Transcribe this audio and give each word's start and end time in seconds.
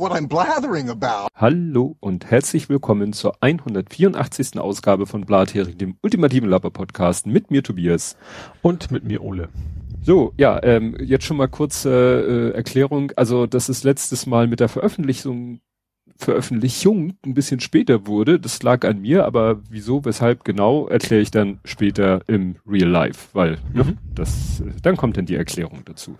what 0.00 0.12
I'm 0.12 0.28
blathering 0.28 0.88
about. 0.88 1.28
Hallo 1.34 1.94
und 2.00 2.30
herzlich 2.30 2.70
willkommen 2.70 3.12
zur 3.12 3.36
184. 3.42 4.58
Ausgabe 4.58 5.04
von 5.04 5.26
Blathering, 5.26 5.76
dem 5.76 5.96
ultimativen 6.02 6.48
Lapper-Podcast 6.48 7.26
mit 7.26 7.50
mir 7.50 7.62
Tobias. 7.62 8.16
Und 8.62 8.90
mit 8.90 9.04
mir 9.04 9.22
Ole. 9.22 9.50
So, 10.00 10.32
ja, 10.38 10.58
ähm, 10.62 10.96
jetzt 10.98 11.26
schon 11.26 11.36
mal 11.36 11.48
kurze 11.48 12.50
äh, 12.54 12.56
Erklärung. 12.56 13.12
Also, 13.16 13.46
dass 13.46 13.68
es 13.68 13.84
letztes 13.84 14.24
Mal 14.24 14.46
mit 14.46 14.60
der 14.60 14.70
Veröffentlichung 14.70 15.60
Veröffentlichung 16.20 17.14
ein 17.24 17.34
bisschen 17.34 17.60
später 17.60 18.06
wurde. 18.06 18.38
Das 18.38 18.62
lag 18.62 18.84
an 18.86 19.00
mir, 19.00 19.24
aber 19.24 19.60
wieso, 19.68 20.04
weshalb 20.04 20.44
genau, 20.44 20.86
erkläre 20.86 21.22
ich 21.22 21.30
dann 21.30 21.58
später 21.64 22.20
im 22.28 22.56
Real 22.66 22.88
Life, 22.88 23.28
weil 23.32 23.58
ne, 23.72 23.84
Mhm. 23.84 23.98
das, 24.14 24.62
dann 24.82 24.96
kommt 24.96 25.16
dann 25.16 25.26
die 25.26 25.34
Erklärung 25.34 25.82
dazu. 25.84 26.16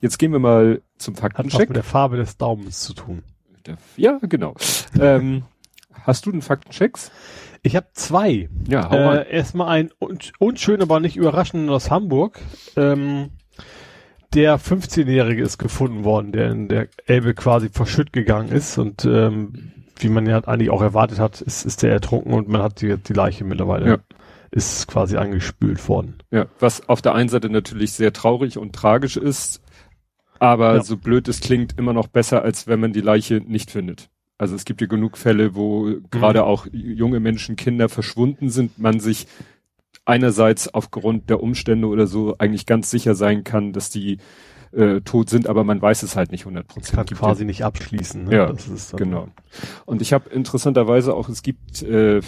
Jetzt 0.00 0.18
gehen 0.18 0.32
wir 0.32 0.38
mal 0.38 0.80
zum 0.98 1.14
Hat 1.16 1.20
Faktencheck. 1.34 1.68
mit 1.70 1.76
der 1.76 1.82
Farbe 1.82 2.16
des 2.16 2.36
Daumens 2.36 2.80
zu 2.80 2.94
tun. 2.94 3.22
Der- 3.66 3.78
Ja, 3.96 4.18
genau. 4.22 4.54
ähm, 5.00 5.42
hast 6.04 6.26
du 6.26 6.30
den 6.32 6.42
Faktenchecks? 6.42 7.10
Ich 7.62 7.74
habe 7.74 7.88
zwei. 7.94 8.48
Ja, 8.68 8.88
hau 8.88 8.96
rein. 9.08 9.18
Äh, 9.26 9.32
erstmal 9.34 9.68
ein 9.68 9.90
un 10.00 10.18
unschön, 10.38 10.80
aber 10.80 11.00
nicht 11.00 11.16
überraschend 11.16 11.68
aus 11.70 11.90
Hamburg. 11.90 12.38
Ähm, 12.76 13.30
der 14.34 14.58
15-Jährige 14.60 15.42
ist 15.42 15.58
gefunden 15.58 16.04
worden, 16.04 16.32
der 16.32 16.50
in 16.50 16.68
der 16.68 16.88
Elbe 17.06 17.34
quasi 17.34 17.68
verschütt 17.70 18.12
gegangen 18.12 18.50
ist 18.50 18.76
und 18.78 19.04
ähm, 19.04 19.72
wie 20.00 20.08
man 20.08 20.26
ja 20.26 20.38
eigentlich 20.44 20.70
auch 20.70 20.82
erwartet 20.82 21.18
hat, 21.18 21.40
ist, 21.40 21.64
ist 21.66 21.82
der 21.82 21.92
ertrunken 21.92 22.32
und 22.32 22.48
man 22.48 22.62
hat 22.62 22.80
die, 22.80 22.96
die 22.98 23.12
Leiche 23.14 23.44
mittlerweile. 23.44 23.88
Ja. 23.88 23.98
Ist 24.50 24.86
quasi 24.88 25.16
angespült 25.18 25.86
worden. 25.88 26.18
Ja, 26.30 26.46
was 26.58 26.88
auf 26.88 27.02
der 27.02 27.14
einen 27.14 27.28
Seite 27.28 27.50
natürlich 27.50 27.92
sehr 27.92 28.12
traurig 28.14 28.56
und 28.56 28.74
tragisch 28.74 29.16
ist, 29.18 29.60
aber 30.38 30.76
Ja. 30.76 30.82
so 30.84 30.96
blöd 30.96 31.28
es 31.28 31.40
klingt, 31.40 31.78
immer 31.78 31.92
noch 31.92 32.06
besser, 32.06 32.42
als 32.42 32.66
wenn 32.66 32.80
man 32.80 32.92
die 32.92 33.00
Leiche 33.02 33.42
nicht 33.46 33.70
findet. 33.70 34.08
Also 34.38 34.54
es 34.54 34.64
gibt 34.64 34.80
ja 34.80 34.86
genug 34.86 35.18
Fälle, 35.18 35.54
wo 35.54 35.84
Mhm. 35.86 36.04
gerade 36.10 36.44
auch 36.44 36.66
junge 36.72 37.18
Menschen, 37.20 37.56
Kinder 37.56 37.88
verschwunden 37.88 38.48
sind, 38.50 38.78
man 38.78 39.00
sich 39.00 39.26
einerseits 40.08 40.72
aufgrund 40.72 41.28
der 41.28 41.42
Umstände 41.42 41.86
oder 41.86 42.06
so 42.06 42.36
eigentlich 42.38 42.66
ganz 42.66 42.90
sicher 42.90 43.14
sein 43.14 43.44
kann, 43.44 43.72
dass 43.72 43.90
die 43.90 44.18
äh, 44.72 45.00
tot 45.02 45.30
sind, 45.30 45.46
aber 45.46 45.64
man 45.64 45.80
weiß 45.80 46.02
es 46.02 46.16
halt 46.16 46.32
nicht 46.32 46.42
100 46.42 46.66
Prozent. 46.66 46.96
Kann 46.96 47.06
quasi 47.06 47.44
nicht 47.44 47.64
abschließen. 47.64 48.24
Ne? 48.24 48.34
Ja, 48.34 48.52
das 48.52 48.68
ist 48.68 48.96
Genau. 48.96 49.28
Und 49.86 50.02
ich 50.02 50.12
habe 50.12 50.30
interessanterweise 50.30 51.14
auch, 51.14 51.28
es 51.28 51.42
gibt 51.42 51.82
äh, 51.82 52.20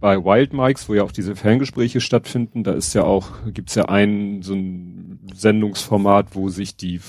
bei 0.00 0.22
Wild 0.22 0.52
Mikes, 0.52 0.88
wo 0.88 0.94
ja 0.94 1.02
auch 1.02 1.12
diese 1.12 1.34
Ferngespräche 1.34 2.00
stattfinden, 2.00 2.62
da 2.62 2.72
ist 2.72 2.94
ja 2.94 3.04
auch, 3.04 3.28
gibt's 3.46 3.74
ja 3.74 3.86
ein 3.86 4.42
so 4.42 4.54
ein 4.54 5.20
Sendungsformat, 5.34 6.34
wo 6.34 6.50
sich 6.50 6.76
die 6.76 7.00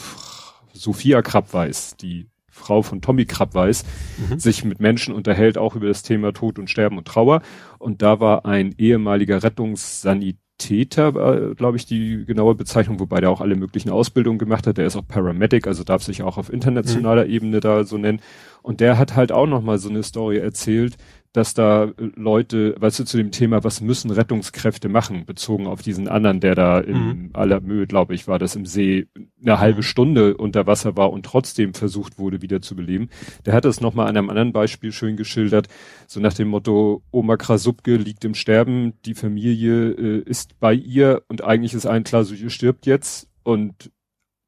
Sophia 0.73 1.21
Krabweis, 1.21 1.95
die 1.97 2.27
Frau 2.65 2.81
von 2.81 3.01
Tommy 3.01 3.25
Krabweis, 3.25 3.85
Mhm. 4.17 4.39
sich 4.39 4.65
mit 4.65 4.79
Menschen 4.79 5.13
unterhält, 5.13 5.57
auch 5.57 5.75
über 5.75 5.87
das 5.87 6.01
Thema 6.01 6.33
Tod 6.33 6.57
und 6.57 6.69
Sterben 6.69 6.97
und 6.97 7.07
Trauer. 7.07 7.41
Und 7.77 8.01
da 8.01 8.19
war 8.19 8.45
ein 8.45 8.73
ehemaliger 8.79 9.43
Rettungssanitäter, 9.43 11.53
glaube 11.55 11.77
ich, 11.77 11.85
die 11.85 12.25
genaue 12.25 12.55
Bezeichnung, 12.55 12.99
wobei 12.99 13.21
der 13.21 13.29
auch 13.29 13.41
alle 13.41 13.55
möglichen 13.55 13.91
Ausbildungen 13.91 14.39
gemacht 14.39 14.65
hat. 14.67 14.77
Der 14.77 14.87
ist 14.87 14.95
auch 14.95 15.07
Paramedic, 15.07 15.67
also 15.67 15.83
darf 15.83 16.03
sich 16.03 16.23
auch 16.23 16.37
auf 16.37 16.51
internationaler 16.51 17.27
Ebene 17.27 17.59
da 17.59 17.83
so 17.83 17.97
nennen. 17.97 18.21
Und 18.63 18.79
der 18.79 18.97
hat 18.97 19.15
halt 19.15 19.31
auch 19.31 19.47
nochmal 19.47 19.77
so 19.77 19.89
eine 19.89 20.01
Story 20.01 20.37
erzählt, 20.37 20.95
dass 21.35 21.53
da 21.53 21.85
äh, 21.85 21.91
Leute, 22.15 22.75
weißt 22.79 22.99
du, 22.99 23.03
zu 23.05 23.17
dem 23.17 23.31
Thema, 23.31 23.63
was 23.63 23.81
müssen 23.81 24.11
Rettungskräfte 24.11 24.87
machen, 24.89 25.25
bezogen 25.25 25.67
auf 25.67 25.81
diesen 25.81 26.07
anderen, 26.07 26.39
der 26.39 26.55
da 26.55 26.79
in 26.79 26.97
Mhm. 26.97 27.29
aller 27.33 27.59
Mühe, 27.61 27.87
glaube 27.87 28.15
ich, 28.15 28.27
war 28.27 28.39
das 28.39 28.55
im 28.55 28.65
See, 28.65 29.07
eine 29.41 29.59
halbe 29.59 29.79
Mhm. 29.79 29.83
Stunde 29.83 30.37
unter 30.37 30.65
Wasser 30.67 30.95
war 30.95 31.11
und 31.11 31.25
trotzdem 31.25 31.73
versucht 31.73 32.17
wurde, 32.17 32.41
wieder 32.41 32.61
zu 32.61 32.75
beleben. 32.75 33.09
Der 33.45 33.53
hat 33.53 33.65
es 33.65 33.81
nochmal 33.81 34.07
an 34.07 34.15
einem 34.17 34.29
anderen 34.29 34.53
Beispiel 34.53 34.91
schön 34.91 35.17
geschildert, 35.17 35.67
so 36.07 36.19
nach 36.19 36.33
dem 36.33 36.47
Motto, 36.47 37.03
Oma 37.11 37.37
Krasupke 37.37 37.97
liegt 37.97 38.23
im 38.25 38.33
Sterben, 38.35 38.93
die 39.05 39.13
Familie 39.15 39.91
äh, 39.91 40.19
ist 40.25 40.59
bei 40.59 40.73
ihr 40.73 41.23
und 41.27 41.43
eigentlich 41.43 41.73
ist 41.73 41.85
allen 41.85 42.03
klar, 42.05 42.23
so 42.23 42.33
ihr 42.33 42.49
stirbt 42.49 42.85
jetzt 42.85 43.27
und 43.43 43.91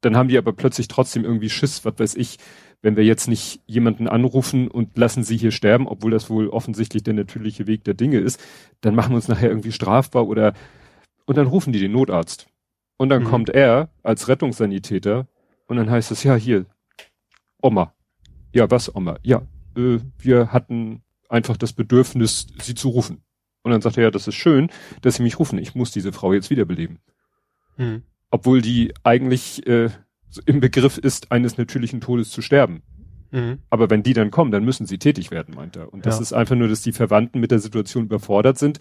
dann 0.00 0.16
haben 0.16 0.28
die 0.28 0.38
aber 0.38 0.52
plötzlich 0.52 0.86
trotzdem 0.88 1.24
irgendwie 1.24 1.50
Schiss, 1.50 1.84
was 1.84 1.94
weiß 1.98 2.14
ich, 2.14 2.38
wenn 2.82 2.96
wir 2.96 3.04
jetzt 3.04 3.28
nicht 3.28 3.60
jemanden 3.66 4.06
anrufen 4.08 4.68
und 4.68 4.96
lassen 4.96 5.24
sie 5.24 5.36
hier 5.36 5.50
sterben, 5.50 5.88
obwohl 5.88 6.10
das 6.12 6.30
wohl 6.30 6.48
offensichtlich 6.48 7.02
der 7.02 7.14
natürliche 7.14 7.66
Weg 7.66 7.84
der 7.84 7.94
Dinge 7.94 8.18
ist, 8.18 8.40
dann 8.80 8.94
machen 8.94 9.10
wir 9.12 9.16
uns 9.16 9.28
nachher 9.28 9.48
irgendwie 9.48 9.72
strafbar 9.72 10.26
oder 10.28 10.54
und 11.26 11.36
dann 11.36 11.46
rufen 11.46 11.72
die 11.72 11.80
den 11.80 11.92
Notarzt. 11.92 12.46
Und 12.96 13.10
dann 13.10 13.22
Mhm. 13.24 13.26
kommt 13.26 13.50
er 13.50 13.90
als 14.02 14.28
Rettungssanitäter 14.28 15.26
und 15.66 15.76
dann 15.76 15.90
heißt 15.90 16.10
es, 16.10 16.22
ja, 16.24 16.34
hier, 16.36 16.66
Oma. 17.62 17.92
Ja, 18.54 18.70
was, 18.70 18.94
Oma? 18.94 19.18
Ja, 19.22 19.42
äh, 19.76 19.98
wir 20.18 20.52
hatten 20.52 21.02
einfach 21.28 21.56
das 21.56 21.72
Bedürfnis, 21.72 22.46
sie 22.60 22.74
zu 22.74 22.88
rufen. 22.88 23.22
Und 23.62 23.72
dann 23.72 23.82
sagt 23.82 23.98
er, 23.98 24.04
ja, 24.04 24.10
das 24.10 24.26
ist 24.26 24.36
schön, 24.36 24.70
dass 25.02 25.16
sie 25.16 25.22
mich 25.22 25.38
rufen. 25.38 25.58
Ich 25.58 25.74
muss 25.74 25.90
diese 25.90 26.12
Frau 26.12 26.32
jetzt 26.32 26.48
wiederbeleben. 26.50 26.98
Mhm. 27.76 28.02
Obwohl 28.30 28.62
die 28.62 28.94
eigentlich 29.04 29.66
äh, 29.66 29.90
im 30.46 30.60
Begriff 30.60 30.98
ist, 30.98 31.32
eines 31.32 31.58
natürlichen 31.58 32.00
Todes 32.00 32.30
zu 32.30 32.42
sterben. 32.42 32.82
Mhm. 33.30 33.58
Aber 33.68 33.90
wenn 33.90 34.02
die 34.02 34.14
dann 34.14 34.30
kommen, 34.30 34.50
dann 34.50 34.64
müssen 34.64 34.86
sie 34.86 34.98
tätig 34.98 35.30
werden, 35.30 35.54
meint 35.54 35.76
er. 35.76 35.92
Und 35.92 36.06
das 36.06 36.16
Ja. 36.16 36.22
ist 36.22 36.32
einfach 36.32 36.56
nur, 36.56 36.68
dass 36.68 36.80
die 36.82 36.92
Verwandten 36.92 37.40
mit 37.40 37.50
der 37.50 37.58
Situation 37.58 38.04
überfordert 38.04 38.58
sind. 38.58 38.78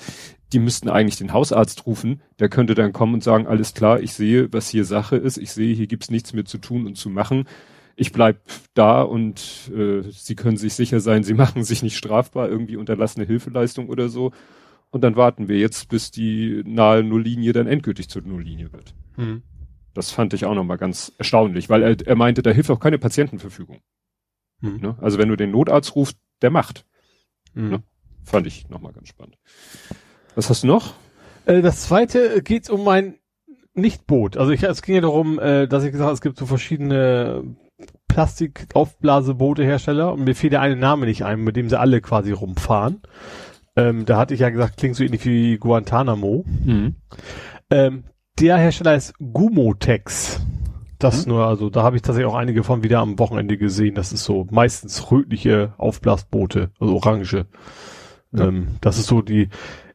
Die 0.53 0.59
müssten 0.59 0.89
eigentlich 0.89 1.17
den 1.17 1.33
Hausarzt 1.33 1.85
rufen. 1.85 2.21
Der 2.39 2.47
könnte 2.47 2.73
dann 2.73 2.93
kommen 2.93 3.15
und 3.15 3.23
sagen, 3.23 3.45
alles 3.47 3.73
klar, 3.73 3.99
ich 3.99 4.13
sehe, 4.13 4.51
was 4.53 4.69
hier 4.69 4.85
Sache 4.85 5.17
ist. 5.17 5.37
Ich 5.37 5.51
sehe, 5.51 5.75
hier 5.75 5.87
gibt's 5.87 6.09
nichts 6.09 6.33
mehr 6.33 6.45
zu 6.45 6.59
tun 6.59 6.85
und 6.87 6.95
zu 6.95 7.09
machen. 7.09 7.45
Ich 7.97 8.11
bleib 8.13 8.39
da 8.73 9.01
und 9.01 9.71
äh, 9.75 10.03
Sie 10.11 10.35
können 10.35 10.55
sich 10.57 10.75
sicher 10.75 10.99
sein, 11.01 11.23
Sie 11.23 11.33
machen 11.33 11.63
sich 11.63 11.83
nicht 11.83 11.97
strafbar, 11.97 12.47
irgendwie 12.47 12.77
unterlassene 12.77 13.25
Hilfeleistung 13.25 13.89
oder 13.89 14.07
so. 14.07 14.31
Und 14.91 15.01
dann 15.03 15.17
warten 15.17 15.49
wir 15.49 15.57
jetzt, 15.57 15.89
bis 15.89 16.11
die 16.11 16.61
nahe 16.65 17.03
Nulllinie 17.03 17.51
dann 17.51 17.67
endgültig 17.67 18.07
zur 18.07 18.21
Nulllinie 18.21 18.71
wird. 18.71 18.93
Mhm. 19.17 19.41
Das 19.97 20.11
fand 20.11 20.33
ich 20.35 20.45
auch 20.45 20.53
nochmal 20.53 20.77
ganz 20.77 21.11
erstaunlich, 21.17 21.69
weil 21.69 21.81
er, 21.81 21.97
er 22.05 22.15
meinte, 22.15 22.43
da 22.43 22.51
hilft 22.51 22.69
auch 22.69 22.79
keine 22.79 22.99
Patientenverfügung. 22.99 23.79
Mhm. 24.61 24.77
Ne? 24.79 24.95
Also 25.01 25.17
wenn 25.17 25.27
du 25.27 25.35
den 25.35 25.49
Notarzt 25.49 25.95
rufst, 25.95 26.17
der 26.43 26.51
macht. 26.51 26.85
Mhm. 27.55 27.69
Ne? 27.69 27.83
Fand 28.23 28.45
ich 28.45 28.69
nochmal 28.69 28.93
ganz 28.93 29.07
spannend. 29.07 29.39
Was 30.35 30.51
hast 30.51 30.61
du 30.61 30.67
noch? 30.67 30.93
Äh, 31.47 31.63
das 31.63 31.81
zweite 31.81 32.43
geht 32.43 32.69
um 32.69 32.83
mein 32.83 33.15
Nichtboot. 33.73 34.37
Also 34.37 34.51
ich, 34.51 34.61
es 34.61 34.83
ging 34.83 34.93
ja 34.93 35.01
darum, 35.01 35.39
äh, 35.39 35.67
dass 35.67 35.83
ich 35.83 35.91
gesagt 35.91 36.05
habe, 36.05 36.13
es 36.13 36.21
gibt 36.21 36.37
so 36.37 36.45
verschiedene 36.45 37.55
Plastikaufblaseboote-Hersteller 38.07 40.13
und 40.13 40.25
mir 40.25 40.35
fiel 40.35 40.51
der 40.51 40.61
eine 40.61 40.75
Name 40.75 41.07
nicht 41.07 41.25
ein, 41.25 41.39
mit 41.39 41.55
dem 41.55 41.69
sie 41.69 41.79
alle 41.79 42.01
quasi 42.01 42.33
rumfahren. 42.33 43.01
Ähm, 43.75 44.05
da 44.05 44.19
hatte 44.19 44.35
ich 44.35 44.41
ja 44.41 44.51
gesagt, 44.51 44.77
klingt 44.77 44.95
so 44.95 45.03
ähnlich 45.03 45.25
wie 45.25 45.57
Guantanamo. 45.57 46.45
Ähm, 47.71 48.03
der 48.39 48.57
Hersteller 48.57 48.95
ist 48.95 49.13
Gumotex. 49.19 50.41
Das 50.99 51.25
Mhm. 51.25 51.33
nur, 51.33 51.45
also 51.45 51.69
da 51.69 51.83
habe 51.83 51.95
ich 51.95 52.01
tatsächlich 52.01 52.31
auch 52.31 52.37
einige 52.37 52.63
von 52.63 52.83
wieder 52.83 52.99
am 52.99 53.19
Wochenende 53.19 53.57
gesehen. 53.57 53.95
Das 53.95 54.11
ist 54.11 54.23
so 54.23 54.47
meistens 54.49 55.11
rötliche 55.11 55.73
Aufblasboote, 55.77 56.71
also 56.79 56.95
orange. 56.95 57.45
Ja. 58.31 58.47
Ähm, 58.47 58.67
das 58.81 58.97
ist 58.97 59.07
so 59.07 59.21
die, 59.21 59.49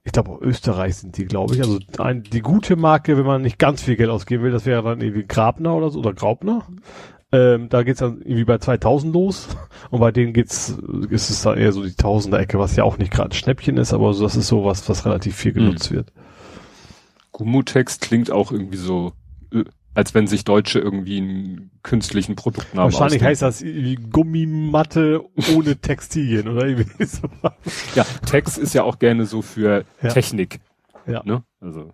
ich 0.04 0.12
glaube 0.12 0.38
Österreich 0.44 0.96
sind 0.96 1.16
die, 1.16 1.24
glaube 1.24 1.54
ich. 1.54 1.60
Also 1.60 1.78
ein, 1.98 2.22
die 2.22 2.40
gute 2.40 2.76
Marke, 2.76 3.16
wenn 3.18 3.26
man 3.26 3.42
nicht 3.42 3.58
ganz 3.58 3.82
viel 3.82 3.96
Geld 3.96 4.10
ausgeben 4.10 4.44
will, 4.44 4.52
das 4.52 4.64
wäre 4.66 4.82
dann 4.82 5.00
irgendwie 5.00 5.26
Grabner 5.26 5.74
oder 5.74 5.90
so 5.90 5.98
oder 5.98 6.12
Graubner. 6.12 6.66
Ähm, 7.34 7.68
da 7.70 7.82
geht's 7.82 8.00
dann 8.00 8.20
irgendwie 8.20 8.44
bei 8.44 8.58
2000 8.58 9.12
los 9.14 9.48
und 9.90 10.00
bei 10.00 10.12
denen 10.12 10.34
geht's, 10.34 10.76
ist 11.08 11.30
es 11.30 11.42
dann 11.42 11.56
eher 11.56 11.72
so 11.72 11.82
die 11.82 11.94
Tausender-Ecke, 11.94 12.58
was 12.58 12.76
ja 12.76 12.84
auch 12.84 12.98
nicht 12.98 13.10
gerade 13.10 13.30
ein 13.30 13.32
Schnäppchen 13.32 13.78
ist, 13.78 13.94
aber 13.94 14.12
so, 14.12 14.24
das 14.24 14.36
ist 14.36 14.48
sowas, 14.48 14.86
was 14.88 15.06
relativ 15.06 15.34
viel 15.34 15.52
genutzt 15.54 15.90
wird. 15.90 16.12
Gumutex 17.42 18.00
klingt 18.00 18.30
auch 18.30 18.52
irgendwie 18.52 18.76
so, 18.76 19.12
äh, 19.52 19.64
als 19.94 20.14
wenn 20.14 20.26
sich 20.26 20.44
Deutsche 20.44 20.78
irgendwie 20.78 21.18
einen 21.18 21.70
künstlichen 21.82 22.34
Produktnamen 22.36 22.92
Wahrscheinlich 22.92 23.22
ausdenken. 23.22 23.26
heißt 23.26 23.42
das 23.42 24.10
Gummimatte 24.10 25.20
ohne 25.54 25.76
Textilien 25.80 26.48
oder 26.48 26.66
irgendwie 26.66 27.04
so. 27.04 27.28
Ja, 27.94 28.04
Tex 28.26 28.56
ist 28.58 28.74
ja 28.74 28.84
auch 28.84 28.98
gerne 28.98 29.26
so 29.26 29.42
für 29.42 29.84
Ja. 30.02 30.08
Technik. 30.10 30.60
Ja. 31.06 31.22
Ne? 31.24 31.42
Also. 31.60 31.90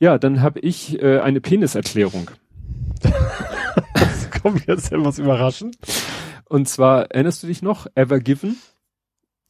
Ja, 0.00 0.18
dann 0.18 0.40
habe 0.42 0.60
ich 0.60 1.00
äh, 1.02 1.20
eine 1.20 1.40
Peniserklärung. 1.40 2.30
Das 3.94 4.42
kommt 4.42 4.66
jetzt 4.66 4.92
etwas 4.92 5.18
überraschend. 5.18 5.76
Und 6.44 6.68
zwar, 6.68 7.10
erinnerst 7.10 7.42
du 7.42 7.46
dich 7.46 7.62
noch, 7.62 7.86
Ever 7.94 8.20
Given? 8.20 8.56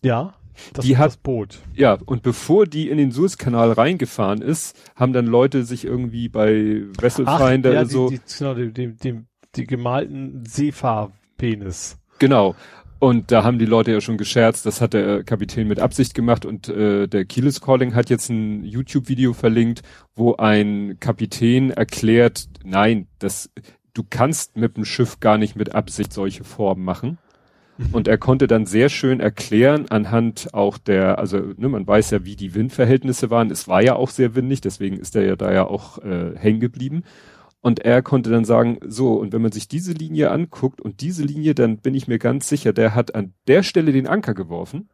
Ja. 0.03 0.35
Das 0.73 0.85
Die 0.85 0.97
hat- 0.97 1.07
das 1.07 1.17
Boot. 1.17 1.59
Ja, 1.75 1.99
und 2.05 2.23
bevor 2.23 2.67
die 2.67 2.89
in 2.89 2.99
den 2.99 3.11
Suezkanal 3.13 3.73
reingefahren 3.73 4.43
ist, 4.43 4.77
haben 4.95 5.13
dann 5.13 5.27
Leute 5.27 5.65
sich 5.65 5.85
irgendwie 5.85 6.29
bei 6.29 6.83
Wesselfinder 7.01 7.73
ja, 7.73 7.85
so, 7.85 8.09
die, 8.11 8.19
die, 8.19 8.39
genau, 8.39 8.55
die, 8.55 8.73
die, 8.95 9.21
die, 9.55 9.67
gemalten 9.67 10.45
Seefahrpenis. 10.47 11.99
genau. 12.19 12.55
Und 12.99 13.31
da 13.31 13.45
haben 13.45 13.59
die 13.59 13.67
Leute 13.67 13.93
ja 13.93 14.01
schon 14.01 14.17
gescherzt, 14.17 14.65
das 14.65 14.81
hat 14.81 14.95
der 14.95 15.23
Kapitän 15.23 15.69
mit 15.69 15.81
Absicht 15.81 16.15
gemacht 16.15 16.47
und 16.47 16.71
äh, 16.71 17.07
der 17.07 17.27
Keyless 17.27 17.61
Calling 17.61 17.95
hat 17.95 18.09
jetzt 18.09 18.31
ein 18.31 18.65
YouTube-Video 18.65 19.35
verlinkt, 19.35 19.83
wo 20.15 20.37
ein 20.37 20.97
Kapitän 20.99 21.71
erklärt, 21.71 22.49
nein, 22.65 23.07
das, 23.19 23.51
du 23.93 24.03
kannst 24.09 24.57
mit 24.57 24.79
dem 24.79 24.87
Schiff 24.87 25.21
gar 25.21 25.37
nicht 25.37 25.57
mit 25.57 25.75
Absicht 25.75 26.11
solche 26.11 26.43
Formen 26.43 26.85
machen. 26.87 27.19
Und 27.93 28.09
er 28.09 28.17
konnte 28.17 28.47
dann 28.47 28.65
sehr 28.65 28.89
schön 28.89 29.21
erklären, 29.21 29.87
anhand 29.91 30.55
auch 30.55 30.79
der, 30.79 31.19
also 31.19 31.39
ne, 31.57 31.69
man 31.69 31.87
weiß 31.87 32.11
ja, 32.11 32.25
wie 32.25 32.37
die 32.37 32.55
Windverhältnisse 32.55 33.29
waren. 33.31 33.51
Es 33.51 33.69
war 33.69 33.83
ja 33.83 33.97
auch 33.97 34.09
sehr 34.09 34.35
windig, 34.35 34.63
deswegen 34.63 34.97
ist 34.97 35.15
er 35.15 35.27
ja 35.27 35.37
da 35.37 35.53
ja 35.53 35.67
auch 35.67 35.99
äh, 35.99 36.35
hängen 36.37 36.61
geblieben. 36.61 37.05
Und 37.61 37.81
er 37.81 38.01
konnte 38.01 38.31
dann 38.31 38.45
sagen, 38.45 38.79
so, 38.87 39.15
und 39.15 39.33
wenn 39.33 39.43
man 39.43 39.53
sich 39.53 39.69
diese 39.69 39.93
Linie 39.93 40.31
anguckt 40.31 40.81
und 40.81 41.01
diese 41.01 41.23
Linie, 41.23 41.55
dann 41.55 41.79
bin 41.79 41.95
ich 41.95 42.09
mir 42.09 42.19
ganz 42.19 42.49
sicher, 42.49 42.73
der 42.73 42.95
hat 42.95 43.15
an 43.15 43.35
der 43.47 43.63
Stelle 43.63 43.93
den 43.93 44.07
Anker 44.07 44.35
geworfen. 44.35 44.89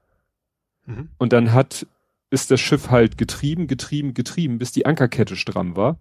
Mhm. 0.86 1.10
Und 1.18 1.32
dann 1.32 1.52
hat, 1.52 1.86
ist 2.30 2.50
das 2.50 2.60
Schiff 2.60 2.90
halt 2.90 3.18
getrieben, 3.18 3.66
getrieben, 3.66 4.14
getrieben, 4.14 4.58
bis 4.58 4.72
die 4.72 4.86
Ankerkette 4.86 5.36
stramm 5.36 5.76
war. 5.76 5.98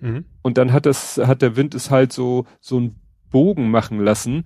Mhm. 0.00 0.24
Und 0.42 0.58
dann 0.58 0.72
hat 0.72 0.86
das, 0.86 1.18
hat 1.18 1.40
der 1.40 1.56
Wind 1.56 1.74
es 1.74 1.90
halt 1.90 2.12
so, 2.12 2.46
so 2.60 2.76
einen 2.76 2.96
Bogen 3.30 3.70
machen 3.70 3.98
lassen, 4.00 4.44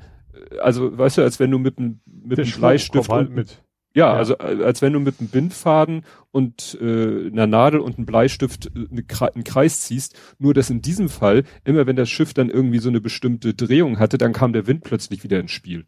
also 0.60 0.96
weißt 0.96 1.18
du, 1.18 1.22
als 1.22 1.40
wenn 1.40 1.50
du 1.50 1.58
mit 1.58 1.78
einem 1.78 2.00
mit 2.06 2.38
einem 2.38 2.50
Bleistift 2.50 3.08
halt 3.08 3.30
mit. 3.30 3.62
Ja, 3.94 4.08
ja, 4.08 4.12
also 4.12 4.34
äh, 4.34 4.62
als 4.62 4.82
wenn 4.82 4.92
du 4.92 5.00
mit 5.00 5.20
einem 5.20 5.30
Bindfaden 5.30 6.04
und 6.30 6.76
äh, 6.82 7.28
einer 7.28 7.46
Nadel 7.46 7.80
und 7.80 7.96
einem 7.96 8.04
Bleistift 8.04 8.66
äh, 8.66 8.86
eine, 8.90 9.04
einen 9.34 9.44
Kreis 9.44 9.80
ziehst, 9.82 10.18
nur 10.38 10.52
dass 10.52 10.68
in 10.68 10.82
diesem 10.82 11.08
Fall, 11.08 11.44
immer 11.64 11.86
wenn 11.86 11.96
das 11.96 12.10
Schiff 12.10 12.34
dann 12.34 12.50
irgendwie 12.50 12.78
so 12.78 12.90
eine 12.90 13.00
bestimmte 13.00 13.54
Drehung 13.54 13.98
hatte, 13.98 14.18
dann 14.18 14.34
kam 14.34 14.52
der 14.52 14.66
Wind 14.66 14.84
plötzlich 14.84 15.24
wieder 15.24 15.40
ins 15.40 15.52
Spiel 15.52 15.86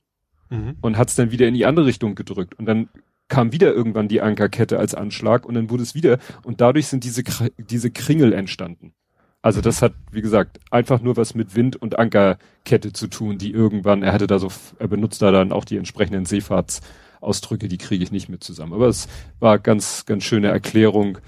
mhm. 0.48 0.76
und 0.80 0.96
hat 0.96 1.10
es 1.10 1.16
dann 1.16 1.32
wieder 1.32 1.46
in 1.46 1.54
die 1.54 1.66
andere 1.66 1.84
Richtung 1.84 2.14
gedrückt 2.14 2.58
und 2.58 2.64
dann 2.64 2.88
kam 3.28 3.52
wieder 3.52 3.74
irgendwann 3.74 4.08
die 4.08 4.22
Ankerkette 4.22 4.78
als 4.78 4.94
Anschlag 4.94 5.44
und 5.44 5.54
dann 5.54 5.68
wurde 5.68 5.82
es 5.82 5.94
wieder 5.94 6.18
und 6.44 6.62
dadurch 6.62 6.86
sind 6.86 7.04
diese 7.04 7.22
diese 7.58 7.90
Kringel 7.90 8.32
entstanden. 8.32 8.94
Also 9.40 9.60
das 9.60 9.82
hat, 9.82 9.94
wie 10.10 10.20
gesagt, 10.20 10.58
einfach 10.70 11.00
nur 11.00 11.16
was 11.16 11.34
mit 11.34 11.54
Wind 11.54 11.76
und 11.76 11.98
Ankerkette 11.98 12.92
zu 12.92 13.06
tun, 13.06 13.38
die 13.38 13.52
irgendwann, 13.52 14.02
er 14.02 14.12
hatte 14.12 14.26
da 14.26 14.38
so, 14.38 14.48
er 14.78 14.88
benutzt 14.88 15.22
da 15.22 15.30
dann 15.30 15.52
auch 15.52 15.64
die 15.64 15.76
entsprechenden 15.76 16.24
Seefahrtsausdrücke, 16.24 17.68
die 17.68 17.78
kriege 17.78 18.02
ich 18.02 18.10
nicht 18.10 18.28
mit 18.28 18.42
zusammen. 18.42 18.72
Aber 18.72 18.88
es 18.88 19.08
war 19.38 19.58
ganz, 19.58 20.06
ganz 20.06 20.24
schöne 20.24 20.48
Erklärung, 20.48 21.18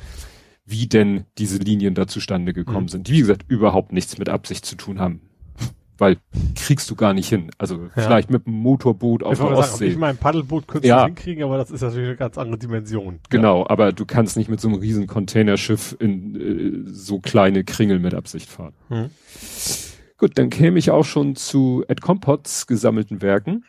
wie 0.67 0.89
denn 0.89 1.25
diese 1.39 1.59
Linien 1.59 1.95
da 1.95 2.07
zustande 2.07 2.53
gekommen 2.53 2.87
mhm. 2.87 2.89
sind, 2.89 3.09
die, 3.09 3.13
wie 3.13 3.21
gesagt, 3.21 3.45
überhaupt 3.49 3.93
nichts 3.93 4.19
mit 4.19 4.29
Absicht 4.29 4.67
zu 4.67 4.77
tun 4.77 4.99
haben 4.99 5.30
weil 6.01 6.17
kriegst 6.57 6.91
du 6.91 6.97
gar 6.97 7.13
nicht 7.13 7.29
hin. 7.29 7.51
Also 7.59 7.77
ja. 7.77 8.03
vielleicht 8.03 8.31
mit 8.31 8.47
einem 8.47 8.57
Motorboot 8.57 9.23
auf 9.23 9.35
ich 9.35 9.39
der 9.39 9.51
Ostsee. 9.51 9.77
Sagen, 9.77 9.91
ich 9.91 9.99
mein 9.99 10.17
Paddelboot 10.17 10.67
könntest 10.67 10.89
ja. 10.89 11.01
du 11.01 11.07
hinkriegen, 11.07 11.45
aber 11.45 11.59
das 11.59 11.71
ist 11.71 11.83
natürlich 11.83 12.09
eine 12.09 12.17
ganz 12.17 12.39
andere 12.39 12.59
Dimension. 12.59 13.21
Genau, 13.29 13.61
ja. 13.61 13.71
aber 13.71 13.93
du 13.93 14.07
kannst 14.07 14.37
nicht 14.37 14.49
mit 14.49 14.61
so 14.61 14.69
einem 14.69 14.79
riesen 14.79 15.07
Containerschiff 15.07 15.97
in 16.01 16.87
äh, 16.87 16.91
so 16.91 17.21
kleine 17.21 17.65
Kringel 17.65 17.99
mit 17.99 18.15
Absicht 18.15 18.49
fahren. 18.49 18.73
Hm. 18.89 19.11
Gut, 20.17 20.39
dann 20.39 20.51
käme 20.51 20.79
ich 20.79 20.91
auch 20.91 21.05
schon 21.05 21.37
zu 21.37 21.85
Ed 21.89 22.01
Compots 22.01 22.67
gesammelten 22.67 23.23
Werken. 23.23 23.65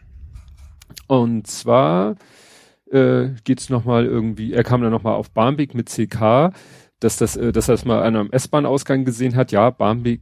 Und 1.07 1.47
zwar 1.47 2.15
äh, 2.91 3.29
geht's 3.43 3.69
noch 3.69 3.85
mal 3.85 4.05
irgendwie, 4.05 4.53
er 4.53 4.63
kam 4.63 4.81
dann 4.81 4.91
noch 4.91 5.03
mal 5.03 5.13
auf 5.13 5.31
Barmbek 5.31 5.73
mit 5.73 5.89
CK, 5.89 6.51
dass 6.99 7.17
das, 7.17 7.35
äh, 7.35 7.51
dass 7.51 7.69
er 7.69 7.73
das 7.73 7.85
mal 7.85 8.03
an 8.03 8.15
einem 8.15 8.31
S-Bahn-Ausgang 8.31 9.05
gesehen 9.05 9.35
hat. 9.35 9.51
Ja, 9.51 9.69
Barmbek 9.69 10.21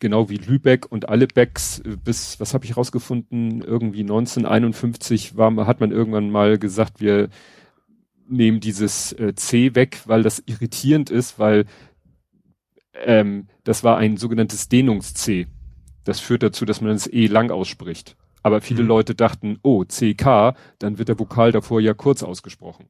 genau 0.00 0.28
wie 0.28 0.36
Lübeck 0.36 0.90
und 0.90 1.08
alle 1.08 1.26
Becks 1.26 1.80
äh, 1.80 1.96
bis, 2.02 2.40
was 2.40 2.54
habe 2.54 2.64
ich 2.64 2.76
rausgefunden, 2.76 3.62
irgendwie 3.62 4.00
1951 4.00 5.36
war, 5.36 5.66
hat 5.66 5.80
man 5.80 5.90
irgendwann 5.90 6.30
mal 6.30 6.58
gesagt, 6.58 7.00
wir 7.00 7.28
nehmen 8.28 8.60
dieses 8.60 9.12
äh, 9.12 9.34
C 9.34 9.74
weg, 9.74 10.00
weil 10.06 10.22
das 10.22 10.42
irritierend 10.46 11.10
ist, 11.10 11.38
weil 11.38 11.66
ähm, 13.04 13.48
das 13.64 13.84
war 13.84 13.98
ein 13.98 14.16
sogenanntes 14.16 14.68
Dehnungs-C. 14.68 15.46
Das 16.04 16.20
führt 16.20 16.42
dazu, 16.42 16.64
dass 16.64 16.80
man 16.80 16.92
das 16.92 17.06
E 17.06 17.26
lang 17.26 17.50
ausspricht. 17.50 18.16
Aber 18.42 18.60
viele 18.60 18.82
mhm. 18.82 18.88
Leute 18.88 19.14
dachten, 19.14 19.58
oh, 19.62 19.84
CK, 19.84 20.54
dann 20.78 20.98
wird 20.98 21.08
der 21.08 21.18
Vokal 21.18 21.50
davor 21.50 21.80
ja 21.80 21.94
kurz 21.94 22.22
ausgesprochen. 22.22 22.88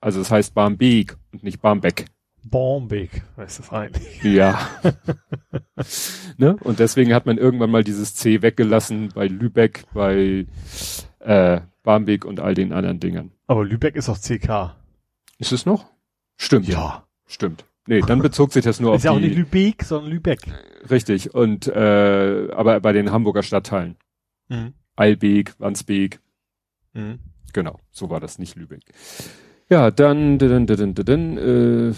Also 0.00 0.18
das 0.18 0.30
heißt 0.30 0.54
Barmbek 0.54 1.16
und 1.32 1.42
nicht 1.42 1.60
Barmbek. 1.60 2.06
Bombig, 2.44 3.22
weißt 3.36 3.58
du 3.58 3.62
fein. 3.62 3.92
Ja. 4.22 4.68
ne? 6.36 6.56
Und 6.60 6.78
deswegen 6.78 7.14
hat 7.14 7.26
man 7.26 7.38
irgendwann 7.38 7.70
mal 7.70 7.84
dieses 7.84 8.14
C 8.14 8.42
weggelassen 8.42 9.10
bei 9.14 9.26
Lübeck, 9.26 9.84
bei 9.92 10.46
äh, 11.20 11.60
Barmbek 11.82 12.24
und 12.24 12.40
all 12.40 12.54
den 12.54 12.72
anderen 12.72 13.00
Dingern. 13.00 13.32
Aber 13.46 13.64
Lübeck 13.64 13.96
ist 13.96 14.08
auch 14.08 14.18
CK. 14.18 14.76
Ist 15.38 15.52
es 15.52 15.66
noch? 15.66 15.86
Stimmt. 16.36 16.68
Ja. 16.68 17.04
Stimmt. 17.26 17.64
Nee, 17.86 18.00
dann 18.00 18.20
bezog 18.20 18.52
sich 18.52 18.64
das 18.64 18.80
nur 18.80 18.90
auf 18.92 18.98
ist 18.98 19.04
ja 19.04 19.10
auch 19.10 19.20
nicht 19.20 19.36
Lübeck, 19.36 19.82
sondern 19.82 20.10
Lübeck. 20.10 20.40
Richtig. 20.90 21.34
Und 21.34 21.66
äh, 21.66 22.48
aber 22.52 22.80
bei 22.80 22.92
den 22.92 23.12
Hamburger 23.12 23.42
Stadtteilen. 23.42 23.96
Mhm. 24.48 24.74
Eilbeek, 24.96 25.54
Wandsbek. 25.58 26.20
Mhm. 26.92 27.18
Genau, 27.52 27.78
so 27.90 28.10
war 28.10 28.20
das 28.20 28.38
nicht 28.38 28.56
Lübeck. 28.56 28.82
Ja, 29.68 29.90
dann, 29.90 30.38
dann, 30.38 30.66
dann, 30.66 30.94
dann, 30.94 30.94
dann 30.94 31.38
äh, 31.38 31.94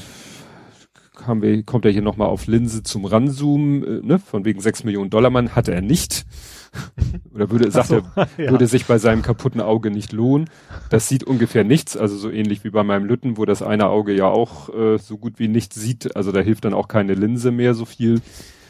haben 1.25 1.43
wir, 1.43 1.63
kommt 1.63 1.85
er 1.85 1.91
hier 1.91 2.03
nochmal 2.03 2.29
auf 2.29 2.47
Linse 2.47 2.83
zum 2.83 3.05
Ranzoomen, 3.05 3.85
äh, 3.85 4.07
ne, 4.07 4.19
von 4.19 4.45
wegen 4.45 4.61
6 4.61 4.85
Millionen 4.85 5.11
Dollar 5.11 5.31
Mann, 5.31 5.55
hatte 5.55 5.73
er 5.73 5.83
nicht. 5.83 6.27
Oder 7.35 7.51
würde, 7.51 7.71
sagt 7.71 7.89
so, 7.89 8.03
er, 8.17 8.29
ja. 8.45 8.51
würde 8.51 8.67
sich 8.67 8.87
bei 8.87 8.99
seinem 8.99 9.23
kaputten 9.23 9.61
Auge 9.61 9.91
nicht 9.91 10.13
lohnen. 10.13 10.51
Das 10.91 11.09
sieht 11.09 11.25
ungefähr 11.25 11.65
nichts, 11.65 11.97
also 11.97 12.17
so 12.17 12.31
ähnlich 12.31 12.65
wie 12.65 12.71
bei 12.71 12.83
meinem 12.83 13.07
Lütten, 13.07 13.37
wo 13.37 13.45
das 13.45 13.63
eine 13.63 13.89
Auge 13.89 14.13
ja 14.13 14.27
auch 14.27 14.69
äh, 14.75 14.99
so 14.99 15.19
gut 15.19 15.39
wie 15.39 15.49
nichts 15.49 15.77
sieht. 15.77 16.17
Also 16.17 16.33
da 16.33 16.41
hilft 16.41 16.65
dann 16.65 16.75
auch 16.75 16.89
keine 16.89 17.15
Linse 17.15 17.51
mehr 17.51 17.75
so 17.75 17.85
viel. 17.85 18.21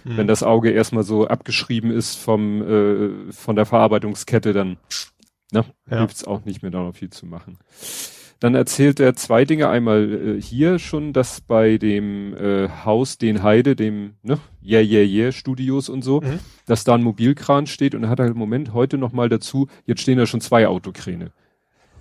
Mhm. 0.04 0.16
Wenn 0.16 0.26
das 0.26 0.42
Auge 0.42 0.70
erstmal 0.70 1.04
so 1.04 1.26
abgeschrieben 1.26 1.90
ist 1.90 2.16
vom, 2.16 2.62
äh, 2.62 3.32
von 3.32 3.56
der 3.56 3.66
Verarbeitungskette, 3.66 4.52
dann 4.52 4.76
ne, 5.52 5.64
ja. 5.90 5.98
hilft 5.98 6.16
es 6.16 6.24
auch 6.24 6.44
nicht 6.44 6.62
mehr 6.62 6.70
da 6.70 6.82
noch 6.82 6.94
viel 6.94 7.10
zu 7.10 7.26
machen. 7.26 7.58
Dann 8.40 8.54
erzählt 8.54 9.00
er 9.00 9.14
zwei 9.14 9.44
Dinge. 9.44 9.68
Einmal 9.68 10.36
äh, 10.36 10.42
hier 10.42 10.78
schon, 10.78 11.12
dass 11.12 11.40
bei 11.40 11.78
dem 11.78 12.34
äh, 12.36 12.68
Haus 12.84 13.18
Den 13.18 13.42
Heide, 13.42 13.76
dem 13.76 14.14
ne, 14.22 14.38
Yeah 14.62 14.82
Yeah 14.82 15.04
Yeah 15.04 15.32
Studios 15.32 15.88
und 15.88 16.02
so, 16.02 16.20
mhm. 16.20 16.38
dass 16.66 16.84
da 16.84 16.94
ein 16.94 17.02
Mobilkran 17.02 17.66
steht 17.66 17.94
und 17.94 18.04
er 18.04 18.10
hat 18.10 18.20
halt 18.20 18.32
im 18.32 18.38
Moment 18.38 18.74
heute 18.74 18.98
noch 18.98 19.12
mal 19.12 19.28
dazu, 19.28 19.68
jetzt 19.86 20.02
stehen 20.02 20.18
da 20.18 20.26
schon 20.26 20.40
zwei 20.40 20.66
Autokräne. 20.66 21.32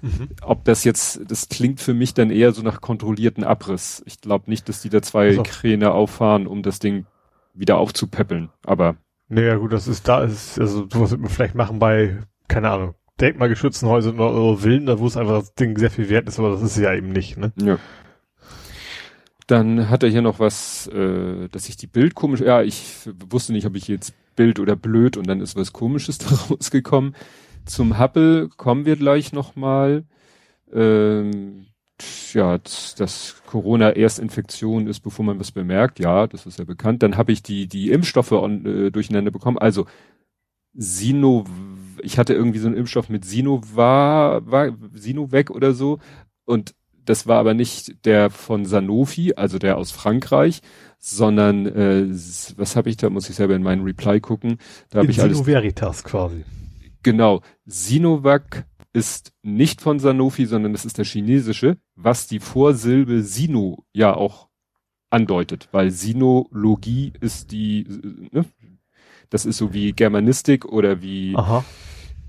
Mhm. 0.02 0.30
Ob 0.42 0.66
das 0.66 0.84
jetzt, 0.84 1.22
das 1.28 1.50
klingt 1.50 1.80
für 1.80 1.94
mich 1.94 2.14
dann 2.14 2.30
eher 2.30 2.52
so 2.52 2.62
nach 2.62 2.82
kontrollierten 2.82 3.44
Abriss. 3.44 4.04
Ich 4.06 4.22
glaube 4.22 4.50
nicht, 4.50 4.68
dass 4.70 4.82
die 4.82 4.90
da 4.90 5.02
zwei 5.02 5.28
also. 5.28 5.44
Kräne 5.44 5.92
auffahren, 5.92 6.48
um 6.48 6.64
das 6.64 6.80
Ding 6.80 7.06
wieder 7.54 7.78
aufzupäppeln, 7.78 8.50
aber. 8.66 8.98
Naja, 9.30 9.56
gut, 9.56 9.74
das 9.74 9.88
ist 9.88 10.08
da, 10.08 10.24
ist, 10.24 10.60
also 10.60 10.88
sowas 10.92 11.12
wird 11.12 11.22
man 11.22 11.32
vielleicht 11.32 11.56
machen 11.56 11.80
bei, 11.80 12.18
keine 12.48 12.70
Ahnung, 12.70 12.96
denkmalgeschützten 13.22 13.88
Häusern 13.88 14.20
oder, 14.20 14.34
oder 14.34 14.58
Villen, 14.58 14.86
da 14.86 15.00
wo 15.00 15.08
es 15.08 15.18
einfach 15.18 15.40
das 15.40 15.54
Ding 15.54 15.78
sehr 15.78 15.92
viel 15.92 16.10
wert 16.10 16.28
ist, 16.28 16.40
aber 16.40 16.52
das 16.52 16.62
ist 16.62 16.78
ja 16.78 16.94
eben 16.94 17.12
nicht, 17.12 17.38
ne? 17.38 17.52
Ja. 17.58 17.78
Dann 19.48 19.90
hat 19.90 20.02
er 20.04 20.10
hier 20.10 20.24
noch 20.24 20.40
was, 20.40 20.88
äh, 20.88 21.48
dass 21.50 21.70
ich 21.70 21.78
die 21.78 21.88
Bild 21.88 22.16
komisch, 22.16 22.42
ja, 22.42 22.64
ich 22.64 23.08
wusste 23.30 23.54
nicht, 23.54 23.68
ob 23.68 23.76
ich 23.76 23.88
jetzt 23.88 24.14
Bild 24.36 24.60
oder 24.60 24.76
blöd 24.76 25.18
und 25.18 25.28
dann 25.28 25.40
ist 25.40 25.56
was 25.56 25.72
komisches 25.72 26.18
daraus 26.20 26.72
gekommen. 26.72 27.16
Zum 27.66 28.00
Hubble 28.00 28.50
kommen 28.58 28.86
wir 28.86 28.96
gleich 28.96 29.34
nochmal. 29.34 30.04
Ähm, 30.74 31.68
ja, 32.34 32.58
dass 32.58 33.42
Corona 33.46 33.92
Erstinfektion 33.92 34.88
ist, 34.88 35.00
bevor 35.00 35.24
man 35.24 35.40
was 35.40 35.52
bemerkt. 35.52 36.00
Ja, 36.00 36.28
das 36.28 36.46
ist 36.46 36.60
ja 36.60 36.66
bekannt. 36.66 37.02
Dann 37.04 37.16
habe 37.16 37.32
ich 37.32 37.42
die, 37.42 37.68
die 37.68 37.92
Impfstoffe 37.92 38.34
on, 38.34 38.66
äh, 38.66 38.92
durcheinander 38.92 39.32
bekommen. 39.32 39.58
Also 39.58 39.86
Sino 40.76 41.46
ich 42.02 42.20
hatte 42.20 42.34
irgendwie 42.34 42.60
so 42.60 42.68
einen 42.68 42.78
Impfstoff 42.78 43.10
mit 43.10 43.26
Sinovac, 43.26 44.44
Sinovac 44.94 45.50
oder 45.50 45.74
so 45.74 46.00
und 46.46 46.76
das 47.06 47.28
war 47.28 47.40
aber 47.40 47.54
nicht 47.54 48.06
der 48.06 48.30
von 48.30 48.66
Sanofi, 48.66 49.34
also 49.36 49.60
der 49.60 49.78
aus 49.78 49.92
Frankreich, 49.92 50.62
sondern 50.98 51.68
äh, 51.68 52.08
was 52.58 52.76
habe 52.76 52.90
ich 52.90 52.98
da, 52.98 53.10
muss 53.10 53.30
ich 53.30 53.36
selber 53.36 53.56
in 53.56 53.62
meinen 53.62 53.84
Reply 53.84 54.20
gucken. 54.20 54.58
Da 54.90 55.00
habe 55.00 55.12
ich 55.12 55.18
Sino 55.18 55.28
alles. 55.28 55.46
Veritas 55.46 56.04
quasi. 56.04 56.46
Genau. 57.04 57.42
Sinovac 57.66 58.66
ist 58.92 59.34
nicht 59.44 59.82
von 59.82 60.00
Sanofi, 60.00 60.48
sondern 60.48 60.72
das 60.72 60.86
ist 60.86 60.98
der 60.98 61.06
chinesische, 61.06 61.78
was 61.96 62.26
die 62.26 62.40
Vorsilbe 62.40 63.22
Sino 63.22 63.86
ja 63.94 64.16
auch 64.16 64.50
andeutet, 65.12 65.70
weil 65.72 65.92
Sinologie 65.92 67.14
ist 67.22 67.52
die, 67.52 67.86
ne? 68.32 68.46
Das 69.36 69.46
ist 69.46 69.58
so 69.58 69.74
wie 69.74 69.92
Germanistik 69.92 70.64
oder 70.64 71.02
wie 71.02 71.36
Aha. 71.36 71.66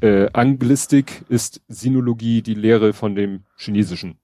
Äh, 0.00 0.28
Anglistik 0.32 1.24
ist 1.28 1.62
Sinologie 1.68 2.42
die 2.42 2.54
Lehre 2.54 2.92
von 2.92 3.14
dem 3.14 3.44
chinesischen 3.56 4.18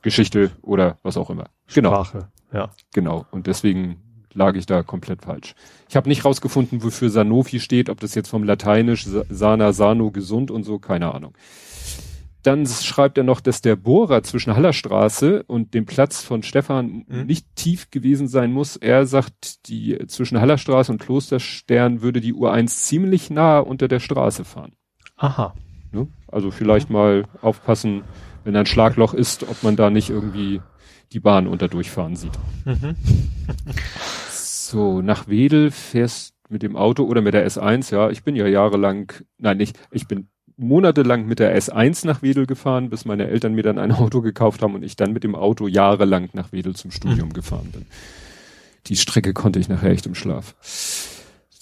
Geschichte 0.00 0.50
oder 0.62 0.96
was 1.02 1.18
auch 1.18 1.28
immer. 1.28 1.50
Genau. 1.74 1.90
Sprache, 1.90 2.30
ja. 2.50 2.70
Genau. 2.94 3.26
Und 3.30 3.46
deswegen 3.46 3.98
lag 4.32 4.54
ich 4.54 4.64
da 4.64 4.82
komplett 4.82 5.20
falsch. 5.20 5.54
Ich 5.90 5.96
habe 5.96 6.08
nicht 6.08 6.24
rausgefunden, 6.24 6.82
wofür 6.82 7.10
Sanofi 7.10 7.60
steht, 7.60 7.90
ob 7.90 8.00
das 8.00 8.14
jetzt 8.14 8.30
vom 8.30 8.42
Lateinisch 8.42 9.06
Sana, 9.28 9.74
Sano, 9.74 10.10
gesund 10.10 10.50
und 10.50 10.64
so, 10.64 10.78
keine 10.78 11.14
Ahnung. 11.14 11.34
Dann 12.44 12.66
schreibt 12.66 13.16
er 13.16 13.24
noch, 13.24 13.40
dass 13.40 13.62
der 13.62 13.74
Bohrer 13.74 14.22
zwischen 14.22 14.54
Hallerstraße 14.54 15.44
und 15.44 15.72
dem 15.72 15.86
Platz 15.86 16.22
von 16.22 16.42
Stefan 16.42 17.04
mhm. 17.08 17.24
nicht 17.24 17.46
tief 17.56 17.90
gewesen 17.90 18.28
sein 18.28 18.52
muss. 18.52 18.76
Er 18.76 19.06
sagt, 19.06 19.66
die 19.68 19.98
zwischen 20.08 20.38
Hallerstraße 20.38 20.92
und 20.92 20.98
Klosterstern 20.98 22.02
würde 22.02 22.20
die 22.20 22.34
Uhr 22.34 22.52
1 22.52 22.84
ziemlich 22.84 23.30
nah 23.30 23.58
unter 23.60 23.88
der 23.88 23.98
Straße 23.98 24.44
fahren. 24.44 24.72
Aha. 25.16 25.54
Ne? 25.90 26.06
Also 26.28 26.50
vielleicht 26.50 26.90
mal 26.90 27.24
aufpassen, 27.40 28.02
wenn 28.44 28.54
ein 28.56 28.66
Schlagloch 28.66 29.14
ist, 29.14 29.48
ob 29.48 29.62
man 29.62 29.76
da 29.76 29.88
nicht 29.88 30.10
irgendwie 30.10 30.60
die 31.12 31.20
Bahn 31.20 31.46
unter 31.46 31.68
durchfahren 31.68 32.14
sieht. 32.14 32.38
Mhm. 32.66 32.94
so, 34.30 35.00
nach 35.00 35.28
Wedel 35.28 35.70
fährst 35.70 36.34
mit 36.50 36.62
dem 36.62 36.76
Auto 36.76 37.04
oder 37.04 37.22
mit 37.22 37.32
der 37.32 37.48
S1, 37.48 37.90
ja, 37.90 38.10
ich 38.10 38.22
bin 38.22 38.36
ja 38.36 38.46
jahrelang, 38.46 39.12
nein, 39.38 39.56
nicht, 39.56 39.78
ich 39.90 40.06
bin 40.06 40.28
monatelang 40.56 41.26
mit 41.26 41.38
der 41.38 41.58
S1 41.58 42.06
nach 42.06 42.22
Wedel 42.22 42.46
gefahren, 42.46 42.90
bis 42.90 43.04
meine 43.04 43.28
Eltern 43.28 43.54
mir 43.54 43.62
dann 43.62 43.78
ein 43.78 43.92
Auto 43.92 44.20
gekauft 44.20 44.62
haben 44.62 44.74
und 44.74 44.82
ich 44.82 44.96
dann 44.96 45.12
mit 45.12 45.24
dem 45.24 45.34
Auto 45.34 45.68
jahrelang 45.68 46.28
nach 46.32 46.52
Wedel 46.52 46.74
zum 46.74 46.90
Studium 46.90 47.28
mhm. 47.28 47.34
gefahren 47.34 47.70
bin. 47.72 47.86
Die 48.86 48.96
Strecke 48.96 49.32
konnte 49.32 49.58
ich 49.58 49.68
nachher 49.68 49.90
echt 49.90 50.06
im 50.06 50.14
Schlaf. 50.14 50.54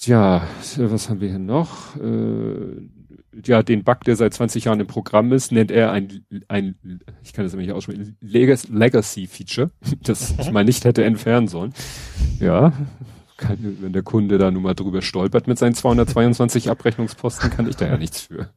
Tja, 0.00 0.42
was 0.78 1.08
haben 1.08 1.20
wir 1.20 1.28
hier 1.28 1.38
noch? 1.38 1.96
Äh, 1.96 2.88
ja, 3.44 3.62
den 3.62 3.84
Bug, 3.84 4.00
der 4.04 4.16
seit 4.16 4.34
20 4.34 4.64
Jahren 4.64 4.80
im 4.80 4.86
Programm 4.86 5.32
ist, 5.32 5.52
nennt 5.52 5.70
er 5.70 5.92
ein, 5.92 6.24
ein 6.48 6.74
ich 7.22 7.32
kann 7.32 7.44
das 7.44 7.52
nämlich 7.52 7.72
aussprechen, 7.72 8.16
Legacy-Feature, 8.20 9.70
das 10.02 10.34
ich 10.38 10.50
mal 10.50 10.64
nicht 10.64 10.84
hätte 10.84 11.04
entfernen 11.04 11.48
sollen. 11.48 11.72
Ja, 12.40 12.72
kann, 13.42 13.78
wenn 13.80 13.92
der 13.92 14.02
Kunde 14.02 14.38
da 14.38 14.50
nun 14.50 14.62
mal 14.62 14.74
drüber 14.74 15.02
stolpert 15.02 15.46
mit 15.46 15.58
seinen 15.58 15.74
222 15.74 16.70
Abrechnungsposten, 16.70 17.50
kann 17.50 17.68
ich 17.68 17.76
da 17.76 17.86
ja 17.86 17.98
nichts 17.98 18.22
für. 18.22 18.50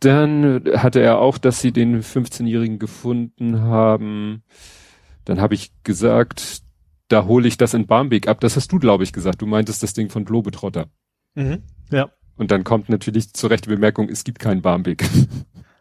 Dann 0.00 0.62
hatte 0.76 1.00
er 1.00 1.18
auch, 1.18 1.38
dass 1.38 1.60
sie 1.60 1.72
den 1.72 2.02
15-Jährigen 2.02 2.78
gefunden 2.78 3.60
haben. 3.60 4.42
Dann 5.24 5.40
habe 5.40 5.54
ich 5.54 5.72
gesagt, 5.82 6.62
da 7.08 7.24
hole 7.24 7.48
ich 7.48 7.58
das 7.58 7.74
in 7.74 7.86
Barmbek 7.86 8.28
ab. 8.28 8.40
Das 8.40 8.56
hast 8.56 8.70
du, 8.70 8.78
glaube 8.78 9.02
ich, 9.04 9.12
gesagt. 9.12 9.42
Du 9.42 9.46
meintest 9.46 9.82
das 9.82 9.94
Ding 9.94 10.08
von 10.08 10.24
Globetrotter. 10.24 10.86
Mhm, 11.34 11.62
ja. 11.90 12.10
Und 12.36 12.52
dann 12.52 12.62
kommt 12.62 12.88
natürlich 12.88 13.32
zur 13.34 13.50
rechten 13.50 13.70
Bemerkung, 13.70 14.08
es 14.08 14.22
gibt 14.22 14.38
keinen 14.38 14.62
Barmbek. 14.62 15.04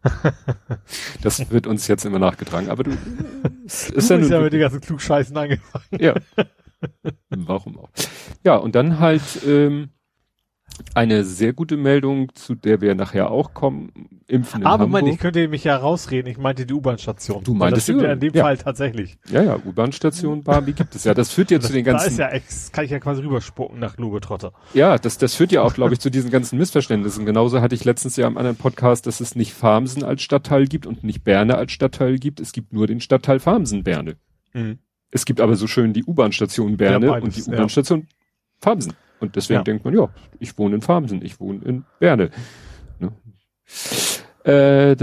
das 1.22 1.51
wird 1.51 1.67
uns 1.67 1.88
jetzt 1.88 2.05
immer 2.05 2.19
nachgetragen. 2.19 2.69
Aber 2.69 2.84
du, 2.84 2.91
ist 3.65 4.10
du 4.10 4.15
ja, 4.15 4.25
ja 4.25 4.41
mit 4.41 4.53
den 4.53 4.62
ganzen 4.62 4.81
Klugscheißen 4.81 5.38
angefangen. 5.38 5.86
Ja. 6.00 6.15
Warum 7.29 7.79
auch? 7.79 7.89
Ja, 8.43 8.55
und 8.55 8.75
dann 8.75 9.00
halt 9.00 9.22
ähm, 9.46 9.89
eine 10.93 11.24
sehr 11.24 11.53
gute 11.53 11.77
Meldung, 11.77 12.34
zu 12.36 12.55
der 12.55 12.81
wir 12.81 12.93
nachher 12.96 13.31
auch 13.31 13.53
kommen. 13.53 13.91
Impfen 14.27 14.62
in 14.62 14.67
Aber 14.67 14.84
Hamburg. 14.84 15.01
Moment, 15.01 15.15
ich 15.15 15.19
könnte 15.19 15.48
mich 15.48 15.63
ja 15.63 15.77
rausreden. 15.77 16.29
Ich 16.29 16.38
meinte 16.38 16.65
die 16.65 16.74
U-Bahn-Station. 16.74 17.43
Du 17.43 17.53
meintest 17.53 17.88
ja 17.88 18.12
in 18.12 18.19
dem 18.19 18.34
ja. 18.34 18.43
Fall 18.43 18.57
tatsächlich. 18.57 19.17
Ja, 19.29 19.41
ja, 19.41 19.55
U-Bahn-Station, 19.55 20.43
Barbie 20.43 20.74
gibt 20.74 20.96
es 20.96 21.03
ja. 21.03 21.13
Das 21.13 21.31
führt 21.31 21.50
ja 21.51 21.57
das, 21.60 21.67
zu 21.67 21.74
den 21.74 21.86
ganzen. 21.86 22.17
Da 22.17 22.25
ist 22.27 22.34
ja, 22.34 22.38
ex, 22.38 22.72
kann 22.72 22.86
ich 22.86 22.91
ja 22.91 23.00
quasi 23.00 23.22
rüberspucken 23.22 23.79
nach 23.79 23.96
Globetrotter. 23.96 24.53
Ja, 24.74 24.98
das, 24.98 25.17
das 25.17 25.36
führt 25.36 25.51
ja 25.51 25.62
auch, 25.62 25.74
glaube 25.74 25.93
ich, 25.93 26.00
zu 26.00 26.12
diesen 26.12 26.29
ganzen 26.29 26.57
Missverständnissen. 26.57 27.25
Genauso 27.25 27.62
hatte 27.62 27.75
ich 27.75 27.86
letztens 27.86 28.15
ja 28.17 28.27
am 28.27 28.38
anderen 28.38 28.57
Podcast, 28.57 29.07
dass 29.07 29.19
es 29.19 29.36
nicht 29.36 29.53
Farmsen 29.53 30.03
als 30.03 30.22
Stadtteil 30.22 30.67
gibt 30.67 30.86
und 30.86 31.03
nicht 31.03 31.24
Berne 31.24 31.57
als 31.57 31.72
Stadtteil 31.72 32.17
gibt. 32.17 32.39
Es 32.39 32.51
gibt 32.51 32.74
nur 32.74 32.88
den 32.88 33.00
Stadtteil 33.00 33.39
Farmsen-Berne. 33.39 34.17
Mhm. 34.53 34.79
Es 35.12 35.26
gibt 35.26 35.40
aber 35.42 35.56
so 35.56 35.68
schön 35.68 35.94
die 35.94 36.04
U-Bahn-Station 36.04 36.78
Berne 36.78 37.08
ja, 37.08 37.18
und 37.18 37.36
die 37.36 37.44
U-Bahn-Station 37.44 38.02
ja. 38.02 38.08
Farmsen. 38.60 38.94
Und 39.20 39.36
deswegen 39.36 39.60
ja. 39.60 39.64
denkt 39.64 39.86
man, 39.86 39.96
ja, 39.96 40.10
ich 40.40 40.58
wohne 40.58 40.76
in 40.76 40.82
Farmsen, 40.82 41.24
ich 41.24 41.40
wohne 41.40 41.64
in 41.64 41.86
Berne. 42.00 42.30
Ne? 43.00 43.12
Äh, 44.44 44.96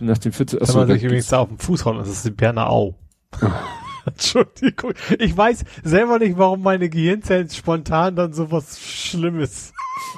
nach 0.00 0.18
dem 0.18 0.32
14. 0.32 0.60
Achso, 0.60 0.78
man 0.78 0.88
sich 0.88 1.02
übrigens 1.02 1.28
da 1.28 1.38
auf 1.38 1.48
dem 1.48 1.58
Fuß 1.58 1.84
hauen, 1.84 1.98
das 1.98 2.08
ist 2.08 2.24
die 2.24 2.30
Berner 2.30 2.68
Au. 2.68 2.94
Entschuldigung. 4.06 4.94
Ich 5.18 5.36
weiß 5.36 5.64
selber 5.82 6.18
nicht, 6.18 6.38
warum 6.38 6.62
meine 6.62 6.88
Gehirnzellen 6.88 7.48
spontan 7.50 8.16
dann 8.16 8.32
sowas 8.32 8.80
Schlimmes. 8.80 9.72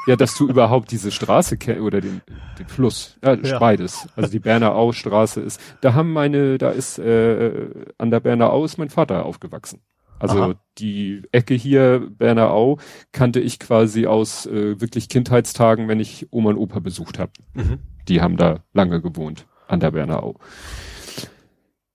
Ja, 0.06 0.16
dass 0.16 0.37
du 0.37 0.49
überhaupt 0.49 0.90
diese 0.90 1.10
Straße 1.10 1.56
kennst 1.56 1.82
oder 1.82 2.00
den, 2.00 2.22
den 2.58 2.68
Fluss. 2.68 3.18
Ja, 3.25 3.34
ja, 3.34 3.58
beides. 3.58 4.08
Also 4.16 4.30
die 4.30 4.38
Berner 4.38 4.75
Au 4.75 4.92
Straße 4.92 5.40
ist. 5.40 5.60
Da 5.80 5.94
haben 5.94 6.12
meine, 6.12 6.58
da 6.58 6.70
ist 6.70 6.99
äh, 6.99 7.70
an 7.99 8.10
der 8.10 8.20
Berner 8.20 8.52
Au 8.52 8.64
ist 8.64 8.78
mein 8.78 8.90
Vater 8.90 9.25
aufgewachsen. 9.25 9.80
Also 10.20 10.42
Aha. 10.42 10.54
die 10.76 11.22
Ecke 11.32 11.54
hier, 11.54 12.06
Berner 12.10 12.50
Au, 12.50 12.76
kannte 13.10 13.40
ich 13.40 13.58
quasi 13.58 14.06
aus 14.06 14.44
äh, 14.46 14.78
wirklich 14.80 15.08
Kindheitstagen, 15.08 15.88
wenn 15.88 15.99
ich 15.99 16.28
Oma 16.30 16.50
und 16.50 16.58
Opa 16.58 16.78
besucht 16.78 17.18
habe. 17.18 17.32
Mhm. 17.54 17.78
Die 18.06 18.20
haben 18.20 18.37
da 18.37 18.62
lange 18.75 19.00
gewohnt, 19.00 19.46
an 19.66 19.80
der 19.80 19.92
Berner 19.92 20.22
Au. 20.22 20.37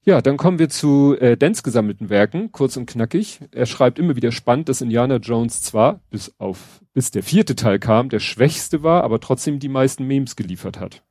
Ja, 0.06 0.22
dann 0.22 0.38
kommen 0.38 0.60
wir 0.60 0.70
zu 0.70 1.16
äh, 1.20 1.38
Dens 1.38 1.64
gesammelten 1.64 2.10
Werken, 2.10 2.52
kurz 2.52 2.78
und 2.78 2.88
knackig. 2.88 3.42
Er 3.52 3.66
schreibt 3.66 4.00
immer 4.00 4.16
wieder 4.16 4.32
spannend, 4.32 4.70
dass 4.70 4.82
Indiana 4.82 5.18
Jones 5.18 5.62
zwar, 5.62 6.02
bis 6.10 6.34
auf, 6.40 6.82
bis 6.96 7.12
der 7.12 7.22
vierte 7.22 7.56
Teil 7.56 7.78
kam, 7.78 8.10
der 8.10 8.20
schwächste 8.20 8.82
war, 8.82 9.04
aber 9.04 9.20
trotzdem 9.20 9.60
die 9.60 9.70
meisten 9.70 10.08
Memes 10.08 10.36
geliefert 10.36 10.80
hat 10.80 11.04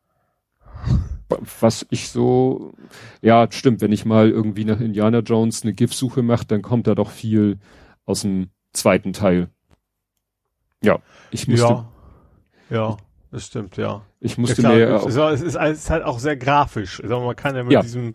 was 1.60 1.86
ich 1.90 2.08
so, 2.08 2.74
ja, 3.22 3.48
stimmt, 3.50 3.80
wenn 3.80 3.92
ich 3.92 4.04
mal 4.04 4.30
irgendwie 4.30 4.64
nach 4.64 4.80
Indiana 4.80 5.20
Jones 5.20 5.62
eine 5.62 5.72
GIF-Suche 5.72 6.22
mache, 6.22 6.46
dann 6.46 6.62
kommt 6.62 6.86
da 6.86 6.94
doch 6.94 7.10
viel 7.10 7.58
aus 8.04 8.22
dem 8.22 8.50
zweiten 8.72 9.12
Teil. 9.12 9.48
Ja, 10.82 10.98
ich 11.30 11.48
musste. 11.48 11.66
Ja, 11.66 11.90
ja 12.70 12.96
das 13.34 13.46
stimmt, 13.46 13.76
ja. 13.76 14.02
Ich 14.20 14.38
musste 14.38 14.62
ja, 14.62 14.68
mir. 14.68 14.88
Es, 14.94 15.16
es, 15.16 15.40
ist, 15.42 15.56
es 15.56 15.78
ist 15.78 15.90
halt 15.90 16.04
auch 16.04 16.20
sehr 16.20 16.36
grafisch. 16.36 17.02
Mal, 17.02 17.18
man 17.20 17.34
kann 17.34 17.56
ja 17.56 17.64
mit 17.64 17.72
ja. 17.72 17.82
diesem, 17.82 18.14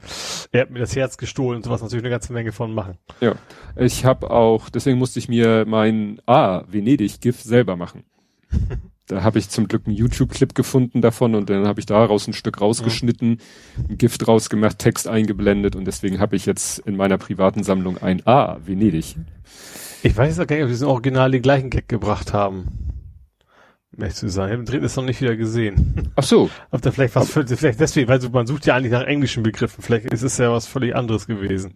er 0.53 0.61
hat 0.61 0.69
mir 0.69 0.79
das 0.79 0.95
Herz 0.95 1.17
gestohlen 1.17 1.57
und 1.57 1.65
sowas 1.65 1.81
natürlich 1.81 2.03
eine 2.03 2.09
ganze 2.09 2.31
Menge 2.31 2.53
von 2.53 2.73
machen. 2.73 2.97
Ja, 3.19 3.35
ich 3.75 4.05
habe 4.05 4.31
auch, 4.31 4.69
deswegen 4.69 4.97
musste 4.97 5.19
ich 5.19 5.27
mir 5.27 5.65
mein 5.67 6.21
Ah, 6.25 6.63
Venedig-GIF 6.69 7.41
selber 7.41 7.75
machen. 7.75 8.05
da 9.07 9.21
habe 9.21 9.39
ich 9.39 9.49
zum 9.49 9.67
Glück 9.67 9.88
einen 9.88 9.95
YouTube-Clip 9.97 10.55
gefunden 10.55 11.01
davon 11.01 11.35
und 11.35 11.49
dann 11.49 11.67
habe 11.67 11.81
ich 11.81 11.85
daraus 11.85 12.25
ein 12.27 12.33
Stück 12.33 12.61
rausgeschnitten, 12.61 13.39
ein 13.89 13.97
Gift 13.97 14.25
rausgemacht, 14.25 14.79
Text 14.79 15.09
eingeblendet 15.09 15.75
und 15.75 15.83
deswegen 15.83 16.19
habe 16.19 16.38
ich 16.38 16.45
jetzt 16.45 16.79
in 16.79 16.95
meiner 16.95 17.17
privaten 17.17 17.63
Sammlung 17.63 17.97
ein 17.97 18.25
A, 18.25 18.57
Venedig. 18.65 19.17
Ich 20.01 20.15
weiß 20.15 20.39
auch 20.39 20.47
gar 20.47 20.55
nicht, 20.55 20.65
ob 20.65 20.77
die 20.77 20.85
Original 20.85 21.31
den 21.31 21.41
gleichen 21.41 21.69
Gag 21.69 21.89
gebracht 21.89 22.31
haben. 22.31 22.88
Möchte 24.00 24.15
zu 24.15 24.29
sein. 24.29 24.48
Ich 24.48 24.53
habe 24.53 24.63
den 24.63 24.72
dritten 24.72 24.86
ist 24.86 24.96
noch 24.96 25.06
nicht 25.06 25.22
wieder 25.22 25.36
gesehen. 25.36 26.12
Ach 26.15 26.24
so. 26.24 26.50
Ob 26.72 26.82
da 26.82 26.91
vielleicht 26.91 27.15
was, 27.15 27.29
vielleicht 27.29 27.79
deswegen, 27.79 28.08
weil 28.08 28.20
man 28.32 28.48
sucht 28.48 28.65
ja 28.65 28.75
eigentlich 28.75 28.91
nach 28.91 29.03
englischen 29.03 29.44
Begriffen. 29.44 29.84
Vielleicht 29.84 30.06
ist 30.06 30.24
es 30.24 30.38
ja 30.38 30.51
was 30.51 30.68
völlig 30.68 30.96
anderes 30.96 31.27
gewesen 31.27 31.74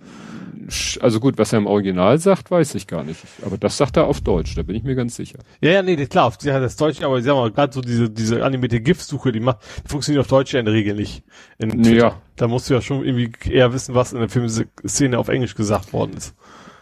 also 1.02 1.20
gut, 1.20 1.38
was 1.38 1.54
er 1.54 1.60
im 1.60 1.68
Original 1.68 2.18
sagt, 2.18 2.52
weiß 2.52 2.76
ich 2.76 2.88
gar 2.88 3.04
nicht. 3.04 3.20
Aber 3.46 3.58
das 3.58 3.78
sagt 3.78 3.98
er 3.98 4.08
auf 4.08 4.22
Deutsch, 4.22 4.56
da 4.56 4.64
bin 4.64 4.76
ich 4.76 4.84
mir 4.84 4.96
ganz 4.96 5.16
sicher. 5.16 5.40
Ja, 5.62 5.72
ja, 5.72 5.82
nee, 5.82 5.96
klar, 6.06 6.26
auf, 6.26 6.38
ja, 6.44 6.60
das 6.60 6.76
Deutsch, 6.76 7.02
aber 7.02 7.18
ich 7.18 7.26
sag 7.26 7.36
mal, 7.36 7.52
gerade 7.52 7.74
so 7.74 7.82
diese, 7.82 8.10
diese 8.10 8.44
animierte 8.44 8.80
GIF-Suche, 8.80 9.32
die 9.32 9.40
macht, 9.40 9.60
die 9.84 9.90
funktioniert 9.90 10.22
auf 10.22 10.28
Deutsch 10.28 10.54
ja 10.54 10.60
in 10.60 10.66
der 10.66 10.74
Regel 10.74 10.96
nicht. 10.96 11.24
In 11.58 11.84
ja. 11.84 12.22
Da 12.36 12.48
musst 12.48 12.70
du 12.70 12.74
ja 12.74 12.82
schon 12.82 13.06
irgendwie 13.06 13.32
eher 13.50 13.74
wissen, 13.74 13.96
was 13.96 14.14
in 14.14 14.20
der 14.20 14.30
Filmszene 14.30 15.18
auf 15.18 15.28
Englisch 15.28 15.56
gesagt 15.56 15.94
worden 15.94 16.14
ist. 16.18 16.36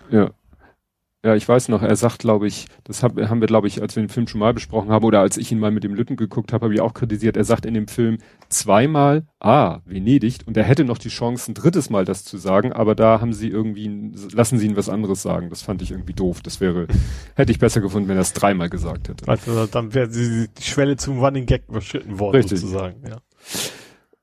Ja. 0.09 0.31
Ja, 1.23 1.35
ich 1.35 1.47
weiß 1.47 1.69
noch, 1.69 1.83
er 1.83 1.95
sagt, 1.95 2.19
glaube 2.19 2.47
ich, 2.47 2.65
das 2.83 3.03
hab, 3.03 3.15
haben 3.15 3.41
wir, 3.41 3.47
glaube 3.47 3.67
ich, 3.67 3.79
als 3.79 3.95
wir 3.95 4.01
den 4.01 4.09
Film 4.09 4.27
schon 4.27 4.39
mal 4.39 4.55
besprochen 4.55 4.89
haben 4.89 5.05
oder 5.05 5.19
als 5.19 5.37
ich 5.37 5.51
ihn 5.51 5.59
mal 5.59 5.69
mit 5.69 5.83
dem 5.83 5.93
Lütten 5.93 6.15
geguckt 6.15 6.51
habe, 6.51 6.65
habe 6.65 6.73
ich 6.73 6.81
auch 6.81 6.95
kritisiert, 6.95 7.37
er 7.37 7.43
sagt 7.43 7.67
in 7.67 7.75
dem 7.75 7.87
Film 7.87 8.17
zweimal, 8.49 9.27
ah, 9.39 9.81
Venedig, 9.85 10.39
und 10.47 10.57
er 10.57 10.63
hätte 10.63 10.83
noch 10.83 10.97
die 10.97 11.09
Chance, 11.09 11.51
ein 11.51 11.53
drittes 11.53 11.91
Mal 11.91 12.05
das 12.05 12.23
zu 12.23 12.39
sagen, 12.39 12.73
aber 12.73 12.95
da 12.95 13.21
haben 13.21 13.33
sie 13.33 13.49
irgendwie, 13.49 14.11
lassen 14.33 14.57
sie 14.57 14.65
ihn 14.65 14.75
was 14.75 14.89
anderes 14.89 15.21
sagen. 15.21 15.51
Das 15.51 15.61
fand 15.61 15.83
ich 15.83 15.91
irgendwie 15.91 16.13
doof. 16.13 16.41
Das 16.41 16.59
wäre, 16.59 16.87
hätte 17.35 17.51
ich 17.51 17.59
besser 17.59 17.81
gefunden, 17.81 18.09
wenn 18.09 18.17
er 18.17 18.21
es 18.21 18.33
dreimal 18.33 18.69
gesagt 18.69 19.07
hätte. 19.07 19.27
Also 19.27 19.67
dann 19.67 19.93
wäre 19.93 20.09
die 20.09 20.47
Schwelle 20.59 20.95
zum 20.95 21.19
Running 21.19 21.45
Gag 21.45 21.65
überschritten 21.69 22.17
worden, 22.17 22.37
Richtig. 22.37 22.61
sozusagen, 22.61 23.03
ja. 23.07 23.17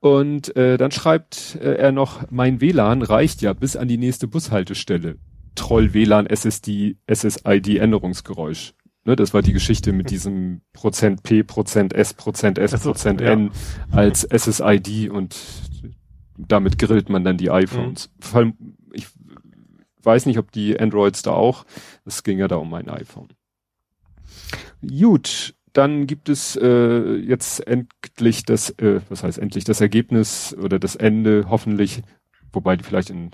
Und 0.01 0.53
äh, 0.57 0.77
dann 0.77 0.91
schreibt 0.91 1.57
äh, 1.61 1.75
er 1.75 1.93
noch, 1.93 2.29
mein 2.29 2.59
WLAN 2.59 3.03
reicht 3.03 3.41
ja 3.41 3.53
bis 3.53 3.77
an 3.77 3.87
die 3.87 3.97
nächste 3.97 4.27
Bushaltestelle. 4.27 5.17
Troll 5.55 5.93
WLAN 5.93 6.27
SSD, 6.27 6.97
SSID 7.11 7.77
Änderungsgeräusch. 7.77 8.73
Ne, 9.05 9.15
das 9.15 9.33
war 9.33 9.41
die 9.41 9.53
Geschichte 9.53 9.93
mit 9.93 10.09
diesem 10.09 10.61
Prozent 10.73 11.23
P, 11.23 11.43
Prozent 11.43 11.93
S, 11.93 12.13
Prozent 12.13 12.57
S, 12.57 12.79
Prozent 12.79 13.21
ja. 13.21 13.31
N 13.31 13.51
als 13.91 14.21
SSID 14.21 15.09
und 15.09 15.35
damit 16.37 16.77
grillt 16.77 17.09
man 17.09 17.23
dann 17.23 17.37
die 17.37 17.49
iPhones. 17.49 18.09
Mhm. 18.09 18.21
Vor 18.21 18.39
allem, 18.39 18.53
ich 18.93 19.07
weiß 20.03 20.25
nicht, 20.25 20.37
ob 20.37 20.51
die 20.51 20.79
Androids 20.79 21.21
da 21.21 21.31
auch, 21.31 21.65
es 22.05 22.23
ging 22.23 22.39
ja 22.39 22.47
da 22.47 22.57
um 22.57 22.69
mein 22.69 22.89
iPhone. 22.89 23.29
Gut, 24.81 25.55
dann 25.73 26.07
gibt 26.07 26.29
es 26.29 26.55
äh, 26.55 27.15
jetzt 27.15 27.65
endlich 27.67 28.43
das, 28.43 28.71
äh, 28.79 29.01
was 29.09 29.23
heißt 29.23 29.39
endlich, 29.39 29.63
das 29.63 29.81
Ergebnis 29.81 30.55
oder 30.61 30.79
das 30.79 30.95
Ende 30.95 31.45
hoffentlich 31.49 32.01
wobei 32.53 32.75
die 32.75 32.83
vielleicht 32.83 33.09
in 33.09 33.31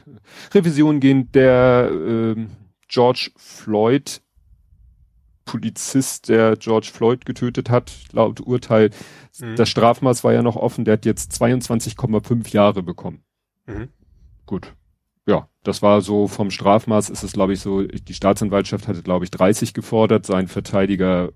Revision 0.54 1.00
gehen, 1.00 1.32
der 1.32 1.90
äh, 1.92 2.48
George 2.88 3.32
Floyd 3.38 4.22
Polizist, 5.46 6.30
der 6.30 6.58
George 6.58 6.90
Floyd 6.92 7.26
getötet 7.26 7.70
hat, 7.70 7.94
laut 8.12 8.42
Urteil, 8.42 8.90
mhm. 9.40 9.56
das 9.56 9.70
Strafmaß 9.70 10.24
war 10.24 10.34
ja 10.34 10.42
noch 10.42 10.56
offen, 10.56 10.86
der 10.86 10.94
hat 10.94 11.06
jetzt 11.06 11.32
22,5 11.40 12.52
Jahre 12.52 12.82
bekommen. 12.82 13.24
Mhm. 13.68 13.90
Gut. 14.48 14.74
Ja, 15.28 15.48
das 15.64 15.82
war 15.82 16.02
so 16.02 16.28
vom 16.28 16.52
Strafmaß 16.52 17.10
ist 17.10 17.24
es, 17.24 17.34
glaube 17.34 17.54
ich, 17.54 17.60
so, 17.60 17.84
die 17.84 18.14
Staatsanwaltschaft 18.14 18.88
hatte, 18.88 19.04
glaube 19.04 19.26
ich, 19.26 19.32
30 19.32 19.74
gefordert, 19.74 20.26
sein 20.26 20.48
Verteidiger 20.48 21.32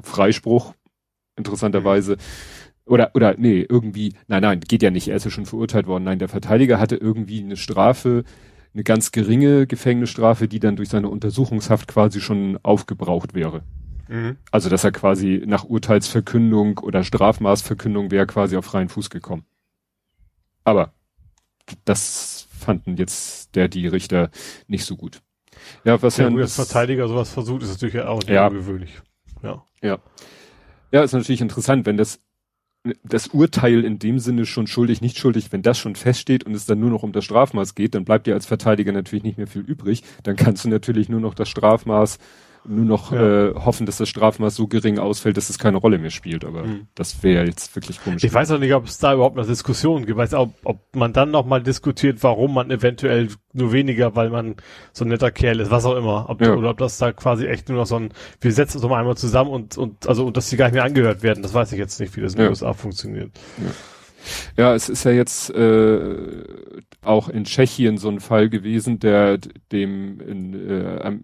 Freispruch, 0.00 0.74
interessanterweise. 1.36 2.14
Mhm 2.14 2.63
oder, 2.86 3.12
oder, 3.14 3.34
nee, 3.38 3.64
irgendwie, 3.68 4.14
nein, 4.26 4.42
nein, 4.42 4.60
geht 4.60 4.82
ja 4.82 4.90
nicht, 4.90 5.08
er 5.08 5.16
ist 5.16 5.24
ja 5.24 5.30
schon 5.30 5.46
verurteilt 5.46 5.86
worden. 5.86 6.04
Nein, 6.04 6.18
der 6.18 6.28
Verteidiger 6.28 6.78
hatte 6.78 6.96
irgendwie 6.96 7.42
eine 7.42 7.56
Strafe, 7.56 8.24
eine 8.74 8.84
ganz 8.84 9.12
geringe 9.12 9.66
Gefängnisstrafe, 9.66 10.48
die 10.48 10.60
dann 10.60 10.76
durch 10.76 10.88
seine 10.88 11.08
Untersuchungshaft 11.08 11.88
quasi 11.88 12.20
schon 12.20 12.58
aufgebraucht 12.62 13.34
wäre. 13.34 13.62
Mhm. 14.08 14.36
Also, 14.50 14.68
dass 14.68 14.84
er 14.84 14.92
quasi 14.92 15.42
nach 15.46 15.64
Urteilsverkündung 15.64 16.78
oder 16.78 17.04
Strafmaßverkündung 17.04 18.10
wäre 18.10 18.26
quasi 18.26 18.56
auf 18.56 18.66
freien 18.66 18.88
Fuß 18.88 19.08
gekommen. 19.10 19.44
Aber 20.64 20.92
das 21.84 22.48
fanden 22.50 22.96
jetzt 22.96 23.54
der, 23.54 23.68
die 23.68 23.86
Richter 23.86 24.30
nicht 24.66 24.84
so 24.84 24.96
gut. 24.96 25.22
Ja, 25.84 26.02
was 26.02 26.16
ja, 26.16 26.28
als 26.28 26.56
Verteidiger 26.56 27.08
sowas 27.08 27.30
versucht, 27.30 27.62
ist 27.62 27.70
natürlich 27.70 28.00
auch 28.00 28.18
nicht 28.18 28.30
ja. 28.30 28.48
ungewöhnlich. 28.48 29.00
Ja. 29.42 29.64
Ja. 29.82 29.98
Ja, 30.90 31.02
ist 31.02 31.12
natürlich 31.12 31.40
interessant, 31.40 31.86
wenn 31.86 31.96
das 31.96 32.20
das 33.02 33.28
Urteil 33.28 33.82
in 33.82 33.98
dem 33.98 34.18
Sinne 34.18 34.44
schon 34.44 34.66
schuldig, 34.66 35.00
nicht 35.00 35.18
schuldig, 35.18 35.52
wenn 35.52 35.62
das 35.62 35.78
schon 35.78 35.96
feststeht 35.96 36.44
und 36.44 36.54
es 36.54 36.66
dann 36.66 36.80
nur 36.80 36.90
noch 36.90 37.02
um 37.02 37.12
das 37.12 37.24
Strafmaß 37.24 37.74
geht, 37.74 37.94
dann 37.94 38.04
bleibt 38.04 38.26
dir 38.26 38.34
als 38.34 38.44
Verteidiger 38.44 38.92
natürlich 38.92 39.24
nicht 39.24 39.38
mehr 39.38 39.46
viel 39.46 39.62
übrig. 39.62 40.02
Dann 40.22 40.36
kannst 40.36 40.64
du 40.64 40.68
natürlich 40.68 41.08
nur 41.08 41.20
noch 41.20 41.34
das 41.34 41.48
Strafmaß 41.48 42.18
nur 42.66 42.84
noch 42.84 43.12
ja. 43.12 43.48
äh, 43.48 43.54
hoffen, 43.54 43.86
dass 43.86 43.98
das 43.98 44.08
Strafmaß 44.08 44.54
so 44.54 44.66
gering 44.66 44.98
ausfällt, 44.98 45.36
dass 45.36 45.50
es 45.50 45.58
keine 45.58 45.76
Rolle 45.76 45.98
mehr 45.98 46.10
spielt. 46.10 46.44
Aber 46.44 46.64
mhm. 46.64 46.88
das 46.94 47.22
wäre 47.22 47.46
jetzt 47.46 47.74
wirklich 47.76 48.02
komisch. 48.02 48.24
Ich 48.24 48.32
weiß 48.32 48.50
auch 48.52 48.58
nicht, 48.58 48.74
ob 48.74 48.86
es 48.86 48.98
da 48.98 49.14
überhaupt 49.14 49.36
noch 49.36 49.46
Diskussionen 49.46 50.06
gibt. 50.06 50.16
Ich 50.16 50.16
weiß 50.16 50.34
auch, 50.34 50.50
ob 50.64 50.78
man 50.96 51.12
dann 51.12 51.30
noch 51.30 51.44
mal 51.44 51.62
diskutiert, 51.62 52.22
warum 52.22 52.54
man 52.54 52.70
eventuell 52.70 53.28
nur 53.52 53.72
weniger, 53.72 54.16
weil 54.16 54.30
man 54.30 54.56
so 54.92 55.04
ein 55.04 55.08
netter 55.08 55.30
Kerl 55.30 55.60
ist, 55.60 55.70
was 55.70 55.84
auch 55.84 55.96
immer. 55.96 56.26
Ob, 56.28 56.40
ja. 56.40 56.54
Oder 56.54 56.70
ob 56.70 56.78
das 56.78 56.98
da 56.98 57.12
quasi 57.12 57.46
echt 57.46 57.68
nur 57.68 57.78
noch 57.78 57.86
so 57.86 57.96
ein, 57.96 58.10
wir 58.40 58.52
setzen 58.52 58.78
uns 58.78 58.88
mal 58.88 59.00
einmal 59.00 59.16
zusammen 59.16 59.50
und, 59.50 59.76
und 59.76 60.06
also 60.06 60.26
und 60.26 60.36
dass 60.36 60.48
die 60.48 60.56
gar 60.56 60.66
nicht 60.66 60.74
mehr 60.74 60.84
angehört 60.84 61.22
werden. 61.22 61.42
Das 61.42 61.54
weiß 61.54 61.72
ich 61.72 61.78
jetzt 61.78 62.00
nicht, 62.00 62.16
wie 62.16 62.20
das 62.20 62.34
in 62.34 62.40
den 62.40 62.48
USA 62.48 62.72
funktioniert. 62.72 63.30
Ja. 63.58 63.70
Ja, 64.56 64.74
es 64.74 64.88
ist 64.88 65.04
ja 65.04 65.10
jetzt 65.10 65.50
äh, 65.50 66.16
auch 67.02 67.28
in 67.28 67.44
Tschechien 67.44 67.98
so 67.98 68.08
ein 68.08 68.20
Fall 68.20 68.48
gewesen, 68.48 68.98
der 68.98 69.38
dem 69.72 70.20
in, 70.20 70.70
äh, 70.70 71.18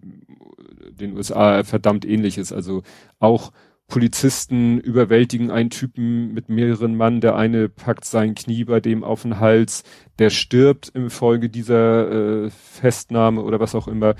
den 1.01 1.17
USA 1.17 1.63
verdammt 1.63 2.05
ähnlich 2.05 2.37
ist. 2.37 2.51
Also 2.53 2.83
auch 3.19 3.51
Polizisten 3.87 4.79
überwältigen 4.79 5.51
einen 5.51 5.69
Typen 5.69 6.33
mit 6.33 6.47
mehreren 6.47 6.95
Mann. 6.95 7.19
Der 7.19 7.35
eine 7.35 7.67
packt 7.67 8.05
sein 8.05 8.35
Knie 8.35 8.63
bei 8.63 8.79
dem 8.79 9.03
auf 9.03 9.23
den 9.23 9.39
Hals. 9.39 9.83
Der 10.17 10.29
stirbt 10.29 10.89
im 10.93 11.09
Folge 11.09 11.49
dieser 11.49 12.45
äh, 12.45 12.49
Festnahme 12.49 13.41
oder 13.41 13.59
was 13.59 13.75
auch 13.75 13.89
immer 13.89 14.15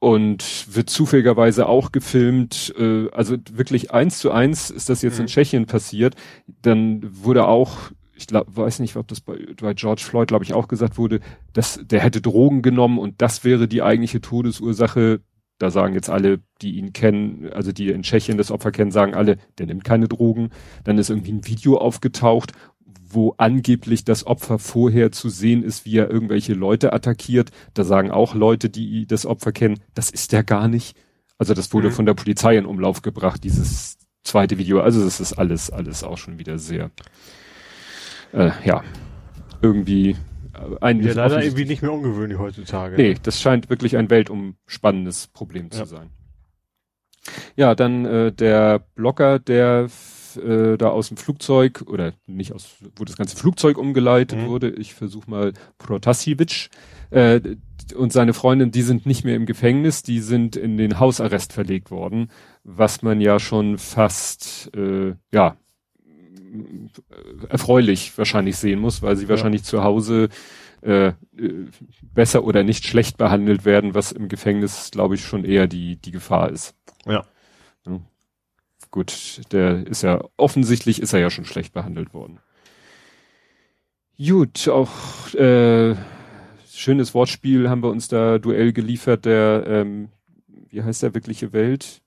und 0.00 0.66
wird 0.74 0.90
zufälligerweise 0.90 1.66
auch 1.66 1.92
gefilmt. 1.92 2.74
Äh, 2.78 3.08
also 3.10 3.36
wirklich 3.50 3.90
eins 3.92 4.18
zu 4.18 4.30
eins 4.30 4.70
ist 4.70 4.90
das 4.90 5.02
jetzt 5.02 5.16
mhm. 5.16 5.22
in 5.22 5.26
Tschechien 5.28 5.66
passiert. 5.66 6.14
Dann 6.62 7.00
wurde 7.02 7.46
auch 7.46 7.90
ich 8.20 8.26
glaub, 8.26 8.54
weiß 8.54 8.80
nicht, 8.80 8.96
ob 8.96 9.08
das 9.08 9.22
bei, 9.22 9.38
bei 9.58 9.72
George 9.72 10.02
Floyd, 10.04 10.28
glaube 10.28 10.44
ich, 10.44 10.52
auch 10.52 10.68
gesagt 10.68 10.98
wurde, 10.98 11.20
dass 11.54 11.80
der 11.82 12.00
hätte 12.00 12.20
Drogen 12.20 12.60
genommen 12.60 12.98
und 12.98 13.22
das 13.22 13.44
wäre 13.44 13.66
die 13.66 13.82
eigentliche 13.82 14.20
Todesursache 14.20 15.20
da 15.60 15.70
sagen 15.70 15.94
jetzt 15.94 16.08
alle, 16.08 16.40
die 16.62 16.78
ihn 16.78 16.94
kennen, 16.94 17.50
also 17.52 17.70
die 17.70 17.90
in 17.90 18.02
Tschechien 18.02 18.38
das 18.38 18.50
Opfer 18.50 18.72
kennen, 18.72 18.90
sagen 18.90 19.14
alle, 19.14 19.36
der 19.58 19.66
nimmt 19.66 19.84
keine 19.84 20.08
Drogen. 20.08 20.48
Dann 20.84 20.96
ist 20.96 21.10
irgendwie 21.10 21.32
ein 21.32 21.46
Video 21.46 21.76
aufgetaucht, 21.76 22.52
wo 23.06 23.34
angeblich 23.36 24.04
das 24.04 24.26
Opfer 24.26 24.58
vorher 24.58 25.12
zu 25.12 25.28
sehen 25.28 25.62
ist, 25.62 25.84
wie 25.84 25.98
er 25.98 26.10
irgendwelche 26.10 26.54
Leute 26.54 26.94
attackiert. 26.94 27.50
Da 27.74 27.84
sagen 27.84 28.10
auch 28.10 28.34
Leute, 28.34 28.70
die 28.70 29.06
das 29.06 29.26
Opfer 29.26 29.52
kennen, 29.52 29.80
das 29.94 30.08
ist 30.08 30.32
der 30.32 30.44
gar 30.44 30.66
nicht. 30.66 30.96
Also 31.36 31.52
das 31.52 31.74
wurde 31.74 31.88
mhm. 31.88 31.92
von 31.92 32.06
der 32.06 32.14
Polizei 32.14 32.56
in 32.56 32.64
Umlauf 32.64 33.02
gebracht, 33.02 33.44
dieses 33.44 33.98
zweite 34.24 34.56
Video. 34.56 34.80
Also 34.80 35.04
das 35.04 35.20
ist 35.20 35.34
alles, 35.34 35.68
alles 35.68 36.04
auch 36.04 36.16
schon 36.16 36.38
wieder 36.38 36.58
sehr, 36.58 36.90
äh, 38.32 38.50
ja, 38.64 38.82
irgendwie 39.60 40.16
ein 40.80 41.02
ja, 41.02 41.12
leider 41.12 41.42
irgendwie 41.42 41.64
nicht 41.64 41.82
mehr 41.82 41.92
ungewöhnlich 41.92 42.38
heutzutage. 42.38 42.96
Nee, 42.96 43.16
das 43.22 43.40
scheint 43.40 43.70
wirklich 43.70 43.96
ein 43.96 44.10
weltumspannendes 44.10 45.28
Problem 45.28 45.70
zu 45.70 45.80
ja. 45.80 45.86
sein. 45.86 46.10
Ja, 47.56 47.74
dann 47.74 48.04
äh, 48.04 48.32
der 48.32 48.80
Blocker, 48.94 49.38
der 49.38 49.88
äh, 50.36 50.76
da 50.76 50.88
aus 50.88 51.08
dem 51.08 51.16
Flugzeug 51.16 51.84
oder 51.86 52.12
nicht 52.26 52.52
aus, 52.52 52.76
wo 52.96 53.04
das 53.04 53.16
ganze 53.16 53.36
Flugzeug 53.36 53.78
umgeleitet 53.78 54.38
mhm. 54.38 54.46
wurde. 54.46 54.70
Ich 54.70 54.94
versuche 54.94 55.30
mal 55.30 55.52
Protasiewicz 55.78 56.70
äh, 57.10 57.40
und 57.94 58.12
seine 58.12 58.32
Freundin, 58.32 58.70
die 58.70 58.82
sind 58.82 59.06
nicht 59.06 59.24
mehr 59.24 59.36
im 59.36 59.46
Gefängnis, 59.46 60.02
die 60.02 60.20
sind 60.20 60.56
in 60.56 60.76
den 60.76 61.00
Hausarrest 61.00 61.52
verlegt 61.52 61.90
worden, 61.90 62.30
was 62.62 63.02
man 63.02 63.20
ja 63.20 63.38
schon 63.38 63.78
fast 63.78 64.70
äh, 64.76 65.14
ja 65.32 65.56
erfreulich 67.48 68.16
wahrscheinlich 68.18 68.56
sehen 68.56 68.80
muss, 68.80 69.02
weil 69.02 69.16
sie 69.16 69.24
ja. 69.24 69.28
wahrscheinlich 69.30 69.64
zu 69.64 69.82
Hause 69.82 70.28
äh, 70.82 71.12
besser 72.02 72.44
oder 72.44 72.62
nicht 72.62 72.86
schlecht 72.86 73.18
behandelt 73.18 73.64
werden, 73.64 73.94
was 73.94 74.12
im 74.12 74.28
Gefängnis, 74.28 74.90
glaube 74.90 75.14
ich, 75.14 75.24
schon 75.24 75.44
eher 75.44 75.66
die, 75.66 75.96
die 75.96 76.10
Gefahr 76.10 76.50
ist. 76.50 76.74
Ja. 77.06 77.24
ja. 77.86 78.00
Gut, 78.90 79.42
der 79.52 79.86
ist 79.86 80.02
ja, 80.02 80.20
offensichtlich 80.36 81.00
ist 81.00 81.12
er 81.12 81.20
ja 81.20 81.30
schon 81.30 81.44
schlecht 81.44 81.72
behandelt 81.72 82.12
worden. 82.12 82.40
Gut, 84.18 84.68
auch 84.68 85.32
äh, 85.34 85.94
schönes 86.70 87.14
Wortspiel 87.14 87.70
haben 87.70 87.82
wir 87.82 87.90
uns 87.90 88.08
da 88.08 88.38
Duell 88.38 88.72
geliefert, 88.72 89.24
der, 89.24 89.64
ähm, 89.66 90.08
wie 90.68 90.82
heißt 90.82 91.02
der 91.02 91.14
wirkliche 91.14 91.52
Welt? 91.52 92.02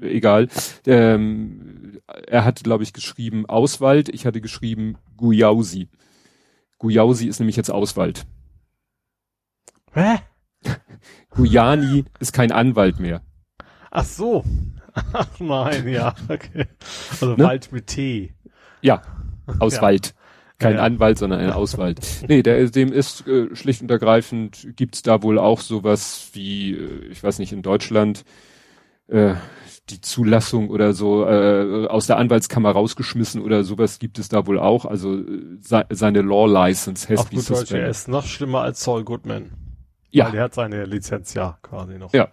Egal. 0.00 0.48
Ähm, 0.86 2.00
er 2.26 2.44
hat, 2.44 2.62
glaube 2.64 2.84
ich, 2.84 2.92
geschrieben 2.92 3.46
Auswald. 3.46 4.08
Ich 4.08 4.26
hatte 4.26 4.40
geschrieben 4.40 4.98
Gujausi. 5.16 5.88
Gujausi 6.78 7.26
ist 7.26 7.38
nämlich 7.38 7.56
jetzt 7.56 7.70
Auswald. 7.70 8.26
Hä? 9.92 10.18
Guyani 11.30 12.04
ist 12.20 12.32
kein 12.32 12.52
Anwalt 12.52 12.98
mehr. 13.00 13.22
Ach 13.90 14.04
so. 14.04 14.44
Ach 15.12 15.28
nein, 15.38 15.88
ja, 15.88 16.14
okay. 16.28 16.66
Also 17.10 17.34
ne? 17.36 17.44
Wald 17.44 17.72
mit 17.72 17.86
T. 17.86 18.34
Ja, 18.80 19.02
Auswald. 19.58 20.08
Ja. 20.08 20.12
Kein 20.58 20.76
ja. 20.76 20.82
Anwalt, 20.82 21.18
sondern 21.18 21.40
ein 21.40 21.50
Auswald. 21.50 22.00
nee, 22.28 22.42
der, 22.42 22.70
dem 22.70 22.90
ist 22.90 23.26
äh, 23.26 23.54
schlicht 23.54 23.82
und 23.82 23.90
ergreifend, 23.90 24.68
gibt's 24.74 25.02
da 25.02 25.22
wohl 25.22 25.38
auch 25.38 25.60
sowas 25.60 26.30
wie, 26.32 26.72
äh, 26.72 27.08
ich 27.10 27.22
weiß 27.22 27.38
nicht, 27.40 27.52
in 27.52 27.60
Deutschland, 27.60 28.24
äh, 29.08 29.34
die 29.88 30.00
Zulassung 30.00 30.70
oder 30.70 30.92
so 30.92 31.24
äh, 31.26 31.86
aus 31.86 32.06
der 32.06 32.16
Anwaltskammer 32.16 32.72
rausgeschmissen 32.72 33.40
oder 33.40 33.62
sowas 33.62 33.98
gibt 33.98 34.18
es 34.18 34.28
da 34.28 34.46
wohl 34.46 34.58
auch. 34.58 34.84
Also 34.84 35.14
äh, 35.14 35.58
se 35.60 35.86
seine 35.90 36.22
Law 36.22 36.46
License 36.46 37.08
has 37.08 37.20
Auf 37.20 37.30
gut 37.30 37.48
Deutsch, 37.48 37.72
er 37.72 37.88
ist 37.88 38.08
noch 38.08 38.26
schlimmer 38.26 38.62
als 38.62 38.82
Saul 38.82 39.04
Goodman. 39.04 39.52
Ja. 40.10 40.26
Weil 40.26 40.32
der 40.32 40.42
hat 40.44 40.54
seine 40.54 40.84
Lizenz 40.84 41.34
ja 41.34 41.58
quasi 41.62 41.98
noch. 41.98 42.12
Ja. 42.12 42.28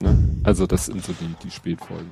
Ne? 0.00 0.18
Also 0.42 0.66
das 0.66 0.86
sind 0.86 1.04
so 1.04 1.12
die, 1.12 1.34
die 1.44 1.50
Spätfolgen. 1.50 2.10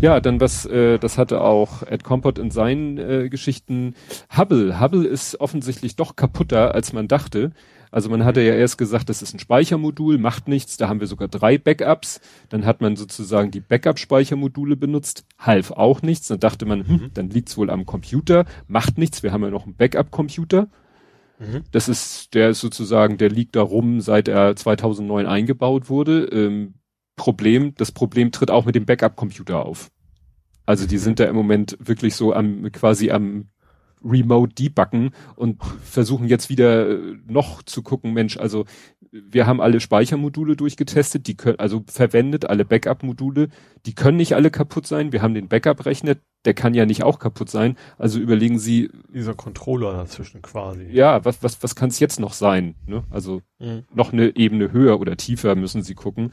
Ja, 0.00 0.20
dann 0.20 0.40
was, 0.40 0.64
äh, 0.66 0.98
das 0.98 1.18
hatte 1.18 1.42
auch 1.42 1.82
Ed 1.82 2.02
Compot 2.04 2.38
in 2.38 2.50
seinen 2.50 2.98
äh, 2.98 3.28
Geschichten. 3.28 3.94
Hubble. 4.34 4.80
Hubble 4.80 5.06
ist 5.06 5.40
offensichtlich 5.40 5.96
doch 5.96 6.16
kaputter, 6.16 6.74
als 6.74 6.92
man 6.92 7.08
dachte. 7.08 7.52
Also 7.90 8.08
man 8.08 8.24
hatte 8.24 8.40
ja 8.40 8.54
erst 8.54 8.78
gesagt, 8.78 9.08
das 9.08 9.20
ist 9.20 9.34
ein 9.34 9.40
Speichermodul, 9.40 10.18
macht 10.18 10.46
nichts, 10.46 10.76
da 10.76 10.88
haben 10.88 11.00
wir 11.00 11.08
sogar 11.08 11.28
drei 11.28 11.58
Backups. 11.58 12.20
Dann 12.48 12.64
hat 12.64 12.80
man 12.80 12.96
sozusagen 12.96 13.50
die 13.50 13.60
Backup-Speichermodule 13.60 14.76
benutzt, 14.76 15.24
half 15.38 15.72
auch 15.72 16.02
nichts. 16.02 16.28
Dann 16.28 16.40
dachte 16.40 16.66
man, 16.66 16.86
hm, 16.86 16.94
mhm. 16.94 17.10
dann 17.14 17.30
liegt's 17.30 17.56
wohl 17.56 17.70
am 17.70 17.86
Computer, 17.86 18.44
macht 18.68 18.96
nichts, 18.96 19.22
wir 19.22 19.32
haben 19.32 19.42
ja 19.42 19.50
noch 19.50 19.64
einen 19.64 19.74
Backup-Computer. 19.74 20.68
Mhm. 21.40 21.64
Das 21.72 21.88
ist, 21.88 22.34
der 22.34 22.50
ist 22.50 22.60
sozusagen, 22.60 23.18
der 23.18 23.30
liegt 23.30 23.56
da 23.56 23.62
rum, 23.62 24.00
seit 24.00 24.28
er 24.28 24.54
2009 24.54 25.26
eingebaut 25.26 25.88
wurde. 25.88 26.24
Ähm, 26.26 26.74
Problem, 27.16 27.74
das 27.76 27.92
Problem 27.92 28.30
tritt 28.30 28.50
auch 28.50 28.64
mit 28.64 28.74
dem 28.74 28.86
Backup-Computer 28.86 29.64
auf. 29.66 29.90
Also 30.64 30.86
die 30.86 30.98
sind 30.98 31.18
da 31.18 31.24
im 31.24 31.34
Moment 31.34 31.76
wirklich 31.80 32.14
so 32.14 32.32
am, 32.32 32.70
quasi 32.70 33.10
am 33.10 33.48
Remote 34.04 34.54
debuggen 34.54 35.10
und 35.36 35.62
versuchen 35.82 36.28
jetzt 36.28 36.48
wieder 36.48 36.90
äh, 36.90 37.16
noch 37.26 37.62
zu 37.62 37.82
gucken, 37.82 38.12
Mensch, 38.12 38.36
also 38.36 38.64
wir 39.12 39.46
haben 39.46 39.60
alle 39.60 39.80
Speichermodule 39.80 40.56
durchgetestet, 40.56 41.26
die 41.26 41.36
können, 41.36 41.58
also 41.58 41.82
verwendet, 41.86 42.44
alle 42.46 42.64
Backup-Module, 42.64 43.48
die 43.86 43.94
können 43.94 44.16
nicht 44.16 44.34
alle 44.34 44.50
kaputt 44.50 44.86
sein. 44.86 45.12
Wir 45.12 45.22
haben 45.22 45.34
den 45.34 45.48
Backup-Rechner, 45.48 46.16
der 46.44 46.54
kann 46.54 46.74
ja 46.74 46.86
nicht 46.86 47.02
auch 47.02 47.18
kaputt 47.18 47.50
sein. 47.50 47.76
Also 47.98 48.20
überlegen 48.20 48.58
Sie. 48.58 48.90
Dieser 49.12 49.34
Controller 49.34 49.92
dazwischen 49.94 50.42
quasi. 50.42 50.84
Ja, 50.90 51.24
was, 51.24 51.42
was, 51.42 51.62
was 51.62 51.74
kann 51.74 51.88
es 51.88 51.98
jetzt 51.98 52.20
noch 52.20 52.32
sein? 52.32 52.76
Ne? 52.86 53.04
Also 53.10 53.42
mhm. 53.58 53.84
noch 53.92 54.12
eine 54.12 54.36
Ebene 54.36 54.72
höher 54.72 55.00
oder 55.00 55.16
tiefer 55.16 55.56
müssen 55.56 55.82
Sie 55.82 55.94
gucken. 55.94 56.32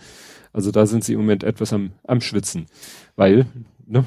Also 0.53 0.71
da 0.71 0.85
sind 0.85 1.03
Sie 1.03 1.13
im 1.13 1.19
Moment 1.19 1.43
etwas 1.43 1.73
am, 1.73 1.91
am 2.03 2.21
Schwitzen. 2.21 2.67
Weil, 3.15 3.47
ne, 3.85 4.05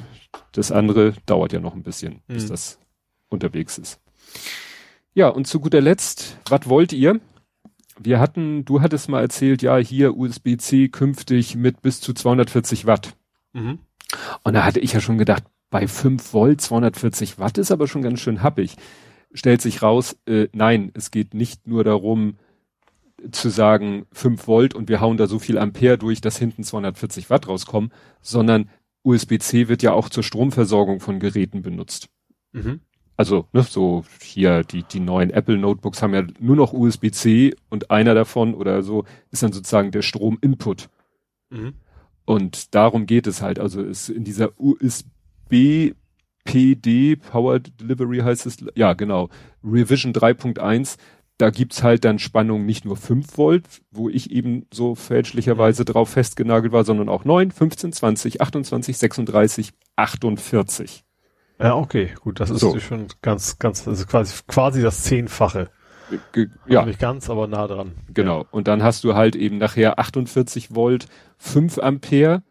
das 0.53 0.71
andere 0.71 1.13
dauert 1.25 1.51
ja 1.51 1.59
noch 1.59 1.75
ein 1.75 1.83
bisschen, 1.83 2.21
bis 2.27 2.45
mhm. 2.45 2.49
das 2.49 2.80
unterwegs 3.31 3.77
ist. 3.77 3.99
Ja, 5.13 5.27
und 5.29 5.47
zu 5.47 5.59
guter 5.59 5.81
Letzt, 5.81 6.37
was 6.47 6.69
wollt 6.69 6.93
ihr? 6.93 7.19
Wir 7.99 8.19
hatten, 8.19 8.65
du 8.65 8.81
hattest 8.81 9.09
mal 9.09 9.21
erzählt, 9.21 9.61
ja, 9.61 9.77
hier 9.77 10.15
USB-C 10.17 10.89
künftig 10.89 11.55
mit 11.55 11.81
bis 11.81 11.99
zu 11.99 12.13
240 12.13 12.85
Watt. 12.85 13.15
Mhm. 13.53 13.79
Und 14.43 14.53
da 14.53 14.63
hatte 14.63 14.79
ich 14.79 14.93
ja 14.93 15.01
schon 15.01 15.17
gedacht, 15.17 15.43
bei 15.69 15.87
5 15.87 16.33
Volt 16.33 16.61
240 16.61 17.39
Watt 17.39 17.57
ist 17.57 17.71
aber 17.71 17.87
schon 17.87 18.01
ganz 18.01 18.19
schön 18.19 18.41
happig. 18.41 18.75
Stellt 19.33 19.61
sich 19.61 19.81
raus, 19.81 20.17
äh, 20.25 20.47
nein, 20.53 20.91
es 20.93 21.11
geht 21.11 21.33
nicht 21.33 21.67
nur 21.67 21.83
darum, 21.83 22.35
zu 23.31 23.49
sagen 23.49 24.05
5 24.13 24.47
Volt 24.47 24.73
und 24.73 24.89
wir 24.89 24.99
hauen 24.99 25.17
da 25.17 25.27
so 25.27 25.39
viel 25.39 25.57
Ampere 25.57 25.97
durch, 25.97 26.21
dass 26.21 26.37
hinten 26.37 26.63
240 26.63 27.29
Watt 27.29 27.47
rauskommen, 27.47 27.91
sondern 28.21 28.69
USB-C 29.03 29.67
wird 29.67 29.83
ja 29.83 29.93
auch 29.93 30.09
zur 30.09 30.23
Stromversorgung 30.23 30.99
von 30.99 31.19
Geräten 31.19 31.61
benutzt. 31.61 32.09
Mhm. 32.51 32.81
Also, 33.21 33.45
ne, 33.53 33.61
so 33.61 34.03
hier 34.19 34.63
die, 34.63 34.81
die 34.81 34.99
neuen 34.99 35.29
Apple 35.29 35.55
Notebooks 35.55 36.01
haben 36.01 36.15
ja 36.15 36.23
nur 36.39 36.55
noch 36.55 36.73
USB-C 36.73 37.53
und 37.69 37.91
einer 37.91 38.15
davon 38.15 38.55
oder 38.55 38.81
so 38.81 39.05
ist 39.29 39.43
dann 39.43 39.51
sozusagen 39.51 39.91
der 39.91 40.01
Strom-Input. 40.01 40.89
Mhm. 41.51 41.73
Und 42.25 42.73
darum 42.73 43.05
geht 43.05 43.27
es 43.27 43.43
halt. 43.43 43.59
Also 43.59 43.83
ist 43.83 44.09
in 44.09 44.23
dieser 44.23 44.59
USB 44.59 45.93
PD 46.45 47.15
Power 47.15 47.59
Delivery 47.59 48.21
heißt 48.21 48.47
es, 48.47 48.57
ja 48.73 48.93
genau, 48.93 49.29
Revision 49.63 50.13
3.1 50.13 50.97
da 51.37 51.51
gibt's 51.51 51.83
halt 51.83 52.05
dann 52.05 52.17
Spannung 52.17 52.65
nicht 52.65 52.85
nur 52.85 52.97
5 52.97 53.37
Volt, 53.37 53.65
wo 53.91 54.09
ich 54.09 54.31
eben 54.31 54.65
so 54.73 54.95
fälschlicherweise 54.95 55.85
drauf 55.85 56.09
festgenagelt 56.09 56.73
war, 56.73 56.85
sondern 56.85 57.09
auch 57.09 57.23
9, 57.23 57.51
15, 57.51 57.93
20, 57.93 58.41
28, 58.41 58.97
36, 58.97 59.73
48. 59.95 61.03
Ja, 61.61 61.75
okay, 61.75 62.13
gut, 62.21 62.39
das 62.39 62.49
ist 62.49 62.59
so. 62.59 62.79
schon 62.79 63.07
ganz, 63.21 63.59
ganz, 63.59 63.87
also 63.87 64.05
quasi, 64.05 64.41
quasi 64.47 64.81
das 64.81 65.03
Zehnfache. 65.03 65.69
Ge 66.33 66.49
ja. 66.67 66.79
Also 66.79 66.89
nicht 66.89 66.99
ganz, 66.99 67.29
aber 67.29 67.47
nah 67.47 67.67
dran. 67.67 67.93
Genau. 68.13 68.45
Und 68.51 68.67
dann 68.67 68.83
hast 68.83 69.03
du 69.03 69.15
halt 69.15 69.35
eben 69.35 69.57
nachher 69.57 69.99
48 69.99 70.75
Volt, 70.75 71.07
5 71.37 71.77
Ampere 71.77 72.43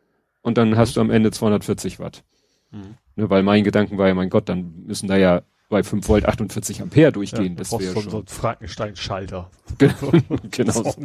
und 0.42 0.56
dann 0.56 0.76
hast 0.76 0.96
du 0.96 1.00
am 1.00 1.10
Ende 1.10 1.30
240 1.30 1.98
Watt. 1.98 2.24
Mhm. 2.70 2.96
Ne, 3.16 3.28
weil 3.28 3.42
mein 3.42 3.64
Gedanken 3.64 3.98
war 3.98 4.08
ja, 4.08 4.14
mein 4.14 4.30
Gott, 4.30 4.48
dann 4.48 4.84
müssen 4.86 5.08
da 5.08 5.16
ja 5.16 5.42
bei 5.68 5.82
5 5.82 6.08
Volt 6.08 6.26
48 6.26 6.82
Ampere 6.82 7.12
durchgehen. 7.12 7.52
Ja, 7.52 7.58
das 7.58 7.72
wäre 7.78 7.92
schon 7.92 8.10
so 8.10 8.18
ein 8.18 8.26
Frankenstein-Schalter. 8.26 9.50
genau. 10.50 10.94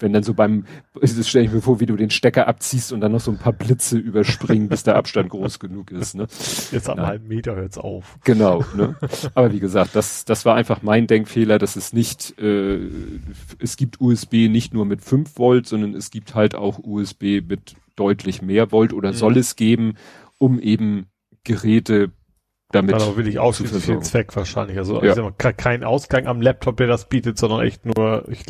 Wenn 0.00 0.12
dann 0.12 0.22
so 0.22 0.34
beim, 0.34 0.64
das 1.00 1.28
stelle 1.28 1.46
ich 1.46 1.52
mir 1.52 1.60
vor, 1.60 1.80
wie 1.80 1.86
du 1.86 1.96
den 1.96 2.10
Stecker 2.10 2.46
abziehst 2.46 2.92
und 2.92 3.00
dann 3.00 3.12
noch 3.12 3.20
so 3.20 3.30
ein 3.30 3.38
paar 3.38 3.52
Blitze 3.52 3.98
überspringen, 3.98 4.68
bis 4.68 4.82
der 4.82 4.96
Abstand 4.96 5.30
groß 5.30 5.58
genug 5.58 5.90
ist. 5.90 6.14
Ne? 6.14 6.26
Jetzt 6.70 6.88
am 6.88 7.00
halben 7.00 7.28
Meter 7.28 7.56
hört's 7.56 7.78
auf. 7.78 8.18
Genau. 8.24 8.64
Ne? 8.76 8.96
Aber 9.34 9.52
wie 9.52 9.60
gesagt, 9.60 9.94
das, 9.94 10.24
das 10.24 10.44
war 10.44 10.54
einfach 10.54 10.82
mein 10.82 11.06
Denkfehler, 11.06 11.58
dass 11.58 11.76
es 11.76 11.92
nicht, 11.92 12.38
äh, 12.38 12.78
es 13.58 13.76
gibt 13.76 14.00
USB 14.00 14.48
nicht 14.48 14.74
nur 14.74 14.84
mit 14.84 15.02
5 15.02 15.38
Volt, 15.38 15.66
sondern 15.66 15.94
es 15.94 16.10
gibt 16.10 16.34
halt 16.34 16.54
auch 16.54 16.78
USB 16.78 17.40
mit 17.46 17.76
deutlich 17.96 18.42
mehr 18.42 18.70
Volt 18.72 18.92
oder 18.92 19.10
mhm. 19.10 19.16
soll 19.16 19.36
es 19.36 19.56
geben, 19.56 19.94
um 20.38 20.60
eben 20.60 21.06
Geräte 21.44 22.12
damit. 22.70 22.94
Dann 22.94 23.16
will 23.16 23.26
ich 23.26 23.38
ausschließlich 23.38 23.84
für 23.84 23.92
den 23.92 24.02
Zweck 24.02 24.36
wahrscheinlich. 24.36 24.76
Also, 24.76 25.02
ja. 25.02 25.10
also 25.10 25.32
kein 25.36 25.84
Ausgang 25.84 26.26
am 26.26 26.42
Laptop, 26.42 26.76
der 26.76 26.86
das 26.86 27.08
bietet, 27.08 27.38
sondern 27.38 27.60
echt 27.60 27.86
nur, 27.86 28.28
ich, 28.28 28.44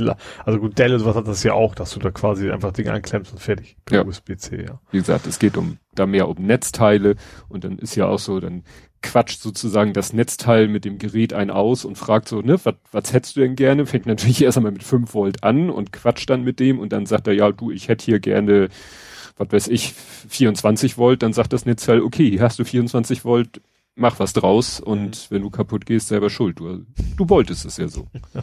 also 0.44 0.58
gut, 0.58 0.78
Dell 0.78 1.04
was 1.04 1.14
hat 1.14 1.28
das 1.28 1.42
ja 1.44 1.52
auch, 1.52 1.74
dass 1.74 1.92
du 1.92 2.00
da 2.00 2.10
quasi 2.10 2.50
einfach 2.50 2.72
Dinge 2.72 2.92
anklemmst 2.92 3.32
und 3.32 3.38
fertig. 3.38 3.76
Ja. 3.90 4.04
USB-C, 4.04 4.64
ja. 4.66 4.80
Wie 4.90 4.98
gesagt, 4.98 5.26
es 5.26 5.38
geht 5.38 5.56
um, 5.56 5.78
da 5.94 6.06
mehr 6.06 6.28
um 6.28 6.36
Netzteile 6.38 7.14
und 7.48 7.64
dann 7.64 7.78
ist 7.78 7.94
ja 7.94 8.06
auch 8.06 8.18
so, 8.18 8.40
dann 8.40 8.64
quatscht 9.02 9.40
sozusagen 9.40 9.92
das 9.92 10.12
Netzteil 10.12 10.66
mit 10.66 10.84
dem 10.84 10.98
Gerät 10.98 11.32
ein 11.32 11.50
aus 11.50 11.84
und 11.84 11.96
fragt 11.96 12.28
so, 12.28 12.40
ne, 12.40 12.58
was, 12.64 12.74
was 12.90 13.12
hättest 13.12 13.36
du 13.36 13.40
denn 13.40 13.54
gerne? 13.54 13.86
Fängt 13.86 14.06
natürlich 14.06 14.42
erst 14.42 14.58
einmal 14.58 14.72
mit 14.72 14.82
5 14.82 15.14
Volt 15.14 15.44
an 15.44 15.70
und 15.70 15.92
quatscht 15.92 16.28
dann 16.28 16.42
mit 16.42 16.58
dem 16.58 16.80
und 16.80 16.92
dann 16.92 17.06
sagt 17.06 17.28
er, 17.28 17.34
ja, 17.34 17.52
du, 17.52 17.70
ich 17.70 17.86
hätte 17.86 18.04
hier 18.04 18.18
gerne, 18.18 18.68
was 19.36 19.52
weiß 19.52 19.68
ich, 19.68 19.92
24 19.92 20.98
Volt, 20.98 21.22
dann 21.22 21.32
sagt 21.32 21.52
das 21.52 21.66
Netzteil, 21.66 22.00
okay, 22.00 22.28
hier 22.28 22.42
hast 22.42 22.58
du 22.58 22.64
24 22.64 23.24
Volt, 23.24 23.60
mach 23.98 24.18
was 24.18 24.32
draus 24.32 24.80
und 24.80 25.10
mhm. 25.10 25.34
wenn 25.34 25.42
du 25.42 25.50
kaputt 25.50 25.86
gehst, 25.86 26.08
selber 26.08 26.30
schuld. 26.30 26.60
Du, 26.60 26.84
du 27.16 27.28
wolltest 27.28 27.64
es 27.64 27.76
ja 27.76 27.88
so. 27.88 28.06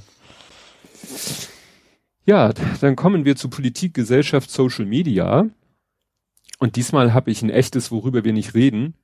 ja, 2.26 2.54
dann 2.82 2.96
kommen 2.96 3.26
wir 3.26 3.36
zu 3.36 3.50
Politik, 3.50 3.94
Gesellschaft, 3.94 4.52
Social 4.52 4.86
Media. 4.86 5.48
Und 6.60 6.76
diesmal 6.76 7.14
habe 7.14 7.32
ich 7.32 7.42
ein 7.42 7.50
echtes, 7.50 7.92
worüber 7.92 8.24
wir 8.24 8.34
nicht 8.34 8.54
reden, 8.54 8.96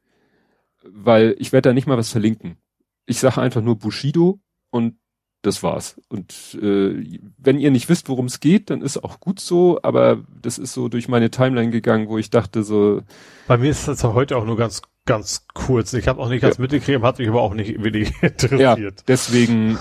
weil 0.83 1.35
ich 1.39 1.51
werde 1.51 1.69
da 1.69 1.73
nicht 1.73 1.87
mal 1.87 1.97
was 1.97 2.09
verlinken. 2.09 2.57
Ich 3.05 3.19
sage 3.19 3.41
einfach 3.41 3.61
nur 3.61 3.77
Bushido 3.77 4.39
und 4.69 4.95
das 5.41 5.63
war's. 5.63 5.99
Und 6.07 6.57
äh, 6.61 7.19
wenn 7.37 7.59
ihr 7.59 7.71
nicht 7.71 7.89
wisst, 7.89 8.09
worum 8.09 8.27
es 8.27 8.39
geht, 8.39 8.69
dann 8.69 8.81
ist 8.81 9.03
auch 9.03 9.19
gut 9.19 9.39
so, 9.39 9.79
aber 9.81 10.23
das 10.41 10.59
ist 10.59 10.73
so 10.73 10.87
durch 10.87 11.07
meine 11.07 11.31
Timeline 11.31 11.71
gegangen, 11.71 12.09
wo 12.09 12.17
ich 12.17 12.29
dachte 12.29 12.63
so. 12.63 13.01
Bei 13.47 13.57
mir 13.57 13.71
ist 13.71 13.87
das 13.87 14.03
heute 14.03 14.37
auch 14.37 14.45
nur 14.45 14.55
ganz 14.55 14.81
ganz 15.05 15.47
kurz. 15.53 15.93
Ich 15.93 16.07
habe 16.07 16.21
auch 16.21 16.29
nicht 16.29 16.41
ganz 16.41 16.57
ja. 16.57 16.61
mitgekriegt, 16.61 17.01
hat 17.01 17.19
mich 17.19 17.27
aber 17.27 17.41
auch 17.41 17.53
nicht 17.53 17.83
wenig 17.83 18.13
interessiert. 18.21 18.79
Ja, 18.79 19.03
deswegen 19.07 19.77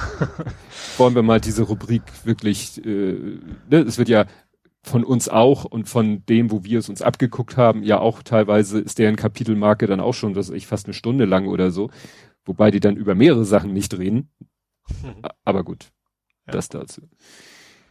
wollen 0.97 1.15
wir 1.15 1.23
mal 1.23 1.41
diese 1.41 1.63
Rubrik 1.63 2.03
wirklich, 2.25 2.85
äh, 2.85 3.39
ne, 3.71 3.79
es 3.87 3.99
wird 3.99 4.09
ja 4.09 4.27
von 4.83 5.05
uns 5.05 5.29
auch 5.29 5.65
und 5.65 5.89
von 5.89 6.25
dem, 6.27 6.51
wo 6.51 6.65
wir 6.65 6.79
es 6.79 6.89
uns 6.89 7.03
abgeguckt 7.03 7.57
haben, 7.57 7.83
ja 7.83 7.99
auch 7.99 8.23
teilweise 8.23 8.81
ist 8.81 8.99
deren 8.99 9.17
Kapitelmarke 9.17 9.87
dann 9.87 10.01
auch 10.01 10.15
schon, 10.15 10.37
was 10.37 10.49
ich 10.51 10.67
fast 10.67 10.87
eine 10.87 10.95
Stunde 10.95 11.27
lang 11.27 11.49
oder 11.49 11.71
so, 11.71 11.91
wobei 12.47 12.71
die 12.71 12.81
dann 12.81 12.97
über 12.97 13.15
mehrere 13.15 13.45
Sachen 13.45 13.73
nicht 13.73 13.97
reden. 13.99 14.31
Aber 15.45 15.65
gut, 15.65 15.91
ja. 16.47 16.53
das 16.53 16.71
dazu. 16.71 17.03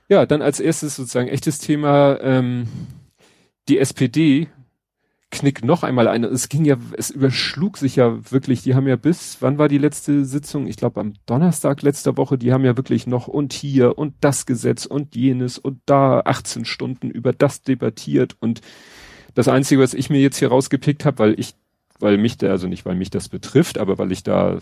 Ja, 0.09 0.25
dann 0.25 0.41
als 0.41 0.59
erstes 0.59 0.95
sozusagen 0.95 1.27
echtes 1.27 1.59
Thema, 1.59 2.19
ähm, 2.21 2.67
die 3.67 3.77
SPD 3.77 4.49
knick 5.31 5.63
noch 5.63 5.83
einmal 5.83 6.07
ein. 6.07 6.23
Es 6.23 6.49
ging 6.49 6.65
ja, 6.65 6.77
es 6.97 7.09
überschlug 7.09 7.77
sich 7.77 7.95
ja 7.95 8.31
wirklich, 8.31 8.63
die 8.63 8.75
haben 8.75 8.87
ja 8.87 8.95
bis, 8.95 9.37
wann 9.41 9.57
war 9.57 9.67
die 9.67 9.77
letzte 9.77 10.25
Sitzung? 10.25 10.67
Ich 10.67 10.77
glaube 10.77 10.99
am 10.99 11.13
Donnerstag 11.25 11.81
letzter 11.81 12.17
Woche, 12.17 12.37
die 12.37 12.51
haben 12.51 12.65
ja 12.65 12.75
wirklich 12.75 13.05
noch 13.07 13.27
und 13.27 13.53
hier 13.53 13.97
und 13.97 14.15
das 14.21 14.45
Gesetz 14.45 14.85
und 14.85 15.15
jenes 15.15 15.57
und 15.57 15.81
da 15.85 16.21
18 16.21 16.65
Stunden 16.65 17.11
über 17.11 17.31
das 17.31 17.61
debattiert 17.61 18.35
und 18.39 18.61
das 19.35 19.47
Einzige, 19.47 19.81
was 19.81 19.93
ich 19.93 20.09
mir 20.09 20.19
jetzt 20.19 20.37
hier 20.37 20.49
rausgepickt 20.49 21.05
habe, 21.05 21.19
weil 21.19 21.39
ich, 21.39 21.53
weil 21.99 22.17
mich 22.17 22.37
da, 22.37 22.47
also 22.47 22.67
nicht 22.67 22.85
weil 22.85 22.95
mich 22.95 23.11
das 23.11 23.29
betrifft, 23.29 23.77
aber 23.77 23.97
weil 23.97 24.11
ich 24.11 24.23
da 24.23 24.59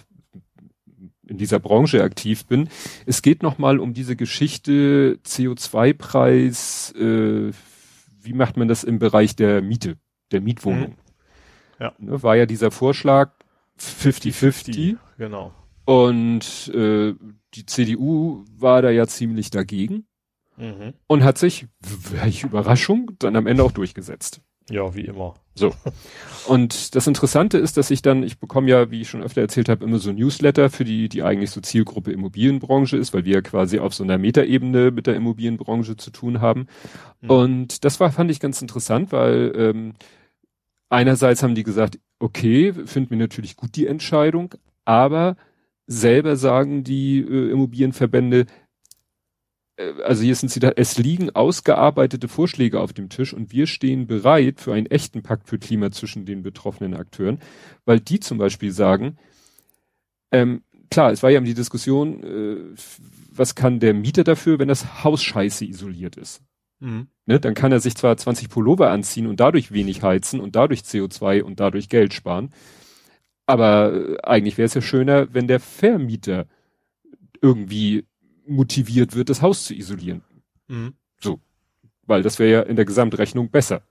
in 1.26 1.38
dieser 1.38 1.60
Branche 1.60 2.04
aktiv 2.04 2.46
bin, 2.46 2.70
es 3.06 3.22
geht 3.22 3.42
nochmal 3.44 3.80
um 3.80 3.94
diese 3.94 4.16
Geschichte 4.16 5.20
CO2-Preis, 5.26 6.94
äh, 6.98 7.52
wie 8.22 8.34
macht 8.34 8.58
man 8.58 8.68
das 8.68 8.84
im 8.84 9.00
Bereich 9.00 9.36
der 9.36 9.62
Miete? 9.62 9.98
Der 10.32 10.42
Mietwohnung. 10.42 10.90
Mhm. 10.90 10.96
Ja. 11.80 11.94
Ne, 11.98 12.24
war 12.24 12.36
ja 12.36 12.46
dieser 12.46 12.72
Vorschlag 12.72 13.32
50-50. 13.80 14.98
Genau. 15.18 15.54
Und 15.86 16.72
äh, 16.74 17.14
die 17.54 17.66
CDU 17.66 18.44
war 18.58 18.82
da 18.82 18.90
ja 18.90 19.08
ziemlich 19.08 19.52
dagegen 19.52 20.06
mhm. 20.58 20.94
und 21.08 21.24
hat 21.24 21.38
sich, 21.38 21.68
welche 22.12 22.48
Überraschung, 22.48 23.12
dann 23.20 23.36
am 23.36 23.48
Ende 23.48 23.64
auch 23.64 23.72
durchgesetzt. 23.72 24.42
Ja, 24.70 24.94
wie 24.94 25.06
immer. 25.06 25.36
So. 25.56 25.74
Und 26.48 26.96
das 26.96 27.08
Interessante 27.08 27.58
ist, 27.58 27.78
dass 27.78 27.90
ich 27.90 28.02
dann, 28.02 28.24
ich 28.24 28.40
bekomme 28.40 28.70
ja, 28.70 28.92
wie 28.92 29.02
ich 29.02 29.10
schon 29.10 29.24
öfter 29.24 29.42
erzählt 29.42 29.70
habe, 29.70 29.84
immer 29.84 30.00
so 30.00 30.12
Newsletter 30.12 30.70
für 30.70 30.84
die, 30.84 31.10
die 31.10 31.24
eigentlich 31.24 31.52
so 31.52 31.62
Zielgruppe 31.62 32.12
Immobilienbranche 32.12 32.98
ist, 32.98 33.14
weil 33.14 33.26
wir 33.26 33.36
ja 33.36 33.42
quasi 33.42 33.80
auf 33.80 33.94
so 33.94 34.04
einer 34.04 34.18
Metaebene 34.18 34.92
mit 34.92 35.08
der 35.08 35.16
Immobilienbranche 35.16 35.98
zu 35.98 36.12
tun 36.12 36.42
haben. 36.42 36.68
Mhm. 37.22 37.30
Und 37.30 37.86
das 37.86 38.00
war, 38.00 38.12
fand 38.12 38.30
ich 38.30 38.40
ganz 38.40 38.62
interessant, 38.62 39.12
weil 39.12 39.52
ähm, 39.56 39.94
einerseits 40.90 41.44
haben 41.44 41.56
die 41.56 41.64
gesagt, 41.64 42.00
okay, 42.20 42.74
finden 42.74 43.12
wir 43.12 43.18
natürlich 43.18 43.56
gut 43.56 43.76
die 43.76 43.88
Entscheidung, 43.88 44.54
aber 44.86 45.38
selber 45.88 46.36
sagen 46.36 46.84
die 46.84 47.20
äh, 47.20 47.52
Immobilienverbände, 47.52 48.46
also 49.78 50.24
hier 50.24 50.36
sind 50.36 50.50
sie 50.50 50.60
da, 50.60 50.72
es 50.76 50.98
liegen 50.98 51.30
ausgearbeitete 51.36 52.28
Vorschläge 52.28 52.80
auf 52.80 52.94
dem 52.94 53.10
Tisch 53.10 53.34
und 53.34 53.52
wir 53.52 53.68
stehen 53.68 54.08
bereit 54.08 54.60
für 54.60 54.74
einen 54.74 54.88
echten 54.88 55.22
Pakt 55.22 55.48
für 55.48 55.60
Klima 55.60 55.92
zwischen 55.92 56.26
den 56.26 56.42
betroffenen 56.42 56.96
Akteuren, 56.96 57.40
weil 57.86 58.00
die 58.00 58.20
zum 58.20 58.38
Beispiel 58.38 58.72
sagen, 58.72 59.18
ähm, 60.32 60.64
klar, 60.90 61.12
es 61.12 61.22
war 61.22 61.30
ja 61.30 61.40
die 61.40 61.54
Diskussion, 61.54 62.24
äh, 62.24 62.58
was 63.32 63.56
kann 63.56 63.80
der 63.80 63.94
Mieter 63.94 64.24
dafür, 64.24 64.58
wenn 64.60 64.68
das 64.68 65.04
Haus 65.04 65.24
scheiße 65.24 65.66
isoliert 65.66 66.18
ist? 66.18 66.42
Mhm. 66.80 67.08
Ne, 67.26 67.40
dann 67.40 67.54
kann 67.54 67.72
er 67.72 67.80
sich 67.80 67.96
zwar 67.96 68.18
20 68.18 68.50
Pullover 68.50 68.90
anziehen 68.90 69.28
und 69.28 69.40
dadurch 69.40 69.72
wenig 69.72 70.02
heizen 70.02 70.40
und 70.40 70.56
dadurch 70.56 70.82
CO2 70.82 71.42
und 71.42 71.60
dadurch 71.60 71.90
Geld 71.90 72.14
sparen, 72.14 72.52
aber 73.48 73.94
äh, 73.94 74.18
eigentlich 74.24 74.58
wäre 74.58 74.68
es 74.68 74.74
ja 74.74 74.82
schöner, 74.82 75.34
wenn 75.34 75.48
der 75.48 75.60
Vermieter 75.60 76.48
irgendwie 77.42 78.06
motiviert 78.48 79.16
wird, 79.16 79.30
das 79.30 79.42
Haus 79.42 79.66
zu 79.66 79.74
isolieren. 79.74 80.24
Mhm. 80.68 80.94
So. 81.20 81.40
Weil 82.06 82.24
das 82.24 82.40
wäre 82.40 82.52
ja 82.52 82.62
in 82.62 82.76
der 82.76 82.86
Gesamtrechnung 82.86 83.50
besser. 83.50 83.82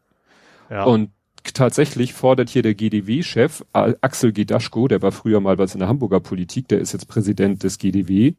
Ja. 0.71 0.85
Und 0.85 1.11
tatsächlich 1.55 2.13
fordert 2.13 2.49
hier 2.49 2.63
der 2.63 2.75
GDW-Chef 2.75 3.65
Axel 3.73 4.33
Gedaschko, 4.33 4.89
der 4.89 5.03
war 5.03 5.13
früher 5.13 5.41
mal 5.41 5.59
was 5.59 5.75
in 5.75 5.81
der 5.81 5.89
Hamburger 5.89 6.21
Politik, 6.21 6.69
der 6.69 6.81
ist 6.81 6.93
jetzt 6.93 7.07
Präsident 7.09 7.63
des 7.63 7.79
GDW, 7.79 8.35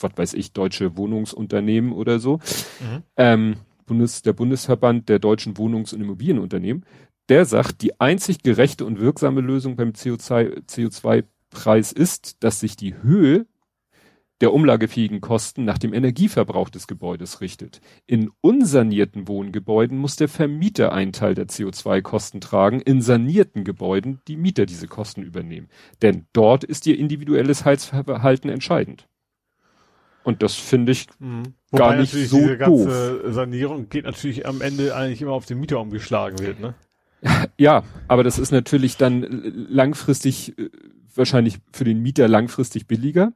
was 0.00 0.12
weiß 0.16 0.34
ich, 0.34 0.52
deutsche 0.52 0.96
Wohnungsunternehmen 0.96 1.92
oder 1.92 2.20
so, 2.20 2.36
mhm. 2.80 3.02
ähm, 3.16 3.56
Bundes, 3.86 4.22
der 4.22 4.32
Bundesverband 4.32 5.08
der 5.08 5.18
deutschen 5.18 5.56
Wohnungs- 5.56 5.92
und 5.92 6.00
Immobilienunternehmen, 6.00 6.84
der 7.28 7.44
sagt, 7.44 7.82
die 7.82 8.00
einzig 8.00 8.42
gerechte 8.42 8.84
und 8.84 9.00
wirksame 9.00 9.40
Lösung 9.40 9.76
beim 9.76 9.90
CO2, 9.90 10.64
CO2-Preis 10.66 11.92
ist, 11.92 12.42
dass 12.42 12.60
sich 12.60 12.76
die 12.76 12.94
Höhe 13.02 13.46
der 14.40 14.54
umlagefähigen 14.54 15.20
Kosten 15.20 15.64
nach 15.64 15.78
dem 15.78 15.92
Energieverbrauch 15.92 16.70
des 16.70 16.86
Gebäudes 16.86 17.40
richtet. 17.40 17.80
In 18.06 18.30
unsanierten 18.40 19.28
Wohngebäuden 19.28 19.98
muss 19.98 20.16
der 20.16 20.28
Vermieter 20.28 20.92
einen 20.92 21.12
Teil 21.12 21.34
der 21.34 21.46
CO2-Kosten 21.46 22.40
tragen, 22.40 22.80
in 22.80 23.02
sanierten 23.02 23.64
Gebäuden 23.64 24.20
die 24.28 24.36
Mieter 24.36 24.66
diese 24.66 24.88
Kosten 24.88 25.22
übernehmen. 25.22 25.68
Denn 26.00 26.26
dort 26.32 26.64
ist 26.64 26.86
ihr 26.86 26.98
individuelles 26.98 27.64
Heizverhalten 27.64 28.50
entscheidend. 28.50 29.06
Und 30.22 30.42
das 30.42 30.54
finde 30.54 30.92
ich 30.92 31.06
mhm. 31.18 31.54
gar 31.72 31.96
nicht 31.96 32.12
so 32.12 32.36
diese 32.38 32.58
doof. 32.58 32.84
ganze 32.84 33.32
Sanierung 33.32 33.88
geht 33.88 34.04
natürlich 34.04 34.46
am 34.46 34.60
Ende 34.60 34.94
eigentlich 34.94 35.22
immer 35.22 35.32
auf 35.32 35.46
den 35.46 35.60
Mieter 35.60 35.80
umgeschlagen 35.80 36.38
wird, 36.38 36.60
ne? 36.60 36.74
Ja, 37.58 37.84
aber 38.08 38.24
das 38.24 38.38
ist 38.38 38.50
natürlich 38.50 38.96
dann 38.96 39.22
langfristig 39.68 40.58
äh, 40.58 40.70
wahrscheinlich 41.14 41.58
für 41.72 41.84
den 41.84 42.00
Mieter 42.00 42.28
langfristig 42.28 42.86
billiger 42.86 43.32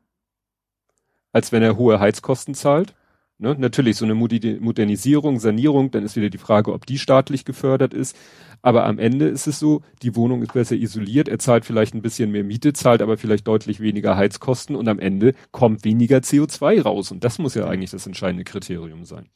als 1.35 1.53
wenn 1.53 1.63
er 1.63 1.77
hohe 1.77 2.01
Heizkosten 2.01 2.55
zahlt. 2.55 2.95
Ne? 3.39 3.57
Natürlich 3.59 3.97
so 3.97 4.05
eine 4.05 4.15
Modernisierung, 4.15 5.41
Sanierung, 5.41 5.91
dann 5.91 6.05
ist 6.05 6.17
wieder 6.17 6.31
die 6.31 6.39
Frage, 6.39 6.73
ob 6.73 6.87
die 6.87 6.99
staatlich 6.99 7.45
gefördert 7.45 7.93
ist. 7.93 8.17
Aber 8.63 8.87
am 8.87 8.99
Ende 8.99 9.27
ist 9.27 9.47
es 9.47 9.59
so, 9.59 9.83
die 10.03 10.17
Wohnung 10.17 10.43
ist 10.43 10.55
besser 10.55 10.77
isoliert, 10.77 11.29
er 11.29 11.39
zahlt 11.39 11.67
vielleicht 11.67 11.93
ein 11.95 12.01
bisschen 12.01 12.31
mehr 12.31 12.45
Miete, 12.45 12.73
zahlt 12.73 13.03
aber 13.03 13.19
vielleicht 13.19 13.47
deutlich 13.47 13.81
weniger 13.81 14.17
Heizkosten 14.17 14.77
und 14.77 14.89
am 14.89 15.01
Ende 15.01 15.35
kommt 15.51 15.85
weniger 15.85 16.19
CO2 16.19 16.81
raus. 16.81 17.11
Und 17.11 17.25
das 17.25 17.39
muss 17.39 17.55
ja 17.55 17.67
eigentlich 17.67 17.91
das 17.91 18.07
entscheidende 18.07 18.45
Kriterium 18.45 19.05
sein. 19.05 19.27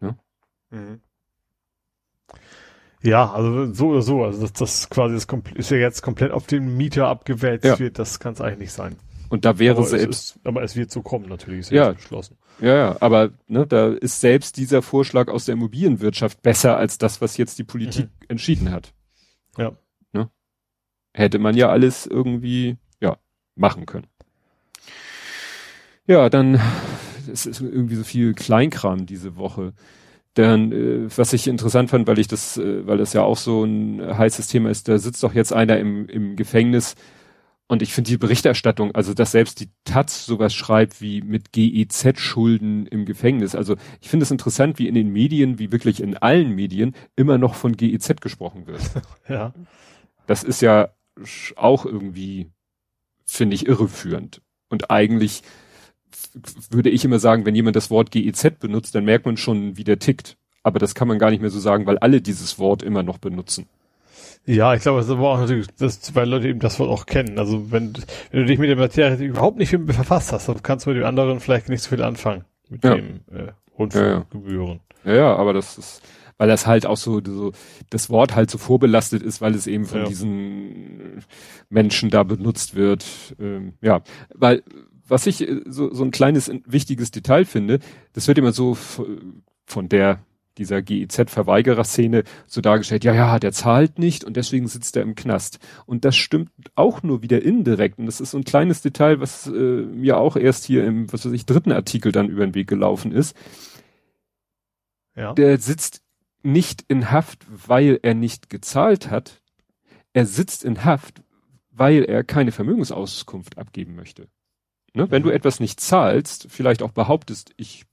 Ne? 0.00 0.16
Mhm. 0.70 1.00
Ja, 3.02 3.32
also 3.32 3.72
so 3.72 3.88
oder 3.88 4.02
so. 4.02 4.24
Also 4.24 4.42
das, 4.42 4.52
das 4.52 4.90
quasi 4.90 5.14
das 5.14 5.26
ist 5.54 5.70
ja 5.70 5.76
jetzt 5.76 6.02
komplett 6.02 6.32
auf 6.32 6.46
den 6.46 6.76
Mieter 6.76 7.06
abgewälzt 7.06 7.64
ja. 7.64 7.78
wird, 7.78 7.98
das 7.98 8.18
kann 8.18 8.34
es 8.34 8.40
eigentlich 8.40 8.58
nicht 8.58 8.72
sein. 8.72 8.96
Und 9.32 9.46
da 9.46 9.58
wäre 9.58 9.78
aber 9.78 9.86
selbst. 9.86 10.36
Ist, 10.36 10.40
aber 10.44 10.62
es 10.62 10.76
wird 10.76 10.90
so 10.90 11.00
kommen, 11.00 11.26
natürlich, 11.26 11.60
ist 11.60 11.70
ja 11.70 11.92
beschlossen. 11.92 12.36
Ja, 12.60 12.76
ja, 12.76 12.96
aber 13.00 13.30
ne, 13.46 13.66
da 13.66 13.88
ist 13.88 14.20
selbst 14.20 14.58
dieser 14.58 14.82
Vorschlag 14.82 15.28
aus 15.28 15.46
der 15.46 15.54
Immobilienwirtschaft 15.54 16.42
besser 16.42 16.76
als 16.76 16.98
das, 16.98 17.22
was 17.22 17.38
jetzt 17.38 17.58
die 17.58 17.64
Politik 17.64 18.10
mhm. 18.20 18.26
entschieden 18.28 18.70
hat. 18.70 18.92
Ja. 19.56 19.72
Ne? 20.12 20.28
Hätte 21.14 21.38
man 21.38 21.56
ja 21.56 21.70
alles 21.70 22.06
irgendwie, 22.06 22.76
ja, 23.00 23.16
machen 23.54 23.86
können. 23.86 24.06
Ja, 26.06 26.28
dann, 26.28 26.60
es 27.32 27.46
ist 27.46 27.62
irgendwie 27.62 27.96
so 27.96 28.04
viel 28.04 28.34
Kleinkram 28.34 29.06
diese 29.06 29.36
Woche. 29.36 29.72
Dann, 30.34 30.72
äh, 30.72 31.08
was 31.16 31.32
ich 31.32 31.48
interessant 31.48 31.88
fand, 31.88 32.06
weil 32.06 32.18
ich 32.18 32.28
das, 32.28 32.58
äh, 32.58 32.86
weil 32.86 32.98
das 32.98 33.14
ja 33.14 33.22
auch 33.22 33.38
so 33.38 33.64
ein 33.64 33.98
heißes 34.02 34.48
Thema 34.48 34.68
ist, 34.68 34.88
da 34.88 34.98
sitzt 34.98 35.22
doch 35.22 35.32
jetzt 35.32 35.54
einer 35.54 35.78
im, 35.78 36.06
im 36.10 36.36
Gefängnis, 36.36 36.96
und 37.72 37.80
ich 37.80 37.94
finde 37.94 38.10
die 38.10 38.18
Berichterstattung, 38.18 38.94
also 38.94 39.14
dass 39.14 39.32
selbst 39.32 39.58
die 39.60 39.70
Taz 39.84 40.26
sowas 40.26 40.52
schreibt 40.52 41.00
wie 41.00 41.22
mit 41.22 41.52
GEZ-Schulden 41.52 42.86
im 42.86 43.06
Gefängnis. 43.06 43.54
Also 43.54 43.76
ich 44.02 44.10
finde 44.10 44.24
es 44.24 44.30
interessant, 44.30 44.78
wie 44.78 44.88
in 44.88 44.94
den 44.94 45.08
Medien, 45.08 45.58
wie 45.58 45.72
wirklich 45.72 46.02
in 46.02 46.18
allen 46.18 46.54
Medien 46.54 46.94
immer 47.16 47.38
noch 47.38 47.54
von 47.54 47.74
GEZ 47.74 48.20
gesprochen 48.20 48.66
wird. 48.66 48.82
Ja. 49.26 49.54
Das 50.26 50.44
ist 50.44 50.60
ja 50.60 50.90
auch 51.56 51.86
irgendwie, 51.86 52.50
finde 53.24 53.54
ich, 53.54 53.66
irreführend. 53.66 54.42
Und 54.68 54.90
eigentlich 54.90 55.42
würde 56.68 56.90
ich 56.90 57.06
immer 57.06 57.20
sagen, 57.20 57.46
wenn 57.46 57.54
jemand 57.54 57.76
das 57.76 57.88
Wort 57.88 58.10
GEZ 58.10 58.58
benutzt, 58.58 58.94
dann 58.94 59.06
merkt 59.06 59.24
man 59.24 59.38
schon, 59.38 59.78
wie 59.78 59.84
der 59.84 59.98
tickt. 59.98 60.36
Aber 60.62 60.78
das 60.78 60.94
kann 60.94 61.08
man 61.08 61.18
gar 61.18 61.30
nicht 61.30 61.40
mehr 61.40 61.48
so 61.48 61.58
sagen, 61.58 61.86
weil 61.86 61.96
alle 61.96 62.20
dieses 62.20 62.58
Wort 62.58 62.82
immer 62.82 63.02
noch 63.02 63.16
benutzen. 63.16 63.66
Ja, 64.44 64.74
ich 64.74 64.82
glaube, 64.82 64.98
das 64.98 65.06
ist 65.06 65.12
aber 65.12 65.30
auch 65.30 65.38
natürlich, 65.38 65.68
das, 65.78 66.14
weil 66.14 66.28
Leute 66.28 66.48
eben 66.48 66.58
das 66.58 66.78
Wort 66.80 66.90
auch 66.90 67.06
kennen. 67.06 67.38
Also 67.38 67.70
wenn, 67.70 67.92
wenn 68.30 68.40
du 68.40 68.46
dich 68.46 68.58
mit 68.58 68.68
der 68.68 68.76
Materie 68.76 69.24
überhaupt 69.24 69.58
nicht 69.58 69.70
verfasst 69.70 70.32
hast, 70.32 70.48
dann 70.48 70.62
kannst 70.62 70.86
du 70.86 70.90
mit 70.90 70.98
dem 70.98 71.06
anderen 71.06 71.38
vielleicht 71.38 71.68
nicht 71.68 71.82
so 71.82 71.90
viel 71.90 72.02
anfangen. 72.02 72.44
Mit 72.68 72.82
ja. 72.82 72.96
dem 72.96 73.20
äh, 73.30 73.52
Rundfunkgebühren. 73.78 74.80
Ja, 75.04 75.12
ja. 75.12 75.16
ja, 75.16 75.36
aber 75.36 75.52
das 75.52 75.78
ist, 75.78 76.02
weil 76.38 76.48
das 76.48 76.66
halt 76.66 76.86
auch 76.86 76.96
so, 76.96 77.20
so, 77.24 77.52
das 77.90 78.10
Wort 78.10 78.34
halt 78.34 78.50
so 78.50 78.58
vorbelastet 78.58 79.22
ist, 79.22 79.40
weil 79.40 79.54
es 79.54 79.68
eben 79.68 79.84
von 79.84 80.00
ja. 80.00 80.06
diesen 80.06 81.22
Menschen 81.68 82.10
da 82.10 82.24
benutzt 82.24 82.74
wird. 82.74 83.04
Ähm, 83.38 83.74
ja, 83.80 84.02
weil 84.34 84.64
was 85.06 85.26
ich 85.26 85.48
äh, 85.48 85.60
so, 85.66 85.94
so 85.94 86.02
ein 86.02 86.10
kleines 86.10 86.50
wichtiges 86.66 87.12
Detail 87.12 87.44
finde, 87.44 87.78
das 88.12 88.26
wird 88.26 88.38
immer 88.38 88.52
so 88.52 88.74
von 88.74 89.88
der 89.88 90.18
dieser 90.58 90.82
GEZ-Verweigerer-Szene 90.82 92.24
so 92.46 92.60
dargestellt, 92.60 93.04
ja, 93.04 93.14
ja, 93.14 93.38
der 93.38 93.52
zahlt 93.52 93.98
nicht 93.98 94.24
und 94.24 94.36
deswegen 94.36 94.68
sitzt 94.68 94.96
er 94.96 95.02
im 95.02 95.14
Knast. 95.14 95.58
Und 95.86 96.04
das 96.04 96.16
stimmt 96.16 96.50
auch 96.74 97.02
nur 97.02 97.22
wieder 97.22 97.42
indirekt. 97.42 97.98
Und 97.98 98.06
das 98.06 98.20
ist 98.20 98.32
so 98.32 98.38
ein 98.38 98.44
kleines 98.44 98.82
Detail, 98.82 99.20
was 99.20 99.46
äh, 99.46 99.50
mir 99.50 100.18
auch 100.18 100.36
erst 100.36 100.64
hier 100.64 100.84
im, 100.84 101.12
was 101.12 101.24
weiß 101.24 101.32
ich, 101.32 101.46
dritten 101.46 101.72
Artikel 101.72 102.12
dann 102.12 102.28
über 102.28 102.46
den 102.46 102.54
Weg 102.54 102.68
gelaufen 102.68 103.12
ist. 103.12 103.36
Ja. 105.14 105.34
Der 105.34 105.58
sitzt 105.58 106.02
nicht 106.42 106.84
in 106.88 107.10
Haft, 107.10 107.46
weil 107.48 107.98
er 108.02 108.14
nicht 108.14 108.50
gezahlt 108.50 109.10
hat. 109.10 109.42
Er 110.12 110.26
sitzt 110.26 110.64
in 110.64 110.84
Haft, 110.84 111.22
weil 111.70 112.04
er 112.04 112.24
keine 112.24 112.52
Vermögensauskunft 112.52 113.58
abgeben 113.58 113.94
möchte. 113.94 114.28
Ne? 114.94 115.06
Mhm. 115.06 115.10
Wenn 115.10 115.22
du 115.22 115.30
etwas 115.30 115.60
nicht 115.60 115.80
zahlst, 115.80 116.46
vielleicht 116.50 116.82
auch 116.82 116.92
behauptest, 116.92 117.52
ich 117.56 117.84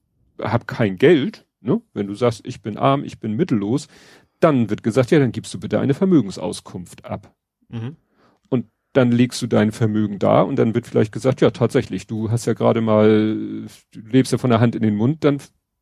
habe 0.42 0.66
kein 0.66 0.98
Geld, 0.98 1.46
Ne? 1.62 1.82
Wenn 1.94 2.08
du 2.08 2.14
sagst, 2.14 2.42
ich 2.46 2.62
bin 2.62 2.78
arm, 2.78 3.04
ich 3.04 3.20
bin 3.20 3.34
mittellos, 3.34 3.88
dann 4.40 4.70
wird 4.70 4.84
gesagt, 4.84 5.12
ja, 5.12 5.20
dann 5.20 5.32
gibst 5.32 5.54
du 5.54 5.60
bitte 5.60 5.80
eine 5.80 5.94
Vermögensauskunft 5.94 7.06
ab. 7.06 7.36
Mhm. 7.70 7.98
Und 8.50 8.66
dann 8.94 9.12
legst 9.12 9.42
du 9.42 9.48
dein 9.48 9.72
Vermögen 9.72 10.20
da 10.20 10.42
und 10.42 10.58
dann 10.58 10.74
wird 10.74 10.88
vielleicht 10.88 11.12
gesagt, 11.12 11.42
ja, 11.42 11.52
tatsächlich, 11.52 12.08
du 12.08 12.32
hast 12.32 12.46
ja 12.46 12.54
gerade 12.54 12.82
mal, 12.82 13.68
du 13.92 14.00
lebst 14.00 14.32
ja 14.32 14.38
von 14.38 14.50
der 14.50 14.60
Hand 14.60 14.76
in 14.76 14.82
den 14.82 14.96
Mund, 14.96 15.24
dann, 15.24 15.40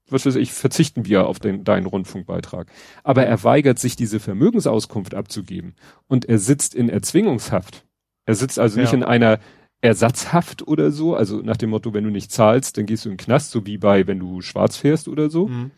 was 0.09 0.25
weiß 0.25 0.35
ich, 0.35 0.51
verzichten 0.51 1.05
wir 1.05 1.27
auf 1.27 1.39
den, 1.39 1.63
deinen 1.63 1.85
Rundfunkbeitrag. 1.85 2.71
Aber 3.03 3.25
er 3.25 3.43
weigert 3.43 3.79
sich, 3.79 3.95
diese 3.95 4.19
Vermögensauskunft 4.19 5.13
abzugeben 5.13 5.75
und 6.07 6.25
er 6.25 6.39
sitzt 6.39 6.73
in 6.75 6.89
Erzwingungshaft. 6.89 7.85
Er 8.25 8.35
sitzt 8.35 8.59
also 8.59 8.77
ja. 8.77 8.83
nicht 8.83 8.93
in 8.93 9.03
einer 9.03 9.39
Ersatzhaft 9.81 10.67
oder 10.67 10.91
so, 10.91 11.15
also 11.15 11.37
nach 11.41 11.57
dem 11.57 11.69
Motto, 11.69 11.93
wenn 11.93 12.03
du 12.03 12.09
nicht 12.09 12.31
zahlst, 12.31 12.77
dann 12.77 12.85
gehst 12.85 13.05
du 13.05 13.09
in 13.09 13.13
den 13.13 13.23
Knast, 13.23 13.51
so 13.51 13.65
wie 13.65 13.77
bei, 13.77 14.07
wenn 14.07 14.19
du 14.19 14.41
schwarz 14.41 14.77
fährst 14.77 15.07
oder 15.07 15.29
so. 15.29 15.47
Mhm. 15.47 15.71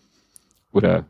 Oder, 0.72 1.06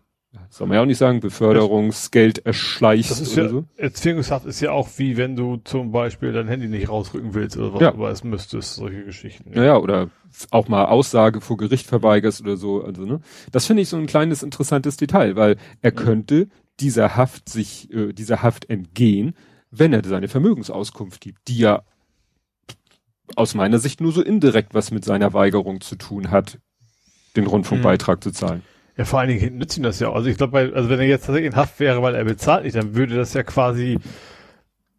soll 0.50 0.68
man 0.68 0.76
ja 0.76 0.82
auch 0.82 0.88
nicht 0.88 0.98
sagen, 0.98 1.20
Beförderungsgeld 1.20 2.40
ist 2.40 2.82
oder 2.82 2.94
ja, 2.96 3.50
so. 3.50 3.66
Erzwingungshaft 3.78 4.46
ist 4.46 4.60
ja 4.62 4.72
auch 4.72 4.88
wie 4.98 5.18
wenn 5.18 5.36
du 5.36 5.58
zum 5.58 5.92
Beispiel 5.92 6.32
dein 6.32 6.48
Handy 6.48 6.68
nicht 6.68 6.90
rausrücken 6.90 7.34
willst 7.34 7.58
oder 7.58 7.74
was, 7.74 7.82
ja. 7.82 7.90
aber 7.90 8.10
es 8.10 8.24
müsstest, 8.24 8.76
solche 8.76 9.04
Geschichten. 9.04 9.52
Ja. 9.54 9.60
Naja, 9.60 9.78
oder 9.78 10.10
auch 10.50 10.68
mal 10.68 10.86
Aussage 10.86 11.42
vor 11.42 11.58
Gericht 11.58 11.88
verweigerst 11.88 12.42
oder 12.42 12.58
so, 12.58 12.84
also, 12.84 13.06
ne. 13.06 13.22
Das 13.52 13.66
finde 13.66 13.84
ich 13.84 13.90
so 13.90 13.98
ein 13.98 14.08
kleines 14.08 14.42
interessantes 14.42 14.98
Detail, 14.98 15.36
weil 15.36 15.58
er 15.82 15.92
mhm. 15.92 15.96
könnte 15.96 16.48
dieser 16.80 17.16
Haft 17.16 17.50
sich, 17.50 17.92
äh, 17.94 18.14
dieser 18.14 18.42
Haft 18.42 18.70
entgehen, 18.70 19.36
wenn 19.72 19.94
er 19.94 20.04
seine 20.04 20.28
Vermögensauskunft 20.28 21.22
gibt, 21.22 21.48
die 21.48 21.60
ja 21.60 21.84
aus 23.36 23.56
meiner 23.56 23.80
Sicht 23.80 24.02
nur 24.02 24.12
so 24.12 24.22
indirekt 24.22 24.74
was 24.74 24.92
mit 24.92 25.06
seiner 25.06 25.34
Weigerung 25.34 25.82
zu 25.82 25.96
tun 25.96 26.32
hat, 26.32 26.60
den 27.36 27.48
Rundfunkbeitrag 27.48 28.18
hm. 28.18 28.22
zu 28.22 28.32
zahlen. 28.32 28.64
Ja, 28.98 29.06
vor 29.06 29.20
allen 29.20 29.30
Dingen 29.30 29.58
nützt 29.58 29.78
ihm 29.78 29.84
das 29.84 30.00
ja. 30.00 30.12
Also 30.12 30.28
ich 30.28 30.38
glaube, 30.38 30.72
also 30.76 30.90
wenn 30.90 31.00
er 31.00 31.06
jetzt 31.06 31.26
tatsächlich 31.26 31.52
in 31.52 31.56
Haft 31.56 31.80
wäre, 31.80 32.02
weil 32.02 32.16
er 32.16 32.26
bezahlt 32.26 32.66
nicht, 32.66 32.76
dann 32.76 32.96
würde 32.96 33.16
das 33.16 33.34
ja 33.34 33.44
quasi 33.44 33.98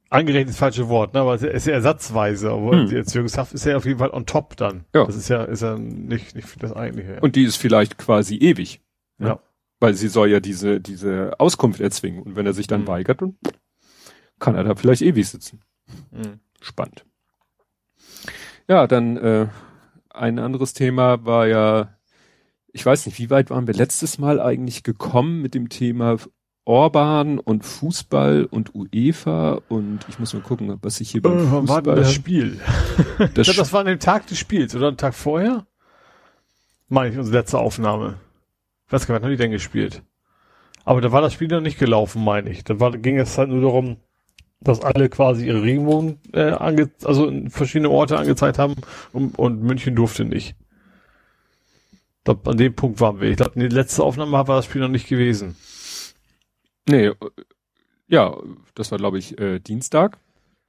angerechnet 0.09 0.51
das 0.51 0.59
falsche 0.59 0.89
Wort, 0.89 1.15
ne? 1.15 1.21
Aber 1.21 1.35
es 1.35 1.43
ist 1.43 1.67
ja 1.67 1.75
ersatzweise, 1.75 2.51
aber 2.51 2.73
hm. 2.73 2.89
die 2.89 2.97
Erziehungshaft 2.97 3.53
ist 3.53 3.65
ja 3.65 3.77
auf 3.77 3.85
jeden 3.85 3.99
Fall 3.99 4.11
on 4.11 4.27
top 4.27 4.57
dann. 4.57 4.85
Ja. 4.95 5.05
Das 5.05 5.17
ist 5.17 5.29
ja, 5.29 5.45
ist 5.45 5.63
ja 5.63 5.79
nicht, 5.79 6.35
nicht 6.35 6.63
das 6.63 6.73
eigentliche. 6.73 7.21
Und 7.21 7.37
die 7.37 7.45
ist 7.45 7.57
vielleicht 7.57 7.99
quasi 7.99 8.37
ewig. 8.37 8.81
Ne? 9.19 9.29
Ja. 9.29 9.41
Weil 9.79 9.95
sie 9.95 10.09
soll 10.09 10.31
ja 10.31 10.41
diese, 10.41 10.81
diese 10.81 11.39
Auskunft 11.39 11.81
erzwingen. 11.81 12.23
Und 12.23 12.37
wenn 12.37 12.47
er 12.47 12.53
sich 12.53 12.67
dann 12.67 12.81
hm. 12.81 12.89
weigert, 12.89 13.23
dann 13.23 13.37
kann 14.39 14.55
er 14.55 14.65
da 14.65 14.75
vielleicht 14.75 15.03
ewig 15.03 15.29
sitzen. 15.29 15.61
Hm. 16.13 16.41
Spannend. 16.61 17.05
Ja, 18.69 18.87
dann 18.87 19.17
äh, 19.17 19.47
ein 20.11 20.39
anderes 20.39 20.73
Thema 20.73 21.25
war 21.25 21.47
ja, 21.47 21.97
ich 22.73 22.85
weiß 22.85 23.07
nicht, 23.07 23.19
wie 23.19 23.31
weit 23.31 23.51
waren 23.51 23.67
wir 23.67 23.75
letztes 23.75 24.19
Mal 24.19 24.41
eigentlich 24.41 24.83
gekommen 24.83 25.41
mit 25.43 25.55
dem 25.55 25.69
Thema 25.69 26.19
Orban 26.65 27.39
und 27.39 27.65
Fußball 27.65 28.45
und 28.45 28.75
UEFA 28.75 29.61
und 29.69 30.07
ich 30.09 30.19
muss 30.19 30.35
mal 30.35 30.43
gucken, 30.43 30.79
was 30.83 31.01
ich 31.01 31.11
hier 31.11 31.23
beim 31.23 31.39
äh, 31.39 31.47
Fußball... 31.47 31.87
War 31.87 31.97
das 31.97 32.13
Spiel? 32.13 32.61
Das 33.19 33.49
ich 33.49 33.55
glaube, 33.55 33.59
das 33.59 33.73
war 33.73 33.81
an 33.81 33.87
dem 33.87 33.99
Tag 33.99 34.27
des 34.29 34.39
Spiels, 34.39 34.75
oder? 34.75 34.89
Ein 34.89 34.97
Tag 34.97 35.15
vorher? 35.15 35.67
Meine 36.89 37.13
ich, 37.13 37.19
unsere 37.19 37.39
letzte 37.39 37.59
Aufnahme. 37.59 38.17
Ich 38.87 38.93
weiß 38.93 39.07
gar 39.07 39.15
nicht, 39.15 39.23
wann 39.23 39.29
haben 39.29 39.37
die 39.37 39.43
denn 39.43 39.51
gespielt? 39.51 40.03
Aber 40.85 41.01
da 41.01 41.13
war 41.13 41.21
das 41.21 41.35
Spiel 41.35 41.49
noch 41.49 41.61
nicht 41.61 41.79
gelaufen, 41.79 42.25
meine 42.25 42.51
ich. 42.51 42.65
Da 42.65 42.81
war, 42.81 42.93
ging 42.93 43.19
es 43.19 43.37
halt 43.37 43.49
nur 43.49 43.61
darum, 43.61 43.99
dass 44.61 44.81
alle 44.83 45.09
quasi 45.09 45.47
ihre 45.47 45.63
Regenbogen 45.63 46.19
äh, 46.33 46.51
ange 46.51 46.91
also 47.05 47.27
in 47.27 47.51
verschiedene 47.51 47.91
Orte 47.91 48.19
angezeigt 48.19 48.59
haben 48.59 48.75
und, 49.13 49.39
und 49.39 49.63
München 49.63 49.97
durfte 49.97 50.25
nicht. 50.25 50.55
Ich 51.93 52.25
glaub, 52.25 52.47
an 52.47 52.59
dem 52.59 52.75
Punkt 52.75 53.01
waren 53.01 53.21
wir. 53.21 53.31
Ich 53.31 53.37
glaube, 53.37 53.59
die 53.59 53.69
letzte 53.69 54.03
Aufnahme 54.03 54.33
war 54.33 54.45
das 54.45 54.67
Spiel 54.67 54.83
noch 54.83 54.89
nicht 54.89 55.09
gewesen. 55.09 55.57
Nee, 56.89 57.07
äh, 57.07 57.15
ja, 58.09 58.37
das 58.75 58.91
war 58.91 58.99
glaube 58.99 59.19
ich 59.19 59.39
äh, 59.39 59.61
Dienstag 59.61 60.19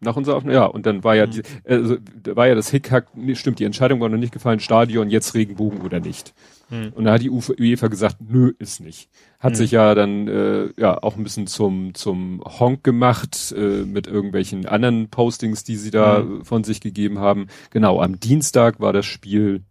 nach 0.01 0.15
unserer 0.15 0.35
Aufnahme. 0.35 0.55
Ja, 0.55 0.65
und 0.65 0.85
dann 0.85 1.03
war 1.03 1.15
ja, 1.15 1.27
mhm. 1.27 1.31
die, 1.31 1.41
also, 1.65 1.97
war 2.25 2.47
ja 2.47 2.55
das 2.55 2.69
Hickhack, 2.69 3.07
stimmt, 3.33 3.59
die 3.59 3.65
Entscheidung 3.65 4.01
war 4.01 4.09
noch 4.09 4.17
nicht 4.17 4.33
gefallen, 4.33 4.59
Stadion, 4.59 5.09
jetzt 5.09 5.33
Regenbogen 5.33 5.81
oder 5.81 5.99
nicht. 5.99 6.33
Mhm. 6.69 6.91
Und 6.95 7.05
da 7.05 7.13
hat 7.13 7.21
die 7.21 7.29
UEFA 7.29 7.87
gesagt, 7.87 8.17
nö, 8.19 8.51
ist 8.59 8.81
nicht. 8.81 9.09
Hat 9.39 9.53
mhm. 9.53 9.55
sich 9.55 9.71
ja 9.71 9.95
dann 9.95 10.27
äh, 10.27 10.69
ja 10.77 11.01
auch 11.01 11.17
ein 11.17 11.23
bisschen 11.23 11.47
zum 11.47 11.93
zum 11.93 12.43
Honk 12.43 12.83
gemacht 12.83 13.53
äh, 13.55 13.83
mit 13.83 14.07
irgendwelchen 14.07 14.65
anderen 14.65 15.09
Postings, 15.09 15.63
die 15.63 15.75
sie 15.75 15.91
da 15.91 16.19
mhm. 16.19 16.45
von 16.45 16.63
sich 16.63 16.81
gegeben 16.81 17.19
haben. 17.19 17.47
Genau, 17.69 18.01
am 18.01 18.19
Dienstag 18.19 18.79
war 18.79 18.93
das 18.93 19.05
Spiel 19.05 19.61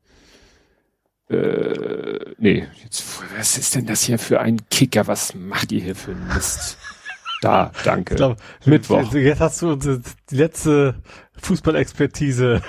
äh, 1.28 2.34
nee, 2.38 2.66
jetzt, 2.82 3.04
was 3.36 3.56
ist 3.56 3.76
denn 3.76 3.86
das 3.86 4.02
hier 4.02 4.18
für 4.18 4.40
ein 4.40 4.68
Kicker? 4.68 5.06
Was 5.06 5.32
macht 5.36 5.70
ihr 5.70 5.80
hier 5.80 5.94
für 5.94 6.10
ein 6.10 6.28
Mist? 6.34 6.76
Da, 7.40 7.72
danke. 7.84 8.16
Glaub, 8.16 8.36
Mittwoch. 8.66 9.12
Jetzt 9.14 9.40
hast 9.40 9.62
du 9.62 9.72
unsere, 9.72 10.02
die 10.30 10.36
letzte 10.36 11.02
Fußballexpertise, 11.38 12.62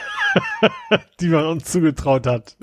die 1.19 1.27
man 1.27 1.45
uns 1.45 1.65
zugetraut 1.65 2.25
hat. 2.25 2.57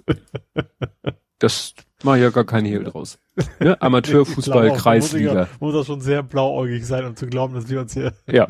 das 1.39 1.75
mache 2.03 2.19
ja 2.19 2.31
gar 2.31 2.45
keine 2.45 2.69
Hehl 2.69 2.85
draus. 2.85 3.19
Ne? 3.61 3.81
Amateurfußball, 3.81 4.73
Kreisliga. 4.77 5.35
Muss, 5.35 5.61
muss 5.61 5.75
das 5.75 5.87
schon 5.87 6.01
sehr 6.01 6.23
blauäugig 6.23 6.87
sein, 6.87 7.05
um 7.05 7.15
zu 7.15 7.27
glauben, 7.27 7.55
dass 7.55 7.69
wir 7.69 7.81
uns 7.81 7.93
hier. 7.93 8.15
Ja. 8.27 8.49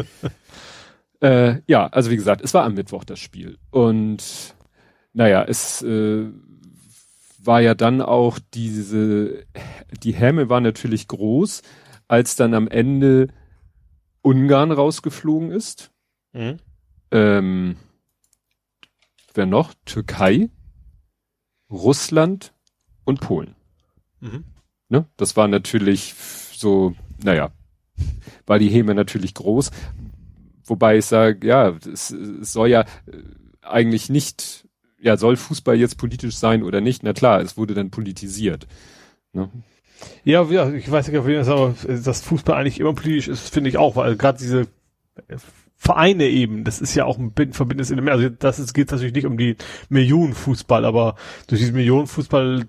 äh, 1.20 1.60
ja, 1.66 1.86
also 1.88 2.10
wie 2.10 2.16
gesagt, 2.16 2.40
es 2.42 2.54
war 2.54 2.64
am 2.64 2.74
Mittwoch 2.74 3.04
das 3.04 3.20
Spiel. 3.20 3.58
Und 3.70 4.54
naja, 5.12 5.44
es 5.44 5.82
äh, 5.82 6.26
war 7.42 7.60
ja 7.60 7.74
dann 7.74 8.00
auch 8.00 8.38
diese, 8.54 9.44
die 10.02 10.14
Häme 10.14 10.48
war 10.48 10.60
natürlich 10.60 11.06
groß, 11.06 11.62
als 12.14 12.36
dann 12.36 12.54
am 12.54 12.68
Ende 12.68 13.28
Ungarn 14.22 14.72
rausgeflogen 14.72 15.50
ist. 15.50 15.90
Mhm. 16.32 16.58
Ähm, 17.10 17.76
wer 19.34 19.46
noch? 19.46 19.74
Türkei, 19.84 20.48
Russland 21.70 22.54
und 23.04 23.20
Polen. 23.20 23.54
Mhm. 24.20 24.44
Ne? 24.88 25.06
Das 25.16 25.36
war 25.36 25.48
natürlich 25.48 26.14
so, 26.52 26.94
naja, 27.22 27.52
war 28.46 28.58
die 28.58 28.70
Häme 28.70 28.94
natürlich 28.94 29.34
groß. 29.34 29.70
Wobei 30.64 30.98
ich 30.98 31.04
sage, 31.04 31.46
ja, 31.46 31.70
es, 31.70 32.10
es 32.10 32.52
soll 32.52 32.68
ja 32.68 32.82
äh, 32.82 32.86
eigentlich 33.60 34.08
nicht 34.08 34.64
ja, 35.04 35.18
soll 35.18 35.36
Fußball 35.36 35.76
jetzt 35.76 35.98
politisch 35.98 36.36
sein 36.36 36.62
oder 36.62 36.80
nicht? 36.80 37.02
Na 37.02 37.12
klar, 37.12 37.42
es 37.42 37.58
wurde 37.58 37.74
dann 37.74 37.90
politisiert. 37.90 38.66
Ne? 39.34 39.50
Ja, 40.24 40.42
ja, 40.44 40.70
ich 40.70 40.90
weiß 40.90 41.08
nicht, 41.08 41.18
ob 41.18 41.26
das, 41.26 41.48
aber 41.48 41.74
dass 41.86 42.22
Fußball 42.22 42.56
eigentlich 42.56 42.80
immer 42.80 42.94
politisch 42.94 43.28
ist, 43.28 43.52
finde 43.52 43.70
ich 43.70 43.78
auch, 43.78 43.96
weil 43.96 44.16
gerade 44.16 44.38
diese 44.38 44.66
Vereine 45.76 46.28
eben, 46.28 46.64
das 46.64 46.80
ist 46.80 46.94
ja 46.94 47.04
auch 47.04 47.18
ein 47.18 47.32
verbindendes 47.34 47.90
Element. 47.90 48.16
Also 48.16 48.28
das 48.30 48.58
ist, 48.58 48.72
geht 48.72 48.90
natürlich 48.90 49.14
nicht 49.14 49.26
um 49.26 49.36
die 49.36 49.56
Millionen 49.88 50.32
Fußball, 50.32 50.84
aber 50.84 51.16
durch 51.46 51.60
diesen 51.60 51.74
Millionen 51.74 52.06
Fußball 52.06 52.66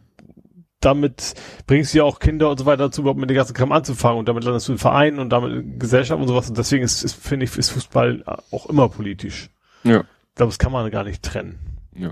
damit 0.82 1.34
bringst 1.65 1.93
du 1.93 2.00
ja 2.00 2.04
auch 2.04 2.19
Kinder 2.19 2.50
und 2.50 2.60
so 2.60 2.65
weiter 2.65 2.84
dazu, 2.84 3.02
überhaupt 3.02 3.19
mit 3.19 3.30
dem 3.30 3.36
ganzen 3.36 3.56
Kram 3.56 3.71
anzufangen 3.71 4.19
und 4.19 4.28
damit 4.28 4.43
landest 4.43 4.67
du 4.67 4.74
in 4.74 4.78
Vereinen 4.78 5.19
und 5.19 5.30
damit 5.30 5.52
in 5.52 5.80
Gesellschaft 5.80 6.21
und 6.21 6.28
sowas 6.28 6.50
und 6.50 6.58
deswegen 6.58 6.84
ist, 6.84 7.04
ist 7.04 7.15
finde 7.15 7.45
ich, 7.45 7.58
ist 7.58 7.71
Fußball 7.71 8.24
auch 8.52 8.67
immer 8.67 8.89
politisch. 8.89 9.50
Ja. 9.84 10.02
Ich 10.02 10.36
glaube, 10.36 10.50
das 10.50 10.60
kann 10.60 10.71
man 10.71 10.91
gar 10.91 11.04
nicht 11.04 11.24
trennen. 11.24 11.58
Ja. 11.95 12.12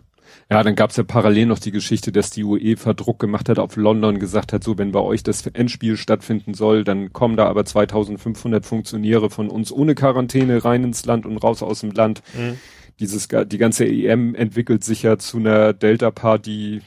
Ja, 0.50 0.64
dann 0.64 0.76
gab's 0.76 0.98
ja 0.98 1.04
parallel 1.04 1.48
noch 1.48 1.60
die 1.60 1.72
Geschichte, 1.72 2.12
dass 2.12 2.30
die 2.30 2.44
UEFA 2.44 2.94
Druck 2.94 3.20
gemacht 3.20 3.50
hat 3.50 3.60
auf 3.60 3.76
London, 3.76 4.20
gesagt 4.20 4.54
hat, 4.54 4.64
so 4.64 4.78
wenn 4.78 4.92
bei 4.92 5.00
euch 5.00 5.24
das 5.24 5.46
Endspiel 5.48 5.98
stattfinden 5.98 6.54
soll, 6.54 6.84
dann 6.84 7.14
kommen 7.14 7.38
da 7.38 7.46
aber 7.46 7.66
2500 7.66 8.66
Funktionäre 8.66 9.30
von 9.30 9.50
uns 9.50 9.72
ohne 9.72 9.96
Quarantäne 9.96 10.64
rein 10.64 10.84
ins 10.84 11.06
Land 11.06 11.26
und 11.26 11.38
raus 11.38 11.64
aus 11.64 11.82
dem 11.82 11.92
Land. 11.92 12.22
Mhm. 12.34 12.58
Dieses, 13.00 13.28
die 13.28 13.58
ganze 13.58 13.86
EM 13.86 14.36
entwickelt 14.36 14.84
sich 14.84 15.04
ja 15.04 15.18
zu 15.18 15.38
einer 15.38 15.74
Delta-Party 15.74 16.82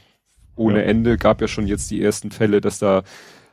ohne 0.55 0.79
ja. 0.79 0.85
Ende. 0.85 1.17
Gab 1.19 1.41
ja 1.41 1.49
schon 1.49 1.67
jetzt 1.67 1.91
die 1.91 2.03
ersten 2.03 2.31
Fälle, 2.31 2.61
dass 2.61 2.79
da 2.79 3.03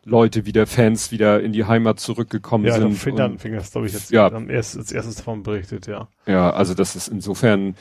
Leute 0.05 0.45
wieder, 0.45 0.67
Fans 0.67 1.11
wieder 1.11 1.41
in 1.41 1.53
die 1.53 1.65
Heimat 1.65 1.99
zurückgekommen 1.99 2.65
ja, 2.65 2.73
sind. 2.73 2.89
Ja, 2.89 2.95
Finnland 2.95 3.41
fing 3.41 3.53
das, 3.53 3.71
glaube 3.71 3.87
ich, 3.87 3.93
jetzt 3.93 4.11
ja. 4.11 4.31
am 4.31 4.49
erst, 4.49 4.77
als 4.77 4.91
erstes 4.91 5.15
davon 5.15 5.43
berichtet, 5.43 5.87
ja. 5.87 6.07
Ja, 6.25 6.51
also 6.51 6.73
das 6.73 6.95
ist 6.95 7.07
insofern 7.07 7.75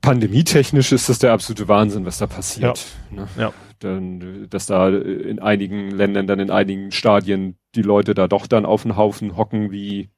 pandemietechnisch 0.00 0.92
ist 0.92 1.08
das 1.08 1.18
der 1.18 1.32
absolute 1.32 1.68
Wahnsinn, 1.68 2.04
was 2.04 2.18
da 2.18 2.26
passiert. 2.26 2.86
Ja. 3.10 3.16
Ne? 3.16 3.28
ja. 3.38 3.52
Dann, 3.78 4.46
dass 4.50 4.66
da 4.66 4.88
in 4.88 5.38
einigen 5.38 5.90
Ländern, 5.90 6.26
dann 6.26 6.38
in 6.38 6.50
einigen 6.50 6.90
Stadien 6.90 7.56
die 7.74 7.82
Leute 7.82 8.14
da 8.14 8.28
doch 8.28 8.46
dann 8.46 8.66
auf 8.66 8.82
den 8.82 8.96
Haufen 8.96 9.36
hocken 9.36 9.70
wie 9.70 10.10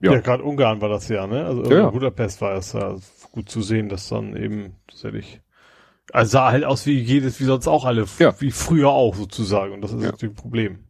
ja, 0.00 0.12
ja 0.12 0.20
gerade 0.20 0.42
Ungarn 0.42 0.80
war 0.80 0.90
das 0.90 1.08
ja, 1.08 1.26
ne? 1.26 1.46
Also 1.46 1.70
ja. 1.72 1.88
Budapest 1.88 2.40
war 2.42 2.54
es 2.56 2.74
ja 2.74 2.96
gut 3.32 3.48
zu 3.48 3.62
sehen, 3.62 3.88
dass 3.88 4.08
dann 4.08 4.36
eben 4.36 4.74
tatsächlich 4.88 5.40
also 6.12 6.32
sah 6.32 6.52
halt 6.52 6.64
aus 6.64 6.86
wie 6.86 6.98
jedes, 6.98 7.40
wie 7.40 7.44
sonst 7.44 7.66
auch 7.66 7.84
alle, 7.84 8.06
ja. 8.18 8.40
wie 8.40 8.50
früher 8.50 8.90
auch 8.90 9.14
sozusagen. 9.14 9.72
Und 9.72 9.80
das 9.80 9.92
ist 9.92 10.00
natürlich 10.00 10.34
ein 10.34 10.40
Problem. 10.40 10.85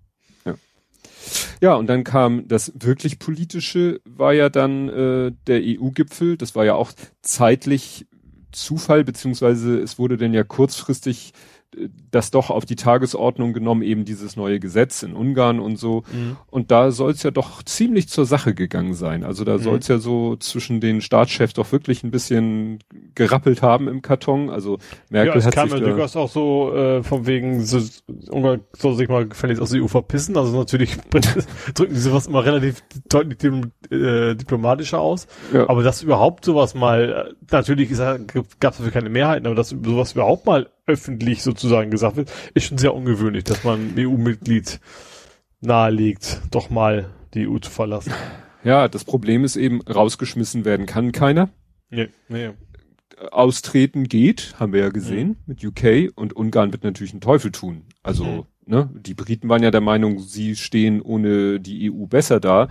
Ja, 1.60 1.74
und 1.74 1.86
dann 1.86 2.04
kam 2.04 2.46
das 2.48 2.72
wirklich 2.78 3.18
politische, 3.18 4.00
war 4.04 4.32
ja 4.32 4.48
dann 4.48 4.88
äh, 4.88 5.32
der 5.46 5.60
EU-Gipfel. 5.62 6.36
Das 6.36 6.54
war 6.54 6.64
ja 6.64 6.74
auch 6.74 6.92
zeitlich 7.22 8.06
Zufall, 8.52 9.04
beziehungsweise 9.04 9.78
es 9.78 9.98
wurde 9.98 10.16
dann 10.16 10.32
ja 10.32 10.42
kurzfristig 10.42 11.32
das 12.10 12.30
doch 12.30 12.50
auf 12.50 12.64
die 12.64 12.76
Tagesordnung 12.76 13.52
genommen, 13.52 13.82
eben 13.82 14.04
dieses 14.04 14.36
neue 14.36 14.58
Gesetz 14.58 15.02
in 15.02 15.14
Ungarn 15.14 15.60
und 15.60 15.76
so. 15.76 16.02
Mhm. 16.12 16.36
Und 16.46 16.70
da 16.70 16.90
soll 16.90 17.12
es 17.12 17.22
ja 17.22 17.30
doch 17.30 17.62
ziemlich 17.62 18.08
zur 18.08 18.24
Sache 18.24 18.54
gegangen 18.54 18.94
sein. 18.94 19.24
Also 19.24 19.44
da 19.44 19.58
mhm. 19.58 19.62
soll 19.62 19.78
es 19.78 19.88
ja 19.88 19.98
so 19.98 20.36
zwischen 20.36 20.80
den 20.80 21.00
Staatschefs 21.00 21.54
doch 21.54 21.70
wirklich 21.72 22.02
ein 22.02 22.10
bisschen 22.10 22.78
gerappelt 23.14 23.62
haben 23.62 23.88
im 23.88 24.02
Karton. 24.02 24.48
Also 24.50 24.78
Merkel 25.10 25.34
ja, 25.34 25.38
es 25.38 25.46
hat 25.46 25.54
kam 25.54 25.68
sich 25.68 25.80
ja 25.80 25.86
durchaus 25.86 26.16
auch 26.16 26.30
so 26.30 26.74
äh, 26.74 27.02
von 27.02 27.26
wegen, 27.26 27.62
so, 27.64 27.80
Ungarn 28.30 28.60
soll 28.72 28.94
sich 28.94 29.08
mal 29.08 29.26
gefälligst 29.28 29.62
aus 29.62 29.70
der 29.70 29.82
EU 29.82 29.88
verpissen. 29.88 30.36
Also 30.36 30.56
natürlich 30.56 30.96
drücken 31.74 31.94
die 31.94 32.00
sowas 32.00 32.26
immer 32.26 32.44
relativ 32.44 32.82
deutlich 33.08 33.44
äh, 33.90 34.34
diplomatischer 34.34 35.00
aus. 35.00 35.26
Ja. 35.52 35.68
Aber 35.68 35.82
dass 35.82 36.02
überhaupt 36.02 36.44
sowas 36.44 36.74
mal, 36.74 37.28
äh, 37.30 37.52
natürlich 37.52 37.90
gab 37.90 38.72
es 38.72 38.78
dafür 38.78 38.90
keine 38.90 39.10
Mehrheiten, 39.10 39.46
aber 39.46 39.54
dass 39.54 39.70
sowas 39.70 40.12
überhaupt 40.12 40.46
mal 40.46 40.68
öffentlich 40.86 41.42
sozusagen 41.42 41.90
gesagt 41.90 42.16
wird, 42.16 42.32
ist 42.54 42.66
schon 42.66 42.78
sehr 42.78 42.94
ungewöhnlich, 42.94 43.44
dass 43.44 43.64
man 43.64 43.94
EU-Mitglied 43.96 44.80
nahelegt, 45.60 46.40
doch 46.50 46.70
mal 46.70 47.10
die 47.34 47.48
EU 47.48 47.58
zu 47.58 47.70
verlassen. 47.70 48.12
Ja, 48.64 48.88
das 48.88 49.04
Problem 49.04 49.44
ist 49.44 49.56
eben, 49.56 49.80
rausgeschmissen 49.82 50.64
werden 50.64 50.86
kann 50.86 51.12
keiner. 51.12 51.50
Nee, 51.90 52.08
nee. 52.28 52.50
Austreten 53.30 54.04
geht, 54.04 54.54
haben 54.58 54.72
wir 54.72 54.80
ja 54.80 54.88
gesehen, 54.90 55.28
mhm. 55.28 55.36
mit 55.46 55.64
UK 55.64 56.12
und 56.16 56.34
Ungarn 56.34 56.72
wird 56.72 56.84
natürlich 56.84 57.12
einen 57.12 57.20
Teufel 57.20 57.50
tun. 57.52 57.84
Also, 58.02 58.24
mhm. 58.24 58.44
ne, 58.66 58.90
die 58.94 59.14
Briten 59.14 59.48
waren 59.48 59.62
ja 59.62 59.70
der 59.70 59.80
Meinung, 59.80 60.18
sie 60.18 60.56
stehen 60.56 61.00
ohne 61.00 61.60
die 61.60 61.90
EU 61.90 62.06
besser 62.06 62.40
da. 62.40 62.68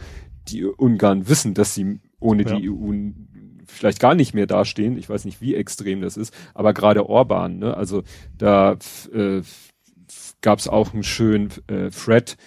Die 0.48 0.64
Ungarn 0.64 1.28
wissen, 1.28 1.54
dass 1.54 1.74
sie 1.74 2.00
ohne 2.20 2.44
ja. 2.44 2.56
die 2.56 2.70
EU 2.70 2.94
vielleicht 3.76 4.00
gar 4.00 4.16
nicht 4.16 4.34
mehr 4.34 4.48
dastehen. 4.48 4.98
Ich 4.98 5.10
weiß 5.10 5.26
nicht, 5.26 5.42
wie 5.42 5.56
extrem 5.56 6.02
das 6.02 6.18
ist, 6.18 6.34
aber 6.54 6.74
gerade 6.74 7.08
Orban, 7.08 7.60
ne? 7.60 7.76
Also 7.76 8.04
da 8.38 8.78
äh, 9.14 9.42
gab 10.42 10.60
es 10.60 10.68
auch 10.68 10.94
einen 10.94 11.04
schönen 11.04 11.50
äh, 11.68 11.90
Thread, 11.90 12.38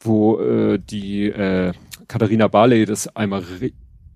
wo 0.00 0.38
äh, 0.40 0.78
die 0.78 1.26
äh, 1.26 1.72
Katharina 2.08 2.48
Barley 2.48 2.84
das 2.84 3.08
einmal 3.16 3.44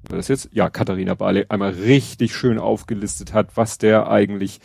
war 0.08 0.16
das 0.16 0.28
jetzt? 0.28 0.48
Ja, 0.52 0.70
Katharina 0.70 1.14
Barley 1.14 1.46
einmal 1.48 1.70
richtig 1.70 2.34
schön 2.34 2.58
aufgelistet 2.58 3.32
hat, 3.32 3.56
was 3.56 3.78
der 3.78 4.08
eigentlich 4.08 4.60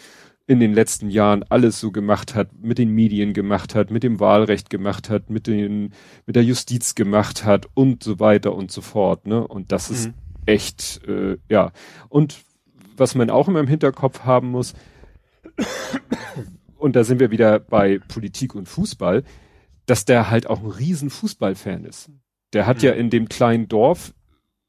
in 0.46 0.60
den 0.60 0.74
letzten 0.74 1.10
Jahren 1.10 1.44
alles 1.44 1.80
so 1.80 1.92
gemacht 1.92 2.36
hat, 2.36 2.50
mit 2.62 2.78
den 2.78 2.90
Medien 2.90 3.34
gemacht 3.34 3.76
hat, 3.76 3.92
mit 3.92 4.04
dem 4.04 4.20
Wahlrecht 4.20 4.70
gemacht 4.70 5.10
hat, 5.10 5.30
mit 5.30 5.48
den, 5.48 5.94
mit 6.26 6.36
der 6.36 6.44
Justiz 6.44 6.96
gemacht 6.96 7.46
hat 7.46 7.68
und 7.74 8.04
so 8.04 8.20
weiter 8.20 8.54
und 8.54 8.70
so 8.70 8.82
fort, 8.82 9.26
ne? 9.26 9.48
Und 9.48 9.72
das 9.72 9.90
mhm. 9.90 10.14
Echt, 10.46 11.02
äh, 11.08 11.38
ja. 11.50 11.72
Und 12.10 12.44
was 12.96 13.16
man 13.16 13.30
auch 13.30 13.48
immer 13.48 13.60
im 13.60 13.68
Hinterkopf 13.68 14.22
haben 14.22 14.50
muss, 14.50 14.74
und 16.78 16.96
da 16.96 17.04
sind 17.04 17.20
wir 17.20 17.32
wieder 17.32 17.60
bei 17.60 18.00
Politik 18.08 18.56
und 18.56 18.68
Fußball, 18.68 19.24
dass 19.86 20.06
der 20.06 20.30
halt 20.30 20.48
auch 20.48 20.60
ein 20.60 20.70
riesen 20.70 21.10
Fußballfan 21.10 21.86
ist. 21.86 22.10
Der 22.54 22.66
hat 22.68 22.78
mhm. 22.78 22.84
ja 22.84 22.92
in 22.92 23.10
dem 23.10 23.30
kleinen 23.30 23.68
Dorf, 23.68 24.14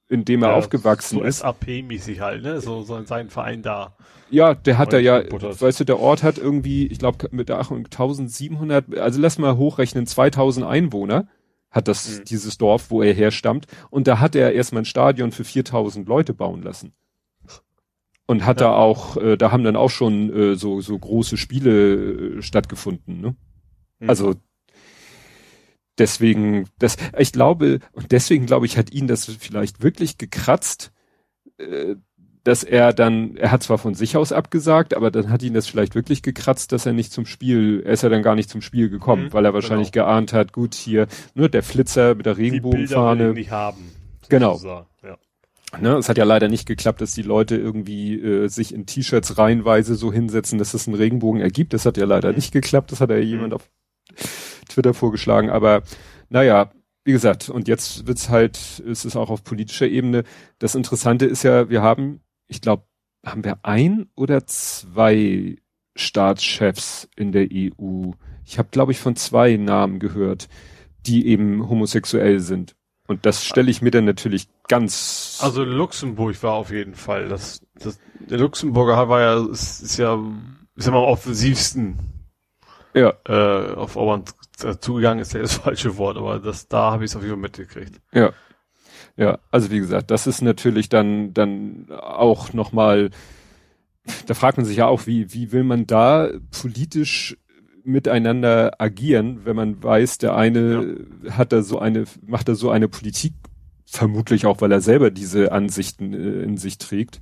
in 0.08 0.24
dem 0.24 0.42
er 0.42 0.50
ja, 0.50 0.54
aufgewachsen 0.54 1.18
so 1.18 1.24
ist. 1.24 1.40
SAP-mäßig 1.40 2.20
halt, 2.20 2.42
ne? 2.42 2.60
So, 2.60 2.82
so 2.82 3.02
sein 3.04 3.30
Verein 3.30 3.62
da. 3.62 3.96
Ja, 4.30 4.54
der 4.54 4.78
hat 4.78 4.92
da 4.92 4.98
ja, 4.98 5.22
weißt 5.30 5.80
du, 5.80 5.84
der 5.84 5.98
Ort 6.00 6.22
hat 6.22 6.38
irgendwie, 6.38 6.86
ich 6.86 6.98
glaube, 6.98 7.28
mit 7.30 7.48
der 7.48 7.58
Achtung 7.58 7.78
1700, 7.78 8.98
also 8.98 9.20
lass 9.20 9.38
mal 9.38 9.56
hochrechnen, 9.56 10.06
2000 10.06 10.66
Einwohner 10.66 11.28
hat 11.74 11.88
das, 11.88 12.20
mhm. 12.20 12.24
dieses 12.24 12.56
Dorf, 12.56 12.90
wo 12.90 13.02
er 13.02 13.12
herstammt. 13.12 13.66
Und 13.90 14.06
da 14.06 14.20
hat 14.20 14.36
er 14.36 14.52
erstmal 14.52 14.82
ein 14.82 14.86
Stadion 14.86 15.32
für 15.32 15.44
4000 15.44 16.08
Leute 16.08 16.32
bauen 16.32 16.62
lassen. 16.62 16.92
Und 18.26 18.46
hat 18.46 18.60
ja. 18.60 18.68
da 18.68 18.76
auch, 18.76 19.16
äh, 19.16 19.36
da 19.36 19.50
haben 19.50 19.64
dann 19.64 19.76
auch 19.76 19.90
schon 19.90 20.32
äh, 20.32 20.56
so, 20.56 20.80
so 20.80 20.98
große 20.98 21.36
Spiele 21.36 22.38
äh, 22.38 22.42
stattgefunden, 22.42 23.20
ne? 23.20 23.36
Mhm. 23.98 24.08
Also, 24.08 24.34
deswegen, 25.98 26.68
das, 26.78 26.96
ich 27.18 27.32
glaube, 27.32 27.80
und 27.92 28.12
deswegen 28.12 28.46
glaube 28.46 28.64
ich, 28.64 28.78
hat 28.78 28.92
ihn 28.92 29.08
das 29.08 29.26
vielleicht 29.26 29.82
wirklich 29.82 30.16
gekratzt, 30.16 30.92
äh, 31.58 31.96
dass 32.44 32.62
er 32.62 32.92
dann, 32.92 33.36
er 33.36 33.50
hat 33.50 33.62
zwar 33.62 33.78
von 33.78 33.94
sich 33.94 34.16
aus 34.16 34.30
abgesagt, 34.30 34.94
aber 34.94 35.10
dann 35.10 35.30
hat 35.30 35.42
ihn 35.42 35.54
das 35.54 35.66
vielleicht 35.66 35.94
wirklich 35.94 36.22
gekratzt, 36.22 36.72
dass 36.72 36.86
er 36.86 36.92
nicht 36.92 37.10
zum 37.10 37.24
Spiel, 37.24 37.82
er 37.84 37.94
ist 37.94 38.02
ja 38.02 38.10
dann 38.10 38.22
gar 38.22 38.34
nicht 38.34 38.50
zum 38.50 38.60
Spiel 38.60 38.90
gekommen, 38.90 39.24
mhm, 39.24 39.32
weil 39.32 39.46
er 39.46 39.54
wahrscheinlich 39.54 39.92
genau. 39.92 40.06
geahnt 40.06 40.32
hat, 40.34 40.52
gut, 40.52 40.74
hier, 40.74 41.06
nur 41.34 41.48
der 41.48 41.62
Flitzer 41.62 42.14
mit 42.14 42.26
der 42.26 42.36
Regenbogenfahne. 42.36 43.28
Die 43.28 43.40
nicht 43.40 43.50
haben. 43.50 43.92
Genau. 44.28 44.60
Ja. 44.62 44.86
Ne, 45.80 45.96
es 45.96 46.08
hat 46.08 46.18
ja 46.18 46.24
leider 46.24 46.48
nicht 46.48 46.66
geklappt, 46.66 47.00
dass 47.00 47.14
die 47.14 47.22
Leute 47.22 47.56
irgendwie 47.56 48.14
äh, 48.20 48.48
sich 48.48 48.72
in 48.72 48.86
T-Shirts 48.86 49.38
reihenweise 49.38 49.96
so 49.96 50.12
hinsetzen, 50.12 50.58
dass 50.58 50.74
es 50.74 50.86
einen 50.86 50.96
Regenbogen 50.96 51.40
ergibt. 51.40 51.72
Das 51.72 51.84
hat 51.86 51.96
ja 51.96 52.04
leider 52.04 52.28
mhm. 52.28 52.36
nicht 52.36 52.52
geklappt. 52.52 52.92
Das 52.92 53.00
hat 53.00 53.10
ja 53.10 53.16
jemand 53.16 53.48
mhm. 53.48 53.54
auf 53.54 53.70
Twitter 54.68 54.94
vorgeschlagen. 54.94 55.50
Aber 55.50 55.82
naja, 56.28 56.70
wie 57.04 57.12
gesagt, 57.12 57.48
und 57.48 57.68
jetzt 57.68 58.06
wird's 58.06 58.28
halt, 58.28 58.80
ist 58.80 59.04
es 59.04 59.16
auch 59.16 59.30
auf 59.30 59.44
politischer 59.44 59.86
Ebene. 59.86 60.24
Das 60.58 60.74
Interessante 60.74 61.26
ist 61.26 61.42
ja, 61.42 61.68
wir 61.68 61.82
haben 61.82 62.20
ich 62.46 62.60
glaube, 62.60 62.84
haben 63.24 63.44
wir 63.44 63.58
ein 63.62 64.06
oder 64.14 64.46
zwei 64.46 65.56
Staatschefs 65.96 67.08
in 67.16 67.32
der 67.32 67.48
EU. 67.50 68.10
Ich 68.44 68.58
habe, 68.58 68.68
glaube 68.70 68.92
ich, 68.92 68.98
von 68.98 69.16
zwei 69.16 69.56
Namen 69.56 69.98
gehört, 69.98 70.48
die 71.06 71.26
eben 71.28 71.68
homosexuell 71.68 72.40
sind. 72.40 72.76
Und 73.06 73.26
das 73.26 73.44
stelle 73.44 73.70
ich 73.70 73.82
mir 73.82 73.90
dann 73.90 74.06
natürlich 74.06 74.48
ganz. 74.68 75.38
Also 75.42 75.62
Luxemburg 75.62 76.42
war 76.42 76.54
auf 76.54 76.70
jeden 76.70 76.94
Fall. 76.94 77.28
Das, 77.28 77.60
das 77.74 77.98
der 78.18 78.38
Luxemburger 78.38 79.08
war 79.08 79.20
ja 79.20 79.46
ist, 79.50 79.82
ist 79.82 79.98
ja 79.98 80.18
ist 80.74 80.86
ja 80.86 80.92
mal 80.92 80.98
am 80.98 81.04
offensivsten. 81.04 81.98
Ja. 82.94 83.12
Äh, 83.26 83.74
auf 83.74 83.96
Orban 83.96 84.24
zugegangen 84.80 85.20
ist 85.20 85.34
ja 85.34 85.40
das 85.40 85.54
falsche 85.54 85.96
Wort, 85.98 86.16
aber 86.16 86.38
das 86.38 86.68
da 86.68 86.92
habe 86.92 87.04
ich 87.04 87.10
es 87.10 87.16
auf 87.16 87.22
jeden 87.22 87.34
Fall 87.34 87.42
mitgekriegt. 87.42 88.00
Ja. 88.12 88.32
Ja, 89.16 89.38
also 89.50 89.70
wie 89.70 89.78
gesagt, 89.78 90.10
das 90.10 90.26
ist 90.26 90.42
natürlich 90.42 90.88
dann, 90.88 91.32
dann 91.34 91.86
auch 91.90 92.52
nochmal, 92.52 93.10
da 94.26 94.34
fragt 94.34 94.56
man 94.58 94.66
sich 94.66 94.78
ja 94.78 94.86
auch, 94.86 95.06
wie, 95.06 95.32
wie 95.32 95.52
will 95.52 95.62
man 95.62 95.86
da 95.86 96.30
politisch 96.50 97.36
miteinander 97.84 98.80
agieren, 98.80 99.40
wenn 99.44 99.56
man 99.56 99.82
weiß, 99.82 100.18
der 100.18 100.34
eine 100.34 100.96
ja. 101.22 101.36
hat 101.36 101.52
da 101.52 101.62
so 101.62 101.78
eine, 101.78 102.04
macht 102.26 102.48
da 102.48 102.54
so 102.54 102.70
eine 102.70 102.88
Politik, 102.88 103.34
vermutlich 103.84 104.46
auch, 104.46 104.60
weil 104.60 104.72
er 104.72 104.80
selber 104.80 105.10
diese 105.10 105.52
Ansichten 105.52 106.14
äh, 106.14 106.42
in 106.42 106.56
sich 106.56 106.78
trägt, 106.78 107.20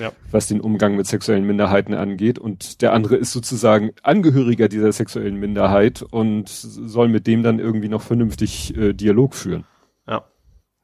ja. 0.00 0.12
was 0.30 0.46
den 0.46 0.60
Umgang 0.60 0.96
mit 0.96 1.06
sexuellen 1.06 1.44
Minderheiten 1.44 1.92
angeht. 1.92 2.38
Und 2.38 2.80
der 2.80 2.92
andere 2.92 3.16
ist 3.16 3.32
sozusagen 3.32 3.90
Angehöriger 4.02 4.68
dieser 4.68 4.92
sexuellen 4.92 5.38
Minderheit 5.38 6.02
und 6.02 6.48
soll 6.48 7.08
mit 7.08 7.26
dem 7.26 7.42
dann 7.42 7.58
irgendwie 7.58 7.88
noch 7.88 8.02
vernünftig 8.02 8.74
äh, 8.76 8.94
Dialog 8.94 9.34
führen. 9.34 9.64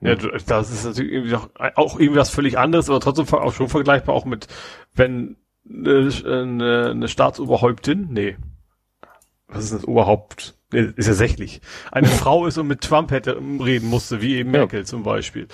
Ja, 0.00 0.14
das 0.14 0.70
ist 0.70 0.84
natürlich 0.84 1.12
irgendwie 1.12 1.34
auch, 1.34 1.48
auch 1.76 2.00
irgendwie 2.00 2.18
was 2.18 2.30
völlig 2.30 2.58
anderes, 2.58 2.88
aber 2.88 3.00
trotzdem 3.00 3.28
auch 3.38 3.52
schon 3.52 3.68
vergleichbar 3.68 4.14
auch 4.14 4.24
mit, 4.24 4.46
wenn 4.94 5.36
eine, 5.68 6.10
eine, 6.24 6.90
eine 6.90 7.08
Staatsoberhäuptin, 7.08 8.08
nee, 8.10 8.36
was 9.46 9.64
ist 9.64 9.74
das 9.74 9.84
Oberhaupt? 9.84 10.54
Nee, 10.72 10.92
ist 10.96 11.08
ja 11.08 11.14
sächlich. 11.14 11.60
Eine 11.90 12.06
Frau 12.08 12.46
ist 12.46 12.56
und 12.56 12.68
mit 12.68 12.80
Trump 12.80 13.10
hätte 13.10 13.36
reden 13.36 13.88
musste, 13.88 14.22
wie 14.22 14.36
eben 14.36 14.52
Merkel 14.52 14.80
ja. 14.80 14.84
zum 14.84 15.02
Beispiel 15.02 15.48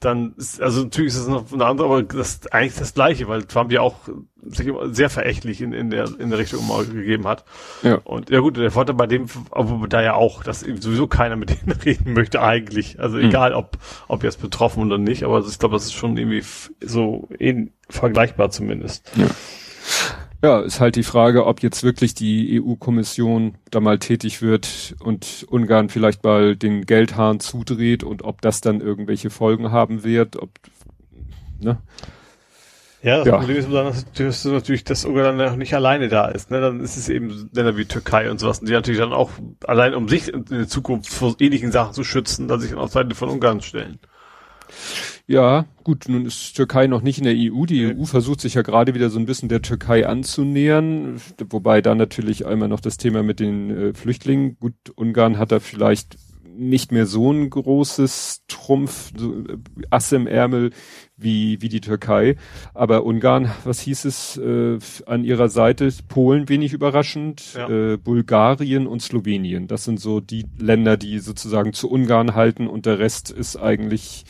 dann 0.00 0.34
ist, 0.36 0.62
also 0.62 0.84
natürlich 0.84 1.12
ist 1.12 1.20
es 1.20 1.28
noch 1.28 1.52
eine 1.52 1.66
andere, 1.66 1.86
aber 1.86 2.02
das 2.02 2.30
ist 2.30 2.52
eigentlich 2.54 2.76
das 2.76 2.94
Gleiche, 2.94 3.28
weil 3.28 3.44
Trump 3.44 3.70
ja 3.70 3.82
auch 3.82 3.96
sich 4.42 4.72
sehr 4.92 5.10
verächtlich 5.10 5.60
in, 5.60 5.74
in 5.74 5.90
der, 5.90 6.08
in 6.18 6.30
der 6.30 6.38
Richtung 6.38 6.66
mal 6.66 6.86
gegeben 6.86 7.26
hat. 7.26 7.44
Ja. 7.82 7.96
Und 8.04 8.30
ja 8.30 8.40
gut, 8.40 8.56
der 8.56 8.70
Vorteil 8.70 8.94
bei 8.94 9.06
dem, 9.06 9.26
aber 9.50 9.86
da 9.88 10.00
ja 10.00 10.14
auch, 10.14 10.42
dass 10.42 10.60
sowieso 10.60 11.06
keiner 11.06 11.36
mit 11.36 11.50
denen 11.50 11.78
reden 11.84 12.14
möchte 12.14 12.40
eigentlich. 12.40 12.98
Also 12.98 13.18
mhm. 13.18 13.24
egal, 13.24 13.52
ob, 13.52 13.76
ob 14.08 14.24
jetzt 14.24 14.40
betroffen 14.40 14.82
oder 14.82 14.96
nicht, 14.96 15.24
aber 15.24 15.44
ich 15.46 15.58
glaube, 15.58 15.74
das 15.74 15.84
ist 15.84 15.94
schon 15.94 16.16
irgendwie 16.16 16.44
so 16.80 17.28
in, 17.38 17.72
vergleichbar 17.90 18.50
zumindest. 18.50 19.12
Ja. 19.16 19.26
Ja, 20.42 20.60
ist 20.60 20.80
halt 20.80 20.96
die 20.96 21.02
Frage, 21.02 21.44
ob 21.44 21.62
jetzt 21.62 21.82
wirklich 21.82 22.14
die 22.14 22.62
EU-Kommission 22.62 23.56
da 23.70 23.80
mal 23.80 23.98
tätig 23.98 24.40
wird 24.40 24.94
und 25.00 25.44
Ungarn 25.50 25.90
vielleicht 25.90 26.24
mal 26.24 26.56
den 26.56 26.86
Geldhahn 26.86 27.40
zudreht 27.40 28.04
und 28.04 28.22
ob 28.22 28.40
das 28.40 28.62
dann 28.62 28.80
irgendwelche 28.80 29.28
Folgen 29.28 29.70
haben 29.70 30.02
wird, 30.02 30.36
ob, 30.36 30.50
ne? 31.60 31.78
Ja, 33.02 33.18
das 33.18 33.26
ja. 33.26 33.38
Problem 33.38 33.56
ist 33.56 33.68
dass, 34.18 34.44
natürlich, 34.44 34.84
dass 34.84 35.04
Ungarn 35.04 35.38
dann 35.38 35.50
noch 35.50 35.56
nicht 35.56 35.74
alleine 35.74 36.08
da 36.08 36.28
ist. 36.28 36.50
Ne? 36.50 36.60
Dann 36.60 36.80
ist 36.80 36.96
es 36.96 37.08
eben 37.08 37.48
Länder 37.52 37.76
wie 37.76 37.86
Türkei 37.86 38.30
und 38.30 38.38
sowas, 38.38 38.60
die 38.60 38.72
natürlich 38.72 39.00
dann 39.00 39.14
auch 39.14 39.30
allein 39.66 39.94
um 39.94 40.08
sich 40.08 40.28
in 40.28 40.44
der 40.44 40.68
Zukunft 40.68 41.10
vor 41.10 41.34
ähnlichen 41.38 41.72
Sachen 41.72 41.94
zu 41.94 42.04
schützen, 42.04 42.46
dass 42.46 42.60
sich 42.60 42.70
dann 42.70 42.78
auf 42.78 42.92
Seite 42.92 43.14
von 43.14 43.30
Ungarn 43.30 43.62
stellen. 43.62 43.98
Ja, 45.30 45.66
gut, 45.84 46.06
nun 46.08 46.26
ist 46.26 46.54
Türkei 46.54 46.88
noch 46.88 47.02
nicht 47.02 47.18
in 47.18 47.24
der 47.24 47.36
EU. 47.36 47.64
Die 47.64 47.86
EU 47.86 48.04
versucht 48.04 48.40
sich 48.40 48.54
ja 48.54 48.62
gerade 48.62 48.94
wieder 48.96 49.10
so 49.10 49.20
ein 49.20 49.26
bisschen 49.26 49.48
der 49.48 49.62
Türkei 49.62 50.04
anzunähern, 50.04 51.20
wobei 51.50 51.80
da 51.82 51.94
natürlich 51.94 52.46
einmal 52.46 52.68
noch 52.68 52.80
das 52.80 52.96
Thema 52.96 53.22
mit 53.22 53.38
den 53.38 53.70
äh, 53.70 53.94
Flüchtlingen. 53.94 54.56
Gut, 54.58 54.74
Ungarn 54.96 55.38
hat 55.38 55.52
da 55.52 55.60
vielleicht 55.60 56.16
nicht 56.44 56.90
mehr 56.90 57.06
so 57.06 57.32
ein 57.32 57.48
großes 57.48 58.42
Trumpf, 58.48 59.12
so, 59.16 59.34
äh, 59.34 59.58
Ass 59.88 60.10
im 60.10 60.26
Ärmel 60.26 60.72
wie, 61.16 61.62
wie 61.62 61.68
die 61.68 61.80
Türkei. 61.80 62.34
Aber 62.74 63.04
Ungarn, 63.04 63.52
was 63.62 63.78
hieß 63.78 64.06
es 64.06 64.36
äh, 64.36 64.80
an 65.06 65.22
ihrer 65.22 65.48
Seite? 65.48 65.88
Polen 66.08 66.48
wenig 66.48 66.72
überraschend, 66.72 67.54
ja. 67.54 67.68
äh, 67.68 67.96
Bulgarien 67.98 68.88
und 68.88 69.00
Slowenien. 69.00 69.68
Das 69.68 69.84
sind 69.84 70.00
so 70.00 70.18
die 70.18 70.46
Länder, 70.58 70.96
die 70.96 71.20
sozusagen 71.20 71.72
zu 71.72 71.88
Ungarn 71.88 72.34
halten 72.34 72.66
und 72.66 72.84
der 72.84 72.98
Rest 72.98 73.30
ist 73.30 73.54
eigentlich 73.54 74.24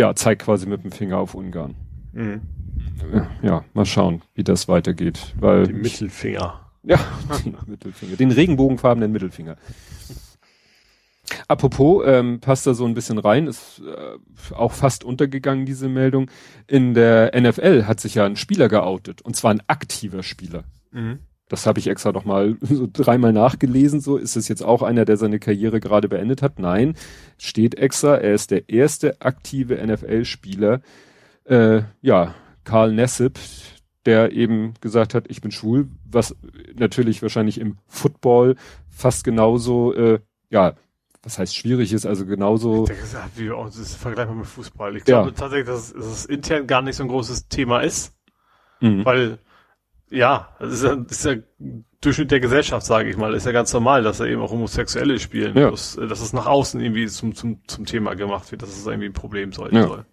ja, 0.00 0.14
zeigt 0.14 0.42
quasi 0.42 0.66
mit 0.66 0.82
dem 0.82 0.92
Finger 0.92 1.18
auf 1.18 1.34
Ungarn. 1.34 1.74
Mhm. 2.12 2.40
Ja, 3.42 3.64
mal 3.74 3.84
schauen, 3.84 4.22
wie 4.34 4.42
das 4.42 4.66
weitergeht. 4.66 5.34
Weil 5.38 5.66
die 5.66 5.74
Mittelfinger. 5.74 6.58
Ja, 6.82 6.98
den 7.44 7.56
Mittelfinger. 7.66 8.16
Den 8.16 8.30
regenbogenfarbenen 8.30 9.12
Mittelfinger. 9.12 9.56
Apropos, 11.48 12.02
ähm, 12.06 12.40
passt 12.40 12.66
da 12.66 12.72
so 12.72 12.86
ein 12.86 12.94
bisschen 12.94 13.18
rein, 13.18 13.46
ist 13.46 13.80
äh, 13.80 14.54
auch 14.54 14.72
fast 14.72 15.04
untergegangen, 15.04 15.66
diese 15.66 15.88
Meldung. 15.88 16.30
In 16.66 16.94
der 16.94 17.38
NFL 17.38 17.84
hat 17.84 18.00
sich 18.00 18.14
ja 18.14 18.24
ein 18.24 18.36
Spieler 18.36 18.68
geoutet, 18.68 19.20
und 19.20 19.36
zwar 19.36 19.52
ein 19.52 19.62
aktiver 19.66 20.22
Spieler. 20.22 20.64
Mhm. 20.92 21.18
Das 21.50 21.66
habe 21.66 21.80
ich 21.80 21.88
extra 21.88 22.12
noch 22.12 22.24
mal 22.24 22.56
so 22.60 22.88
dreimal 22.90 23.32
nachgelesen. 23.32 24.00
So 24.00 24.16
ist 24.16 24.36
es 24.36 24.48
jetzt 24.48 24.62
auch 24.62 24.82
einer, 24.82 25.04
der 25.04 25.18
seine 25.18 25.38
Karriere 25.38 25.80
gerade 25.80 26.08
beendet 26.08 26.40
hat. 26.40 26.58
Nein, 26.58 26.94
steht 27.36 27.74
extra. 27.74 28.16
Er 28.16 28.34
ist 28.34 28.52
der 28.52 28.70
erste 28.70 29.20
aktive 29.20 29.84
NFL-Spieler. 29.84 30.80
Äh, 31.44 31.82
ja, 32.00 32.34
Karl 32.64 32.92
Nessip, 32.92 33.38
der 34.06 34.30
eben 34.32 34.74
gesagt 34.80 35.12
hat, 35.12 35.24
ich 35.28 35.40
bin 35.40 35.50
schwul, 35.50 35.88
was 36.04 36.36
natürlich 36.74 37.20
wahrscheinlich 37.20 37.60
im 37.60 37.78
Football 37.88 38.54
fast 38.88 39.24
genauso, 39.24 39.92
äh, 39.92 40.20
ja, 40.50 40.74
was 41.22 41.38
heißt 41.38 41.56
schwierig 41.56 41.92
ist, 41.92 42.06
also 42.06 42.26
genauso. 42.26 42.84
Ich 42.84 42.90
denke, 42.90 43.02
das 43.64 43.76
ist 43.76 43.96
vergleichbar 43.96 44.36
mit 44.36 44.46
Fußball. 44.46 44.96
Ich 44.96 45.04
glaube 45.04 45.30
ja. 45.30 45.34
tatsächlich, 45.34 45.66
dass, 45.66 45.92
dass 45.92 46.06
es 46.06 46.26
intern 46.26 46.68
gar 46.68 46.80
nicht 46.80 46.96
so 46.96 47.02
ein 47.02 47.08
großes 47.08 47.48
Thema 47.48 47.80
ist, 47.80 48.14
mhm. 48.80 49.04
weil 49.04 49.38
ja, 50.10 50.48
das 50.58 50.72
ist 50.72 50.84
ja, 50.84 50.96
das 50.96 51.18
ist 51.18 51.24
ja 51.24 51.34
Durchschnitt 52.00 52.30
der 52.30 52.40
Gesellschaft, 52.40 52.86
sage 52.86 53.10
ich 53.10 53.16
mal, 53.16 53.34
ist 53.34 53.46
ja 53.46 53.52
ganz 53.52 53.72
normal, 53.72 54.02
dass 54.02 54.20
er 54.20 54.26
eben 54.26 54.40
auch 54.40 54.50
Homosexuelle 54.50 55.18
spielen, 55.18 55.56
ja. 55.56 55.70
dass, 55.70 55.96
dass 55.96 56.20
es 56.20 56.32
nach 56.32 56.46
außen 56.46 56.80
irgendwie 56.80 57.06
zum, 57.06 57.34
zum, 57.34 57.60
zum 57.66 57.86
Thema 57.86 58.14
gemacht 58.14 58.50
wird, 58.50 58.62
dass 58.62 58.70
es 58.70 58.86
irgendwie 58.86 59.08
ein 59.08 59.12
Problem 59.12 59.52
sein 59.52 59.68
ja. 59.72 59.86
soll. 59.86 60.04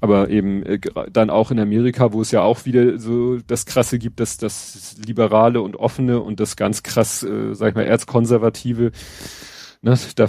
Aber 0.00 0.28
eben 0.28 0.62
äh, 0.64 0.78
dann 1.10 1.30
auch 1.30 1.50
in 1.50 1.58
Amerika, 1.58 2.12
wo 2.12 2.20
es 2.20 2.30
ja 2.30 2.42
auch 2.42 2.64
wieder 2.64 2.98
so 2.98 3.38
das 3.38 3.66
Krasse 3.66 3.98
gibt, 3.98 4.20
dass 4.20 4.36
das 4.38 4.96
Liberale 4.98 5.60
und 5.60 5.76
Offene 5.76 6.20
und 6.20 6.40
das 6.40 6.56
ganz 6.56 6.82
krass, 6.82 7.22
äh, 7.22 7.54
sag 7.54 7.70
ich 7.70 7.74
mal, 7.74 7.84
Erzkonservative, 7.84 8.92
ne, 9.82 9.98
da 10.16 10.26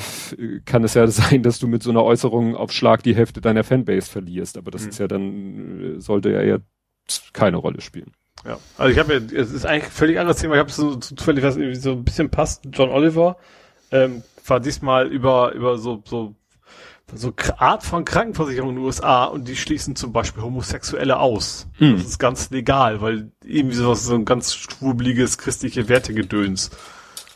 kann 0.65 0.83
es 0.83 0.93
ja 0.93 1.07
sein, 1.07 1.43
dass 1.43 1.59
du 1.59 1.67
mit 1.67 1.83
so 1.83 1.89
einer 1.89 2.03
Äußerung 2.03 2.55
auf 2.55 2.71
Schlag 2.71 3.03
die 3.03 3.15
Hälfte 3.15 3.41
deiner 3.41 3.63
Fanbase 3.63 4.09
verlierst. 4.09 4.57
Aber 4.57 4.71
das 4.71 4.83
mhm. 4.83 4.89
ist 4.89 4.99
ja 4.99 5.07
dann, 5.07 5.97
äh, 5.97 5.99
sollte 5.99 6.31
ja 6.31 6.41
eher 6.41 6.61
keine 7.33 7.57
Rolle 7.57 7.81
spielen. 7.81 8.13
Ja, 8.45 8.59
also 8.77 8.91
ich 8.91 8.99
habe 8.99 9.13
ja, 9.13 9.19
es 9.19 9.51
ist 9.51 9.65
eigentlich 9.65 9.85
ein 9.85 9.91
völlig 9.91 10.19
anderes 10.19 10.39
Thema. 10.39 10.55
Ich 10.55 10.59
habe 10.59 10.71
so 10.71 10.95
zufällig 10.95 11.43
was 11.43 11.57
irgendwie 11.57 11.75
so 11.75 11.91
ein 11.91 12.03
bisschen 12.03 12.29
passt. 12.29 12.63
John 12.71 12.89
Oliver 12.89 13.37
ähm, 13.91 14.23
war 14.45 14.59
diesmal 14.59 15.07
über 15.07 15.53
über 15.53 15.77
so 15.77 16.01
so 16.05 16.35
so 17.13 17.33
Art 17.57 17.83
von 17.83 18.03
Krankenversicherung 18.03 18.71
in 18.71 18.75
den 18.75 18.85
USA 18.85 19.25
und 19.25 19.47
die 19.47 19.55
schließen 19.55 19.95
zum 19.95 20.11
Beispiel 20.11 20.43
Homosexuelle 20.43 21.19
aus. 21.19 21.67
Hm. 21.77 21.97
Das 21.97 22.05
ist 22.05 22.19
ganz 22.19 22.49
legal, 22.49 23.01
weil 23.01 23.31
irgendwie 23.43 23.77
sowas 23.77 24.05
so 24.05 24.15
ein 24.15 24.25
ganz 24.25 24.53
schwurbeliges 24.53 25.37
christliche 25.37 25.87
Wertegedöns. 25.87 26.69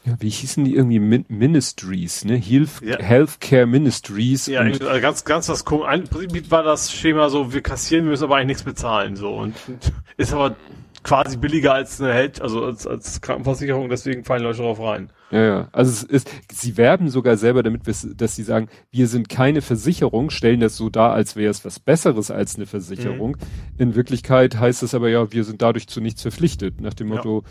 Ja, 0.04 0.16
wie 0.20 0.30
hießen 0.30 0.66
die 0.66 0.76
irgendwie 0.76 1.00
Min 1.00 1.26
Ministries, 1.28 2.26
ne? 2.26 2.36
Health, 2.36 2.82
ja. 2.84 2.98
Healthcare 2.98 3.68
Ministries. 3.68 4.48
Ja, 4.48 4.62
und 4.62 4.82
also 4.82 5.02
ganz, 5.02 5.24
ganz 5.24 5.48
was 5.50 5.64
komisch. 5.64 5.88
Im 5.94 6.04
Prinzip 6.06 6.50
war 6.50 6.64
das 6.64 6.92
Schema 6.92 7.30
so, 7.30 7.54
wir 7.54 7.62
kassieren, 7.62 8.06
wir 8.06 8.12
müssen 8.12 8.24
aber 8.24 8.38
eigentlich 8.38 8.48
nichts 8.48 8.64
bezahlen, 8.64 9.16
so. 9.16 9.36
Und, 9.36 9.56
und 9.68 9.94
ist 10.18 10.34
aber 10.34 10.56
quasi 11.04 11.38
billiger 11.38 11.74
als 11.74 12.00
eine 12.00 12.14
Held, 12.14 12.42
also 12.42 12.64
als, 12.64 12.86
als 12.86 13.22
Krankenversicherung, 13.22 13.90
deswegen 13.90 14.24
fallen 14.24 14.44
Leute 14.44 14.60
darauf 14.60 14.80
rein. 14.80 15.12
Ja, 15.32 15.42
ja. 15.42 15.68
Also 15.72 15.92
es 15.92 16.04
ist, 16.04 16.30
sie 16.52 16.78
werben 16.78 17.10
sogar 17.10 17.38
selber 17.38 17.64
damit, 17.64 17.84
dass 17.88 18.36
sie 18.36 18.44
sagen, 18.44 18.68
wir 18.92 19.08
sind 19.08 19.30
keine 19.30 19.62
Versicherung, 19.62 20.30
stellen 20.30 20.60
das 20.60 20.78
so 20.78 20.90
dar, 20.90 21.14
als 21.14 21.36
wäre 21.36 21.50
es 21.50 21.66
was 21.66 21.80
Besseres 21.80 22.30
als 22.30 22.56
eine 22.56 22.66
Versicherung. 22.66 23.32
Mhm. 23.32 23.82
In 23.82 23.96
Wirklichkeit 23.96 24.60
heißt 24.60 24.84
es 24.84 24.94
aber 24.94 25.10
ja, 25.10 25.32
wir 25.32 25.44
sind 25.44 25.62
dadurch 25.62 25.88
zu 25.88 26.02
nichts 26.02 26.22
verpflichtet. 26.22 26.82
Nach 26.82 26.94
dem 26.94 27.08
Motto, 27.08 27.44
ja. 27.46 27.50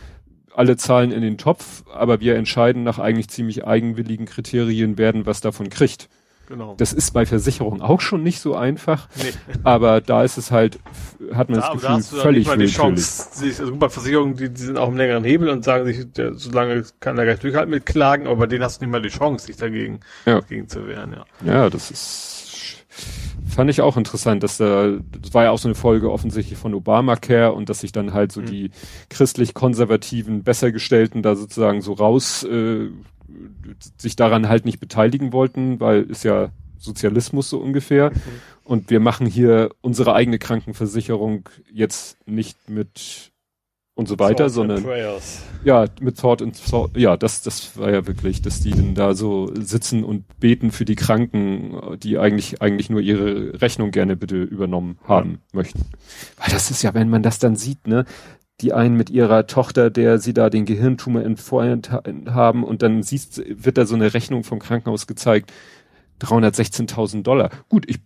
Alle 0.54 0.76
zahlen 0.76 1.12
in 1.12 1.22
den 1.22 1.38
Topf, 1.38 1.84
aber 1.92 2.20
wir 2.20 2.36
entscheiden 2.36 2.82
nach 2.82 2.98
eigentlich 2.98 3.28
ziemlich 3.28 3.66
eigenwilligen 3.66 4.26
Kriterien, 4.26 4.98
werden 4.98 5.26
was 5.26 5.40
davon 5.40 5.70
kriegt. 5.70 6.08
Genau. 6.50 6.74
Das 6.76 6.92
ist 6.92 7.12
bei 7.12 7.26
Versicherungen 7.26 7.80
auch 7.80 8.00
schon 8.00 8.24
nicht 8.24 8.40
so 8.40 8.56
einfach, 8.56 9.08
nee. 9.22 9.30
aber 9.62 10.00
da 10.00 10.24
ist 10.24 10.36
es 10.36 10.50
halt, 10.50 10.80
hat 11.32 11.48
man 11.48 11.60
da, 11.60 11.66
das 11.66 11.74
Gefühl, 11.74 11.88
da 11.88 11.94
hast 11.94 12.12
du 12.12 12.16
völlig 12.16 12.38
nicht 12.38 12.48
mal 12.48 12.58
die 12.58 12.66
Chance, 12.66 13.30
also 13.60 13.76
bei 13.76 13.88
Versicherungen, 13.88 14.34
die, 14.34 14.48
die 14.48 14.60
sind 14.60 14.76
auch 14.76 14.88
im 14.88 14.96
längeren 14.96 15.22
Hebel 15.22 15.48
und 15.48 15.64
sagen 15.64 15.86
sich, 15.86 16.10
der, 16.12 16.34
solange 16.34 16.84
kann 16.98 17.16
er 17.18 17.24
gleich 17.24 17.38
durchhalten 17.38 17.70
mit 17.70 17.86
Klagen, 17.86 18.26
aber 18.26 18.34
bei 18.34 18.46
denen 18.46 18.64
hast 18.64 18.80
du 18.80 18.84
nicht 18.84 18.90
mal 18.90 19.00
die 19.00 19.10
Chance, 19.10 19.46
sich 19.46 19.58
dagegen, 19.58 20.00
ja. 20.26 20.40
dagegen 20.40 20.68
zu 20.68 20.88
wehren, 20.88 21.12
ja. 21.12 21.24
Ja, 21.46 21.70
das 21.70 21.92
ist, 21.92 22.84
fand 23.50 23.70
ich 23.70 23.80
auch 23.80 23.96
interessant, 23.96 24.42
dass 24.42 24.56
da, 24.56 24.98
das 25.20 25.34
war 25.34 25.44
ja 25.44 25.50
auch 25.50 25.58
so 25.58 25.68
eine 25.68 25.74
Folge 25.74 26.10
offensichtlich 26.10 26.58
von 26.58 26.74
Obamacare 26.74 27.52
und 27.52 27.68
dass 27.68 27.80
sich 27.80 27.92
dann 27.92 28.12
halt 28.12 28.32
so 28.32 28.40
mhm. 28.40 28.46
die 28.46 28.70
christlich-konservativen, 29.08 30.42
bessergestellten 30.42 31.22
da 31.22 31.36
sozusagen 31.36 31.82
so 31.82 31.92
raus, 31.92 32.44
äh, 32.44 32.88
sich 33.96 34.16
daran 34.16 34.48
halt 34.48 34.64
nicht 34.64 34.80
beteiligen 34.80 35.32
wollten, 35.32 35.80
weil 35.80 36.02
ist 36.02 36.24
ja 36.24 36.50
Sozialismus 36.78 37.50
so 37.50 37.58
ungefähr. 37.58 38.10
Mhm. 38.10 38.16
Und 38.64 38.90
wir 38.90 39.00
machen 39.00 39.26
hier 39.26 39.70
unsere 39.80 40.14
eigene 40.14 40.38
Krankenversicherung 40.38 41.48
jetzt 41.72 42.16
nicht 42.26 42.68
mit 42.68 43.29
und 44.00 44.08
so 44.08 44.18
weiter, 44.18 44.44
Thought 44.44 44.52
sondern 44.52 44.84
ja, 45.62 45.84
mit 46.00 46.18
Thought 46.18 46.40
and 46.40 46.58
Thought, 46.70 46.96
ja, 46.96 47.18
das, 47.18 47.42
das 47.42 47.76
war 47.76 47.90
ja 47.90 48.06
wirklich, 48.06 48.40
dass 48.40 48.60
die 48.60 48.70
dann 48.70 48.94
da 48.94 49.14
so 49.14 49.50
sitzen 49.54 50.04
und 50.04 50.24
beten 50.40 50.70
für 50.70 50.86
die 50.86 50.94
Kranken, 50.96 51.98
die 52.02 52.18
eigentlich, 52.18 52.62
eigentlich 52.62 52.88
nur 52.88 53.00
ihre 53.00 53.60
Rechnung 53.60 53.90
gerne 53.90 54.16
bitte 54.16 54.42
übernommen 54.42 54.98
haben 55.04 55.32
ja. 55.32 55.38
möchten. 55.52 55.80
Weil 56.38 56.50
das 56.50 56.70
ist 56.70 56.82
ja, 56.82 56.94
wenn 56.94 57.10
man 57.10 57.22
das 57.22 57.38
dann 57.38 57.56
sieht, 57.56 57.86
ne, 57.86 58.06
die 58.62 58.72
einen 58.72 58.96
mit 58.96 59.10
ihrer 59.10 59.46
Tochter, 59.46 59.90
der 59.90 60.18
sie 60.18 60.32
da 60.32 60.48
den 60.48 60.64
Gehirntumor 60.64 61.22
entfernt 61.22 61.90
haben 61.90 62.64
und 62.64 62.82
dann 62.82 63.02
siehst, 63.02 63.42
wird 63.46 63.76
da 63.76 63.84
so 63.84 63.94
eine 63.94 64.14
Rechnung 64.14 64.44
vom 64.44 64.58
Krankenhaus 64.60 65.06
gezeigt, 65.06 65.52
316.000 66.22 67.22
Dollar. 67.22 67.50
Gut, 67.68 67.84
ich 67.86 67.98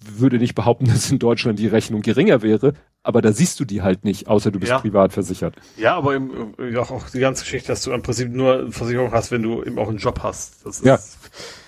würde 0.00 0.38
nicht 0.38 0.54
behaupten, 0.54 0.86
dass 0.86 1.10
in 1.10 1.18
Deutschland 1.18 1.58
die 1.58 1.68
Rechnung 1.68 2.00
geringer 2.00 2.40
wäre, 2.42 2.72
aber 3.02 3.20
da 3.20 3.32
siehst 3.32 3.58
du 3.60 3.64
die 3.64 3.82
halt 3.82 4.04
nicht, 4.04 4.28
außer 4.28 4.50
du 4.50 4.60
bist 4.60 4.70
ja. 4.70 4.78
privat 4.78 5.12
versichert. 5.12 5.56
Ja, 5.76 5.96
aber 5.96 6.14
im, 6.14 6.54
ja, 6.58 6.80
auch 6.80 7.10
die 7.10 7.18
ganze 7.18 7.44
Geschichte, 7.44 7.68
dass 7.68 7.82
du 7.82 7.92
im 7.92 8.02
Prinzip 8.02 8.30
nur 8.30 8.70
Versicherung 8.70 9.12
hast, 9.12 9.30
wenn 9.30 9.42
du 9.42 9.62
eben 9.62 9.78
auch 9.78 9.88
einen 9.88 9.98
Job 9.98 10.20
hast. 10.22 10.64
Das 10.64 10.78
ist, 10.78 10.86
ja. 10.86 10.98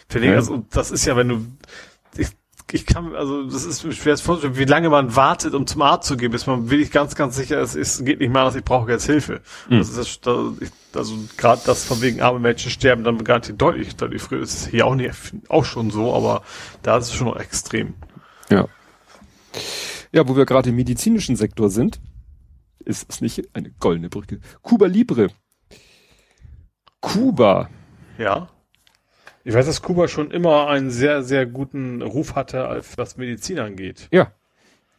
Finde 0.08 0.28
ich, 0.28 0.34
also, 0.34 0.64
das 0.70 0.90
ist 0.90 1.04
ja, 1.06 1.16
wenn 1.16 1.28
du, 1.28 1.46
ich 2.16 2.28
ich 2.72 2.86
kann, 2.86 3.14
also 3.14 3.44
das 3.44 3.64
ist 3.64 3.82
schwer 3.94 4.16
zu 4.16 4.24
vorstellen, 4.24 4.56
wie 4.56 4.64
lange 4.64 4.90
man 4.90 5.14
wartet, 5.14 5.54
um 5.54 5.66
zum 5.66 5.82
Arzt 5.82 6.08
zu 6.08 6.16
gehen, 6.16 6.32
bis 6.32 6.46
man 6.46 6.70
wirklich 6.70 6.90
ganz, 6.90 7.14
ganz 7.14 7.36
sicher 7.36 7.60
ist, 7.60 7.74
es 7.76 8.04
geht 8.04 8.20
nicht 8.20 8.32
mehr 8.32 8.42
anders, 8.42 8.56
ich 8.56 8.64
brauche 8.64 8.90
jetzt 8.90 9.06
Hilfe. 9.06 9.42
Mhm. 9.68 9.78
Das 9.78 9.90
ist 9.90 10.26
das, 10.26 10.36
also 10.94 11.14
gerade 11.36 11.62
das 11.66 11.84
von 11.84 12.00
wegen 12.00 12.20
arme 12.20 12.40
Menschen 12.40 12.70
sterben 12.70 13.04
dann 13.04 13.22
garantiert 13.22 13.60
deutlich, 13.60 13.94
deutlich 13.96 14.22
früher. 14.22 14.40
Das 14.40 14.54
ist 14.54 14.68
hier 14.68 14.86
auch 14.86 14.94
nicht 14.94 15.14
auch 15.48 15.64
schon 15.64 15.90
so, 15.90 16.14
aber 16.14 16.42
da 16.82 16.96
ist 16.96 17.08
es 17.08 17.14
schon 17.14 17.28
noch 17.28 17.36
extrem. 17.36 17.94
Ja. 18.50 18.66
Ja, 20.14 20.28
wo 20.28 20.36
wir 20.36 20.46
gerade 20.46 20.70
im 20.70 20.76
medizinischen 20.76 21.34
Sektor 21.34 21.70
sind, 21.70 22.00
ist 22.84 23.10
es 23.10 23.20
nicht 23.20 23.48
eine 23.52 23.72
goldene 23.72 24.08
Brücke. 24.08 24.38
Cuba 24.62 24.86
Libre. 24.86 25.26
Kuba. 27.00 27.68
Ja. 28.16 28.48
Ich 29.42 29.52
weiß, 29.52 29.66
dass 29.66 29.82
Kuba 29.82 30.06
schon 30.06 30.30
immer 30.30 30.68
einen 30.68 30.90
sehr, 30.90 31.24
sehr 31.24 31.46
guten 31.46 32.00
Ruf 32.00 32.36
hatte, 32.36 32.80
was 32.94 33.16
Medizin 33.16 33.58
angeht. 33.58 34.06
Ja. 34.12 34.32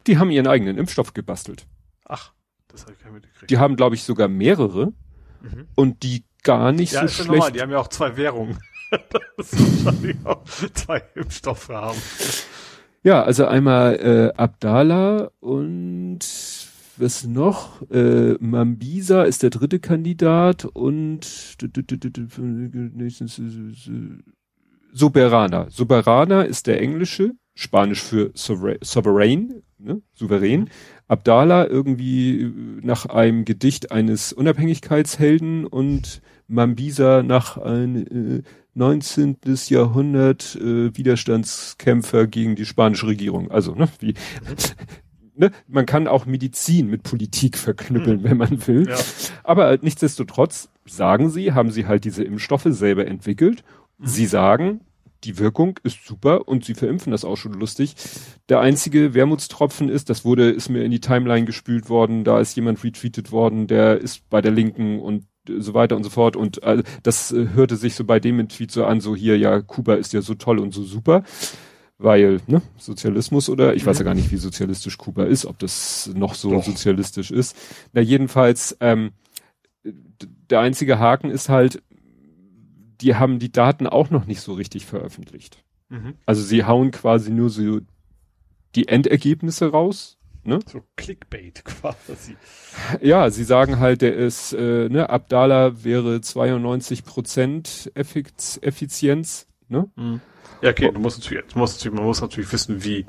Die 0.06 0.18
haben 0.18 0.30
ihren 0.30 0.46
eigenen 0.46 0.76
Impfstoff 0.76 1.14
gebastelt. 1.14 1.66
Ach, 2.04 2.34
das 2.68 2.82
habe 2.82 2.92
ich 2.92 2.98
gar 2.98 3.06
nicht 3.06 3.22
mitgekriegt. 3.22 3.50
Die 3.50 3.56
haben, 3.56 3.76
glaube 3.76 3.94
ich, 3.94 4.04
sogar 4.04 4.28
mehrere 4.28 4.92
mhm. 5.40 5.66
und 5.76 6.02
die 6.02 6.26
gar 6.42 6.72
nicht 6.72 6.92
ja, 6.92 7.08
so 7.08 7.08
schlecht. 7.08 7.30
Normal. 7.30 7.52
Die 7.52 7.62
haben 7.62 7.70
ja 7.70 7.78
auch 7.78 7.88
zwei 7.88 8.18
Währungen. 8.18 8.58
das 9.36 9.54
ist 9.54 9.84
wahrscheinlich 9.86 10.16
auch 10.24 10.44
zwei 10.44 11.02
Impfstoffe 11.14 11.70
haben. 11.70 11.98
Ja, 13.06 13.22
also 13.22 13.46
einmal 13.46 13.94
äh, 14.00 14.36
Abdallah 14.36 15.30
und 15.38 16.18
was 16.96 17.24
noch? 17.24 17.88
Äh, 17.88 18.32
Mambisa 18.40 19.22
ist 19.22 19.44
der 19.44 19.50
dritte 19.50 19.78
Kandidat 19.78 20.64
und 20.64 21.56
Soberana. 24.92 25.70
Soberana 25.70 26.42
ist 26.42 26.66
der 26.66 26.82
englische, 26.82 27.34
Spanisch 27.54 28.02
für 28.02 28.32
Sovereign, 28.34 29.62
ne? 29.78 30.02
souverän. 30.12 30.68
Abdallah 31.06 31.68
irgendwie 31.68 32.52
nach 32.82 33.06
einem 33.06 33.44
Gedicht 33.44 33.92
eines 33.92 34.32
Unabhängigkeitshelden 34.32 35.64
und 35.64 36.22
Mambisa 36.48 37.22
nach 37.22 37.56
ein 37.56 38.06
äh, 38.08 38.42
19. 38.76 39.38
Jahrhundert 39.68 40.54
äh, 40.56 40.96
Widerstandskämpfer 40.96 42.26
gegen 42.26 42.56
die 42.56 42.66
spanische 42.66 43.06
Regierung. 43.06 43.50
Also, 43.50 43.74
ne, 43.74 43.88
wie 44.00 44.14
ne, 45.34 45.50
man 45.66 45.86
kann 45.86 46.06
auch 46.06 46.26
Medizin 46.26 46.88
mit 46.88 47.02
Politik 47.02 47.56
verknüppeln, 47.56 48.20
mhm. 48.20 48.24
wenn 48.24 48.36
man 48.36 48.66
will. 48.66 48.88
Ja. 48.88 48.96
Aber 49.44 49.78
nichtsdestotrotz 49.80 50.68
sagen 50.84 51.30
sie, 51.30 51.52
haben 51.52 51.70
sie 51.70 51.86
halt 51.86 52.04
diese 52.04 52.22
Impfstoffe 52.22 52.66
selber 52.68 53.06
entwickelt. 53.06 53.64
Mhm. 53.98 54.06
Sie 54.06 54.26
sagen, 54.26 54.80
die 55.24 55.38
Wirkung 55.38 55.80
ist 55.82 56.06
super 56.06 56.46
und 56.46 56.66
sie 56.66 56.74
verimpfen 56.74 57.10
das 57.10 57.24
auch 57.24 57.36
schon 57.36 57.54
lustig. 57.54 57.94
Der 58.50 58.60
einzige 58.60 59.14
Wermutstropfen 59.14 59.88
ist, 59.88 60.10
das 60.10 60.24
wurde, 60.24 60.50
ist 60.50 60.68
mir 60.68 60.84
in 60.84 60.90
die 60.90 61.00
Timeline 61.00 61.46
gespült 61.46 61.88
worden, 61.88 62.24
da 62.24 62.40
ist 62.40 62.54
jemand 62.56 62.84
retweetet 62.84 63.32
worden, 63.32 63.66
der 63.66 63.98
ist 63.98 64.28
bei 64.28 64.42
der 64.42 64.52
Linken 64.52 65.00
und 65.00 65.24
so 65.58 65.74
weiter 65.74 65.96
und 65.96 66.04
so 66.04 66.10
fort 66.10 66.36
und 66.36 66.62
äh, 66.62 66.82
das 67.02 67.32
äh, 67.32 67.48
hörte 67.54 67.76
sich 67.76 67.94
so 67.94 68.04
bei 68.04 68.20
dem 68.20 68.48
Tweet 68.48 68.70
so 68.70 68.84
an, 68.84 69.00
so 69.00 69.16
hier, 69.16 69.38
ja, 69.38 69.60
Kuba 69.60 69.94
ist 69.94 70.12
ja 70.12 70.22
so 70.22 70.34
toll 70.34 70.58
und 70.58 70.72
so 70.74 70.82
super 70.82 71.22
weil 71.98 72.40
ne, 72.46 72.62
Sozialismus 72.76 73.48
oder 73.48 73.74
ich 73.74 73.86
weiß 73.86 73.98
ja 73.98 74.02
mhm. 74.02 74.06
gar 74.06 74.14
nicht, 74.14 74.30
wie 74.30 74.36
sozialistisch 74.36 74.98
Kuba 74.98 75.24
ist, 75.24 75.46
ob 75.46 75.58
das 75.58 76.10
noch 76.14 76.34
so 76.34 76.50
Doch. 76.50 76.64
sozialistisch 76.64 77.30
ist. 77.30 77.56
Na 77.92 78.00
jedenfalls, 78.00 78.76
ähm, 78.80 79.12
der 80.50 80.60
einzige 80.60 80.98
Haken 80.98 81.30
ist 81.30 81.48
halt, 81.48 81.82
die 83.00 83.14
haben 83.14 83.38
die 83.38 83.52
Daten 83.52 83.86
auch 83.86 84.10
noch 84.10 84.26
nicht 84.26 84.40
so 84.40 84.54
richtig 84.54 84.86
veröffentlicht. 84.86 85.64
Mhm. 85.88 86.14
Also 86.26 86.42
sie 86.42 86.64
hauen 86.64 86.90
quasi 86.90 87.30
nur 87.30 87.50
so 87.50 87.80
die 88.74 88.88
Endergebnisse 88.88 89.70
raus. 89.70 90.15
Ne? 90.46 90.60
So 90.66 90.82
Clickbait 90.96 91.64
quasi. 91.64 92.36
Ja, 93.00 93.30
sie 93.30 93.44
sagen 93.44 93.80
halt, 93.80 94.02
der 94.02 94.14
ist, 94.14 94.52
äh, 94.52 94.88
ne, 94.88 95.10
Abdallah 95.10 95.84
wäre 95.84 96.20
92 96.20 97.04
Prozent 97.04 97.90
Effizienz, 97.94 99.48
ne? 99.68 99.90
Mhm. 99.96 100.20
Ja, 100.62 100.70
okay, 100.70 100.90
du 100.90 101.00
musst 101.00 101.18
natürlich, 101.18 101.44
du 101.52 101.58
musst 101.58 101.78
natürlich, 101.78 101.98
man 101.98 102.06
muss 102.06 102.20
natürlich 102.20 102.50
wissen, 102.52 102.82
wie, 102.82 103.04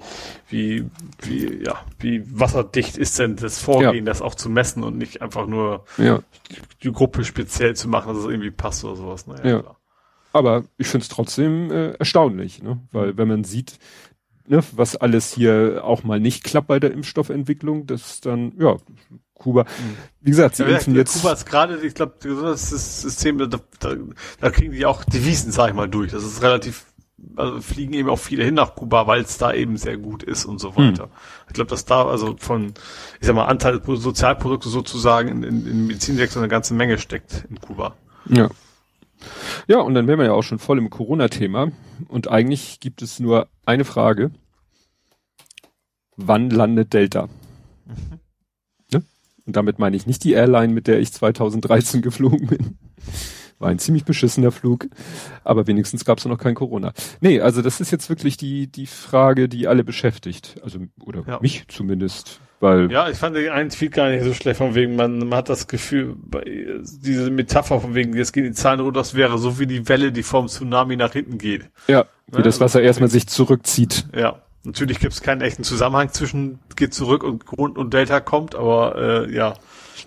wie, 0.50 0.86
wie, 1.22 1.64
ja, 1.64 1.86
wie 2.00 2.24
wasserdicht 2.40 2.98
ist 2.98 3.18
denn 3.20 3.38
das 3.38 3.60
Vorgehen, 3.60 4.06
ja. 4.06 4.12
das 4.12 4.22
auch 4.22 4.36
zu 4.36 4.50
messen 4.50 4.84
und 4.84 4.98
nicht 4.98 5.22
einfach 5.22 5.48
nur 5.48 5.86
ja. 5.98 6.22
die, 6.84 6.92
Gruppe 6.92 7.24
speziell 7.24 7.76
zu 7.76 7.88
machen, 7.88 8.10
dass 8.10 8.24
es 8.24 8.30
irgendwie 8.30 8.52
passt 8.52 8.84
oder 8.84 8.96
sowas. 8.96 9.28
Naja, 9.28 9.46
ja. 9.46 9.60
Klar. 9.62 9.78
Aber 10.34 10.66
ich 10.78 10.88
finde 10.88 11.04
es 11.04 11.10
trotzdem 11.10 11.72
äh, 11.72 11.92
erstaunlich, 11.94 12.62
ne? 12.62 12.82
Weil 12.92 13.18
wenn 13.18 13.28
man 13.28 13.44
sieht, 13.44 13.80
ne, 14.48 14.64
was 14.72 14.96
alles 14.96 15.34
hier 15.34 15.82
auch 15.84 16.04
mal 16.04 16.20
nicht 16.20 16.44
klappt 16.44 16.68
bei 16.68 16.80
der 16.80 16.92
Impfstoffentwicklung, 16.92 17.88
das 17.88 18.22
dann, 18.22 18.54
ja, 18.60 18.78
Kuba. 19.34 19.64
Mhm. 19.64 19.98
Wie 20.22 20.32
gesagt, 20.32 20.56
sie 20.56 20.64
ja, 20.64 20.70
impfen 20.70 20.94
ja, 20.94 21.02
jetzt. 21.02 21.22
Kuba 21.22 21.34
ist 21.34 21.46
gerade, 21.46 21.78
ich 21.86 21.94
glaube, 21.94 22.16
das 22.22 22.70
System, 23.02 23.38
da, 23.38 23.46
da, 23.80 23.96
da 24.40 24.50
kriegen 24.50 24.72
die 24.72 24.86
auch 24.86 25.04
Devisen, 25.04 25.52
sag 25.52 25.70
ich 25.70 25.76
mal, 25.76 25.88
durch. 25.88 26.12
Das 26.12 26.24
ist 26.24 26.42
relativ 26.42 26.86
also 27.36 27.62
fliegen 27.62 27.94
eben 27.94 28.10
auch 28.10 28.20
viele 28.20 28.44
hin 28.44 28.54
nach 28.54 28.76
Kuba, 28.76 29.08
weil 29.08 29.22
es 29.22 29.38
da 29.38 29.52
eben 29.52 29.78
sehr 29.78 29.98
gut 29.98 30.24
ist 30.24 30.46
und 30.46 30.60
so 30.60 30.76
weiter. 30.76 31.04
Hm. 31.04 31.10
Ich 31.48 31.54
glaube, 31.54 31.70
dass 31.70 31.86
da 31.86 32.06
also 32.06 32.36
von, 32.38 32.74
ich 33.20 33.28
sag 33.28 33.36
mal, 33.36 33.46
Anteil 33.46 33.82
Sozialprodukte 33.84 34.70
sozusagen 34.70 35.30
in, 35.30 35.44
in, 35.44 35.68
in 35.68 35.88
Medizinsektor 35.88 36.42
eine 36.42 36.50
ganze 36.50 36.74
Menge 36.74 37.00
steckt 37.00 37.46
in 37.50 37.60
Kuba. 37.60 37.96
Ja. 38.26 38.50
Ja, 39.68 39.80
und 39.80 39.94
dann 39.94 40.08
wären 40.08 40.20
wir 40.20 40.26
ja 40.26 40.34
auch 40.34 40.44
schon 40.44 40.60
voll 40.60 40.78
im 40.78 40.90
Corona-Thema. 40.90 41.72
Und 42.08 42.30
eigentlich 42.30 42.80
gibt 42.80 43.02
es 43.02 43.20
nur 43.20 43.48
eine 43.66 43.86
Frage. 43.86 44.32
Wann 46.16 46.50
landet 46.50 46.94
Delta? 46.94 47.28
Mhm. 47.86 48.20
Ne? 48.92 49.04
Und 49.46 49.56
damit 49.56 49.80
meine 49.80 49.96
ich 49.96 50.08
nicht 50.08 50.24
die 50.24 50.34
Airline, 50.34 50.74
mit 50.74 50.88
der 50.88 51.00
ich 51.00 51.14
2013 51.14 52.02
geflogen 52.02 52.48
bin. 52.48 52.78
War 53.60 53.70
ein 53.70 53.80
ziemlich 53.80 54.06
beschissener 54.06 54.52
Flug, 54.52 54.88
aber 55.44 55.66
wenigstens 55.66 56.06
gab 56.06 56.20
es 56.20 56.26
noch 56.26 56.38
kein 56.38 56.54
Corona. 56.54 56.94
Nee, 57.22 57.42
also 57.42 57.64
das 57.64 57.82
ist 57.82 57.90
jetzt 57.92 58.08
wirklich 58.08 58.38
die, 58.38 58.68
die 58.72 58.86
Frage, 58.86 59.50
die 59.50 59.68
alle 59.68 59.84
beschäftigt. 59.84 60.60
Also, 60.62 60.80
oder 61.04 61.24
ja. 61.28 61.40
mich 61.42 61.68
zumindest. 61.68 62.40
Weil 62.60 62.92
ja, 62.92 63.10
ich 63.10 63.18
fand 63.18 63.36
den 63.36 63.50
einen 63.52 63.70
Tweet 63.70 63.94
gar 63.94 64.10
nicht 64.10 64.24
so 64.24 64.34
schlecht, 64.34 64.58
von 64.58 64.74
wegen, 64.74 64.96
man, 64.96 65.20
man 65.20 65.36
hat 65.36 65.50
das 65.50 65.68
Gefühl, 65.68 66.16
diese 66.44 67.30
Metapher 67.30 67.80
von 67.80 67.94
wegen, 67.94 68.16
jetzt 68.16 68.34
gehen 68.34 68.46
die 68.46 68.52
Zahlen 68.54 68.80
runter, 68.80 69.00
das 69.00 69.14
wäre 69.14 69.38
so 69.38 69.60
wie 69.60 69.68
die 69.68 69.88
Welle, 69.88 70.12
die 70.12 70.24
vom 70.24 70.48
Tsunami 70.48 70.96
nach 70.96 71.14
hinten 71.14 71.38
geht. 71.38 71.70
Ja, 71.88 72.06
wie 72.28 72.38
ja, 72.38 72.42
das 72.42 72.60
Wasser 72.60 72.80
also, 72.80 72.88
erstmal 72.88 73.10
sich 73.10 73.28
zurückzieht. 73.28 74.08
Ja, 74.16 74.42
natürlich 74.64 75.00
gibt 75.00 75.14
es 75.14 75.22
keinen 75.22 75.42
echten 75.42 75.64
Zusammenhang 75.64 76.10
zwischen 76.10 76.60
geht 76.76 76.96
zurück 76.96 77.24
und 77.24 77.46
Grund 77.46 77.78
und 77.78 77.94
Delta 77.94 78.20
kommt, 78.22 78.56
aber 78.56 79.28
äh, 79.28 79.36
ja, 79.36 79.54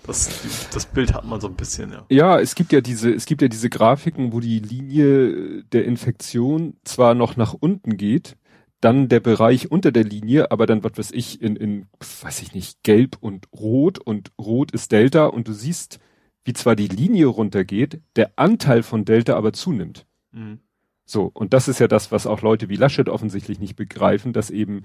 das, 0.05 0.29
das 0.73 0.85
Bild 0.85 1.13
hat 1.13 1.25
man 1.25 1.39
so 1.39 1.47
ein 1.47 1.55
bisschen, 1.55 1.91
ja. 1.91 2.05
Ja, 2.09 2.39
es 2.39 2.55
gibt 2.55 2.73
ja 2.73 2.81
diese, 2.81 3.13
es 3.13 3.25
gibt 3.25 3.41
ja 3.41 3.47
diese 3.47 3.69
Grafiken, 3.69 4.33
wo 4.33 4.41
die 4.41 4.59
Linie 4.59 5.63
der 5.71 5.85
Infektion 5.85 6.75
zwar 6.83 7.13
noch 7.13 7.37
nach 7.37 7.53
unten 7.53 7.95
geht, 7.95 8.35
dann 8.81 9.07
der 9.07 9.19
Bereich 9.19 9.71
unter 9.71 9.91
der 9.91 10.03
Linie, 10.03 10.51
aber 10.51 10.65
dann, 10.65 10.83
was 10.83 10.97
weiß 10.97 11.11
ich, 11.11 11.41
in, 11.41 11.55
in, 11.55 11.87
weiß 11.99 12.41
ich 12.41 12.53
nicht, 12.53 12.83
gelb 12.83 13.17
und 13.19 13.47
rot 13.53 13.99
und 13.99 14.31
rot 14.39 14.71
ist 14.71 14.91
Delta 14.91 15.27
und 15.27 15.47
du 15.47 15.53
siehst, 15.53 15.99
wie 16.43 16.53
zwar 16.53 16.75
die 16.75 16.87
Linie 16.87 17.27
runtergeht, 17.27 18.01
der 18.15 18.31
Anteil 18.35 18.81
von 18.81 19.05
Delta 19.05 19.35
aber 19.35 19.53
zunimmt. 19.53 20.07
Mhm. 20.31 20.59
So, 21.05 21.29
und 21.33 21.53
das 21.53 21.67
ist 21.67 21.79
ja 21.79 21.87
das, 21.87 22.11
was 22.11 22.25
auch 22.25 22.41
Leute 22.41 22.69
wie 22.69 22.75
Laschet 22.75 23.07
offensichtlich 23.07 23.59
nicht 23.59 23.75
begreifen, 23.75 24.33
dass 24.33 24.49
eben 24.49 24.83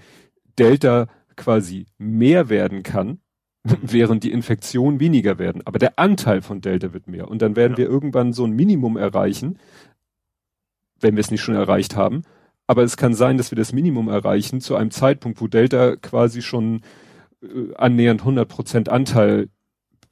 Delta 0.59 1.09
quasi 1.36 1.86
mehr 1.99 2.49
werden 2.49 2.82
kann, 2.82 3.20
während 3.64 4.24
die 4.24 4.32
Infektionen 4.32 5.01
weniger 5.01 5.38
werden. 5.38 5.62
Aber 5.64 5.78
der 5.78 5.99
Anteil 5.99 6.42
von 6.42 6.61
Delta 6.61 6.92
wird 6.92 7.07
mehr. 7.07 7.28
Und 7.28 7.40
dann 7.40 7.57
werden 7.57 7.72
ja. 7.72 7.78
wir 7.78 7.86
irgendwann 7.86 8.34
so 8.34 8.44
ein 8.44 8.53
Minimum 8.53 8.97
erreichen, 8.97 9.59
wenn 11.01 11.16
wir 11.16 11.20
es 11.20 11.30
nicht 11.30 11.42
schon 11.42 11.55
erreicht 11.55 11.97
haben, 11.97 12.22
aber 12.67 12.83
es 12.83 12.97
kann 12.97 13.14
sein, 13.14 13.39
dass 13.39 13.51
wir 13.51 13.57
das 13.57 13.73
Minimum 13.73 14.09
erreichen 14.09 14.61
zu 14.61 14.77
einem 14.77 14.91
Zeitpunkt, 14.91 15.41
wo 15.41 15.47
Delta 15.47 15.97
quasi 15.97 16.43
schon 16.43 16.83
äh, 17.43 17.75
annähernd 17.77 18.23
100% 18.23 18.89
Anteil 18.89 19.49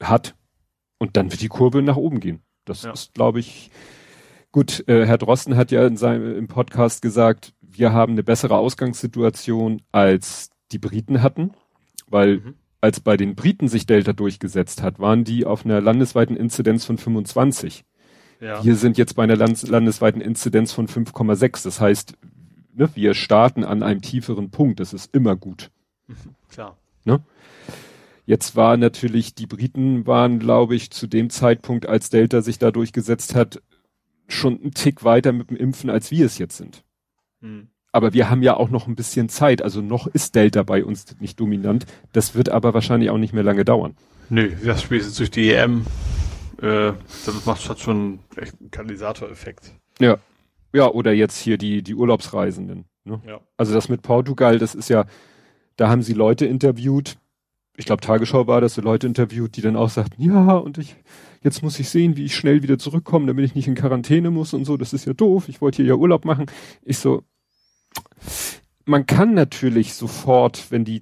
hat. 0.00 0.34
Und 0.98 1.16
dann 1.16 1.30
wird 1.30 1.42
die 1.42 1.48
Kurve 1.48 1.82
nach 1.82 1.96
oben 1.96 2.20
gehen. 2.20 2.42
Das 2.64 2.82
ja. 2.82 2.92
ist, 2.92 3.14
glaube 3.14 3.40
ich, 3.40 3.70
gut. 4.52 4.84
Äh, 4.88 5.06
Herr 5.06 5.18
Drosten 5.18 5.56
hat 5.56 5.70
ja 5.70 5.86
in 5.86 5.96
seinem 5.96 6.36
im 6.36 6.46
Podcast 6.46 7.02
gesagt, 7.02 7.52
wir 7.60 7.92
haben 7.92 8.12
eine 8.12 8.22
bessere 8.22 8.56
Ausgangssituation 8.56 9.82
als 9.90 10.50
die 10.70 10.78
Briten 10.78 11.22
hatten, 11.22 11.52
weil 12.06 12.38
mhm. 12.38 12.54
als 12.80 13.00
bei 13.00 13.16
den 13.16 13.34
Briten 13.34 13.68
sich 13.68 13.86
Delta 13.86 14.12
durchgesetzt 14.12 14.82
hat, 14.82 15.00
waren 15.00 15.24
die 15.24 15.44
auf 15.44 15.64
einer 15.64 15.80
landesweiten 15.80 16.36
Inzidenz 16.36 16.84
von 16.84 16.98
25. 16.98 17.84
Ja. 18.40 18.64
Wir 18.64 18.76
sind 18.76 18.98
jetzt 18.98 19.14
bei 19.14 19.24
einer 19.24 19.36
landesweiten 19.36 20.20
Inzidenz 20.20 20.72
von 20.72 20.86
5,6. 20.86 21.64
Das 21.64 21.80
heißt, 21.80 22.14
ne, 22.74 22.90
wir 22.94 23.14
starten 23.14 23.64
an 23.64 23.82
einem 23.82 24.02
tieferen 24.02 24.50
Punkt, 24.50 24.80
das 24.80 24.92
ist 24.92 25.14
immer 25.14 25.36
gut. 25.36 25.70
Klar. 26.50 26.76
Ne? 27.04 27.20
Jetzt 28.26 28.56
war 28.56 28.76
natürlich, 28.76 29.34
die 29.34 29.46
Briten 29.46 30.06
waren, 30.06 30.38
glaube 30.38 30.74
ich, 30.74 30.90
zu 30.90 31.06
dem 31.06 31.28
Zeitpunkt, 31.30 31.86
als 31.86 32.08
Delta 32.10 32.40
sich 32.40 32.58
da 32.58 32.70
durchgesetzt 32.70 33.34
hat, 33.34 33.62
schon 34.28 34.60
einen 34.60 34.72
Tick 34.72 35.04
weiter 35.04 35.32
mit 35.32 35.50
dem 35.50 35.56
Impfen, 35.56 35.90
als 35.90 36.10
wir 36.10 36.24
es 36.24 36.38
jetzt 36.38 36.56
sind. 36.56 36.84
Hm. 37.42 37.68
Aber 37.92 38.12
wir 38.12 38.30
haben 38.30 38.42
ja 38.42 38.56
auch 38.56 38.70
noch 38.70 38.88
ein 38.88 38.96
bisschen 38.96 39.28
Zeit, 39.28 39.62
also 39.62 39.80
noch 39.80 40.06
ist 40.06 40.34
Delta 40.34 40.62
bei 40.62 40.84
uns 40.84 41.20
nicht 41.20 41.38
dominant. 41.38 41.86
Das 42.12 42.34
wird 42.34 42.48
aber 42.48 42.74
wahrscheinlich 42.74 43.10
auch 43.10 43.18
nicht 43.18 43.34
mehr 43.34 43.44
lange 43.44 43.64
dauern. 43.64 43.94
Nö, 44.30 44.50
das 44.64 44.82
spätestens 44.82 45.18
durch 45.18 45.30
die 45.30 45.52
EM, 45.52 45.84
äh, 46.60 46.92
das 47.26 47.46
macht 47.46 47.68
hat 47.68 47.78
schon 47.78 48.20
echt 48.36 48.58
einen 48.58 48.70
Katalysatoreffekt. 48.70 49.74
Ja. 50.00 50.18
Ja, 50.74 50.90
oder 50.90 51.12
jetzt 51.12 51.38
hier 51.38 51.56
die, 51.56 51.82
die 51.82 51.94
Urlaubsreisenden. 51.94 52.86
Ne? 53.04 53.22
Ja. 53.26 53.40
Also 53.56 53.72
das 53.72 53.88
mit 53.88 54.02
Portugal, 54.02 54.58
das 54.58 54.74
ist 54.74 54.88
ja, 54.88 55.06
da 55.76 55.88
haben 55.88 56.02
sie 56.02 56.14
Leute 56.14 56.46
interviewt, 56.46 57.16
ich 57.76 57.86
glaube 57.86 58.02
Tagesschau 58.02 58.46
war 58.46 58.60
das, 58.60 58.74
so 58.74 58.82
Leute 58.82 59.06
interviewt, 59.06 59.56
die 59.56 59.60
dann 59.60 59.76
auch 59.76 59.88
sagten, 59.88 60.20
ja, 60.22 60.56
und 60.56 60.78
ich, 60.78 60.96
jetzt 61.42 61.62
muss 61.62 61.78
ich 61.78 61.88
sehen, 61.88 62.16
wie 62.16 62.24
ich 62.24 62.34
schnell 62.34 62.62
wieder 62.62 62.76
zurückkomme, 62.76 63.26
damit 63.26 63.44
ich 63.44 63.54
nicht 63.54 63.68
in 63.68 63.76
Quarantäne 63.76 64.30
muss 64.30 64.52
und 64.52 64.64
so, 64.64 64.76
das 64.76 64.92
ist 64.92 65.04
ja 65.04 65.12
doof, 65.12 65.48
ich 65.48 65.60
wollte 65.60 65.76
hier 65.76 65.86
ja 65.86 65.94
Urlaub 65.94 66.24
machen. 66.24 66.46
Ich 66.82 66.98
so, 66.98 67.22
man 68.84 69.06
kann 69.06 69.32
natürlich 69.34 69.94
sofort, 69.94 70.70
wenn 70.70 70.84
die 70.84 71.00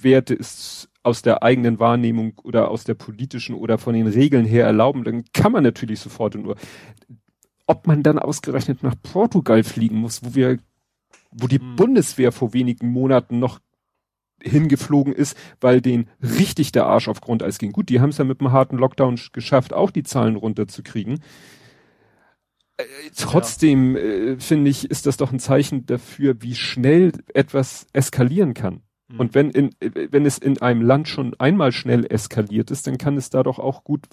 Werte 0.00 0.34
es 0.34 0.88
aus 1.02 1.22
der 1.22 1.42
eigenen 1.42 1.78
Wahrnehmung 1.78 2.38
oder 2.42 2.70
aus 2.70 2.84
der 2.84 2.94
politischen 2.94 3.54
oder 3.54 3.78
von 3.78 3.94
den 3.94 4.06
Regeln 4.06 4.44
her 4.44 4.66
erlauben, 4.66 5.02
dann 5.04 5.24
kann 5.32 5.52
man 5.52 5.64
natürlich 5.64 6.00
sofort 6.00 6.36
und 6.36 6.42
nur 6.42 6.56
ob 7.66 7.86
man 7.86 8.02
dann 8.02 8.18
ausgerechnet 8.18 8.82
nach 8.82 8.94
Portugal 9.02 9.64
fliegen 9.64 9.96
muss, 9.96 10.24
wo 10.24 10.34
wir, 10.34 10.58
wo 11.30 11.46
die 11.46 11.58
hm. 11.58 11.76
Bundeswehr 11.76 12.32
vor 12.32 12.52
wenigen 12.52 12.88
Monaten 12.88 13.38
noch 13.38 13.60
hingeflogen 14.42 15.12
ist, 15.12 15.36
weil 15.60 15.80
den 15.80 16.08
richtig 16.20 16.72
der 16.72 16.86
Arsch 16.86 17.08
auf 17.08 17.20
Grundeis 17.20 17.58
ging. 17.58 17.72
Gut, 17.72 17.88
die 17.88 18.00
haben 18.00 18.10
es 18.10 18.18
ja 18.18 18.24
mit 18.24 18.40
einem 18.40 18.52
harten 18.52 18.76
Lockdown 18.76 19.18
geschafft, 19.32 19.72
auch 19.72 19.90
die 19.90 20.02
Zahlen 20.02 20.36
runterzukriegen. 20.36 21.20
Äh, 22.76 22.84
trotzdem 23.16 23.96
ja. 23.96 24.02
äh, 24.02 24.40
finde 24.40 24.70
ich, 24.70 24.90
ist 24.90 25.06
das 25.06 25.16
doch 25.16 25.32
ein 25.32 25.38
Zeichen 25.38 25.86
dafür, 25.86 26.42
wie 26.42 26.54
schnell 26.54 27.12
etwas 27.34 27.86
eskalieren 27.92 28.54
kann. 28.54 28.82
Mhm. 29.08 29.20
Und 29.20 29.34
wenn 29.34 29.50
in, 29.50 29.70
äh, 29.80 30.08
wenn 30.10 30.26
es 30.26 30.38
in 30.38 30.60
einem 30.60 30.82
Land 30.82 31.08
schon 31.08 31.34
einmal 31.38 31.72
schnell 31.72 32.06
eskaliert 32.06 32.70
ist, 32.70 32.86
dann 32.86 32.98
kann 32.98 33.16
es 33.16 33.30
da 33.30 33.42
doch 33.42 33.58
auch 33.58 33.84
gut 33.84 34.06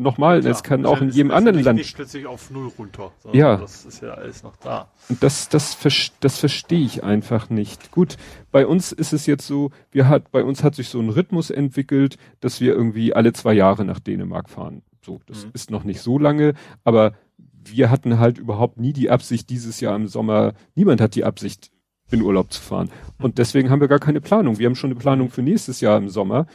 nochmal, 0.00 0.42
ja, 0.44 0.50
es 0.50 0.62
kann 0.62 0.86
auch 0.86 1.00
in 1.00 1.10
jedem 1.10 1.30
anderen 1.30 1.62
Land. 1.62 1.78
Nicht 1.78 1.94
plötzlich 1.94 2.26
auf 2.26 2.50
Null 2.50 2.72
runter. 2.78 3.12
Ja. 3.32 3.56
Das 3.56 3.84
ist 3.84 4.02
ja 4.02 4.14
alles 4.14 4.42
noch 4.42 4.56
da. 4.56 4.88
Und 5.08 5.22
das, 5.22 5.48
das, 5.48 5.78
das 6.20 6.38
verstehe 6.38 6.84
ich 6.84 7.04
einfach 7.04 7.50
nicht. 7.50 7.90
Gut, 7.90 8.16
bei 8.50 8.66
uns 8.66 8.92
ist 8.92 9.12
es 9.12 9.26
jetzt 9.26 9.46
so, 9.46 9.70
wir 9.92 10.08
hat, 10.08 10.30
bei 10.32 10.42
uns 10.42 10.64
hat 10.64 10.74
sich 10.74 10.88
so 10.88 11.00
ein 11.00 11.10
Rhythmus 11.10 11.50
entwickelt, 11.50 12.16
dass 12.40 12.60
wir 12.60 12.74
irgendwie 12.74 13.14
alle 13.14 13.32
zwei 13.32 13.52
Jahre 13.52 13.84
nach 13.84 14.00
Dänemark 14.00 14.48
fahren. 14.48 14.82
So, 15.04 15.20
das 15.26 15.44
mhm. 15.44 15.50
ist 15.54 15.70
noch 15.70 15.84
nicht 15.84 16.00
so 16.00 16.18
lange, 16.18 16.54
aber 16.84 17.14
wir 17.62 17.90
hatten 17.90 18.18
halt 18.18 18.38
überhaupt 18.38 18.78
nie 18.78 18.92
die 18.92 19.10
Absicht, 19.10 19.50
dieses 19.50 19.80
Jahr 19.80 19.94
im 19.96 20.08
Sommer, 20.08 20.54
niemand 20.74 21.00
hat 21.00 21.14
die 21.14 21.24
Absicht, 21.24 21.70
in 22.12 22.22
Urlaub 22.22 22.52
zu 22.52 22.60
fahren. 22.60 22.90
Und 23.18 23.38
deswegen 23.38 23.70
haben 23.70 23.80
wir 23.80 23.86
gar 23.86 24.00
keine 24.00 24.20
Planung. 24.20 24.58
Wir 24.58 24.66
haben 24.66 24.74
schon 24.74 24.90
eine 24.90 24.98
Planung 24.98 25.30
für 25.30 25.42
nächstes 25.42 25.80
Jahr 25.80 25.96
im 25.96 26.08
Sommer 26.08 26.46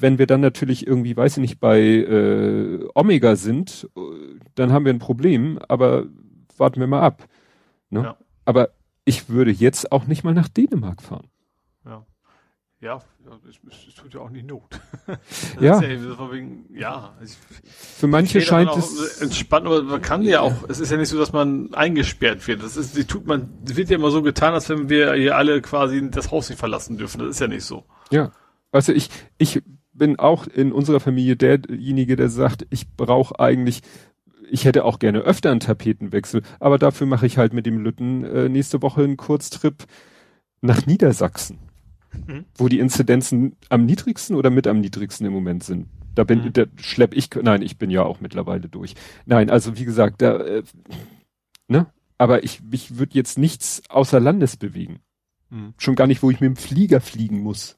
wenn 0.00 0.18
wir 0.18 0.26
dann 0.26 0.40
natürlich 0.40 0.86
irgendwie, 0.86 1.16
weiß 1.16 1.36
ich 1.36 1.40
nicht, 1.40 1.60
bei 1.60 1.80
äh, 1.80 2.88
Omega 2.94 3.36
sind, 3.36 3.88
dann 4.54 4.72
haben 4.72 4.84
wir 4.84 4.92
ein 4.92 4.98
Problem, 4.98 5.58
aber 5.68 6.06
warten 6.56 6.80
wir 6.80 6.86
mal 6.86 7.02
ab. 7.02 7.26
Ne? 7.90 8.02
Ja. 8.02 8.16
Aber 8.44 8.70
ich 9.04 9.28
würde 9.28 9.50
jetzt 9.50 9.92
auch 9.92 10.06
nicht 10.06 10.24
mal 10.24 10.34
nach 10.34 10.48
Dänemark 10.48 11.02
fahren. 11.02 11.28
Ja. 11.84 12.04
Ja, 12.82 12.98
es, 13.46 13.94
tut 13.94 14.14
ja 14.14 14.20
auch 14.20 14.30
nicht 14.30 14.46
Not. 14.46 14.80
ja. 15.60 15.82
Ja, 15.82 16.32
wegen, 16.32 16.64
ja 16.72 17.12
also 17.20 17.36
Für 17.62 18.06
manche 18.06 18.40
scheint 18.40 18.74
es 18.74 19.20
entspannt, 19.20 19.66
aber 19.66 19.82
man 19.82 20.00
kann 20.00 20.22
ja 20.22 20.40
auch, 20.40 20.54
es 20.66 20.80
ist 20.80 20.90
ja 20.90 20.96
nicht 20.96 21.10
so, 21.10 21.18
dass 21.18 21.30
man 21.32 21.74
eingesperrt 21.74 22.48
wird. 22.48 22.62
Das 22.62 22.78
ist, 22.78 22.96
die 22.96 23.04
tut 23.04 23.26
man, 23.26 23.52
das 23.62 23.76
wird 23.76 23.90
ja 23.90 23.96
immer 23.96 24.10
so 24.10 24.22
getan, 24.22 24.54
als 24.54 24.70
wenn 24.70 24.88
wir 24.88 25.12
hier 25.12 25.36
alle 25.36 25.60
quasi 25.60 26.10
das 26.10 26.30
Haus 26.30 26.48
nicht 26.48 26.58
verlassen 26.58 26.96
dürfen. 26.96 27.18
Das 27.18 27.28
ist 27.28 27.40
ja 27.40 27.48
nicht 27.48 27.64
so. 27.64 27.84
Ja. 28.10 28.32
Also 28.72 28.92
ich, 28.92 29.10
ich 29.36 29.62
bin 30.00 30.18
auch 30.18 30.46
in 30.46 30.72
unserer 30.72 30.98
Familie 30.98 31.36
derjenige, 31.36 32.16
der 32.16 32.30
sagt, 32.30 32.66
ich 32.70 32.90
brauche 32.96 33.38
eigentlich, 33.38 33.82
ich 34.50 34.64
hätte 34.64 34.86
auch 34.86 34.98
gerne 34.98 35.18
öfter 35.20 35.50
einen 35.50 35.60
Tapetenwechsel, 35.60 36.40
aber 36.58 36.78
dafür 36.78 37.06
mache 37.06 37.26
ich 37.26 37.36
halt 37.36 37.52
mit 37.52 37.66
dem 37.66 37.76
Lütten 37.76 38.24
äh, 38.24 38.48
nächste 38.48 38.80
Woche 38.80 39.04
einen 39.04 39.18
Kurztrip 39.18 39.84
nach 40.62 40.86
Niedersachsen, 40.86 41.58
mhm. 42.26 42.46
wo 42.56 42.68
die 42.68 42.78
Inzidenzen 42.78 43.56
am 43.68 43.84
niedrigsten 43.84 44.36
oder 44.36 44.48
mit 44.48 44.66
am 44.66 44.80
niedrigsten 44.80 45.26
im 45.26 45.34
Moment 45.34 45.64
sind. 45.64 45.86
Da 46.14 46.24
bin, 46.24 46.44
mhm. 46.44 46.52
da 46.54 46.64
schlepp 46.76 47.14
ich, 47.14 47.28
nein, 47.42 47.60
ich 47.60 47.76
bin 47.76 47.90
ja 47.90 48.02
auch 48.02 48.22
mittlerweile 48.22 48.70
durch. 48.70 48.94
Nein, 49.26 49.50
also 49.50 49.76
wie 49.78 49.84
gesagt, 49.84 50.22
da, 50.22 50.38
äh, 50.38 50.62
ne, 51.68 51.88
aber 52.16 52.42
ich, 52.42 52.62
ich 52.70 52.96
würde 52.96 53.16
jetzt 53.16 53.36
nichts 53.36 53.82
außer 53.90 54.18
Landes 54.18 54.56
bewegen. 54.56 55.00
Mhm. 55.50 55.74
Schon 55.76 55.94
gar 55.94 56.06
nicht, 56.06 56.22
wo 56.22 56.30
ich 56.30 56.40
mit 56.40 56.48
dem 56.48 56.56
Flieger 56.56 57.02
fliegen 57.02 57.40
muss. 57.40 57.76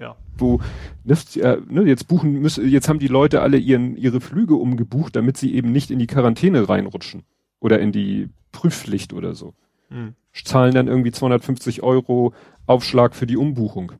Ja. 0.00 0.16
Wo, 0.38 0.60
das, 1.04 1.36
äh, 1.36 1.58
ne, 1.68 1.82
jetzt 1.82 2.08
buchen 2.08 2.32
müssen, 2.40 2.66
jetzt 2.66 2.88
haben 2.88 2.98
die 2.98 3.08
Leute 3.08 3.42
alle 3.42 3.58
ihren, 3.58 3.96
ihre 3.96 4.20
Flüge 4.20 4.54
umgebucht, 4.54 5.14
damit 5.14 5.36
sie 5.36 5.54
eben 5.54 5.72
nicht 5.72 5.90
in 5.90 5.98
die 5.98 6.06
Quarantäne 6.06 6.68
reinrutschen. 6.68 7.22
Oder 7.60 7.78
in 7.80 7.92
die 7.92 8.30
Prüfpflicht 8.52 9.12
oder 9.12 9.34
so. 9.34 9.52
Mhm. 9.90 10.14
Zahlen 10.32 10.74
dann 10.74 10.88
irgendwie 10.88 11.12
250 11.12 11.82
Euro 11.82 12.32
Aufschlag 12.66 13.14
für 13.14 13.26
die 13.26 13.36
Umbuchung. 13.36 13.92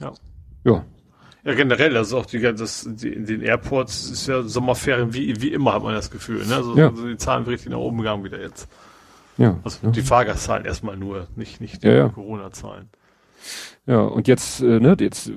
Ja. 0.00 0.12
Ja. 0.64 0.84
Ja, 1.44 1.52
generell, 1.52 1.94
also 1.98 2.18
auch 2.18 2.26
die, 2.26 2.40
das, 2.40 2.88
die, 2.90 3.08
in 3.08 3.26
den 3.26 3.42
Airports 3.42 4.10
ist 4.10 4.26
ja 4.26 4.42
Sommerferien 4.42 5.12
wie, 5.12 5.42
wie 5.42 5.52
immer, 5.52 5.74
hat 5.74 5.82
man 5.82 5.92
das 5.92 6.10
Gefühl, 6.10 6.46
ne? 6.46 6.56
Also, 6.56 6.74
ja. 6.74 6.88
also 6.88 7.06
die 7.06 7.18
Zahlen 7.18 7.44
richtig 7.44 7.70
nach 7.70 7.78
oben 7.78 8.02
wieder 8.24 8.40
jetzt. 8.40 8.66
Ja. 9.36 9.60
Also 9.62 9.80
ja. 9.82 9.90
die 9.90 10.00
Fahrgastzahlen 10.00 10.64
erstmal 10.64 10.96
nur, 10.96 11.26
nicht, 11.36 11.60
nicht 11.60 11.82
die 11.82 11.88
ja. 11.88 12.08
Corona-Zahlen. 12.08 12.88
Ja, 13.86 14.00
und 14.00 14.28
jetzt, 14.28 14.62
äh, 14.62 14.80
ne, 14.80 14.96
jetzt 14.98 15.30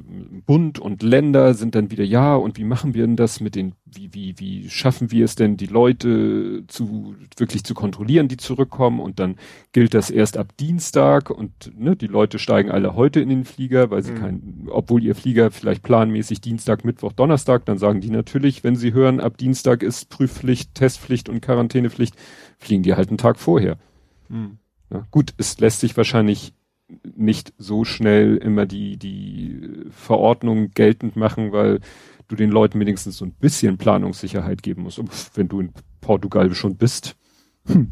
Bund 0.45 0.79
und 0.79 1.03
Länder 1.03 1.53
sind 1.53 1.75
dann 1.75 1.91
wieder, 1.91 2.05
ja, 2.05 2.33
und 2.33 2.57
wie 2.57 2.63
machen 2.63 2.93
wir 2.93 3.05
denn 3.05 3.17
das 3.17 3.41
mit 3.41 3.55
den, 3.55 3.73
wie, 3.83 4.13
wie, 4.13 4.35
wie 4.39 4.69
schaffen 4.69 5.11
wir 5.11 5.25
es 5.25 5.35
denn, 5.35 5.57
die 5.57 5.65
Leute 5.65 6.63
zu, 6.67 7.13
wirklich 7.35 7.65
zu 7.65 7.73
kontrollieren, 7.73 8.29
die 8.29 8.37
zurückkommen 8.37 9.01
und 9.01 9.19
dann 9.19 9.35
gilt 9.73 9.93
das 9.93 10.09
erst 10.09 10.37
ab 10.37 10.55
Dienstag 10.61 11.29
und, 11.29 11.77
ne, 11.77 11.97
die 11.97 12.07
Leute 12.07 12.39
steigen 12.39 12.71
alle 12.71 12.95
heute 12.95 13.19
in 13.19 13.27
den 13.27 13.43
Flieger, 13.43 13.91
weil 13.91 14.01
sie 14.01 14.13
mhm. 14.13 14.17
kein, 14.17 14.67
obwohl 14.69 15.03
ihr 15.03 15.15
Flieger 15.15 15.51
vielleicht 15.51 15.83
planmäßig 15.83 16.39
Dienstag, 16.39 16.85
Mittwoch, 16.85 17.11
Donnerstag, 17.11 17.65
dann 17.65 17.77
sagen 17.77 17.99
die 17.99 18.11
natürlich, 18.11 18.63
wenn 18.63 18.77
sie 18.77 18.93
hören, 18.93 19.19
ab 19.19 19.37
Dienstag 19.37 19.83
ist 19.83 20.07
Prüfpflicht, 20.07 20.73
Testpflicht 20.73 21.27
und 21.27 21.41
Quarantänepflicht, 21.41 22.15
fliegen 22.59 22.83
die 22.83 22.95
halt 22.95 23.09
einen 23.09 23.17
Tag 23.17 23.39
vorher. 23.39 23.77
Mhm. 24.29 24.59
Ja, 24.89 25.05
gut, 25.11 25.33
es 25.37 25.59
lässt 25.59 25.81
sich 25.81 25.97
wahrscheinlich 25.97 26.53
nicht 27.15 27.53
so 27.57 27.83
schnell 27.83 28.38
immer 28.38 28.65
die, 28.65 28.97
die 28.97 29.85
Verordnung 29.91 30.71
geltend 30.71 31.15
machen, 31.15 31.51
weil 31.51 31.79
du 32.27 32.35
den 32.35 32.51
Leuten 32.51 32.79
wenigstens 32.79 33.17
so 33.17 33.25
ein 33.25 33.33
bisschen 33.33 33.77
Planungssicherheit 33.77 34.63
geben 34.63 34.83
musst. 34.83 35.01
Wenn 35.35 35.47
du 35.47 35.61
in 35.61 35.73
Portugal 36.01 36.53
schon 36.53 36.77
bist. 36.77 37.15
Hm. 37.65 37.91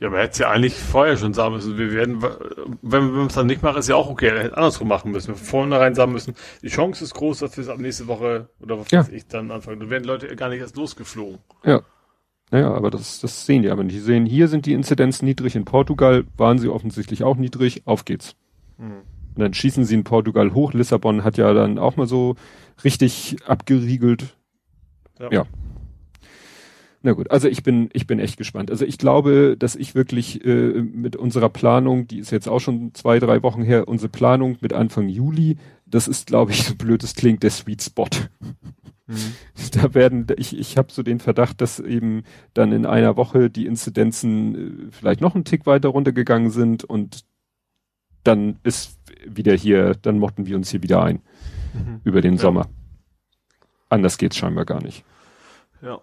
Ja, 0.00 0.08
aber 0.08 0.18
hätte 0.18 0.32
es 0.32 0.38
ja 0.38 0.50
eigentlich 0.50 0.74
vorher 0.74 1.16
schon 1.16 1.34
sagen 1.34 1.54
müssen. 1.54 1.78
Wir 1.78 1.92
werden, 1.92 2.22
wenn 2.82 3.14
wir 3.14 3.26
es 3.26 3.34
dann 3.34 3.46
nicht 3.46 3.62
machen, 3.62 3.78
ist 3.78 3.88
ja 3.88 3.94
auch 3.94 4.10
okay. 4.10 4.28
Er 4.28 4.42
hätte 4.44 4.56
andersrum 4.56 4.88
machen 4.88 5.12
müssen. 5.12 5.28
Wir 5.28 5.36
vornherein 5.36 5.94
sagen 5.94 6.12
müssen, 6.12 6.34
die 6.62 6.68
Chance 6.68 7.04
ist 7.04 7.14
groß, 7.14 7.38
dass 7.38 7.56
wir 7.56 7.62
es 7.62 7.70
ab 7.70 7.78
nächste 7.78 8.08
Woche 8.08 8.48
oder 8.60 8.78
was 8.78 8.90
ja. 8.90 9.00
weiß 9.00 9.10
ich 9.10 9.28
dann 9.28 9.50
anfangen. 9.52 9.80
Dann 9.80 9.90
werden 9.90 10.04
Leute 10.04 10.34
gar 10.34 10.48
nicht 10.48 10.60
erst 10.60 10.76
losgeflogen. 10.76 11.38
Ja. 11.64 11.82
Naja, 12.54 12.72
aber 12.72 12.92
das, 12.92 13.18
das 13.18 13.46
sehen 13.46 13.62
die 13.62 13.70
aber 13.70 13.82
nicht. 13.82 13.96
Die 13.96 14.00
sehen, 14.00 14.26
hier 14.26 14.46
sind 14.46 14.64
die 14.66 14.74
Inzidenzen 14.74 15.24
niedrig, 15.24 15.56
in 15.56 15.64
Portugal 15.64 16.24
waren 16.36 16.60
sie 16.60 16.68
offensichtlich 16.68 17.24
auch 17.24 17.36
niedrig, 17.36 17.82
auf 17.84 18.04
geht's. 18.04 18.36
Mhm. 18.78 19.00
Und 19.34 19.40
dann 19.40 19.54
schießen 19.54 19.84
sie 19.84 19.96
in 19.96 20.04
Portugal 20.04 20.54
hoch. 20.54 20.72
Lissabon 20.72 21.24
hat 21.24 21.36
ja 21.36 21.52
dann 21.52 21.80
auch 21.80 21.96
mal 21.96 22.06
so 22.06 22.36
richtig 22.84 23.38
abgeriegelt. 23.44 24.36
Ja. 25.18 25.32
ja. 25.32 25.46
Na 27.02 27.10
gut, 27.10 27.28
also 27.32 27.48
ich 27.48 27.64
bin, 27.64 27.90
ich 27.92 28.06
bin 28.06 28.20
echt 28.20 28.36
gespannt. 28.36 28.70
Also 28.70 28.84
ich 28.84 28.98
glaube, 28.98 29.56
dass 29.58 29.74
ich 29.74 29.96
wirklich 29.96 30.44
äh, 30.44 30.80
mit 30.80 31.16
unserer 31.16 31.48
Planung, 31.48 32.06
die 32.06 32.20
ist 32.20 32.30
jetzt 32.30 32.48
auch 32.48 32.60
schon 32.60 32.94
zwei, 32.94 33.18
drei 33.18 33.42
Wochen 33.42 33.64
her, 33.64 33.88
unsere 33.88 34.10
Planung 34.10 34.58
mit 34.60 34.72
Anfang 34.72 35.08
Juli, 35.08 35.56
das 35.86 36.06
ist, 36.06 36.28
glaube 36.28 36.52
ich, 36.52 36.62
so 36.62 36.76
blöd 36.76 37.02
es 37.02 37.16
klingt, 37.16 37.42
der 37.42 37.50
Sweet 37.50 37.82
Spot. 37.82 38.06
Mhm. 39.06 39.34
Da 39.72 39.92
werden, 39.94 40.26
ich, 40.36 40.56
ich 40.56 40.76
habe 40.76 40.92
so 40.92 41.02
den 41.02 41.18
Verdacht, 41.18 41.60
dass 41.60 41.80
eben 41.80 42.22
dann 42.54 42.72
in 42.72 42.86
einer 42.86 43.16
Woche 43.16 43.50
die 43.50 43.66
Inzidenzen 43.66 44.88
äh, 44.88 44.92
vielleicht 44.92 45.20
noch 45.20 45.34
einen 45.34 45.44
Tick 45.44 45.66
weiter 45.66 45.88
runtergegangen 45.88 46.50
sind 46.50 46.84
und 46.84 47.24
dann 48.22 48.58
ist 48.62 48.98
wieder 49.26 49.54
hier, 49.54 49.94
dann 49.94 50.18
mochten 50.18 50.46
wir 50.46 50.56
uns 50.56 50.70
hier 50.70 50.82
wieder 50.82 51.02
ein 51.02 51.20
mhm. 51.74 52.00
über 52.04 52.20
den 52.20 52.34
ja. 52.34 52.40
Sommer. 52.40 52.68
Anders 53.88 54.16
geht's 54.16 54.36
scheinbar 54.36 54.64
gar 54.64 54.82
nicht. 54.82 55.04
Ja. 55.82 56.00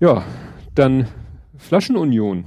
Ja, 0.00 0.24
dann 0.74 1.08
Flaschenunion. 1.56 2.44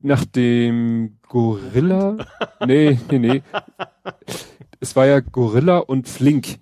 Nach 0.00 0.24
dem 0.24 1.18
Gorilla, 1.22 2.18
nee, 2.66 2.98
nee, 3.10 3.18
nee 3.18 3.42
es 4.80 4.96
war 4.96 5.06
ja 5.06 5.20
Gorilla 5.20 5.78
und 5.78 6.08
Flink, 6.08 6.58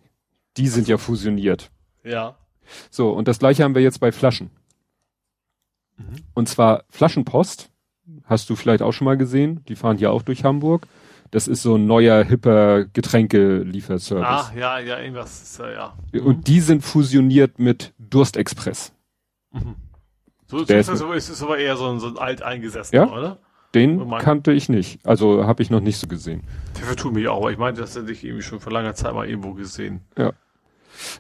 die 0.57 0.69
sind 0.69 0.89
ja 0.89 0.99
fusioniert. 0.99 1.71
Ja. 2.05 2.37
So, 2.91 3.11
und 3.11 3.29
das 3.29 3.39
gleiche 3.39 3.63
haben 3.63 3.75
wir 3.75 3.83
jetzt 3.83 4.01
bei 4.01 4.13
Flaschen. 4.13 4.51
Mhm. 5.97 6.17
Und 6.35 6.49
zwar 6.49 6.85
Flaschenpost, 6.89 7.71
hast 8.25 8.51
du 8.51 8.57
vielleicht 8.57 8.83
auch 8.83 8.93
schon 8.93 9.05
mal 9.05 9.17
gesehen, 9.17 9.65
die 9.69 9.77
fahren 9.77 9.99
ja 9.99 10.11
auch 10.11 10.23
durch 10.23 10.45
Hamburg. 10.45 10.87
Das 11.31 11.49
ist 11.49 11.63
so 11.63 11.75
ein 11.75 11.87
neuer, 11.87 12.23
hipper 12.25 12.85
Getränkelieferservice. 12.85 14.25
Ah, 14.25 14.53
ja, 14.57 14.79
ja, 14.79 15.01
irgendwas, 15.01 15.43
ist, 15.43 15.59
ja. 15.59 15.95
Und 16.13 16.39
mhm. 16.39 16.45
die 16.45 16.61
sind 16.61 16.83
fusioniert 16.83 17.59
mit 17.59 17.93
Durstexpress. 17.99 18.93
Mhm. 19.53 19.75
So, 20.49 20.59
ist, 20.61 20.71
ist, 20.71 20.89
ist, 20.89 21.29
ist 21.29 21.43
aber 21.43 21.59
eher 21.59 21.77
so 21.77 21.89
ein, 21.89 21.99
so 21.99 22.07
ein 22.07 22.19
alteingesessener, 22.19 23.07
ja? 23.07 23.13
oder? 23.13 23.39
Den 23.77 24.11
kannte 24.19 24.53
ich 24.53 24.71
nicht. 24.71 25.01
Also 25.05 25.47
habe 25.47 25.63
ich 25.63 25.69
noch 25.69 25.81
nicht 25.81 25.99
so 25.99 26.07
gesehen. 26.07 26.43
Der 26.79 26.85
vertut 26.85 27.13
mich 27.13 27.29
auch, 27.29 27.37
aber 27.43 27.53
ich 27.53 27.59
meinte, 27.59 27.83
das 27.83 27.95
hätte 27.95 28.11
ich 28.11 28.25
irgendwie 28.25 28.43
schon 28.43 28.59
vor 28.59 28.73
langer 28.73 28.95
Zeit 28.95 29.13
mal 29.13 29.29
irgendwo 29.29 29.53
gesehen. 29.53 30.01
Ja. 30.17 30.33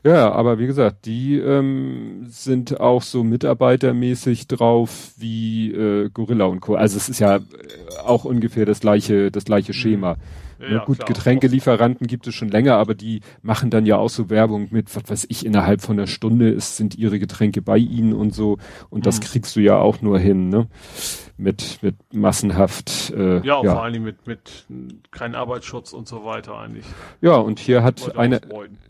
Ja, 0.02 0.32
aber 0.32 0.58
wie 0.58 0.66
gesagt, 0.66 1.04
die 1.04 1.36
ähm, 1.36 2.24
sind 2.28 2.80
auch 2.80 3.02
so 3.02 3.22
mitarbeitermäßig 3.24 4.46
drauf 4.46 5.12
wie 5.18 5.70
äh, 5.70 6.08
Gorilla 6.08 6.46
und 6.46 6.60
Co. 6.60 6.76
Also 6.76 6.96
es 6.96 7.10
ist 7.10 7.18
ja 7.18 7.36
äh, 7.36 7.40
auch 8.02 8.24
ungefähr 8.24 8.64
das 8.64 8.80
gleiche, 8.80 9.30
das 9.30 9.44
gleiche 9.44 9.72
mhm. 9.72 9.76
Schema. 9.76 10.16
Ja, 10.58 10.68
ja, 10.70 10.84
gut, 10.84 10.96
klar, 10.96 11.08
Getränkelieferanten 11.08 12.06
gibt 12.06 12.26
es 12.26 12.34
schon 12.34 12.48
länger, 12.48 12.76
aber 12.76 12.94
die 12.94 13.20
machen 13.42 13.68
dann 13.68 13.84
ja 13.84 13.98
auch 13.98 14.08
so 14.08 14.30
Werbung 14.30 14.68
mit, 14.70 14.96
was 14.96 15.02
weiß 15.06 15.26
ich, 15.28 15.44
innerhalb 15.44 15.82
von 15.82 15.98
einer 15.98 16.06
Stunde 16.06 16.48
ist, 16.48 16.78
sind 16.78 16.96
ihre 16.96 17.18
Getränke 17.18 17.60
bei 17.60 17.76
ihnen 17.76 18.14
und 18.14 18.34
so. 18.34 18.56
Und 18.88 19.00
mhm. 19.00 19.02
das 19.02 19.20
kriegst 19.20 19.56
du 19.56 19.60
ja 19.60 19.76
auch 19.76 20.00
nur 20.00 20.18
hin, 20.18 20.48
ne? 20.48 20.68
Mit, 21.38 21.78
mit 21.82 21.96
massenhaft. 22.14 23.12
Äh, 23.14 23.46
ja, 23.46 23.62
ja. 23.62 23.72
vor 23.72 23.82
allem 23.82 24.02
mit, 24.04 24.26
mit 24.26 24.66
keinem 25.10 25.34
Arbeitsschutz 25.34 25.92
und 25.92 26.08
so 26.08 26.24
weiter 26.24 26.58
eigentlich. 26.58 26.86
Ja, 27.20 27.36
und 27.36 27.58
hier 27.58 27.82
hat 27.82 28.16
einer, 28.16 28.40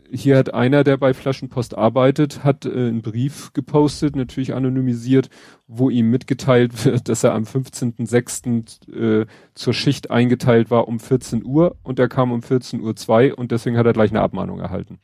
hier 0.09 0.37
hat 0.37 0.53
einer, 0.53 0.83
der 0.83 0.97
bei 0.97 1.13
Flaschenpost 1.13 1.77
arbeitet, 1.77 2.43
hat 2.43 2.65
äh, 2.65 2.69
einen 2.69 3.01
Brief 3.01 3.51
gepostet, 3.53 4.15
natürlich 4.15 4.53
anonymisiert, 4.53 5.29
wo 5.67 5.89
ihm 5.89 6.09
mitgeteilt 6.09 6.85
wird, 6.85 7.09
dass 7.09 7.23
er 7.23 7.33
am 7.33 7.43
15.06. 7.43 9.21
Äh, 9.23 9.25
zur 9.53 9.73
Schicht 9.73 10.09
eingeteilt 10.09 10.71
war 10.71 10.87
um 10.87 10.99
14 10.99 11.43
Uhr 11.43 11.75
und 11.83 11.99
er 11.99 12.07
kam 12.07 12.31
um 12.31 12.41
14 12.41 12.79
Uhr 12.81 12.95
2 12.95 13.33
und 13.33 13.51
deswegen 13.51 13.77
hat 13.77 13.85
er 13.85 13.93
gleich 13.93 14.11
eine 14.11 14.21
Abmahnung 14.21 14.59
erhalten. 14.59 14.99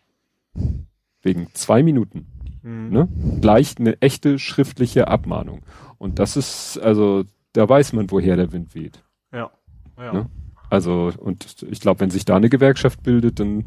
Wegen 1.22 1.48
zwei 1.54 1.84
Minuten. 1.84 2.28
Mhm. 2.64 2.90
Ne? 2.90 3.08
Gleich 3.42 3.76
eine 3.78 4.02
echte 4.02 4.40
schriftliche 4.40 5.08
Abmahnung. 5.08 5.62
Und 6.04 6.20
das 6.20 6.36
ist, 6.36 6.78
also, 6.80 7.24
da 7.54 7.70
weiß 7.70 7.94
man, 7.94 8.12
woher 8.12 8.36
der 8.36 8.52
Wind 8.52 8.76
weht. 8.76 9.02
Ja. 9.32 9.50
ja. 9.98 10.12
Ne? 10.12 10.30
Also, 10.70 11.14
und 11.18 11.64
ich 11.64 11.80
glaube, 11.80 12.02
wenn 12.02 12.10
sich 12.10 12.26
da 12.26 12.36
eine 12.36 12.50
Gewerkschaft 12.50 13.04
bildet, 13.04 13.40
dann, 13.40 13.64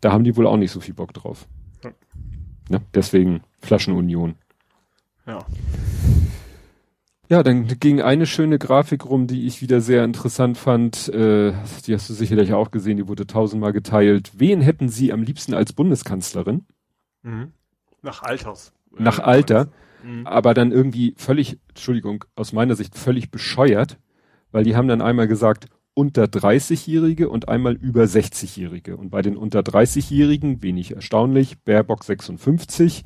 da 0.00 0.10
haben 0.10 0.24
die 0.24 0.38
wohl 0.38 0.46
auch 0.46 0.56
nicht 0.56 0.70
so 0.70 0.80
viel 0.80 0.94
Bock 0.94 1.12
drauf. 1.12 1.46
Ja. 1.84 1.90
Ne? 2.70 2.80
Deswegen 2.94 3.42
Flaschenunion. 3.60 4.36
Ja. 5.26 5.44
Ja, 7.28 7.42
dann 7.42 7.66
ging 7.78 8.00
eine 8.00 8.24
schöne 8.24 8.58
Grafik 8.58 9.04
rum, 9.04 9.26
die 9.26 9.46
ich 9.46 9.60
wieder 9.60 9.82
sehr 9.82 10.02
interessant 10.02 10.56
fand. 10.56 11.10
Äh, 11.10 11.52
die 11.86 11.92
hast 11.92 12.08
du 12.08 12.14
sicherlich 12.14 12.54
auch 12.54 12.70
gesehen, 12.70 12.96
die 12.96 13.06
wurde 13.06 13.26
tausendmal 13.26 13.74
geteilt. 13.74 14.32
Wen 14.34 14.62
hätten 14.62 14.88
Sie 14.88 15.12
am 15.12 15.22
liebsten 15.22 15.52
als 15.52 15.74
Bundeskanzlerin? 15.74 16.64
Mhm. 17.22 17.52
Nach 18.00 18.22
Alters. 18.22 18.72
Nach 18.96 19.18
Alter. 19.18 19.68
Mhm. 20.04 20.26
Aber 20.26 20.54
dann 20.54 20.72
irgendwie 20.72 21.14
völlig, 21.16 21.58
Entschuldigung, 21.68 22.24
aus 22.36 22.52
meiner 22.52 22.76
Sicht 22.76 22.96
völlig 22.96 23.30
bescheuert, 23.30 23.98
weil 24.52 24.64
die 24.64 24.76
haben 24.76 24.88
dann 24.88 25.02
einmal 25.02 25.28
gesagt, 25.28 25.66
unter 25.94 26.24
30-Jährige 26.24 27.28
und 27.28 27.48
einmal 27.48 27.74
über 27.74 28.04
60-Jährige. 28.04 28.96
Und 28.96 29.10
bei 29.10 29.22
den 29.22 29.36
unter 29.36 29.60
30-Jährigen, 29.60 30.62
wenig 30.62 30.94
erstaunlich, 30.94 31.58
Baerbock 31.62 32.04
56, 32.04 33.04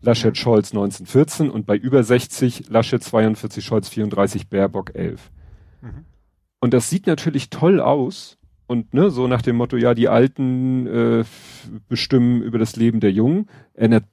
Laschet. 0.00 0.36
Scholz 0.36 0.72
1914 0.72 1.50
und 1.50 1.66
bei 1.66 1.76
über 1.76 2.04
60 2.04 2.68
Laschet 2.68 3.02
42, 3.02 3.64
Scholz 3.64 3.88
34, 3.88 4.48
Baerbock 4.48 4.94
11. 4.94 5.30
Mhm. 5.80 6.04
Und 6.60 6.74
das 6.74 6.90
sieht 6.90 7.06
natürlich 7.06 7.50
toll 7.50 7.80
aus, 7.80 8.38
und 8.66 8.94
ne, 8.94 9.10
so 9.10 9.28
nach 9.28 9.42
dem 9.42 9.56
Motto, 9.56 9.76
ja, 9.76 9.94
die 9.94 10.08
Alten 10.08 10.86
äh, 10.86 11.24
bestimmen 11.88 12.42
über 12.42 12.58
das 12.58 12.76
Leben 12.76 13.00
der 13.00 13.12
Jungen. 13.12 13.48
Erinnert, 13.74 14.04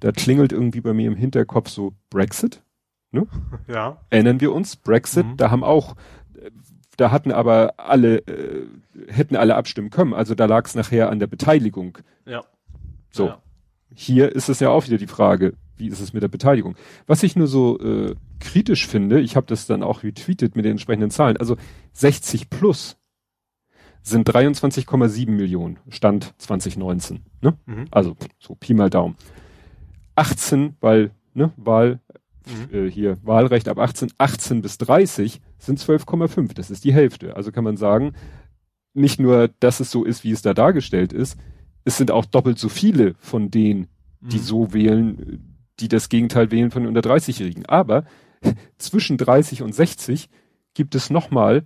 da 0.00 0.12
klingelt 0.12 0.52
irgendwie 0.52 0.80
bei 0.80 0.92
mir 0.92 1.06
im 1.06 1.16
Hinterkopf 1.16 1.70
so 1.70 1.94
Brexit. 2.10 2.62
Ne? 3.10 3.26
Ja. 3.68 3.98
Erinnern 4.10 4.40
wir 4.40 4.52
uns? 4.52 4.76
Brexit, 4.76 5.26
mhm. 5.26 5.36
da 5.36 5.50
haben 5.50 5.64
auch, 5.64 5.96
da 6.96 7.10
hatten 7.10 7.32
aber 7.32 7.74
alle, 7.78 8.18
äh, 8.18 8.66
hätten 9.08 9.36
alle 9.36 9.56
abstimmen 9.56 9.90
können. 9.90 10.12
Also 10.12 10.34
da 10.34 10.44
lag 10.44 10.66
es 10.66 10.74
nachher 10.74 11.10
an 11.10 11.18
der 11.18 11.26
Beteiligung. 11.26 11.98
Ja. 12.26 12.44
So. 13.10 13.28
Ja. 13.28 13.42
Hier 13.94 14.34
ist 14.34 14.48
es 14.48 14.60
ja 14.60 14.70
auch 14.70 14.86
wieder 14.86 14.98
die 14.98 15.06
Frage, 15.06 15.54
wie 15.76 15.88
ist 15.88 16.00
es 16.00 16.12
mit 16.12 16.22
der 16.22 16.28
Beteiligung? 16.28 16.76
Was 17.06 17.22
ich 17.22 17.36
nur 17.36 17.46
so 17.46 17.78
äh, 17.78 18.16
kritisch 18.40 18.86
finde, 18.86 19.20
ich 19.20 19.36
habe 19.36 19.46
das 19.46 19.66
dann 19.66 19.82
auch 19.82 20.02
retweetet 20.02 20.56
mit 20.56 20.64
den 20.64 20.72
entsprechenden 20.72 21.10
Zahlen, 21.10 21.36
also 21.36 21.56
60 21.92 22.50
plus 22.50 22.96
sind 24.04 24.28
23,7 24.28 25.30
Millionen, 25.30 25.78
Stand 25.88 26.34
2019. 26.38 27.22
Ne? 27.40 27.54
Mhm. 27.64 27.86
Also 27.90 28.16
so 28.38 28.54
Pi 28.54 28.74
mal 28.74 28.90
Daumen. 28.90 29.16
18, 30.14 30.76
weil 30.80 31.10
ne, 31.32 31.52
Wahl, 31.56 32.00
mhm. 32.46 32.74
äh, 32.74 32.90
hier 32.90 33.16
Wahlrecht 33.22 33.66
ab 33.66 33.78
18, 33.78 34.12
18 34.18 34.60
bis 34.60 34.78
30 34.78 35.40
sind 35.58 35.80
12,5. 35.80 36.54
Das 36.54 36.70
ist 36.70 36.84
die 36.84 36.92
Hälfte. 36.92 37.34
Also 37.34 37.50
kann 37.50 37.64
man 37.64 37.78
sagen, 37.78 38.12
nicht 38.92 39.18
nur, 39.18 39.48
dass 39.58 39.80
es 39.80 39.90
so 39.90 40.04
ist, 40.04 40.22
wie 40.22 40.32
es 40.32 40.42
da 40.42 40.52
dargestellt 40.52 41.12
ist, 41.14 41.38
es 41.84 41.96
sind 41.96 42.10
auch 42.10 42.26
doppelt 42.26 42.58
so 42.58 42.68
viele 42.68 43.14
von 43.18 43.50
denen, 43.50 43.88
die 44.20 44.36
mhm. 44.36 44.42
so 44.42 44.72
wählen, 44.74 45.58
die 45.80 45.88
das 45.88 46.10
Gegenteil 46.10 46.50
wählen 46.50 46.70
von 46.70 46.82
den 46.82 46.94
unter 46.94 47.08
30-Jährigen. 47.08 47.64
Aber 47.66 48.04
zwischen 48.78 49.16
30 49.16 49.62
und 49.62 49.74
60 49.74 50.28
gibt 50.74 50.94
es 50.94 51.08
nochmal 51.08 51.64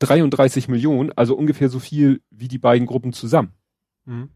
33 0.00 0.68
Millionen, 0.68 1.12
also 1.12 1.36
ungefähr 1.36 1.68
so 1.68 1.78
viel 1.78 2.20
wie 2.30 2.48
die 2.48 2.58
beiden 2.58 2.86
Gruppen 2.86 3.12
zusammen. 3.12 3.52
Mhm. 4.04 4.30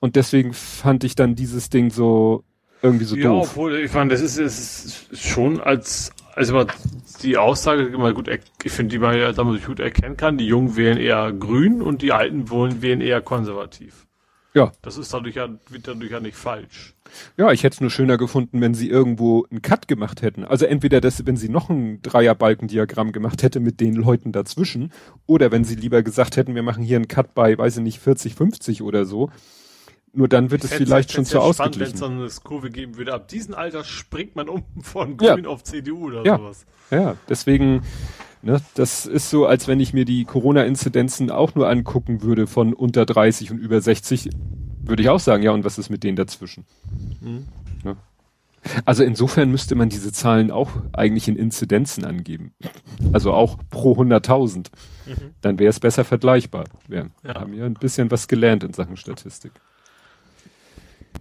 Und 0.00 0.16
deswegen 0.16 0.52
fand 0.52 1.02
ich 1.02 1.16
dann 1.16 1.34
dieses 1.34 1.70
Ding 1.70 1.90
so 1.90 2.44
irgendwie 2.82 3.04
so 3.04 3.16
ja, 3.16 3.24
doof. 3.24 3.50
obwohl, 3.50 3.76
ich 3.76 3.92
meine, 3.92 4.10
das 4.10 4.20
ist, 4.20 4.38
ist 4.38 5.18
schon 5.18 5.60
als, 5.60 6.12
also 6.34 6.64
die 7.22 7.36
Aussage 7.36 7.86
immer 7.86 8.12
gut, 8.12 8.30
ich 8.62 8.72
finde, 8.72 8.92
die 8.92 8.98
man 8.98 9.18
ja 9.18 9.32
damit 9.32 9.64
gut 9.64 9.80
erkennen 9.80 10.16
kann, 10.16 10.38
die 10.38 10.46
Jungen 10.46 10.76
wählen 10.76 10.98
eher 10.98 11.32
grün 11.32 11.82
und 11.82 12.02
die 12.02 12.12
Alten 12.12 12.50
wollen 12.50 12.80
wählen 12.80 13.00
eher 13.00 13.20
konservativ. 13.20 14.07
Ja. 14.58 14.72
Das 14.82 14.98
ist 14.98 15.14
dadurch 15.14 15.36
ja, 15.36 15.48
wird 15.68 15.86
dadurch 15.86 16.10
ja 16.10 16.18
nicht 16.18 16.36
falsch. 16.36 16.94
Ja, 17.36 17.52
ich 17.52 17.62
hätte 17.62 17.74
es 17.74 17.80
nur 17.80 17.90
schöner 17.90 18.18
gefunden, 18.18 18.60
wenn 18.60 18.74
sie 18.74 18.90
irgendwo 18.90 19.46
einen 19.50 19.62
Cut 19.62 19.86
gemacht 19.86 20.20
hätten. 20.20 20.44
Also 20.44 20.66
entweder 20.66 21.00
das, 21.00 21.24
wenn 21.26 21.36
sie 21.36 21.48
noch 21.48 21.70
ein 21.70 22.02
Dreierbalkendiagramm 22.02 23.12
gemacht 23.12 23.44
hätte 23.44 23.60
mit 23.60 23.80
den 23.80 23.94
Leuten 23.94 24.32
dazwischen, 24.32 24.92
oder 25.26 25.52
wenn 25.52 25.62
sie 25.62 25.76
lieber 25.76 26.02
gesagt 26.02 26.36
hätten, 26.36 26.56
wir 26.56 26.64
machen 26.64 26.82
hier 26.82 26.96
einen 26.96 27.06
Cut 27.06 27.34
bei, 27.34 27.56
weiß 27.56 27.76
ich 27.76 27.82
nicht, 27.84 28.00
40, 28.00 28.34
50 28.34 28.82
oder 28.82 29.04
so. 29.04 29.30
Nur 30.12 30.26
dann 30.26 30.50
wird 30.50 30.64
ich 30.64 30.72
es 30.72 30.76
vielleicht 30.76 31.12
schon 31.12 31.24
zu 31.24 31.38
ausgeglichen. 31.38 31.80
Wenn 31.80 31.94
es 31.94 32.00
dann 32.00 32.20
eine 32.20 32.28
Kurve 32.42 32.70
geben 32.70 32.96
würde, 32.96 33.14
ab 33.14 33.28
diesem 33.28 33.54
Alter 33.54 33.84
springt 33.84 34.34
man 34.34 34.48
um 34.48 34.64
von 34.82 35.16
Grün 35.16 35.44
ja. 35.44 35.50
auf 35.50 35.62
CDU 35.62 36.06
oder 36.06 36.24
ja. 36.24 36.36
sowas. 36.36 36.66
Ja, 36.90 37.16
deswegen, 37.28 37.82
ne, 38.42 38.60
das 38.74 39.06
ist 39.06 39.30
so, 39.30 39.46
als 39.46 39.68
wenn 39.68 39.80
ich 39.80 39.92
mir 39.92 40.04
die 40.04 40.24
Corona-Inzidenzen 40.24 41.30
auch 41.30 41.54
nur 41.54 41.68
angucken 41.68 42.22
würde 42.22 42.46
von 42.46 42.72
unter 42.74 43.06
30 43.06 43.50
und 43.50 43.58
über 43.58 43.80
60, 43.80 44.30
würde 44.82 45.02
ich 45.02 45.08
auch 45.08 45.20
sagen, 45.20 45.42
ja, 45.42 45.52
und 45.52 45.64
was 45.64 45.78
ist 45.78 45.90
mit 45.90 46.04
denen 46.04 46.16
dazwischen? 46.16 46.64
Mhm. 47.20 47.46
Ja. 47.84 47.96
Also 48.84 49.04
insofern 49.04 49.50
müsste 49.50 49.74
man 49.74 49.88
diese 49.88 50.12
Zahlen 50.12 50.50
auch 50.50 50.70
eigentlich 50.92 51.28
in 51.28 51.36
Inzidenzen 51.36 52.04
angeben. 52.04 52.52
Also 53.12 53.32
auch 53.32 53.58
pro 53.70 53.94
100.000. 53.94 54.66
Mhm. 55.06 55.12
Dann 55.40 55.58
wäre 55.58 55.70
es 55.70 55.80
besser 55.80 56.04
vergleichbar. 56.04 56.64
Wir 56.86 57.10
ja. 57.24 57.34
haben 57.34 57.54
ja 57.54 57.64
ein 57.64 57.74
bisschen 57.74 58.10
was 58.10 58.28
gelernt 58.28 58.64
in 58.64 58.72
Sachen 58.72 58.96
Statistik. 58.96 59.52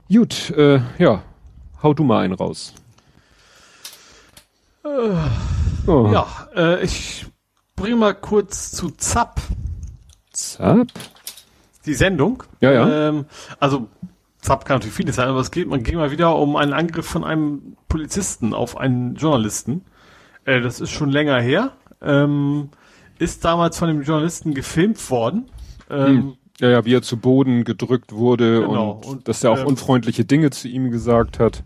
Gut, 0.10 0.52
äh, 0.52 0.80
ja, 0.98 1.24
hau 1.84 1.94
du 1.94 2.04
mal 2.04 2.24
einen 2.24 2.34
raus. 2.34 2.74
Äh, 4.88 5.90
oh. 5.90 6.10
Ja, 6.12 6.28
äh, 6.56 6.84
ich 6.84 7.26
bringe 7.76 7.98
mal 7.98 8.14
kurz 8.14 8.72
zu 8.72 8.92
ZAP. 8.92 9.42
ZAP? 10.34 10.88
Die 11.86 11.94
Sendung. 11.94 12.44
Ja, 12.62 12.72
ja. 12.72 13.10
Ähm, 13.10 13.26
also 13.60 13.88
ZAP 14.42 14.66
kann 14.66 14.78
natürlich 14.78 14.96
vieles 14.96 15.16
sein, 15.16 15.28
aber 15.28 15.40
es 15.40 15.52
geht, 15.52 15.68
man 15.68 15.84
ging 15.84 15.98
mal 15.98 16.12
wieder 16.12 16.36
um 16.36 16.56
einen 16.56 16.74
Angriff 16.74 17.06
von 17.06 17.24
einem 17.24 17.76
Polizisten 17.90 18.54
auf 18.54 18.78
einen 18.78 19.16
Journalisten. 19.16 19.84
Äh, 20.46 20.62
das 20.62 20.80
ist 20.80 20.92
schon 20.92 21.12
länger 21.12 21.40
her. 21.40 21.72
Ähm, 22.02 22.70
ist 23.20 23.44
damals 23.46 23.78
von 23.78 23.88
dem 23.88 24.04
Journalisten 24.04 24.54
gefilmt 24.54 25.10
worden. 25.10 25.50
Ähm, 25.90 26.08
hm. 26.08 26.34
Ja, 26.60 26.70
ja, 26.70 26.86
wie 26.86 26.96
er 26.96 27.02
zu 27.04 27.18
Boden 27.18 27.64
gedrückt 27.66 28.14
wurde 28.14 28.62
genau. 28.62 28.92
und, 28.92 29.06
und 29.06 29.28
dass 29.28 29.44
er 29.44 29.52
auch 29.52 29.60
ähm, 29.60 29.68
unfreundliche 29.68 30.26
Dinge 30.26 30.50
zu 30.50 30.68
ihm 30.68 30.90
gesagt 30.90 31.40
hat. 31.40 31.64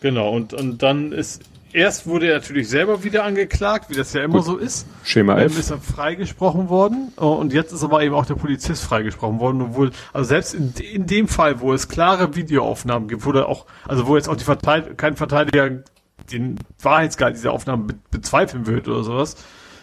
Genau, 0.00 0.30
und, 0.30 0.54
und 0.54 0.82
dann 0.82 1.12
ist, 1.12 1.42
erst 1.72 2.06
wurde 2.06 2.28
er 2.28 2.38
natürlich 2.38 2.68
selber 2.68 3.04
wieder 3.04 3.24
angeklagt, 3.24 3.90
wie 3.90 3.94
das 3.94 4.12
ja 4.12 4.22
immer 4.22 4.38
Gut. 4.38 4.44
so 4.44 4.56
ist. 4.56 4.86
Schema 5.04 5.38
F. 5.38 5.52
Ähm, 5.52 5.58
ist 5.58 5.70
er 5.70 5.78
freigesprochen 5.78 6.68
worden 6.68 7.12
oh, 7.16 7.32
und 7.32 7.52
jetzt 7.52 7.72
ist 7.72 7.84
aber 7.84 8.02
eben 8.02 8.14
auch 8.14 8.26
der 8.26 8.34
Polizist 8.34 8.84
freigesprochen 8.84 9.40
worden, 9.40 9.62
obwohl, 9.62 9.90
also 10.12 10.28
selbst 10.28 10.54
in, 10.54 10.72
in 10.92 11.06
dem 11.06 11.28
Fall, 11.28 11.60
wo 11.60 11.72
es 11.72 11.88
klare 11.88 12.34
Videoaufnahmen 12.36 13.08
gibt, 13.08 13.24
wo 13.24 13.32
da 13.32 13.44
auch, 13.44 13.66
also 13.86 14.06
wo 14.06 14.16
jetzt 14.16 14.28
auch 14.28 14.36
die 14.36 14.44
Verteidiger, 14.44 14.94
kein 14.94 15.16
Verteidiger 15.16 15.82
den 16.30 16.56
Wahrheitsgehalt 16.80 17.36
dieser 17.36 17.52
Aufnahmen 17.52 17.86
be 17.86 17.94
bezweifeln 18.10 18.66
wird 18.66 18.88
oder 18.88 19.02
sowas, 19.02 19.36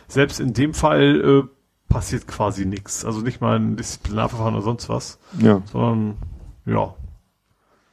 selbst 0.07 0.39
in 0.39 0.53
dem 0.53 0.73
Fall 0.73 1.21
äh, 1.21 1.57
passiert 1.89 2.27
quasi 2.27 2.65
nichts. 2.65 3.05
Also 3.05 3.21
nicht 3.21 3.41
mal 3.41 3.57
ein 3.57 3.75
Disziplinarverfahren 3.75 4.55
oder 4.55 4.63
sonst 4.63 4.89
was. 4.89 5.19
Ja. 5.39 5.61
Sondern, 5.71 6.17
ja. 6.65 6.95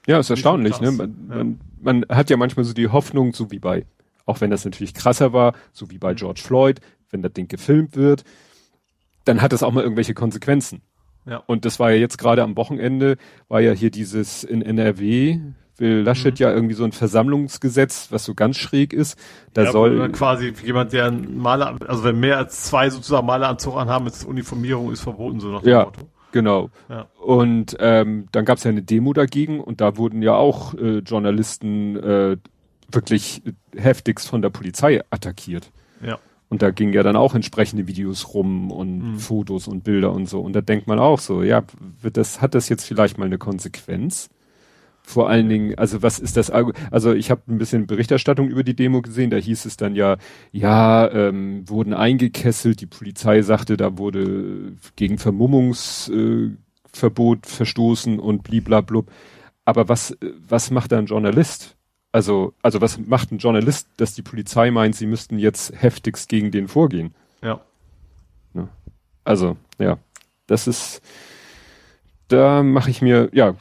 Ja, 0.07 0.19
ist 0.19 0.31
erstaunlich, 0.31 0.81
ne? 0.81 0.93
Man, 0.93 1.29
ja. 1.29 1.37
man, 1.37 1.61
man 1.85 2.05
hat 2.09 2.31
ja 2.31 2.37
manchmal 2.37 2.65
so 2.65 2.73
die 2.73 2.89
Hoffnung, 2.89 3.33
so 3.33 3.51
wie 3.51 3.59
bei, 3.59 3.87
auch 4.27 4.41
wenn 4.41 4.51
das 4.51 4.65
natürlich 4.65 4.95
krasser 4.95 5.33
war, 5.33 5.55
so 5.73 5.91
wie 5.91 5.99
bei 5.99 6.13
mhm. 6.13 6.17
George 6.17 6.41
Floyd, 6.43 6.81
wenn 7.11 7.23
das 7.23 7.33
Ding 7.33 7.49
gefilmt 7.49 7.97
wird, 7.97 8.25
dann 9.25 9.41
hat 9.41 9.53
das 9.53 9.63
auch 9.63 9.73
mal 9.73 9.83
irgendwelche 9.83 10.15
Konsequenzen. 10.15 10.83
Ja. 11.27 11.39
Und 11.47 11.65
das 11.65 11.79
war 11.79 11.91
ja 11.91 11.97
jetzt 11.97 12.19
gerade 12.19 12.43
am 12.43 12.57
Wochenende, 12.57 13.17
war 13.49 13.61
ja 13.61 13.73
hier 13.73 13.91
dieses 13.91 14.45
in 14.45 14.61
NRW, 14.61 15.41
will 15.77 16.03
Laschet 16.03 16.35
mhm. 16.35 16.43
ja 16.45 16.53
irgendwie 16.53 16.75
so 16.75 16.85
ein 16.85 16.93
Versammlungsgesetz, 16.93 18.09
was 18.11 18.25
so 18.25 18.35
ganz 18.35 18.57
schräg 18.57 18.93
ist. 18.93 19.19
Da 19.53 19.65
ja, 19.65 19.73
soll 19.73 20.11
quasi 20.13 20.53
jemand, 20.65 20.93
der 20.93 21.07
ein 21.07 21.37
Maler, 21.37 21.79
also 21.87 22.05
wenn 22.05 22.21
mehr 22.21 22.39
als 22.39 22.65
zwei 22.65 22.91
sozusagen 22.91 23.27
Maleranzug 23.27 23.77
anhaben, 23.77 24.07
ist 24.07 24.25
Uniformierung 24.25 24.93
ist 24.93 25.01
verboten, 25.01 25.41
so 25.41 25.49
nach 25.49 25.63
dem 25.63 25.71
ja. 25.71 25.85
Motto. 25.85 26.03
Genau. 26.35 26.71
Ja. 26.89 27.07
Und 27.23 27.77
ähm, 27.79 28.27
dann 28.33 28.45
gab 28.45 28.59
es 28.59 28.65
ja 28.65 28.71
eine 28.73 28.83
Demo 28.83 29.13
dagegen 29.13 29.61
und 29.61 29.81
da 29.81 29.97
wurden 29.97 30.21
ja 30.21 30.35
auch 30.35 30.75
äh, 30.75 30.99
Journalisten 30.99 31.95
äh, 31.97 32.37
wirklich 32.91 33.41
heftigst 33.77 34.29
von 34.29 34.43
der 34.43 34.51
Polizei 34.51 35.01
attackiert. 35.11 35.71
Ja. 36.05 36.19
Und 36.49 36.61
da 36.63 36.73
gingen 36.73 36.93
ja 36.93 37.05
dann 37.05 37.15
auch 37.15 37.37
entsprechende 37.37 37.87
Videos 37.87 38.35
rum 38.35 38.73
und 38.73 39.13
mhm. 39.13 39.19
Fotos 39.21 39.69
und 39.69 39.85
Bilder 39.85 40.11
und 40.11 40.29
so. 40.29 40.41
Und 40.41 40.55
da 40.55 40.61
denkt 40.61 40.89
man 40.89 40.99
auch 40.99 41.21
so, 41.21 41.45
ja, 41.45 41.63
wird 42.03 42.17
das, 42.17 42.43
hat 42.43 42.57
das 42.57 42.69
jetzt 42.69 42.85
vielleicht 42.85 43.17
mal 43.17 43.27
eine 43.27 43.39
Konsequenz? 43.39 44.29
Vor 45.07 45.29
allen 45.29 45.51
Dingen, 45.51 45.79
also 45.79 46.03
was 46.03 46.19
ist 46.19 46.39
das? 46.39 46.51
Also 46.51 47.13
ich 47.13 47.31
habe 47.31 47.43
ein 47.49 47.59
bisschen 47.59 47.87
Berichterstattung 47.87 48.49
über 48.49 48.65
die 48.65 48.75
Demo 48.75 49.03
gesehen. 49.03 49.29
Da 49.29 49.37
hieß 49.37 49.67
es 49.67 49.77
dann 49.77 49.95
ja, 49.95 50.17
ja, 50.51 51.11
ähm, 51.13 51.69
wurden 51.69 51.93
eingekesselt. 51.93 52.81
Die 52.81 52.87
Polizei 52.87 53.43
sagte, 53.43 53.77
da 53.77 53.99
wurde 53.99 54.73
gegen 54.97 55.19
Vermummungsverbot 55.19 57.47
äh, 57.47 57.49
verstoßen 57.49 58.19
und 58.19 58.45
bliblablub. 58.45 59.11
Aber 59.67 59.91
was 59.91 60.17
was 60.49 60.71
macht 60.71 60.91
da 60.91 60.99
ein 60.99 61.07
Journalist? 61.07 61.77
Also 62.11 62.55
also 62.63 62.81
was 62.81 62.99
macht 62.99 63.31
ein 63.31 63.39
Journalist, 63.39 63.89
dass 63.99 64.15
die 64.15 64.23
Polizei 64.23 64.71
meint, 64.71 64.97
sie 64.97 65.07
müssten 65.07 65.39
jetzt 65.39 65.83
heftigst 65.83 66.31
gegen 66.31 66.51
den 66.51 66.67
vorgehen? 66.67 67.15
Ja. 67.43 67.61
ja. 68.55 68.69
Also 69.23 69.59
ja, 69.79 69.99
das 70.47 70.67
ist 70.67 71.03
da 72.29 72.63
mache 72.63 72.91
ich 72.91 73.03
mir, 73.03 73.29
ja, 73.33 73.55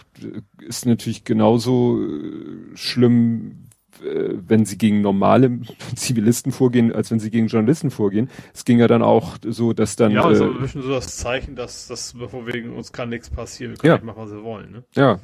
ist 0.60 0.86
natürlich 0.86 1.24
genauso 1.24 2.02
äh, 2.02 2.76
schlimm, 2.76 3.64
äh, 4.02 4.34
wenn 4.48 4.66
sie 4.66 4.78
gegen 4.78 5.02
normale 5.02 5.60
Zivilisten 5.96 6.52
vorgehen, 6.52 6.94
als 6.94 7.12
wenn 7.12 7.20
sie 7.20 7.32
gegen 7.32 7.48
Journalisten 7.48 7.92
vorgehen. 7.92 8.30
Es 8.54 8.66
ging 8.66 8.80
ja 8.80 8.88
dann 8.88 9.02
auch 9.02 9.38
so, 9.46 9.74
dass 9.74 9.96
dann. 9.96 10.12
Ja, 10.12 10.24
also 10.24 10.46
äh, 10.46 10.48
ein 10.50 10.62
bisschen 10.62 10.82
so 10.82 10.90
das 10.90 11.18
Zeichen, 11.18 11.56
dass 11.56 11.88
das 11.88 12.14
von 12.28 12.48
wegen 12.48 12.74
uns 12.74 12.92
kann 12.92 13.10
nichts 13.10 13.30
passieren, 13.30 13.72
wir 13.72 13.78
können 13.78 13.90
ja. 13.90 13.96
nicht 13.96 14.06
machen, 14.06 14.24
was 14.24 14.32
wir 14.32 14.44
wollen. 14.44 14.72
Ne? 14.72 14.84
Ja. 14.96 15.20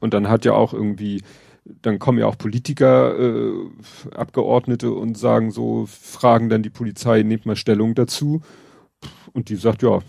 Und 0.00 0.14
dann 0.14 0.28
hat 0.28 0.46
ja 0.46 0.54
auch 0.54 0.72
irgendwie, 0.72 1.22
dann 1.64 1.98
kommen 1.98 2.18
ja 2.18 2.26
auch 2.26 2.38
Politiker, 2.38 3.18
äh, 3.18 3.52
Abgeordnete 4.14 4.92
und 4.92 5.18
sagen 5.18 5.50
so, 5.50 5.86
fragen 5.86 6.48
dann 6.48 6.62
die 6.62 6.70
Polizei, 6.70 7.22
nehmt 7.22 7.44
mal 7.44 7.56
Stellung 7.56 7.94
dazu. 7.94 8.40
Und 9.32 9.48
die 9.50 9.56
sagt, 9.56 9.82
ja, 9.82 10.00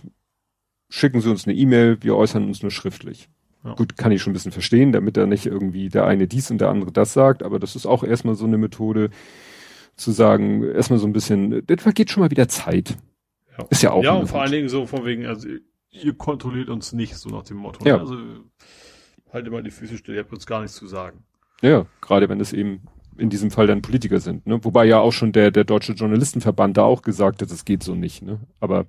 schicken 0.91 1.21
Sie 1.21 1.29
uns 1.29 1.47
eine 1.47 1.55
E-Mail, 1.55 1.97
wir 2.01 2.15
äußern 2.15 2.45
uns 2.45 2.61
nur 2.61 2.71
schriftlich. 2.71 3.29
Ja. 3.63 3.73
Gut, 3.75 3.97
kann 3.97 4.11
ich 4.11 4.21
schon 4.21 4.31
ein 4.31 4.33
bisschen 4.33 4.51
verstehen, 4.51 4.91
damit 4.91 5.17
er 5.17 5.25
nicht 5.25 5.45
irgendwie 5.45 5.89
der 5.89 6.05
eine 6.05 6.27
dies 6.27 6.51
und 6.51 6.59
der 6.59 6.69
andere 6.69 6.91
das 6.91 7.13
sagt, 7.13 7.43
aber 7.43 7.59
das 7.59 7.75
ist 7.75 7.85
auch 7.85 8.03
erstmal 8.03 8.35
so 8.35 8.45
eine 8.45 8.57
Methode 8.57 9.09
zu 9.95 10.11
sagen, 10.11 10.63
erstmal 10.63 10.99
so 10.99 11.07
ein 11.07 11.13
bisschen, 11.13 11.65
das 11.65 11.81
vergeht 11.81 12.11
schon 12.11 12.21
mal 12.21 12.31
wieder 12.31 12.47
Zeit. 12.47 12.97
Ja. 13.57 13.65
Ist 13.69 13.83
ja 13.83 13.91
auch. 13.91 14.03
Ja, 14.03 14.13
und 14.13 14.27
vor 14.27 14.41
allen 14.41 14.51
Dingen 14.51 14.69
so 14.69 14.85
von 14.85 15.05
wegen, 15.05 15.25
also 15.25 15.47
ihr 15.91 16.13
kontrolliert 16.13 16.69
uns 16.69 16.91
nicht, 16.91 17.15
so 17.15 17.29
nach 17.29 17.43
dem 17.43 17.57
Motto. 17.57 17.85
Ja. 17.85 17.97
Ne? 17.97 18.01
Also 18.01 18.17
halt 19.31 19.47
immer 19.47 19.61
die 19.61 19.71
Füße 19.71 19.97
still, 19.97 20.15
ihr 20.15 20.21
habt 20.21 20.33
uns 20.33 20.45
gar 20.45 20.61
nichts 20.61 20.75
zu 20.75 20.87
sagen. 20.87 21.23
Ja, 21.61 21.85
gerade 22.01 22.27
wenn 22.27 22.39
es 22.39 22.53
eben 22.53 22.81
in 23.17 23.29
diesem 23.29 23.51
Fall 23.51 23.67
dann 23.67 23.81
Politiker 23.81 24.19
sind, 24.19 24.47
ne? 24.47 24.63
Wobei 24.63 24.85
ja 24.85 24.99
auch 24.99 25.11
schon 25.11 25.31
der, 25.31 25.51
der 25.51 25.63
Deutsche 25.63 25.93
Journalistenverband 25.93 26.77
da 26.77 26.83
auch 26.83 27.03
gesagt 27.03 27.41
hat, 27.41 27.51
es 27.51 27.65
geht 27.65 27.83
so 27.83 27.93
nicht, 27.93 28.23
ne? 28.23 28.39
Aber 28.59 28.87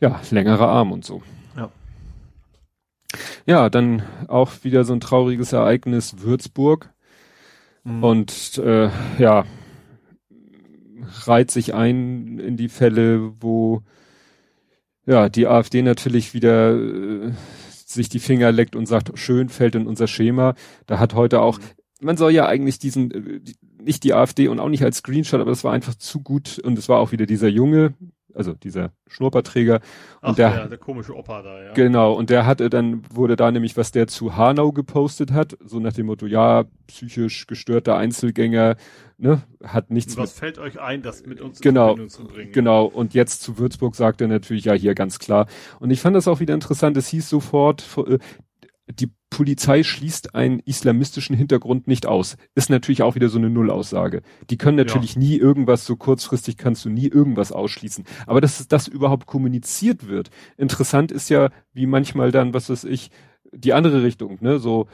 ja, 0.00 0.20
längerer 0.30 0.68
Arm 0.68 0.92
und 0.92 1.04
so. 1.04 1.22
Ja. 1.56 1.70
Ja, 3.46 3.70
dann 3.70 4.02
auch 4.28 4.52
wieder 4.62 4.84
so 4.84 4.92
ein 4.92 5.00
trauriges 5.00 5.52
Ereignis 5.52 6.20
Würzburg. 6.20 6.90
Mhm. 7.84 8.04
Und 8.04 8.58
äh, 8.58 8.90
ja, 9.18 9.44
reiht 11.26 11.50
sich 11.50 11.74
ein 11.74 12.38
in 12.38 12.56
die 12.56 12.68
Fälle, 12.68 13.32
wo 13.40 13.82
ja 15.06 15.28
die 15.28 15.46
AfD 15.46 15.82
natürlich 15.82 16.34
wieder 16.34 16.76
äh, 16.76 17.32
sich 17.86 18.08
die 18.08 18.18
Finger 18.18 18.52
leckt 18.52 18.76
und 18.76 18.86
sagt, 18.86 19.18
schön 19.18 19.48
fällt 19.48 19.74
in 19.74 19.86
unser 19.86 20.06
Schema. 20.06 20.54
Da 20.86 20.98
hat 20.98 21.14
heute 21.14 21.40
auch, 21.40 21.58
mhm. 21.58 21.64
man 22.02 22.16
soll 22.16 22.32
ja 22.32 22.46
eigentlich 22.46 22.78
diesen, 22.78 23.10
äh, 23.10 23.40
nicht 23.82 24.04
die 24.04 24.12
AfD 24.12 24.48
und 24.48 24.60
auch 24.60 24.68
nicht 24.68 24.84
als 24.84 24.98
Screenshot, 24.98 25.40
aber 25.40 25.50
das 25.50 25.64
war 25.64 25.72
einfach 25.72 25.94
zu 25.94 26.20
gut 26.20 26.58
und 26.58 26.78
es 26.78 26.88
war 26.88 26.98
auch 26.98 27.12
wieder 27.12 27.26
dieser 27.26 27.48
Junge, 27.48 27.94
also 28.34 28.52
dieser 28.54 28.92
Schnurrbartträger. 29.06 29.80
Ach, 30.20 30.30
und 30.30 30.38
der, 30.38 30.50
ja, 30.50 30.66
der 30.66 30.78
komische 30.78 31.16
Opa 31.16 31.42
da, 31.42 31.62
ja. 31.62 31.72
Genau, 31.72 32.12
und 32.12 32.30
der 32.30 32.46
hatte 32.46 32.70
dann, 32.70 33.02
wurde 33.12 33.36
da 33.36 33.50
nämlich, 33.50 33.76
was 33.76 33.90
der 33.92 34.06
zu 34.06 34.36
Hanau 34.36 34.72
gepostet 34.72 35.32
hat, 35.32 35.56
so 35.64 35.80
nach 35.80 35.92
dem 35.92 36.06
Motto, 36.06 36.26
ja, 36.26 36.64
psychisch 36.86 37.46
gestörter 37.46 37.96
Einzelgänger, 37.96 38.76
ne, 39.16 39.42
hat 39.62 39.90
nichts 39.90 40.16
Und 40.16 40.22
was 40.22 40.32
fällt 40.32 40.58
euch 40.58 40.80
ein, 40.80 41.02
das 41.02 41.26
mit 41.26 41.40
uns 41.40 41.60
Genau, 41.60 41.94
in 41.94 42.08
zu 42.08 42.24
bringen? 42.24 42.52
Genau, 42.52 42.84
und 42.86 43.14
jetzt 43.14 43.42
zu 43.42 43.58
Würzburg 43.58 43.94
sagt 43.94 44.20
er 44.20 44.28
natürlich, 44.28 44.64
ja, 44.64 44.74
hier 44.74 44.94
ganz 44.94 45.18
klar. 45.18 45.46
Und 45.80 45.90
ich 45.90 46.00
fand 46.00 46.16
das 46.16 46.28
auch 46.28 46.40
wieder 46.40 46.54
interessant, 46.54 46.96
es 46.96 47.08
hieß 47.08 47.28
sofort, 47.28 47.84
äh, 48.06 48.18
die 48.92 49.10
Polizei 49.30 49.82
schließt 49.82 50.34
einen 50.34 50.60
islamistischen 50.60 51.36
Hintergrund 51.36 51.86
nicht 51.86 52.06
aus. 52.06 52.36
Ist 52.54 52.70
natürlich 52.70 53.02
auch 53.02 53.14
wieder 53.14 53.28
so 53.28 53.38
eine 53.38 53.50
Nullaussage. 53.50 54.22
Die 54.50 54.56
können 54.56 54.76
natürlich 54.76 55.16
nie 55.16 55.36
irgendwas, 55.36 55.84
so 55.84 55.96
kurzfristig 55.96 56.56
kannst 56.56 56.84
du 56.84 56.90
nie 56.90 57.06
irgendwas 57.06 57.52
ausschließen. 57.52 58.04
Aber 58.26 58.40
dass 58.40 58.66
das 58.68 58.88
überhaupt 58.88 59.26
kommuniziert 59.26 60.08
wird. 60.08 60.30
Interessant 60.56 61.12
ist 61.12 61.28
ja, 61.28 61.50
wie 61.72 61.86
manchmal 61.86 62.32
dann, 62.32 62.54
was 62.54 62.70
weiß 62.70 62.84
ich, 62.84 63.10
die 63.52 63.72
andere 63.72 64.02
Richtung, 64.02 64.38
ne, 64.40 64.58
so 64.58 64.88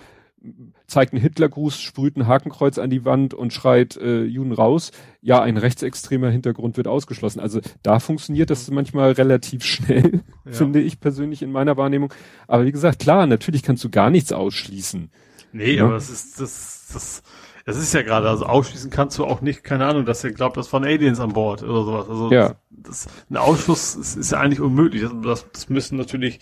zeigt 0.87 1.13
einen 1.13 1.23
Hitlergruß, 1.23 1.81
sprüht 1.81 2.17
ein 2.17 2.27
Hakenkreuz 2.27 2.79
an 2.79 2.91
die 2.91 3.05
Wand 3.05 3.33
und 3.35 3.53
schreit 3.53 3.97
äh, 3.97 4.25
Juden 4.25 4.53
raus. 4.53 4.91
Ja, 5.23 5.41
ein 5.43 5.57
rechtsextremer 5.57 6.31
Hintergrund 6.31 6.77
wird 6.77 6.87
ausgeschlossen. 6.89 7.41
Also 7.41 7.61
da 7.83 7.99
funktioniert 7.99 8.51
das 8.51 8.71
manchmal 8.71 9.13
relativ 9.13 9.65
schnell, 9.65 10.21
Ja. 10.45 10.53
finde 10.53 10.81
ich 10.81 11.01
persönlich 11.01 11.43
in 11.43 11.51
meiner 11.53 11.77
Wahrnehmung. 11.77 12.13
Aber 12.47 12.65
wie 12.67 12.73
gesagt, 12.73 12.99
klar, 13.01 13.27
natürlich 13.27 13.63
kannst 13.63 13.83
du 13.85 13.91
gar 13.91 14.11
nichts 14.11 14.33
ausschließen. 14.33 15.11
Nee, 15.53 15.73
Ja. 15.77 15.85
aber 15.85 15.95
das 15.95 16.11
ist, 16.11 16.41
das, 16.41 16.89
das, 16.93 17.23
das 17.65 17.77
ist 17.79 17.95
ja 17.95 18.03
gerade, 18.03 18.29
also 18.29 18.45
ausschließen 18.45 18.91
kannst 18.91 19.17
du 19.19 19.25
auch 19.25 19.41
nicht, 19.41 19.65
keine 19.65 19.87
Ahnung, 19.87 20.05
dass 20.05 20.23
er 20.25 20.33
glaubt, 20.33 20.57
das 20.59 20.71
waren 20.73 20.85
Aliens 20.85 21.21
an 21.21 21.33
Bord 21.33 21.63
oder 21.63 21.85
sowas. 21.85 22.09
Also 22.11 22.31
Ja. 22.33 22.57
das, 22.71 23.07
ein 23.31 23.37
Ausschluss 23.39 23.95
ist, 23.95 24.17
ist 24.17 24.33
ja 24.33 24.41
eigentlich 24.41 24.61
unmöglich. 24.61 25.03
Das, 25.03 25.13
das, 25.23 25.47
das 25.53 25.69
müssen 25.71 25.97
natürlich 25.97 26.41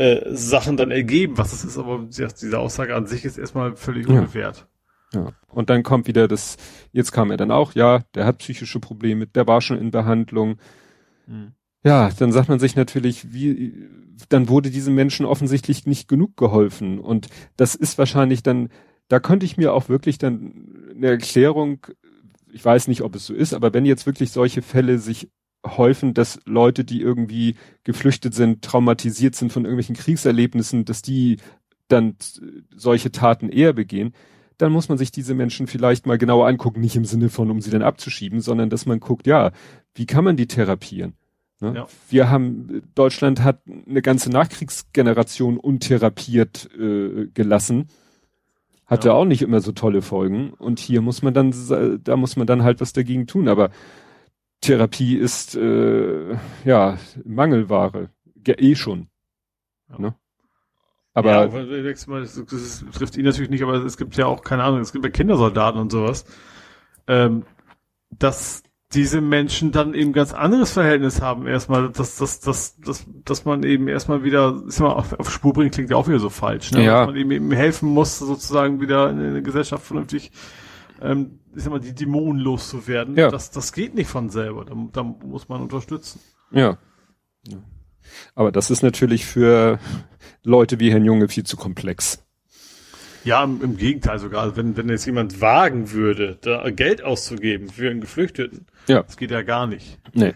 äh, 0.00 0.34
Sachen 0.34 0.78
dann 0.78 0.90
ergeben, 0.90 1.36
was 1.36 1.50
das 1.50 1.62
ist, 1.64 1.76
aber 1.76 2.06
diese 2.08 2.58
Aussage 2.58 2.96
an 2.96 3.06
sich 3.06 3.24
ist 3.26 3.36
erstmal 3.36 3.76
völlig 3.76 4.08
Ja. 4.08 4.20
unbewährt. 4.20 4.66
Ja. 5.12 5.32
Und 5.48 5.68
dann 5.68 5.82
kommt 5.82 6.06
wieder 6.06 6.26
das, 6.26 6.56
jetzt 6.92 7.12
kam 7.12 7.30
er 7.30 7.36
dann 7.36 7.50
auch, 7.50 7.74
ja, 7.74 8.00
der 8.14 8.24
hat 8.24 8.38
psychische 8.38 8.80
Probleme, 8.80 9.26
der 9.26 9.46
war 9.46 9.60
schon 9.60 9.76
in 9.78 9.90
Behandlung. 9.90 10.56
Mhm. 11.26 11.52
Ja, 11.84 12.10
dann 12.18 12.32
sagt 12.32 12.48
man 12.48 12.60
sich 12.60 12.76
natürlich, 12.76 13.32
wie, 13.32 13.88
dann 14.28 14.48
wurde 14.48 14.70
diesem 14.70 14.94
Menschen 14.94 15.26
offensichtlich 15.26 15.86
nicht 15.86 16.08
genug 16.08 16.36
geholfen. 16.36 16.98
Und 16.98 17.28
das 17.56 17.74
ist 17.74 17.98
wahrscheinlich 17.98 18.42
dann, 18.42 18.68
da 19.08 19.20
könnte 19.20 19.44
ich 19.44 19.56
mir 19.56 19.74
auch 19.74 19.88
wirklich 19.88 20.16
dann 20.18 20.92
eine 20.94 21.08
Erklärung, 21.08 21.86
ich 22.52 22.64
weiß 22.64 22.88
nicht, 22.88 23.02
ob 23.02 23.14
es 23.16 23.26
so 23.26 23.34
ist, 23.34 23.52
aber 23.52 23.74
wenn 23.74 23.84
jetzt 23.84 24.06
wirklich 24.06 24.30
solche 24.30 24.62
Fälle 24.62 24.98
sich 24.98 25.30
häufen, 25.66 26.14
dass 26.14 26.40
Leute, 26.46 26.84
die 26.84 27.00
irgendwie 27.00 27.56
geflüchtet 27.84 28.34
sind, 28.34 28.62
traumatisiert 28.62 29.34
sind 29.34 29.52
von 29.52 29.64
irgendwelchen 29.64 29.96
Kriegserlebnissen, 29.96 30.84
dass 30.84 31.02
die 31.02 31.36
dann 31.88 32.16
solche 32.74 33.12
Taten 33.12 33.48
eher 33.48 33.72
begehen, 33.72 34.14
dann 34.58 34.72
muss 34.72 34.88
man 34.88 34.98
sich 34.98 35.10
diese 35.10 35.34
Menschen 35.34 35.66
vielleicht 35.66 36.06
mal 36.06 36.18
genauer 36.18 36.46
angucken, 36.46 36.80
nicht 36.80 36.96
im 36.96 37.04
Sinne 37.04 37.28
von, 37.30 37.50
um 37.50 37.60
sie 37.60 37.70
dann 37.70 37.82
abzuschieben, 37.82 38.40
sondern 38.40 38.70
dass 38.70 38.86
man 38.86 39.00
guckt, 39.00 39.26
ja, 39.26 39.52
wie 39.94 40.06
kann 40.06 40.24
man 40.24 40.36
die 40.36 40.46
therapieren? 40.46 41.14
Ne? 41.60 41.74
Ja. 41.76 41.86
Wir 42.08 42.30
haben, 42.30 42.82
Deutschland 42.94 43.42
hat 43.42 43.60
eine 43.88 44.02
ganze 44.02 44.30
Nachkriegsgeneration 44.30 45.58
untherapiert 45.58 46.68
äh, 46.78 47.26
gelassen. 47.34 47.88
Hatte 48.86 49.08
Ja. 49.08 49.14
auch 49.14 49.24
nicht 49.24 49.42
immer 49.42 49.60
so 49.60 49.72
tolle 49.72 50.02
Folgen. 50.02 50.50
Und 50.54 50.78
hier 50.78 51.00
muss 51.00 51.22
man 51.22 51.32
dann, 51.34 51.54
da 52.02 52.16
muss 52.16 52.36
man 52.36 52.46
dann 52.46 52.62
halt 52.62 52.80
was 52.80 52.92
dagegen 52.92 53.26
tun. 53.26 53.48
Aber 53.48 53.70
Therapie 54.60 55.16
ist 55.16 55.56
äh, 55.56 56.36
ja 56.64 56.98
Mangelware. 57.24 58.10
Ja, 58.46 58.54
eh 58.58 58.74
schon. 58.74 59.08
Ja. 59.90 59.98
Ne? 59.98 60.14
Aber 61.12 61.30
ja, 61.30 61.42
aber 61.42 61.64
das, 61.64 62.06
das 62.06 62.84
trifft 62.92 63.16
ihn 63.16 63.24
natürlich 63.24 63.50
nicht, 63.50 63.62
aber 63.62 63.74
es 63.74 63.96
gibt 63.96 64.16
ja 64.16 64.26
auch, 64.26 64.42
keine 64.42 64.62
Ahnung, 64.62 64.80
es 64.80 64.92
gibt 64.92 65.04
ja 65.04 65.10
Kindersoldaten 65.10 65.80
und 65.80 65.90
sowas, 65.90 66.24
ähm, 67.08 67.44
dass 68.10 68.62
diese 68.92 69.20
Menschen 69.20 69.72
dann 69.72 69.94
eben 69.94 70.12
ganz 70.12 70.32
anderes 70.32 70.72
Verhältnis 70.72 71.20
haben 71.20 71.46
erstmal, 71.46 71.90
dass, 71.90 72.16
dass, 72.16 72.40
dass, 72.40 72.76
dass, 72.80 73.06
dass 73.24 73.44
man 73.44 73.62
eben 73.64 73.88
erstmal 73.88 74.24
wieder, 74.24 74.62
ist 74.66 74.80
mal 74.80 74.90
auf, 74.92 75.12
auf 75.18 75.30
Spur 75.30 75.52
bringen, 75.52 75.70
klingt 75.70 75.90
ja 75.90 75.96
auch 75.96 76.08
wieder 76.08 76.18
so 76.18 76.30
falsch, 76.30 76.72
ne? 76.72 76.84
Ja. 76.84 77.00
Dass 77.00 77.06
man 77.08 77.16
eben, 77.16 77.30
eben 77.30 77.52
helfen 77.52 77.88
muss, 77.88 78.18
sozusagen 78.18 78.80
wieder 78.80 79.10
in 79.10 79.18
der 79.18 79.42
Gesellschaft 79.42 79.84
vernünftig, 79.84 80.32
ähm, 81.00 81.39
ich 81.54 81.62
sag 81.62 81.70
mal, 81.70 81.80
die 81.80 81.94
Dämonen 81.94 82.40
loszuwerden. 82.40 83.16
Ja. 83.16 83.30
Das, 83.30 83.50
das 83.50 83.72
geht 83.72 83.94
nicht 83.94 84.08
von 84.08 84.30
selber, 84.30 84.64
da, 84.64 84.74
da 84.92 85.02
muss 85.02 85.48
man 85.48 85.60
unterstützen. 85.62 86.20
Ja. 86.50 86.78
ja. 87.46 87.58
Aber 88.34 88.52
das 88.52 88.70
ist 88.70 88.82
natürlich 88.82 89.24
für 89.26 89.78
Leute 90.42 90.80
wie 90.80 90.90
Herrn 90.90 91.04
Junge 91.04 91.28
viel 91.28 91.44
zu 91.44 91.56
komplex. 91.56 92.24
Ja, 93.24 93.44
im, 93.44 93.60
im 93.62 93.76
Gegenteil 93.76 94.18
sogar. 94.18 94.42
Also 94.42 94.56
Wenn, 94.56 94.76
wenn 94.76 94.88
jetzt 94.88 95.04
jemand 95.04 95.40
wagen 95.40 95.90
würde, 95.92 96.38
da 96.40 96.70
Geld 96.70 97.02
auszugeben 97.04 97.68
für 97.68 97.90
einen 97.90 98.00
Geflüchteten, 98.00 98.66
Ja. 98.86 99.02
das 99.02 99.16
geht 99.16 99.30
ja 99.30 99.42
gar 99.42 99.66
nicht. 99.66 99.98
Nee. 100.14 100.34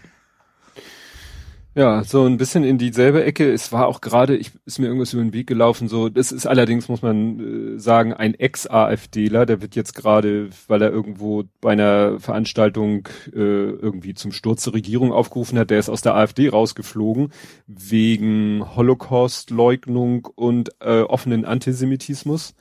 Ja, 1.77 2.05
so 2.05 2.23
ein 2.23 2.37
bisschen 2.37 2.63
in 2.63 2.77
dieselbe 2.77 3.25
Ecke. 3.25 3.51
Es 3.51 3.73
war 3.73 3.87
auch 3.87 3.99
gerade, 3.99 4.37
ich 4.37 4.51
ist 4.65 4.79
mir 4.79 4.85
irgendwas 4.85 5.11
über 5.11 5.21
den 5.21 5.33
Weg 5.33 5.45
gelaufen. 5.45 5.89
So, 5.89 6.07
das 6.07 6.31
ist 6.31 6.45
allerdings 6.45 6.87
muss 6.87 7.01
man 7.01 7.75
äh, 7.75 7.79
sagen 7.79 8.13
ein 8.13 8.33
Ex-AfDler. 8.33 9.45
Der 9.45 9.61
wird 9.61 9.75
jetzt 9.75 9.93
gerade, 9.93 10.49
weil 10.69 10.81
er 10.81 10.89
irgendwo 10.91 11.43
bei 11.59 11.73
einer 11.73 12.17
Veranstaltung 12.21 13.09
äh, 13.33 13.39
irgendwie 13.39 14.13
zum 14.13 14.31
Sturz 14.31 14.63
der 14.63 14.73
Regierung 14.73 15.11
aufgerufen 15.11 15.59
hat, 15.59 15.69
der 15.69 15.79
ist 15.79 15.89
aus 15.89 16.01
der 16.01 16.15
AfD 16.15 16.47
rausgeflogen 16.47 17.33
wegen 17.67 18.63
Holocaust-Leugnung 18.77 20.29
und 20.33 20.69
äh, 20.79 21.01
offenen 21.01 21.43
Antisemitismus. 21.43 22.55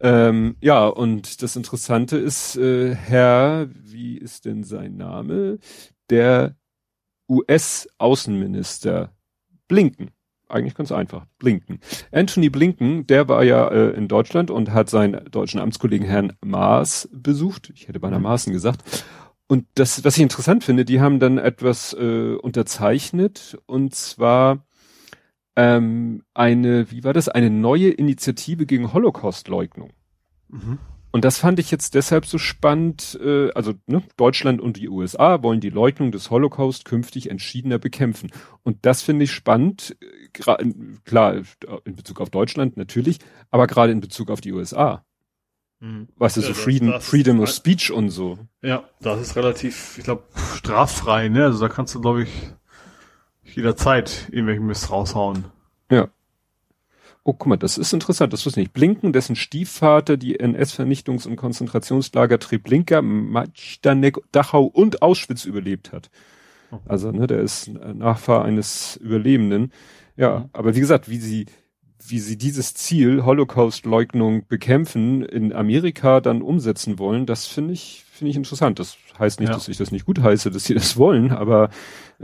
Ähm, 0.00 0.56
ja, 0.60 0.88
und 0.88 1.42
das 1.42 1.54
Interessante 1.54 2.16
ist, 2.16 2.56
äh, 2.56 2.96
Herr, 2.96 3.68
wie 3.72 4.18
ist 4.18 4.46
denn 4.46 4.64
sein 4.64 4.96
Name? 4.96 5.58
Der 6.10 6.56
US-Außenminister 7.32 9.10
Blinken. 9.68 10.10
Eigentlich 10.48 10.74
ganz 10.74 10.92
einfach. 10.92 11.24
Blinken. 11.38 11.80
Anthony 12.10 12.50
Blinken, 12.50 13.06
der 13.06 13.28
war 13.28 13.42
ja 13.42 13.68
äh, 13.68 13.90
in 13.90 14.06
Deutschland 14.06 14.50
und 14.50 14.72
hat 14.72 14.90
seinen 14.90 15.24
deutschen 15.30 15.60
Amtskollegen 15.60 16.06
Herrn 16.06 16.34
Maas 16.44 17.08
besucht. 17.10 17.72
Ich 17.74 17.88
hätte 17.88 18.00
beinahe 18.00 18.20
Maaßen 18.20 18.52
gesagt. 18.52 19.04
Und 19.46 19.66
das, 19.74 20.04
was 20.04 20.16
ich 20.16 20.22
interessant 20.22 20.62
finde, 20.64 20.84
die 20.84 21.00
haben 21.00 21.20
dann 21.20 21.38
etwas 21.38 21.94
äh, 21.94 22.34
unterzeichnet 22.34 23.58
und 23.66 23.94
zwar 23.94 24.66
ähm, 25.56 26.22
eine, 26.34 26.90
wie 26.90 27.04
war 27.04 27.12
das, 27.12 27.28
eine 27.28 27.50
neue 27.50 27.90
Initiative 27.90 28.66
gegen 28.66 28.92
Holocaust-Leugnung. 28.92 29.90
Mhm. 30.48 30.78
Und 31.12 31.24
das 31.26 31.36
fand 31.38 31.58
ich 31.58 31.70
jetzt 31.70 31.94
deshalb 31.94 32.24
so 32.26 32.38
spannend. 32.38 33.18
Äh, 33.22 33.50
also 33.52 33.74
ne, 33.86 34.02
Deutschland 34.16 34.60
und 34.60 34.78
die 34.78 34.88
USA 34.88 35.42
wollen 35.42 35.60
die 35.60 35.68
Leugnung 35.70 36.10
des 36.10 36.30
Holocaust 36.30 36.84
künftig 36.86 37.30
entschiedener 37.30 37.78
bekämpfen. 37.78 38.30
Und 38.62 38.78
das 38.86 39.02
finde 39.02 39.24
ich 39.24 39.32
spannend. 39.32 39.96
äh, 40.00 40.06
Klar, 41.04 41.34
in 41.84 41.94
Bezug 41.94 42.20
auf 42.22 42.30
Deutschland 42.30 42.78
natürlich, 42.78 43.18
aber 43.50 43.66
gerade 43.66 43.92
in 43.92 44.00
Bezug 44.00 44.30
auf 44.30 44.40
die 44.40 44.52
USA. 44.52 45.04
Mhm. 45.80 46.08
Weißt 46.16 46.38
du, 46.38 46.40
Ja, 46.40 46.46
so 46.46 46.52
das- 46.54 46.62
Freedom, 46.62 46.90
das- 46.90 47.06
Freedom 47.06 47.40
of 47.40 47.50
Speech 47.50 47.92
und 47.92 48.08
so. 48.08 48.38
Ja, 48.62 48.84
das 49.00 49.20
ist 49.20 49.36
relativ, 49.36 49.98
ich 49.98 50.04
glaube, 50.04 50.22
straffrei, 50.56 51.28
ne? 51.28 51.44
Also 51.44 51.60
da 51.60 51.68
kannst 51.68 51.94
du, 51.94 52.00
glaube 52.00 52.22
ich, 52.22 52.30
jederzeit 53.44 54.28
irgendwelchen 54.30 54.66
Mist 54.66 54.90
raushauen. 54.90 55.44
Ja. 55.90 56.08
Oh, 57.24 57.32
guck 57.34 57.46
mal, 57.46 57.56
das 57.56 57.78
ist 57.78 57.92
interessant, 57.92 58.32
das 58.32 58.44
wusste 58.44 58.60
ich 58.60 58.66
nicht. 58.66 58.72
Blinken, 58.72 59.12
dessen 59.12 59.36
Stiefvater 59.36 60.16
die 60.16 60.40
NS-Vernichtungs- 60.40 61.26
und 61.28 61.36
Konzentrationslager 61.36 62.40
Treblinka, 62.40 63.00
Majdanek, 63.00 64.18
Dachau 64.32 64.64
und 64.64 65.02
Auschwitz 65.02 65.44
überlebt 65.44 65.92
hat. 65.92 66.10
Oh. 66.72 66.78
Also, 66.86 67.12
ne, 67.12 67.28
der 67.28 67.40
ist 67.40 67.68
Nachfahr 67.68 68.44
eines 68.44 68.96
Überlebenden. 68.96 69.72
Ja, 70.16 70.40
Mhm. 70.40 70.44
aber 70.52 70.74
wie 70.74 70.80
gesagt, 70.80 71.08
wie 71.08 71.18
sie, 71.18 71.46
wie 72.08 72.18
sie 72.18 72.36
dieses 72.36 72.74
Ziel, 72.74 73.24
Holocaust-Leugnung 73.24 74.46
bekämpfen, 74.48 75.22
in 75.24 75.52
Amerika 75.52 76.20
dann 76.20 76.42
umsetzen 76.42 76.98
wollen, 76.98 77.26
das 77.26 77.46
finde 77.46 77.72
ich, 77.74 78.04
finde 78.12 78.30
ich 78.30 78.36
interessant. 78.36 78.78
Das 78.78 78.96
heißt 79.18 79.40
nicht, 79.40 79.48
Ja. 79.50 79.54
dass 79.54 79.68
ich 79.68 79.76
das 79.76 79.90
nicht 79.92 80.06
gut 80.06 80.20
heiße, 80.22 80.50
dass 80.50 80.64
sie 80.64 80.74
das 80.82 80.96
wollen, 80.96 81.30
aber 81.32 81.70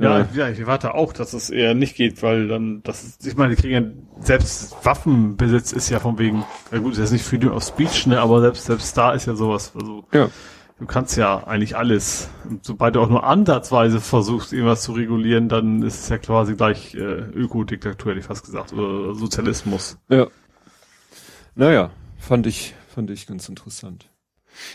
Ja, 0.00 0.20
äh, 0.20 0.26
ja, 0.34 0.48
ich 0.48 0.60
erwarte 0.60 0.94
auch, 0.94 1.12
dass 1.12 1.32
es 1.32 1.50
eher 1.50 1.74
nicht 1.74 1.96
geht, 1.96 2.22
weil 2.22 2.48
dann, 2.48 2.82
das 2.82 3.02
ist, 3.04 3.26
ich 3.26 3.36
meine, 3.36 3.54
die 3.54 3.60
kriegen 3.60 3.72
ja, 3.74 4.22
selbst 4.24 4.76
Waffenbesitz 4.84 5.72
ist 5.72 5.90
ja 5.90 6.00
von 6.00 6.18
wegen, 6.18 6.44
na 6.70 6.78
gut, 6.78 6.92
ist 6.92 6.98
jetzt 6.98 7.12
nicht 7.12 7.24
Freedom 7.24 7.52
of 7.52 7.62
Speech, 7.64 8.06
ne, 8.06 8.20
aber 8.20 8.40
selbst, 8.40 8.66
selbst 8.66 8.96
da 8.96 9.12
ist 9.12 9.26
ja 9.26 9.34
sowas, 9.34 9.72
also, 9.74 10.04
ja. 10.12 10.28
Du 10.78 10.86
kannst 10.86 11.16
ja 11.16 11.44
eigentlich 11.44 11.76
alles. 11.76 12.28
Sobald 12.62 12.94
du 12.94 13.00
auch 13.00 13.08
nur 13.08 13.24
ansatzweise 13.24 14.00
versuchst, 14.00 14.52
irgendwas 14.52 14.82
zu 14.82 14.92
regulieren, 14.92 15.48
dann 15.48 15.82
ist 15.82 16.02
es 16.02 16.08
ja 16.08 16.18
quasi 16.18 16.54
gleich 16.54 16.94
äh, 16.94 16.98
Ökodiktatur, 16.98 18.12
hätte 18.12 18.20
ich 18.20 18.26
fast 18.26 18.44
gesagt, 18.44 18.72
oder 18.72 19.14
Sozialismus. 19.14 19.98
Ja. 20.08 20.28
Naja, 21.54 21.90
fand 22.18 22.46
ich, 22.46 22.74
fand 22.88 23.10
ich 23.10 23.26
ganz 23.26 23.48
interessant. 23.48 24.10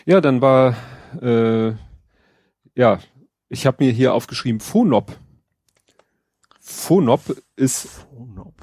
Ja, 0.06 0.22
dann 0.22 0.42
war, 0.42 0.76
äh, 1.22 1.74
ja, 2.76 3.00
ich 3.50 3.66
habe 3.66 3.84
mir 3.84 3.92
hier 3.92 4.14
aufgeschrieben, 4.14 4.60
Phonop. 4.60 5.18
FONOP 6.60 7.38
ist 7.56 7.88
Phonop. 7.88 8.56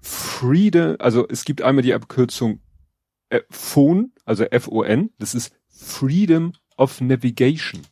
Freedom, 0.00 0.96
also 0.98 1.28
es 1.28 1.44
gibt 1.44 1.62
einmal 1.62 1.82
die 1.82 1.94
Abkürzung 1.94 2.60
äh, 3.28 3.40
PHON, 3.50 4.12
also 4.24 4.44
F-O-N, 4.44 5.10
das 5.18 5.34
ist 5.34 5.54
Freedom 5.68 6.52
of 6.82 7.00
Navigation. 7.00 7.82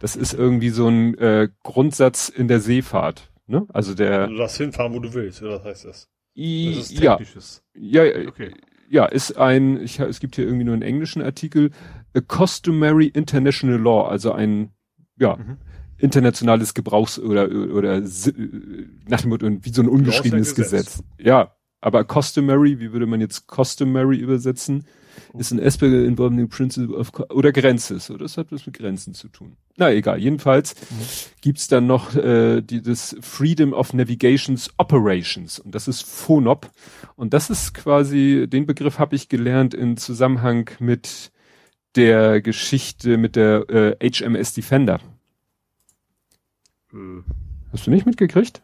Das 0.00 0.16
ist 0.16 0.34
irgendwie 0.34 0.70
so 0.70 0.88
ein 0.88 1.16
äh, 1.18 1.48
Grundsatz 1.62 2.28
in 2.28 2.48
der 2.48 2.60
Seefahrt. 2.60 3.30
Ne? 3.46 3.66
Also 3.72 3.94
der 3.94 4.26
Du 4.26 4.36
darfst 4.36 4.56
hinfahren, 4.58 4.92
wo 4.94 4.98
du 4.98 5.12
willst, 5.14 5.42
oder 5.42 5.58
was 5.58 5.64
heißt 5.64 5.84
das? 5.84 6.08
I, 6.36 6.74
Das 6.74 6.90
ist 6.90 6.98
ja, 7.00 7.16
technisches. 7.16 7.62
ja, 7.74 8.04
ja, 8.04 8.28
Okay. 8.28 8.54
ja, 8.88 9.04
ist 9.06 9.36
ein, 9.36 9.80
ich, 9.82 10.00
es 10.00 10.18
gibt 10.20 10.36
hier 10.36 10.44
irgendwie 10.46 10.64
nur 10.64 10.74
einen 10.74 10.82
englischen 10.82 11.22
Artikel, 11.22 11.70
a 12.16 12.20
customary 12.20 13.06
international 13.06 13.78
law, 13.78 14.08
also 14.08 14.32
ein, 14.32 14.70
ja, 15.18 15.36
Mhm. 15.36 15.58
internationales 15.98 16.74
Gebrauchs- 16.74 17.18
oder, 17.20 17.48
oder 17.50 18.00
nach 19.08 19.20
dem 19.20 19.28
Motto, 19.30 19.46
wie 19.48 19.70
so 19.72 19.82
ein 19.82 19.88
ungeschriebenes 19.88 20.54
Gesetz. 20.54 20.96
Gesetz. 20.96 21.04
Ja, 21.18 21.54
aber 21.80 22.04
customary, 22.04 22.80
wie 22.80 22.92
würde 22.92 23.06
man 23.06 23.20
jetzt 23.20 23.46
customary 23.48 24.16
übersetzen? 24.16 24.84
Ist 25.38 25.50
ein 25.50 25.60
aspect 25.64 25.92
involving 25.92 26.38
the 26.38 26.46
principle 26.46 26.96
of, 26.96 27.12
co- 27.12 27.26
oder 27.30 27.52
Grenzen, 27.52 28.00
oder 28.10 28.24
das 28.24 28.36
hat 28.36 28.52
was 28.52 28.66
mit 28.66 28.76
Grenzen 28.76 29.14
zu 29.14 29.28
tun. 29.28 29.56
Na 29.76 29.90
egal, 29.92 30.18
jedenfalls 30.18 30.74
gibt's 31.40 31.68
dann 31.68 31.86
noch 31.86 32.14
äh, 32.14 32.60
die, 32.60 32.82
das 32.82 33.16
Freedom 33.20 33.72
of 33.72 33.92
Navigations 33.94 34.70
Operations 34.76 35.58
und 35.58 35.74
das 35.74 35.88
ist 35.88 36.02
FONOP 36.02 36.70
und 37.16 37.32
das 37.32 37.50
ist 37.50 37.72
quasi, 37.74 38.46
den 38.48 38.66
Begriff 38.66 38.98
habe 38.98 39.16
ich 39.16 39.28
gelernt 39.28 39.74
in 39.74 39.96
Zusammenhang 39.96 40.70
mit 40.78 41.32
der 41.96 42.40
Geschichte 42.40 43.16
mit 43.18 43.36
der 43.36 43.68
äh, 44.00 44.10
HMS 44.10 44.54
Defender. 44.54 45.00
Äh, 46.92 46.96
Hast 47.72 47.86
du 47.86 47.90
nicht 47.90 48.06
mitgekriegt? 48.06 48.62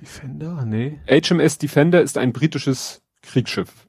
Defender? 0.00 0.64
Nee. 0.64 0.98
HMS 1.08 1.58
Defender 1.58 2.00
ist 2.00 2.16
ein 2.16 2.32
britisches 2.32 3.02
Kriegsschiff. 3.22 3.86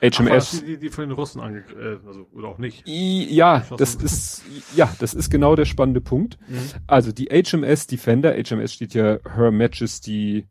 Ach, 0.00 0.18
HMS. 0.18 0.60
die, 0.60 0.66
die, 0.66 0.78
die 0.78 0.88
von 0.90 1.04
den 1.08 1.12
Russen 1.12 1.40
ange... 1.40 1.64
Äh, 1.78 1.98
also, 2.06 2.26
oder 2.32 2.48
auch 2.48 2.58
nicht. 2.58 2.86
I- 2.86 3.32
ja, 3.34 3.64
das 3.76 3.94
ist, 3.96 4.42
ja, 4.76 4.94
das 4.98 5.14
ist 5.14 5.30
genau 5.30 5.56
der 5.56 5.64
spannende 5.64 6.00
Punkt. 6.00 6.38
Mhm. 6.48 6.56
Also 6.86 7.12
die 7.12 7.26
HMS 7.26 7.86
Defender, 7.86 8.34
HMS 8.34 8.74
steht 8.74 8.94
ja 8.94 9.18
Her 9.34 9.50
Majesty 9.50 10.46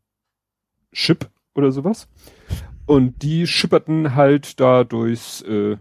Ship 0.92 1.30
oder 1.56 1.72
sowas. 1.72 2.08
Und 2.86 3.22
die 3.24 3.48
schipperten 3.48 4.16
halt 4.16 4.60
da 4.60 4.84
durchs 4.84 5.42
äh, 5.42 5.78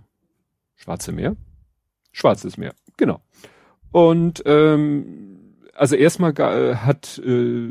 Schwarze 0.74 1.12
Meer. 1.12 1.36
Schwarzes 2.12 2.56
Meer, 2.56 2.74
genau. 2.96 3.20
Und 3.92 4.42
ähm, 4.46 5.54
also 5.74 5.96
erstmal 5.96 6.32
äh, 6.38 6.76
hat 6.76 7.18
äh, 7.18 7.68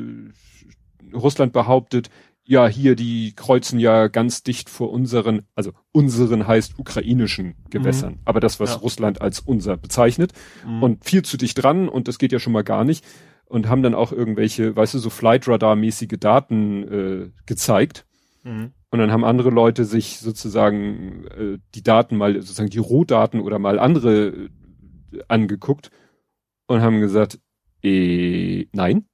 Russland 1.14 1.52
behauptet, 1.54 2.10
ja, 2.48 2.68
hier, 2.68 2.96
die 2.96 3.34
kreuzen 3.36 3.80
ja 3.80 4.08
ganz 4.08 4.44
dicht 4.44 4.70
vor 4.70 4.92
unseren, 4.92 5.44
also 5.56 5.72
unseren 5.92 6.46
heißt 6.48 6.78
ukrainischen 6.78 7.56
Gewässern, 7.72 8.20
aber 8.26 8.40
das, 8.40 8.60
was 8.60 8.72
Ja. 8.72 8.76
Russland 8.78 9.22
als 9.22 9.40
unser 9.40 9.78
bezeichnet 9.78 10.32
Mhm. 10.66 10.84
und 10.84 11.06
viel 11.06 11.24
zu 11.24 11.38
dicht 11.38 11.62
dran 11.62 11.90
und 11.90 12.08
das 12.08 12.20
geht 12.20 12.32
ja 12.32 12.40
schon 12.40 12.54
mal 12.54 12.64
gar 12.64 12.84
nicht 12.84 13.04
und 13.46 13.68
haben 13.68 13.82
dann 13.84 13.96
auch 13.96 14.12
irgendwelche, 14.12 14.76
weißt 14.76 14.94
du, 14.94 15.00
so 15.00 15.10
Flight 15.10 15.48
Radar 15.48 15.76
mäßige 15.76 16.18
Daten 16.20 16.84
äh, 16.84 17.32
gezeigt 17.46 18.06
Mhm. 18.44 18.74
und 18.92 19.00
dann 19.00 19.12
haben 19.12 19.24
andere 19.26 19.50
Leute 19.50 19.84
sich 19.86 20.20
sozusagen 20.20 21.26
äh, 21.28 21.58
die 21.74 21.82
Daten 21.84 22.16
mal 22.16 22.34
sozusagen 22.36 22.70
die 22.70 22.78
Rohdaten 22.78 23.40
oder 23.42 23.58
mal 23.58 23.80
andere 23.80 24.28
äh, 24.28 24.50
angeguckt 25.28 25.90
und 26.68 26.82
haben 26.82 27.00
gesagt, 27.00 27.40
äh, 27.84 28.68
nein. 28.72 29.06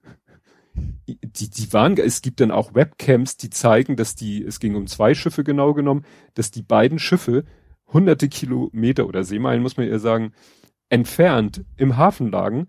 Die, 1.08 1.50
die 1.50 1.74
waren, 1.74 1.98
es 1.98 2.22
gibt 2.22 2.40
dann 2.40 2.52
auch 2.52 2.74
Webcams, 2.74 3.36
die 3.38 3.50
zeigen, 3.50 3.96
dass 3.98 4.16
die, 4.16 4.44
es 4.44 4.60
ging 4.60 4.76
um 4.76 4.88
zwei 4.88 5.14
Schiffe 5.14 5.44
genau 5.44 5.74
genommen, 5.74 6.06
dass 6.36 6.52
die 6.52 6.62
beiden 6.64 7.00
Schiffe 7.00 7.44
hunderte 7.88 8.30
Kilometer 8.30 9.06
oder 9.08 9.24
Seemeilen, 9.24 9.62
muss 9.62 9.76
man 9.78 9.88
eher 9.88 10.00
sagen, 10.00 10.32
entfernt 10.90 11.66
im 11.78 11.98
Hafen 11.98 12.32
lagen, 12.32 12.68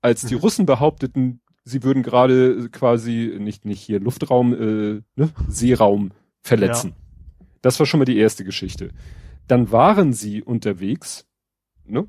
als 0.00 0.22
die 0.22 0.34
Mhm. 0.34 0.40
Russen 0.40 0.66
behaupteten, 0.66 1.40
sie 1.64 1.82
würden 1.82 2.02
gerade 2.02 2.68
quasi 2.70 3.36
nicht, 3.38 3.64
nicht 3.66 3.80
hier 3.80 4.00
Luftraum, 4.00 4.54
äh, 4.54 5.02
ne, 5.16 5.30
Seeraum 5.48 6.12
verletzen. 6.40 6.94
Das 7.60 7.78
war 7.78 7.86
schon 7.86 7.98
mal 7.98 8.04
die 8.04 8.18
erste 8.18 8.44
Geschichte. 8.44 8.90
Dann 9.46 9.70
waren 9.70 10.12
sie 10.12 10.42
unterwegs, 10.42 11.26
ne, 11.84 12.08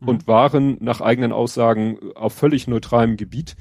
Mhm. 0.00 0.08
und 0.08 0.26
waren 0.28 0.76
nach 0.80 1.00
eigenen 1.00 1.32
Aussagen 1.32 1.98
auf 2.14 2.34
völlig 2.34 2.68
neutralem 2.68 3.16
Gebiet, 3.16 3.56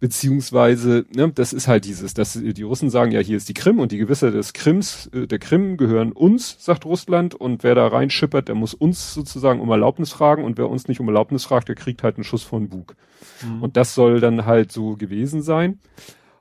beziehungsweise, 0.00 1.04
ne, 1.14 1.30
das 1.30 1.52
ist 1.52 1.68
halt 1.68 1.84
dieses, 1.84 2.14
dass 2.14 2.32
die 2.32 2.62
Russen 2.62 2.88
sagen, 2.88 3.12
ja, 3.12 3.20
hier 3.20 3.36
ist 3.36 3.50
die 3.50 3.54
Krim 3.54 3.78
und 3.78 3.92
die 3.92 3.98
Gewässer 3.98 4.30
des 4.30 4.54
Krims, 4.54 5.08
äh, 5.12 5.26
der 5.26 5.38
Krim 5.38 5.76
gehören 5.76 6.12
uns, 6.12 6.56
sagt 6.58 6.86
Russland, 6.86 7.34
und 7.34 7.62
wer 7.62 7.74
da 7.74 7.86
reinschippert, 7.86 8.48
der 8.48 8.54
muss 8.54 8.72
uns 8.72 9.12
sozusagen 9.12 9.60
um 9.60 9.70
Erlaubnis 9.70 10.10
fragen 10.10 10.44
und 10.44 10.56
wer 10.56 10.70
uns 10.70 10.88
nicht 10.88 11.00
um 11.00 11.08
Erlaubnis 11.08 11.44
fragt, 11.44 11.68
der 11.68 11.76
kriegt 11.76 12.02
halt 12.02 12.16
einen 12.16 12.24
Schuss 12.24 12.42
von 12.42 12.70
Bug. 12.70 12.96
Mhm. 13.44 13.62
Und 13.62 13.76
das 13.76 13.94
soll 13.94 14.20
dann 14.20 14.46
halt 14.46 14.72
so 14.72 14.96
gewesen 14.96 15.42
sein. 15.42 15.78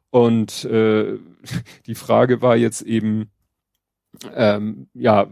Und 0.09 0.63
äh, 0.63 1.17
die 1.85 1.95
Frage 1.95 2.41
war 2.41 2.55
jetzt 2.55 2.81
eben, 2.81 3.29
ähm, 4.33 4.87
ja, 4.93 5.27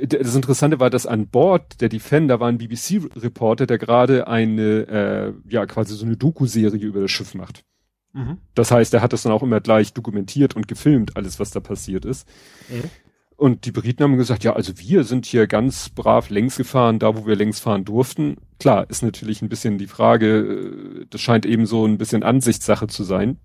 das 0.00 0.34
Interessante 0.34 0.80
war, 0.80 0.90
dass 0.90 1.06
an 1.06 1.28
Bord 1.28 1.80
der 1.80 1.88
Defender 1.88 2.40
war 2.40 2.48
ein 2.48 2.58
BBC-Reporter, 2.58 3.66
der 3.66 3.78
gerade 3.78 4.26
eine, 4.26 4.88
äh, 4.88 5.32
ja, 5.48 5.66
quasi 5.66 5.94
so 5.94 6.04
eine 6.04 6.16
Doku-Serie 6.16 6.84
über 6.84 7.00
das 7.00 7.10
Schiff 7.10 7.34
macht. 7.34 7.64
Mhm. 8.12 8.38
Das 8.54 8.70
heißt, 8.70 8.92
er 8.94 9.02
hat 9.02 9.12
das 9.12 9.22
dann 9.22 9.32
auch 9.32 9.42
immer 9.42 9.60
gleich 9.60 9.92
dokumentiert 9.92 10.54
und 10.56 10.68
gefilmt, 10.68 11.16
alles, 11.16 11.40
was 11.40 11.50
da 11.50 11.60
passiert 11.60 12.04
ist. 12.04 12.28
Mhm. 12.68 12.90
Und 13.36 13.64
die 13.64 13.72
Briten 13.72 14.04
haben 14.04 14.16
gesagt, 14.16 14.44
ja, 14.44 14.52
also 14.52 14.78
wir 14.78 15.02
sind 15.02 15.26
hier 15.26 15.46
ganz 15.46 15.88
brav 15.88 16.30
längs 16.30 16.56
gefahren, 16.56 16.98
da 16.98 17.16
wo 17.16 17.26
wir 17.26 17.34
längs 17.34 17.58
fahren 17.58 17.84
durften. 17.84 18.36
Klar, 18.60 18.88
ist 18.88 19.02
natürlich 19.02 19.42
ein 19.42 19.48
bisschen 19.48 19.78
die 19.78 19.88
Frage, 19.88 21.00
äh, 21.02 21.06
das 21.10 21.20
scheint 21.20 21.46
eben 21.46 21.66
so 21.66 21.84
ein 21.84 21.98
bisschen 21.98 22.22
Ansichtssache 22.22 22.86
zu 22.86 23.02
sein, 23.02 23.38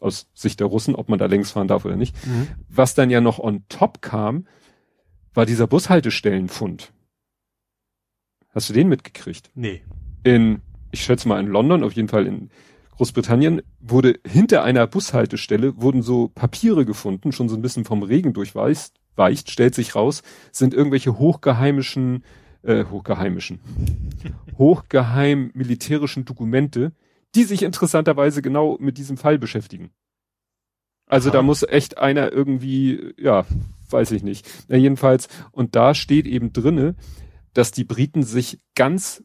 aus 0.00 0.28
Sicht 0.34 0.60
der 0.60 0.66
Russen, 0.66 0.94
ob 0.94 1.08
man 1.08 1.18
da 1.18 1.26
längs 1.26 1.52
fahren 1.52 1.68
darf 1.68 1.84
oder 1.84 1.96
nicht. 1.96 2.16
Mhm. 2.26 2.48
Was 2.68 2.94
dann 2.94 3.10
ja 3.10 3.20
noch 3.20 3.38
on 3.38 3.64
top 3.68 4.02
kam, 4.02 4.46
war 5.34 5.46
dieser 5.46 5.66
Bushaltestellenfund. 5.66 6.92
Hast 8.50 8.68
du 8.68 8.72
den 8.72 8.88
mitgekriegt? 8.88 9.50
Nee. 9.54 9.82
In, 10.24 10.62
ich 10.90 11.02
schätze 11.02 11.28
mal 11.28 11.40
in 11.40 11.46
London, 11.46 11.84
auf 11.84 11.92
jeden 11.92 12.08
Fall 12.08 12.26
in 12.26 12.50
Großbritannien, 12.96 13.62
wurde 13.80 14.18
hinter 14.26 14.64
einer 14.64 14.86
Bushaltestelle 14.88 15.80
wurden 15.80 16.02
so 16.02 16.28
Papiere 16.28 16.84
gefunden, 16.84 17.30
schon 17.30 17.48
so 17.48 17.54
ein 17.54 17.62
bisschen 17.62 17.84
vom 17.84 18.02
Regen 18.02 18.32
durchweicht, 18.32 18.94
weicht, 19.14 19.50
stellt 19.50 19.74
sich 19.74 19.94
raus, 19.94 20.22
sind 20.50 20.74
irgendwelche 20.74 21.18
hochgeheimischen, 21.18 22.24
äh, 22.62 22.84
hochgeheimischen, 22.86 23.60
hochgeheim 24.58 25.52
militärischen 25.54 26.24
Dokumente, 26.24 26.92
die 27.36 27.44
sich 27.44 27.62
interessanterweise 27.62 28.42
genau 28.42 28.76
mit 28.80 28.98
diesem 28.98 29.16
Fall 29.16 29.38
beschäftigen. 29.38 29.90
Also 31.08 31.30
Aha. 31.30 31.38
da 31.38 31.42
muss 31.42 31.62
echt 31.62 31.98
einer 31.98 32.32
irgendwie, 32.32 33.14
ja, 33.18 33.44
weiß 33.90 34.12
ich 34.12 34.22
nicht. 34.22 34.48
Na, 34.68 34.76
jedenfalls, 34.76 35.28
und 35.50 35.74
da 35.74 35.94
steht 35.94 36.26
eben 36.26 36.52
drinne, 36.52 36.94
dass 37.54 37.72
die 37.72 37.84
Briten 37.84 38.22
sich 38.22 38.60
ganz 38.74 39.24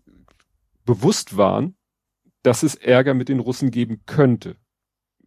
bewusst 0.85 1.37
waren, 1.37 1.75
dass 2.41 2.63
es 2.63 2.75
Ärger 2.75 3.13
mit 3.13 3.29
den 3.29 3.39
Russen 3.39 3.71
geben 3.71 4.01
könnte, 4.05 4.55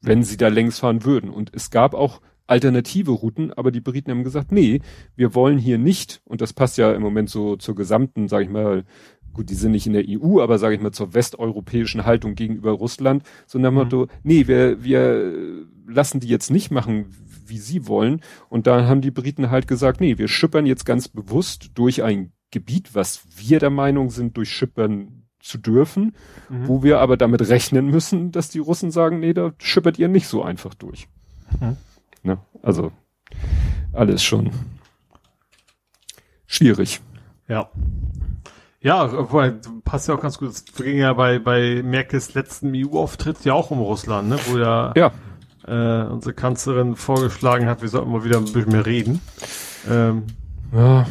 wenn 0.01 0.23
sie 0.23 0.37
da 0.37 0.49
längs 0.49 0.79
fahren 0.79 1.05
würden. 1.05 1.31
Und 1.31 1.51
es 1.55 1.71
gab 1.71 1.95
auch 1.95 2.21
alternative 2.47 3.11
Routen, 3.11 3.53
aber 3.53 3.71
die 3.71 3.81
Briten 3.81 4.11
haben 4.11 4.25
gesagt, 4.25 4.53
nee, 4.53 4.81
wir 5.17 5.35
wollen 5.35 5.59
hier 5.59 5.79
nicht, 5.79 6.21
und 6.25 6.41
das 6.41 6.53
passt 6.53 6.79
ja 6.79 6.93
im 6.93 7.03
Moment 7.03 7.29
so 7.29 7.57
zur 7.57 7.75
gesamten, 7.75 8.29
sage 8.29 8.45
ich 8.45 8.51
mal, 8.51 8.85
gut, 9.37 9.51
die 9.51 9.55
sind 9.55 9.73
nicht 9.73 9.87
in 9.87 9.93
der 9.93 10.05
EU, 10.09 10.41
aber 10.41 10.59
sage 10.59 10.75
ich 10.75 10.81
mal 10.81 10.93
zur 10.93 11.15
westeuropäischen 11.15 12.05
Haltung 12.05 12.35
gegenüber 12.35 12.73
Russland, 12.73 13.23
sondern 13.47 13.75
Mhm. 13.75 13.79
Motto, 13.81 14.07
nee, 14.23 14.47
wir, 14.49 14.83
wir 14.83 15.33
lassen 15.87 16.21
die 16.21 16.29
jetzt 16.29 16.51
nicht 16.51 16.71
machen, 16.71 17.07
wie 17.47 17.59
sie 17.59 17.87
wollen. 17.87 18.23
Und 18.49 18.67
da 18.67 18.87
haben 18.87 19.03
die 19.03 19.11
Briten 19.13 19.51
halt 19.51 19.69
gesagt, 19.69 20.01
nee, 20.01 20.19
wir 20.19 20.27
schippern 20.29 20.67
jetzt 20.67 20.85
ganz 20.85 21.07
bewusst 21.09 21.71
durch 21.75 22.03
ein 22.03 22.33
Gebiet, 22.51 22.95
was 22.95 23.23
wir 23.37 23.59
der 23.61 23.71
Meinung 23.71 24.11
sind, 24.11 24.37
durchschippern 24.37 25.23
zu 25.41 25.59
dürfen, 25.59 26.15
Mhm. 26.49 26.67
wo 26.69 26.83
wir 26.83 26.99
aber 26.99 27.17
damit 27.17 27.49
rechnen 27.49 27.87
müssen, 27.87 28.33
dass 28.33 28.49
die 28.49 28.59
Russen 28.59 28.91
sagen, 28.91 29.21
nee, 29.21 29.33
da 29.35 29.53
schippert 29.59 29.99
ihr 29.99 30.09
nicht 30.09 30.27
so 30.27 30.43
einfach 30.43 30.75
durch. 30.75 31.09
Mhm. 31.61 31.77
Ne? 32.25 32.39
Also 32.63 32.91
alles 33.93 34.25
schon 34.25 34.51
schwierig. 36.47 37.01
Ja. 37.49 37.71
Ja, 38.87 39.07
passt 39.85 40.09
ja 40.09 40.15
auch 40.15 40.21
ganz 40.21 40.39
gut. 40.39 40.51
Es 40.51 40.65
ging 40.65 40.99
ja 40.99 41.13
bei, 41.13 41.39
bei 41.39 41.83
Merkels 41.83 42.35
letzten 42.35 42.73
EU-Auftritt 42.75 43.45
ja 43.45 43.55
auch 43.55 43.71
um 43.71 43.81
Russland, 43.81 44.29
ne? 44.29 44.39
wo 44.47 44.59
ja, 44.59 44.93
Ja, 44.97 45.13
Äh, 45.67 46.07
unsere 46.07 46.33
Kanzlerin 46.33 46.95
vorgeschlagen 46.95 47.67
hat, 47.67 47.83
wir 47.83 47.89
sollten 47.89 48.13
mal 48.13 48.25
wieder 48.25 48.39
ein 48.39 48.45
bisschen 48.45 48.71
mehr 48.71 48.87
reden. 48.87 49.21
Ähm, 49.91 50.25
ja 50.73 51.05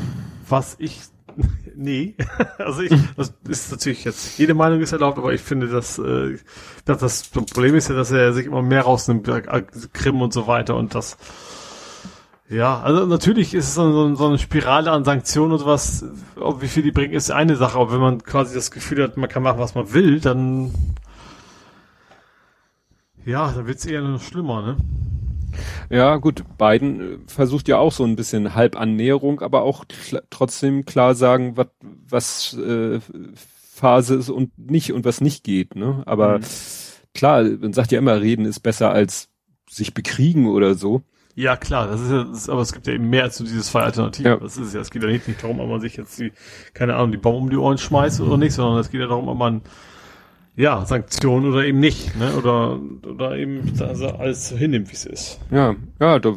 was 0.50 0.76
ich 0.80 1.02
nee. 1.76 2.16
also 2.58 2.82
ich, 2.82 2.94
das 3.18 3.34
ist 3.48 3.72
natürlich 3.72 4.06
jetzt, 4.06 4.38
jede 4.38 4.54
Meinung 4.54 4.80
ist 4.80 4.94
erlaubt, 4.94 5.18
aber 5.18 5.34
ich 5.34 5.42
finde, 5.42 5.68
dass, 5.68 6.00
äh, 6.00 6.38
dass 6.86 7.00
das 7.00 7.24
Problem 7.24 7.76
ist 7.76 7.90
ja, 7.90 7.96
dass 7.96 8.12
er 8.12 8.32
sich 8.34 8.46
immer 8.46 8.62
mehr 8.62 8.84
rausnimmt, 8.84 9.28
äh, 9.28 9.64
Krim 9.92 10.22
und 10.22 10.32
so 10.32 10.48
weiter 10.48 10.78
und 10.78 10.96
das, 10.96 11.18
ja, 12.50 12.80
also 12.82 13.06
natürlich 13.06 13.54
ist 13.54 13.70
es 13.70 13.76
so, 13.76 14.16
so 14.16 14.28
eine 14.28 14.38
Spirale 14.38 14.92
an 14.92 15.04
Sanktionen 15.04 15.54
und 15.54 15.60
sowas, 15.60 16.06
ob 16.36 16.62
wie 16.62 16.68
viel 16.68 16.84
die 16.84 16.92
bringen, 16.92 17.14
ist 17.14 17.32
eine 17.32 17.56
Sache, 17.56 17.78
aber 17.80 17.92
wenn 17.92 18.00
man 18.00 18.24
quasi 18.24 18.54
das 18.54 18.72
Gefühl 18.72 19.04
hat, 19.04 19.18
man 19.18 19.30
kann 19.30 19.44
machen, 19.44 19.60
was 19.60 19.74
man 19.76 19.94
will, 19.94 20.20
dann, 20.20 20.72
ja, 23.26 23.52
dann 23.52 23.66
wird's 23.66 23.86
eher 23.86 24.02
noch 24.02 24.22
schlimmer, 24.22 24.62
ne? 24.62 24.78
Ja, 25.90 26.18
gut, 26.18 26.44
Biden 26.58 27.02
äh, 27.02 27.18
versucht 27.28 27.68
ja 27.68 27.78
auch 27.78 27.92
so 27.92 28.04
ein 28.04 28.16
bisschen 28.16 28.56
Halbannäherung, 28.56 29.42
aber 29.42 29.62
auch 29.64 29.86
trotzdem 30.30 30.86
klar 30.86 31.16
sagen, 31.16 31.58
wat, 31.58 31.72
was 31.82 32.54
äh, 32.58 33.00
Phase 33.76 34.16
ist 34.16 34.30
und 34.30 34.58
nicht 34.58 34.94
und 34.94 35.06
was 35.06 35.22
nicht 35.22 35.44
geht. 35.44 35.76
Ne? 35.76 36.04
Aber 36.06 36.40
mhm. 36.40 36.44
klar, 37.14 37.44
man 37.44 37.74
sagt 37.74 37.92
ja 37.92 38.00
immer, 38.00 38.22
reden 38.22 38.46
ist 38.46 38.62
besser 38.62 38.92
als 38.92 39.30
sich 39.70 39.94
bekriegen 39.94 40.48
oder 40.48 40.76
so. 40.76 41.04
Ja, 41.36 41.58
klar, 41.58 41.88
das 41.88 42.02
ist 42.02 42.12
ja, 42.12 42.24
das, 42.24 42.50
aber 42.50 42.62
es 42.62 42.72
gibt 42.72 42.88
ja 42.88 42.94
eben 42.94 43.10
mehr 43.10 43.24
als 43.24 43.38
so 43.38 43.44
diese 43.44 43.62
zwei 43.62 43.82
Alternativen. 43.82 44.32
Ja. 44.32 44.38
Das 44.38 44.56
ist 44.56 44.74
ja, 44.74 44.80
es 44.80 44.90
geht 44.90 45.04
ja 45.04 45.10
nicht, 45.10 45.28
nicht 45.28 45.44
darum, 45.44 45.60
ob 45.60 45.70
man 45.70 45.82
sich 45.82 45.98
jetzt 45.98 46.18
die, 46.18 46.32
keine 46.74 46.96
Ahnung, 46.96 47.12
die 47.12 47.18
Bombe 47.18 47.40
um 47.40 47.50
die 47.50 47.58
Ohren 47.58 47.78
schmeißt 47.78 48.22
oder 48.22 48.38
nicht, 48.38 48.54
sondern 48.54 48.80
es 48.80 48.90
geht 48.90 49.02
ja 49.02 49.08
darum, 49.08 49.28
ob 49.28 49.38
man 49.38 49.62
ja, 50.58 50.86
Sanktionen 50.86 51.52
oder 51.52 51.66
eben 51.66 51.80
nicht, 51.80 52.18
ne? 52.18 52.34
Oder, 52.38 52.80
oder 53.06 53.36
eben 53.36 53.74
also 53.82 54.08
alles 54.08 54.48
so 54.48 54.56
hinnimmt, 54.56 54.90
wie 54.90 54.94
es 54.94 55.06
ist. 55.06 55.40
Ja, 55.52 55.76
ja, 56.00 56.20
da 56.20 56.34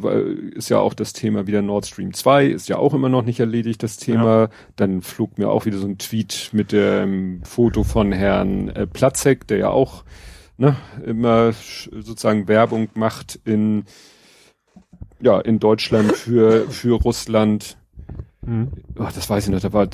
ist 0.53 0.67
ja 0.67 0.79
auch 0.79 0.93
das 0.93 1.13
Thema 1.13 1.47
wieder 1.47 1.61
Nord 1.61 1.85
Stream 1.85 2.13
2, 2.13 2.47
ist 2.47 2.67
ja 2.67 2.77
auch 2.77 2.93
immer 2.93 3.07
noch 3.07 3.23
nicht 3.23 3.39
erledigt, 3.39 3.81
das 3.81 3.95
Thema. 3.95 4.41
Ja. 4.41 4.49
Dann 4.75 5.01
flog 5.01 5.37
mir 5.37 5.49
auch 5.49 5.65
wieder 5.65 5.77
so 5.77 5.87
ein 5.87 5.97
Tweet 5.97 6.49
mit 6.51 6.73
dem 6.73 7.41
Foto 7.45 7.85
von 7.85 8.11
Herrn 8.11 8.67
äh, 8.69 8.85
Platzek, 8.85 9.47
der 9.47 9.57
ja 9.57 9.69
auch 9.69 10.03
ne, 10.57 10.75
immer 11.05 11.53
sozusagen 11.53 12.49
Werbung 12.49 12.89
macht 12.95 13.39
in 13.45 13.85
ja, 15.21 15.39
in 15.39 15.59
Deutschland 15.59 16.13
für, 16.13 16.65
für 16.69 16.95
Russland. 16.95 17.77
Mhm. 18.45 18.69
Oh, 18.97 19.07
das 19.13 19.29
weiß 19.29 19.45
ich 19.45 19.51
noch, 19.51 19.59
da 19.59 19.73
war 19.73 19.87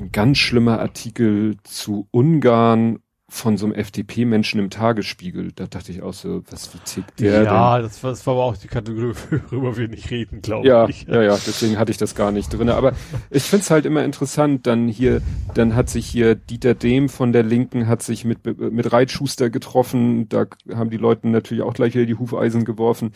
ein 0.00 0.12
ganz 0.12 0.38
schlimmer 0.38 0.80
Artikel 0.80 1.56
zu 1.64 2.08
Ungarn 2.10 2.98
von 3.32 3.56
so 3.56 3.64
einem 3.64 3.74
FDP-Menschen 3.74 4.60
im 4.60 4.68
Tagesspiegel. 4.68 5.52
Da 5.54 5.66
dachte 5.66 5.90
ich 5.90 6.02
auch 6.02 6.12
so, 6.12 6.42
was 6.50 6.74
wie 6.74 6.78
tickt 6.78 7.18
der 7.18 7.44
Ja, 7.44 7.76
denn? 7.76 7.84
Das, 7.84 8.04
war, 8.04 8.10
das 8.10 8.26
war 8.26 8.34
aber 8.34 8.44
auch 8.44 8.58
die 8.58 8.68
Kategorie, 8.68 9.14
worüber 9.50 9.74
wir 9.78 9.88
nicht 9.88 10.10
reden, 10.10 10.42
glaube 10.42 10.68
ja, 10.68 10.86
ich. 10.86 11.04
Ja, 11.04 11.22
ja, 11.22 11.38
deswegen 11.46 11.78
hatte 11.78 11.90
ich 11.90 11.96
das 11.96 12.14
gar 12.14 12.30
nicht 12.30 12.52
drinne. 12.52 12.74
Aber 12.74 12.92
ich 13.30 13.44
find's 13.44 13.70
halt 13.70 13.86
immer 13.86 14.04
interessant, 14.04 14.66
dann 14.66 14.86
hier, 14.86 15.22
dann 15.54 15.74
hat 15.74 15.88
sich 15.88 16.06
hier 16.06 16.34
Dieter 16.34 16.74
Dehm 16.74 17.08
von 17.08 17.32
der 17.32 17.42
Linken 17.42 17.86
hat 17.86 18.02
sich 18.02 18.26
mit, 18.26 18.44
mit 18.44 18.92
Reitschuster 18.92 19.48
getroffen. 19.48 20.28
Da 20.28 20.44
haben 20.74 20.90
die 20.90 20.98
Leute 20.98 21.26
natürlich 21.26 21.64
auch 21.64 21.72
gleich 21.72 21.94
wieder 21.94 22.06
die 22.06 22.18
Hufeisen 22.18 22.66
geworfen. 22.66 23.12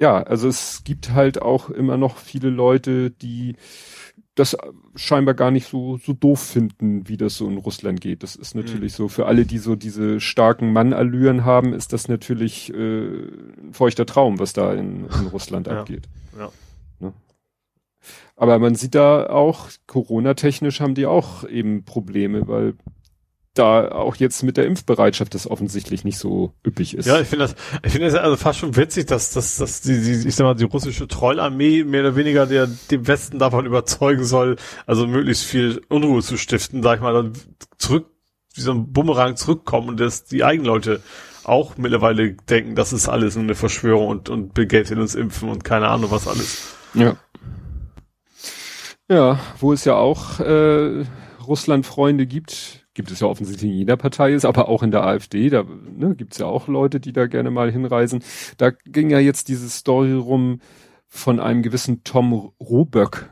Ja, 0.00 0.22
also 0.22 0.48
es 0.48 0.82
gibt 0.84 1.12
halt 1.12 1.40
auch 1.40 1.70
immer 1.70 1.96
noch 1.96 2.16
viele 2.16 2.50
Leute, 2.50 3.10
die 3.10 3.56
das 4.34 4.56
scheinbar 4.94 5.34
gar 5.34 5.50
nicht 5.50 5.68
so, 5.68 5.98
so 5.98 6.14
doof 6.14 6.40
finden, 6.40 7.06
wie 7.06 7.16
das 7.16 7.36
so 7.36 7.48
in 7.48 7.58
Russland 7.58 8.00
geht. 8.00 8.22
Das 8.22 8.34
ist 8.34 8.54
natürlich 8.54 8.92
mhm. 8.92 8.96
so, 8.96 9.08
für 9.08 9.26
alle, 9.26 9.44
die 9.44 9.58
so 9.58 9.76
diese 9.76 10.20
starken 10.20 10.72
Mannallüren 10.72 11.44
haben, 11.44 11.74
ist 11.74 11.92
das 11.92 12.08
natürlich 12.08 12.72
äh, 12.72 13.06
ein 13.06 13.72
feuchter 13.72 14.06
Traum, 14.06 14.38
was 14.38 14.54
da 14.54 14.72
in, 14.72 15.06
in 15.06 15.26
Russland 15.26 15.66
ja. 15.68 15.80
abgeht. 15.80 16.08
Ja. 16.38 16.50
Ne? 16.98 17.12
Aber 18.36 18.58
man 18.58 18.74
sieht 18.74 18.94
da 18.94 19.26
auch, 19.26 19.68
Corona-technisch 19.86 20.80
haben 20.80 20.94
die 20.94 21.06
auch 21.06 21.44
eben 21.44 21.84
Probleme, 21.84 22.48
weil 22.48 22.74
da 23.54 23.92
auch 23.92 24.16
jetzt 24.16 24.42
mit 24.42 24.56
der 24.56 24.66
Impfbereitschaft 24.66 25.34
das 25.34 25.46
offensichtlich 25.46 26.04
nicht 26.04 26.18
so 26.18 26.54
üppig 26.66 26.96
ist. 26.96 27.06
Ja, 27.06 27.20
ich 27.20 27.28
finde 27.28 27.46
das, 27.46 27.54
ich 27.84 27.92
finde 27.92 28.08
das 28.08 28.14
also 28.18 28.36
fast 28.36 28.58
schon 28.58 28.76
witzig, 28.76 29.06
dass, 29.06 29.32
dass, 29.32 29.56
dass 29.56 29.82
die, 29.82 30.00
die, 30.00 30.28
ich 30.28 30.34
sag 30.34 30.44
mal, 30.44 30.54
die 30.54 30.64
russische 30.64 31.06
Trollarmee 31.06 31.84
mehr 31.84 32.00
oder 32.00 32.16
weniger 32.16 32.46
der, 32.46 32.68
dem 32.90 33.06
Westen 33.06 33.38
davon 33.38 33.66
überzeugen 33.66 34.24
soll, 34.24 34.56
also 34.86 35.06
möglichst 35.06 35.44
viel 35.44 35.82
Unruhe 35.88 36.22
zu 36.22 36.38
stiften, 36.38 36.82
sag 36.82 36.96
ich 36.96 37.02
mal, 37.02 37.12
dann 37.12 37.32
zurück, 37.76 38.06
wie 38.54 38.62
so 38.62 38.72
ein 38.72 38.92
Bumerang 38.92 39.36
zurückkommen 39.36 39.88
und 39.90 40.00
dass 40.00 40.24
die 40.24 40.44
eigenen 40.44 40.66
Leute 40.66 41.02
auch 41.44 41.76
mittlerweile 41.76 42.34
denken, 42.34 42.74
das 42.74 42.92
ist 42.92 43.08
alles 43.08 43.36
eine 43.36 43.54
Verschwörung 43.54 44.08
und, 44.08 44.28
und 44.28 44.54
Bill 44.54 44.66
Gates 44.66 44.90
will 44.90 45.00
uns 45.00 45.14
impfen 45.14 45.48
und 45.48 45.64
keine 45.64 45.88
Ahnung 45.88 46.10
was 46.10 46.28
alles. 46.28 46.74
Ja. 46.94 47.16
Ja, 49.08 49.40
wo 49.58 49.72
es 49.72 49.84
ja 49.84 49.94
auch 49.96 50.40
äh, 50.40 51.04
Russland-Freunde 51.46 52.26
gibt, 52.26 52.81
gibt 52.94 53.10
es 53.10 53.20
ja 53.20 53.26
offensichtlich 53.26 53.70
in 53.70 53.76
jeder 53.76 53.96
Partei 53.96 54.32
ist, 54.32 54.44
aber 54.44 54.68
auch 54.68 54.82
in 54.82 54.90
der 54.90 55.04
AfD, 55.04 55.48
da 55.48 55.64
ne, 55.64 56.14
gibt 56.14 56.32
es 56.32 56.38
ja 56.38 56.46
auch 56.46 56.68
Leute, 56.68 57.00
die 57.00 57.12
da 57.12 57.26
gerne 57.26 57.50
mal 57.50 57.70
hinreisen. 57.70 58.22
Da 58.58 58.70
ging 58.70 59.10
ja 59.10 59.18
jetzt 59.18 59.48
diese 59.48 59.68
Story 59.70 60.12
rum 60.12 60.60
von 61.08 61.40
einem 61.40 61.62
gewissen 61.62 62.04
Tom 62.04 62.52
Roböck. 62.60 63.30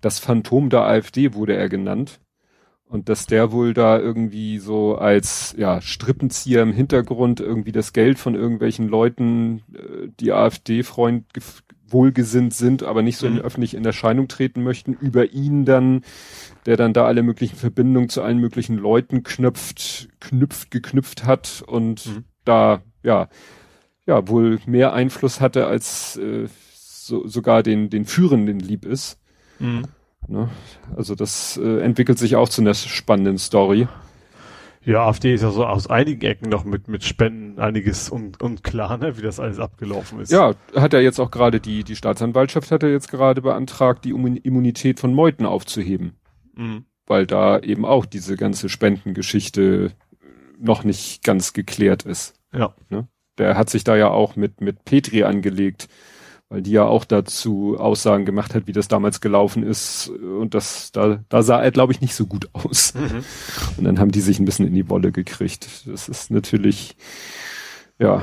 Das 0.00 0.18
Phantom 0.18 0.70
der 0.70 0.82
AfD 0.82 1.34
wurde 1.34 1.56
er 1.56 1.68
genannt. 1.68 2.20
Und 2.84 3.08
dass 3.08 3.26
der 3.26 3.52
wohl 3.52 3.72
da 3.72 4.00
irgendwie 4.00 4.58
so 4.58 4.96
als 4.96 5.54
ja, 5.56 5.80
Strippenzieher 5.80 6.62
im 6.62 6.72
Hintergrund 6.72 7.38
irgendwie 7.38 7.70
das 7.70 7.92
Geld 7.92 8.18
von 8.18 8.34
irgendwelchen 8.34 8.88
Leuten, 8.88 9.62
äh, 9.72 10.08
die 10.18 10.32
AfD-Freund 10.32 11.24
wohlgesinnt 11.86 12.52
sind, 12.52 12.82
aber 12.82 13.02
nicht 13.02 13.18
so 13.18 13.28
mhm. 13.28 13.38
öffentlich 13.38 13.74
in 13.74 13.84
Erscheinung 13.84 14.26
treten 14.26 14.64
möchten, 14.64 14.92
über 14.92 15.32
ihn 15.32 15.64
dann 15.64 16.02
der 16.66 16.76
dann 16.76 16.92
da 16.92 17.06
alle 17.06 17.22
möglichen 17.22 17.56
Verbindungen 17.56 18.08
zu 18.08 18.22
allen 18.22 18.38
möglichen 18.38 18.76
Leuten 18.76 19.22
knüpft, 19.22 20.08
knüpft, 20.20 20.70
geknüpft 20.70 21.24
hat 21.24 21.62
und 21.66 22.06
mhm. 22.06 22.24
da, 22.44 22.82
ja, 23.02 23.28
ja, 24.06 24.28
wohl 24.28 24.58
mehr 24.66 24.92
Einfluss 24.92 25.40
hatte, 25.40 25.66
als 25.66 26.16
äh, 26.16 26.48
so, 26.72 27.26
sogar 27.26 27.62
den, 27.62 27.90
den 27.90 28.04
Führenden 28.04 28.58
lieb 28.58 28.84
ist. 28.84 29.18
Mhm. 29.58 29.84
Ne? 30.28 30.48
Also 30.96 31.14
das 31.14 31.56
äh, 31.62 31.80
entwickelt 31.80 32.18
sich 32.18 32.36
auch 32.36 32.48
zu 32.48 32.60
einer 32.60 32.74
spannenden 32.74 33.38
Story. 33.38 33.88
Ja, 34.82 35.06
AfD 35.06 35.34
ist 35.34 35.42
ja 35.42 35.50
so 35.50 35.66
aus 35.66 35.88
einigen 35.88 36.24
Ecken 36.24 36.48
noch 36.48 36.64
mit, 36.64 36.88
mit 36.88 37.04
Spenden 37.04 37.58
einiges 37.58 38.10
un, 38.10 38.32
unklar, 38.40 38.96
ne, 38.96 39.18
wie 39.18 39.22
das 39.22 39.38
alles 39.38 39.58
abgelaufen 39.58 40.20
ist. 40.20 40.32
Ja, 40.32 40.54
hat 40.74 40.94
er 40.94 41.02
jetzt 41.02 41.20
auch 41.20 41.30
gerade 41.30 41.60
die, 41.60 41.84
die 41.84 41.96
Staatsanwaltschaft 41.96 42.70
hat 42.70 42.82
er 42.82 42.90
jetzt 42.90 43.10
gerade 43.10 43.42
beantragt, 43.42 44.06
die 44.06 44.10
Immunität 44.10 44.98
von 44.98 45.12
Meuten 45.12 45.44
aufzuheben. 45.44 46.14
Mhm. 46.60 46.84
Weil 47.06 47.26
da 47.26 47.58
eben 47.58 47.84
auch 47.84 48.06
diese 48.06 48.36
ganze 48.36 48.68
Spendengeschichte 48.68 49.92
noch 50.58 50.84
nicht 50.84 51.24
ganz 51.24 51.52
geklärt 51.52 52.04
ist. 52.04 52.34
Ja. 52.52 52.74
Ne? 52.90 53.08
Der 53.38 53.56
hat 53.56 53.70
sich 53.70 53.82
da 53.82 53.96
ja 53.96 54.08
auch 54.08 54.36
mit, 54.36 54.60
mit 54.60 54.84
Petri 54.84 55.24
angelegt, 55.24 55.88
weil 56.50 56.62
die 56.62 56.72
ja 56.72 56.84
auch 56.84 57.04
dazu 57.04 57.76
Aussagen 57.78 58.26
gemacht 58.26 58.54
hat, 58.54 58.66
wie 58.66 58.72
das 58.72 58.88
damals 58.88 59.20
gelaufen 59.20 59.62
ist. 59.62 60.08
Und 60.08 60.54
das, 60.54 60.92
da, 60.92 61.24
da 61.28 61.42
sah 61.42 61.62
er, 61.62 61.70
glaube 61.70 61.92
ich, 61.92 62.00
nicht 62.00 62.14
so 62.14 62.26
gut 62.26 62.48
aus. 62.52 62.94
Mhm. 62.94 63.24
Und 63.78 63.84
dann 63.84 63.98
haben 63.98 64.10
die 64.10 64.20
sich 64.20 64.38
ein 64.38 64.44
bisschen 64.44 64.66
in 64.66 64.74
die 64.74 64.90
Wolle 64.90 65.10
gekriegt. 65.10 65.86
Das 65.86 66.08
ist 66.08 66.30
natürlich, 66.30 66.96
ja, 67.98 68.22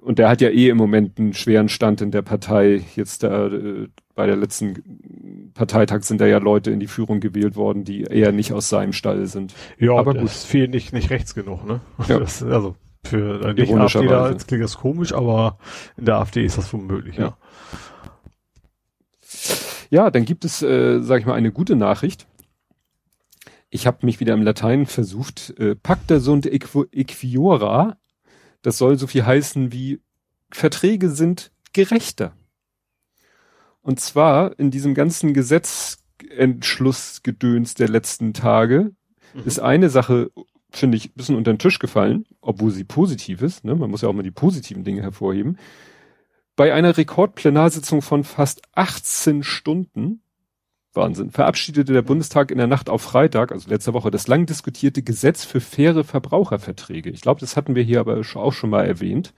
und 0.00 0.18
der 0.18 0.28
hat 0.28 0.40
ja 0.40 0.48
eh 0.48 0.68
im 0.68 0.76
Moment 0.76 1.18
einen 1.18 1.34
schweren 1.34 1.68
Stand 1.68 2.00
in 2.00 2.10
der 2.10 2.22
Partei. 2.22 2.82
Jetzt 2.94 3.24
da, 3.24 3.48
äh, 3.48 3.88
bei 4.14 4.26
der 4.26 4.36
letzten 4.36 4.82
Parteitag 5.54 6.02
sind 6.02 6.20
da 6.20 6.26
ja 6.26 6.38
Leute 6.38 6.70
in 6.70 6.80
die 6.80 6.86
Führung 6.86 7.20
gewählt 7.20 7.56
worden, 7.56 7.84
die 7.84 8.02
eher 8.02 8.32
nicht 8.32 8.52
aus 8.52 8.68
seinem 8.68 8.92
Stall 8.92 9.26
sind. 9.26 9.54
Ja, 9.78 9.94
aber 9.96 10.14
gut. 10.14 10.24
ist 10.24 10.46
viel 10.46 10.68
nicht, 10.68 10.92
nicht 10.92 11.10
rechts 11.10 11.34
genug, 11.34 11.66
ne? 11.66 11.80
Ja. 12.08 12.18
Das, 12.26 12.42
also 12.42 12.76
für 13.04 13.40
äh, 13.44 13.54
nicht 13.54 13.72
AfD 13.72 14.06
da 14.06 14.30
jetzt 14.30 14.48
klingt 14.48 14.64
das 14.64 14.78
komisch, 14.78 15.12
aber 15.12 15.58
in 15.96 16.06
der 16.06 16.16
AfD 16.16 16.44
ist 16.44 16.58
das 16.58 16.72
womöglich, 16.72 17.16
ja. 17.16 17.24
ja. 17.24 17.36
Ja, 19.88 20.10
dann 20.10 20.24
gibt 20.24 20.44
es, 20.44 20.62
äh, 20.62 21.00
sag 21.00 21.20
ich 21.20 21.26
mal, 21.26 21.34
eine 21.34 21.52
gute 21.52 21.76
Nachricht. 21.76 22.26
Ich 23.70 23.86
habe 23.86 24.04
mich 24.04 24.18
wieder 24.18 24.34
im 24.34 24.42
Latein 24.42 24.86
versucht. 24.86 25.54
Äh, 25.58 25.76
Pacta 25.76 26.18
sunt 26.18 26.46
equiora 26.46 27.96
das 28.66 28.78
soll 28.78 28.98
so 28.98 29.06
viel 29.06 29.24
heißen 29.24 29.70
wie 29.70 30.00
Verträge 30.50 31.08
sind 31.08 31.52
gerechter. 31.72 32.32
Und 33.86 34.00
zwar 34.00 34.58
in 34.58 34.72
diesem 34.72 34.94
ganzen 34.94 35.32
Gesetzentschlussgedöns 35.32 37.74
der 37.74 37.88
letzten 37.88 38.32
Tage 38.32 38.90
mhm. 39.32 39.42
ist 39.44 39.60
eine 39.60 39.90
Sache, 39.90 40.32
finde 40.70 40.96
ich, 40.96 41.10
ein 41.10 41.12
bisschen 41.14 41.36
unter 41.36 41.52
den 41.52 41.60
Tisch 41.60 41.78
gefallen, 41.78 42.26
obwohl 42.40 42.72
sie 42.72 42.82
positiv 42.82 43.42
ist. 43.42 43.64
Ne? 43.64 43.76
Man 43.76 43.88
muss 43.88 44.02
ja 44.02 44.08
auch 44.08 44.12
mal 44.12 44.24
die 44.24 44.32
positiven 44.32 44.82
Dinge 44.82 45.02
hervorheben. 45.02 45.56
Bei 46.56 46.74
einer 46.74 46.96
Rekordplenarsitzung 46.96 48.02
von 48.02 48.24
fast 48.24 48.62
18 48.74 49.44
Stunden 49.44 50.20
Wahnsinn. 50.94 51.30
Verabschiedete 51.30 51.92
der 51.92 52.02
Bundestag 52.02 52.50
in 52.50 52.58
der 52.58 52.66
Nacht 52.66 52.90
auf 52.90 53.02
Freitag, 53.02 53.52
also 53.52 53.70
letzte 53.70 53.92
Woche, 53.92 54.10
das 54.10 54.26
lang 54.26 54.46
diskutierte 54.46 55.02
Gesetz 55.02 55.44
für 55.44 55.60
faire 55.60 56.02
Verbraucherverträge. 56.02 57.10
Ich 57.10 57.20
glaube, 57.20 57.38
das 57.38 57.56
hatten 57.56 57.76
wir 57.76 57.84
hier 57.84 58.00
aber 58.00 58.20
auch 58.34 58.52
schon 58.52 58.70
mal 58.70 58.84
erwähnt. 58.84 59.32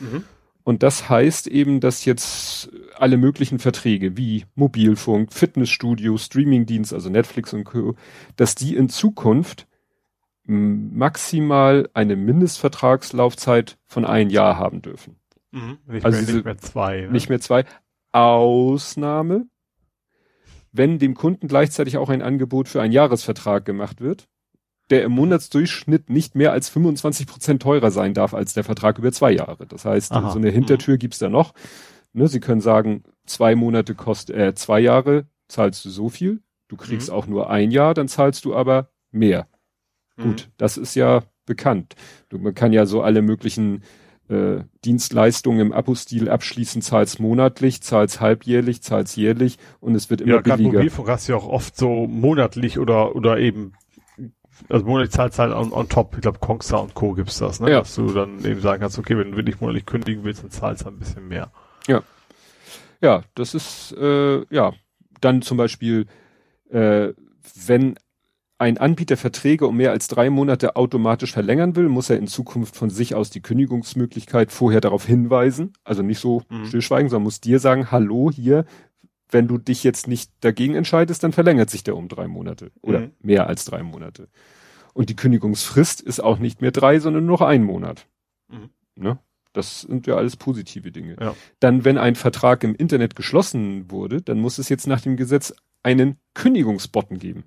Mhm. 0.00 0.24
Und 0.64 0.82
das 0.82 1.08
heißt 1.08 1.48
eben, 1.48 1.80
dass 1.80 2.04
jetzt 2.04 2.70
alle 2.96 3.16
möglichen 3.16 3.58
Verträge 3.58 4.16
wie 4.16 4.44
Mobilfunk, 4.54 5.32
Fitnessstudio, 5.32 6.16
Streamingdienst, 6.16 6.92
also 6.92 7.10
Netflix 7.10 7.52
und 7.52 7.64
Co., 7.64 7.96
dass 8.36 8.54
die 8.54 8.76
in 8.76 8.88
Zukunft 8.88 9.66
maximal 10.44 11.88
eine 11.94 12.16
Mindestvertragslaufzeit 12.16 13.78
von 13.86 14.04
ein 14.04 14.30
Jahr 14.30 14.56
haben 14.56 14.82
dürfen. 14.82 15.16
Mhm. 15.50 15.78
Nicht, 15.86 16.04
also 16.04 16.16
mehr, 16.16 16.26
diese, 16.26 16.36
nicht 16.36 16.44
mehr 16.44 16.58
zwei. 16.58 17.00
Ne? 17.02 17.10
Nicht 17.10 17.28
mehr 17.28 17.40
zwei. 17.40 17.64
Ausnahme, 18.12 19.46
wenn 20.72 20.98
dem 20.98 21.14
Kunden 21.14 21.48
gleichzeitig 21.48 21.96
auch 21.96 22.08
ein 22.08 22.22
Angebot 22.22 22.68
für 22.68 22.82
einen 22.82 22.92
Jahresvertrag 22.92 23.64
gemacht 23.64 24.00
wird, 24.00 24.28
der 24.92 25.04
im 25.04 25.12
Monatsdurchschnitt 25.12 26.10
nicht 26.10 26.34
mehr 26.34 26.52
als 26.52 26.68
25 26.68 27.26
Prozent 27.26 27.62
teurer 27.62 27.90
sein 27.90 28.12
darf 28.12 28.34
als 28.34 28.52
der 28.52 28.62
Vertrag 28.62 28.98
über 28.98 29.10
zwei 29.10 29.32
Jahre. 29.32 29.66
Das 29.66 29.86
heißt, 29.86 30.12
Aha. 30.12 30.30
so 30.30 30.38
eine 30.38 30.50
Hintertür 30.50 30.94
mhm. 30.94 30.98
gibt's 30.98 31.18
da 31.18 31.30
noch. 31.30 31.54
Ne, 32.12 32.28
Sie 32.28 32.40
können 32.40 32.60
sagen, 32.60 33.04
zwei 33.24 33.54
Monate 33.54 33.94
kostet, 33.94 34.36
äh, 34.36 34.54
zwei 34.54 34.80
Jahre 34.80 35.26
zahlst 35.48 35.82
du 35.86 35.88
so 35.88 36.10
viel. 36.10 36.42
Du 36.68 36.76
kriegst 36.76 37.08
mhm. 37.08 37.14
auch 37.14 37.26
nur 37.26 37.48
ein 37.48 37.70
Jahr, 37.70 37.94
dann 37.94 38.06
zahlst 38.06 38.44
du 38.44 38.54
aber 38.54 38.90
mehr. 39.10 39.48
Mhm. 40.16 40.22
Gut, 40.22 40.50
das 40.58 40.76
ist 40.76 40.94
ja 40.94 41.22
bekannt. 41.46 41.96
Du, 42.28 42.38
man 42.38 42.54
kann 42.54 42.74
ja 42.74 42.84
so 42.84 43.00
alle 43.00 43.22
möglichen 43.22 43.82
äh, 44.28 44.64
Dienstleistungen 44.84 45.60
im 45.60 45.72
Abo-Stil 45.72 46.28
abschließen, 46.28 46.82
zahlst 46.82 47.18
monatlich, 47.18 47.80
zahlst 47.80 48.20
halbjährlich, 48.20 48.82
zahlst 48.82 49.16
jährlich 49.16 49.56
und 49.80 49.94
es 49.94 50.10
wird 50.10 50.20
immer 50.20 50.34
ja, 50.34 50.40
billiger. 50.42 50.72
Mobilfunk 50.72 51.08
hast 51.08 51.28
du 51.28 51.32
ja 51.32 51.38
auch 51.38 51.48
oft 51.48 51.78
so 51.78 52.06
monatlich 52.06 52.78
oder 52.78 53.16
oder 53.16 53.38
eben 53.38 53.72
also 54.68 54.84
monatlich 54.84 55.12
zahlst 55.12 55.38
halt 55.38 55.52
on, 55.52 55.72
on 55.72 55.88
top. 55.88 56.14
Ich 56.14 56.22
glaube, 56.22 56.38
Kongstar 56.38 56.82
und 56.82 56.94
Co. 56.94 57.14
gibt's 57.14 57.38
das, 57.38 57.60
ne? 57.60 57.70
Ja. 57.70 57.78
Dass 57.80 57.94
du 57.94 58.12
dann 58.12 58.44
eben 58.44 58.60
sagen 58.60 58.80
kannst, 58.80 58.98
okay, 58.98 59.16
wenn 59.16 59.32
du 59.32 59.36
wirklich 59.36 59.60
monatlich 59.60 59.86
kündigen 59.86 60.24
willst, 60.24 60.42
dann 60.42 60.50
zahlst 60.50 60.84
du 60.84 60.88
ein 60.88 60.98
bisschen 60.98 61.28
mehr. 61.28 61.50
Ja. 61.86 62.02
Ja, 63.00 63.22
das 63.34 63.54
ist, 63.54 63.92
äh, 63.98 64.44
ja, 64.54 64.72
dann 65.20 65.42
zum 65.42 65.56
Beispiel, 65.56 66.06
äh, 66.70 67.12
wenn 67.66 67.96
ein 68.58 68.78
Anbieter 68.78 69.16
Verträge 69.16 69.66
um 69.66 69.76
mehr 69.76 69.90
als 69.90 70.06
drei 70.06 70.30
Monate 70.30 70.76
automatisch 70.76 71.32
verlängern 71.32 71.74
will, 71.74 71.88
muss 71.88 72.10
er 72.10 72.18
in 72.18 72.28
Zukunft 72.28 72.76
von 72.76 72.90
sich 72.90 73.16
aus 73.16 73.28
die 73.30 73.40
Kündigungsmöglichkeit 73.40 74.52
vorher 74.52 74.80
darauf 74.80 75.04
hinweisen. 75.04 75.72
Also 75.82 76.02
nicht 76.02 76.20
so 76.20 76.42
mhm. 76.48 76.66
stillschweigen, 76.66 77.08
sondern 77.08 77.24
muss 77.24 77.40
dir 77.40 77.58
sagen, 77.58 77.90
hallo, 77.90 78.30
hier, 78.32 78.64
wenn 79.32 79.48
du 79.48 79.58
dich 79.58 79.82
jetzt 79.82 80.06
nicht 80.06 80.30
dagegen 80.40 80.74
entscheidest, 80.74 81.22
dann 81.24 81.32
verlängert 81.32 81.70
sich 81.70 81.82
der 81.82 81.96
um 81.96 82.08
drei 82.08 82.28
Monate 82.28 82.70
oder 82.80 83.00
mhm. 83.00 83.12
mehr 83.20 83.46
als 83.46 83.64
drei 83.64 83.82
Monate. 83.82 84.28
Und 84.94 85.08
die 85.08 85.16
Kündigungsfrist 85.16 86.00
ist 86.00 86.20
auch 86.20 86.38
nicht 86.38 86.60
mehr 86.60 86.70
drei, 86.70 86.98
sondern 86.98 87.24
nur 87.26 87.38
noch 87.38 87.46
ein 87.46 87.64
Monat. 87.64 88.06
Mhm. 88.48 88.70
Ne? 88.94 89.18
Das 89.52 89.82
sind 89.82 90.06
ja 90.06 90.16
alles 90.16 90.36
positive 90.36 90.92
Dinge. 90.92 91.16
Ja. 91.20 91.34
Dann, 91.60 91.84
wenn 91.84 91.98
ein 91.98 92.14
Vertrag 92.14 92.64
im 92.64 92.74
Internet 92.74 93.16
geschlossen 93.16 93.90
wurde, 93.90 94.22
dann 94.22 94.38
muss 94.38 94.58
es 94.58 94.68
jetzt 94.68 94.86
nach 94.86 95.00
dem 95.00 95.16
Gesetz 95.16 95.52
einen 95.82 96.16
Kündigungsbotten 96.34 97.18
geben. 97.18 97.44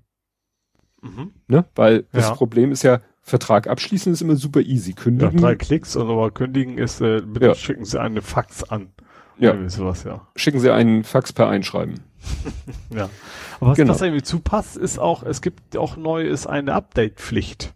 Mhm. 1.02 1.34
Ne? 1.48 1.66
Weil 1.76 1.98
ja. 1.98 2.04
das 2.12 2.34
Problem 2.34 2.72
ist 2.72 2.84
ja, 2.84 3.02
Vertrag 3.22 3.68
abschließen 3.68 4.14
ist 4.14 4.22
immer 4.22 4.36
super 4.36 4.62
easy. 4.62 4.94
Kündigen. 4.94 5.40
Ja, 5.40 5.42
drei 5.42 5.56
Klicks 5.56 5.96
und 5.96 6.08
aber 6.08 6.30
kündigen 6.30 6.78
ist, 6.78 7.02
äh, 7.02 7.22
bitte 7.26 7.48
ja. 7.48 7.56
schicken 7.56 7.84
Sie 7.84 8.00
eine 8.00 8.22
Fax 8.22 8.64
an. 8.64 8.92
Ja. 9.38 9.70
Sowas, 9.70 10.04
ja. 10.04 10.28
Schicken 10.36 10.60
Sie 10.60 10.72
einen 10.72 11.04
Fax 11.04 11.34
per 11.34 11.48
Einschreiben. 11.50 12.00
ja. 12.90 13.10
Aber 13.60 13.72
was, 13.72 13.78
genau. 13.78 13.94
was 13.94 14.02
irgendwie 14.02 14.24
zupasst, 14.24 14.78
ist 14.78 15.00
auch, 15.00 15.24
es 15.24 15.42
gibt 15.42 15.78
auch 15.78 15.98
neu 15.98 16.24
ist 16.24 16.48
eine 16.48 16.74
Update-Pflicht. 16.74 17.74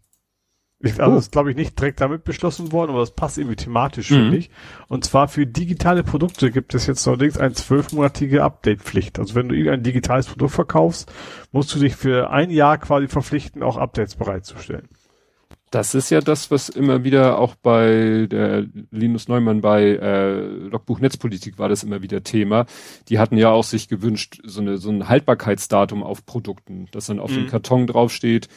Also 0.81 1.03
oh. 1.03 1.15
das 1.15 1.25
ist, 1.25 1.31
glaube 1.33 1.51
ich, 1.51 1.57
nicht 1.57 1.77
direkt 1.77 1.99
damit 1.99 2.23
beschlossen 2.23 2.71
worden, 2.71 2.91
aber 2.91 3.01
das 3.01 3.11
passt 3.11 3.37
irgendwie 3.37 3.57
thematisch, 3.57 4.11
mhm. 4.11 4.15
finde 4.15 4.37
ich. 4.37 4.49
Und 4.87 5.03
zwar 5.03 5.27
für 5.27 5.45
digitale 5.45 6.03
Produkte 6.03 6.51
gibt 6.51 6.73
es 6.73 6.87
jetzt 6.87 7.05
allerdings 7.05 7.37
eine 7.37 7.53
zwölfmonatige 7.53 8.43
Update-Pflicht. 8.43 9.19
Also 9.19 9.35
wenn 9.35 9.49
du 9.49 9.55
irgendein 9.55 9.83
digitales 9.83 10.27
Produkt 10.27 10.53
verkaufst, 10.53 11.11
musst 11.51 11.75
du 11.75 11.79
dich 11.79 11.97
für 11.97 12.29
ein 12.29 12.49
Jahr 12.49 12.77
quasi 12.77 13.09
verpflichten, 13.09 13.61
auch 13.61 13.75
Updates 13.75 14.15
bereitzustellen. 14.15 14.87
Das 15.71 15.93
ist 15.93 16.09
ja 16.09 16.19
das, 16.19 16.49
was 16.49 16.69
immer 16.69 17.03
wieder 17.03 17.37
auch 17.37 17.53
bei 17.55 18.27
der 18.29 18.65
Linus 18.89 19.27
Neumann 19.27 19.61
bei 19.61 19.83
äh, 19.83 20.39
Logbuch 20.39 20.99
Netzpolitik 20.99 21.59
war 21.59 21.69
das 21.69 21.83
immer 21.83 22.01
wieder 22.01 22.23
Thema. 22.23 22.65
Die 23.07 23.19
hatten 23.19 23.37
ja 23.37 23.51
auch 23.51 23.63
sich 23.63 23.87
gewünscht, 23.87 24.41
so, 24.43 24.61
eine, 24.61 24.77
so 24.77 24.89
ein 24.89 25.07
Haltbarkeitsdatum 25.07 26.01
auf 26.01 26.25
Produkten, 26.25 26.87
dass 26.91 27.05
dann 27.05 27.19
auf 27.19 27.31
mhm. 27.31 27.35
dem 27.35 27.47
Karton 27.47 27.85
draufsteht, 27.85 28.47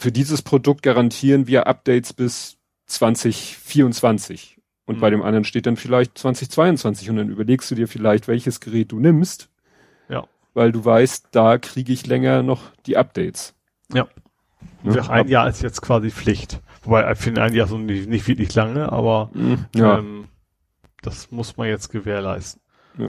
für 0.00 0.10
dieses 0.10 0.42
Produkt 0.42 0.82
garantieren 0.82 1.46
wir 1.46 1.66
Updates 1.66 2.12
bis 2.12 2.56
2024. 2.86 4.56
Und 4.86 4.96
mhm. 4.96 5.00
bei 5.00 5.10
dem 5.10 5.22
anderen 5.22 5.44
steht 5.44 5.66
dann 5.66 5.76
vielleicht 5.76 6.18
2022 6.18 7.10
und 7.10 7.16
dann 7.16 7.28
überlegst 7.28 7.70
du 7.70 7.74
dir 7.74 7.86
vielleicht, 7.86 8.26
welches 8.26 8.60
Gerät 8.60 8.90
du 8.90 8.98
nimmst. 8.98 9.50
Ja. 10.08 10.26
Weil 10.54 10.72
du 10.72 10.84
weißt, 10.84 11.28
da 11.30 11.58
kriege 11.58 11.92
ich 11.92 12.06
länger 12.06 12.42
noch 12.42 12.62
die 12.86 12.96
Updates. 12.96 13.54
Ja. 13.92 14.08
Ja, 14.82 15.08
ein 15.10 15.28
Jahr 15.28 15.48
ist 15.48 15.62
jetzt 15.62 15.82
quasi 15.82 16.10
Pflicht. 16.10 16.60
Wobei 16.82 17.10
ich 17.12 17.18
finde 17.18 17.42
ein 17.42 17.54
Jahr 17.54 17.66
so 17.66 17.78
nicht, 17.78 18.08
nicht 18.08 18.26
wirklich 18.26 18.54
lange, 18.54 18.90
aber 18.90 19.30
mhm, 19.34 19.66
ja. 19.74 19.98
ähm, 19.98 20.28
das 21.02 21.30
muss 21.30 21.56
man 21.56 21.68
jetzt 21.68 21.90
gewährleisten. 21.90 22.62
Ja, 22.98 23.08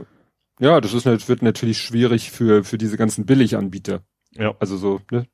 ja 0.60 0.80
das 0.80 0.92
ist, 0.92 1.06
wird 1.06 1.42
natürlich 1.42 1.78
schwierig 1.78 2.30
für, 2.30 2.64
für 2.64 2.78
diese 2.78 2.96
ganzen 2.96 3.24
Billiganbieter. 3.24 4.02
Ja. 4.32 4.54
Also 4.58 4.76
so, 4.76 5.00
ne? 5.10 5.26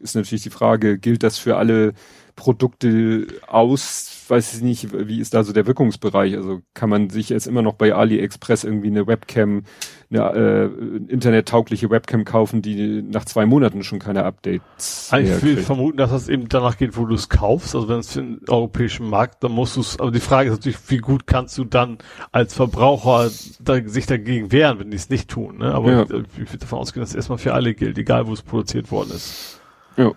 Ist 0.00 0.16
natürlich 0.16 0.42
die 0.42 0.50
Frage, 0.50 0.98
gilt 0.98 1.22
das 1.22 1.38
für 1.38 1.56
alle 1.56 1.92
Produkte 2.34 3.26
aus, 3.46 4.21
weiß 4.32 4.54
ich 4.54 4.62
nicht, 4.62 4.88
wie 4.94 5.20
ist 5.20 5.34
da 5.34 5.44
so 5.44 5.52
der 5.52 5.66
Wirkungsbereich? 5.66 6.36
Also 6.36 6.62
kann 6.72 6.88
man 6.88 7.10
sich 7.10 7.28
jetzt 7.28 7.46
immer 7.46 7.60
noch 7.60 7.74
bei 7.74 7.94
AliExpress 7.94 8.64
irgendwie 8.64 8.86
eine 8.86 9.06
Webcam, 9.06 9.64
eine 10.10 10.32
äh, 10.32 11.12
internettaugliche 11.12 11.90
Webcam 11.90 12.24
kaufen, 12.24 12.62
die 12.62 13.02
nach 13.02 13.26
zwei 13.26 13.44
Monaten 13.44 13.82
schon 13.82 13.98
keine 13.98 14.24
Updates 14.24 15.12
Ich 15.12 15.42
will 15.42 15.58
vermuten, 15.58 15.98
dass 15.98 16.10
das 16.10 16.30
eben 16.30 16.48
danach 16.48 16.78
geht, 16.78 16.96
wo 16.96 17.04
du 17.04 17.14
es 17.14 17.28
kaufst. 17.28 17.74
Also 17.74 17.90
wenn 17.90 17.98
es 17.98 18.12
für 18.12 18.22
den 18.22 18.40
europäischen 18.48 19.06
Markt, 19.06 19.44
dann 19.44 19.52
musst 19.52 19.76
du 19.76 19.80
es, 19.82 20.00
aber 20.00 20.10
die 20.10 20.20
Frage 20.20 20.48
ist 20.48 20.56
natürlich, 20.56 20.78
wie 20.88 20.98
gut 20.98 21.26
kannst 21.26 21.58
du 21.58 21.64
dann 21.64 21.98
als 22.32 22.54
Verbraucher 22.54 23.30
da, 23.60 23.86
sich 23.86 24.06
dagegen 24.06 24.50
wehren, 24.50 24.78
wenn 24.78 24.90
die 24.90 24.96
es 24.96 25.10
nicht 25.10 25.28
tun. 25.28 25.58
Ne? 25.58 25.74
Aber 25.74 25.92
ja. 25.92 26.02
ich, 26.04 26.10
ich 26.10 26.38
würde 26.38 26.58
davon 26.58 26.78
ausgehen, 26.78 27.02
dass 27.02 27.10
es 27.10 27.16
erstmal 27.16 27.36
für 27.36 27.52
alle 27.52 27.74
gilt, 27.74 27.98
egal 27.98 28.26
wo 28.26 28.32
es 28.32 28.40
produziert 28.40 28.90
worden 28.90 29.10
ist. 29.10 29.60
Ja. 29.98 30.12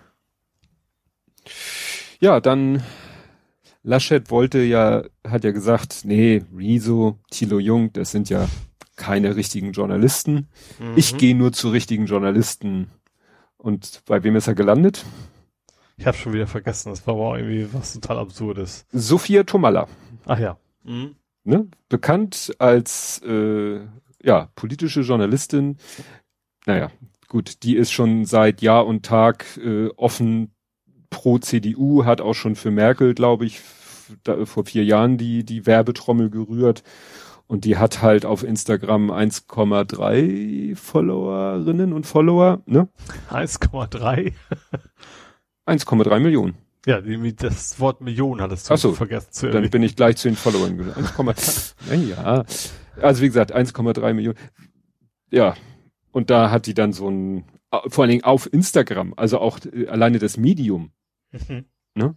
Ja, 2.18 2.40
dann 2.40 2.82
Laschet 3.86 4.32
wollte 4.32 4.58
ja, 4.62 5.04
hat 5.24 5.44
ja 5.44 5.52
gesagt, 5.52 6.00
nee, 6.04 6.42
Riso, 6.56 7.20
Thilo 7.30 7.60
Jung, 7.60 7.92
das 7.92 8.10
sind 8.10 8.28
ja 8.28 8.48
keine 8.96 9.36
richtigen 9.36 9.70
Journalisten. 9.70 10.48
Mhm. 10.80 10.94
Ich 10.96 11.16
gehe 11.16 11.36
nur 11.36 11.52
zu 11.52 11.70
richtigen 11.70 12.06
Journalisten. 12.06 12.88
Und 13.56 14.02
bei 14.06 14.24
wem 14.24 14.34
ist 14.34 14.48
er 14.48 14.56
gelandet? 14.56 15.04
Ich 15.98 16.04
habe 16.04 16.16
schon 16.16 16.32
wieder 16.32 16.48
vergessen, 16.48 16.90
das 16.90 17.06
war 17.06 17.14
aber 17.14 17.38
irgendwie 17.38 17.72
was 17.72 17.92
total 17.92 18.18
Absurdes. 18.18 18.86
Sophia 18.90 19.44
Tomalla. 19.44 19.86
Ach 20.24 20.38
ja. 20.40 20.58
Mhm. 20.82 21.14
Ne? 21.44 21.68
Bekannt 21.88 22.56
als 22.58 23.22
äh, 23.24 23.82
ja, 24.20 24.48
politische 24.56 25.02
Journalistin. 25.02 25.78
Naja, 26.66 26.90
gut, 27.28 27.62
die 27.62 27.76
ist 27.76 27.92
schon 27.92 28.24
seit 28.24 28.62
Jahr 28.62 28.84
und 28.84 29.06
Tag 29.06 29.46
äh, 29.58 29.90
offen 29.96 30.50
pro 31.08 31.38
CDU, 31.38 32.04
hat 32.04 32.20
auch 32.20 32.34
schon 32.34 32.56
für 32.56 32.72
Merkel, 32.72 33.14
glaube 33.14 33.46
ich, 33.46 33.60
da, 34.24 34.44
vor 34.44 34.64
vier 34.64 34.84
Jahren 34.84 35.18
die, 35.18 35.44
die 35.44 35.66
Werbetrommel 35.66 36.30
gerührt. 36.30 36.82
Und 37.46 37.64
die 37.64 37.76
hat 37.76 38.02
halt 38.02 38.26
auf 38.26 38.42
Instagram 38.42 39.10
1,3 39.10 40.74
Followerinnen 40.74 41.92
und 41.92 42.04
Follower, 42.04 42.62
ne? 42.66 42.88
1,3? 43.30 44.32
1,3 45.66 46.20
Millionen. 46.20 46.56
Ja, 46.86 47.00
das 47.00 47.80
Wort 47.80 48.00
Million 48.00 48.38
du 48.38 48.44
Ach 48.68 48.78
so, 48.78 48.92
vergessen 48.92 49.32
zu 49.32 49.50
Dann 49.50 49.70
bin 49.70 49.82
ich 49.82 49.96
gleich 49.96 50.16
zu 50.16 50.28
den 50.28 50.36
Followern 50.36 50.76
gesagt. 50.76 51.74
1, 51.90 52.08
ja. 52.08 52.44
Also 53.00 53.22
wie 53.22 53.26
gesagt, 53.26 53.54
1,3 53.54 54.12
Millionen. 54.12 54.38
Ja. 55.30 55.54
Und 56.10 56.30
da 56.30 56.50
hat 56.50 56.66
die 56.66 56.74
dann 56.74 56.92
so 56.92 57.08
ein, 57.08 57.44
vor 57.88 58.02
allen 58.02 58.10
Dingen 58.10 58.24
auf 58.24 58.52
Instagram, 58.52 59.14
also 59.16 59.38
auch 59.38 59.58
äh, 59.72 59.86
alleine 59.88 60.18
das 60.18 60.36
Medium 60.36 60.90
Mhm. 61.48 61.64
Ne? 61.94 62.14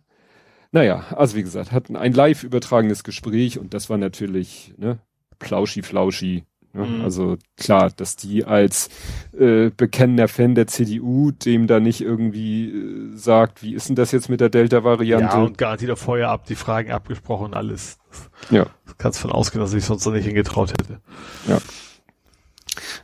Naja, 0.71 1.05
also 1.15 1.35
wie 1.35 1.43
gesagt, 1.43 1.71
hatten 1.71 1.95
ein 1.95 2.13
live 2.13 2.43
übertragenes 2.43 3.03
Gespräch 3.03 3.57
und 3.57 3.73
das 3.73 3.89
war 3.89 3.97
natürlich 3.97 4.73
ne, 4.77 4.99
plauschi 5.39 5.81
flauschi. 5.81 6.43
Ne? 6.73 6.85
Mhm. 6.85 7.01
Also 7.01 7.37
klar, 7.57 7.89
dass 7.89 8.15
die 8.15 8.45
als 8.45 8.89
äh, 9.37 9.71
bekennender 9.75 10.27
Fan 10.27 10.53
der 10.53 10.67
CDU 10.67 11.31
dem 11.31 11.65
da 11.65 11.79
nicht 11.79 12.01
irgendwie 12.01 12.69
äh, 12.69 13.17
sagt, 13.17 13.63
wie 13.63 13.73
ist 13.73 13.89
denn 13.89 13.95
das 13.95 14.11
jetzt 14.11 14.29
mit 14.29 14.41
der 14.41 14.49
Delta-Variante? 14.49 15.37
Ja, 15.37 15.43
und 15.43 15.57
garantiert 15.57 15.91
auch 15.91 15.97
vorher 15.97 16.29
ab, 16.29 16.45
die 16.45 16.55
Fragen 16.55 16.91
abgesprochen, 16.91 17.55
alles. 17.55 17.97
Ja. 18.51 18.67
Kannst 18.99 19.19
von 19.19 19.31
ausgehen, 19.31 19.61
dass 19.61 19.73
ich 19.73 19.85
sonst 19.85 20.05
noch 20.05 20.13
nicht 20.13 20.25
hingetraut 20.25 20.71
hätte. 20.71 20.99
Ja. 21.47 21.57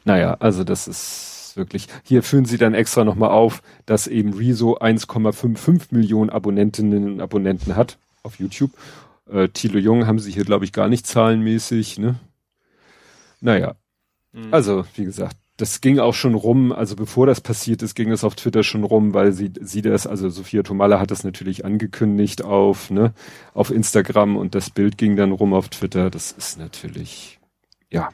Naja, 0.04 0.36
also 0.40 0.64
das 0.64 0.88
ist 0.88 1.35
wirklich. 1.58 1.88
Hier 2.04 2.24
führen 2.24 2.46
sie 2.46 2.58
dann 2.58 2.74
extra 2.74 3.04
nochmal 3.04 3.32
auf, 3.32 3.62
dass 3.86 4.08
eben 4.08 4.34
Rezo 4.34 4.78
1,55 4.78 5.88
Millionen 5.92 6.30
Abonnentinnen 6.30 7.14
und 7.14 7.22
Abonnenten 7.22 7.76
hat 7.76 7.98
auf 8.24 8.40
YouTube. 8.40 8.72
Äh, 9.30 9.50
Thilo 9.50 9.80
Jung 9.80 10.08
haben 10.08 10.20
sie 10.20 10.32
hier, 10.32 10.46
glaube 10.46 10.66
ich, 10.66 10.74
gar 10.74 10.88
nicht 10.88 11.08
zahlenmäßig, 11.08 12.00
ne? 12.00 12.16
Naja. 13.42 13.76
Mhm. 14.34 14.54
Also, 14.54 14.86
wie 14.96 15.06
gesagt, 15.06 15.38
das 15.58 15.80
ging 15.80 16.00
auch 16.00 16.14
schon 16.14 16.36
rum, 16.36 16.74
also 16.74 16.96
bevor 16.96 17.28
das 17.28 17.40
passiert 17.40 17.82
ist, 17.82 17.96
ging 17.96 18.12
es 18.12 18.26
auf 18.26 18.36
Twitter 18.36 18.64
schon 18.64 18.84
rum, 18.84 19.14
weil 19.14 19.32
sie, 19.32 19.54
sie 19.62 19.82
das, 19.82 20.06
also 20.06 20.30
Sophia 20.30 20.64
Tomalla 20.64 21.00
hat 21.00 21.12
das 21.12 21.24
natürlich 21.24 21.64
angekündigt 21.64 22.44
auf, 22.44 22.90
ne, 22.90 23.14
auf 23.54 23.72
Instagram 23.72 24.36
und 24.36 24.54
das 24.54 24.70
Bild 24.70 24.98
ging 24.98 25.16
dann 25.16 25.32
rum 25.32 25.54
auf 25.54 25.70
Twitter. 25.70 26.10
Das 26.10 26.34
ist 26.34 26.60
natürlich, 26.60 27.40
ja. 27.90 28.10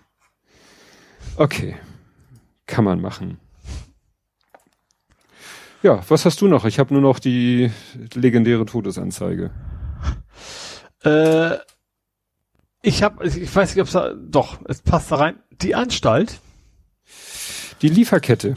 Okay. 1.36 1.76
Kann 2.68 2.86
man 2.86 3.02
machen. 3.02 3.40
Ja, 5.84 6.02
was 6.10 6.26
hast 6.26 6.42
du 6.42 6.48
noch? 6.48 6.66
Ich 6.66 6.80
habe 6.80 6.94
nur 6.94 7.02
noch 7.02 7.20
die 7.20 7.72
legendäre 8.14 8.66
Todesanzeige. 8.66 9.50
Äh, 11.04 11.58
ich 12.84 13.02
habe, 13.02 13.26
ich 13.26 13.56
weiß 13.56 13.76
nicht, 13.76 13.82
ob 13.82 13.88
es 13.88 14.16
doch, 14.30 14.60
es 14.66 14.82
passt 14.82 15.12
da 15.12 15.16
rein. 15.16 15.40
Die 15.62 15.74
Anstalt 15.74 16.40
die 17.82 17.90
Lieferkette. 17.90 18.56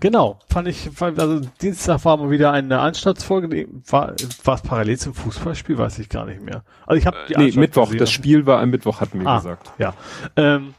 Genau, 0.00 0.40
fand 0.48 0.66
ich, 0.66 0.90
also 1.00 1.40
Dienstag 1.60 2.04
war 2.04 2.16
mal 2.16 2.30
wieder 2.30 2.50
eine 2.50 2.80
Anstaltsfolge, 2.80 3.68
war, 3.86 4.14
war 4.42 4.54
es 4.56 4.62
parallel 4.62 4.98
zum 4.98 5.14
Fußballspiel, 5.14 5.78
weiß 5.78 6.00
ich 6.00 6.08
gar 6.08 6.26
nicht 6.26 6.42
mehr. 6.42 6.64
Also 6.86 6.98
ich 6.98 7.06
habe 7.06 7.18
die 7.28 7.36
Nee, 7.36 7.52
Mittwoch, 7.52 7.84
gesehen. 7.84 7.98
das 7.98 8.10
Spiel 8.10 8.44
war 8.46 8.60
am 8.60 8.70
Mittwoch, 8.70 9.00
hatten 9.00 9.20
wir 9.20 9.26
ah, 9.28 9.36
gesagt. 9.36 9.70
Ja. 9.78 9.94
Ähm, 10.34 10.74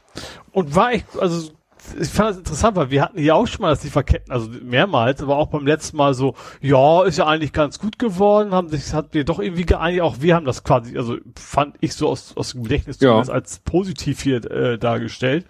und 0.51 0.75
war 0.75 0.91
echt, 0.91 1.05
also 1.17 1.51
ich 1.99 2.09
fand 2.09 2.29
das 2.29 2.37
interessant, 2.37 2.75
weil 2.75 2.89
wir 2.89 3.01
hatten 3.01 3.19
hier 3.19 3.35
auch 3.35 3.47
schon 3.47 3.61
mal 3.61 3.69
das 3.69 3.83
Lieferketten, 3.83 4.31
also 4.31 4.49
mehrmals, 4.61 5.21
aber 5.21 5.37
auch 5.37 5.47
beim 5.47 5.65
letzten 5.65 5.97
Mal 5.97 6.13
so, 6.13 6.35
ja, 6.61 7.03
ist 7.03 7.17
ja 7.17 7.27
eigentlich 7.27 7.53
ganz 7.53 7.79
gut 7.79 7.99
geworden, 7.99 8.51
haben 8.51 8.69
sich, 8.69 8.93
hat 8.93 9.13
wir 9.13 9.23
doch 9.25 9.39
irgendwie 9.39 9.65
geeinigt, 9.65 10.01
auch 10.01 10.17
wir 10.19 10.35
haben 10.35 10.45
das 10.45 10.63
quasi, 10.63 10.97
also 10.97 11.17
fand 11.35 11.75
ich 11.81 11.93
so 11.93 12.09
aus, 12.09 12.35
aus 12.35 12.51
dem 12.51 12.63
Gedächtnis 12.63 12.99
ja. 12.99 13.19
als 13.19 13.59
positiv 13.59 14.21
hier 14.21 14.43
äh, 14.49 14.77
dargestellt. 14.77 15.45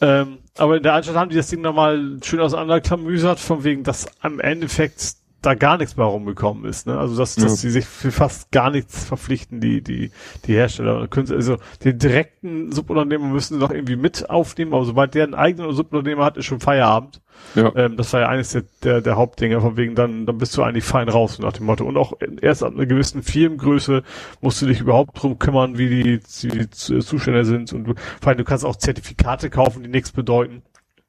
Ähm, 0.00 0.38
aber 0.58 0.76
in 0.76 0.82
der 0.82 0.94
Anstalt 0.94 1.16
haben 1.16 1.30
die 1.30 1.36
das 1.36 1.48
Ding 1.48 1.60
nochmal 1.60 2.18
schön 2.22 2.40
auseinanderklamüsert, 2.40 3.38
von 3.38 3.64
wegen, 3.64 3.84
dass 3.84 4.08
am 4.20 4.40
Endeffekt 4.40 5.21
da 5.42 5.54
gar 5.54 5.76
nichts 5.76 5.96
mehr 5.96 6.06
rumgekommen 6.06 6.64
ist. 6.64 6.86
Ne? 6.86 6.98
Also 6.98 7.16
dass, 7.16 7.34
dass 7.34 7.44
ja. 7.44 7.56
sie 7.56 7.70
sich 7.70 7.84
für 7.84 8.12
fast 8.12 8.50
gar 8.52 8.70
nichts 8.70 9.04
verpflichten, 9.04 9.60
die 9.60 9.82
die 9.82 10.10
die 10.46 10.54
Hersteller. 10.54 11.08
Also 11.14 11.56
den 11.84 11.98
direkten 11.98 12.72
Subunternehmer 12.72 13.26
müssen 13.26 13.54
sie 13.54 13.60
doch 13.60 13.70
irgendwie 13.70 13.96
mit 13.96 14.30
aufnehmen, 14.30 14.72
aber 14.72 14.84
sobald 14.84 15.14
der 15.14 15.24
einen 15.24 15.34
eigenen 15.34 15.72
Subunternehmer 15.72 16.24
hat, 16.24 16.36
ist 16.36 16.46
schon 16.46 16.60
Feierabend. 16.60 17.20
Ja. 17.54 17.72
Ähm, 17.76 17.96
das 17.96 18.12
war 18.12 18.20
ja 18.20 18.28
eines 18.28 18.50
der, 18.50 18.64
der, 18.82 19.00
der 19.00 19.16
Hauptdinge, 19.16 19.60
von 19.60 19.76
wegen 19.76 19.94
dann, 19.94 20.26
dann 20.26 20.38
bist 20.38 20.56
du 20.56 20.62
eigentlich 20.62 20.84
fein 20.84 21.08
raus 21.08 21.38
nach 21.38 21.52
dem 21.52 21.66
Motto. 21.66 21.84
Und 21.84 21.96
auch 21.96 22.14
erst 22.40 22.62
ab 22.62 22.72
einer 22.72 22.86
gewissen 22.86 23.22
Firmengröße 23.22 24.02
musst 24.40 24.62
du 24.62 24.66
dich 24.66 24.80
überhaupt 24.80 25.20
drum 25.22 25.38
kümmern, 25.38 25.76
wie 25.78 25.88
die, 25.88 26.20
die 26.20 26.70
Zustände 26.70 27.44
sind. 27.44 27.72
Und 27.72 27.84
du, 27.84 27.94
vor 28.20 28.28
allem, 28.28 28.38
du 28.38 28.44
kannst 28.44 28.64
auch 28.64 28.76
Zertifikate 28.76 29.50
kaufen, 29.50 29.82
die 29.82 29.88
nichts 29.88 30.12
bedeuten. 30.12 30.62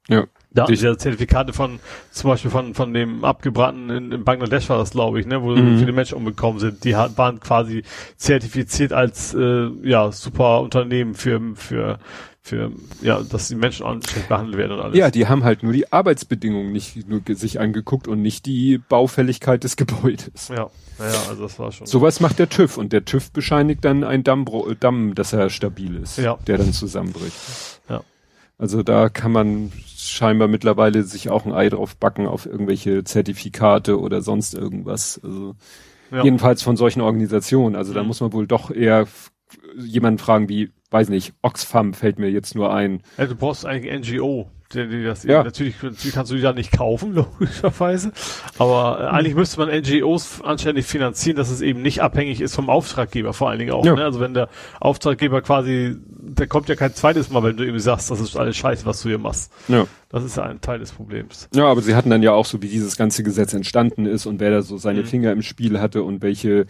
Ja. 0.09 0.25
Da 0.51 0.63
hatten 0.63 0.73
ja 0.75 0.97
Zertifikate 0.97 1.51
von, 1.51 1.79
zum 2.11 2.29
Beispiel 2.29 2.51
von, 2.51 2.75
von 2.75 2.93
dem 2.93 3.25
Abgebrannten 3.25 3.89
in, 3.89 4.11
in 4.11 4.23
Bangladesch 4.23 4.69
war 4.69 4.77
das, 4.77 4.91
glaube 4.91 5.19
ich, 5.19 5.25
ne, 5.25 5.41
wo 5.41 5.49
mhm. 5.55 5.79
viele 5.79 5.93
Menschen 5.93 6.15
umgekommen 6.15 6.59
sind. 6.59 6.83
Die 6.83 6.95
hat, 6.95 7.17
waren 7.17 7.39
quasi 7.39 7.83
zertifiziert 8.17 8.93
als, 8.93 9.33
äh, 9.33 9.69
ja, 9.81 10.11
super 10.11 10.61
Unternehmen 10.61 11.15
für, 11.15 11.41
für, 11.55 11.97
für, 12.39 12.71
ja, 13.01 13.23
dass 13.23 13.47
die 13.47 13.55
Menschen 13.55 13.85
anständig 13.85 14.27
behandelt 14.27 14.57
werden 14.57 14.73
und 14.73 14.81
alles. 14.81 14.97
Ja, 14.97 15.09
die 15.09 15.27
haben 15.27 15.43
halt 15.43 15.63
nur 15.63 15.73
die 15.73 15.91
Arbeitsbedingungen 15.91 16.71
nicht 16.71 17.07
nur 17.07 17.21
sich 17.29 17.59
angeguckt 17.59 18.07
und 18.07 18.21
nicht 18.21 18.45
die 18.45 18.77
Baufälligkeit 18.77 19.63
des 19.63 19.75
Gebäudes. 19.77 20.49
Ja, 20.49 20.69
naja, 20.99 21.19
also 21.29 21.43
das 21.43 21.57
war 21.57 21.71
schon. 21.71 21.87
Sowas 21.87 22.19
macht 22.19 22.37
der 22.37 22.49
TÜV 22.49 22.77
und 22.77 22.93
der 22.93 23.05
TÜV 23.05 23.31
bescheinigt 23.31 23.83
dann 23.85 24.03
ein 24.03 24.23
Damm, 24.23 24.45
Damm, 24.79 25.15
dass 25.15 25.33
er 25.33 25.49
stabil 25.49 25.95
ist, 25.95 26.19
ja. 26.19 26.37
der 26.45 26.59
dann 26.59 26.73
zusammenbricht. 26.73 27.33
Also 28.63 28.81
da 28.81 29.09
kann 29.09 29.33
man 29.33 29.73
scheinbar 29.97 30.47
mittlerweile 30.47 31.03
sich 31.03 31.29
auch 31.29 31.45
ein 31.45 31.51
Ei 31.51 31.67
drauf 31.67 31.97
backen 31.97 32.27
auf 32.27 32.45
irgendwelche 32.45 33.03
Zertifikate 33.03 33.99
oder 33.99 34.21
sonst 34.21 34.53
irgendwas. 34.53 35.19
Also 35.21 35.55
ja. 36.11 36.23
jedenfalls 36.23 36.63
von 36.63 36.77
solchen 36.77 37.01
Organisationen. 37.01 37.75
Also 37.75 37.91
mhm. 37.91 37.95
da 37.95 38.03
muss 38.03 38.21
man 38.21 38.31
wohl 38.31 38.47
doch 38.47 38.71
eher 38.71 39.05
jemanden 39.75 40.17
fragen 40.17 40.47
wie, 40.47 40.71
weiß 40.91 41.09
nicht, 41.09 41.33
Oxfam 41.41 41.93
fällt 41.93 42.19
mir 42.19 42.31
jetzt 42.31 42.55
nur 42.55 42.73
ein. 42.73 43.03
Ja, 43.17 43.25
du 43.25 43.35
brauchst 43.35 43.65
eigentlich 43.65 44.15
NGO. 44.15 44.49
Das 44.73 45.23
ja. 45.23 45.43
natürlich, 45.43 45.81
natürlich 45.81 46.13
kannst 46.13 46.31
du 46.31 46.35
die 46.35 46.41
da 46.41 46.53
nicht 46.53 46.71
kaufen, 46.71 47.13
logischerweise. 47.39 48.11
Aber 48.57 48.99
äh, 49.01 49.07
eigentlich 49.07 49.35
müsste 49.35 49.59
man 49.59 49.69
NGOs 49.69 50.41
anständig 50.41 50.85
finanzieren, 50.85 51.37
dass 51.37 51.49
es 51.49 51.61
eben 51.61 51.81
nicht 51.81 52.01
abhängig 52.01 52.41
ist 52.41 52.55
vom 52.55 52.69
Auftraggeber, 52.69 53.33
vor 53.33 53.49
allen 53.49 53.59
Dingen 53.59 53.71
auch. 53.71 53.85
Ja. 53.85 53.95
Ne? 53.95 54.03
Also 54.03 54.19
wenn 54.19 54.33
der 54.33 54.49
Auftraggeber 54.79 55.41
quasi, 55.41 55.95
der 56.07 56.47
kommt 56.47 56.69
ja 56.69 56.75
kein 56.75 56.93
zweites 56.93 57.29
Mal, 57.29 57.43
wenn 57.43 57.57
du 57.57 57.65
ihm 57.65 57.79
sagst, 57.79 58.11
das 58.11 58.19
ist 58.19 58.35
alles 58.35 58.57
scheiße, 58.57 58.85
was 58.85 59.01
du 59.01 59.09
hier 59.09 59.19
machst. 59.19 59.51
Ja. 59.67 59.85
Das 60.09 60.23
ist 60.23 60.37
ja 60.37 60.43
ein 60.43 60.61
Teil 60.61 60.79
des 60.79 60.91
Problems. 60.91 61.49
Ja, 61.55 61.65
aber 61.65 61.81
sie 61.81 61.95
hatten 61.95 62.09
dann 62.09 62.21
ja 62.21 62.33
auch 62.33 62.45
so, 62.45 62.61
wie 62.61 62.67
dieses 62.67 62.97
ganze 62.97 63.23
Gesetz 63.23 63.53
entstanden 63.53 64.05
ist 64.05 64.25
und 64.25 64.39
wer 64.39 64.51
da 64.51 64.61
so 64.61 64.77
seine 64.77 65.01
mhm. 65.01 65.05
Finger 65.05 65.31
im 65.31 65.41
Spiel 65.41 65.79
hatte 65.79 66.03
und 66.03 66.21
welche 66.21 66.67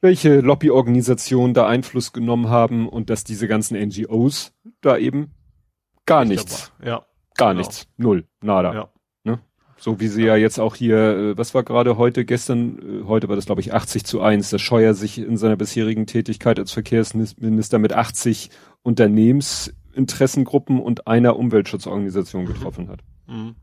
welche 0.00 0.40
Lobbyorganisationen 0.40 1.54
da 1.54 1.66
Einfluss 1.66 2.12
genommen 2.12 2.48
haben 2.48 2.88
und 2.88 3.10
dass 3.10 3.24
diese 3.24 3.48
ganzen 3.48 3.76
NGOs 3.76 4.52
da 4.80 4.96
eben 4.96 5.34
gar 6.06 6.24
Nicht 6.24 6.46
nichts. 6.46 6.72
Ja. 6.84 7.04
Gar 7.38 7.54
genau. 7.54 7.60
nichts. 7.60 7.86
Null. 7.96 8.24
Nada. 8.42 8.74
Ja. 8.74 8.88
Ne? 9.24 9.38
So 9.78 9.98
wie 10.00 10.08
sie 10.08 10.22
ja. 10.22 10.34
ja 10.34 10.42
jetzt 10.42 10.58
auch 10.60 10.74
hier, 10.74 10.98
äh, 10.98 11.38
was 11.38 11.54
war 11.54 11.62
gerade 11.62 11.96
heute, 11.96 12.26
gestern, 12.26 13.02
äh, 13.02 13.04
heute 13.06 13.28
war 13.28 13.36
das 13.36 13.46
glaube 13.46 13.62
ich 13.62 13.72
80 13.72 14.04
zu 14.04 14.20
1, 14.20 14.50
dass 14.50 14.60
Scheuer 14.60 14.92
sich 14.92 15.18
in 15.18 15.38
seiner 15.38 15.56
bisherigen 15.56 16.06
Tätigkeit 16.06 16.58
als 16.58 16.72
Verkehrsminister 16.72 17.78
mit 17.78 17.94
80 17.94 18.50
Unternehmensinteressengruppen 18.82 20.80
und 20.80 21.06
einer 21.06 21.36
Umweltschutzorganisation 21.36 22.42
mhm. 22.42 22.48
getroffen 22.48 22.88
hat. 22.88 23.00
Mhm. 23.26 23.54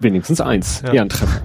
Wenigstens 0.00 0.40
eins. 0.40 0.82
Ja. 0.82 0.94
Ehrentreffer. 0.94 1.42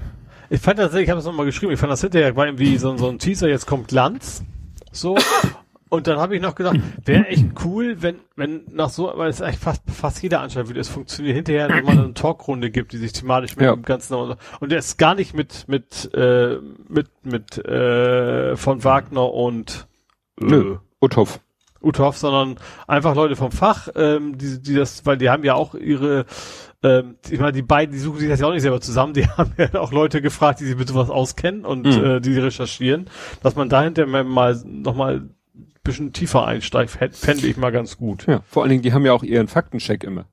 Ich 0.50 0.62
fand 0.62 0.80
das, 0.80 0.94
ich 0.94 1.10
habe 1.10 1.20
es 1.20 1.26
nochmal 1.26 1.46
geschrieben, 1.46 1.74
ich 1.74 1.80
fand 1.80 1.92
das 1.92 2.02
hinterher 2.02 2.36
war 2.36 2.46
irgendwie 2.46 2.78
so, 2.78 2.96
so 2.96 3.10
ein 3.10 3.20
Teaser, 3.20 3.50
jetzt 3.50 3.66
kommt 3.66 3.90
Glanz. 3.90 4.44
So. 4.92 5.18
Und 5.94 6.08
dann 6.08 6.18
habe 6.18 6.36
ich 6.36 6.42
noch 6.42 6.56
gedacht, 6.56 6.80
wäre 7.06 7.28
echt 7.28 7.46
cool, 7.64 7.98
wenn, 8.00 8.16
wenn 8.36 8.64
nach 8.72 8.90
so, 8.90 9.14
weil 9.16 9.30
es 9.30 9.44
eigentlich 9.44 9.60
fast, 9.60 9.84
fast 9.92 10.24
jeder 10.24 10.42
Anstalt 10.42 10.68
würde 10.68 10.80
es 10.80 10.90
funktionieren, 10.90 11.36
hinterher 11.36 11.70
wenn 11.70 11.86
man 11.86 12.00
eine 12.00 12.14
Talkrunde 12.16 12.72
gibt, 12.72 12.94
die 12.94 12.98
sich 12.98 13.14
thematisch 13.14 13.56
mit 13.58 13.66
ja. 13.66 13.76
dem 13.76 13.84
Ganzen 13.84 14.16
und 14.16 14.72
der 14.72 14.80
ist 14.80 14.98
gar 14.98 15.14
nicht 15.14 15.36
mit, 15.36 15.68
mit, 15.68 16.10
äh, 16.16 16.58
mit, 16.90 17.10
mit, 17.22 17.64
äh, 17.64 18.56
von 18.56 18.84
Wagner 18.84 19.32
und, 19.32 19.86
äh, 20.42 20.46
Nö, 20.46 20.78
Uthoff. 21.00 21.40
Uthoff, 21.80 22.18
sondern 22.18 22.56
einfach 22.88 23.14
Leute 23.14 23.36
vom 23.36 23.52
Fach, 23.52 23.88
ähm, 23.96 24.36
die, 24.40 24.64
die 24.64 24.74
das, 24.74 25.06
weil 25.06 25.20
die 25.20 25.30
haben 25.30 25.44
ja 25.44 25.54
auch 25.54 25.76
ihre, 25.76 26.26
ähm, 26.82 27.18
ich 27.30 27.40
meine, 27.40 27.52
die 27.52 27.62
beiden, 27.62 27.94
die 27.94 28.00
suchen 28.00 28.18
sich 28.18 28.30
das 28.30 28.40
ja 28.40 28.48
auch 28.48 28.54
nicht 28.54 28.64
selber 28.64 28.82
zusammen, 28.82 29.14
die 29.14 29.28
haben 29.38 29.54
ja 29.60 29.80
auch 29.80 29.92
Leute 29.92 30.24
gefragt, 30.24 30.60
die 30.60 30.66
sich 30.66 30.76
mit 30.76 30.88
sowas 30.88 31.12
auskennen 31.12 31.66
und 31.66 31.86
mhm. 31.86 32.04
äh, 32.04 32.20
die 32.20 32.40
recherchieren, 32.40 33.12
dass 33.44 33.56
man 33.56 33.70
dahinter 33.70 34.08
mal 34.08 34.60
nochmal 34.66 35.30
bisschen 35.84 36.14
tiefer 36.14 36.46
einsteigt, 36.46 36.92
fände 36.92 37.48
ich 37.48 37.58
mal 37.58 37.72
ganz 37.72 37.98
gut. 37.98 38.26
Ja, 38.28 38.42
vor 38.48 38.64
allen 38.64 38.70
Dingen, 38.70 38.82
die 38.84 38.94
haben 38.94 39.06
ja 39.06 39.14
auch 39.14 39.24
ihren 39.24 39.48
Faktencheck 39.48 40.04
immer. 40.04 40.26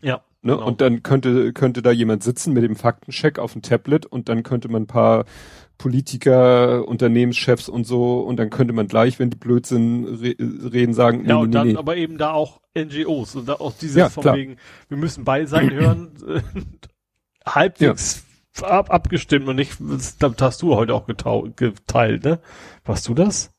Ja. 0.00 0.22
Ne? 0.42 0.54
Genau. 0.54 0.66
Und 0.66 0.80
dann 0.80 1.02
könnte, 1.02 1.52
könnte 1.52 1.82
da 1.82 1.92
jemand 1.92 2.22
sitzen 2.22 2.52
mit 2.52 2.64
dem 2.64 2.74
Faktencheck 2.76 3.38
auf 3.38 3.52
dem 3.52 3.62
Tablet 3.62 4.06
und 4.06 4.28
dann 4.28 4.42
könnte 4.42 4.68
man 4.68 4.82
ein 4.82 4.86
paar 4.88 5.24
Politiker, 5.78 6.86
Unternehmenschefs 6.86 7.68
und 7.68 7.86
so 7.86 8.20
und 8.20 8.36
dann 8.36 8.50
könnte 8.50 8.72
man 8.72 8.88
gleich, 8.88 9.18
wenn 9.18 9.30
die 9.30 9.36
Blödsinn 9.36 10.04
re 10.04 10.36
reden, 10.38 10.94
sagen, 10.94 11.24
ja, 11.26 11.36
nee, 11.36 11.42
und 11.42 11.50
nee, 11.50 11.54
dann 11.54 11.68
nee. 11.68 11.76
aber 11.76 11.96
eben 11.96 12.18
da 12.18 12.32
auch 12.32 12.60
NGOs 12.76 13.36
und 13.36 13.48
da 13.48 13.54
auch 13.54 13.72
dieses 13.80 13.96
ja, 13.96 14.08
von 14.08 14.22
klar. 14.22 14.36
wegen, 14.36 14.56
wir 14.88 14.96
müssen 14.96 15.24
beide 15.24 15.46
Seiten 15.46 15.72
hören, 15.72 16.12
halbwegs 17.46 18.24
ja. 18.60 18.66
ab, 18.66 18.92
abgestimmt 18.92 19.48
und 19.48 19.56
nicht, 19.56 19.76
das 19.80 20.16
hast 20.40 20.62
du 20.62 20.74
heute 20.74 20.94
auch 20.94 21.06
geteilt, 21.06 22.24
ne? 22.24 22.40
Warst 22.84 23.08
du 23.08 23.14
das? 23.14 23.51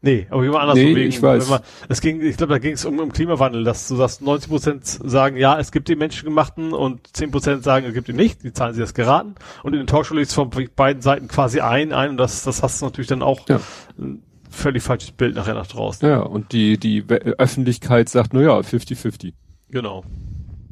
Nee, 0.00 0.26
aber 0.30 0.44
jemand 0.44 0.62
anders. 0.62 0.76
Nee, 0.76 0.94
wegen, 0.94 1.08
ich 1.08 1.20
weiß. 1.20 1.50
Man, 1.50 1.60
es 1.88 2.00
ging, 2.00 2.20
ich 2.20 2.36
glaube, 2.36 2.52
da 2.52 2.58
ging 2.58 2.74
es 2.74 2.84
um, 2.84 3.00
um 3.00 3.12
Klimawandel, 3.12 3.64
dass 3.64 3.88
du 3.88 3.96
sagst, 3.96 4.22
90 4.22 4.48
Prozent 4.48 4.86
sagen, 4.86 5.36
ja, 5.36 5.58
es 5.58 5.72
gibt 5.72 5.88
die 5.88 5.96
menschengemachten 5.96 6.72
und 6.72 7.16
10 7.16 7.30
Prozent 7.32 7.64
sagen, 7.64 7.86
es 7.86 7.94
gibt 7.94 8.06
die 8.06 8.12
nicht. 8.12 8.44
Die 8.44 8.52
Zahlen 8.52 8.74
sie 8.74 8.80
das 8.80 8.94
geraten. 8.94 9.34
Und 9.64 9.72
in 9.72 9.80
den 9.80 9.86
Talkshows 9.88 10.18
ist 10.18 10.34
von 10.34 10.50
beiden 10.76 11.02
Seiten 11.02 11.26
quasi 11.26 11.60
ein, 11.60 11.92
ein 11.92 12.10
und 12.10 12.16
das, 12.16 12.44
das 12.44 12.62
hast 12.62 12.80
du 12.80 12.86
natürlich 12.86 13.08
dann 13.08 13.22
auch 13.22 13.48
ja. 13.48 13.60
ein 13.98 14.22
völlig 14.50 14.82
falsches 14.82 15.10
Bild 15.12 15.34
nachher 15.34 15.54
nach 15.54 15.66
draußen. 15.66 16.08
Ja, 16.08 16.20
und 16.20 16.52
die, 16.52 16.78
die 16.78 17.04
Öffentlichkeit 17.08 18.08
sagt, 18.08 18.32
na 18.34 18.42
ja, 18.42 18.58
50-50. 18.58 19.32
Genau. 19.70 20.04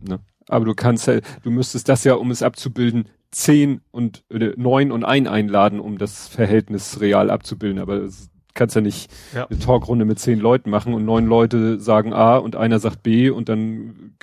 Ne? 0.07 0.21
Aber 0.49 0.65
du 0.65 0.75
kannst 0.75 1.09
ja, 1.09 1.21
du 1.43 1.51
müsstest 1.51 1.89
das 1.89 2.05
ja, 2.05 2.15
um 2.15 2.31
es 2.31 2.43
abzubilden, 2.43 3.09
zehn 3.33 3.81
und 3.91 4.25
neun 4.31 4.93
und 4.93 5.05
ein 5.05 5.27
einladen, 5.27 5.81
um 5.81 5.99
das 5.99 6.29
Verhältnis 6.29 7.01
real 7.01 7.31
abzubilden. 7.31 7.81
Aber 7.81 7.97
es, 7.97 8.31
kannst 8.57 8.75
ja 8.75 8.81
nicht 8.81 9.11
ja. 9.35 9.47
eine 9.47 9.59
Talkrunde 9.59 10.05
mit 10.05 10.19
zehn 10.19 10.41
Leuten 10.41 10.71
machen 10.71 10.95
und 10.95 11.05
neun 11.05 11.27
Leute 11.27 11.79
sagen 11.79 12.13
A 12.13 12.37
und 12.37 12.57
einer 12.57 12.81
sagt 12.81 13.03
B 13.03 13.31
und 13.31 13.49
dann 13.49 14.15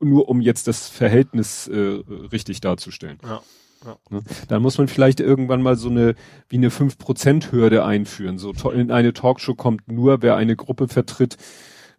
nur 0.00 0.28
um 0.28 0.40
jetzt 0.40 0.66
das 0.66 0.88
Verhältnis 0.88 1.68
äh, 1.68 2.02
richtig 2.32 2.60
darzustellen. 2.60 3.18
Ja. 3.22 3.42
Ja. 3.84 3.96
Ne? 4.10 4.22
Dann 4.48 4.62
muss 4.62 4.78
man 4.78 4.88
vielleicht 4.88 5.20
irgendwann 5.20 5.62
mal 5.62 5.76
so 5.76 5.88
eine, 5.88 6.14
wie 6.48 6.56
eine 6.56 6.68
5%-Hürde 6.68 7.84
einführen. 7.84 8.38
So 8.38 8.52
in 8.70 8.90
eine 8.90 9.12
Talkshow 9.12 9.54
kommt 9.54 9.90
nur, 9.90 10.22
wer 10.22 10.36
eine 10.36 10.56
Gruppe 10.56 10.88
vertritt, 10.88 11.36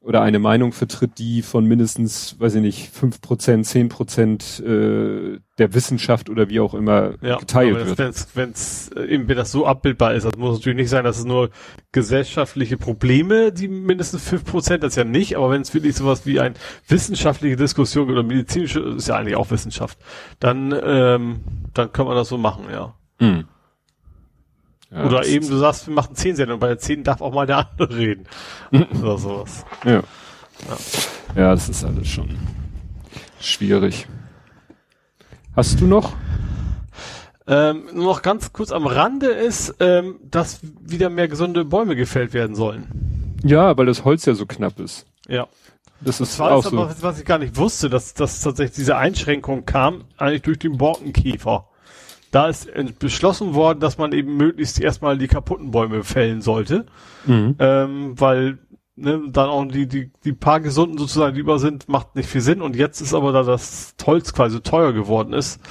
oder 0.04 0.22
eine 0.22 0.38
Meinung 0.38 0.74
vertritt, 0.74 1.18
die 1.18 1.42
von 1.42 1.66
mindestens, 1.66 2.38
weiß 2.38 2.56
ich 2.56 2.62
nicht, 2.62 2.90
fünf 2.90 3.22
Prozent, 3.22 3.66
zehn 3.66 3.88
Prozent 3.88 4.60
äh, 4.60 5.40
der 5.58 5.74
Wissenschaft 5.74 6.30
oder 6.30 6.50
wie 6.50 6.60
auch 6.60 6.74
immer 6.74 7.14
ja, 7.22 7.38
geteilt 7.38 7.78
das, 7.78 7.88
wird. 7.88 8.00
Wenn's, 8.00 8.28
wenn's, 8.34 8.90
äh, 8.98 9.06
eben, 9.06 9.30
wenn 9.30 9.38
das 9.38 9.52
so 9.52 9.66
abbildbar 9.66 10.14
ist, 10.14 10.26
das 10.26 10.36
muss 10.38 10.58
natürlich 10.58 10.76
nicht 10.76 10.90
sein, 10.90 11.06
dass 11.06 11.20
es 11.20 11.26
nur 11.26 11.52
gesellschaftliche 11.94 12.76
Probleme, 12.76 13.54
die 13.54 13.70
mindestens 13.70 14.28
fünf 14.28 14.44
Prozent, 14.44 14.84
das 14.84 14.96
ja 14.96 15.06
nicht, 15.06 15.38
aber 15.38 15.52
wenn 15.52 15.62
es 15.62 15.74
wirklich 15.74 15.96
sowas 15.96 16.26
wie 16.26 16.42
eine 16.42 16.56
wissenschaftliche 16.90 17.56
Diskussion 17.56 18.12
oder 18.12 18.24
medizinische, 18.24 18.82
ist 18.82 19.08
ja 19.08 19.16
eigentlich 19.16 19.38
auch 19.38 19.52
Wissenschaft, 19.52 19.98
dann, 20.42 20.76
ähm, 20.84 21.40
dann 21.74 21.94
kann 21.94 22.08
man 22.08 22.16
das 22.16 22.28
so 22.28 22.38
machen, 22.38 22.66
ja. 22.70 22.94
Mhm. 23.22 23.46
Ja, 24.94 25.06
Oder 25.06 25.26
eben, 25.26 25.48
du 25.48 25.58
sagst, 25.58 25.88
wir 25.88 25.94
machen 25.94 26.16
zehn 26.16 26.36
Sendungen, 26.36 26.60
bei 26.60 26.68
der 26.68 26.78
zehn 26.78 27.04
darf 27.04 27.22
auch 27.22 27.34
mal 27.34 27.48
der 27.48 27.70
andere 27.70 27.96
reden. 27.96 28.28
Oder 28.72 29.18
sowas. 29.18 29.66
Ja. 29.84 29.92
ja. 29.92 30.04
Ja, 31.36 31.52
das 31.52 31.68
ist 31.68 31.84
alles 31.84 32.08
schon 32.08 32.38
schwierig. 33.40 34.08
Hast 35.56 35.82
du 35.82 35.88
noch? 35.88 36.14
Ähm, 37.48 37.90
nur 37.94 38.06
noch 38.06 38.22
ganz 38.22 38.54
kurz 38.54 38.72
am 38.72 38.86
Rande 38.88 39.28
ist, 39.28 39.76
ähm, 39.80 40.20
dass 40.24 40.60
wieder 40.62 41.10
mehr 41.10 41.28
gesunde 41.28 41.66
Bäume 41.66 41.96
gefällt 41.96 42.34
werden 42.34 42.56
sollen. 42.56 43.36
Ja, 43.44 43.76
weil 43.78 43.88
das 43.88 44.06
Holz 44.06 44.26
ja 44.26 44.34
so 44.36 44.46
knapp 44.46 44.80
ist. 44.80 45.06
Ja. 45.28 45.48
Das 46.02 46.22
ist 46.22 46.34
das 46.34 46.40
war 46.40 46.52
auch 46.52 46.64
so. 46.64 46.80
Aber, 46.80 46.96
was 47.02 47.20
ich 47.20 47.26
gar 47.26 47.40
nicht 47.40 47.58
wusste, 47.58 47.90
dass, 47.90 48.14
dass 48.14 48.42
tatsächlich 48.42 48.76
diese 48.76 48.98
Einschränkung 48.98 49.66
kam, 49.66 50.06
eigentlich 50.18 50.44
durch 50.44 50.60
den 50.60 50.78
Borkenkäfer 50.78 51.68
da 52.34 52.48
ist 52.48 52.68
beschlossen 52.98 53.54
worden, 53.54 53.80
dass 53.80 54.00
man 54.00 54.12
eben 54.12 54.36
möglichst 54.36 54.80
erstmal 54.80 55.20
die 55.20 55.28
kaputten 55.28 55.70
Bäume 55.70 56.04
fällen 56.04 56.42
sollte, 56.42 56.88
mhm. 57.28 57.56
ähm, 57.60 58.20
weil 58.20 58.58
ne, 58.96 59.22
dann 59.30 59.50
auch 59.50 59.66
die, 59.66 59.88
die, 59.88 60.12
die 60.24 60.34
paar 60.34 60.60
gesunden 60.60 60.98
sozusagen, 60.98 61.36
die 61.36 61.42
über 61.42 61.60
sind, 61.60 61.88
macht 61.90 62.16
nicht 62.16 62.28
viel 62.28 62.42
Sinn. 62.42 62.64
Und 62.64 62.76
jetzt 62.76 63.02
ist 63.02 63.14
aber, 63.14 63.34
da 63.34 63.44
das 63.44 63.94
Holz 64.04 64.34
quasi 64.34 64.62
teuer 64.62 64.94
geworden 64.94 65.32
ist, 65.32 65.62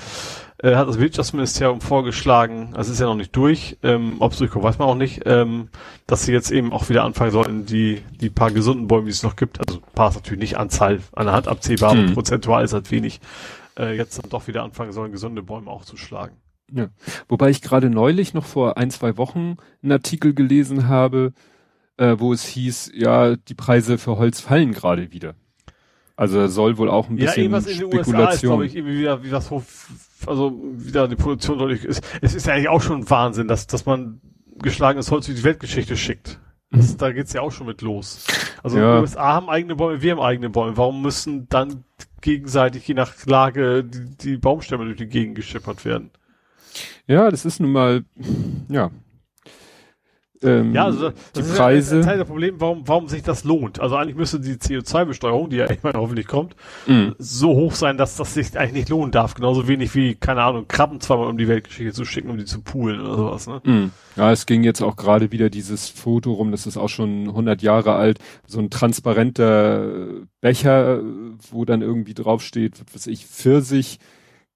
äh, 0.59 0.77
hat 0.77 0.87
das 0.87 1.01
Wirtschaftsministerium 1.01 1.81
vorgeschlagen, 1.81 2.75
das 2.75 2.89
ist 2.89 3.01
ja 3.01 3.07
noch 3.07 3.17
nicht 3.17 3.35
durch, 3.35 3.79
ähm, 3.83 4.19
ob 4.21 4.31
es 4.31 4.39
durchkommt, 4.39 4.65
weiß 4.65 4.79
man 4.79 4.87
auch 4.87 4.95
nicht, 4.95 5.23
ähm, 5.27 5.69
dass 6.07 6.27
sie 6.27 6.33
jetzt 6.33 6.53
eben 6.53 6.73
auch 6.73 6.89
wieder 6.89 7.03
anfangen 7.03 7.33
sollten, 7.33 7.67
die, 7.67 8.03
die 8.21 8.31
paar 8.31 8.53
gesunden 8.53 8.87
Bäume, 8.87 9.07
die 9.07 9.11
es 9.11 9.25
noch 9.25 9.35
gibt, 9.35 9.59
also 9.59 9.81
paar 9.95 10.11
ist 10.11 10.15
natürlich 10.15 10.41
nicht 10.41 10.59
Anzahl 10.59 11.01
an 11.13 11.27
der 11.27 11.35
Hand 11.35 11.49
abzählbar, 11.49 11.95
mhm. 11.95 12.05
aber 12.05 12.15
prozentual 12.15 12.65
ist 12.65 12.73
halt 12.73 12.93
wenig, 12.93 13.21
äh, 13.77 13.97
jetzt 13.97 14.23
dann 14.23 14.31
doch 14.31 14.47
wieder 14.47 14.63
anfangen 14.63 14.93
sollen, 14.93 15.11
gesunde 15.11 15.43
Bäume 15.43 15.69
auch 15.69 15.85
zu 15.85 15.97
schlagen. 15.97 16.37
Ja. 16.75 16.89
Wobei 17.29 17.51
ich 17.51 17.63
gerade 17.63 17.91
neulich 17.91 18.35
noch 18.35 18.47
vor 18.47 18.79
ein, 18.79 18.91
zwei 18.91 19.17
Wochen 19.19 19.57
einen 19.83 19.93
Artikel 19.93 20.35
gelesen 20.35 20.89
habe, 20.89 21.33
äh, 21.99 22.17
wo 22.19 22.33
es 22.33 22.45
hieß, 22.45 22.93
ja, 22.95 23.37
die 23.37 23.55
Preise 23.55 23.99
für 23.99 24.17
Holz 24.17 24.41
fallen 24.41 24.73
gerade 24.73 25.13
wieder. 25.13 25.35
Also 26.17 26.47
soll 26.47 26.79
wohl 26.79 26.91
auch 26.91 27.09
ein 27.09 27.17
bisschen 27.17 27.53
ja, 27.53 27.59
in 27.59 27.65
den 27.65 27.85
USA 27.85 28.31
ist, 28.31 28.43
glaube 28.43 28.67
ich, 28.67 28.77
irgendwie 28.77 28.99
wieder, 28.99 29.23
wie 29.23 29.31
das 29.31 29.51
hoch, 29.51 29.63
also 30.27 30.61
wieder 30.75 31.09
die 31.09 31.17
Produktion 31.17 31.59
deutlich 31.59 31.85
ist. 31.85 32.05
Es 32.21 32.35
ist 32.35 32.47
ja 32.47 32.55
eigentlich 32.55 32.69
auch 32.69 32.83
schon 32.83 33.09
Wahnsinn, 33.09 33.49
dass, 33.49 33.67
dass 33.67 33.87
man 33.87 34.21
geschlagenes 34.61 35.11
Holz 35.11 35.27
durch 35.27 35.39
die 35.39 35.45
Weltgeschichte 35.45 35.97
schickt. 35.97 36.39
Das, 36.71 36.93
mhm. 36.93 36.99
Da 36.99 37.13
geht's 37.13 37.33
ja 37.33 37.41
auch 37.41 37.53
schon 37.53 37.67
mit 37.67 37.83
los. 37.83 38.27
Also 38.63 38.79
ja. 38.79 38.97
die 38.97 39.01
USA 39.01 39.35
haben 39.35 39.49
eigene 39.49 39.75
Bäume, 39.75 40.03
wir 40.03 40.13
haben 40.13 40.21
eigene 40.21 40.51
Bäume. 40.51 40.77
Warum 40.77 41.03
müssen 41.03 41.49
dann 41.49 41.85
gegenseitig, 42.21 42.87
je 42.87 42.95
nach 42.95 43.13
Lage, 43.27 43.85
die, 43.85 44.17
die 44.17 44.37
Baumstämme 44.37 44.85
durch 44.85 44.99
die 44.99 45.07
Gegend 45.07 45.35
geschippert 45.35 45.85
werden? 45.85 46.11
Ja, 47.07 47.31
das 47.31 47.45
ist 47.45 47.61
nun 47.61 47.73
mal, 47.73 48.05
ja. 48.69 48.91
Ähm, 50.45 50.75
ja, 50.75 50.87
also 50.87 51.11
das 51.11 51.15
die 51.35 51.41
ist 51.41 51.57
Preise. 51.57 51.99
Ja 51.99 52.05
Teil 52.05 52.19
der 52.19 52.25
Problem, 52.25 52.57
warum, 52.59 52.83
warum 52.87 53.09
sich 53.09 53.23
das 53.23 53.45
lohnt. 53.45 53.81
Also 53.81 53.97
eigentlich 53.97 54.17
müsste 54.17 54.41
die 54.41 54.55
CO2-Besteuerung, 54.55 55.51
die 55.51 55.57
ja 55.57 55.67
meine 55.83 55.99
hoffentlich 55.99 56.27
kommt, 56.27 56.57
mhm. 56.87 57.15
so 57.19 57.55
hoch 57.55 57.75
sein, 57.75 57.97
dass 57.97 58.17
das 58.17 58.35
sich 58.35 58.59
eigentlich 58.59 58.73
nicht 58.73 58.89
lohnen 58.89 59.13
darf. 59.13 59.35
Genauso 59.35 59.69
wenig 59.69 59.95
wie, 59.95 60.15
keine 60.15 60.43
Ahnung, 60.43 60.67
Krabben 60.69 61.01
zweimal 61.01 61.29
um 61.29 61.39
die 61.39 61.49
Weltgeschichte 61.49 61.93
zu 61.93 62.05
schicken, 62.05 62.31
um 62.31 62.39
die 62.39 62.45
zu 62.45 62.61
poolen 62.61 63.01
oder 63.01 63.17
sowas. 63.17 63.47
Ne? 63.47 63.61
Mhm. 63.65 63.91
Ja, 64.17 64.33
es 64.33 64.47
ging 64.47 64.65
jetzt 64.65 64.83
auch 64.83 64.97
gerade 64.97 65.33
wieder 65.33 65.49
dieses 65.49 65.89
Foto 65.89 66.33
rum, 66.33 66.51
das 66.51 66.67
ist 66.67 66.77
auch 66.77 66.89
schon 66.89 67.29
100 67.29 67.63
Jahre 67.63 67.95
alt, 67.95 68.19
so 68.47 68.59
ein 68.59 68.69
transparenter 68.69 70.27
Becher, 70.41 71.01
wo 71.51 71.65
dann 71.65 71.83
irgendwie 71.83 72.15
draufsteht, 72.15 72.83
was 72.85 72.95
weiß 72.95 73.07
ich, 73.07 73.27
Pfirsich, 73.27 73.99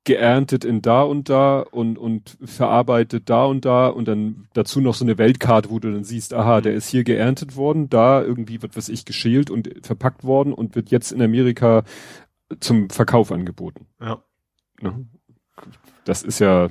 geerntet 0.07 0.65
in 0.65 0.81
da 0.81 1.03
und 1.03 1.29
da 1.29 1.59
und, 1.59 1.99
und 1.99 2.39
verarbeitet 2.43 3.29
da 3.29 3.45
und 3.45 3.65
da 3.65 3.89
und 3.89 4.09
dann 4.09 4.47
dazu 4.55 4.81
noch 4.81 4.95
so 4.95 5.05
eine 5.05 5.19
Weltkarte, 5.19 5.69
wo 5.69 5.81
du 5.81 5.93
dann 5.93 6.05
siehst, 6.05 6.33
aha, 6.33 6.61
der 6.61 6.75
ist 6.75 6.89
hier 6.89 7.05
geerntet 7.05 7.57
worden, 7.57 7.91
da 7.91 8.23
irgendwie 8.23 8.63
wird 8.63 8.77
was 8.77 8.89
ich 8.89 9.05
geschält 9.05 9.51
und 9.51 9.69
verpackt 9.83 10.25
worden 10.25 10.55
und 10.55 10.77
wird 10.77 10.91
jetzt 10.91 11.11
in 11.11 11.21
Amerika 11.21 11.83
zum 12.61 12.89
Verkauf 12.89 13.33
angeboten. 13.33 13.87
Ja. 14.01 14.23
Ne? 14.81 15.07
Das 16.05 16.23
ist 16.23 16.39
ja, 16.39 16.69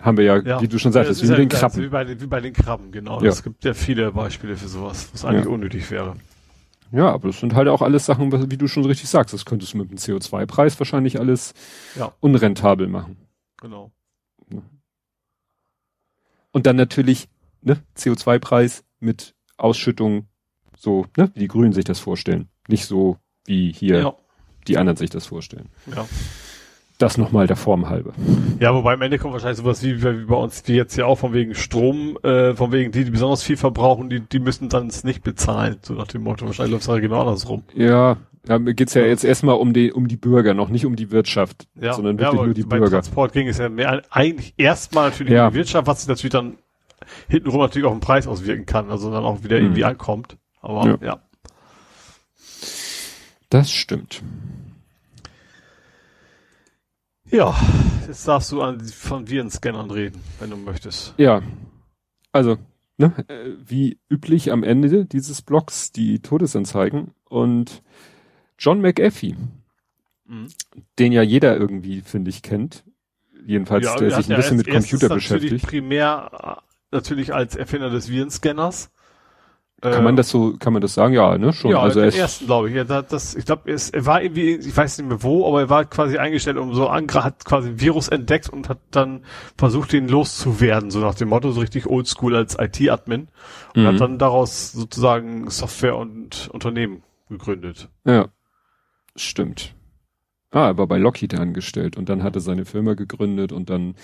haben 0.00 0.16
wir 0.16 0.24
ja, 0.24 0.38
ja. 0.38 0.60
wie 0.60 0.66
du 0.66 0.78
schon 0.78 0.90
sagtest, 0.92 1.22
wie, 1.22 1.28
ja, 1.28 1.36
den 1.36 1.48
Krabben. 1.48 1.80
Wie 1.80 1.88
bei, 1.88 2.20
wie 2.20 2.26
bei 2.26 2.40
den 2.40 2.52
Krabben, 2.52 2.90
genau. 2.90 3.22
Ja. 3.22 3.28
Es 3.28 3.44
gibt 3.44 3.64
ja 3.64 3.72
viele 3.72 4.10
Beispiele 4.10 4.56
für 4.56 4.68
sowas, 4.68 5.10
was 5.12 5.24
eigentlich 5.24 5.46
unnötig 5.46 5.88
wäre. 5.92 6.16
Ja, 6.94 7.10
aber 7.10 7.28
das 7.28 7.40
sind 7.40 7.54
halt 7.54 7.66
auch 7.66 7.82
alles 7.82 8.06
Sachen, 8.06 8.50
wie 8.50 8.56
du 8.56 8.68
schon 8.68 8.84
richtig 8.84 9.08
sagst. 9.08 9.34
Das 9.34 9.44
könntest 9.44 9.74
du 9.74 9.78
mit 9.78 9.90
dem 9.90 9.98
CO2-Preis 9.98 10.78
wahrscheinlich 10.78 11.18
alles 11.18 11.52
ja. 11.96 12.14
unrentabel 12.20 12.86
machen. 12.86 13.16
Genau. 13.60 13.90
Und 16.52 16.66
dann 16.66 16.76
natürlich, 16.76 17.28
ne, 17.62 17.82
CO2-Preis 17.96 18.84
mit 19.00 19.34
Ausschüttung, 19.56 20.28
so, 20.76 21.06
ne, 21.16 21.32
wie 21.34 21.40
die 21.40 21.48
Grünen 21.48 21.72
sich 21.72 21.84
das 21.84 21.98
vorstellen. 21.98 22.48
Nicht 22.68 22.86
so, 22.86 23.18
wie 23.44 23.72
hier 23.72 23.98
ja. 23.98 24.14
die 24.68 24.78
anderen 24.78 24.96
sich 24.96 25.10
das 25.10 25.26
vorstellen. 25.26 25.70
Ja. 25.86 26.06
Das 27.04 27.18
nochmal 27.18 27.46
der 27.46 27.56
Form 27.56 27.90
halbe. 27.90 28.14
Ja, 28.60 28.74
wobei 28.74 28.94
am 28.94 29.02
Ende 29.02 29.18
kommt 29.18 29.34
wahrscheinlich 29.34 29.58
sowas 29.58 29.82
wie, 29.82 30.02
wie 30.02 30.24
bei 30.24 30.36
uns, 30.36 30.62
wie 30.64 30.72
jetzt 30.72 30.96
ja 30.96 31.04
auch 31.04 31.16
von 31.16 31.34
wegen 31.34 31.54
Strom, 31.54 32.16
äh, 32.22 32.54
von 32.54 32.72
wegen 32.72 32.92
die, 32.92 33.04
die 33.04 33.10
besonders 33.10 33.42
viel 33.42 33.58
verbrauchen, 33.58 34.08
die, 34.08 34.20
die 34.20 34.38
müssen 34.38 34.70
dann 34.70 34.86
es 34.86 35.04
nicht 35.04 35.22
bezahlen, 35.22 35.76
so 35.82 35.92
nach 35.92 36.06
dem 36.06 36.22
Motto. 36.22 36.46
Wahrscheinlich 36.46 36.72
läuft 36.72 36.84
es 36.84 36.88
ja 36.88 36.98
genau 37.00 37.20
andersrum. 37.20 37.64
Ja, 37.74 38.16
ja 38.48 38.58
mir 38.58 38.72
geht's 38.72 38.94
ja, 38.94 39.02
ja 39.02 39.08
jetzt 39.08 39.22
erstmal 39.22 39.56
um 39.56 39.74
die, 39.74 39.92
um 39.92 40.08
die 40.08 40.16
Bürger, 40.16 40.54
noch 40.54 40.70
nicht 40.70 40.86
um 40.86 40.96
die 40.96 41.10
Wirtschaft, 41.10 41.68
ja, 41.78 41.92
sondern 41.92 42.18
wirklich 42.18 42.40
ja, 42.40 42.46
nur 42.46 42.54
die 42.54 42.62
bei 42.62 42.78
Bürger. 42.78 42.92
Transport 42.92 43.34
ging 43.34 43.48
es 43.48 43.58
ja 43.58 43.68
mehr, 43.68 44.00
eigentlich 44.08 44.54
erstmal 44.56 45.10
natürlich 45.10 45.34
ja. 45.34 45.48
um 45.48 45.52
die 45.52 45.58
Wirtschaft, 45.58 45.86
was 45.86 46.00
sich 46.00 46.08
natürlich 46.08 46.32
dann 46.32 46.54
hintenrum 47.28 47.60
natürlich 47.60 47.86
auch 47.86 47.92
im 47.92 48.00
Preis 48.00 48.26
auswirken 48.26 48.64
kann, 48.64 48.90
also 48.90 49.10
dann 49.10 49.24
auch 49.24 49.44
wieder 49.44 49.58
mhm. 49.58 49.66
irgendwie 49.66 49.84
ankommt. 49.84 50.38
Aber 50.62 50.86
ja. 50.86 50.96
ja. 51.02 51.18
Das 53.50 53.70
stimmt. 53.70 54.22
Ja, 57.34 57.52
jetzt 58.06 58.28
darfst 58.28 58.52
du 58.52 58.62
an, 58.62 58.78
von 58.78 59.28
Virenscannern 59.28 59.90
reden, 59.90 60.20
wenn 60.38 60.50
du 60.50 60.56
möchtest. 60.56 61.14
Ja, 61.16 61.42
also, 62.30 62.58
ne, 62.96 63.12
äh, 63.26 63.50
wie 63.58 63.98
üblich 64.08 64.52
am 64.52 64.62
Ende 64.62 65.04
dieses 65.04 65.42
Blogs 65.42 65.90
die 65.90 66.20
Todesanzeigen 66.20 67.10
und 67.24 67.82
John 68.56 68.80
McAfee, 68.80 69.34
mhm. 70.26 70.46
den 71.00 71.10
ja 71.10 71.22
jeder 71.22 71.56
irgendwie, 71.56 72.02
finde 72.02 72.30
ich, 72.30 72.42
kennt, 72.42 72.84
jedenfalls, 73.44 73.84
ja, 73.84 73.96
der 73.96 74.12
sich 74.12 74.30
ein 74.30 74.36
bisschen 74.36 74.56
mit 74.56 74.70
Computer 74.70 75.08
beschäftigt. 75.08 75.66
primär 75.66 76.60
äh, 76.60 76.94
natürlich 76.94 77.34
als 77.34 77.56
Erfinder 77.56 77.90
des 77.90 78.08
Virenscanners 78.08 78.92
kann 79.90 80.04
man 80.04 80.16
das 80.16 80.30
so, 80.30 80.56
kann 80.58 80.72
man 80.72 80.82
das 80.82 80.94
sagen? 80.94 81.14
Ja, 81.14 81.36
ne, 81.36 81.52
schon. 81.52 81.70
Ja, 81.70 81.80
also 81.80 82.00
den 82.00 82.12
ersten, 82.12 82.46
glaube 82.46 82.68
ich. 82.68 82.74
Ja, 82.74 82.84
das, 82.84 83.34
ich 83.34 83.44
glaube, 83.44 83.70
er 83.70 84.06
war 84.06 84.22
irgendwie, 84.22 84.54
ich 84.54 84.76
weiß 84.76 84.98
nicht 84.98 85.08
mehr 85.08 85.22
wo, 85.22 85.46
aber 85.46 85.60
er 85.60 85.70
war 85.70 85.84
quasi 85.84 86.18
eingestellt, 86.18 86.56
um 86.56 86.74
so 86.74 86.88
Angra 86.88 87.24
hat 87.24 87.44
quasi 87.44 87.70
ein 87.70 87.80
Virus 87.80 88.08
entdeckt 88.08 88.48
und 88.48 88.68
hat 88.68 88.78
dann 88.90 89.24
versucht, 89.56 89.92
ihn 89.92 90.08
loszuwerden, 90.08 90.90
so 90.90 91.00
nach 91.00 91.14
dem 91.14 91.28
Motto, 91.28 91.50
so 91.52 91.60
richtig 91.60 91.86
oldschool 91.86 92.34
als 92.34 92.56
IT-Admin. 92.58 93.28
Und 93.74 93.82
mhm. 93.82 93.86
hat 93.86 94.00
dann 94.00 94.18
daraus 94.18 94.72
sozusagen 94.72 95.50
Software 95.50 95.96
und 95.96 96.48
Unternehmen 96.52 97.02
gegründet. 97.28 97.88
Ja. 98.04 98.28
Stimmt. 99.16 99.74
Ah, 100.50 100.68
er 100.68 100.78
war 100.78 100.86
bei 100.86 100.98
Lockheed 100.98 101.34
angestellt 101.34 101.96
und 101.96 102.08
dann 102.08 102.22
hat 102.22 102.36
er 102.36 102.40
seine 102.40 102.64
Firma 102.64 102.94
gegründet 102.94 103.50
und 103.50 103.70
dann, 103.70 103.96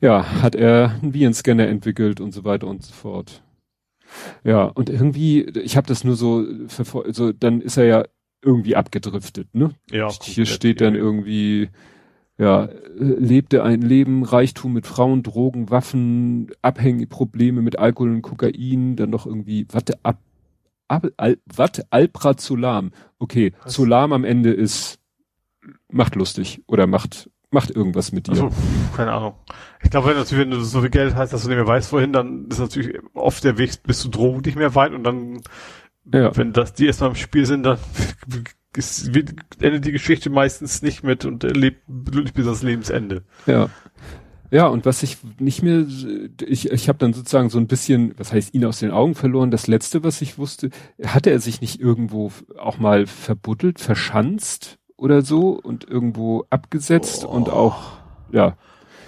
ja, 0.00 0.42
hat 0.42 0.54
er 0.54 0.98
einen 1.02 1.12
Virenscanner 1.12 1.68
entwickelt 1.68 2.20
und 2.20 2.32
so 2.32 2.44
weiter 2.44 2.66
und 2.66 2.82
so 2.82 2.94
fort. 2.94 3.42
Ja, 4.44 4.64
und 4.64 4.90
irgendwie, 4.90 5.42
ich 5.42 5.76
habe 5.76 5.86
das 5.86 6.04
nur 6.04 6.16
so, 6.16 6.44
so, 7.10 7.32
dann 7.32 7.60
ist 7.60 7.76
er 7.76 7.84
ja 7.84 8.04
irgendwie 8.42 8.76
abgedriftet, 8.76 9.54
ne? 9.54 9.70
Ja. 9.90 10.08
Hier 10.22 10.46
steht 10.46 10.80
dann 10.80 10.94
irgendwie, 10.94 11.68
ja, 12.38 12.68
lebte 12.96 13.62
ein 13.62 13.82
Leben, 13.82 14.24
Reichtum 14.24 14.72
mit 14.72 14.86
Frauen, 14.86 15.22
Drogen, 15.22 15.70
Waffen, 15.70 16.50
abhängige 16.62 17.06
Probleme 17.06 17.60
mit 17.60 17.78
Alkohol 17.78 18.10
und 18.10 18.22
Kokain, 18.22 18.96
dann 18.96 19.10
noch 19.10 19.26
irgendwie, 19.26 19.66
warte, 19.70 19.98
ab, 20.02 20.18
ab 20.88 21.06
al, 21.18 21.38
warte, 21.44 21.86
Alprazolam. 21.90 22.92
Okay, 23.18 23.52
Was? 23.62 23.74
Zolam 23.74 24.12
am 24.12 24.24
Ende 24.24 24.52
ist, 24.52 24.98
macht 25.90 26.14
lustig 26.14 26.62
oder 26.66 26.86
macht 26.86 27.29
macht 27.50 27.70
irgendwas 27.70 28.12
mit 28.12 28.26
dir. 28.26 28.32
Also, 28.32 28.50
keine 28.96 29.12
Ahnung. 29.12 29.34
Ich 29.82 29.90
glaube, 29.90 30.08
wenn, 30.08 30.16
natürlich, 30.16 30.42
wenn 30.44 30.50
du 30.50 30.60
so 30.60 30.80
viel 30.80 30.90
Geld 30.90 31.14
hast, 31.14 31.32
dass 31.32 31.42
du 31.42 31.48
nicht 31.48 31.56
mehr 31.56 31.66
weißt, 31.66 31.92
wohin, 31.92 32.12
dann 32.12 32.46
ist 32.48 32.58
natürlich 32.58 32.98
oft 33.14 33.42
der 33.44 33.58
Weg 33.58 33.82
bis 33.84 34.00
zur 34.00 34.10
Drohung 34.10 34.40
nicht 34.42 34.56
mehr 34.56 34.74
weit 34.74 34.92
und 34.92 35.04
dann, 35.04 35.40
Ja. 36.12 36.36
wenn 36.36 36.52
das 36.52 36.74
die 36.74 36.86
erstmal 36.86 37.10
im 37.10 37.16
Spiel 37.16 37.46
sind, 37.46 37.64
dann 37.64 37.78
ist, 38.76 39.14
wird, 39.14 39.34
endet 39.60 39.84
die 39.84 39.92
Geschichte 39.92 40.30
meistens 40.30 40.82
nicht 40.82 41.02
mit 41.02 41.24
und 41.24 41.42
lebt 41.42 41.82
glücklich 41.88 42.34
bis 42.34 42.46
ans 42.46 42.62
Lebensende. 42.62 43.24
Ja. 43.46 43.68
Ja, 44.52 44.66
und 44.66 44.84
was 44.84 45.04
ich 45.04 45.18
nicht 45.38 45.62
mehr, 45.62 45.86
ich, 46.44 46.72
ich 46.72 46.88
habe 46.88 46.98
dann 46.98 47.12
sozusagen 47.12 47.50
so 47.50 47.58
ein 47.58 47.68
bisschen, 47.68 48.14
was 48.18 48.32
heißt, 48.32 48.52
ihn 48.52 48.64
aus 48.64 48.80
den 48.80 48.90
Augen 48.90 49.14
verloren. 49.14 49.52
Das 49.52 49.68
letzte, 49.68 50.02
was 50.02 50.20
ich 50.22 50.38
wusste, 50.38 50.70
hatte 51.04 51.30
er 51.30 51.38
sich 51.38 51.60
nicht 51.60 51.80
irgendwo 51.80 52.32
auch 52.58 52.78
mal 52.78 53.06
verbuddelt, 53.06 53.78
verschanzt 53.78 54.79
oder 55.00 55.22
so 55.22 55.50
und 55.60 55.84
irgendwo 55.88 56.44
abgesetzt 56.50 57.24
Oh. 57.26 57.30
und 57.30 57.48
auch, 57.50 57.92
ja, 58.30 58.56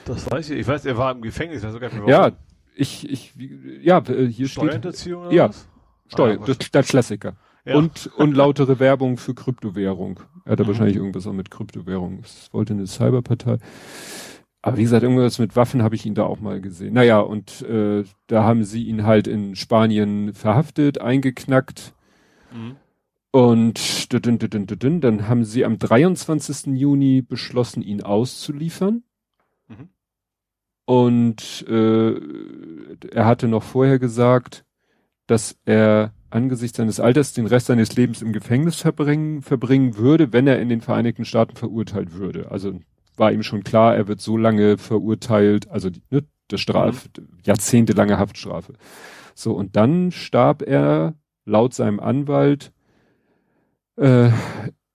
Das 0.05 0.29
weiß 0.31 0.51
ich. 0.51 0.59
Ich 0.61 0.67
weiß, 0.67 0.85
er 0.87 0.97
war 0.99 1.13
im 1.13 1.23
Gefängnis, 1.23 1.63
mehr 1.63 1.91
ja, 2.07 2.33
ich, 2.75 3.09
ich, 3.09 3.35
ja, 3.83 3.99
äh, 3.99 4.27
hier 4.27 4.49
steht 4.49 4.65
Steuerhinterziehung 4.65 5.27
oder 5.27 5.33
Ja. 5.35 5.49
was? 5.51 5.69
Steuer, 6.09 6.39
Ah, 6.41 6.45
das, 6.47 6.59
der 6.59 6.83
Klassiker. 6.83 7.37
Ja. 7.65 7.77
Und 7.77 8.11
unlautere 8.17 8.79
Werbung 8.81 9.17
für 9.19 9.35
Kryptowährung. 9.35 10.21
Er 10.45 10.53
hatte 10.53 10.65
Mhm. 10.65 10.69
wahrscheinlich 10.69 10.97
irgendwas 10.97 11.27
auch 11.27 11.33
mit 11.33 11.51
Kryptowährung. 11.51 12.21
Es 12.25 12.49
wollte 12.53 12.73
eine 12.73 12.87
Cyberpartei. 12.87 13.59
Aber 14.63 14.77
wie 14.77 14.83
gesagt, 14.83 15.03
irgendwas 15.03 15.39
mit 15.39 15.55
Waffen 15.57 15.83
habe 15.83 15.95
ich 15.95 16.07
ihn 16.07 16.15
da 16.15 16.25
auch 16.25 16.41
mal 16.41 16.61
gesehen. 16.61 16.95
Naja, 16.95 17.21
und 17.21 17.63
äh, 17.63 18.05
da 18.29 18.45
haben 18.45 18.65
sie 18.65 18.85
ihn 18.85 19.05
halt 19.07 19.27
in 19.27 19.55
Spanien 19.57 20.35
verhaftet, 20.35 21.01
eingeknackt. 21.01 21.95
Mhm. 22.53 22.77
Und 23.33 24.13
dünn, 24.13 24.39
dünn, 24.39 24.51
dünn, 24.51 24.67
dünn, 24.67 25.01
dann 25.01 25.27
haben 25.27 25.45
sie 25.45 25.65
am 25.65 25.79
23. 25.79 26.67
Juni 26.79 27.23
beschlossen, 27.23 27.83
ihn 27.83 28.03
auszuliefern. 28.03 29.05
Mhm. 29.69 29.89
Und 30.85 31.67
äh, 31.67 32.13
er 33.11 33.25
hatte 33.25 33.49
noch 33.49 33.63
vorher 33.63 33.99
gesagt, 33.99 34.67
dass 35.27 35.57
er 35.65 36.13
angesichts 36.29 36.77
seines 36.77 37.01
Alters 37.01 37.33
den 37.33 37.47
Rest 37.47 37.67
seines 37.67 37.97
Lebens 37.97 38.21
im 38.21 38.35
Gefängnis 38.35 38.77
verbringen, 38.77 39.41
verbringen 39.41 39.97
würde, 39.97 40.35
wenn 40.35 40.47
er 40.47 40.61
in 40.61 40.69
den 40.69 40.83
Vereinigten 40.83 41.25
Staaten 41.25 41.57
verurteilt 41.57 42.13
würde. 42.13 42.51
Also 42.51 42.81
war 43.17 43.33
ihm 43.33 43.43
schon 43.43 43.65
klar, 43.65 43.97
er 43.97 44.09
wird 44.09 44.21
so 44.21 44.37
lange 44.37 44.77
verurteilt, 44.77 45.71
also 45.71 45.89
die, 45.89 46.03
ne, 46.11 46.25
der 46.51 46.59
Straf, 46.59 47.09
jahrzehntelange 47.45 48.19
Haftstrafe. 48.19 48.75
So, 49.35 49.53
und 49.53 49.75
dann 49.77 50.11
starb 50.11 50.61
er 50.61 51.15
laut 51.47 51.73
seinem 51.73 51.99
Anwalt 51.99 52.73
äh, 53.97 54.31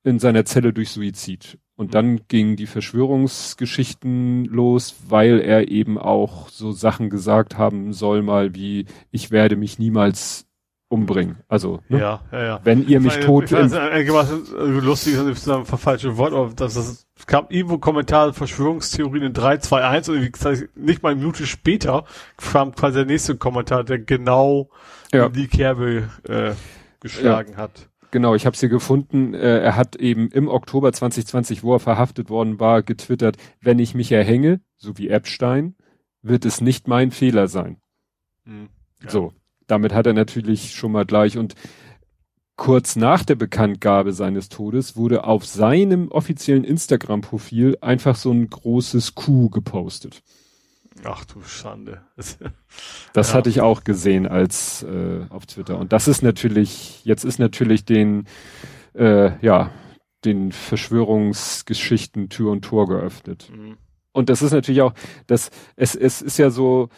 in 0.03 0.19
seiner 0.19 0.45
Zelle 0.45 0.73
durch 0.73 0.89
Suizid. 0.91 1.57
Und 1.75 1.93
dann 1.93 2.21
gingen 2.27 2.55
die 2.55 2.65
Verschwörungsgeschichten 2.65 4.45
los, 4.45 4.95
weil 5.09 5.39
er 5.39 5.69
eben 5.69 5.97
auch 5.99 6.49
so 6.49 6.71
Sachen 6.71 7.09
gesagt 7.09 7.57
haben 7.57 7.93
soll, 7.93 8.23
mal 8.23 8.55
wie, 8.55 8.85
ich 9.11 9.29
werde 9.29 9.55
mich 9.55 9.77
niemals 9.77 10.47
umbringen. 10.89 11.37
Also, 11.47 11.81
ne? 11.89 11.99
Ja, 11.99 12.21
ja, 12.31 12.43
ja. 12.43 12.59
wenn 12.63 12.87
ihr 12.87 12.99
mich 12.99 13.17
Ich 13.17 13.25
tot... 13.25 13.53
einigermaßen 13.53 14.45
äh, 14.57 14.63
lustig 14.79 15.13
ist 15.15 15.27
das 15.27 15.37
ist 15.37 15.49
ein 15.49 15.65
falsches 15.65 16.17
Wort, 16.17 16.59
das, 16.59 16.75
das 16.75 17.05
kam 17.25 17.45
irgendwo 17.49 17.77
Kommentar 17.77 18.33
Verschwörungstheorien 18.33 19.25
in 19.25 19.33
3, 19.33 19.57
2, 19.57 19.83
1 19.83 20.09
und 20.09 20.21
wie 20.21 20.31
gesagt, 20.31 20.69
nicht 20.77 21.03
mal 21.03 21.09
eine 21.09 21.19
Minute 21.19 21.45
später 21.45 22.05
kam 22.37 22.73
quasi 22.73 22.95
der 22.99 23.05
nächste 23.05 23.35
Kommentar, 23.35 23.83
der 23.83 23.99
genau 23.99 24.69
Ja. 25.13 25.25
in 25.27 25.33
die 25.33 25.47
Kerbe 25.47 26.09
äh, 26.27 26.53
geschlagen 27.01 27.57
hat. 27.57 27.89
Genau, 28.11 28.35
ich 28.35 28.45
habe 28.45 28.53
es 28.53 28.59
hier 28.59 28.69
gefunden. 28.69 29.33
Äh, 29.33 29.59
er 29.59 29.75
hat 29.75 29.95
eben 29.97 30.29
im 30.29 30.47
Oktober 30.47 30.93
2020, 30.93 31.63
wo 31.63 31.73
er 31.73 31.79
verhaftet 31.79 32.29
worden 32.29 32.59
war, 32.59 32.81
getwittert, 32.81 33.37
wenn 33.61 33.79
ich 33.79 33.95
mich 33.95 34.11
erhänge, 34.11 34.61
so 34.77 34.97
wie 34.97 35.09
Epstein, 35.09 35.75
wird 36.21 36.45
es 36.45 36.61
nicht 36.61 36.87
mein 36.87 37.11
Fehler 37.11 37.47
sein. 37.47 37.77
Mhm. 38.45 38.69
Ja. 39.03 39.09
So, 39.09 39.33
damit 39.67 39.93
hat 39.93 40.07
er 40.07 40.13
natürlich 40.13 40.73
schon 40.73 40.91
mal 40.91 41.05
gleich 41.05 41.37
und 41.37 41.55
kurz 42.55 42.95
nach 42.95 43.23
der 43.23 43.35
Bekanntgabe 43.35 44.13
seines 44.13 44.49
Todes 44.49 44.95
wurde 44.95 45.25
auf 45.25 45.45
seinem 45.45 46.09
offiziellen 46.09 46.63
Instagram-Profil 46.63 47.77
einfach 47.81 48.15
so 48.15 48.31
ein 48.31 48.49
großes 48.49 49.15
Q 49.15 49.49
gepostet. 49.49 50.23
Ach 51.03 51.25
du 51.25 51.41
Schande. 51.43 52.01
Das- 53.13 53.29
Ja. 53.29 53.33
hatte 53.35 53.49
ich 53.49 53.61
auch 53.61 53.83
gesehen 53.83 54.27
als 54.27 54.83
äh, 54.83 55.25
auf 55.29 55.45
Twitter. 55.45 55.77
Und 55.79 55.91
das 55.93 56.07
ist 56.07 56.21
natürlich, 56.21 57.03
jetzt 57.05 57.23
ist 57.25 57.39
natürlich 57.39 57.85
den, 57.85 58.25
äh, 58.93 59.31
ja, 59.45 59.71
den 60.25 60.51
Verschwörungsgeschichten 60.51 62.29
Tür 62.29 62.51
und 62.51 62.63
Tor 62.63 62.87
geöffnet. 62.87 63.49
Mhm. 63.55 63.77
Und 64.11 64.29
das 64.29 64.41
ist 64.41 64.51
natürlich 64.51 64.81
auch, 64.81 64.93
das, 65.27 65.51
es, 65.75 65.95
es 65.95 66.21
ist 66.21 66.37
ja 66.37 66.49
so, 66.49 66.89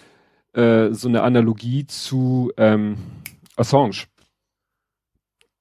äh, 0.54 0.92
so 0.94 1.08
eine 1.10 1.22
Analogie 1.24 1.86
zu 1.86 2.52
ähm, 2.58 2.98
Assange, 3.56 4.06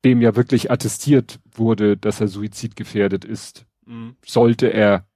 dem 0.04 0.22
ja 0.22 0.36
wirklich 0.36 0.70
attestiert 0.70 1.40
wurde, 1.52 1.96
dass 1.96 2.20
er 2.20 2.28
suizidgefährdet 2.28 3.24
ist, 3.24 3.64
Mhm. 3.86 4.16
sollte 4.24 4.66
er 4.72 5.06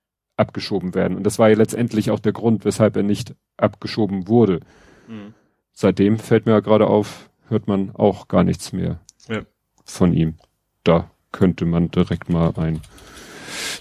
abgeschoben 0.42 0.94
werden. 0.94 1.16
Und 1.16 1.24
das 1.24 1.38
war 1.38 1.48
ja 1.48 1.56
letztendlich 1.56 2.10
auch 2.10 2.20
der 2.20 2.32
Grund, 2.32 2.64
weshalb 2.66 2.96
er 2.96 3.02
nicht 3.02 3.34
abgeschoben 3.56 4.28
wurde. 4.28 4.60
Mhm. 5.08 5.32
Seitdem 5.72 6.18
fällt 6.18 6.44
mir 6.44 6.52
ja 6.52 6.60
gerade 6.60 6.86
auf, 6.86 7.30
hört 7.48 7.66
man 7.66 7.90
auch 7.94 8.28
gar 8.28 8.44
nichts 8.44 8.72
mehr 8.74 9.00
Ja. 9.28 9.42
von 9.84 10.12
ihm. 10.12 10.34
Da 10.84 11.10
könnte 11.32 11.64
man 11.64 11.90
direkt 11.90 12.28
mal 12.28 12.52
einen 12.58 12.82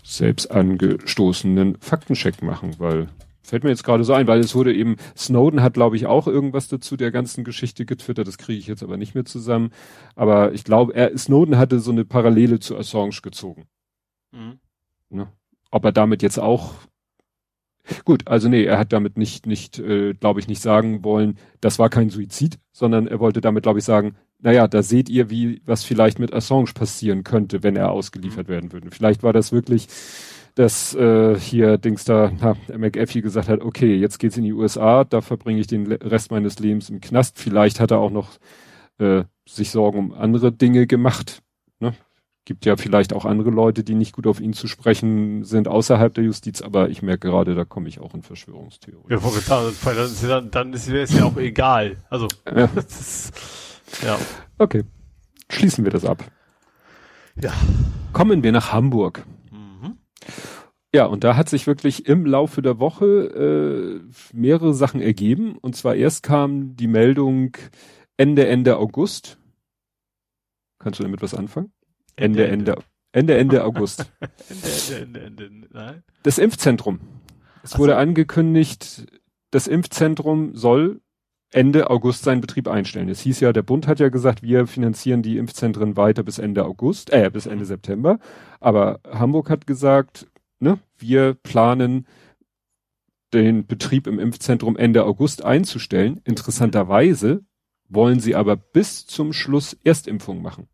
selbst 0.04 0.50
angestoßenen 0.52 1.78
Faktencheck 1.80 2.42
machen, 2.42 2.76
weil 2.80 3.10
fällt 3.44 3.64
mir 3.66 3.70
jetzt 3.70 3.84
gerade 3.84 4.06
so 4.06 4.14
ein, 4.14 4.28
weil 4.28 4.40
es 4.40 4.56
wurde 4.56 4.74
eben, 4.74 4.96
Snowden 5.18 5.62
hat 5.62 5.74
glaube 5.74 5.98
ich 5.98 6.06
auch 6.06 6.28
irgendwas 6.28 6.70
dazu 6.70 6.96
der 6.96 7.12
ganzen 7.12 7.44
Geschichte 7.44 7.86
getwittert, 7.86 8.28
das 8.28 8.38
kriege 8.38 8.60
ich 8.60 8.68
jetzt 8.68 8.84
aber 8.84 8.96
nicht 8.96 9.14
mehr 9.14 9.26
zusammen. 9.26 9.72
Aber 10.16 10.54
ich 10.54 10.64
glaube, 10.64 10.94
er, 10.94 11.18
Snowden 11.18 11.58
hatte 11.58 11.80
so 11.80 11.92
eine 11.92 12.06
Parallele 12.06 12.60
zu 12.60 12.78
Assange 12.78 13.20
gezogen. 13.22 13.66
Mhm. 14.32 14.60
Ne? 15.10 15.28
Ob 15.72 15.86
er 15.86 15.92
damit 15.92 16.22
jetzt 16.22 16.40
auch 16.40 16.74
gut, 18.06 18.28
also 18.28 18.50
nee, 18.50 18.64
er 18.64 18.78
hat 18.78 18.94
damit 18.94 19.18
nicht, 19.18 19.48
nicht, 19.48 19.80
äh, 19.80 20.14
glaube 20.14 20.40
ich, 20.40 20.48
nicht 20.48 20.62
sagen 20.62 21.04
wollen, 21.04 21.38
das 21.62 21.80
war 21.80 21.90
kein 21.90 22.10
Suizid, 22.10 22.60
sondern 22.72 23.08
er 23.08 23.20
wollte 23.20 23.42
damit, 23.42 23.64
glaube 23.64 23.80
ich, 23.80 23.86
sagen, 23.86 24.16
naja, 24.40 24.68
da 24.68 24.82
seht 24.84 25.10
ihr, 25.10 25.30
wie 25.30 25.62
was 25.66 25.84
vielleicht 25.84 26.20
mit 26.20 26.34
Assange 26.34 26.72
passieren 26.74 27.24
könnte, 27.24 27.64
wenn 27.64 27.76
er 27.76 27.92
ausgeliefert 27.92 28.48
werden 28.48 28.72
würde. 28.72 28.90
Vielleicht 28.92 29.24
war 29.24 29.34
das 29.34 29.52
wirklich, 29.52 29.88
dass 30.56 30.96
äh, 30.96 31.40
hier 31.40 31.78
Dings 31.78 32.06
da, 32.06 32.32
na, 32.40 32.56
McAfee 32.76 33.22
gesagt 33.22 33.48
hat, 33.48 33.62
okay, 33.62 33.96
jetzt 33.96 34.18
geht's 34.20 34.38
in 34.38 34.44
die 34.44 34.54
USA, 34.54 35.04
da 35.04 35.22
verbringe 35.22 35.62
ich 35.62 35.68
den 35.68 35.92
Rest 35.92 36.32
meines 36.32 36.60
Lebens 36.60 36.90
im 36.90 37.02
Knast. 37.02 37.40
Vielleicht 37.40 37.80
hat 37.80 37.92
er 37.92 38.00
auch 38.00 38.12
noch 38.12 38.32
äh, 38.98 39.24
sich 39.48 39.72
Sorgen 39.72 40.00
um 40.00 40.14
andere 40.14 40.52
Dinge 40.52 40.88
gemacht. 40.88 41.42
Gibt 42.46 42.66
ja 42.66 42.76
vielleicht 42.76 43.14
auch 43.14 43.26
andere 43.26 43.52
Leute, 43.52 43.84
die 43.84 43.94
nicht 43.94 44.14
gut 44.14 44.26
auf 44.26 44.40
ihn 44.40 44.54
zu 44.54 44.68
sprechen 44.68 45.44
sind 45.44 45.68
außerhalb 45.68 46.12
der 46.14 46.24
Justiz, 46.24 46.62
aber 46.62 46.90
ich 46.90 47.04
merke 47.04 47.30
gerade, 47.30 47.54
da 47.54 47.66
komme 47.66 47.88
ich 47.88 48.00
auch 48.00 48.16
in 48.16 48.24
Verschwörungstheorien. 48.24 49.12
Ja, 49.12 49.18
dann 49.20 49.68
ist 49.68 50.24
ja, 50.24 50.42
dann, 50.42 50.74
ist 50.74 50.90
es 50.90 51.14
ja 51.14 51.26
auch 51.26 51.38
egal. 51.38 51.98
Also, 52.10 52.28
Ja. 52.48 52.66
ist, 52.76 53.32
ja. 54.04 54.18
Okay, 54.58 54.84
schließen 55.52 55.84
wir 55.84 55.92
das 55.92 56.04
ab. 56.04 56.24
Ja. 57.40 57.54
Kommen 58.12 58.42
wir 58.42 58.52
nach 58.52 58.74
Hamburg. 58.74 59.24
Mhm. 59.52 59.98
Ja, 60.94 61.06
und 61.06 61.24
da 61.24 61.36
hat 61.36 61.48
sich 61.48 61.68
wirklich 61.68 62.08
im 62.08 62.26
Laufe 62.26 62.62
der 62.62 62.80
Woche 62.80 63.06
äh, 63.06 64.02
mehrere 64.34 64.74
Sachen 64.74 65.00
ergeben. 65.00 65.58
Und 65.58 65.76
zwar 65.76 65.96
erst 65.96 66.24
kam 66.24 66.76
die 66.76 66.88
Meldung 66.88 67.56
Ende, 68.18 68.48
Ende 68.48 68.78
August. 68.78 69.38
Kannst 70.80 71.00
du 71.00 71.04
damit 71.04 71.22
was 71.22 71.34
anfangen? 71.34 71.72
Ende, 72.22 72.48
Ende, 72.48 72.76
Ende, 73.12 73.38
Ende 73.38 73.64
August. 73.64 74.12
Ende, 74.50 75.02
Ende, 75.02 75.20
Ende, 75.22 75.46
Ende. 75.46 75.68
Nein. 75.72 76.04
Das 76.24 76.38
Impfzentrum. 76.38 77.00
Es 77.64 77.78
wurde 77.78 77.98
angekündigt, 77.98 79.06
das 79.52 79.68
Impfzentrum 79.68 80.56
soll 80.56 81.02
Ende 81.52 81.90
August 81.90 82.24
seinen 82.24 82.42
Betrieb 82.42 82.68
einstellen. 82.68 83.10
Es 83.10 83.20
hieß 83.22 83.42
ja, 83.42 83.52
der 83.52 83.62
Bund 83.62 83.86
hat 83.86 84.00
ja 84.00 84.10
gesagt, 84.10 84.42
wir 84.42 84.68
finanzieren 84.68 85.22
die 85.22 85.38
Impfzentren 85.38 85.98
weiter 85.98 86.24
bis 86.24 86.40
Ende 86.40 86.66
August, 86.66 87.12
äh, 87.12 87.30
bis 87.30 87.46
Ende 87.46 87.66
September. 87.66 88.20
Aber 88.62 89.02
Hamburg 89.06 89.50
hat 89.50 89.68
gesagt, 89.68 90.28
ne, 90.60 90.80
wir 90.98 91.34
planen 91.34 92.08
den 93.34 93.66
Betrieb 93.66 94.08
im 94.08 94.20
Impfzentrum 94.20 94.78
Ende 94.78 95.04
August 95.06 95.44
einzustellen. 95.44 96.22
Interessanterweise 96.24 97.44
wollen 97.90 98.20
sie 98.20 98.36
aber 98.36 98.56
bis 98.56 99.06
zum 99.06 99.34
Schluss 99.34 99.78
Erstimpfung 99.84 100.42
machen. 100.42 100.68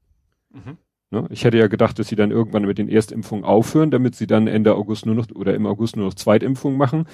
Mhm. 0.52 0.78
Ne? 1.10 1.26
Ich 1.30 1.46
hätte 1.46 1.58
ja 1.58 1.68
gedacht, 1.68 2.00
dass 2.00 2.08
sie 2.10 2.16
dann 2.16 2.32
irgendwann 2.32 2.66
mit 2.66 2.78
den 2.78 2.90
Erstimpfungen 2.90 3.46
aufhören, 3.46 3.92
damit 3.92 4.16
sie 4.16 4.28
dann 4.28 4.48
Ende 4.48 4.76
August 4.76 5.06
nur 5.06 5.16
noch 5.16 5.28
oder 5.34 5.56
im 5.56 5.66
August 5.66 5.96
nur 5.96 6.06
noch 6.06 6.14
Zweitimpfungen 6.14 6.78
machen. 6.78 7.08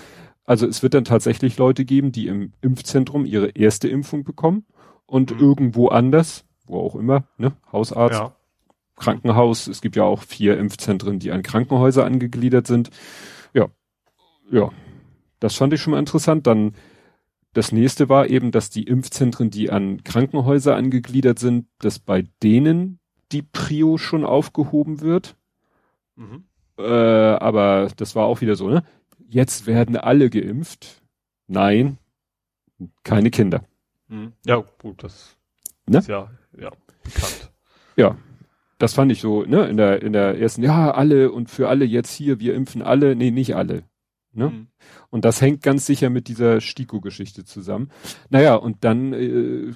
Also 0.46 0.68
es 0.68 0.82
wird 0.84 0.94
dann 0.94 1.06
tatsächlich 1.06 1.58
Leute 1.58 1.86
geben, 1.86 2.12
die 2.12 2.28
im 2.28 2.54
Impfzentrum 2.62 3.26
ihre 3.26 3.50
erste 3.50 3.88
Impfung 3.88 4.24
bekommen 4.24 4.66
und 5.06 5.32
Mhm. 5.32 5.40
irgendwo 5.40 5.88
anders, 5.90 6.46
wo 6.66 6.80
auch 6.80 6.96
immer, 6.96 7.28
ne, 7.38 7.54
Hausarzt, 7.72 8.20
Ja. 8.20 8.36
Krankenhaus, 8.96 9.68
es 9.68 9.82
gibt 9.82 9.96
ja 9.96 10.04
auch 10.04 10.22
vier 10.24 10.58
Impfzentren, 10.58 11.20
die 11.20 11.32
an 11.32 11.44
Krankenhäuser 11.44 12.06
angegliedert 12.06 12.68
sind. 12.68 12.90
Ja, 13.54 13.68
ja, 14.52 14.70
das 15.40 15.56
fand 15.56 15.74
ich 15.74 15.82
schon 15.82 15.92
mal 15.92 16.00
interessant. 16.00 16.48
Dann 16.48 16.74
das 17.54 17.72
nächste 17.72 18.10
war 18.10 18.28
eben, 18.28 18.52
dass 18.52 18.70
die 18.70 18.84
Impfzentren, 18.84 19.50
die 19.50 19.70
an 19.72 20.04
Krankenhäuser 20.04 20.76
angegliedert 20.76 21.38
sind, 21.40 21.68
dass 21.80 22.00
bei 22.00 22.24
denen 22.42 23.00
die 23.34 23.42
Prio 23.42 23.98
schon 23.98 24.24
aufgehoben 24.24 25.02
wird. 25.02 25.36
Mhm. 26.16 26.46
Äh, 26.78 26.84
aber 26.84 27.90
das 27.98 28.16
war 28.16 28.26
auch 28.26 28.42
wieder 28.42 28.56
so, 28.56 28.70
ne? 28.70 28.84
Jetzt 29.28 29.68
werden 29.68 29.98
alle 29.98 30.30
geimpft. 30.30 31.02
Nein, 31.48 31.98
keine 33.04 33.32
Kinder. 33.32 33.64
Mhm. 34.08 34.34
Ja, 34.46 34.64
gut, 34.82 35.04
das 35.04 35.38
ne? 35.88 36.00
ist 36.00 36.08
ja, 36.08 36.30
ja 36.58 36.72
bekannt. 37.04 37.52
Ja, 37.96 38.18
das 38.78 38.94
fand 38.94 39.12
ich 39.12 39.22
so, 39.22 39.44
ne, 39.44 39.66
in 39.68 39.78
der, 39.78 40.02
in 40.02 40.14
der 40.14 40.40
ersten, 40.40 40.64
ja, 40.64 40.92
alle 40.92 41.32
und 41.32 41.50
für 41.50 41.70
alle 41.70 41.86
jetzt 41.86 42.14
hier, 42.14 42.40
wir 42.40 42.54
impfen 42.54 42.82
alle. 42.82 43.16
Nee, 43.16 43.32
nicht 43.32 43.56
alle. 43.56 43.84
Ne? 44.34 44.50
Mhm. 44.50 44.68
Und 45.10 45.26
das 45.26 45.42
hängt 45.42 45.62
ganz 45.62 45.86
sicher 45.86 46.10
mit 46.10 46.28
dieser 46.28 46.60
Stiko-Geschichte 46.60 47.46
zusammen. 47.46 47.90
Naja, 48.30 48.56
und 48.56 48.84
dann 48.84 49.14
äh, 49.14 49.74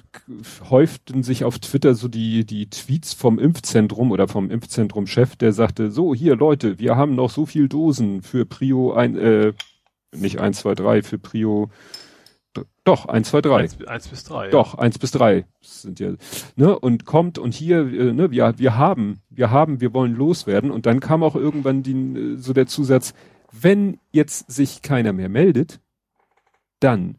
häuften 0.68 1.22
sich 1.22 1.44
auf 1.44 1.58
Twitter 1.58 1.94
so 1.94 2.08
die, 2.08 2.44
die 2.44 2.68
Tweets 2.68 3.14
vom 3.14 3.38
Impfzentrum 3.38 4.10
oder 4.10 4.28
vom 4.28 4.50
Impfzentrum-Chef, 4.50 5.36
der 5.36 5.52
sagte, 5.52 5.90
so, 5.90 6.14
hier 6.14 6.36
Leute, 6.36 6.78
wir 6.78 6.96
haben 6.96 7.14
noch 7.14 7.30
so 7.30 7.46
viel 7.46 7.68
Dosen 7.68 8.22
für 8.22 8.44
Prio 8.46 8.92
ein, 8.92 9.16
äh, 9.16 9.52
nicht 10.12 10.40
eins, 10.40 10.60
zwei, 10.60 10.74
drei, 10.74 11.02
für 11.02 11.18
Prio 11.18 11.70
doch, 12.84 13.06
eins, 13.06 13.28
zwei, 13.28 13.42
drei. 13.42 13.60
Eins, 13.60 13.86
eins 13.86 14.08
bis 14.08 14.24
drei. 14.24 14.48
Doch, 14.48 14.74
ja. 14.74 14.80
eins 14.80 14.98
bis 14.98 15.10
drei 15.10 15.44
sind 15.60 16.00
ja, 16.00 16.12
ne, 16.56 16.78
und 16.78 17.04
kommt 17.04 17.38
und 17.38 17.54
hier, 17.54 17.80
äh, 17.80 18.12
ne, 18.12 18.30
wir, 18.30 18.54
wir 18.56 18.76
haben, 18.76 19.20
wir 19.28 19.50
haben, 19.50 19.80
wir 19.80 19.92
wollen 19.92 20.14
loswerden. 20.14 20.70
Und 20.70 20.86
dann 20.86 21.00
kam 21.00 21.22
auch 21.22 21.36
irgendwann 21.36 21.82
die, 21.82 21.92
äh, 21.92 22.36
so 22.36 22.52
der 22.52 22.66
Zusatz, 22.66 23.12
wenn 23.52 23.98
jetzt 24.10 24.50
sich 24.50 24.82
keiner 24.82 25.12
mehr 25.12 25.28
meldet, 25.28 25.80
dann 26.80 27.18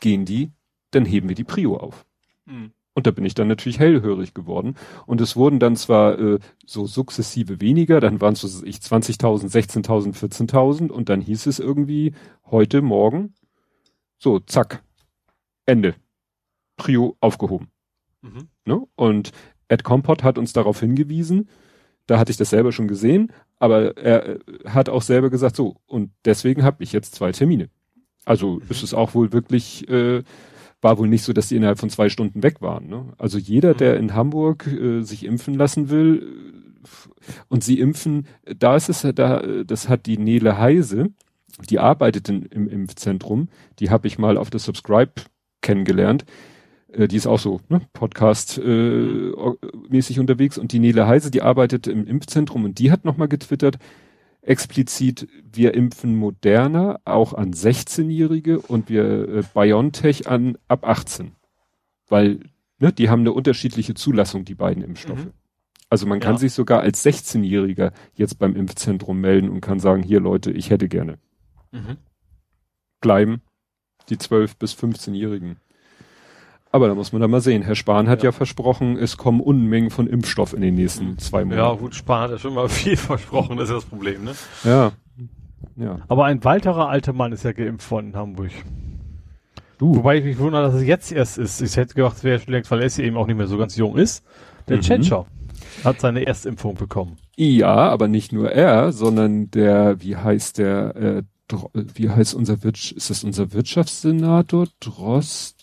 gehen 0.00 0.24
die, 0.24 0.52
dann 0.90 1.04
heben 1.04 1.28
wir 1.28 1.36
die 1.36 1.44
Prio 1.44 1.76
auf. 1.76 2.06
Mhm. 2.46 2.72
Und 2.92 3.06
da 3.06 3.12
bin 3.12 3.24
ich 3.24 3.34
dann 3.34 3.48
natürlich 3.48 3.78
hellhörig 3.78 4.34
geworden. 4.34 4.74
Und 5.06 5.20
es 5.20 5.36
wurden 5.36 5.58
dann 5.58 5.76
zwar 5.76 6.18
äh, 6.18 6.38
so 6.66 6.86
sukzessive 6.86 7.60
weniger, 7.60 8.00
dann 8.00 8.20
waren 8.20 8.34
es 8.34 8.40
so 8.40 8.64
ich 8.64 8.76
20.000, 8.76 9.48
16.000, 9.48 10.14
14.000 10.14 10.90
und 10.90 11.08
dann 11.08 11.20
hieß 11.20 11.46
es 11.46 11.60
irgendwie 11.60 12.14
heute, 12.50 12.82
morgen, 12.82 13.34
so, 14.18 14.38
zack, 14.40 14.82
Ende. 15.66 15.94
Prio 16.76 17.16
aufgehoben. 17.20 17.68
Mhm. 18.22 18.48
Ne? 18.64 18.82
Und 18.96 19.32
Ed 19.68 19.84
Compot 19.84 20.22
hat 20.22 20.36
uns 20.36 20.52
darauf 20.52 20.80
hingewiesen, 20.80 21.48
da 22.06 22.18
hatte 22.18 22.32
ich 22.32 22.36
das 22.36 22.50
selber 22.50 22.72
schon 22.72 22.88
gesehen, 22.88 23.32
aber 23.60 23.96
er 23.96 24.28
äh, 24.28 24.38
hat 24.66 24.88
auch 24.88 25.02
selber 25.02 25.30
gesagt, 25.30 25.54
so, 25.54 25.76
und 25.86 26.10
deswegen 26.24 26.64
habe 26.64 26.82
ich 26.82 26.92
jetzt 26.92 27.14
zwei 27.14 27.30
Termine. 27.30 27.68
Also 28.24 28.54
mhm. 28.54 28.62
ist 28.68 28.82
es 28.82 28.92
auch 28.92 29.14
wohl 29.14 29.32
wirklich, 29.32 29.88
äh, 29.88 30.24
war 30.80 30.98
wohl 30.98 31.08
nicht 31.08 31.22
so, 31.22 31.32
dass 31.32 31.48
die 31.48 31.56
innerhalb 31.56 31.78
von 31.78 31.90
zwei 31.90 32.08
Stunden 32.08 32.42
weg 32.42 32.60
waren. 32.62 32.88
Ne? 32.88 33.12
Also 33.18 33.38
jeder, 33.38 33.74
mhm. 33.74 33.76
der 33.76 33.96
in 33.98 34.14
Hamburg 34.14 34.66
äh, 34.66 35.02
sich 35.02 35.24
impfen 35.24 35.54
lassen 35.54 35.90
will, 35.90 36.56
und 37.48 37.62
sie 37.62 37.78
impfen, 37.78 38.26
da 38.58 38.74
ist 38.74 38.88
es, 38.88 39.06
da, 39.14 39.42
das 39.64 39.90
hat 39.90 40.06
die 40.06 40.16
Nele 40.16 40.56
Heise, 40.56 41.10
die 41.68 41.78
arbeitet 41.78 42.30
in, 42.30 42.42
im 42.46 42.68
Impfzentrum, 42.68 43.48
die 43.78 43.90
habe 43.90 44.06
ich 44.06 44.18
mal 44.18 44.38
auf 44.38 44.48
der 44.48 44.60
Subscribe 44.60 45.12
kennengelernt. 45.60 46.24
Äh, 46.92 47.08
die 47.08 47.16
ist 47.16 47.26
auch 47.26 47.38
so 47.38 47.60
ne, 47.68 47.82
Podcast-mäßig 47.92 50.16
äh, 50.16 50.20
unterwegs 50.20 50.56
und 50.58 50.72
die 50.72 50.78
Nele 50.78 51.06
Heise, 51.06 51.30
die 51.30 51.42
arbeitet 51.42 51.86
im 51.86 52.06
Impfzentrum 52.06 52.64
und 52.64 52.78
die 52.78 52.90
hat 52.90 53.04
nochmal 53.04 53.28
getwittert, 53.28 53.78
explizit, 54.42 55.28
wir 55.52 55.74
impfen 55.74 56.16
moderner, 56.16 57.00
auch 57.04 57.34
an 57.34 57.52
16-Jährige 57.52 58.60
und 58.60 58.88
wir 58.88 59.28
äh, 59.28 59.42
BioNTech 59.54 60.28
an 60.28 60.56
ab 60.68 60.86
18. 60.86 61.32
Weil 62.08 62.40
ne, 62.78 62.92
die 62.92 63.10
haben 63.10 63.20
eine 63.20 63.32
unterschiedliche 63.32 63.94
Zulassung, 63.94 64.44
die 64.44 64.54
beiden 64.54 64.82
Impfstoffe. 64.82 65.26
Mhm. 65.26 65.32
Also 65.90 66.06
man 66.06 66.20
kann 66.20 66.34
ja. 66.34 66.38
sich 66.38 66.52
sogar 66.52 66.80
als 66.80 67.04
16-Jähriger 67.04 67.92
jetzt 68.14 68.38
beim 68.38 68.54
Impfzentrum 68.54 69.20
melden 69.20 69.50
und 69.50 69.60
kann 69.60 69.80
sagen, 69.80 70.02
hier 70.02 70.20
Leute, 70.20 70.52
ich 70.52 70.70
hätte 70.70 70.88
gerne. 70.88 71.18
Mhm. 71.72 71.98
Bleiben 73.00 73.42
die 74.08 74.16
12- 74.16 74.52
bis 74.58 74.74
15-Jährigen. 74.74 75.56
Aber 76.72 76.86
da 76.86 76.94
muss 76.94 77.12
man 77.12 77.20
dann 77.20 77.30
mal 77.30 77.40
sehen. 77.40 77.62
Herr 77.62 77.74
Spahn 77.74 78.08
hat 78.08 78.22
ja. 78.22 78.28
ja. 78.28 78.32
versprochen, 78.32 78.96
es 78.96 79.16
kommen 79.16 79.40
Unmengen 79.40 79.90
von 79.90 80.06
Impfstoff 80.06 80.52
in 80.52 80.60
den 80.60 80.76
nächsten 80.76 81.18
zwei 81.18 81.44
Monaten. 81.44 81.60
Ja, 81.60 81.74
gut, 81.74 81.94
Spahn 81.94 82.22
hat 82.22 82.30
ja 82.30 82.38
schon 82.38 82.54
mal 82.54 82.68
viel 82.68 82.96
versprochen, 82.96 83.56
das 83.56 83.70
ist 83.70 83.76
das 83.76 83.84
Problem, 83.84 84.24
ne? 84.24 84.32
Ja. 84.64 84.92
Ja. 85.76 86.00
Aber 86.08 86.26
ein 86.26 86.44
weiterer 86.44 86.88
alter 86.88 87.12
Mann 87.12 87.32
ist 87.32 87.42
ja 87.42 87.52
geimpft 87.52 87.90
worden 87.90 88.08
in 88.08 88.16
Hamburg. 88.16 88.50
Du. 89.78 89.96
Wobei 89.96 90.18
ich 90.18 90.24
mich 90.24 90.38
wundere, 90.38 90.62
dass 90.62 90.74
es 90.74 90.86
jetzt 90.86 91.10
erst 91.10 91.38
ist. 91.38 91.60
Ich 91.62 91.76
hätte 91.76 91.94
gedacht, 91.94 92.18
es 92.18 92.24
wäre 92.24 92.38
schon 92.38 92.52
längst, 92.52 92.70
weil 92.70 92.82
er 92.82 92.98
eben 92.98 93.16
auch 93.16 93.26
nicht 93.26 93.36
mehr 93.36 93.46
so 93.46 93.56
ganz 93.56 93.76
jung 93.76 93.96
ist. 93.96 94.24
Der 94.68 94.76
mhm. 94.76 94.82
Tschentscher 94.82 95.26
hat 95.84 96.00
seine 96.00 96.26
Erstimpfung 96.26 96.74
bekommen. 96.74 97.16
Ja, 97.36 97.88
aber 97.88 98.06
nicht 98.06 98.32
nur 98.32 98.52
er, 98.52 98.92
sondern 98.92 99.50
der, 99.50 100.02
wie 100.02 100.16
heißt 100.16 100.58
der, 100.58 100.96
äh, 100.96 101.22
wie 101.72 102.10
heißt 102.10 102.34
unser 102.34 102.62
Wirtsch 102.62 102.92
ist 102.92 103.10
das 103.10 103.24
unser 103.24 103.52
Wirtschaftssenator? 103.52 104.66
Drost 104.78 105.59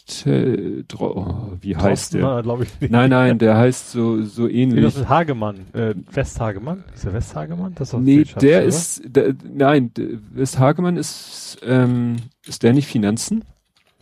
Dro 0.88 1.17
oh, 1.17 1.57
wie 1.59 1.75
heißt 1.75 2.13
der? 2.13 2.41
glaube 2.41 2.63
ich 2.63 2.79
nicht. 2.79 2.91
Nein, 2.91 3.09
nein, 3.09 3.39
der 3.39 3.57
heißt 3.57 3.91
so 3.91 4.23
so 4.23 4.47
ähnlich. 4.47 4.84
Das 4.84 4.95
ist 4.95 5.09
Hagemann, 5.09 5.67
äh, 5.73 5.95
Westhagemann. 6.11 6.85
Ist 6.93 7.03
der 7.03 7.13
Westhagemann? 7.13 7.75
Das 7.75 7.93
ist 7.93 7.99
nee, 7.99 8.23
der 8.23 8.63
ist 8.63 9.01
der, 9.05 9.35
nein, 9.43 9.91
Westhagemann 10.31 10.95
ist 10.95 11.57
ähm, 11.61 12.17
ist 12.45 12.63
der 12.63 12.73
nicht 12.73 12.88
Finanzen? 12.88 13.43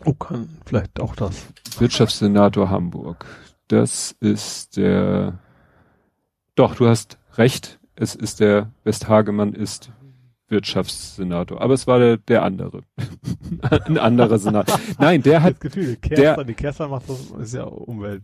Oh, 0.03 0.13
kann 0.13 0.49
vielleicht 0.65 0.99
auch 0.99 1.15
das. 1.15 1.47
Wirtschaftssenator 1.79 2.69
Hamburg. 2.69 3.25
Das 3.67 4.15
ist 4.19 4.77
der 4.77 5.39
Doch, 6.53 6.75
du 6.75 6.87
hast 6.87 7.17
recht. 7.35 7.79
Es 7.95 8.13
ist 8.13 8.41
der 8.41 8.69
Westhagemann 8.83 9.53
ist 9.53 9.91
Wirtschaftssenator, 10.47 11.61
aber 11.61 11.73
es 11.73 11.87
war 11.87 11.99
der, 11.99 12.17
der 12.17 12.43
andere. 12.43 12.81
Ein 13.61 13.97
anderer 13.97 14.37
Senator. 14.37 14.79
Nein, 14.99 15.23
der 15.23 15.41
hat. 15.41 15.53
Das 15.53 15.59
Gefühl, 15.59 15.95
Kerster, 15.95 16.35
der, 16.35 16.43
die 16.43 16.53
Kerster 16.53 16.87
macht 16.87 17.09
das, 17.09 17.31
ist 17.31 17.53
ja 17.53 17.63
Umwelt. 17.63 18.23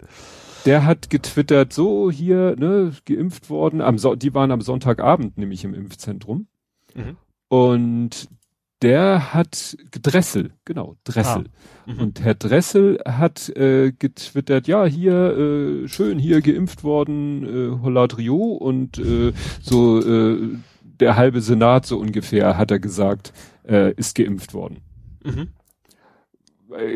Der 0.65 0.85
hat 0.85 1.09
getwittert, 1.09 1.73
so 1.73 2.11
hier, 2.11 2.55
ne, 2.57 2.91
geimpft 3.05 3.49
worden. 3.49 3.81
Am 3.81 3.97
so 3.97 4.15
die 4.15 4.33
waren 4.33 4.51
am 4.51 4.61
Sonntagabend 4.61 5.37
nämlich 5.37 5.63
im 5.63 5.73
Impfzentrum. 5.73 6.47
Mhm. 6.93 7.17
Und 7.47 8.29
der 8.81 9.33
hat 9.33 9.77
Dressel, 10.01 10.53
genau, 10.65 10.97
Dressel. 11.03 11.45
Ah. 11.85 11.91
Mhm. 11.91 11.99
Und 11.99 12.21
Herr 12.21 12.33
Dressel 12.33 12.99
hat 13.05 13.49
äh, 13.49 13.91
getwittert, 13.91 14.67
ja, 14.67 14.85
hier, 14.85 15.13
äh, 15.37 15.87
schön 15.87 16.17
hier 16.17 16.41
geimpft 16.41 16.83
worden, 16.83 17.43
äh, 17.45 17.81
Holladrio 17.81 18.37
und 18.37 18.97
äh, 18.97 19.33
so 19.61 19.99
äh, 19.99 20.57
der 21.01 21.15
halbe 21.15 21.41
Senat 21.41 21.85
so 21.85 21.97
ungefähr, 21.99 22.57
hat 22.57 22.71
er 22.71 22.79
gesagt, 22.79 23.33
äh, 23.67 23.93
ist 23.93 24.15
geimpft 24.15 24.53
worden. 24.53 24.77
Mhm. 25.23 25.49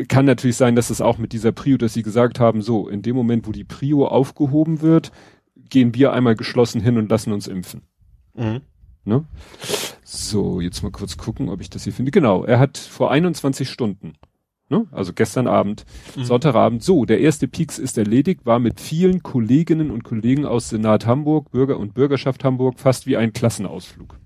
Kann 0.08 0.24
natürlich 0.24 0.56
sein, 0.56 0.74
dass 0.74 0.88
es 0.88 1.02
auch 1.02 1.18
mit 1.18 1.32
dieser 1.32 1.52
Prio, 1.52 1.76
dass 1.76 1.92
sie 1.92 2.02
gesagt 2.02 2.40
haben, 2.40 2.62
so, 2.62 2.88
in 2.88 3.02
dem 3.02 3.14
Moment, 3.14 3.46
wo 3.46 3.52
die 3.52 3.64
Prio 3.64 4.06
aufgehoben 4.06 4.80
wird, 4.80 5.12
gehen 5.68 5.94
wir 5.94 6.12
einmal 6.12 6.34
geschlossen 6.34 6.80
hin 6.80 6.96
und 6.96 7.10
lassen 7.10 7.32
uns 7.32 7.46
impfen. 7.46 7.82
Mhm. 8.34 8.62
Ne? 9.04 9.24
So, 10.02 10.60
jetzt 10.60 10.82
mal 10.82 10.92
kurz 10.92 11.16
gucken, 11.16 11.48
ob 11.48 11.60
ich 11.60 11.68
das 11.68 11.84
hier 11.84 11.92
finde. 11.92 12.10
Genau, 12.10 12.44
er 12.44 12.58
hat 12.58 12.78
vor 12.78 13.10
21 13.10 13.68
Stunden 13.68 14.14
Ne? 14.68 14.86
Also 14.90 15.12
gestern 15.12 15.46
Abend, 15.46 15.84
mhm. 16.16 16.24
Sonntagabend. 16.24 16.82
So, 16.82 17.04
der 17.04 17.20
erste 17.20 17.46
Peaks 17.46 17.78
ist 17.78 17.98
erledigt, 17.98 18.46
war 18.46 18.58
mit 18.58 18.80
vielen 18.80 19.22
Kolleginnen 19.22 19.92
und 19.92 20.02
Kollegen 20.02 20.44
aus 20.44 20.70
Senat 20.70 21.06
Hamburg, 21.06 21.52
Bürger 21.52 21.78
und 21.78 21.94
Bürgerschaft 21.94 22.42
Hamburg 22.42 22.80
fast 22.80 23.06
wie 23.06 23.16
ein 23.16 23.32
Klassenausflug. 23.32 24.18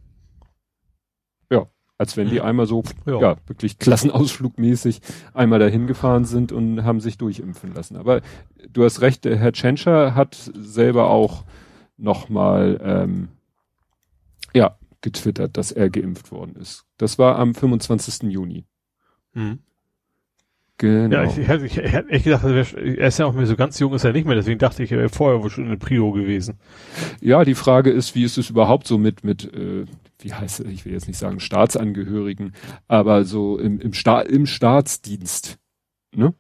Ja, 1.51 1.67
als 1.99 2.17
wenn 2.17 2.31
die 2.31 2.37
mhm. 2.37 2.47
einmal 2.47 2.67
so, 2.67 2.83
ja. 3.05 3.21
ja, 3.21 3.37
wirklich 3.47 3.79
Klassenausflugmäßig 3.79 5.03
einmal 5.35 5.59
dahin 5.59 5.87
gefahren 5.87 6.25
sind 6.25 6.53
und 6.53 6.85
haben 6.85 7.01
sich 7.01 7.19
durchimpfen 7.19 7.75
lassen. 7.75 7.97
Aber 7.97 8.23
du 8.71 8.85
hast 8.85 9.03
recht, 9.03 9.27
der 9.27 9.37
Herr 9.37 9.53
Tschentscher 9.53 10.15
hat 10.15 10.51
selber 10.55 11.11
auch 11.11 11.45
nochmal, 11.99 12.81
ähm, 12.83 13.29
ja, 14.55 14.79
getwittert, 15.03 15.59
dass 15.59 15.71
er 15.71 15.91
geimpft 15.91 16.33
worden 16.33 16.57
ist. 16.57 16.87
Das 16.97 17.19
war 17.19 17.39
am 17.39 17.55
25. 17.55 18.31
Juni. 18.31 18.65
Mhm. 19.35 19.61
Genau. 20.81 21.15
Ja, 21.15 21.25
ich, 21.25 21.37
ich, 21.37 21.49
ich, 21.49 21.77
ich 21.77 21.93
hätte 21.93 22.09
echt 22.09 22.25
gedacht, 22.25 22.43
er 22.43 23.09
ist 23.09 23.19
ja 23.19 23.27
auch 23.27 23.35
mehr 23.35 23.45
so 23.45 23.55
ganz 23.55 23.79
jung, 23.79 23.93
ist 23.93 24.05
er 24.05 24.15
nicht 24.15 24.27
mehr, 24.27 24.35
deswegen 24.35 24.59
dachte 24.59 24.83
ich, 24.83 24.91
er 24.91 24.97
wäre 24.97 25.11
vorher 25.11 25.43
wohl 25.43 25.51
schon 25.51 25.67
eine 25.67 25.77
Prio 25.77 26.11
gewesen. 26.11 26.59
Ja, 27.21 27.45
die 27.45 27.55
Frage 27.55 27.91
ist, 27.91 28.15
wie 28.15 28.25
ist 28.25 28.39
es 28.39 28.49
überhaupt 28.49 28.87
so 28.87 28.97
mit, 28.97 29.23
mit, 29.23 29.53
äh, 29.53 29.85
wie 30.21 30.33
heißt 30.33 30.61
es, 30.61 30.67
ich 30.67 30.87
will 30.87 30.95
jetzt 30.95 31.07
nicht 31.07 31.19
sagen 31.19 31.39
Staatsangehörigen, 31.39 32.55
aber 32.89 33.25
so 33.25 33.59
im, 33.59 33.79
im, 33.79 33.93
Sta 33.93 34.23
im 34.23 34.47
Staatsdienst, 34.47 35.59
ne? 36.17 36.33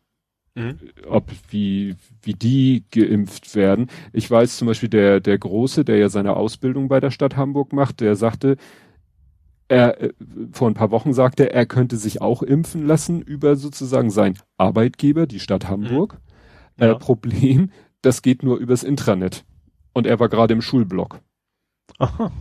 Mhm. 0.55 0.79
Ob, 1.07 1.31
wie, 1.51 1.97
wie 2.23 2.35
die 2.35 2.85
geimpft 2.91 3.55
werden. 3.55 3.89
Ich 4.15 4.31
weiß 4.31 4.57
zum 4.57 4.69
Beispiel, 4.69 4.89
der, 4.89 5.21
der 5.21 5.37
Große, 5.37 5.85
der 5.85 5.99
ja 5.99 6.09
seine 6.09 6.35
Ausbildung 6.35 6.89
bei 6.89 6.99
der 6.99 7.11
Stadt 7.11 7.37
Hamburg 7.37 7.75
macht, 7.75 8.01
der 8.01 8.17
sagte, 8.17 8.57
er 9.71 10.01
äh, 10.01 10.13
vor 10.53 10.69
ein 10.69 10.75
paar 10.75 10.91
Wochen 10.91 11.13
sagte, 11.13 11.53
er 11.53 11.67
könnte 11.67 11.97
sich 11.97 12.21
auch 12.21 12.43
impfen 12.43 12.87
lassen 12.87 13.23
über 13.23 13.57
sozusagen 13.57 14.11
sein 14.11 14.37
Arbeitgeber, 14.57 15.27
die 15.27 15.41
Stadt 15.41 15.69
Hamburg. 15.69 16.19
Mhm. 16.77 16.85
Ja. 16.85 16.93
Äh, 16.93 16.99
Problem, 16.99 17.71
das 18.03 18.23
geht 18.23 18.43
nur 18.43 18.59
übers 18.59 18.83
Intranet. 18.83 19.45
Und 19.93 20.07
er 20.07 20.19
war 20.21 20.29
gerade 20.29 20.55
im 20.55 20.63
Schulblock. 20.63 21.21
Aha. 21.99 22.33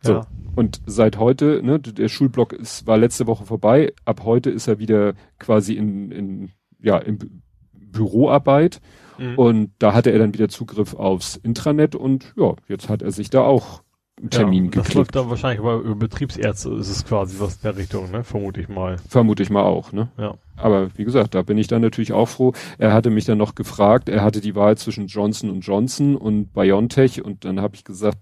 So. 0.00 0.12
Ja. 0.14 0.26
Und 0.56 0.80
seit 0.86 1.18
heute, 1.18 1.62
ne, 1.62 1.78
der 1.78 2.08
Schulblock 2.08 2.52
ist, 2.52 2.86
war 2.86 2.98
letzte 2.98 3.26
Woche 3.26 3.44
vorbei. 3.44 3.92
Ab 4.04 4.22
heute 4.24 4.50
ist 4.50 4.66
er 4.66 4.78
wieder 4.78 5.14
quasi 5.38 5.74
in, 5.74 6.10
in 6.10 6.50
ja, 6.80 6.98
in 6.98 7.42
Büroarbeit. 7.72 8.80
Mhm. 9.18 9.38
Und 9.38 9.70
da 9.78 9.94
hatte 9.94 10.10
er 10.10 10.18
dann 10.18 10.34
wieder 10.34 10.48
Zugriff 10.48 10.94
aufs 10.94 11.36
Intranet 11.36 11.94
und 11.94 12.34
ja, 12.36 12.54
jetzt 12.68 12.88
hat 12.88 13.02
er 13.02 13.12
sich 13.12 13.30
da 13.30 13.42
auch 13.42 13.82
Termin 14.30 14.64
ja, 14.64 14.70
geklickt. 14.70 14.88
Das 14.88 14.94
läuft 14.94 15.16
dann 15.16 15.30
wahrscheinlich 15.30 15.60
aber 15.60 15.78
über 15.78 15.94
Betriebsärzte 15.96 16.70
ist 16.74 16.88
es 16.88 17.04
quasi 17.04 17.40
was 17.40 17.56
in 17.56 17.62
der 17.64 17.76
Richtung, 17.76 18.10
ne? 18.10 18.22
Vermute 18.22 18.60
ich 18.60 18.68
mal. 18.68 18.98
Vermute 19.08 19.42
ich 19.42 19.50
mal 19.50 19.62
auch, 19.62 19.92
ne? 19.92 20.10
Ja. 20.18 20.34
Aber 20.56 20.96
wie 20.96 21.04
gesagt, 21.04 21.34
da 21.34 21.42
bin 21.42 21.58
ich 21.58 21.66
dann 21.66 21.82
natürlich 21.82 22.12
auch 22.12 22.28
froh. 22.28 22.52
Er 22.78 22.92
hatte 22.92 23.10
mich 23.10 23.24
dann 23.24 23.38
noch 23.38 23.54
gefragt, 23.54 24.08
er 24.08 24.22
hatte 24.22 24.40
die 24.40 24.54
Wahl 24.54 24.76
zwischen 24.76 25.06
Johnson 25.06 25.50
und 25.50 25.60
Johnson 25.62 26.16
und 26.16 26.52
BioNTech 26.52 27.24
und 27.24 27.44
dann 27.44 27.60
habe 27.60 27.74
ich 27.74 27.84
gesagt, 27.84 28.18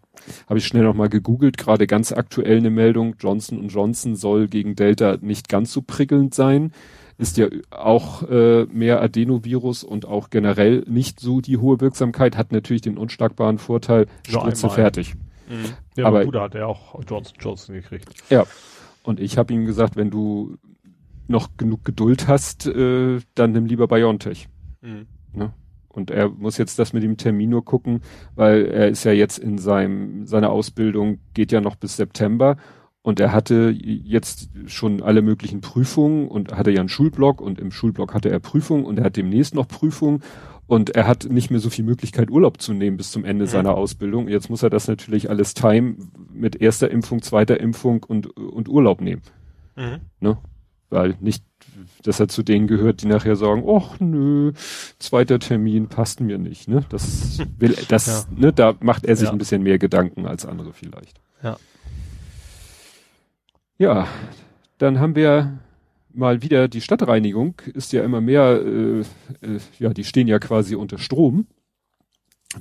habe 0.48 0.58
ich 0.58 0.66
schnell 0.66 0.84
nochmal 0.84 1.08
gegoogelt, 1.08 1.58
gerade 1.58 1.86
ganz 1.86 2.12
aktuell 2.12 2.58
eine 2.58 2.70
Meldung, 2.70 3.16
Johnson 3.18 3.68
Johnson 3.68 4.16
soll 4.16 4.48
gegen 4.48 4.76
Delta 4.76 5.18
nicht 5.20 5.48
ganz 5.48 5.72
so 5.72 5.82
prickelnd 5.82 6.34
sein 6.34 6.72
ist 7.18 7.36
ja 7.36 7.48
auch 7.68 8.22
äh, 8.30 8.64
mehr 8.72 9.02
Adenovirus 9.02 9.84
und 9.84 10.06
auch 10.06 10.30
generell 10.30 10.84
nicht 10.88 11.20
so 11.20 11.42
die 11.42 11.58
hohe 11.58 11.78
Wirksamkeit, 11.78 12.34
hat 12.34 12.50
natürlich 12.50 12.80
den 12.80 12.96
unschlagbaren 12.96 13.58
Vorteil, 13.58 14.06
Spritze 14.26 14.70
fertig. 14.70 15.16
Mhm. 15.50 15.74
Ja, 15.96 16.06
aber 16.06 16.24
Bruder 16.24 16.42
hat 16.42 16.54
er 16.54 16.68
auch 16.68 16.98
Johnson 17.08 17.36
Johnson 17.40 17.74
gekriegt. 17.74 18.14
Ja. 18.30 18.46
Und 19.02 19.20
ich 19.20 19.36
habe 19.36 19.52
ihm 19.52 19.66
gesagt, 19.66 19.96
wenn 19.96 20.10
du 20.10 20.56
noch 21.26 21.56
genug 21.56 21.84
Geduld 21.84 22.28
hast, 22.28 22.66
äh, 22.66 23.20
dann 23.34 23.52
nimm 23.52 23.66
lieber 23.66 23.88
BioNTech. 23.88 24.48
Mhm. 24.80 25.06
Ne? 25.32 25.52
Und 25.88 26.10
er 26.10 26.28
muss 26.28 26.56
jetzt 26.56 26.78
das 26.78 26.92
mit 26.92 27.02
dem 27.02 27.16
Termin 27.16 27.50
nur 27.50 27.64
gucken, 27.64 28.02
weil 28.34 28.66
er 28.66 28.88
ist 28.88 29.04
ja 29.04 29.12
jetzt 29.12 29.38
in 29.38 29.58
seinem, 29.58 30.26
seiner 30.26 30.50
Ausbildung 30.50 31.18
geht 31.34 31.50
ja 31.50 31.60
noch 31.60 31.76
bis 31.76 31.96
September 31.96 32.56
und 33.02 33.18
er 33.18 33.32
hatte 33.32 33.74
jetzt 33.76 34.50
schon 34.66 35.02
alle 35.02 35.22
möglichen 35.22 35.60
Prüfungen 35.60 36.28
und 36.28 36.52
hatte 36.52 36.70
ja 36.70 36.80
einen 36.80 36.88
Schulblock 36.88 37.40
und 37.40 37.58
im 37.58 37.72
Schulblock 37.72 38.14
hatte 38.14 38.30
er 38.30 38.38
Prüfungen 38.38 38.84
und 38.84 38.98
er 38.98 39.06
hat 39.06 39.16
demnächst 39.16 39.54
noch 39.54 39.66
Prüfungen 39.66 40.22
und 40.70 40.90
er 40.90 41.08
hat 41.08 41.24
nicht 41.28 41.50
mehr 41.50 41.58
so 41.58 41.68
viel 41.68 41.84
Möglichkeit 41.84 42.30
Urlaub 42.30 42.62
zu 42.62 42.72
nehmen 42.72 42.96
bis 42.96 43.10
zum 43.10 43.24
Ende 43.24 43.46
mhm. 43.46 43.48
seiner 43.48 43.74
Ausbildung. 43.74 44.28
Jetzt 44.28 44.50
muss 44.50 44.62
er 44.62 44.70
das 44.70 44.86
natürlich 44.86 45.28
alles 45.28 45.54
time 45.54 45.96
mit 46.32 46.62
erster 46.62 46.88
Impfung, 46.92 47.22
zweiter 47.22 47.58
Impfung 47.58 48.04
und, 48.04 48.36
und 48.36 48.68
Urlaub 48.68 49.00
nehmen. 49.00 49.22
Mhm. 49.74 49.98
Ne? 50.20 50.38
Weil 50.88 51.16
nicht, 51.18 51.44
dass 52.04 52.20
er 52.20 52.28
zu 52.28 52.44
denen 52.44 52.68
gehört, 52.68 53.02
die 53.02 53.08
nachher 53.08 53.34
sagen, 53.34 53.64
ach 53.68 53.98
nö, 53.98 54.52
zweiter 55.00 55.40
Termin 55.40 55.88
passt 55.88 56.20
mir 56.20 56.38
nicht. 56.38 56.68
Ne? 56.68 56.84
Das 56.88 57.40
will, 57.58 57.76
das, 57.88 58.28
ja. 58.30 58.38
ne, 58.38 58.52
da 58.52 58.76
macht 58.78 59.06
er 59.06 59.16
sich 59.16 59.26
ja. 59.26 59.32
ein 59.32 59.38
bisschen 59.38 59.64
mehr 59.64 59.80
Gedanken 59.80 60.24
als 60.24 60.46
andere 60.46 60.72
vielleicht. 60.72 61.20
Ja. 61.42 61.56
Ja, 63.76 64.06
dann 64.78 65.00
haben 65.00 65.16
wir 65.16 65.58
mal 66.12 66.42
wieder 66.42 66.68
die 66.68 66.80
Stadtreinigung, 66.80 67.60
ist 67.74 67.92
ja 67.92 68.04
immer 68.04 68.20
mehr, 68.20 68.60
äh, 68.64 69.00
äh, 69.00 69.60
ja, 69.78 69.92
die 69.92 70.04
stehen 70.04 70.28
ja 70.28 70.38
quasi 70.38 70.74
unter 70.74 70.98
Strom. 70.98 71.46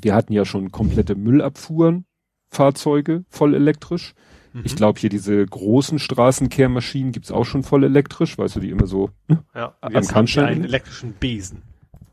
Wir 0.01 0.13
hatten 0.13 0.33
ja 0.33 0.45
schon 0.45 0.71
komplette 0.71 1.15
Müllabfuhren, 1.15 2.05
Fahrzeuge, 2.49 3.23
voll 3.29 3.55
elektrisch. 3.55 4.13
Mhm. 4.53 4.61
Ich 4.63 4.75
glaube, 4.75 4.99
hier 4.99 5.09
diese 5.09 5.45
großen 5.45 5.99
Straßenkehrmaschinen 5.99 7.11
gibt's 7.11 7.31
auch 7.31 7.45
schon 7.45 7.63
voll 7.63 7.83
elektrisch, 7.83 8.37
weißt 8.37 8.57
du, 8.57 8.59
die 8.59 8.69
immer 8.69 8.87
so 8.87 9.11
ne, 9.27 9.43
ja, 9.55 9.75
am 9.81 9.93
Kannstein. 9.93 10.45
einen 10.45 10.63
elektrischen 10.63 11.13
Besen. 11.13 11.61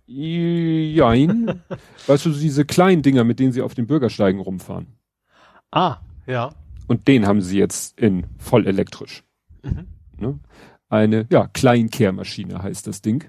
Jein. 0.07 1.61
weißt 2.07 2.27
du, 2.27 2.31
diese 2.31 2.65
kleinen 2.65 3.03
Dinger, 3.03 3.25
mit 3.25 3.41
denen 3.41 3.53
sie 3.53 3.63
auf 3.63 3.75
den 3.75 3.87
Bürgersteigen 3.87 4.41
rumfahren. 4.41 4.87
Ah, 5.71 5.99
ja. 6.27 6.51
Und 6.87 7.09
den 7.09 7.27
haben 7.27 7.43
sie 7.43 7.59
jetzt 7.59 7.99
in 7.99 8.27
voll 8.39 8.67
elektrisch. 8.67 9.25
Mhm. 9.63 9.87
Ne? 10.19 10.39
Eine, 10.89 11.27
ja, 11.31 11.49
Kleinkehrmaschine 11.49 12.63
heißt 12.63 12.87
das 12.87 13.03
Ding. 13.03 13.25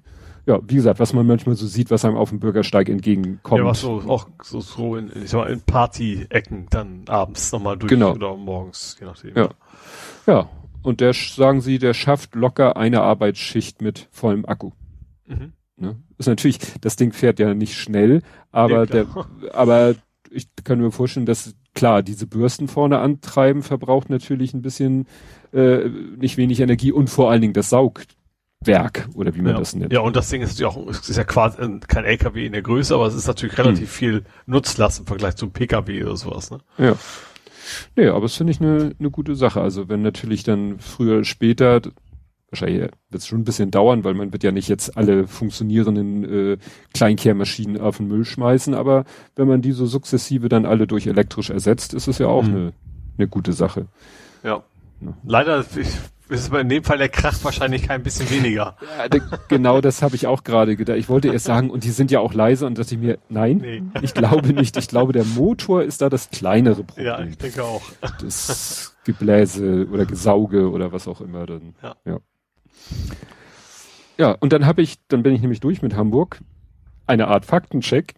Ja, 0.45 0.59
wie 0.65 0.75
gesagt, 0.75 0.99
was 0.99 1.11
man 1.11 1.27
manchmal 1.27 1.55
so 1.55 1.67
sieht, 1.67 1.91
was 1.91 2.05
einem 2.05 2.15
auf 2.15 2.29
dem 2.29 2.39
Bürgersteig 2.39 2.87
entgegenkommt. 2.87 3.59
Ja, 3.59 3.65
was 3.65 3.81
so, 3.81 4.01
auch 4.07 4.29
so, 4.41 4.61
so 4.61 4.95
in, 4.95 5.11
ich 5.21 5.29
sag 5.29 5.39
mal, 5.39 5.49
in 5.51 5.61
Party-Ecken 5.61 6.67
dann 6.69 7.03
abends 7.07 7.51
nochmal 7.51 7.77
durch 7.77 7.89
genau. 7.89 8.13
oder 8.13 8.35
morgens, 8.37 8.95
je 8.99 9.05
nachdem. 9.07 9.35
Ja. 9.35 9.49
Ja. 10.25 10.49
Und 10.83 11.01
der, 11.01 11.13
sagen 11.13 11.59
sie, 11.59 11.79
der 11.79 11.93
schafft 11.93 12.33
locker 12.33 12.77
eine 12.77 13.01
Arbeitsschicht 13.01 13.81
mit 13.81 14.07
vollem 14.11 14.45
Akku. 14.45 14.71
Mhm. 15.25 15.51
Ne? 15.75 15.97
Ist 16.17 16.27
natürlich, 16.27 16.59
das 16.79 16.95
Ding 16.95 17.11
fährt 17.11 17.39
ja 17.39 17.53
nicht 17.53 17.75
schnell, 17.75 18.21
aber 18.51 18.85
nee, 18.85 18.91
der, 18.91 19.07
aber 19.53 19.95
ich 20.31 20.47
kann 20.63 20.79
mir 20.79 20.91
vorstellen, 20.91 21.25
dass 21.25 21.55
klar, 21.73 22.03
diese 22.03 22.27
Bürsten 22.27 22.67
vorne 22.67 22.99
antreiben 22.99 23.63
verbraucht 23.63 24.09
natürlich 24.09 24.53
ein 24.53 24.61
bisschen 24.61 25.07
äh, 25.53 25.89
nicht 26.17 26.37
wenig 26.37 26.59
Energie 26.59 26.91
und 26.91 27.09
vor 27.09 27.31
allen 27.31 27.41
Dingen 27.41 27.53
das 27.53 27.69
Saugwerk 27.69 29.07
oder 29.13 29.35
wie 29.35 29.41
man 29.41 29.53
ja. 29.53 29.59
das 29.59 29.75
nennt. 29.75 29.93
Ja, 29.93 30.01
und 30.01 30.15
das 30.15 30.29
Ding 30.29 30.41
ist 30.41 30.59
ja 30.59 30.67
auch, 30.67 30.87
ist 30.87 31.15
ja 31.15 31.23
quasi 31.23 31.57
kein 31.87 32.05
LKW 32.05 32.45
in 32.45 32.53
der 32.53 32.61
Größe, 32.61 32.93
aber 32.95 33.07
es 33.07 33.15
ist 33.15 33.27
natürlich 33.27 33.57
relativ 33.57 33.81
hm. 33.81 33.87
viel 33.87 34.23
Nutzlast 34.45 34.99
im 34.99 35.05
Vergleich 35.05 35.35
zum 35.35 35.51
PKW 35.51 36.03
oder 36.03 36.17
sowas, 36.17 36.51
ne? 36.51 36.59
Ja. 36.77 36.95
Nee, 37.95 38.07
aber 38.07 38.25
es 38.25 38.35
finde 38.35 38.51
ich 38.51 38.61
eine 38.61 38.93
ne 38.97 39.11
gute 39.11 39.35
Sache. 39.35 39.61
Also 39.61 39.89
wenn 39.89 40.01
natürlich 40.01 40.43
dann 40.43 40.79
früher, 40.79 41.25
später 41.25 41.81
wahrscheinlich 42.49 42.81
wird 42.81 42.93
es 43.21 43.27
schon 43.27 43.39
ein 43.39 43.43
bisschen 43.43 43.71
dauern, 43.71 44.03
weil 44.03 44.13
man 44.13 44.31
wird 44.31 44.43
ja 44.43 44.51
nicht 44.51 44.67
jetzt 44.67 44.97
alle 44.97 45.27
funktionierenden 45.27 46.53
äh, 46.53 46.57
Kleinkehrmaschinen 46.93 47.79
auf 47.79 47.97
den 47.97 48.07
Müll 48.07 48.25
schmeißen, 48.25 48.73
aber 48.73 49.05
wenn 49.35 49.47
man 49.47 49.61
die 49.61 49.73
so 49.73 49.85
sukzessive 49.85 50.49
dann 50.49 50.65
alle 50.65 50.87
durch 50.87 51.07
elektrisch 51.07 51.49
ersetzt, 51.49 51.93
ist 51.93 52.07
es 52.07 52.17
ja 52.19 52.27
auch 52.27 52.45
eine 52.45 52.57
mhm. 52.57 52.71
ne 53.17 53.27
gute 53.27 53.53
Sache. 53.53 53.87
Ja. 54.43 54.63
ja. 55.01 55.13
Leider 55.25 55.59
ist 55.59 56.01
es 56.29 56.49
in 56.49 56.69
dem 56.69 56.83
Fall 56.83 56.97
der 56.97 57.09
Krach 57.09 57.37
wahrscheinlich 57.43 57.83
kein 57.83 58.03
bisschen 58.03 58.29
weniger. 58.29 58.75
Ja, 58.97 59.19
genau 59.47 59.81
das 59.81 60.01
habe 60.01 60.15
ich 60.15 60.27
auch 60.27 60.43
gerade 60.43 60.75
gedacht. 60.75 60.97
Ich 60.97 61.09
wollte 61.09 61.29
erst 61.29 61.45
sagen, 61.45 61.69
und 61.69 61.83
die 61.83 61.91
sind 61.91 62.11
ja 62.11 62.19
auch 62.19 62.33
leise 62.33 62.65
und 62.65 62.77
dachte 62.77 62.95
ich 62.95 63.01
mir, 63.01 63.17
nein, 63.29 63.57
nee. 63.57 63.83
ich 64.01 64.13
glaube 64.13 64.53
nicht. 64.53 64.77
Ich 64.77 64.87
glaube, 64.87 65.13
der 65.13 65.23
Motor 65.23 65.83
ist 65.83 66.01
da 66.01 66.09
das 66.09 66.29
kleinere 66.29 66.83
Problem. 66.83 67.05
Ja, 67.05 67.19
ich 67.21 67.37
denke 67.37 67.63
auch. 67.63 67.81
Das 68.21 68.95
Gebläse 69.05 69.87
oder 69.91 70.05
Gesauge 70.05 70.69
oder 70.69 70.91
was 70.91 71.07
auch 71.07 71.21
immer 71.21 71.45
dann. 71.45 71.75
Ja. 71.81 71.95
ja. 72.05 72.19
Ja, 74.17 74.31
und 74.31 74.51
dann 74.53 74.65
habe 74.65 74.81
ich, 74.81 74.97
dann 75.07 75.23
bin 75.23 75.33
ich 75.33 75.41
nämlich 75.41 75.59
durch 75.59 75.81
mit 75.81 75.95
Hamburg. 75.95 76.41
Eine 77.05 77.27
Art 77.27 77.45
Faktencheck. 77.45 78.15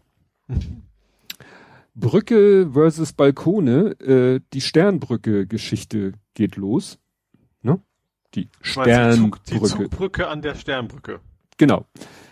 Brücke 1.96 2.70
versus 2.72 3.14
Balkone, 3.14 4.00
äh, 4.00 4.40
die 4.54 4.62
Sternbrücke-Geschichte 4.62 6.14
geht 6.34 6.56
los. 6.56 6.98
Ne? 7.62 7.82
Die 8.36 8.50
Sternbrücke. 8.62 9.42
Die, 9.48 9.60
Zug, 9.60 9.68
die 9.68 9.76
Zugbrücke 9.76 10.28
an 10.28 10.42
der 10.42 10.56
Sternbrücke. 10.56 11.20
Genau. 11.58 11.86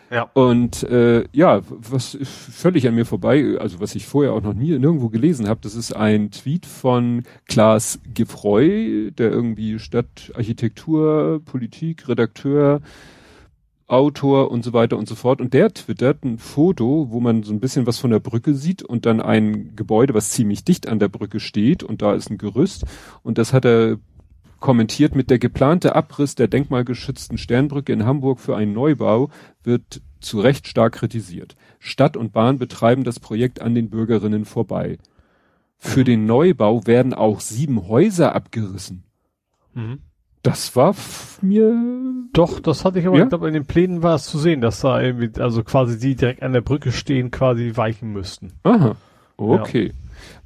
Ja. 0.09 0.29
Und 0.33 0.83
äh, 0.83 1.25
ja, 1.33 1.61
was 1.69 2.17
völlig 2.21 2.87
an 2.87 2.95
mir 2.95 3.05
vorbei, 3.05 3.57
also 3.59 3.79
was 3.79 3.95
ich 3.95 4.05
vorher 4.05 4.33
auch 4.33 4.41
noch 4.41 4.53
nie 4.53 4.77
nirgendwo 4.77 5.09
gelesen 5.09 5.47
habe, 5.47 5.59
das 5.61 5.75
ist 5.75 5.93
ein 5.93 6.31
Tweet 6.31 6.65
von 6.65 7.23
Klaas 7.47 7.99
Gefreu, 8.13 9.11
der 9.11 9.31
irgendwie 9.31 9.79
Stadtarchitektur, 9.79 11.41
Politik, 11.43 12.07
Redakteur, 12.07 12.81
Autor 13.87 14.51
und 14.51 14.63
so 14.63 14.73
weiter 14.73 14.97
und 14.97 15.07
so 15.07 15.15
fort. 15.15 15.39
Und 15.39 15.53
der 15.53 15.73
twittert 15.73 16.23
ein 16.23 16.37
Foto, 16.37 17.07
wo 17.09 17.19
man 17.19 17.43
so 17.43 17.53
ein 17.53 17.59
bisschen 17.59 17.87
was 17.87 17.97
von 17.97 18.11
der 18.11 18.19
Brücke 18.19 18.53
sieht 18.53 18.83
und 18.83 19.05
dann 19.05 19.21
ein 19.21 19.75
Gebäude, 19.75 20.13
was 20.13 20.31
ziemlich 20.31 20.63
dicht 20.63 20.87
an 20.87 20.99
der 20.99 21.07
Brücke 21.07 21.39
steht 21.39 21.83
und 21.83 22.01
da 22.01 22.13
ist 22.13 22.29
ein 22.29 22.37
Gerüst. 22.37 22.83
Und 23.23 23.37
das 23.37 23.53
hat 23.53 23.65
er 23.65 23.97
kommentiert 24.59 25.15
mit 25.15 25.29
der 25.29 25.39
geplante 25.39 25.95
Abriss 25.95 26.35
der 26.35 26.47
denkmalgeschützten 26.47 27.37
Sternbrücke 27.37 27.93
in 27.93 28.05
Hamburg 28.05 28.39
für 28.39 28.55
einen 28.55 28.73
Neubau 28.73 29.29
wird 29.63 30.01
zu 30.19 30.39
Recht 30.39 30.67
stark 30.67 30.93
kritisiert. 30.93 31.55
Stadt 31.79 32.17
und 32.17 32.33
Bahn 32.33 32.57
betreiben 32.57 33.03
das 33.03 33.19
Projekt 33.19 33.61
an 33.61 33.75
den 33.75 33.89
Bürgerinnen 33.89 34.45
vorbei. 34.45 34.97
Für 35.77 36.01
mhm. 36.01 36.05
den 36.05 36.25
Neubau 36.25 36.87
werden 36.87 37.13
auch 37.13 37.39
sieben 37.39 37.87
Häuser 37.87 38.33
abgerissen. 38.33 39.03
Mhm. 39.73 39.99
Das 40.43 40.75
war 40.75 40.95
mir. 41.41 41.75
Doch, 42.33 42.59
das 42.59 42.85
hatte 42.85 42.99
ich 42.99 43.07
aber, 43.07 43.17
ja? 43.17 43.23
ich 43.23 43.29
glaube, 43.29 43.47
in 43.47 43.53
den 43.53 43.65
Plänen 43.65 44.01
war 44.01 44.15
es 44.15 44.25
zu 44.25 44.37
sehen, 44.37 44.61
dass 44.61 44.81
da 44.81 45.01
irgendwie, 45.01 45.41
also 45.41 45.63
quasi 45.63 45.99
die 45.99 46.15
direkt 46.15 46.41
an 46.41 46.53
der 46.53 46.61
Brücke 46.61 46.91
stehen, 46.91 47.31
quasi 47.31 47.73
weichen 47.75 48.11
müssten. 48.13 48.53
Aha. 48.63 48.95
Okay. 49.35 49.87
Ja. 49.87 49.93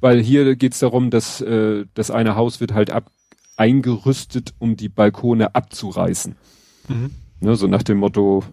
Weil 0.00 0.20
hier 0.20 0.56
geht's 0.56 0.80
darum, 0.80 1.10
dass 1.10 1.40
äh, 1.40 1.86
das 1.94 2.10
eine 2.10 2.36
Haus 2.36 2.60
wird 2.60 2.74
halt 2.74 2.90
ab 2.90 3.10
eingerüstet, 3.56 4.54
um 4.58 4.76
die 4.76 4.88
Balkone 4.88 5.54
abzureißen. 5.54 6.36
Mhm. 6.88 7.10
Ne, 7.40 7.56
so 7.56 7.66
nach 7.66 7.82
dem 7.82 7.98
Motto, 7.98 8.44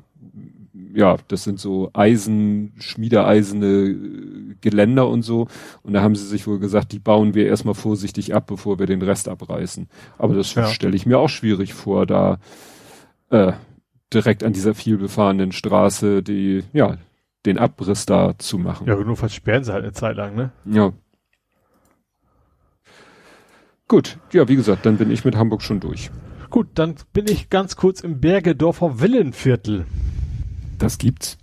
ja, 0.94 1.18
das 1.28 1.44
sind 1.44 1.60
so 1.60 1.92
Eisen, 1.94 2.74
schmiedeeisene 2.80 4.56
Geländer 4.62 5.08
und 5.08 5.22
so. 5.22 5.48
Und 5.84 5.94
da 5.94 6.02
haben 6.02 6.16
sie 6.16 6.26
sich 6.26 6.48
wohl 6.48 6.60
gesagt, 6.60 6.92
die 6.92 7.00
bauen 7.00 7.34
wir 7.34 7.46
erstmal 7.46 7.76
vorsichtig 7.76 8.34
ab, 8.34 8.48
bevor 8.48 8.80
wir 8.80 8.88
den 8.88 9.02
Rest 9.02 9.30
abreißen. 9.30 9.88
Aber 10.18 10.34
das 10.36 10.54
ja. 10.56 10.68
stelle 10.68 10.96
ich 10.96 11.06
mir 11.06 11.20
auch 11.20 11.30
schwierig 11.30 11.74
vor, 11.74 12.06
da 12.06 12.40
äh, 13.30 13.54
direkt 14.14 14.44
an 14.44 14.54
dieser 14.54 14.74
vielbefahrenen 14.74 15.52
Straße 15.52 16.24
die, 16.24 16.64
ja, 16.74 16.98
den 17.46 17.58
Abriss 17.58 18.06
da 18.06 18.38
zu 18.38 18.58
machen. 18.58 18.88
Ja, 18.88 18.96
nur 18.96 19.16
versperren 19.16 19.64
sie 19.64 19.72
halt 19.72 19.84
eine 19.84 19.94
Zeit 19.94 20.18
lang, 20.18 20.36
ne? 20.36 20.52
Ja. 20.66 20.92
Gut, 23.90 24.20
ja, 24.32 24.48
wie 24.48 24.56
gesagt, 24.56 24.86
dann 24.86 24.98
bin 24.98 25.10
ich 25.10 25.26
mit 25.26 25.36
Hamburg 25.36 25.64
schon 25.64 25.80
durch. 25.80 26.11
Gut, 26.52 26.68
dann 26.76 26.94
bin 27.11 27.26
ich 27.28 27.49
ganz 27.49 27.76
kurz 27.76 28.02
im 28.02 28.22
Bergedorfer 28.22 29.02
Villenviertel. 29.02 29.88
Das 30.78 30.99
gibt's. 30.99 31.40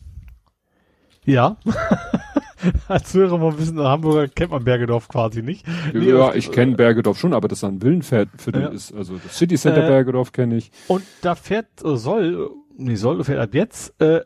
Ja. 1.25 1.57
Als 2.89 3.13
Hörer 3.15 3.39
mal 3.39 3.59
wissen, 3.59 3.81
Hamburger 3.81 4.29
kennt 4.29 4.53
man 4.53 4.63
Bergedorf 4.63 5.09
quasi 5.09 5.43
nicht. 5.43 5.67
Nee, 5.93 6.09
ja, 6.09 6.35
ich 6.35 6.53
kenne 6.53 6.77
Bergedorf 6.77 7.19
schon, 7.19 7.35
aber 7.35 7.49
das 7.49 7.65
ein 7.65 7.83
Villenviertel 7.83 8.63
ja. 8.63 8.69
ist. 8.69 8.95
Also 8.95 9.17
das 9.17 9.37
City 9.37 9.57
Center 9.57 9.85
äh, 9.85 9.89
Bergedorf 9.89 10.31
kenne 10.31 10.57
ich. 10.57 10.71
Und 10.87 11.03
da 11.23 11.35
fährt, 11.35 11.67
äh, 11.85 11.97
soll, 11.97 12.51
nee, 12.77 12.95
soll, 12.95 13.25
fährt 13.25 13.41
ab 13.41 13.55
jetzt, 13.55 14.01
äh, 14.01 14.21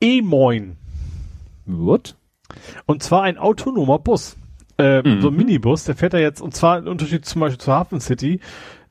E-Moin. 0.00 0.76
What? 1.66 2.14
Und 2.86 3.02
zwar 3.02 3.22
ein 3.22 3.38
autonomer 3.38 3.98
Bus. 3.98 4.36
Äh, 4.78 5.02
mhm. 5.02 5.20
So 5.20 5.28
ein 5.28 5.36
Minibus, 5.36 5.84
der 5.84 5.94
fährt 5.94 6.14
da 6.14 6.18
jetzt, 6.18 6.40
und 6.40 6.54
zwar 6.54 6.78
im 6.78 6.88
Unterschied 6.88 7.24
zum 7.24 7.40
Beispiel 7.40 7.58
zur 7.58 7.74
Hafen 7.74 8.00
City, 8.00 8.40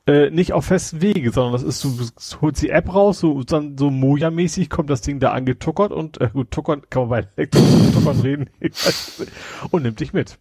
äh, 0.06 0.30
nicht 0.30 0.52
auf 0.52 0.66
festen 0.66 1.00
Wege, 1.00 1.30
sondern 1.30 1.52
das 1.52 1.62
ist, 1.62 1.82
du 1.82 2.40
holst 2.40 2.62
die 2.62 2.70
App 2.70 2.94
raus, 2.94 3.20
so, 3.20 3.42
dann 3.42 3.78
so 3.78 3.90
Moja-mäßig 3.90 4.68
kommt 4.68 4.90
das 4.90 5.00
Ding 5.00 5.18
da 5.18 5.32
angetuckert 5.32 5.92
und, 5.92 6.20
äh, 6.20 6.28
gut, 6.32 6.50
tuckern, 6.50 6.82
kann 6.90 7.02
man 7.02 7.08
bei 7.08 7.28
elektrischen 7.36 7.92
Tuckern 7.94 8.20
reden, 8.20 8.50
und 9.70 9.82
nimmt 9.82 10.00
dich 10.00 10.12
mit. 10.12 10.38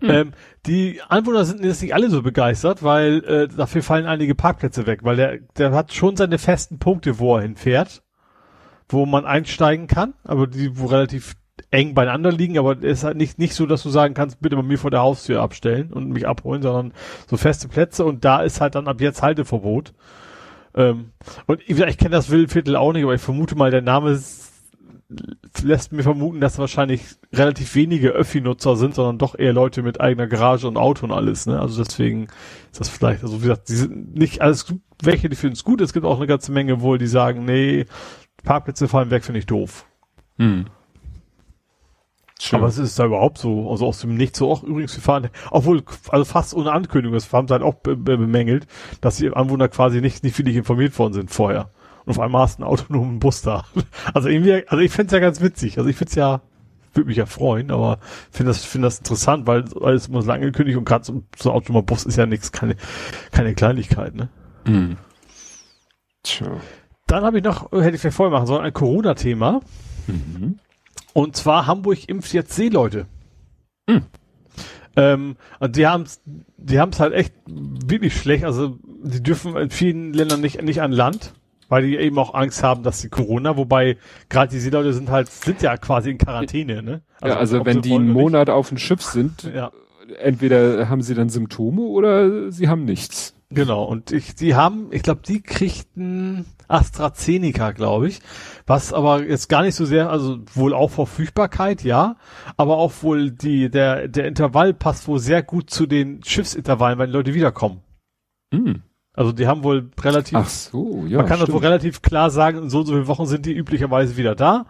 Mhm. 0.00 0.10
Ähm, 0.10 0.32
die 0.66 1.00
Anwohner 1.08 1.44
sind 1.44 1.64
jetzt 1.64 1.82
nicht 1.82 1.94
alle 1.94 2.10
so 2.10 2.22
begeistert, 2.22 2.82
weil 2.82 3.24
äh, 3.24 3.48
dafür 3.48 3.82
fallen 3.82 4.06
einige 4.06 4.34
Parkplätze 4.34 4.86
weg, 4.86 5.00
weil 5.02 5.16
der, 5.16 5.38
der 5.56 5.72
hat 5.72 5.92
schon 5.92 6.16
seine 6.16 6.38
festen 6.38 6.78
Punkte, 6.78 7.18
wo 7.18 7.36
er 7.36 7.42
hinfährt, 7.42 8.02
wo 8.88 9.06
man 9.06 9.24
einsteigen 9.24 9.86
kann, 9.86 10.14
aber 10.24 10.46
die, 10.46 10.78
wo 10.78 10.86
relativ 10.86 11.34
eng 11.70 11.94
beieinander 11.94 12.32
liegen, 12.32 12.58
aber 12.58 12.76
es 12.78 12.98
ist 12.98 13.04
halt 13.04 13.16
nicht, 13.16 13.38
nicht 13.38 13.54
so, 13.54 13.66
dass 13.66 13.82
du 13.82 13.90
sagen 13.90 14.14
kannst, 14.14 14.40
bitte 14.40 14.56
bei 14.56 14.62
mir 14.62 14.78
vor 14.78 14.90
der 14.90 15.00
Haustür 15.00 15.40
abstellen 15.40 15.92
und 15.92 16.10
mich 16.10 16.26
abholen, 16.26 16.62
sondern 16.62 16.92
so 17.26 17.36
feste 17.36 17.68
Plätze 17.68 18.04
und 18.04 18.24
da 18.24 18.42
ist 18.42 18.60
halt 18.60 18.74
dann 18.74 18.88
ab 18.88 19.00
jetzt 19.00 19.22
Halteverbot. 19.22 19.94
Ähm, 20.74 21.12
und 21.46 21.62
ich, 21.66 21.78
ich 21.78 21.98
kenne 21.98 22.10
das 22.10 22.30
Wildviertel 22.30 22.76
auch 22.76 22.92
nicht, 22.92 23.04
aber 23.04 23.14
ich 23.14 23.20
vermute 23.20 23.56
mal, 23.56 23.70
der 23.70 23.82
Name 23.82 24.18
lässt 25.62 25.92
mir 25.92 26.02
vermuten, 26.02 26.40
dass 26.40 26.58
wahrscheinlich 26.58 27.02
relativ 27.32 27.74
wenige 27.74 28.10
Öffi-Nutzer 28.10 28.76
sind, 28.76 28.94
sondern 28.94 29.18
doch 29.18 29.38
eher 29.38 29.52
Leute 29.52 29.82
mit 29.82 30.00
eigener 30.00 30.26
Garage 30.26 30.66
und 30.66 30.76
Auto 30.76 31.06
und 31.06 31.12
alles, 31.12 31.46
ne? 31.46 31.60
Also 31.60 31.82
deswegen 31.82 32.26
ist 32.72 32.80
das 32.80 32.88
vielleicht, 32.88 33.22
also 33.22 33.38
wie 33.38 33.42
gesagt, 33.42 33.68
die 33.68 33.76
sind 33.76 34.16
nicht 34.16 34.42
alles 34.42 34.74
welche, 35.02 35.28
die 35.28 35.36
finden 35.36 35.54
es 35.54 35.64
gut, 35.64 35.80
es 35.80 35.92
gibt 35.92 36.06
auch 36.06 36.16
eine 36.16 36.26
ganze 36.26 36.52
Menge 36.52 36.80
wohl, 36.80 36.98
die 36.98 37.06
sagen, 37.06 37.44
nee, 37.44 37.86
Parkplätze 38.44 38.88
fallen 38.88 39.10
weg, 39.10 39.24
finde 39.24 39.38
ich 39.38 39.46
doof. 39.46 39.86
Hm. 40.38 40.66
Schön. 42.38 42.58
Aber 42.58 42.68
es 42.68 42.76
ist 42.76 42.98
da 42.98 43.06
überhaupt 43.06 43.38
so, 43.38 43.70
also 43.70 43.86
aus 43.86 44.00
dem 44.00 44.14
Nichts 44.14 44.38
so 44.38 44.50
auch 44.50 44.62
übrigens, 44.62 44.94
wir 44.94 45.02
fahren, 45.02 45.30
obwohl, 45.50 45.82
also 46.10 46.24
fast 46.24 46.54
ohne 46.54 46.72
Ankündigung, 46.72 47.14
das 47.14 47.32
haben 47.32 47.48
sie 47.48 47.54
halt 47.54 47.62
auch 47.62 47.74
be 47.74 47.96
be 47.96 48.18
bemängelt, 48.18 48.66
dass 49.00 49.16
die 49.16 49.30
Anwohner 49.30 49.68
quasi 49.68 50.02
nicht, 50.02 50.22
nicht 50.22 50.38
wirklich 50.38 50.56
informiert 50.56 50.98
worden 50.98 51.14
sind 51.14 51.30
vorher. 51.30 51.70
Und 52.04 52.10
auf 52.10 52.20
einmal 52.20 52.42
hast 52.42 52.58
du 52.58 52.62
einen 52.62 52.70
autonomen 52.70 53.18
Bus 53.20 53.42
da. 53.42 53.64
Also 54.14 54.28
irgendwie, 54.28 54.66
also 54.68 54.78
ich 54.78 54.92
find's 54.92 55.12
ja 55.12 55.18
ganz 55.18 55.40
witzig. 55.40 55.78
Also 55.78 55.88
ich 55.88 55.96
find's 55.96 56.14
ja, 56.14 56.42
würde 56.92 57.08
mich 57.08 57.16
ja 57.16 57.26
freuen, 57.26 57.70
aber 57.70 57.98
finde 58.30 58.50
das, 58.50 58.64
finde 58.64 58.86
das 58.86 58.98
interessant, 58.98 59.46
weil 59.46 59.64
alles 59.80 60.08
immer 60.08 60.20
so 60.20 60.28
lange 60.28 60.44
angekündigt 60.44 60.76
und 60.76 60.84
gerade 60.84 61.04
so, 61.04 61.22
so 61.36 61.50
ein 61.50 61.56
autonomer 61.56 61.82
Bus 61.82 62.04
ist 62.04 62.16
ja 62.16 62.26
nichts, 62.26 62.52
keine, 62.52 62.76
keine 63.32 63.54
Kleinigkeit, 63.54 64.14
ne? 64.14 64.28
Mhm. 64.66 64.98
Tja. 66.22 66.60
Dann 67.06 67.24
habe 67.24 67.38
ich 67.38 67.44
noch, 67.44 67.72
hätte 67.72 67.94
ich 67.94 68.00
vielleicht 68.00 68.16
vorher 68.16 68.32
machen 68.32 68.46
sollen, 68.46 68.64
ein 68.64 68.72
Corona-Thema. 68.72 69.60
Mhm. 70.06 70.58
Und 71.16 71.34
zwar 71.34 71.66
Hamburg 71.66 72.10
impft 72.10 72.34
jetzt 72.34 72.54
Seeleute. 72.54 73.06
Mhm. 73.88 74.02
Ähm, 74.96 75.36
und 75.60 75.76
die 75.76 75.86
haben 75.86 76.02
es 76.02 76.20
die 76.58 76.78
haben's 76.78 77.00
halt 77.00 77.14
echt 77.14 77.32
wirklich 77.46 78.14
schlecht. 78.14 78.44
Also 78.44 78.78
die 79.02 79.22
dürfen 79.22 79.56
in 79.56 79.70
vielen 79.70 80.12
Ländern 80.12 80.42
nicht, 80.42 80.60
nicht 80.60 80.82
an 80.82 80.92
Land, 80.92 81.32
weil 81.70 81.86
die 81.86 81.96
eben 81.96 82.18
auch 82.18 82.34
Angst 82.34 82.62
haben, 82.62 82.82
dass 82.82 83.00
sie 83.00 83.08
Corona, 83.08 83.56
wobei 83.56 83.96
gerade 84.28 84.50
die 84.50 84.58
Seeleute 84.58 84.92
sind 84.92 85.08
halt, 85.08 85.28
sind 85.28 85.62
ja 85.62 85.78
quasi 85.78 86.10
in 86.10 86.18
Quarantäne, 86.18 86.82
ne? 86.82 87.00
Also, 87.22 87.34
ja, 87.34 87.40
also 87.40 87.64
wenn 87.64 87.80
die 87.80 87.94
einen 87.94 88.12
Monat 88.12 88.50
auf 88.50 88.68
dem 88.68 88.76
Schiff 88.76 89.00
sind, 89.00 89.50
ja. 89.54 89.72
entweder 90.18 90.90
haben 90.90 91.00
sie 91.00 91.14
dann 91.14 91.30
Symptome 91.30 91.80
oder 91.80 92.52
sie 92.52 92.68
haben 92.68 92.84
nichts. 92.84 93.35
Genau, 93.50 93.84
und 93.84 94.10
ich, 94.10 94.34
die 94.34 94.56
haben, 94.56 94.88
ich 94.90 95.02
glaube, 95.02 95.20
die 95.26 95.40
kriegten 95.40 96.46
AstraZeneca, 96.66 97.70
glaube 97.70 98.08
ich. 98.08 98.20
Was 98.66 98.92
aber 98.92 99.22
jetzt 99.22 99.48
gar 99.48 99.62
nicht 99.62 99.76
so 99.76 99.84
sehr, 99.84 100.10
also 100.10 100.38
wohl 100.54 100.74
auch 100.74 100.90
Verfügbarkeit, 100.90 101.84
ja, 101.84 102.16
aber 102.56 102.76
auch 102.76 102.92
wohl 103.02 103.30
die, 103.30 103.70
der, 103.70 104.08
der 104.08 104.26
Intervall 104.26 104.74
passt 104.74 105.06
wohl 105.06 105.20
sehr 105.20 105.44
gut 105.44 105.70
zu 105.70 105.86
den 105.86 106.24
Schiffsintervallen, 106.24 106.98
wenn 106.98 107.10
die 107.10 107.16
Leute 107.16 107.34
wiederkommen. 107.34 107.82
Mhm. 108.52 108.82
Also 109.12 109.32
die 109.32 109.46
haben 109.46 109.62
wohl 109.62 109.90
relativ, 110.00 110.36
Ach 110.36 110.48
so, 110.48 111.04
ja, 111.06 111.18
man 111.18 111.26
kann 111.26 111.36
stimmt. 111.36 111.48
das 111.48 111.54
wohl 111.54 111.62
relativ 111.62 112.02
klar 112.02 112.30
sagen, 112.30 112.58
in 112.58 112.70
so 112.70 112.80
und 112.80 112.86
so 112.86 112.92
viele 112.92 113.06
Wochen 113.06 113.26
sind 113.26 113.46
die 113.46 113.54
üblicherweise 113.54 114.16
wieder 114.16 114.34
da. 114.34 114.66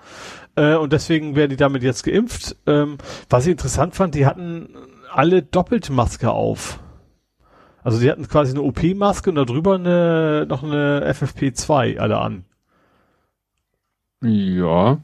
Äh, 0.55 0.77
und 0.77 0.93
deswegen 0.93 1.35
werden 1.35 1.51
die 1.51 1.57
damit 1.57 1.83
jetzt 1.83 2.05
geimpft. 2.05 2.57
Ähm, 2.67 2.99
was 3.29 3.47
ich 3.47 3.53
interessant 3.53 3.97
fand, 3.97 4.15
die 4.15 4.27
hatten 4.27 4.69
alle 5.13 5.43
Doppeltmaske 5.43 6.31
auf. 6.31 6.79
Also 7.87 8.01
die 8.01 8.11
hatten 8.11 8.27
quasi 8.27 8.51
eine 8.51 8.63
OP-Maske 8.63 9.31
und 9.31 9.37
darüber 9.37 9.77
eine, 9.77 10.45
noch 10.49 10.65
eine 10.65 11.09
FFP2 11.09 11.99
alle 11.99 12.19
an. 12.19 12.45
Ja. 14.25 14.99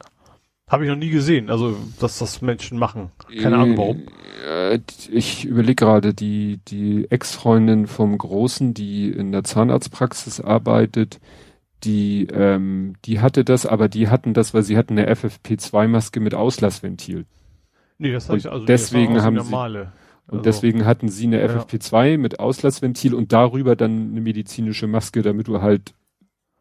Habe 0.68 0.82
ich 0.82 0.90
noch 0.90 0.96
nie 0.96 1.10
gesehen, 1.10 1.48
also 1.48 1.76
dass 2.00 2.18
das 2.18 2.42
Menschen 2.42 2.80
machen. 2.80 3.12
Keine 3.40 3.58
Ahnung 3.58 3.76
warum. 3.76 4.02
Äh, 4.44 4.80
ich 5.12 5.44
überlege 5.44 5.76
gerade, 5.76 6.12
die, 6.12 6.58
die 6.66 7.06
Ex-Freundin 7.08 7.86
vom 7.86 8.18
Großen, 8.18 8.74
die 8.74 9.12
in 9.12 9.30
der 9.30 9.44
Zahnarztpraxis 9.44 10.40
arbeitet, 10.40 11.20
die, 11.84 12.26
ähm, 12.32 12.94
die 13.04 13.20
hatte 13.20 13.44
das, 13.44 13.64
aber 13.64 13.88
die 13.88 14.08
hatten 14.08 14.34
das, 14.34 14.54
weil 14.54 14.64
sie 14.64 14.76
hatten 14.76 14.98
eine 14.98 15.08
FFP2-Maske 15.08 16.18
mit 16.18 16.34
Auslassventil. 16.34 17.26
Nee, 17.98 18.10
das 18.10 18.28
hatte 18.28 18.38
ich 18.38 18.50
also 18.50 18.66
deswegen 18.66 19.12
nee, 19.12 19.20
haben 19.20 19.36
normale. 19.36 19.92
Und 20.28 20.38
also, 20.38 20.42
deswegen 20.42 20.84
hatten 20.84 21.08
sie 21.08 21.26
eine 21.26 21.46
FFP2 21.46 22.16
mit 22.16 22.40
Auslassventil 22.40 23.14
und 23.14 23.32
darüber 23.32 23.76
dann 23.76 24.10
eine 24.10 24.20
medizinische 24.20 24.86
Maske, 24.86 25.22
damit 25.22 25.48
du 25.48 25.60
halt 25.60 25.94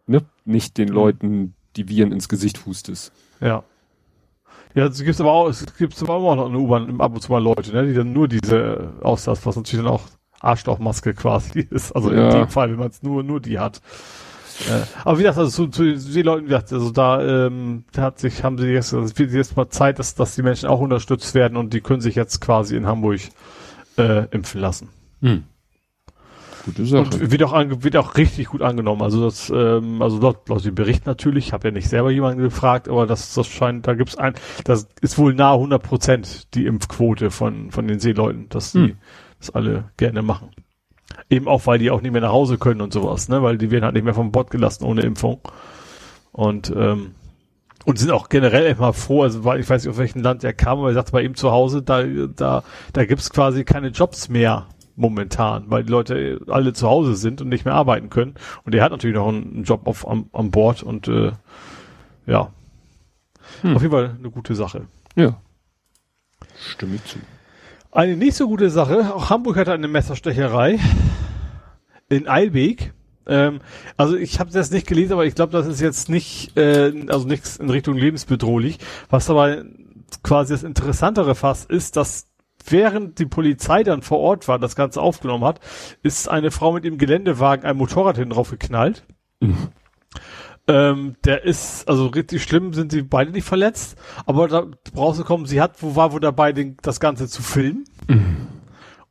ne, 0.07 0.23
nicht 0.45 0.77
den 0.77 0.89
mhm. 0.89 0.95
Leuten 0.95 1.53
die 1.75 1.87
Viren 1.87 2.11
ins 2.11 2.27
Gesicht 2.27 2.65
hustest. 2.65 3.13
Ja. 3.39 3.63
Ja, 4.73 4.85
es 4.85 5.03
gibt 5.03 5.19
aber 5.19 5.31
auch, 5.31 5.49
es 5.49 5.65
gibt 5.77 6.01
aber 6.01 6.13
auch 6.13 6.35
noch 6.35 6.47
in 6.47 6.53
der 6.53 6.61
U-Bahn 6.61 7.01
ab 7.01 7.13
und 7.13 7.21
zu 7.21 7.31
mal 7.31 7.43
Leute, 7.43 7.73
ne, 7.73 7.87
die 7.87 7.93
dann 7.93 8.13
nur 8.13 8.27
diese 8.27 8.93
Auslass, 9.01 9.45
was 9.45 9.55
natürlich 9.57 9.83
dann 9.83 9.93
auch 9.93 10.03
Arschlochmaske 10.39 11.13
quasi 11.13 11.59
ist. 11.69 11.91
Also 11.91 12.11
ja. 12.11 12.29
in 12.29 12.35
dem 12.35 12.47
Fall, 12.49 12.71
wenn 12.71 12.79
man 12.79 12.89
es 12.89 13.03
nur, 13.03 13.23
nur 13.23 13.39
die 13.39 13.59
hat. 13.59 13.81
Äh, 14.69 14.83
aber 15.03 15.17
wie 15.17 15.23
gesagt, 15.23 15.37
also 15.37 15.67
zu, 15.67 15.97
zu 15.97 16.11
den 16.13 16.25
Leuten, 16.25 16.45
wie 16.45 16.49
gesagt, 16.49 16.73
also 16.73 16.91
da, 16.91 17.47
ähm, 17.47 17.85
hat 17.97 18.19
sich, 18.19 18.43
haben 18.43 18.57
sie 18.57 18.67
jetzt, 18.67 18.93
also 18.93 19.13
jetzt 19.23 19.57
mal 19.57 19.69
Zeit, 19.69 19.99
dass, 19.99 20.15
dass 20.15 20.35
die 20.35 20.43
Menschen 20.43 20.69
auch 20.69 20.79
unterstützt 20.79 21.33
werden 21.33 21.57
und 21.57 21.73
die 21.73 21.81
können 21.81 22.01
sich 22.01 22.15
jetzt 22.15 22.41
quasi 22.41 22.75
in 22.75 22.85
Hamburg 22.85 23.21
äh, 23.97 24.25
impfen 24.31 24.61
lassen. 24.61 24.89
Hm. 25.21 25.43
Gute 26.65 26.85
Sache. 26.85 27.01
Und 27.01 27.31
wird 27.31 27.43
auch, 27.43 27.53
an, 27.53 27.83
wird 27.83 27.97
auch 27.97 28.17
richtig 28.17 28.47
gut 28.47 28.61
angenommen. 28.61 29.01
Also 29.01 29.23
das, 29.23 29.51
ähm, 29.53 30.01
also 30.01 30.19
laut, 30.19 30.47
laut 30.47 30.63
dem 30.63 30.75
Bericht 30.75 31.05
natürlich, 31.05 31.47
ich 31.47 31.53
habe 31.53 31.69
ja 31.69 31.73
nicht 31.73 31.89
selber 31.89 32.11
jemanden 32.11 32.41
gefragt, 32.41 32.87
aber 32.87 33.07
das, 33.07 33.33
das 33.33 33.47
scheint, 33.47 33.87
da 33.87 33.93
gibt's 33.95 34.17
ein, 34.17 34.35
das 34.63 34.87
ist 35.01 35.17
wohl 35.17 35.33
nahe 35.33 35.55
100 35.55 35.81
Prozent 35.81 36.53
die 36.53 36.65
Impfquote 36.65 37.31
von, 37.31 37.71
von 37.71 37.87
den 37.87 37.99
Seeleuten, 37.99 38.47
dass 38.49 38.73
die 38.73 38.79
hm. 38.79 38.97
das 39.39 39.49
alle 39.49 39.85
gerne 39.97 40.21
machen. 40.21 40.49
Eben 41.29 41.47
auch, 41.47 41.65
weil 41.67 41.79
die 41.79 41.91
auch 41.91 42.01
nicht 42.01 42.11
mehr 42.11 42.21
nach 42.21 42.31
Hause 42.31 42.57
können 42.57 42.81
und 42.81 42.93
sowas, 42.93 43.29
ne? 43.29 43.41
Weil 43.43 43.57
die 43.57 43.71
werden 43.71 43.85
halt 43.85 43.93
nicht 43.93 44.03
mehr 44.03 44.13
vom 44.13 44.31
Bord 44.31 44.51
gelassen 44.51 44.83
ohne 44.83 45.01
Impfung. 45.01 45.39
Und, 46.31 46.73
ähm, 46.75 47.15
und 47.85 47.99
sind 47.99 48.11
auch 48.11 48.29
generell 48.29 48.65
immer 48.65 48.93
froh, 48.93 49.23
also 49.23 49.43
weil 49.43 49.59
ich 49.59 49.69
weiß 49.69 49.83
nicht, 49.83 49.89
auf 49.89 49.97
welchem 49.97 50.21
Land 50.21 50.43
er 50.43 50.53
kam, 50.53 50.79
aber 50.79 50.89
er 50.89 50.93
sagt 50.93 51.11
bei 51.11 51.23
ihm 51.23 51.35
zu 51.35 51.51
Hause, 51.51 51.81
da, 51.81 52.03
da, 52.03 52.63
da 52.93 53.05
gibt's 53.05 53.31
quasi 53.31 53.63
keine 53.63 53.87
Jobs 53.87 54.29
mehr 54.29 54.67
momentan, 54.95 55.65
weil 55.67 55.83
die 55.83 55.91
Leute 55.91 56.39
alle 56.47 56.73
zu 56.73 56.87
Hause 56.87 57.15
sind 57.15 57.41
und 57.41 57.49
nicht 57.49 57.65
mehr 57.65 57.73
arbeiten 57.73 58.09
können. 58.09 58.35
Und 58.63 58.75
er 58.75 58.83
hat 58.83 58.91
natürlich 58.91 59.15
noch 59.15 59.27
einen 59.27 59.63
Job 59.63 59.87
auf, 59.87 60.07
am, 60.07 60.29
am 60.31 60.51
Bord 60.51 60.83
und 60.83 61.07
äh, 61.07 61.31
ja. 62.25 62.51
Hm. 63.61 63.75
Auf 63.75 63.81
jeden 63.81 63.91
Fall 63.91 64.15
eine 64.17 64.29
gute 64.29 64.55
Sache. 64.55 64.87
Ja. 65.15 65.41
Stimme 66.57 66.95
ich 66.95 67.03
zu. 67.05 67.17
Eine 67.91 68.15
nicht 68.15 68.35
so 68.35 68.47
gute 68.47 68.69
Sache, 68.69 69.13
auch 69.13 69.29
Hamburg 69.29 69.57
hatte 69.57 69.73
eine 69.73 69.89
Messerstecherei 69.89 70.79
in 72.07 72.25
Eilbek. 72.25 72.93
Ähm, 73.27 73.59
also 73.97 74.15
ich 74.15 74.39
habe 74.39 74.49
das 74.49 74.71
nicht 74.71 74.87
gelesen, 74.87 75.13
aber 75.13 75.25
ich 75.25 75.35
glaube, 75.35 75.51
das 75.51 75.67
ist 75.67 75.81
jetzt 75.81 76.07
nicht, 76.07 76.57
äh, 76.57 76.93
also 77.07 77.27
nichts 77.27 77.57
in 77.57 77.69
Richtung 77.69 77.97
lebensbedrohlich. 77.97 78.79
Was 79.09 79.29
aber 79.29 79.65
quasi 80.23 80.53
das 80.53 80.63
interessantere 80.63 81.35
Fass 81.35 81.65
ist, 81.65 81.97
dass 81.97 82.29
während 82.65 83.19
die 83.19 83.25
Polizei 83.25 83.83
dann 83.83 84.03
vor 84.03 84.19
Ort 84.19 84.47
war, 84.47 84.57
das 84.57 84.77
Ganze 84.77 85.01
aufgenommen 85.01 85.43
hat, 85.43 85.59
ist 86.01 86.29
eine 86.29 86.51
Frau 86.51 86.71
mit 86.71 86.85
dem 86.85 86.97
Geländewagen 86.97 87.65
ein 87.65 87.75
Motorrad 87.75 88.17
hinten 88.17 88.33
drauf 88.35 88.51
geknallt. 88.51 89.03
Mhm. 89.41 89.67
Ähm, 90.67 91.15
der 91.25 91.43
ist, 91.43 91.87
also 91.89 92.07
richtig 92.07 92.43
schlimm 92.43 92.73
sind 92.73 92.91
sie 92.91 93.01
beide 93.01 93.31
nicht 93.31 93.45
verletzt, 93.45 93.97
aber 94.25 94.47
da 94.47 94.67
brauchst 94.93 95.19
du 95.19 95.23
kommen, 95.23 95.45
sie 95.45 95.59
hat, 95.59 95.81
wo 95.81 95.95
war 95.95 96.13
wo 96.13 96.19
dabei, 96.19 96.53
den, 96.53 96.77
das 96.81 96.99
Ganze 96.99 97.27
zu 97.27 97.41
filmen 97.41 97.85
mhm. 98.07 98.47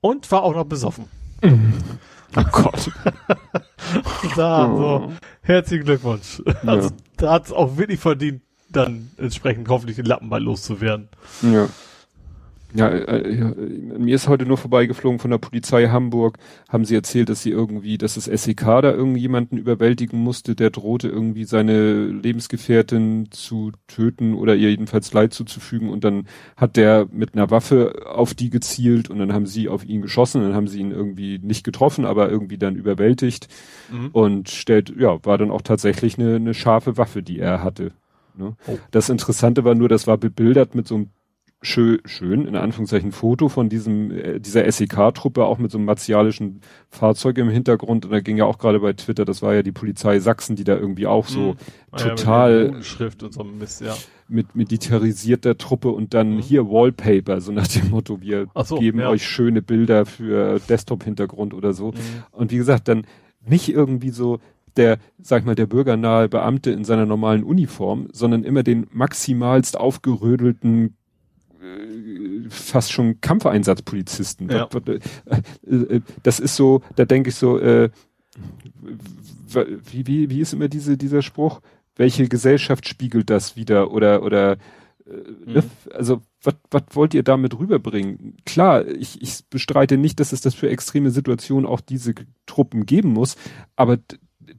und 0.01 0.31
war 0.31 0.43
auch 0.43 0.55
noch 0.55 0.64
besoffen. 0.64 1.06
Mhm. 1.43 1.74
Oh 2.36 2.44
Gott. 2.52 2.90
da, 4.36 4.66
so, 4.66 5.12
herzlichen 5.43 5.85
Glückwunsch. 5.85 6.40
Ja. 6.47 6.55
Also, 6.64 6.90
da 7.16 7.32
hat 7.32 7.47
es 7.47 7.52
auch 7.52 7.77
wirklich 7.77 7.98
verdient, 7.98 8.43
dann 8.68 9.10
entsprechend 9.16 9.68
hoffentlich 9.68 9.97
den 9.97 10.06
Lappen 10.06 10.28
mal 10.28 10.43
loszuwerden. 10.43 11.09
Ja. 11.43 11.68
Ja, 12.73 12.89
äh, 12.89 13.35
ja, 13.35 13.53
mir 13.99 14.15
ist 14.15 14.29
heute 14.29 14.47
nur 14.47 14.57
vorbeigeflogen 14.57 15.19
von 15.19 15.31
der 15.31 15.39
Polizei 15.39 15.89
Hamburg, 15.89 16.39
haben 16.69 16.85
sie 16.85 16.95
erzählt, 16.95 17.29
dass 17.29 17.43
sie 17.43 17.51
irgendwie, 17.51 17.99
dass 17.99 18.15
das 18.15 18.25
SEK 18.25 18.65
da 18.65 18.93
irgendjemanden 18.93 19.59
überwältigen 19.59 20.19
musste, 20.19 20.55
der 20.55 20.71
drohte 20.71 21.09
irgendwie 21.09 21.45
seine 21.45 22.07
Lebensgefährtin 22.07 23.29
zu 23.31 23.73
töten 23.89 24.35
oder 24.35 24.55
ihr 24.55 24.71
jedenfalls 24.71 25.13
Leid 25.13 25.35
zuzufügen 25.35 25.89
und 25.89 26.05
dann 26.05 26.27
hat 26.57 26.77
der 26.77 27.09
mit 27.11 27.35
einer 27.35 27.51
Waffe 27.51 28.07
auf 28.07 28.35
die 28.35 28.51
gezielt 28.51 29.11
und 29.11 29.19
dann 29.19 29.33
haben 29.33 29.47
sie 29.47 29.69
auf 29.69 29.85
ihn 29.85 30.03
geschossen, 30.03 30.43
dann 30.43 30.55
haben 30.55 30.69
sie 30.69 30.81
ihn 30.81 30.93
irgendwie 30.93 31.39
nicht 31.43 31.65
getroffen, 31.65 32.05
aber 32.05 32.31
irgendwie 32.31 32.59
dann 32.59 32.77
überwältigt 32.77 33.49
mhm. 33.91 34.09
und 34.13 34.49
stellt, 34.49 34.95
ja, 34.97 35.25
war 35.25 35.39
dann 35.39 35.51
auch 35.51 35.63
tatsächlich 35.63 36.19
eine, 36.19 36.37
eine 36.37 36.55
scharfe 36.55 36.97
Waffe, 36.97 37.23
die 37.23 37.39
er 37.41 37.63
hatte. 37.65 37.93
Ne? 38.37 38.57
Oh. 38.67 38.79
Das 38.91 39.09
Interessante 39.09 39.65
war 39.65 39.75
nur, 39.75 39.89
das 39.89 40.07
war 40.07 40.17
bebildert 40.17 40.75
mit 40.75 40.87
so 40.87 40.95
einem 40.95 41.11
schön, 41.62 42.01
schön, 42.07 42.47
in 42.47 42.57
Anführungszeichen, 42.57 43.12
Foto 43.12 43.49
von 43.49 43.69
diesem, 43.69 44.11
äh, 44.11 44.41
dieser 44.41 44.70
SEK-Truppe, 44.70 45.45
auch 45.45 45.59
mit 45.59 45.70
so 45.70 45.78
einem 45.78 45.85
martialischen 45.85 46.61
Fahrzeug 46.89 47.37
im 47.39 47.51
Hintergrund. 47.51 48.07
Und 48.07 48.12
da 48.12 48.20
ging 48.20 48.39
ja 48.39 48.47
auch 48.47 48.59
gerade 48.59 48.81
bei 48.81 48.93
Twitter, 48.95 49.24
das 49.24 49.43
war 49.43 49.55
ja 49.55 49.62
die 49.62 49.73
Polizei 49.73 50.20
Sachsen, 50.20 50.57
die 50.57 50.65
da 50.65 50.77
irgendwie 50.77 51.07
auch 51.07 51.27
so 51.27 51.57
mhm. 51.93 51.97
total 51.97 52.73
ja, 52.74 52.82
Schrift 52.82 53.23
und 53.23 53.35
so 53.35 53.45
Mist, 53.45 53.82
ja. 53.82 53.95
mit 54.28 54.57
militarisierter 54.57 55.59
Truppe 55.59 55.91
und 55.91 56.15
dann 56.15 56.37
mhm. 56.37 56.41
hier 56.41 56.66
Wallpaper, 56.66 57.41
so 57.41 57.53
nach 57.53 57.69
dem 57.69 57.91
Motto, 57.91 58.23
wir 58.23 58.47
so, 58.65 58.78
geben 58.78 59.01
ja. 59.01 59.11
euch 59.11 59.27
schöne 59.27 59.61
Bilder 59.61 60.07
für 60.07 60.61
Desktop-Hintergrund 60.61 61.53
oder 61.53 61.74
so. 61.74 61.89
Mhm. 61.89 61.97
Und 62.32 62.53
wie 62.53 62.57
gesagt, 62.57 62.89
dann 62.89 63.07
nicht 63.45 63.69
irgendwie 63.69 64.11
so, 64.11 64.39
der, 64.77 64.99
sag 65.20 65.41
ich 65.41 65.47
mal, 65.47 65.55
der 65.55 65.66
bürgernahe 65.66 66.28
Beamte 66.28 66.70
in 66.70 66.85
seiner 66.85 67.05
normalen 67.05 67.43
Uniform, 67.43 68.09
sondern 68.12 68.45
immer 68.45 68.62
den 68.62 68.87
maximalst 68.93 69.78
aufgerödelten 69.78 70.97
fast 72.49 72.93
schon 72.93 73.20
Kampfeinsatzpolizisten. 73.20 74.51
Ja. 74.51 74.69
Äh, 74.87 75.74
äh, 75.74 76.01
das 76.23 76.41
ist 76.41 76.57
so, 76.57 76.82
da 76.97 77.05
denke 77.05 77.31
ich 77.31 77.37
so, 77.37 77.59
äh, 77.59 77.91
wie, 79.93 80.07
wie, 80.07 80.31
wie 80.31 80.41
ist 80.41 80.53
immer 80.53 80.69
diese, 80.69 80.97
dieser 80.97 81.23
Spruch? 81.23 81.61
Welche 81.97 82.28
Gesellschaft 82.28 82.89
spiegelt 82.89 83.31
das 83.31 83.57
wieder? 83.57 83.91
Oder, 83.91 84.23
oder 84.23 84.53
äh, 85.07 85.12
ne? 85.45 85.62
mhm. 85.62 85.93
also 85.93 86.23
was, 86.43 86.55
was 86.70 86.82
wollt 86.93 87.15
ihr 87.15 87.23
damit 87.23 87.59
rüberbringen? 87.59 88.37
Klar, 88.47 88.87
ich, 88.87 89.20
ich 89.20 89.45
bestreite 89.51 89.99
nicht, 89.99 90.20
dass 90.20 90.32
es 90.32 90.41
das 90.41 90.55
für 90.55 90.70
extreme 90.70 91.11
Situationen 91.11 91.66
auch 91.66 91.81
diese 91.81 92.15
Truppen 92.47 92.87
geben 92.87 93.11
muss, 93.11 93.37
aber 93.77 93.99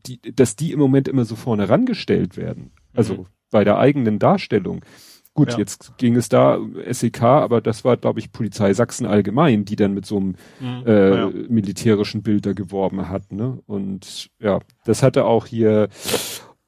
die, 0.06 0.22
dass 0.22 0.56
die 0.56 0.72
im 0.72 0.80
Moment 0.80 1.07
immer 1.07 1.26
so 1.26 1.36
vorne 1.36 1.69
rangestellt 1.69 2.38
werden, 2.38 2.72
also 2.94 3.14
mhm. 3.15 3.26
bei 3.49 3.64
der 3.64 3.78
eigenen 3.78 4.19
Darstellung, 4.19 4.84
Gut, 5.34 5.53
ja. 5.53 5.60
jetzt 5.60 5.98
ging 5.98 6.18
es 6.18 6.28
da 6.28 6.60
SEK, 6.90 7.22
aber 7.24 7.62
das 7.62 7.86
war, 7.86 7.95
glaube 7.95 8.20
ich, 8.20 8.34
Polizei 8.34 8.74
Sachsen 8.74 9.06
allgemein, 9.06 9.64
die 9.64 9.78
dann 9.78 9.94
mit 9.94 10.06
so 10.06 10.18
einem 10.18 10.36
mhm. 10.60 10.84
äh, 10.86 11.16
ja. 11.16 11.32
militärischen 11.48 12.22
Bild 12.22 12.45
da 12.45 12.52
geworben 12.52 13.08
hat. 13.08 13.32
Ne? 13.32 13.60
Und 13.66 14.30
ja, 14.40 14.60
das 14.84 15.03
hatte 15.03 15.24
auch 15.24 15.45
hier 15.45 15.88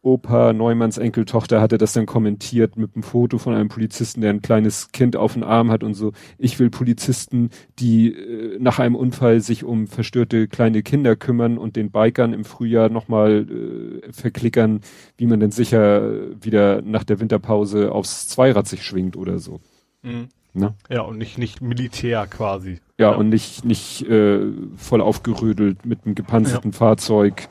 Opa 0.03 0.51
Neumanns 0.51 0.97
Enkeltochter 0.97 1.61
hatte 1.61 1.77
das 1.77 1.93
dann 1.93 2.05
kommentiert 2.05 2.75
mit 2.75 2.93
einem 2.93 3.03
Foto 3.03 3.37
von 3.37 3.53
einem 3.55 3.69
Polizisten, 3.69 4.19
der 4.19 4.31
ein 4.31 4.41
kleines 4.41 4.91
Kind 4.91 5.15
auf 5.15 5.33
dem 5.33 5.43
Arm 5.43 5.71
hat 5.71 5.81
und 5.81 5.93
so. 5.93 6.11
Ich 6.37 6.59
will 6.59 6.69
Polizisten, 6.69 7.49
die 7.79 8.13
äh, 8.13 8.57
nach 8.59 8.79
einem 8.79 8.95
Unfall 8.95 9.39
sich 9.39 9.63
um 9.63 9.87
verstörte 9.87 10.49
kleine 10.49 10.83
Kinder 10.83 11.15
kümmern 11.15 11.57
und 11.57 11.77
den 11.77 11.89
Bikern 11.89 12.33
im 12.33 12.43
Frühjahr 12.43 12.89
nochmal 12.89 13.47
äh, 13.49 14.11
verklickern, 14.11 14.81
wie 15.15 15.25
man 15.25 15.39
denn 15.39 15.51
sicher 15.51 16.01
wieder 16.43 16.81
nach 16.81 17.05
der 17.05 17.21
Winterpause 17.21 17.91
aufs 17.93 18.27
Zweirad 18.27 18.67
sich 18.67 18.83
schwingt 18.83 19.15
oder 19.15 19.39
so. 19.39 19.61
Mhm. 20.01 20.27
Ne? 20.53 20.75
Ja, 20.89 21.01
und 21.01 21.17
nicht, 21.17 21.37
nicht 21.37 21.61
Militär 21.61 22.27
quasi. 22.27 22.81
Ja, 22.99 23.11
ja. 23.11 23.17
und 23.17 23.29
nicht, 23.29 23.63
nicht 23.63 24.07
äh, 24.07 24.51
voll 24.75 24.99
aufgerödelt 24.99 25.85
mit 25.85 26.05
einem 26.05 26.13
gepanzerten 26.13 26.71
ja. 26.71 26.77
Fahrzeug. 26.77 27.47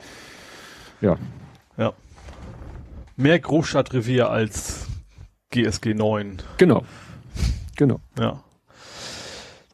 Ja. 1.01 1.13
Ja. 1.13 1.17
Mehr 3.15 3.39
Großstadtrevier 3.39 4.29
als 4.29 4.87
GSG 5.51 5.93
9. 5.93 6.41
Genau. 6.57 6.83
Genau. 7.75 7.99
Ja. 8.19 8.43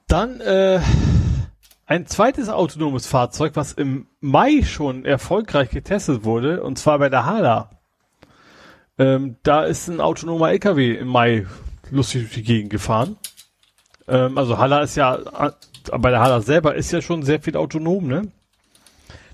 Dann 0.08 0.42
äh, 0.42 0.80
ein 1.86 2.06
zweites 2.06 2.50
autonomes 2.50 3.08
Fahrzeug, 3.08 3.54
was 3.56 3.74
im 3.74 4.08
Mai 4.20 4.64
schon 4.64 5.06
erfolgreich 5.06 5.70
getestet 5.70 6.24
wurde, 6.24 6.64
und 6.64 6.78
zwar 6.78 7.00
bei 7.00 7.10
der 7.10 7.26
Hala. 7.26 7.70
Ähm, 8.98 9.38
da 9.44 9.64
ist 9.64 9.88
ein 9.88 10.02
autonomer 10.02 10.52
LKW 10.52 10.96
im 10.96 11.08
Mai 11.08 11.48
lustig 11.90 12.24
durch 12.24 12.34
die 12.34 12.44
Gegend 12.44 12.70
gefahren. 12.70 13.18
Ähm, 14.08 14.38
also 14.38 14.58
Hala 14.58 14.82
ist 14.82 14.96
ja, 14.96 15.16
äh, 15.16 15.52
bei 15.98 16.10
der 16.10 16.20
Hala 16.20 16.42
selber 16.42 16.76
ist 16.76 16.92
ja 16.92 17.02
schon 17.02 17.24
sehr 17.24 17.42
viel 17.42 17.56
autonom, 17.56 18.08
ne? 18.08 18.32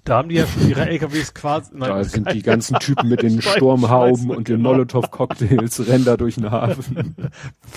Da 0.06 0.18
haben 0.18 0.30
die 0.30 0.36
ja 0.36 0.46
schon 0.46 0.70
ihre 0.70 0.88
LKWs 0.88 1.34
quasi. 1.34 1.72
Nein, 1.74 1.90
da 1.90 2.04
sind 2.04 2.32
die 2.32 2.44
ganzen 2.44 2.78
Typen 2.78 3.10
mit 3.10 3.24
den 3.24 3.42
Sturmhauben 3.42 4.30
und 4.30 4.48
den 4.48 4.58
genau. 4.58 4.74
Molotow-Cocktails, 4.74 5.88
rennen 5.88 6.06
da 6.06 6.16
durch 6.16 6.36
den 6.36 6.52
Hafen. 6.52 7.16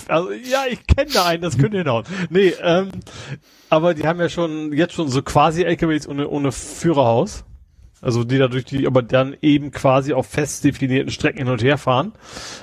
Also, 0.07 0.31
ja, 0.31 0.65
ich 0.71 0.87
kenne 0.87 1.11
da 1.13 1.27
einen, 1.27 1.43
das 1.43 1.59
könnte 1.59 1.79
hinhauen. 1.79 2.05
Nee, 2.31 2.53
ähm, 2.63 2.89
aber 3.71 3.95
die 3.95 4.07
haben 4.07 4.21
ja 4.21 4.29
schon, 4.29 4.73
jetzt 4.73 4.95
schon 4.95 5.09
so 5.09 5.23
quasi 5.23 5.65
LKWs 5.65 6.07
ohne, 6.09 6.29
ohne 6.29 6.53
Führerhaus. 6.53 7.45
Also 8.01 8.25
die 8.25 8.39
da 8.39 8.49
durch 8.49 8.65
die, 8.65 8.87
aber 8.87 9.03
dann 9.03 9.37
eben 9.43 9.71
quasi 9.71 10.13
auf 10.13 10.27
fest 10.27 10.65
definierten 10.65 11.11
Strecken 11.11 11.39
hin 11.39 11.49
und 11.49 11.63
her 11.63 11.79
fahren. 11.79 12.13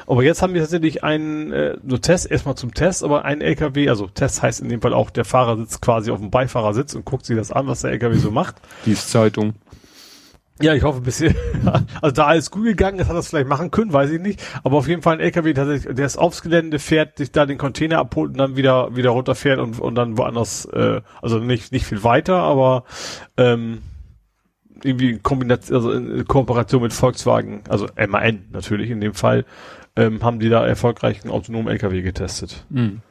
Aber 0.08 0.24
jetzt 0.24 0.42
haben 0.42 0.54
wir 0.54 0.62
tatsächlich 0.62 1.04
einen, 1.04 1.52
äh, 1.52 1.78
so 1.86 1.98
Test, 1.98 2.32
erstmal 2.32 2.56
zum 2.56 2.74
Test, 2.74 3.04
aber 3.04 3.26
ein 3.26 3.42
LKW, 3.42 3.90
also 3.90 4.08
Test 4.08 4.42
heißt 4.42 4.62
in 4.62 4.70
dem 4.70 4.82
Fall 4.82 4.94
auch, 4.94 5.10
der 5.10 5.26
Fahrer 5.26 5.58
sitzt 5.58 5.82
quasi 5.82 6.12
auf 6.12 6.20
dem 6.20 6.32
Beifahrersitz 6.32 6.96
und 6.96 7.06
guckt 7.06 7.26
sich 7.26 7.36
das 7.36 7.52
an, 7.52 7.68
was 7.68 7.82
der 7.82 7.92
LKW 7.92 8.18
so 8.18 8.32
macht. 8.32 8.56
Die 8.86 8.96
Zeitung. 8.96 9.56
Ja, 10.62 10.74
ich 10.74 10.84
hoffe 10.84 11.00
ein 11.00 11.04
bisschen. 11.04 11.36
Also 12.02 12.14
da 12.16 12.28
alles 12.28 12.52
gut 12.52 12.64
gegangen 12.64 13.00
ist, 13.00 13.10
hat 13.10 13.16
das 13.16 13.28
vielleicht 13.28 13.48
machen 13.48 13.72
können, 13.72 13.92
weiß 13.92 14.12
ich 14.12 14.22
nicht. 14.22 14.42
Aber 14.64 14.78
auf 14.78 14.88
jeden 14.88 15.02
Fall 15.02 15.16
ein 15.16 15.20
LKW, 15.20 15.54
tatsächlich, 15.54 15.96
der 15.96 16.06
ist 16.06 16.18
aufs 16.18 16.42
Gelände, 16.42 16.80
fährt, 16.80 17.18
sich 17.18 17.32
da 17.32 17.46
den 17.46 17.58
Container 17.58 17.98
abholt 18.00 18.32
und 18.32 18.38
dann 18.38 18.56
wieder 18.56 18.96
wieder 18.96 19.10
runterfährt 19.10 19.60
und, 19.60 19.80
und 19.80 19.96
dann 19.96 20.18
woanders, 20.18 20.66
äh, 20.66 21.02
also 21.22 21.40
nicht 21.40 21.72
nicht 21.72 21.86
viel 21.86 22.04
weiter, 22.04 22.38
aber 22.38 22.84
ähm, 23.38 23.80
irgendwie 24.86 25.12
in 25.12 25.24
Kombination, 25.24 25.76
also 25.76 25.92
in 25.92 26.26
Kooperation 26.26 26.82
mit 26.82 26.94
Volkswagen, 26.94 27.62
also 27.70 27.88
MAN 28.08 28.46
natürlich 28.52 28.90
in 28.90 29.02
dem 29.02 29.14
Fall, 29.14 29.46
ähm, 29.96 30.24
haben 30.24 30.40
die 30.40 30.50
da 30.50 30.66
erfolgreich 30.66 31.24
einen 31.24 31.32
autonomen 31.32 31.68
LKW 31.68 32.02
getestet. 32.02 32.66
Mhm. 32.70 33.02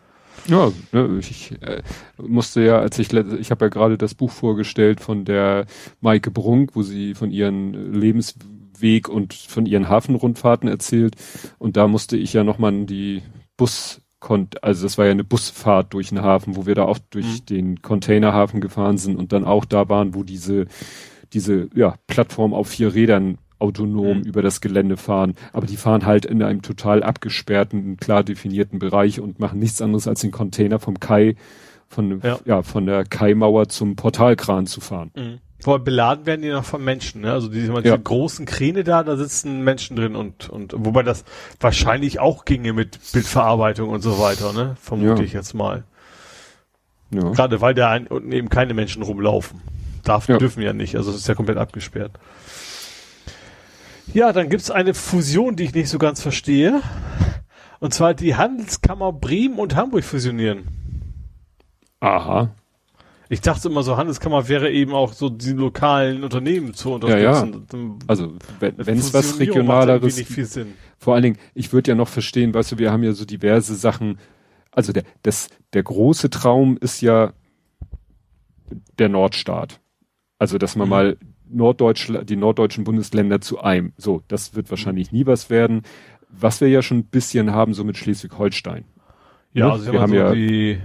Ja, 0.46 0.72
ne, 0.92 1.18
ich 1.20 1.52
äh, 1.62 1.82
musste 2.18 2.62
ja, 2.62 2.78
als 2.78 2.98
ich 2.98 3.12
ich 3.12 3.51
habe 3.51 3.64
ja 3.64 3.68
gerade 3.68 3.96
das 3.96 4.14
Buch 4.14 4.30
vorgestellt 4.30 5.01
von 5.01 5.24
der 5.24 5.66
Maike 6.01 6.30
Brunk, 6.30 6.74
wo 6.74 6.82
sie 6.82 7.14
von 7.14 7.30
ihren 7.30 7.94
Lebensweg 7.94 9.09
und 9.09 9.32
von 9.32 9.64
ihren 9.64 9.88
Hafenrundfahrten 9.88 10.68
erzählt 10.68 11.14
und 11.59 11.76
da 11.76 11.88
musste 11.88 12.16
ich 12.16 12.34
ja 12.34 12.44
nochmal 12.44 12.84
die 12.84 13.22
Bus 13.56 14.01
also 14.62 14.86
das 14.86 14.96
war 14.96 15.05
ja 15.05 15.10
eine 15.10 15.22
Busfahrt 15.22 15.92
durch 15.92 16.09
den 16.09 16.22
Hafen, 16.22 16.56
wo 16.56 16.64
wir 16.64 16.74
da 16.74 16.84
auch 16.84 16.98
durch 17.10 17.40
mhm. 17.40 17.46
den 17.46 17.82
Containerhafen 17.82 18.62
gefahren 18.62 18.96
sind 18.96 19.16
und 19.16 19.32
dann 19.32 19.44
auch 19.44 19.64
da 19.64 19.88
waren, 19.88 20.14
wo 20.14 20.22
diese 20.22 20.66
diese 21.35 21.69
ja, 21.74 21.97
Plattform 22.06 22.55
auf 22.55 22.69
vier 22.69 22.94
Rädern 22.94 23.39
autonom 23.59 24.19
mhm. 24.19 24.24
über 24.24 24.43
das 24.43 24.61
Gelände 24.61 24.97
fahren. 24.97 25.35
Aber 25.52 25.66
die 25.66 25.77
fahren 25.77 26.06
halt 26.06 26.24
in 26.24 26.43
einem 26.43 26.62
total 26.62 27.02
abgesperrten, 27.02 27.97
klar 27.97 28.23
definierten 28.23 28.78
Bereich 28.78 29.20
und 29.20 29.39
machen 29.39 29.59
nichts 29.59 29.82
anderes 29.82 30.06
als 30.09 30.20
den 30.20 30.31
Container 30.31 30.78
vom 30.78 31.01
Kai, 31.01 31.36
von, 31.89 32.20
ja. 32.23 32.39
ja 32.44 32.62
von 32.62 32.86
der 32.86 33.05
Kaimauer 33.05 33.69
zum 33.69 33.97
Portalkran 33.97 34.66
zu 34.66 34.81
fahren. 34.81 35.11
Mhm. 35.16 35.39
Vor 35.61 35.78
beladen 35.78 36.27
werden 36.27 36.43
die 36.43 36.51
noch 36.51 36.65
von 36.65 36.85
Menschen, 36.85 37.23
ne? 37.23 37.32
Also 37.32 37.48
diese, 37.48 37.73
diese 37.73 37.89
ja. 37.89 37.97
großen 37.97 38.44
Kräne 38.44 38.85
da, 38.85 39.02
da 39.02 39.16
sitzen 39.16 39.65
Menschen 39.65 39.97
drin 39.97 40.15
und, 40.15 40.51
und 40.51 40.74
wobei 40.77 41.02
das 41.02 41.24
wahrscheinlich 41.59 42.20
auch 42.20 42.44
ginge 42.44 42.74
mit 42.74 42.98
Bildverarbeitung 43.15 43.89
und 43.89 44.02
so 44.02 44.19
weiter, 44.19 44.52
ne? 44.52 44.77
Vermute 44.78 45.23
ja. 45.23 45.24
ich 45.24 45.32
jetzt 45.32 45.55
mal. 45.55 45.85
Ja. 47.11 47.31
Gerade 47.31 47.62
weil 47.62 47.73
da 47.73 47.98
unten 48.11 48.31
eben 48.32 48.51
keine 48.51 48.74
Menschen 48.74 49.02
rumlaufen 49.02 49.62
darf, 50.05 50.28
ja. 50.28 50.39
dürfen 50.39 50.62
ja 50.62 50.72
nicht. 50.72 50.97
Also 50.97 51.10
es 51.10 51.16
ist 51.16 51.28
ja 51.28 51.35
komplett 51.35 51.59
abgesperrt. 51.59 52.12
Ja, 54.12 54.32
dann 54.32 54.48
gibt's 54.48 54.70
eine 54.70 54.94
Fusion, 54.94 55.56
die 55.56 55.64
ich 55.64 55.74
nicht 55.74 55.89
so 55.89 55.98
ganz 55.98 56.20
verstehe. 56.20 56.82
Und 57.81 57.93
zwar 57.93 58.14
die 58.14 58.36
Handelskammer 58.36 59.12
Bremen 59.12 59.59
und 59.59 59.76
Hamburg 59.76 60.05
fusionieren. 60.05 60.68
Aha. 62.01 62.51
Ich 63.31 63.40
dachte 63.40 63.68
immer 63.68 63.82
so, 63.82 63.97
Handelskammer 63.97 64.48
wäre 64.48 64.70
eben 64.70 64.93
auch 64.93 65.12
so 65.12 65.31
die 65.31 65.52
lokalen 65.52 66.22
Unternehmen 66.22 66.74
zu 66.74 66.93
unterstützen. 66.93 67.66
Ja, 67.72 67.78
ja. 67.78 67.97
Also 68.06 68.35
wenn 68.60 68.98
es 68.98 69.14
was 69.14 69.32
macht 69.32 69.40
regionaleres 69.40 70.02
irgendwie 70.02 70.20
nicht 70.20 70.31
viel 70.31 70.44
Sinn. 70.44 70.74
Vor 70.98 71.14
allen 71.14 71.22
Dingen, 71.22 71.39
ich 71.55 71.72
würde 71.72 71.90
ja 71.90 71.94
noch 71.94 72.09
verstehen, 72.09 72.52
weißt 72.52 72.72
du, 72.72 72.78
wir 72.78 72.93
haben 72.93 73.02
ja 73.02 73.12
so 73.12 73.24
diverse 73.24 73.74
Sachen. 73.74 74.18
Also 74.70 74.93
der, 74.93 75.05
das, 75.22 75.48
der 75.72 75.82
große 75.82 76.31
Traum 76.31 76.76
ist 76.78 77.01
ja 77.01 77.32
der 78.98 79.09
Nordstaat. 79.09 79.81
Also, 80.39 80.59
dass 80.59 80.77
man 80.77 80.86
Mhm. 80.89 80.90
mal 80.90 81.16
Norddeutschland, 81.48 82.28
die 82.28 82.36
norddeutschen 82.36 82.85
Bundesländer 82.85 83.40
zu 83.40 83.61
einem. 83.61 83.93
So, 83.97 84.23
das 84.28 84.55
wird 84.55 84.70
wahrscheinlich 84.70 85.12
nie 85.12 85.27
was 85.27 85.51
werden. 85.51 85.82
Was 86.28 86.61
wir 86.61 86.69
ja 86.69 86.82
schon 86.82 86.98
ein 86.98 87.05
bisschen 87.05 87.52
haben, 87.52 87.74
so 87.74 87.85
mit 87.85 87.97
Schleswig-Holstein. 87.97 88.85
Ja, 89.52 89.66
Ne? 89.66 89.73
also 89.73 89.93
Wir 89.93 90.01
haben 90.01 90.11
so 90.11 90.16
ja- 90.16 90.32
die 90.35 90.78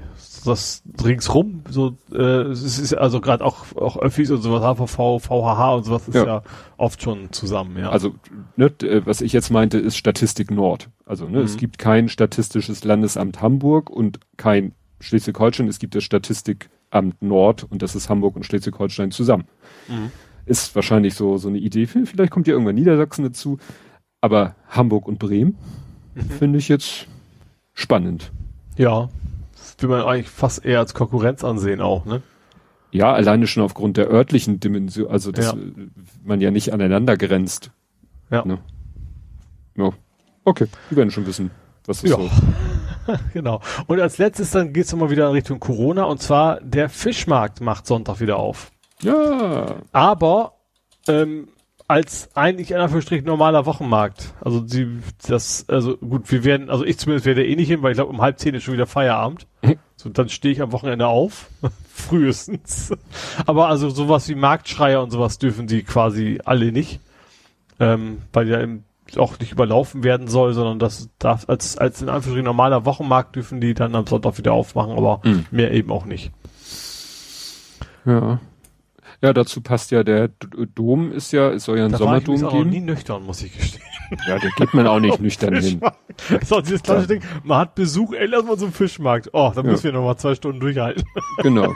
das 0.46 0.84
ringsrum, 1.04 1.64
so 1.70 1.98
äh, 2.14 2.22
es 2.44 2.62
ist 2.80 2.94
also 2.94 3.20
gerade 3.20 3.44
auch 3.44 3.76
auch 3.76 3.98
Öffis 3.98 4.32
und 4.32 4.42
sowas, 4.42 4.62
HVV, 4.64 5.20
VHH 5.20 5.76
und 5.76 5.84
sowas 5.86 6.08
ist 6.08 6.16
Ja. 6.16 6.26
ja, 6.26 6.42
oft 6.78 7.02
schon 7.02 7.32
zusammen, 7.34 7.78
ja. 7.78 7.90
Also, 7.90 8.14
ne, 8.56 8.68
äh, 8.84 9.02
was 9.06 9.20
ich 9.20 9.34
jetzt 9.34 9.50
meinte, 9.50 9.80
ist 9.80 9.98
Statistik 9.98 10.50
Nord. 10.52 10.90
Also, 11.06 11.28
ne, 11.28 11.40
es 11.42 11.56
Mhm. 11.56 11.60
gibt 11.60 11.78
kein 11.80 12.08
statistisches 12.08 12.84
Landesamt 12.86 13.42
Hamburg 13.42 13.90
und 13.90 14.20
kein 14.38 14.74
Schleswig-Holstein. 15.02 15.68
Es 15.68 15.80
gibt 15.80 15.96
das 15.96 16.04
Statistikamt 16.90 17.22
Nord 17.22 17.64
und 17.70 17.82
das 17.82 17.95
ist 17.95 18.10
Hamburg 18.10 18.36
und 18.36 18.45
Schleswig-Holstein 18.45 19.11
zusammen. 19.11 19.45
Mhm. 19.88 20.11
Ist 20.45 20.74
wahrscheinlich 20.76 21.14
so, 21.14 21.38
so 21.38 21.48
eine 21.48 21.60
Idee. 21.60 21.86
Vielleicht 21.86 22.32
kommt 22.32 22.48
ja 22.48 22.53
irgendwann 22.53 22.76
Niedersachsen 22.76 23.24
dazu. 23.24 23.60
Aber 24.22 24.56
Hamburg 24.70 25.07
und 25.07 25.20
Bremen 25.20 25.56
Mhm. 26.16 26.22
finde 26.32 26.60
ich 26.60 26.68
jetzt 26.68 27.07
spannend. 27.74 28.32
ja, 28.78 29.10
das 29.53 29.76
will 29.80 29.90
man 29.90 30.02
eigentlich 30.02 30.30
fast 30.30 30.66
eher 30.66 30.80
als 30.80 30.94
Konkurrenz 30.94 31.44
ansehen 31.44 31.82
auch, 31.82 32.06
ne? 32.06 32.22
Ja, 32.91 33.14
alleine 33.14 33.45
schon 33.45 33.61
aufgrund 33.64 33.98
der 33.98 34.10
örtlichen 34.10 34.60
Dimension, 34.60 35.10
also 35.11 35.32
dass 35.32 35.48
Ja. 35.48 35.57
man 36.24 36.41
ja 36.41 36.49
nicht 36.49 36.74
aneinander 36.74 37.16
grenzt. 37.18 37.72
Ja. 38.32 38.44
Ne? 38.45 38.57
Ja. 39.78 39.91
Okay, 40.45 40.66
wir 40.90 40.98
werden 40.98 41.11
schon 41.11 41.28
wissen, 41.28 41.52
was 41.86 42.02
das 42.02 42.10
Ja. 42.10 42.18
so. 42.18 42.30
Genau. 43.34 43.62
Und 43.88 44.00
als 44.00 44.18
letztes 44.18 44.52
dann 44.52 44.74
geht's 44.74 44.92
nochmal 44.92 45.10
wieder 45.10 45.28
in 45.28 45.34
Richtung 45.34 45.60
Corona 45.60 46.04
und 46.04 46.22
zwar 46.22 46.60
der 46.62 46.90
Fischmarkt 46.90 47.62
macht 47.62 47.88
Sonntag 47.88 48.20
wieder 48.20 48.38
auf. 48.38 48.72
Ja. 49.02 49.78
aber 49.94 50.56
ähm, 51.08 51.48
als 51.90 52.30
eigentlich 52.36 52.70
in 52.70 52.78
Anführungsstrichen 52.78 53.26
normaler 53.26 53.66
Wochenmarkt. 53.66 54.34
Also 54.42 54.60
die, 54.60 55.00
das, 55.28 55.66
also 55.68 55.98
gut, 55.98 56.32
wir 56.32 56.44
werden, 56.44 56.70
also 56.70 56.86
ich 56.86 57.00
zumindest 57.00 57.26
werde 57.26 57.46
eh 57.46 57.56
nicht 57.56 57.68
hin, 57.68 57.82
weil 57.82 57.92
ich 57.92 57.98
glaube 57.98 58.12
um 58.12 58.22
halb 58.22 58.38
zehn 58.40 58.54
ist 58.54 58.64
schon 58.64 58.76
wieder 58.76 58.86
Feierabend. 58.86 59.48
So, 59.96 60.08
dann 60.10 60.30
stehe 60.30 60.54
ich 60.54 60.62
am 60.62 60.72
Wochenende 60.72 61.08
auf, 61.08 61.50
frühestens. 61.94 62.94
Aber 63.46 63.68
also 63.68 63.90
sowas 63.90 64.30
wie 64.30 64.36
Marktschreier 64.36 65.02
und 65.02 65.10
sowas 65.10 65.40
dürfen 65.40 65.68
die 65.68 65.84
quasi 65.84 66.40
alle 66.46 66.72
nicht, 66.72 67.02
ähm, 67.80 68.20
weil 68.32 68.48
ja 68.48 68.62
eben 68.62 68.86
auch 69.18 69.40
nicht 69.40 69.52
überlaufen 69.52 70.03
werden 70.03 70.27
soll, 70.27 70.53
sondern 70.53 70.77
das 70.80 71.10
darf 71.19 71.48
als 71.49 71.77
als 71.77 72.02
in 72.02 72.10
Anführungsstrichen 72.10 72.45
normaler 72.45 72.86
Wochenmarkt 72.86 73.36
dürfen 73.36 73.60
die 73.61 73.73
dann 73.73 73.95
am 73.95 74.06
Sonntag 74.06 74.38
wieder 74.38 74.53
aufmachen, 74.53 74.91
aber 74.91 75.22
Mhm. 75.23 75.45
mehr 75.52 75.72
eben 75.72 75.91
auch 75.91 76.06
nicht. 76.06 76.31
Ja. 78.06 78.40
Ja, 79.22 79.34
dazu 79.34 79.60
passt 79.61 79.91
ja 79.91 80.03
der 80.03 80.30
D 80.30 80.48
Dom 80.76 81.11
ist 81.11 81.34
ja, 81.34 81.49
es 81.52 81.65
soll 81.65 81.77
ja 81.77 81.86
einen 81.86 81.91
Da 81.94 81.99
war 81.99 82.18
ich 82.18 82.26
Sommerdom 82.26 82.41
noch 82.41 82.64
nie 82.65 82.72
geben. 82.72 82.86
nüchtern, 82.86 83.23
muss 83.26 83.41
ich 83.44 83.56
gestehen. 83.57 83.84
Ja, 84.27 84.40
da 84.40 84.48
geht 84.56 84.73
man 84.73 84.88
auch 84.88 84.99
nicht 85.02 85.19
nüchtern 85.22 85.56
hin. 85.61 85.81
Auch 86.49 86.61
dieses 86.61 86.81
klassische 86.81 87.07
Ding, 87.10 87.22
man 87.44 87.57
hat 87.60 87.76
Besuch, 87.76 88.14
ey, 88.14 88.27
lass 88.27 88.45
mal 88.45 88.57
zum 88.57 88.72
Fischmarkt. 88.72 89.30
Oh, 89.34 89.52
dann 89.53 89.65
Ja. 89.65 89.72
müssen 89.72 89.84
wir 89.84 89.91
noch 89.91 90.06
mal 90.06 90.15
zwei 90.18 90.36
Stunden 90.36 90.60
durchhalten. 90.61 91.03
Genau. 91.44 91.73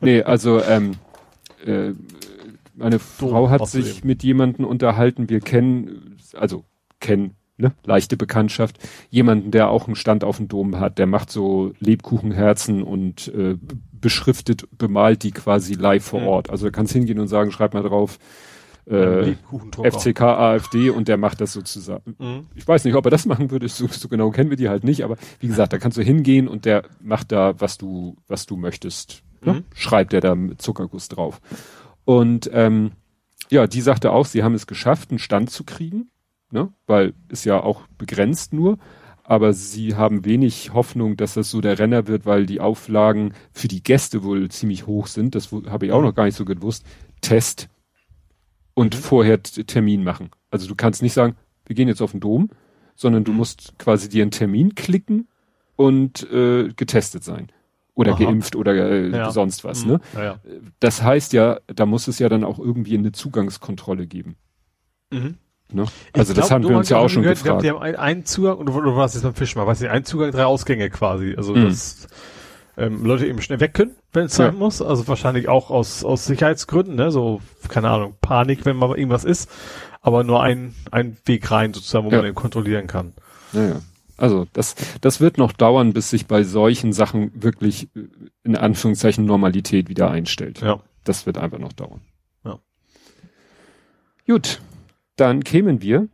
Nee, 0.00 0.22
also 0.22 0.62
ähm, 0.62 0.92
äh, 1.66 1.90
meine 2.76 3.00
Frau 3.00 3.50
hat 3.50 3.66
sich 3.66 4.04
mit 4.04 4.22
jemandem 4.22 4.64
unterhalten, 4.64 5.28
wir 5.28 5.40
kennen, 5.40 6.17
also 6.34 6.64
kennen, 7.00 7.36
ne, 7.56 7.72
leichte 7.84 8.16
Bekanntschaft, 8.16 8.78
jemanden, 9.10 9.50
der 9.50 9.70
auch 9.70 9.86
einen 9.86 9.96
Stand 9.96 10.24
auf 10.24 10.38
dem 10.38 10.48
Dom 10.48 10.78
hat, 10.80 10.98
der 10.98 11.06
macht 11.06 11.30
so 11.30 11.72
Lebkuchenherzen 11.80 12.82
und 12.82 13.28
äh, 13.28 13.56
beschriftet, 13.92 14.68
bemalt 14.76 15.22
die 15.22 15.32
quasi 15.32 15.74
live 15.74 16.04
vor 16.04 16.20
Mhm. 16.20 16.26
Ort. 16.28 16.50
Also 16.50 16.66
du 16.66 16.72
kannst 16.72 16.92
hingehen 16.92 17.18
und 17.18 17.28
sagen, 17.28 17.50
schreib 17.50 17.74
mal 17.74 17.82
drauf, 17.82 18.18
äh. 18.86 19.34
FCK 19.82 20.22
AfD 20.22 20.88
und 20.90 21.08
der 21.08 21.18
macht 21.18 21.40
das 21.42 21.52
sozusagen. 21.52 22.14
Mhm. 22.18 22.46
Ich 22.54 22.66
weiß 22.66 22.84
nicht, 22.84 22.94
ob 22.94 23.04
er 23.04 23.10
das 23.10 23.26
machen 23.26 23.50
würde, 23.50 23.68
so, 23.68 23.86
so 23.86 24.08
genau 24.08 24.30
kennen 24.30 24.48
wir 24.50 24.56
die 24.56 24.68
halt 24.70 24.82
nicht, 24.82 25.04
aber 25.04 25.16
wie 25.40 25.48
gesagt, 25.48 25.72
da 25.74 25.78
kannst 25.78 25.98
du 25.98 26.02
hingehen 26.02 26.48
und 26.48 26.64
der 26.64 26.84
macht 27.02 27.30
da, 27.32 27.60
was 27.60 27.76
du, 27.76 28.16
was 28.28 28.46
du 28.46 28.56
möchtest. 28.56 29.22
Ne? 29.44 29.52
Mhm. 29.52 29.64
Schreibt 29.74 30.14
er 30.14 30.20
da 30.20 30.34
mit 30.34 30.62
Zuckerguss 30.62 31.08
drauf. 31.08 31.40
Und 32.04 32.48
ähm, 32.54 32.92
ja, 33.50 33.66
die 33.66 33.82
sagte 33.82 34.10
auch, 34.10 34.24
sie 34.26 34.42
haben 34.42 34.54
es 34.54 34.66
geschafft, 34.66 35.10
einen 35.10 35.18
Stand 35.18 35.50
zu 35.50 35.64
kriegen, 35.64 36.10
ne? 36.50 36.72
weil 36.86 37.14
ist 37.28 37.44
ja 37.44 37.60
auch 37.62 37.86
begrenzt 37.98 38.52
nur. 38.52 38.78
Aber 39.24 39.52
sie 39.52 39.94
haben 39.94 40.24
wenig 40.24 40.72
Hoffnung, 40.72 41.18
dass 41.18 41.34
das 41.34 41.50
so 41.50 41.60
der 41.60 41.78
Renner 41.78 42.06
wird, 42.06 42.24
weil 42.24 42.46
die 42.46 42.60
Auflagen 42.60 43.34
für 43.52 43.68
die 43.68 43.82
Gäste 43.82 44.22
wohl 44.24 44.48
ziemlich 44.50 44.86
hoch 44.86 45.06
sind. 45.06 45.34
Das 45.34 45.52
habe 45.52 45.84
ich 45.86 45.92
auch 45.92 46.00
noch 46.00 46.14
gar 46.14 46.24
nicht 46.24 46.34
so 46.36 46.46
gewusst. 46.46 46.86
Test 47.20 47.68
und 48.74 48.94
Mhm. 48.94 48.98
vorher 49.00 49.42
Termin 49.42 50.02
machen. 50.02 50.30
Also 50.50 50.66
du 50.66 50.74
kannst 50.74 51.02
nicht 51.02 51.12
sagen, 51.12 51.36
wir 51.66 51.76
gehen 51.76 51.88
jetzt 51.88 52.00
auf 52.00 52.12
den 52.12 52.20
Dom, 52.20 52.48
sondern 52.94 53.24
du 53.24 53.32
Mhm. 53.32 53.36
musst 53.38 53.78
quasi 53.78 54.08
dir 54.08 54.22
einen 54.22 54.30
Termin 54.30 54.74
klicken 54.74 55.28
und 55.76 56.22
äh, 56.32 56.68
getestet 56.74 57.22
sein. 57.22 57.48
Oder 57.94 58.12
Aha. 58.14 58.24
geimpft 58.24 58.56
oder 58.56 58.72
äh, 58.74 59.10
Ja. 59.10 59.30
sonst 59.30 59.62
was. 59.64 59.84
Mhm. 59.84 59.90
Ne? 59.92 60.00
Ja, 60.14 60.24
ja. 60.24 60.40
Das 60.80 61.02
heißt 61.02 61.34
ja, 61.34 61.58
da 61.66 61.84
muss 61.84 62.08
es 62.08 62.18
ja 62.18 62.28
dann 62.30 62.44
auch 62.44 62.58
irgendwie 62.58 62.96
eine 62.96 63.12
Zugangskontrolle 63.12 64.06
geben. 64.06 64.36
Mhm. 65.12 65.36
Ne? 65.72 65.84
Also 66.14 66.32
das 66.32 66.48
glaub, 66.48 66.50
haben 66.62 66.68
wir 66.68 66.76
uns 66.76 66.88
ja 66.88 66.96
auch 66.98 67.08
schon 67.08 67.22
gehört, 67.22 67.42
gefragt. 67.42 67.62
die 67.62 67.70
haben 67.70 67.78
einen, 67.82 68.24
Zugang, 68.24 68.56
oder, 68.58 68.74
oder 68.74 68.96
was 68.96 69.14
ist 69.14 69.22
beim 69.22 69.34
Fischmarkt? 69.34 69.68
Weiß 69.68 69.80
nicht, 69.80 69.90
ein 69.90 70.04
Zugang, 70.04 70.30
drei 70.30 70.44
Ausgänge 70.46 70.88
quasi. 70.90 71.34
Also, 71.36 71.54
Mhm. 71.54 71.64
dass 71.66 72.06
ähm, 72.78 73.04
Leute 73.04 73.26
eben 73.26 73.42
schnell 73.42 73.60
weg 73.60 73.74
können, 73.74 73.96
wenn 74.12 74.26
es 74.26 74.38
Ja. 74.38 74.46
sein 74.46 74.56
muss. 74.56 74.80
Also 74.80 75.06
wahrscheinlich 75.08 75.48
auch 75.48 75.70
aus, 75.70 76.04
aus 76.04 76.24
Sicherheitsgründen, 76.26 76.94
ne? 76.94 77.10
So, 77.10 77.40
keine 77.68 77.90
Ahnung, 77.90 78.14
Panik, 78.20 78.64
wenn 78.64 78.76
mal 78.76 78.96
irgendwas 78.96 79.24
ist. 79.24 79.50
Aber 80.00 80.22
nur 80.24 80.42
ein, 80.42 80.74
ein 80.92 81.16
Weg 81.26 81.50
rein 81.50 81.74
sozusagen, 81.74 82.06
wo 82.06 82.10
Ja. 82.10 82.18
man 82.18 82.26
eben 82.26 82.34
kontrollieren 82.36 82.86
kann. 82.86 83.12
Naja. 83.52 83.80
Also 84.16 84.46
das, 84.52 84.74
das 85.00 85.20
wird 85.20 85.38
noch 85.38 85.52
dauern, 85.52 85.92
bis 85.92 86.10
sich 86.10 86.26
bei 86.26 86.44
solchen 86.44 86.92
Sachen 86.92 87.30
wirklich 87.42 87.88
äh, 87.96 88.08
in 88.44 88.56
Anführungszeichen 88.56 89.24
Normalität 89.24 89.88
wieder 89.88 90.10
einstellt. 90.10 90.60
Ja. 90.60 90.80
Das 91.04 91.26
wird 91.26 91.36
einfach 91.36 91.58
noch 91.58 91.72
dauern. 91.72 92.00
Ja. 92.44 92.58
Gut, 94.26 94.60
dann 95.20 95.44
kämen 95.44 95.82
wir 95.82 96.08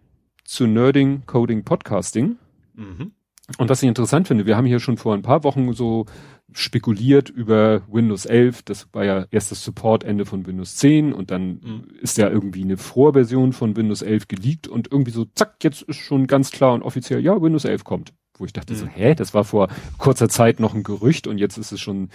zu 0.45 0.67
Nerding, 0.67 1.23
Coding, 1.27 1.65
Podcasting. 1.65 2.37
Mhm. 2.75 3.13
Und 3.59 3.69
was 3.69 3.83
ich 3.83 3.89
interessant 3.89 4.27
finde, 4.27 4.47
wir 4.47 4.57
haben 4.57 4.65
hier 4.67 4.81
schon 4.81 4.97
vor 4.97 5.15
ein 5.15 5.23
paar 5.23 5.45
Wochen 5.45 5.73
so 5.75 6.07
spekuliert 6.53 7.29
über 7.29 7.83
Windows 7.91 8.25
11. 8.27 8.63
Das 8.63 8.89
war 8.93 9.05
ja 9.05 9.27
erst 9.31 9.51
das 9.51 9.63
Support-Ende 9.65 10.25
von 10.25 10.47
Windows 10.47 10.77
10 10.77 11.13
und 11.13 11.31
dann 11.31 11.61
Mhm. 11.63 11.85
ist 12.01 12.17
ja 12.17 12.29
irgendwie 12.31 12.63
eine 12.63 12.77
Vorversion 12.79 13.53
von 13.53 13.77
Windows 13.77 14.03
11 14.03 14.29
geleakt 14.29 14.67
und 14.69 14.91
irgendwie 14.91 15.11
so, 15.11 15.27
zack, 15.35 15.57
jetzt 15.63 15.83
ist 15.83 15.97
schon 15.99 16.27
ganz 16.27 16.51
klar 16.53 16.73
und 16.73 16.83
offiziell, 16.83 17.21
ja, 17.21 17.41
Windows 17.41 17.65
11 17.65 17.85
kommt. 17.85 18.15
Wo 18.39 18.45
ich 18.47 18.53
dachte 18.53 18.75
so, 18.75 18.87
Mhm. 18.87 18.91
hä, 18.91 19.15
das 19.15 19.35
war 19.35 19.45
vor 19.45 19.69
kurzer 19.99 20.29
Zeit 20.29 20.59
noch 20.59 20.75
ein 20.75 20.83
Gerücht 20.83 21.27
und 21.27 21.39
jetzt 21.39 21.57
ist 21.59 21.71
es 21.73 21.81
schon 21.81 22.09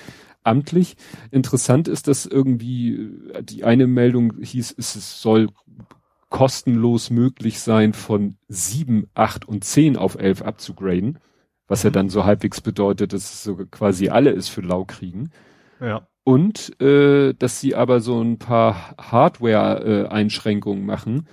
amtlich. 0.43 0.95
Interessant 1.31 1.87
ist, 1.87 2.07
dass 2.07 2.25
irgendwie 2.25 3.09
die 3.41 3.63
eine 3.63 3.87
Meldung 3.87 4.33
hieß, 4.41 4.75
es 4.77 5.21
soll 5.21 5.49
kostenlos 6.29 7.09
möglich 7.09 7.59
sein, 7.59 7.93
von 7.93 8.35
7, 8.47 9.07
8 9.15 9.47
und 9.47 9.63
10 9.63 9.97
auf 9.97 10.15
11 10.15 10.41
abzugraden. 10.43 11.19
Was 11.67 11.83
ja 11.83 11.89
Mhm. 11.89 11.93
dann 11.93 12.09
so 12.09 12.25
halbwegs 12.25 12.61
bedeutet, 12.61 13.13
dass 13.13 13.33
es 13.33 13.43
so 13.43 13.55
quasi 13.55 14.09
alle 14.09 14.31
ist 14.31 14.49
für 14.49 14.61
lau 14.61 14.85
kriegen. 14.85 15.31
Ja. 15.79 16.07
Und 16.23 16.79
äh, 16.81 17.33
dass 17.33 17.59
sie 17.59 17.75
aber 17.75 18.01
so 18.01 18.21
ein 18.21 18.37
paar 18.37 18.95
Hardware-Einschränkungen 18.99 20.85
machen, 20.85 21.27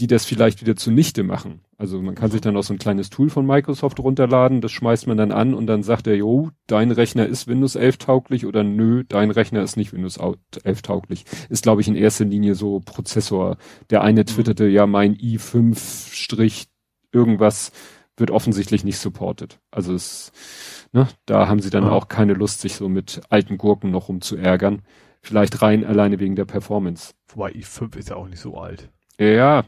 die 0.00 0.06
das 0.06 0.24
vielleicht 0.24 0.60
wieder 0.60 0.76
zunichte 0.76 1.22
machen. 1.22 1.60
Also 1.82 2.00
man 2.00 2.14
kann 2.14 2.30
sich 2.30 2.40
dann 2.40 2.56
auch 2.56 2.62
so 2.62 2.72
ein 2.72 2.78
kleines 2.78 3.10
Tool 3.10 3.28
von 3.28 3.44
Microsoft 3.44 3.98
runterladen, 3.98 4.60
das 4.60 4.70
schmeißt 4.70 5.08
man 5.08 5.16
dann 5.16 5.32
an 5.32 5.52
und 5.52 5.66
dann 5.66 5.82
sagt 5.82 6.06
er, 6.06 6.14
jo, 6.14 6.50
dein 6.68 6.92
Rechner 6.92 7.26
ist 7.26 7.48
Windows 7.48 7.74
11 7.74 7.98
tauglich 7.98 8.46
oder 8.46 8.62
nö, 8.62 9.02
dein 9.08 9.32
Rechner 9.32 9.64
ist 9.64 9.76
nicht 9.76 9.92
Windows 9.92 10.16
11 10.62 10.82
tauglich. 10.82 11.24
Ist, 11.48 11.64
glaube 11.64 11.80
ich, 11.80 11.88
in 11.88 11.96
erster 11.96 12.24
Linie 12.24 12.54
so 12.54 12.78
Prozessor. 12.78 13.56
Der 13.90 14.02
eine 14.02 14.24
twitterte, 14.24 14.68
ja, 14.68 14.86
mein 14.86 15.16
i5 15.16 16.14
Strich 16.14 16.68
irgendwas 17.10 17.72
wird 18.16 18.30
offensichtlich 18.30 18.84
nicht 18.84 18.98
supported. 18.98 19.58
Also 19.72 19.92
es, 19.92 20.30
ne, 20.92 21.08
da 21.26 21.48
haben 21.48 21.58
sie 21.58 21.70
dann 21.70 21.86
Ja. 21.86 21.90
auch 21.90 22.06
keine 22.06 22.34
Lust, 22.34 22.60
sich 22.60 22.74
so 22.76 22.88
mit 22.88 23.22
alten 23.28 23.58
Gurken 23.58 23.90
noch 23.90 24.06
rumzuärgern. 24.08 24.82
Vielleicht 25.20 25.62
rein 25.62 25.84
alleine 25.84 26.20
wegen 26.20 26.36
der 26.36 26.44
Performance. 26.44 27.14
Wobei 27.26 27.50
i5 27.50 27.96
ist 27.96 28.10
ja 28.10 28.14
auch 28.14 28.28
nicht 28.28 28.38
so 28.38 28.56
alt. 28.56 28.88
Ja, 29.18 29.64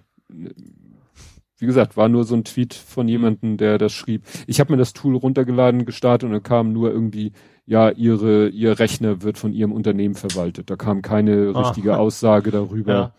wie 1.59 1.67
gesagt, 1.67 1.97
war 1.97 2.09
nur 2.09 2.25
so 2.25 2.35
ein 2.35 2.45
Tweet 2.45 2.75
von 2.75 3.07
jemandem, 3.09 3.57
der 3.57 3.79
das 3.79 3.93
schrieb. 3.93 4.25
Ich 4.47 4.61
habe 4.61 4.73
mir 4.73 4.77
das 4.77 4.93
Tool 4.93 5.17
runtergeladen, 5.17 5.85
gestartet 5.85 6.27
und 6.27 6.33
dann 6.33 6.43
kam 6.43 6.73
nur 6.73 6.91
irgendwie, 6.91 7.33
ja, 7.67 7.91
ihre, 7.91 8.49
ihr 8.49 8.79
Rechner 8.79 9.23
wird 9.23 9.39
von 9.39 9.53
ihrem 9.53 9.73
Unternehmen 9.73 10.15
verwaltet. 10.17 10.69
Da 10.71 10.77
kam 10.77 11.01
keine 11.03 11.55
richtige 11.57 11.97
Aussage 11.99 12.51
darüber. 12.51 12.93
Ja. 12.95 13.15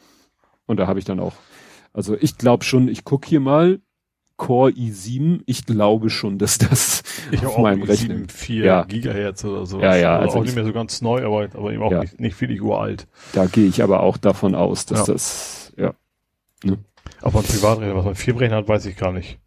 Und 0.65 0.77
da 0.77 0.87
habe 0.87 0.99
ich 0.99 1.05
dann 1.05 1.19
auch, 1.19 1.33
also 1.93 2.15
ich 2.19 2.37
glaube 2.37 2.63
schon, 2.65 2.87
ich 2.89 3.03
guck 3.05 3.25
hier 3.25 3.39
mal, 3.39 3.79
Core 4.37 4.71
i7, 4.71 5.43
ich 5.45 5.65
glaube 5.65 6.09
schon, 6.09 6.37
dass 6.37 6.57
das 6.57 7.03
Ich 7.31 7.45
auf 7.45 7.57
meinem 7.57 7.83
Rechner. 7.83 8.15
7,4 8.15 8.63
Ja. 8.65 8.83
Gigahertz 8.83 9.45
oder 9.45 9.65
so. 9.65 9.79
Ja, 9.79 9.95
ja, 9.95 10.15
Also, 10.17 10.25
also 10.25 10.37
auch 10.39 10.41
ich- 10.41 10.47
nicht 10.47 10.55
mehr 10.55 10.65
so 10.65 10.73
ganz 10.73 11.01
neu, 11.01 11.23
aber, 11.25 11.43
aber 11.57 11.71
eben 11.71 11.81
auch 11.81 11.91
Ja. 11.91 12.01
nicht, 12.01 12.19
nicht 12.19 12.41
wirklich 12.41 12.61
uralt. 12.61 13.07
Da 13.31 13.45
gehe 13.45 13.65
ich 13.65 13.81
aber 13.81 14.01
auch 14.01 14.17
davon 14.17 14.53
aus, 14.53 14.85
dass 14.85 15.07
Ja. 15.07 15.13
das, 15.13 15.73
ja. 15.77 15.93
Aber 17.25 17.39
ein 17.39 17.45
Privatrechner, 17.45 17.95
was 17.95 18.05
man 18.05 18.15
Firmenrechner 18.15 18.57
hat, 18.57 18.67
weiß 18.69 18.85
ich 18.85 18.95
gar 18.95 19.11
nicht. 19.11 19.39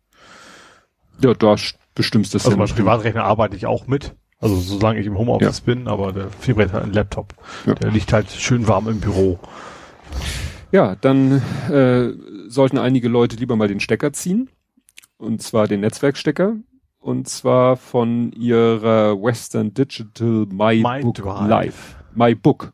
Ja, 1.23 1.33
da 1.33 1.53
st- 1.55 1.77
bestimmst 1.95 2.35
das 2.35 2.45
Also 2.45 2.57
ja 2.59 2.65
mein. 2.65 2.69
Privatrechner 2.75 3.25
arbeite 3.25 3.57
ich 3.57 3.65
auch 3.67 3.87
mit. 3.87 4.15
Also 4.41 4.57
solange 4.57 5.01
ich 5.01 5.07
im 5.07 5.17
Homeoffice 5.17 5.61
bin, 5.63 5.89
aber 5.89 6.13
der 6.13 6.29
Firmenrechner 6.31 6.75
hat 6.79 6.83
einen 6.85 6.93
Laptop. 6.93 7.35
Ja. 7.67 7.75
Der 7.75 7.91
liegt 7.91 8.13
halt 8.13 8.31
schön 8.31 8.69
warm 8.69 8.89
im 8.89 9.01
Büro. 9.01 9.39
Ja, 10.71 10.97
dann 11.01 11.41
äh, 11.71 12.11
sollten 12.49 12.79
einige 12.79 13.09
Leute 13.09 13.37
lieber 13.37 13.57
mal 13.57 13.69
den 13.69 13.81
Stecker 13.81 14.13
ziehen. 14.13 14.51
Und 15.17 15.43
zwar 15.43 15.67
den 15.67 15.81
Netzwerkstecker. 15.81 16.57
Und 17.01 17.29
zwar 17.29 17.77
von 17.77 18.33
ihrer 18.33 19.21
Western 19.21 19.73
Digital 19.73 20.47
MyBook 20.51 21.05
MyDrive. 21.19 21.49
Live. 21.49 21.97
MyBook. 22.15 22.73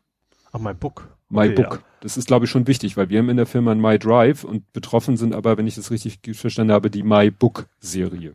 Ach, 0.51 0.59
mein 0.59 0.77
Book. 0.77 1.14
MyBook. 1.29 1.65
Okay, 1.65 1.79
Das 2.01 2.17
ist, 2.17 2.27
glaube 2.27 2.45
ich, 2.45 2.51
schon 2.51 2.67
wichtig, 2.67 2.97
weil 2.97 3.09
wir 3.09 3.19
haben 3.19 3.29
in 3.29 3.37
der 3.37 3.45
Firma 3.47 3.71
ein 3.71 3.81
MyDrive 3.81 4.43
und 4.43 4.71
betroffen 4.73 5.17
sind 5.17 5.33
aber, 5.33 5.57
wenn 5.57 5.65
ich 5.67 5.75
das 5.75 5.89
richtig 5.91 6.19
verstanden 6.33 6.71
habe, 6.73 6.89
die 6.91 7.03
MyBook-Serie. 7.03 8.33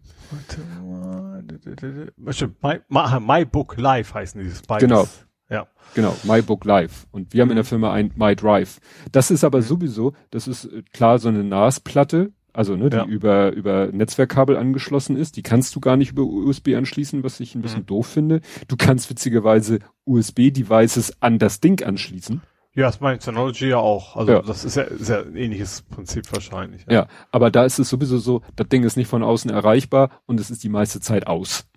ja. 1.45 2.49
My, 2.63 2.81
My, 2.89 3.21
My 3.21 3.45
Book 3.45 3.77
Live 3.77 4.15
heißen 4.15 4.41
dieses 4.43 4.63
beides. 4.63 4.89
Genau. 4.89 5.09
Ja. 5.49 5.67
Genau, 5.95 6.15
MyBook 6.25 6.65
Live. 6.65 7.07
Und 7.11 7.33
wir 7.33 7.43
haben 7.43 7.51
in 7.51 7.57
der 7.57 7.65
Firma 7.65 7.93
ein 7.93 8.13
MyDrive. 8.15 8.79
Das 9.11 9.31
ist 9.33 9.43
aber 9.43 9.63
sowieso, 9.63 10.13
das 10.31 10.47
ist 10.47 10.67
äh, 10.67 10.83
klar 10.93 11.19
so 11.19 11.29
eine 11.29 11.43
NAS-Platte, 11.43 12.33
also 12.53 12.77
ne, 12.77 12.89
die 12.91 12.97
Ja. 12.97 13.05
über, 13.05 13.53
über 13.53 13.89
Netzwerkkabel 13.89 14.57
angeschlossen 14.57 15.17
ist. 15.17 15.37
Die 15.37 15.43
kannst 15.43 15.75
du 15.75 15.81
gar 15.81 15.97
nicht 15.97 16.13
über 16.13 16.23
USB 16.23 16.75
anschließen, 16.77 17.25
was 17.25 17.41
ich 17.41 17.55
ein 17.57 17.63
bisschen 17.63 17.81
Mhm. 17.81 17.87
doof 17.87 18.07
finde. 18.07 18.41
Du 18.69 18.77
kannst 18.77 19.11
witzigerweise 19.11 19.81
USB-Devices 20.05 21.21
an 21.21 21.39
das 21.41 21.61
Ding 21.61 21.83
anschließen. 21.83 22.43
Ja, 22.75 22.87
das 22.87 23.01
meine 23.01 23.19
Technology 23.19 23.69
ja 23.69 23.79
auch. 23.79 24.17
Also 24.17 24.33
Ja. 24.33 24.43
das 24.43 24.65
ist 24.65 24.77
ja, 24.77 24.83
ist 24.85 25.09
ja 25.09 25.21
ein 25.23 25.37
ähnliches 25.37 25.83
Prinzip 25.83 26.33
wahrscheinlich. 26.33 26.87
Ja, 26.89 27.09
aber 27.33 27.51
da 27.51 27.65
ist 27.65 27.79
es 27.79 27.89
sowieso 27.89 28.19
so, 28.19 28.43
das 28.57 28.69
Ding 28.69 28.85
ist 28.85 28.97
nicht 28.97 29.09
von 29.09 29.23
außen 29.25 29.51
erreichbar 29.51 30.11
und 30.27 30.39
es 30.39 30.51
ist 30.51 30.63
die 30.63 30.69
meiste 30.69 31.01
Zeit 31.01 31.27
aus. 31.27 31.67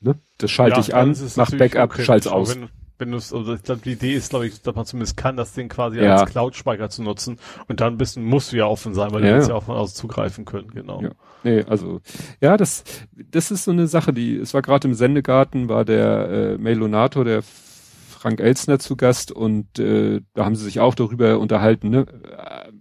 Ne? 0.00 0.16
Das 0.36 0.50
schalte 0.50 0.76
Ja, 0.76 0.80
ich 0.82 0.94
an, 0.94 1.16
mach 1.36 1.50
Backup, 1.52 1.84
unkritisch, 1.84 2.04
schalte 2.06 2.30
aus. 2.30 2.54
Wenn, 2.54 2.68
wenn 2.98 3.10
du 3.12 3.16
also 3.16 3.54
ich 3.54 3.62
glaube, 3.62 3.80
die 3.82 3.92
Idee 3.92 4.12
ist, 4.12 4.28
glaube 4.28 4.46
ich, 4.46 4.60
dass 4.60 4.74
man 4.74 4.84
zumindest 4.84 5.16
kann, 5.16 5.34
das 5.38 5.54
Ding 5.54 5.70
quasi 5.70 5.98
Ja. 5.98 6.16
als 6.16 6.30
Cloud-Speicher 6.30 6.90
zu 6.90 7.02
nutzen 7.02 7.38
und 7.68 7.80
dann 7.80 7.96
bist, 7.96 8.18
musst 8.18 8.52
du 8.52 8.56
ja 8.58 8.66
offen 8.66 8.92
sein, 8.92 9.12
weil 9.12 9.22
Ja, 9.24 9.30
du 9.30 9.34
willst 9.36 9.48
ja. 9.48 9.54
ja 9.54 9.58
auch 9.58 9.64
von 9.64 9.76
außen 9.76 9.96
zugreifen 9.96 10.44
können, 10.44 10.68
genau. 10.72 11.00
Ja. 11.00 11.10
Nee, 11.42 11.64
also 11.66 12.02
ja, 12.42 12.58
das 12.58 12.84
das 13.30 13.50
ist 13.50 13.64
so 13.64 13.70
eine 13.70 13.86
Sache, 13.86 14.12
die 14.12 14.36
es 14.36 14.52
war 14.52 14.60
gerade 14.60 14.86
im 14.88 14.92
Sendegarten 14.92 15.70
war 15.70 15.86
der 15.86 16.28
äh, 16.28 16.58
Melonator, 16.58 17.24
der 17.24 17.42
Frank 18.24 18.40
Elsner 18.40 18.78
zu 18.78 18.96
Gast 18.96 19.32
und 19.32 19.78
äh, 19.78 20.22
da 20.32 20.46
haben 20.46 20.56
sie 20.56 20.64
sich 20.64 20.80
auch 20.80 20.94
darüber 20.94 21.38
unterhalten, 21.38 21.90
ne? 21.90 22.06
Äh, 22.08 22.72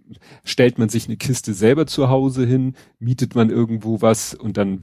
stellt 0.46 0.78
man 0.80 0.88
sich 0.88 1.08
eine 1.10 1.18
Kiste 1.18 1.54
selber 1.54 1.86
zu 1.86 2.08
Hause 2.08 2.46
hin, 2.46 2.76
mietet 2.98 3.36
man 3.36 3.50
irgendwo 3.50 4.02
was 4.02 4.34
und 4.34 4.56
dann 4.56 4.80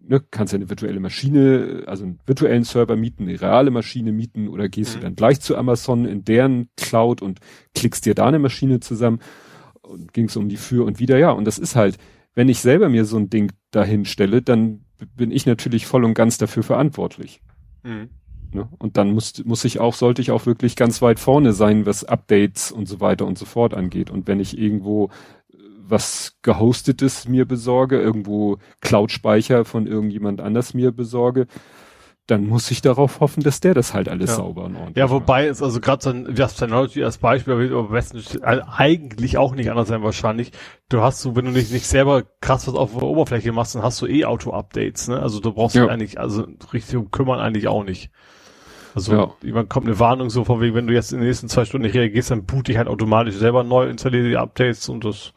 ne, 0.00 0.22
kannst 0.30 0.52
du 0.52 0.58
eine 0.58 0.70
virtuelle 0.70 1.00
Maschine, 1.00 1.82
also 1.88 2.04
einen 2.04 2.20
virtuellen 2.24 2.62
Server 2.62 2.94
mieten, 2.94 3.24
eine 3.24 3.40
reale 3.40 3.72
Maschine 3.72 4.12
mieten 4.12 4.46
oder 4.46 4.68
gehst 4.68 4.94
Mhm. 4.94 5.00
du 5.00 5.04
dann 5.06 5.16
gleich 5.16 5.40
zu 5.40 5.56
Amazon 5.56 6.04
in 6.04 6.24
deren 6.24 6.68
Cloud 6.76 7.20
und 7.20 7.40
klickst 7.74 8.06
dir 8.06 8.14
da 8.14 8.28
eine 8.28 8.38
Maschine 8.38 8.78
zusammen 8.78 9.18
und 9.82 10.12
ging 10.12 10.26
es 10.26 10.36
um 10.36 10.48
die 10.48 10.56
Für 10.56 10.86
und 10.86 11.00
Wider, 11.00 11.18
ja, 11.18 11.32
und 11.32 11.46
das 11.46 11.58
ist 11.58 11.74
halt, 11.74 11.98
wenn 12.36 12.48
ich 12.48 12.60
selber 12.60 12.88
mir 12.88 13.06
so 13.06 13.16
ein 13.16 13.28
Ding 13.28 13.50
dahin 13.72 14.04
stelle, 14.04 14.40
dann 14.40 14.84
bin 15.16 15.32
ich 15.32 15.46
natürlich 15.46 15.84
voll 15.84 16.04
und 16.04 16.14
ganz 16.14 16.38
dafür 16.38 16.62
verantwortlich. 16.62 17.40
Mhm. 17.82 18.10
Ne? 18.56 18.68
Und 18.78 18.96
dann 18.96 19.12
muss, 19.12 19.44
muss 19.44 19.64
ich 19.64 19.78
auch, 19.78 19.94
sollte 19.94 20.22
ich 20.22 20.30
auch 20.32 20.46
wirklich 20.46 20.74
ganz 20.76 21.00
weit 21.02 21.20
vorne 21.20 21.52
sein, 21.52 21.86
was 21.86 22.04
Updates 22.04 22.72
und 22.72 22.86
so 22.88 23.00
weiter 23.00 23.26
und 23.26 23.38
so 23.38 23.44
fort 23.44 23.74
angeht. 23.74 24.10
Und 24.10 24.26
wenn 24.26 24.40
ich 24.40 24.58
irgendwo 24.58 25.06
äh, 25.52 25.56
was 25.88 26.36
gehostetes 26.42 27.28
mir 27.28 27.44
besorge, 27.46 28.00
irgendwo 28.00 28.56
Cloud-Speicher 28.80 29.64
von 29.64 29.86
irgendjemand 29.86 30.40
anders 30.40 30.74
mir 30.74 30.90
besorge, 30.90 31.46
dann 32.26 32.48
muss 32.48 32.72
ich 32.72 32.82
darauf 32.82 33.20
hoffen, 33.20 33.44
dass 33.44 33.60
der 33.60 33.72
das 33.72 33.94
halt 33.94 34.08
alles 34.08 34.30
Ja. 34.30 34.36
sauber 34.38 34.64
und 34.64 34.74
ordentlich 34.74 34.96
Ja, 34.96 35.10
wobei 35.10 35.46
es 35.46 35.62
also 35.62 35.80
gerade 35.80 36.02
so 36.02 36.10
ein 36.10 36.34
Just 36.34 36.58
Technology 36.58 37.04
als 37.04 37.18
Beispiel, 37.18 37.54
aber 37.72 37.84
besten 37.90 38.20
also 38.42 38.62
eigentlich 38.66 39.38
auch 39.38 39.54
nicht 39.54 39.70
anders 39.70 39.86
sein 39.86 40.02
wahrscheinlich. 40.02 40.50
Du 40.88 41.02
hast 41.02 41.20
so, 41.20 41.36
wenn 41.36 41.44
du 41.44 41.52
nicht, 41.52 41.70
nicht 41.70 41.86
selber 41.86 42.24
krass 42.40 42.66
was 42.66 42.74
auf 42.74 42.92
der 42.94 43.02
Oberfläche 43.04 43.52
machst, 43.52 43.76
dann 43.76 43.82
hast 43.82 44.02
du 44.02 44.06
eh 44.08 44.24
Auto-Updates, 44.24 45.06
ne? 45.06 45.20
Also 45.22 45.38
du 45.38 45.52
brauchst 45.52 45.76
Ja. 45.76 45.86
eigentlich, 45.86 46.18
also 46.18 46.46
richtig 46.72 46.96
um 46.96 47.12
kümmern 47.12 47.38
eigentlich 47.38 47.68
auch 47.68 47.84
nicht. 47.84 48.10
Also 48.96 49.12
Ja. 49.12 49.30
irgendwann 49.42 49.68
kommt 49.68 49.86
eine 49.86 49.98
Warnung 50.00 50.30
so 50.30 50.44
von 50.44 50.60
wegen, 50.60 50.74
wenn 50.74 50.86
du 50.86 50.94
jetzt 50.94 51.12
in 51.12 51.18
den 51.20 51.28
nächsten 51.28 51.48
zwei 51.48 51.64
Stunden 51.66 51.86
nicht 51.86 51.94
reagierst, 51.94 52.30
dann 52.30 52.44
boot 52.46 52.66
dich 52.68 52.78
halt 52.78 52.88
automatisch 52.88 53.34
selber 53.36 53.62
neu, 53.62 53.86
installiere 53.88 54.28
die 54.28 54.36
Updates 54.38 54.88
und 54.88 55.04
das 55.04 55.34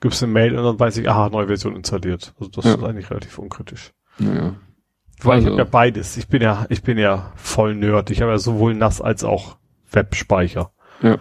gibst 0.00 0.22
eine 0.22 0.30
Mail 0.32 0.56
und 0.56 0.64
dann 0.64 0.78
weiß 0.78 0.98
ich, 0.98 1.08
aha, 1.08 1.30
neue 1.30 1.46
Version 1.48 1.74
installiert. 1.76 2.34
Also 2.38 2.50
das 2.52 2.64
Ja. 2.66 2.74
ist 2.74 2.84
eigentlich 2.84 3.10
relativ 3.10 3.38
unkritisch. 3.38 3.92
Naja. 4.18 4.54
Weil 5.22 5.38
ich 5.40 5.46
Also- 5.46 5.48
habe 5.50 5.56
ja 5.58 5.64
beides. 5.64 6.16
Ich 6.18 6.28
bin 6.28 6.42
ja, 6.42 6.66
ich 6.68 6.82
bin 6.82 6.98
ja 6.98 7.32
voll 7.36 7.74
Nerd. 7.74 8.10
Ich 8.10 8.20
habe 8.22 8.30
ja 8.32 8.38
sowohl 8.38 8.74
NAS 8.74 9.00
als 9.00 9.24
auch 9.24 9.56
Webspeicher. 9.92 10.70
Ja. 11.02 11.18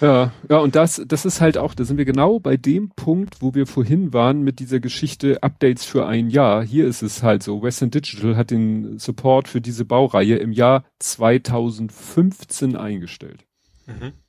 Ja, 0.00 0.32
ja, 0.50 0.58
und 0.58 0.74
das, 0.76 1.02
das 1.06 1.24
ist 1.24 1.40
halt 1.40 1.56
auch, 1.56 1.74
da 1.74 1.84
sind 1.84 1.96
wir 1.96 2.04
genau 2.04 2.38
bei 2.38 2.56
dem 2.58 2.90
Punkt, 2.90 3.40
wo 3.40 3.54
wir 3.54 3.66
vorhin 3.66 4.12
waren 4.12 4.42
mit 4.42 4.58
dieser 4.58 4.78
Geschichte 4.78 5.42
Updates 5.42 5.84
für 5.86 6.06
ein 6.06 6.28
Jahr. 6.28 6.62
Hier 6.62 6.86
ist 6.86 7.02
es 7.02 7.22
halt 7.22 7.42
so, 7.42 7.62
Western 7.62 7.90
Digital 7.90 8.36
hat 8.36 8.50
den 8.50 8.98
Support 8.98 9.48
für 9.48 9.60
diese 9.62 9.84
Baureihe 9.86 10.36
im 10.36 10.52
Jahr 10.52 10.84
2015 10.98 12.76
eingestellt. 12.76 13.46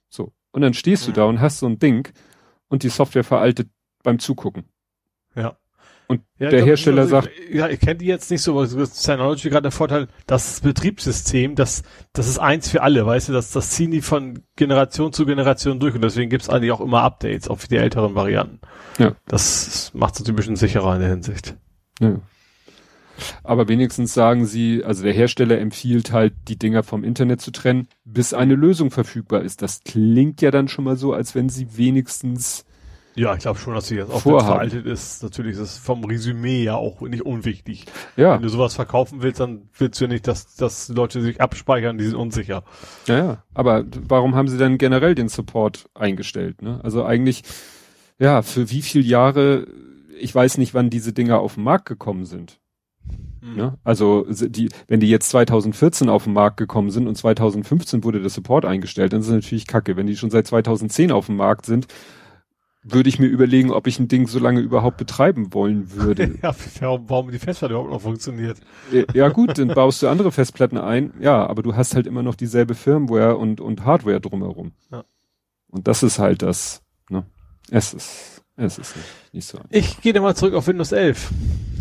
So. 0.09 0.31
Und 0.51 0.61
dann 0.61 0.73
stehst 0.73 1.05
du 1.07 1.11
Mhm. 1.11 1.15
da 1.15 1.25
und 1.25 1.41
hast 1.41 1.59
so 1.59 1.65
ein 1.67 1.79
Ding 1.79 2.09
und 2.69 2.83
die 2.83 2.89
Software 2.89 3.23
veraltet 3.23 3.69
beim 4.03 4.19
Zugucken. 4.19 4.65
Ja. 5.35 5.57
Und 6.07 6.21
Ja, 6.39 6.49
der 6.49 6.59
glaub, 6.59 6.69
Hersteller 6.69 7.01
also, 7.01 7.11
sagt, 7.11 7.29
ja, 7.51 7.67
ich 7.67 7.79
kenne 7.79 7.95
die 7.95 8.05
jetzt 8.05 8.31
nicht 8.31 8.41
so, 8.41 8.53
aber 8.53 8.65
Synology 8.65 9.49
gerade 9.49 9.63
der 9.63 9.71
Vorteil, 9.71 10.07
das 10.25 10.61
Betriebssystem, 10.61 11.55
das, 11.55 11.83
das 12.13 12.27
ist 12.27 12.39
eins 12.39 12.69
für 12.69 12.81
alle, 12.81 13.05
weißt 13.05 13.29
du, 13.29 13.33
das, 13.33 13.51
das 13.51 13.71
ziehen 13.71 13.91
die 13.91 14.01
von 14.01 14.43
Generation 14.55 15.11
zu 15.11 15.25
Generation 15.25 15.79
durch 15.79 15.95
und 15.95 16.01
deswegen 16.01 16.29
gibt's 16.29 16.49
eigentlich 16.49 16.71
auch 16.71 16.79
immer 16.79 17.01
Updates, 17.01 17.49
auch 17.49 17.59
für 17.59 17.67
die 17.67 17.77
älteren 17.77 18.15
Varianten. 18.15 18.59
Ja. 18.97 19.15
Das 19.27 19.91
macht 19.93 20.13
es 20.13 20.19
natürlich 20.21 20.33
ein 20.33 20.35
bisschen 20.35 20.55
sicherer 20.55 20.95
in 20.95 21.01
der 21.01 21.09
Hinsicht. 21.09 21.57
Ja. 21.99 22.21
Aber 23.43 23.67
wenigstens 23.67 24.13
sagen 24.13 24.45
sie, 24.45 24.83
also 24.83 25.03
der 25.03 25.13
Hersteller 25.13 25.59
empfiehlt 25.59 26.11
halt, 26.11 26.33
die 26.47 26.57
Dinger 26.57 26.83
vom 26.83 27.03
Internet 27.03 27.41
zu 27.41 27.51
trennen, 27.51 27.87
bis 28.05 28.33
eine 28.33 28.55
Lösung 28.55 28.91
verfügbar 28.91 29.41
ist. 29.41 29.61
Das 29.61 29.81
klingt 29.83 30.41
ja 30.41 30.51
dann 30.51 30.67
schon 30.67 30.85
mal 30.85 30.97
so, 30.97 31.13
als 31.13 31.35
wenn 31.35 31.49
sie 31.49 31.77
wenigstens, 31.77 32.65
Ja, 33.17 33.33
ich 33.33 33.39
glaube 33.39 33.57
schon, 33.57 33.73
dass 33.73 33.87
sie 33.87 33.95
jetzt 33.95 34.11
auch 34.11 34.21
veraltet 34.21 34.85
ist. 34.85 35.23
Natürlich 35.23 35.53
ist 35.53 35.59
es 35.59 35.77
vom 35.77 36.03
Resümee 36.03 36.63
ja 36.63 36.75
auch 36.75 37.01
nicht 37.01 37.23
unwichtig. 37.23 37.85
ja, 38.15 38.35
Wenn 38.35 38.43
du 38.43 38.49
sowas 38.49 38.75
verkaufen 38.75 39.23
willst, 39.23 39.39
dann 39.39 39.69
willst 39.77 39.99
du 39.99 40.05
ja 40.05 40.09
nicht, 40.09 40.27
dass, 40.27 40.55
dass 40.55 40.87
Leute 40.89 41.21
sich 41.21 41.41
abspeichern, 41.41 41.97
die 41.97 42.05
sind 42.05 42.15
unsicher. 42.15 42.63
ja, 43.07 43.17
ja. 43.17 43.43
Aber 43.55 43.85
warum 44.07 44.35
haben 44.35 44.47
sie 44.47 44.59
dann 44.59 44.77
generell 44.77 45.15
den 45.15 45.29
Support 45.29 45.89
eingestellt? 45.95 46.61
Ne? 46.61 46.79
Also 46.83 47.03
eigentlich, 47.05 47.41
ja, 48.19 48.43
für 48.43 48.69
wie 48.69 48.83
viele 48.83 49.03
Jahre, 49.03 49.65
ich 50.19 50.33
weiß 50.33 50.59
nicht, 50.59 50.75
wann 50.75 50.91
diese 50.91 51.11
Dinger 51.11 51.39
auf 51.39 51.55
den 51.55 51.63
Markt 51.63 51.87
gekommen 51.87 52.25
sind. 52.25 52.59
Ne? 53.41 53.77
Also 53.83 54.27
die, 54.29 54.69
wenn 54.87 54.99
die 54.99 55.09
jetzt 55.09 55.29
2014 55.29 56.09
auf 56.09 56.25
den 56.25 56.33
Markt 56.33 56.57
gekommen 56.57 56.91
sind 56.91 57.07
und 57.07 57.15
2015 57.15 58.03
wurde 58.03 58.19
der 58.19 58.29
Support 58.29 58.65
eingestellt, 58.65 59.13
dann 59.13 59.21
ist 59.21 59.27
es 59.27 59.33
natürlich 59.33 59.67
kacke. 59.67 59.95
Wenn 59.95 60.07
die 60.07 60.17
schon 60.17 60.29
seit 60.29 60.47
2010 60.47 61.11
auf 61.11 61.27
dem 61.27 61.37
Markt 61.37 61.65
sind, 61.65 61.87
würde 62.83 63.09
ich 63.09 63.19
mir 63.19 63.27
überlegen, 63.27 63.71
ob 63.71 63.87
ich 63.87 63.99
ein 63.99 64.07
Ding 64.07 64.27
so 64.27 64.39
lange 64.39 64.61
überhaupt 64.61 64.97
betreiben 64.97 65.53
wollen 65.53 65.93
würde. 65.93 66.35
Ja, 66.41 66.55
warum, 67.07 67.31
die 67.31 67.39
Festplatte 67.39 67.73
überhaupt 67.73 67.91
noch 67.91 68.01
funktioniert. 68.01 68.57
Ja 69.13 69.29
gut, 69.29 69.57
dann 69.57 69.69
baust 69.69 70.01
du 70.01 70.07
andere 70.07 70.31
Festplatten 70.31 70.77
ein, 70.77 71.13
ja, 71.19 71.45
aber 71.45 71.63
du 71.63 71.75
hast 71.75 71.95
halt 71.95 72.07
immer 72.07 72.23
noch 72.23 72.35
dieselbe 72.35 72.75
Firmware 72.75 73.37
und, 73.37 73.59
und 73.59 73.85
Hardware 73.85 74.21
drumherum. 74.21 74.71
Ja. 74.91 75.03
Und 75.69 75.87
das 75.87 76.03
ist 76.03 76.19
halt 76.19 76.41
das, 76.41 76.83
ne? 77.09 77.25
Es 77.69 77.93
ist, 77.93 78.43
es 78.55 78.77
ist 78.77 78.95
nicht, 78.95 79.33
nicht 79.33 79.47
so 79.47 79.57
einfach. 79.57 79.71
Ich 79.71 80.01
gehe 80.01 80.19
mal 80.19 80.35
zurück 80.35 80.53
auf 80.53 80.67
Windows 80.67 80.91
11. 80.91 81.31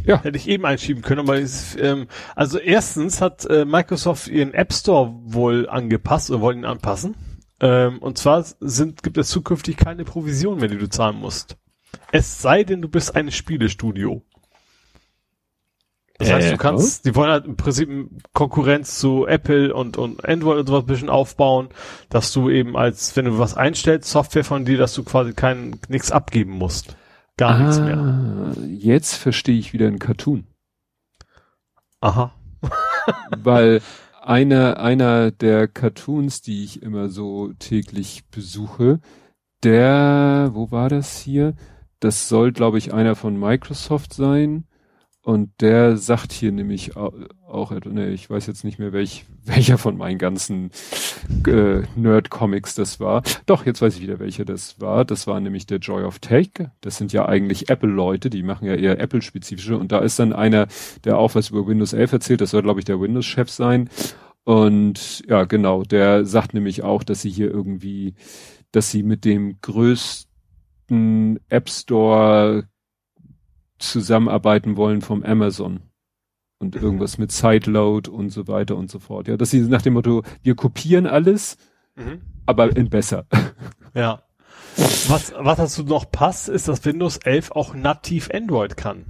Ja. 0.06 0.22
Hätte 0.22 0.36
ich 0.36 0.48
eben 0.48 0.64
einschieben 0.64 1.02
können, 1.02 1.20
aber 1.20 1.38
es, 1.38 1.76
ähm, 1.80 2.06
also 2.34 2.58
erstens 2.58 3.20
hat 3.20 3.44
äh, 3.46 3.64
Microsoft 3.64 4.28
ihren 4.28 4.54
App 4.54 4.72
Store 4.72 5.12
wohl 5.24 5.68
angepasst 5.68 6.30
oder 6.30 6.40
wollen 6.40 6.58
ihn 6.58 6.64
anpassen. 6.64 7.14
Ähm, 7.60 7.98
und 8.00 8.18
zwar 8.18 8.44
sind, 8.60 9.02
gibt 9.02 9.16
es 9.18 9.28
zukünftig 9.28 9.76
keine 9.76 10.04
Provision 10.04 10.58
mehr, 10.58 10.68
die 10.68 10.78
du 10.78 10.88
zahlen 10.88 11.16
musst. 11.16 11.56
Es 12.12 12.42
sei 12.42 12.64
denn, 12.64 12.82
du 12.82 12.88
bist 12.88 13.16
ein 13.16 13.30
Spielestudio. 13.30 14.22
Das 16.18 16.28
Äh, 16.28 16.34
heißt, 16.34 16.52
du 16.52 16.56
kannst, 16.56 17.04
die 17.04 17.14
wollen 17.14 17.30
halt 17.30 17.44
im 17.46 17.56
Prinzip 17.56 17.88
Konkurrenz 18.32 18.98
zu 18.98 19.26
Apple 19.26 19.74
und, 19.74 19.96
und 19.98 20.24
Android 20.26 20.60
und 20.60 20.66
sowas 20.66 20.84
ein 20.84 20.86
bisschen 20.86 21.10
aufbauen, 21.10 21.68
dass 22.08 22.32
du 22.32 22.48
eben 22.50 22.76
als, 22.76 23.14
wenn 23.16 23.26
du 23.26 23.38
was 23.38 23.54
einstellst, 23.56 24.10
Software 24.10 24.44
von 24.44 24.64
dir, 24.64 24.78
dass 24.78 24.94
du 24.94 25.04
quasi 25.04 25.32
kein, 25.34 25.78
nichts 25.88 26.12
abgeben 26.12 26.52
musst. 26.52 26.96
Gar 27.36 27.58
nichts 27.58 27.78
mehr. 27.80 27.98
Ah, 27.98 28.54
Jetzt 28.66 29.14
verstehe 29.14 29.58
ich 29.58 29.72
wieder 29.74 29.86
einen 29.88 29.98
Cartoon. 29.98 30.46
Aha. 32.00 32.32
weil 33.38 33.80
einer, 34.26 34.78
einer 34.80 35.30
der 35.30 35.68
Cartoons, 35.68 36.42
die 36.42 36.64
ich 36.64 36.82
immer 36.82 37.08
so 37.08 37.52
täglich 37.58 38.26
besuche, 38.28 39.00
der, 39.62 40.50
wo 40.52 40.70
war 40.70 40.88
das 40.88 41.20
hier? 41.20 41.54
Das 42.00 42.28
soll, 42.28 42.52
glaube 42.52 42.78
ich, 42.78 42.92
einer 42.92 43.14
von 43.14 43.38
Microsoft 43.38 44.12
sein. 44.12 44.66
Und 45.26 45.60
der 45.60 45.96
sagt 45.96 46.30
hier 46.30 46.52
nämlich 46.52 46.96
au- 46.96 47.12
auch, 47.48 47.72
ne, 47.72 48.10
ich 48.10 48.30
weiß 48.30 48.46
jetzt 48.46 48.62
nicht 48.62 48.78
mehr, 48.78 48.92
welch, 48.92 49.24
welcher 49.44 49.76
von 49.76 49.96
meinen 49.96 50.18
ganzen 50.18 50.70
äh, 51.48 51.82
Nerd-Comics 51.96 52.76
das 52.76 53.00
war. 53.00 53.24
Doch, 53.44 53.66
jetzt 53.66 53.82
weiß 53.82 53.96
ich 53.96 54.02
wieder, 54.02 54.20
welcher 54.20 54.44
das 54.44 54.80
war. 54.80 55.04
Das 55.04 55.26
war 55.26 55.40
nämlich 55.40 55.66
der 55.66 55.78
Joy 55.78 56.04
of 56.04 56.20
Take. 56.20 56.70
Das 56.80 56.96
sind 56.96 57.12
ja 57.12 57.26
eigentlich 57.26 57.68
Apple-Leute, 57.70 58.30
die 58.30 58.44
machen 58.44 58.68
ja 58.68 58.76
eher 58.76 59.00
Apple-spezifische. 59.00 59.76
Und 59.76 59.90
da 59.90 59.98
ist 59.98 60.20
dann 60.20 60.32
einer, 60.32 60.68
der 61.02 61.18
auch 61.18 61.34
was 61.34 61.50
über 61.50 61.66
Windows 61.66 61.92
11 61.92 62.12
erzählt. 62.12 62.40
Das 62.40 62.50
soll, 62.52 62.62
glaube 62.62 62.78
ich, 62.78 62.84
der 62.84 63.00
Windows-Chef 63.00 63.50
sein. 63.50 63.90
Und 64.44 65.24
ja, 65.28 65.42
genau, 65.42 65.82
der 65.82 66.24
sagt 66.24 66.54
nämlich 66.54 66.84
auch, 66.84 67.02
dass 67.02 67.22
sie 67.22 67.30
hier 67.30 67.50
irgendwie, 67.50 68.14
dass 68.70 68.92
sie 68.92 69.02
mit 69.02 69.24
dem 69.24 69.60
größten 69.60 71.40
App 71.48 71.68
Store 71.68 72.68
zusammenarbeiten 73.78 74.76
wollen 74.76 75.02
vom 75.02 75.22
Amazon. 75.22 75.80
Und 76.58 76.74
irgendwas 76.74 77.18
mit 77.18 77.32
Sideload 77.32 78.08
und 78.08 78.30
so 78.30 78.48
weiter 78.48 78.76
und 78.76 78.90
so 78.90 78.98
fort. 78.98 79.28
Ja, 79.28 79.36
dass 79.36 79.50
sie 79.50 79.60
nach 79.60 79.82
dem 79.82 79.92
Motto, 79.92 80.22
wir 80.42 80.54
kopieren 80.54 81.06
alles, 81.06 81.58
aber 82.46 82.76
in 82.76 82.88
besser. 82.90 83.26
Ja. 83.94 84.22
Was, 85.08 85.32
was 85.38 85.56
dazu 85.56 85.84
noch 85.84 86.10
passt, 86.10 86.50
ist, 86.50 86.68
dass 86.68 86.84
Windows 86.84 87.16
11 87.16 87.52
auch 87.52 87.72
nativ 87.72 88.28
Android 88.30 88.76
kann. 88.76 89.06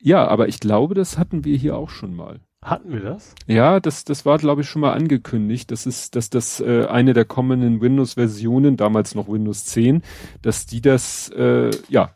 Ja, 0.00 0.28
aber 0.28 0.46
ich 0.46 0.60
glaube, 0.60 0.94
das 0.94 1.18
hatten 1.18 1.44
wir 1.44 1.56
hier 1.56 1.76
auch 1.76 1.90
schon 1.90 2.14
mal. 2.14 2.38
Hatten 2.62 2.92
wir 2.92 3.00
das? 3.00 3.34
Ja, 3.48 3.80
das, 3.80 4.04
das 4.04 4.24
war, 4.24 4.38
glaube 4.38 4.60
ich, 4.60 4.68
schon 4.68 4.82
mal 4.82 4.92
angekündigt. 4.92 5.72
Das 5.72 5.86
ist, 5.86 6.14
dass 6.14 6.30
das 6.30 6.60
äh, 6.60 6.86
eine 6.86 7.14
der 7.14 7.24
kommenden 7.24 7.80
Windows-Versionen, 7.80 8.76
damals 8.76 9.16
noch 9.16 9.26
Windows 9.26 9.64
10, 9.64 10.02
dass 10.40 10.66
die 10.66 10.80
das 10.80 11.28
äh, 11.30 11.72
ja 11.88 12.12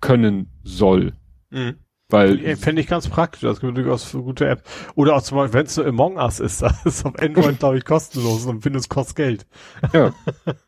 können 0.00 0.48
soll. 0.62 1.14
Mhm. 1.50 1.74
Weil 2.08 2.40
Ja, 2.40 2.56
Fände 2.56 2.80
ich 2.82 2.88
ganz 2.88 3.06
praktisch, 3.08 3.42
das 3.42 3.60
gibt 3.60 3.76
durchaus 3.76 4.12
eine 4.14 4.24
gute 4.24 4.48
App. 4.48 4.64
Oder 4.96 5.14
auch 5.14 5.22
zum 5.22 5.38
Beispiel, 5.38 5.60
wenn 5.60 5.66
es 5.66 5.74
so 5.76 5.84
Among 5.84 6.16
Us 6.16 6.40
ist, 6.40 6.60
das 6.62 6.84
ist 6.84 7.06
auf 7.06 7.16
Android, 7.20 7.58
glaube 7.60 7.78
ich, 7.78 7.84
kostenlos 7.84 8.46
und 8.46 8.64
Windows 8.64 8.88
kostet 8.88 9.16
Geld. 9.16 9.46
ja, 9.92 10.12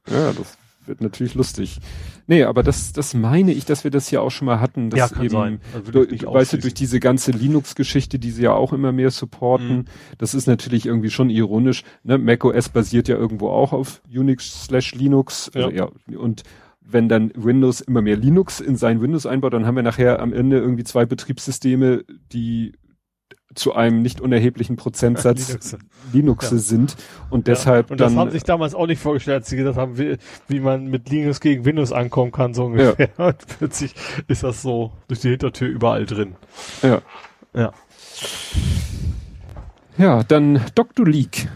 ja, 0.09 0.33
das 0.33 0.57
wird 0.87 1.01
natürlich 1.01 1.35
lustig. 1.35 1.79
Nee, 2.27 2.43
aber 2.45 2.63
das, 2.65 2.93
das 2.93 3.15
meine 3.15 3.53
ich, 3.53 3.65
dass 3.65 3.85
wir 3.85 3.91
das 3.93 4.09
hier 4.09 4.21
auch 4.23 4.31
schon 4.31 4.47
mal 4.47 4.59
hatten. 4.61 4.91
Dass 4.91 4.99
Ja, 4.99 5.09
kann 5.09 5.25
eben, 5.25 5.33
sein. 5.33 5.61
Also 5.75 5.93
Du, 5.93 6.01
weißt 6.33 6.55
du, 6.55 6.59
durch 6.59 6.75
diese 6.75 6.99
ganze 7.01 7.31
Linux-Geschichte, 7.33 8.19
die 8.19 8.31
sie 8.33 8.43
ja 8.43 8.53
auch 8.53 8.73
immer 8.73 8.91
mehr 8.93 9.11
supporten, 9.11 9.77
Mhm. 9.79 9.85
das 10.19 10.35
ist 10.35 10.47
natürlich 10.47 10.87
irgendwie 10.87 11.11
schon 11.11 11.31
ironisch. 11.31 11.83
Ne? 12.05 12.19
macOS 12.19 12.69
basiert 12.69 13.07
ja 13.09 13.17
irgendwo 13.17 13.49
auch 13.49 13.73
auf 13.73 14.01
Unix 14.13 14.65
slash 14.65 14.95
Linux. 14.95 15.51
Also, 15.55 15.71
ja. 15.71 15.89
Und 16.17 16.43
wenn 16.85 17.09
dann 17.09 17.33
Windows 17.35 17.81
immer 17.81 18.03
mehr 18.03 18.17
Linux 18.17 18.61
in 18.61 18.77
sein 18.77 19.01
Windows 19.01 19.27
einbaut, 19.27 19.53
dann 19.55 19.67
haben 19.67 19.77
wir 19.77 19.83
nachher 19.83 20.21
am 20.21 20.33
Ende 20.33 20.59
irgendwie 20.59 20.85
zwei 20.85 21.07
Betriebssysteme, 21.07 22.05
die 22.33 22.73
zu 23.55 23.75
einem 23.75 24.01
nicht 24.03 24.21
unerheblichen 24.21 24.77
Prozentsatz 24.77 25.77
Linux. 26.13 26.51
Ja. 26.51 26.57
sind 26.57 26.97
und 27.31 27.47
Ja, 27.47 27.55
deshalb 27.55 27.91
und 27.91 28.01
das 28.01 28.11
dann 28.13 28.19
haben 28.19 28.31
sich 28.31 28.45
damals 28.45 28.75
auch 28.75 28.87
nicht 28.87 29.01
vorgestellt, 29.01 29.43
als 29.43 29.51
sie 29.51 29.57
gesagt 29.57 29.77
haben, 29.77 29.99
wie, 29.99 30.17
wie 30.49 30.61
man 30.61 30.87
mit 30.87 31.11
Linux 31.11 31.41
gegen 31.41 31.65
Windows 31.65 31.93
ankommen 31.93 32.33
kann, 32.33 32.55
so 32.55 32.65
ungefähr. 32.65 33.11
Und 33.19 33.37
plötzlich 33.59 33.95
ist 34.29 34.43
das 34.43 34.63
so 34.63 34.93
durch 35.09 35.21
die 35.21 35.31
Hintertür 35.31 35.69
überall 35.69 36.07
drin. 36.07 36.37
ja. 36.83 37.01
Ja. 37.55 37.73
Ja, 39.99 40.23
dann 40.23 40.61
Dr. 40.75 41.07
Leak. 41.07 41.49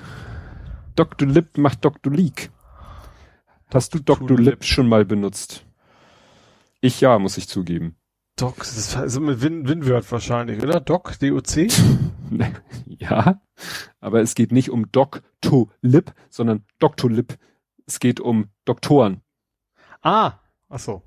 Dr. 0.94 1.27
Lip 1.27 1.57
macht 1.57 1.85
Dr. 1.85 2.12
Leak. 2.12 2.51
Hast 3.72 3.94
du 3.94 3.98
Dr. 3.98 4.38
Lip. 4.38 4.64
Schon 4.64 4.88
mal 4.88 5.05
benutzt? 5.05 5.66
Ich 6.80 7.01
ja, 7.01 7.18
muss 7.18 7.36
ich 7.36 7.48
zugeben. 7.48 7.97
Doc, 8.36 8.59
das 8.59 8.76
ist 8.76 8.97
also 8.97 9.20
mit 9.20 9.40
Win 9.40 9.66
Winword 9.66 10.10
wahrscheinlich, 10.12 10.62
oder? 10.62 10.78
Doc, 10.78 11.18
D-O-C? 11.18 11.68
ja, 12.86 13.40
aber 13.98 14.20
es 14.20 14.34
geht 14.34 14.52
nicht 14.52 14.70
um 14.70 14.93
Dr. 14.93 15.68
Lip, 15.80 16.12
sondern 16.28 16.64
Dr. 16.78 17.10
Lip. 17.10 17.38
Es 17.86 17.98
geht 17.98 18.20
um 18.20 18.51
Doktoren. 18.66 19.22
Ah, 20.02 20.34
ach 20.68 20.78
so. 20.78 21.02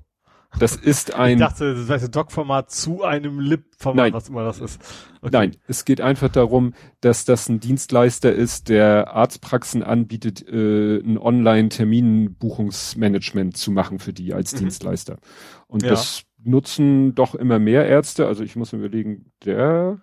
Das 0.58 0.74
ist 0.74 1.10
Ich 1.10 1.14
ein, 1.14 1.38
dachte, 1.38 1.74
das 1.74 1.88
heißt 1.88 2.14
Doc-Format 2.14 2.70
zu 2.70 3.04
einem 3.04 3.38
Lip-Format, 3.40 4.12
was 4.12 4.28
immer 4.28 4.44
das 4.44 4.60
ist. 4.60 4.80
Okay. 5.22 5.30
nein, 5.32 5.56
es 5.68 5.84
geht 5.84 6.00
einfach 6.00 6.28
darum, 6.28 6.74
dass 7.00 7.24
das 7.24 7.48
ein 7.48 7.60
Dienstleister 7.60 8.32
ist, 8.32 8.68
der 8.68 9.12
Arztpraxen 9.14 9.82
anbietet, 9.82 10.46
äh, 10.48 10.98
ein 10.98 11.18
Online-Terminbuchungsmanagement 11.18 13.56
zu 13.56 13.70
machen 13.70 13.98
für 13.98 14.12
die 14.12 14.34
als 14.34 14.52
Mhm. 14.54 14.58
Dienstleister. 14.58 15.18
Und 15.66 15.82
Ja. 15.82 15.90
das 15.90 16.22
nutzen 16.42 17.14
doch 17.14 17.34
immer 17.34 17.58
mehr 17.58 17.86
Ärzte. 17.86 18.26
Also 18.26 18.42
ich 18.42 18.56
muss 18.56 18.72
mir 18.72 18.78
überlegen, 18.80 19.30
der 19.44 19.98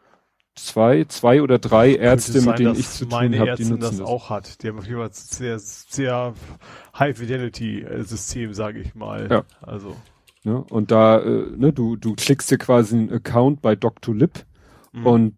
zwei, 0.56 1.04
zwei 1.06 1.42
oder 1.42 1.60
drei 1.60 1.96
Ärzte, 1.96 2.40
sein, 2.40 2.50
mit 2.52 2.60
denen 2.60 2.76
ich 2.76 2.88
zu 2.90 3.06
tun 3.06 3.38
habe, 3.38 3.56
die 3.56 3.66
nutzen 3.66 3.80
das, 3.80 3.98
das. 3.98 4.08
auch 4.08 4.30
hat. 4.30 4.64
Die 4.64 4.70
haben 4.70 4.80
auf 4.80 4.86
jeden 4.88 5.00
Fall 5.00 5.10
sehr, 5.12 5.60
sehr 5.60 6.34
High-Fidelity-System, 6.98 8.54
sage 8.54 8.80
ich 8.80 8.96
mal. 8.96 9.28
Ja. 9.30 9.44
Also. 9.62 9.96
Ne? 10.48 10.64
Und 10.70 10.92
da, 10.92 11.20
äh, 11.20 11.52
ne, 11.58 11.74
du, 11.74 11.98
du 11.98 12.16
klickst 12.16 12.50
dir 12.50 12.58
quasi 12.58 12.96
einen 12.96 13.12
Account 13.12 13.62
bei 13.62 13.76
Dr. 13.76 14.16
Lip 14.16 14.46
Mhm. 14.94 15.06
und 15.06 15.34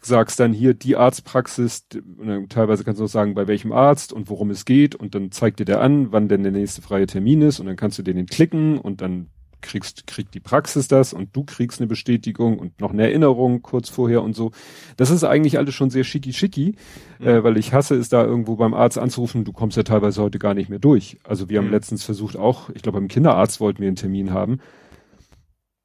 sagst 0.00 0.40
dann 0.40 0.54
hier 0.54 0.72
die 0.74 0.96
Arztpraxis, 0.96 1.86
dann 1.88 2.48
teilweise 2.48 2.82
kannst 2.84 3.00
du 3.00 3.04
auch 3.04 3.08
sagen, 3.08 3.34
bei 3.34 3.46
welchem 3.46 3.72
Arzt 3.72 4.12
und 4.14 4.30
worum 4.30 4.48
es 4.50 4.64
geht 4.64 4.94
und 4.94 5.14
dann 5.14 5.30
zeigt 5.32 5.60
dir 5.60 5.66
der 5.66 5.82
an, 5.82 6.12
wann 6.12 6.28
denn 6.28 6.42
der 6.42 6.52
nächste 6.52 6.80
freie 6.80 7.06
Termin 7.06 7.42
ist 7.42 7.60
und 7.60 7.66
dann 7.66 7.76
kannst 7.76 7.98
du 7.98 8.02
den 8.02 8.24
klicken 8.26 8.78
und 8.78 9.02
dann 9.02 9.28
kriegst, 9.62 10.06
kriegt 10.06 10.34
die 10.34 10.40
Praxis 10.40 10.88
das 10.88 11.12
und 11.12 11.34
du 11.34 11.44
kriegst 11.44 11.80
eine 11.80 11.86
Bestätigung 11.86 12.58
und 12.58 12.80
noch 12.80 12.92
eine 12.92 13.04
Erinnerung 13.04 13.62
kurz 13.62 13.88
vorher 13.88 14.22
und 14.22 14.34
so. 14.36 14.50
Das 14.96 15.10
ist 15.10 15.24
eigentlich 15.24 15.58
alles 15.58 15.74
schon 15.74 15.90
sehr 15.90 16.04
schicki 16.04 16.32
schicki, 16.32 16.74
Mhm. 17.18 17.26
äh, 17.28 17.44
weil 17.44 17.56
ich 17.56 17.72
hasse 17.72 17.94
es 17.94 18.08
da 18.08 18.24
irgendwo 18.24 18.56
beim 18.56 18.74
Arzt 18.74 18.98
anzurufen, 18.98 19.44
du 19.44 19.52
kommst 19.52 19.76
ja 19.76 19.82
teilweise 19.84 20.20
heute 20.22 20.38
gar 20.38 20.54
nicht 20.54 20.68
mehr 20.68 20.78
durch. 20.80 21.18
Also 21.24 21.48
wir 21.48 21.58
haben 21.58 21.66
Mhm. 21.66 21.72
letztens 21.72 22.04
versucht 22.04 22.36
auch, 22.36 22.68
ich 22.70 22.82
glaube 22.82 22.98
beim 22.98 23.08
Kinderarzt 23.08 23.60
wollten 23.60 23.80
wir 23.80 23.86
einen 23.88 23.96
Termin 23.96 24.32
haben. 24.32 24.58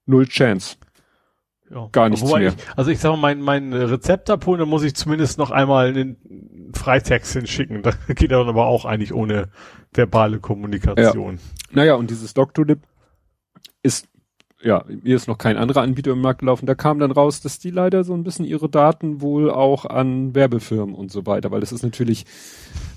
Null 0.05 0.27
Chance. 0.27 0.77
Ja. 1.69 1.89
Gar 1.91 2.09
nichts 2.09 2.25
Wobei 2.25 2.39
mehr. 2.39 2.53
Ich, 2.57 2.77
also 2.77 2.91
ich 2.91 2.99
sag 2.99 3.11
mal, 3.11 3.17
mein, 3.35 3.41
mein 3.41 3.73
Rezept 3.73 4.29
abholen, 4.29 4.59
da 4.59 4.65
muss 4.65 4.83
ich 4.83 4.95
zumindest 4.95 5.37
noch 5.37 5.51
einmal 5.51 5.87
einen 5.89 6.71
Freitext 6.73 7.33
hinschicken. 7.33 7.81
Da 7.83 7.91
geht 8.15 8.31
dann 8.31 8.47
aber 8.47 8.67
auch 8.67 8.85
eigentlich 8.85 9.13
ohne 9.13 9.49
verbale 9.93 10.39
Kommunikation. 10.39 11.39
Naja, 11.71 11.95
und 11.95 12.09
dieses 12.09 12.33
Doctolib 12.33 12.79
ist, 13.87 14.07
ja, 14.61 14.83
mir 14.87 15.15
ist 15.15 15.27
noch 15.27 15.37
kein 15.37 15.57
anderer 15.57 15.81
Anbieter 15.81 16.11
im 16.11 16.21
Markt 16.21 16.39
gelaufen. 16.39 16.65
Da 16.65 16.75
kam 16.75 16.99
dann 16.99 17.11
raus, 17.11 17.41
dass 17.41 17.59
die 17.59 17.69
leider 17.71 18.03
so 18.03 18.13
ein 18.13 18.23
bisschen 18.23 18.45
ihre 18.45 18.69
Daten 18.69 19.21
wohl 19.21 19.49
auch 19.51 19.85
an 19.85 20.33
Werbefirmen 20.35 20.95
und 20.95 21.11
so 21.11 21.25
weiter, 21.25 21.51
weil 21.51 21.59
das 21.61 21.71
ist 21.71 21.83
natürlich 21.83 22.25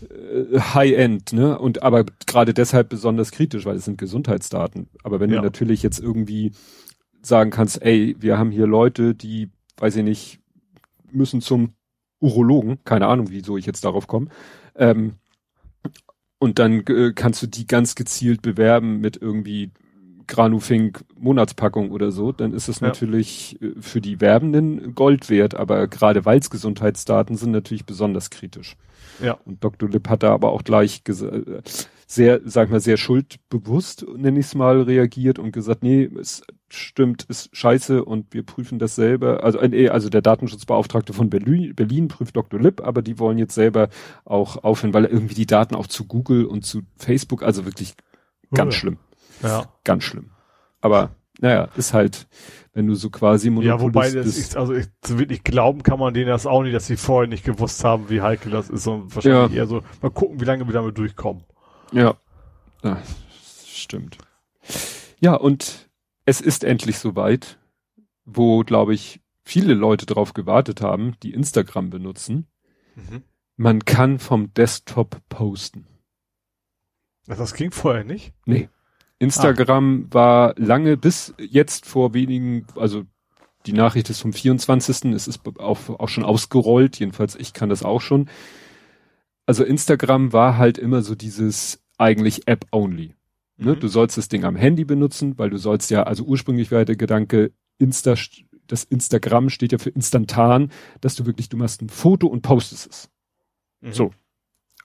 äh, 0.09 0.59
High-End, 0.59 1.33
ne? 1.33 1.59
Und 1.59 1.83
aber 1.83 2.05
gerade 2.27 2.55
deshalb 2.55 2.89
besonders 2.89 3.31
kritisch, 3.31 3.65
weil 3.67 3.77
es 3.77 3.85
sind 3.85 3.99
Gesundheitsdaten. 3.99 4.89
Aber 5.03 5.21
wenn 5.21 5.31
Ja. 5.31 5.37
du 5.37 5.43
natürlich 5.43 5.83
jetzt 5.83 6.01
irgendwie 6.01 6.53
sagen 7.23 7.51
kannst, 7.51 7.83
ey, 7.83 8.17
wir 8.19 8.39
haben 8.39 8.51
hier 8.51 8.67
Leute, 8.67 9.15
die, 9.15 9.51
weiß 9.79 9.97
ich 9.97 10.05
nicht, 10.05 10.39
müssen 11.13 11.41
zum 11.43 11.75
Urologen, 12.21 12.79
keine 12.85 13.07
Ahnung, 13.07 13.27
wieso 13.31 13.57
ich 13.59 13.67
jetzt 13.67 13.85
darauf 13.85 14.07
komme, 14.07 14.29
ähm, 14.77 15.15
und 16.39 16.59
dann 16.59 16.81
äh, 16.87 17.13
kannst 17.15 17.43
du 17.43 17.47
die 17.47 17.67
ganz 17.67 17.95
gezielt 17.95 18.41
bewerben 18.41 19.01
mit 19.01 19.19
irgendwie 19.21 19.71
Granufink 20.31 21.05
Monatspackung 21.19 21.91
oder 21.91 22.11
so, 22.13 22.33
dann 22.33 22.55
ist 22.55 22.69
es 22.69 22.81
Ja. 22.81 22.87
natürlich 22.89 23.61
äh, 23.61 23.73
für 23.81 24.01
die 24.01 24.21
Werbenden 24.21 24.95
Gold 24.95 25.29
wert, 25.29 25.55
aber 25.55 25.87
gerade 25.89 26.25
weil 26.25 26.39
es 26.39 26.49
Gesundheitsdaten 26.49 27.37
sind, 27.37 27.51
natürlich 27.51 27.85
besonders 27.85 28.31
kritisch. 28.31 28.77
Ja. 29.23 29.39
Und 29.45 29.63
Dr. 29.63 29.89
Lipp 29.91 30.09
hat 30.09 30.23
da 30.23 30.33
aber 30.33 30.53
auch 30.53 30.65
gleich 30.65 31.03
äh, 31.09 31.61
sehr, 32.07 32.41
sag 32.45 32.71
mal, 32.71 32.81
sehr 32.81 32.97
schuldbewusst, 32.97 34.07
nenne 34.17 34.39
ich 34.41 34.47
es 34.47 34.55
mal, 34.55 34.83
reagiert 34.83 35.39
und 35.39 35.53
gesagt, 35.53 35.83
nee, 35.83 36.09
es 36.19 36.43
stimmt, 36.69 37.25
ist 37.25 37.55
scheiße 37.55 38.05
und 38.05 38.33
wir 38.33 38.45
prüfen 38.45 38.79
das 38.79 38.95
selber. 38.95 39.45
Also, 39.45 39.59
äh, 39.59 39.69
nee, 39.69 39.89
also 39.89 40.09
der 40.09 40.23
Datenschutzbeauftragte 40.23 41.13
von 41.13 41.29
Berlin, 41.29 41.75
Berlin 41.75 42.09
prüft 42.09 42.37
Dr. 42.37 42.59
Lipp, 42.61 42.81
aber 42.81 43.03
die 43.03 43.19
wollen 43.19 43.39
jetzt 43.39 43.55
selber 43.55 43.89
auch 44.25 44.63
aufhören, 44.65 44.95
weil 44.95 45.05
irgendwie 45.05 45.35
die 45.35 45.47
Daten 45.47 45.75
auch 45.75 45.87
zu 45.87 46.05
Google 46.07 46.47
und 46.47 46.65
zu 46.65 46.83
Facebook, 46.97 47.43
also 47.43 47.65
wirklich 47.65 47.95
ganz 48.55 48.75
Ja. 48.75 48.81
schlimm, 48.81 48.97
Ja. 49.43 49.67
ganz 49.85 50.05
schlimm. 50.05 50.31
Aber 50.81 51.11
naja, 51.41 51.69
ist 51.77 51.95
halt, 51.95 52.29
wenn 52.75 52.87
du 52.87 52.95
so 52.95 53.11
quasi 53.11 53.51
Monopolist 53.51 53.81
Ja, 53.81 53.85
wobei 53.85 54.11
das 54.11 54.37
ist, 54.37 54.57
also 54.57 54.75
ich, 54.75 54.87
wirklich 55.07 55.43
glauben 55.43 55.83
kann 55.83 55.99
man 55.99 56.13
denen 56.13 56.29
das 56.29 56.47
auch 56.47 56.63
nicht, 56.63 56.75
dass 56.75 56.87
sie 56.87 56.97
vorher 56.97 57.29
nicht 57.29 57.45
gewusst 57.45 57.83
haben, 57.85 58.11
wie 58.11 58.21
heikel 58.21 58.53
das 58.53 58.69
ist 58.69 58.87
und 58.87 59.15
wahrscheinlich 59.15 59.53
ja. 59.53 59.63
eher 59.63 59.67
so, 59.67 59.83
mal 60.03 60.11
gucken, 60.11 60.41
wie 60.41 60.45
lange 60.45 60.67
wir 60.67 60.73
damit 60.73 60.99
durchkommen. 60.99 61.45
Ja. 61.93 62.15
ja 62.83 62.99
stimmt. 63.65 64.19
Ja, 65.21 65.35
und 65.35 65.89
es 66.27 66.41
ist 66.41 66.65
endlich 66.65 66.99
soweit, 66.99 67.59
wo, 68.25 68.61
glaube 68.61 68.95
ich, 68.95 69.21
viele 69.43 69.75
Leute 69.75 70.07
drauf 70.07 70.35
gewartet 70.35 70.81
haben, 70.81 71.17
die 71.23 71.33
Instagram 71.33 71.91
benutzen. 71.91 72.47
Mhm. 72.95 73.23
Man 73.57 73.85
kann 73.85 74.19
vom 74.19 74.53
Desktop 74.55 75.21
posten. 75.29 75.87
Das 77.27 77.55
ging 77.55 77.71
vorher 77.71 78.05
nicht? 78.05 78.33
Nee. 78.47 78.69
Instagram 79.21 80.07
ah. 80.07 80.15
war 80.15 80.55
lange 80.57 80.97
bis 80.97 81.35
jetzt 81.39 81.87
vor 81.87 82.15
wenigen, 82.15 82.67
also 82.75 83.05
die 83.67 83.75
Nachricht 83.75 84.11
ist 84.11 84.21
vom 84.21 84.33
24. 84.33 85.13
Es 85.13 85.29
ist 85.29 85.43
auch, 85.59 85.79
auch 85.91 86.09
schon 86.09 86.25
ausgerollt, 86.25 86.99
jedenfalls 86.99 87.37
ich 87.37 87.53
kann 87.53 87.69
das 87.69 87.85
auch 87.85 88.01
schon. 88.01 88.29
Also 89.47 89.63
Instagram 89.63 90.33
war 90.33 90.57
halt 90.57 90.79
immer 90.79 91.03
so 91.03 91.15
dieses 91.15 91.83
eigentlich 91.99 92.49
App-only. 92.49 93.15
Ne? 93.59 93.75
Mhm. 93.75 93.81
Du 93.81 93.89
sollst 93.89 94.17
das 94.17 94.29
Ding 94.29 94.45
am 94.45 94.57
Handy 94.57 94.85
benutzen, 94.85 95.39
weil 95.39 95.51
du 95.51 95.59
sollst 95.59 95.91
ja, 95.91 96.05
also 96.05 96.25
ursprünglich 96.25 96.73
war 96.73 96.87
der 96.87 96.97
Gedanke, 96.97 97.53
Insta, 97.79 98.15
das 98.67 98.85
Instagram 98.85 99.51
steht 99.51 99.73
ja 99.73 99.79
für 99.79 99.91
instantan, 99.91 100.71
dass 101.03 101.15
du 101.15 101.27
wirklich, 101.27 101.51
du 101.51 101.59
machst 101.59 101.83
ein 101.83 101.91
Foto 101.91 102.27
und 102.27 102.41
postest 102.41 102.89
es. 102.91 103.11
Mhm. 103.83 103.93
So 103.93 104.11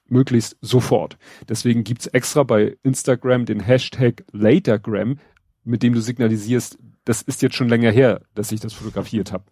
möglichst 0.07 0.57
sofort. 0.61 1.17
Deswegen 1.49 1.83
gibt's 1.83 2.07
extra 2.07 2.43
bei 2.43 2.77
Instagram 2.83 3.45
den 3.45 3.59
Hashtag 3.59 4.23
Latergram, 4.31 5.19
mit 5.63 5.83
dem 5.83 5.93
du 5.93 6.01
signalisierst, 6.01 6.77
das 7.05 7.21
ist 7.21 7.41
jetzt 7.41 7.55
schon 7.55 7.69
länger 7.69 7.91
her, 7.91 8.21
dass 8.33 8.51
ich 8.51 8.59
das 8.59 8.73
fotografiert 8.73 9.31
habe. 9.31 9.45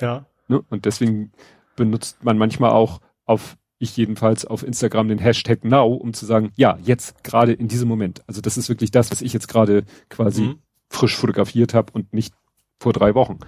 Ja. 0.00 0.26
Ne? 0.48 0.62
Und 0.68 0.84
deswegen 0.84 1.32
benutzt 1.76 2.24
man 2.24 2.38
manchmal 2.38 2.70
auch 2.70 3.00
auf, 3.24 3.56
ich 3.78 3.96
jedenfalls 3.96 4.44
auf 4.44 4.62
Instagram 4.62 5.08
den 5.08 5.18
Hashtag 5.18 5.64
Now, 5.64 5.94
um 5.94 6.12
zu 6.12 6.26
sagen, 6.26 6.52
ja, 6.56 6.78
jetzt 6.82 7.22
gerade 7.24 7.52
in 7.52 7.68
diesem 7.68 7.88
Moment. 7.88 8.22
Also 8.26 8.40
das 8.40 8.56
ist 8.58 8.68
wirklich 8.68 8.90
das, 8.90 9.10
was 9.10 9.22
ich 9.22 9.32
jetzt 9.32 9.48
gerade 9.48 9.84
quasi 10.08 10.42
mhm. 10.42 10.58
frisch 10.88 11.16
fotografiert 11.16 11.74
habe 11.74 11.92
und 11.92 12.12
nicht 12.12 12.34
vor 12.78 12.92
drei 12.92 13.14
Wochen. 13.14 13.38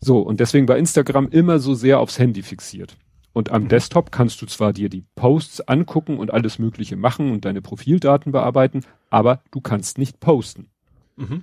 So, 0.00 0.20
und 0.20 0.40
deswegen 0.40 0.68
war 0.68 0.76
Instagram 0.76 1.28
immer 1.28 1.58
so 1.58 1.74
sehr 1.74 2.00
aufs 2.00 2.18
Handy 2.18 2.42
fixiert. 2.42 2.96
Und 3.32 3.50
am 3.50 3.64
mhm. 3.64 3.68
Desktop 3.68 4.12
kannst 4.12 4.42
du 4.42 4.46
zwar 4.46 4.72
dir 4.72 4.88
die 4.88 5.04
Posts 5.14 5.62
angucken 5.62 6.18
und 6.18 6.32
alles 6.32 6.58
Mögliche 6.58 6.96
machen 6.96 7.30
und 7.32 7.44
deine 7.44 7.62
Profildaten 7.62 8.32
bearbeiten, 8.32 8.82
aber 9.10 9.42
du 9.50 9.60
kannst 9.60 9.98
nicht 9.98 10.20
posten. 10.20 10.68
Mhm. 11.16 11.42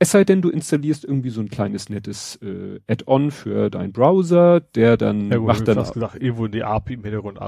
Es 0.00 0.12
sei 0.12 0.22
denn, 0.22 0.42
du 0.42 0.48
installierst 0.48 1.04
irgendwie 1.04 1.30
so 1.30 1.40
ein 1.40 1.48
kleines 1.48 1.88
nettes 1.88 2.36
äh, 2.36 2.78
Add-on 2.86 3.32
für 3.32 3.68
deinen 3.68 3.92
Browser, 3.92 4.60
der 4.60 4.96
dann 4.96 5.28
ja, 5.28 5.40
macht 5.40 5.66
dann 5.66 5.76
hast 5.76 5.94
gesagt, 5.94 6.22
irgendwo 6.22 6.46
die 6.46 6.62
API 6.62 6.94
im 6.94 7.02
Hintergrund 7.02 7.40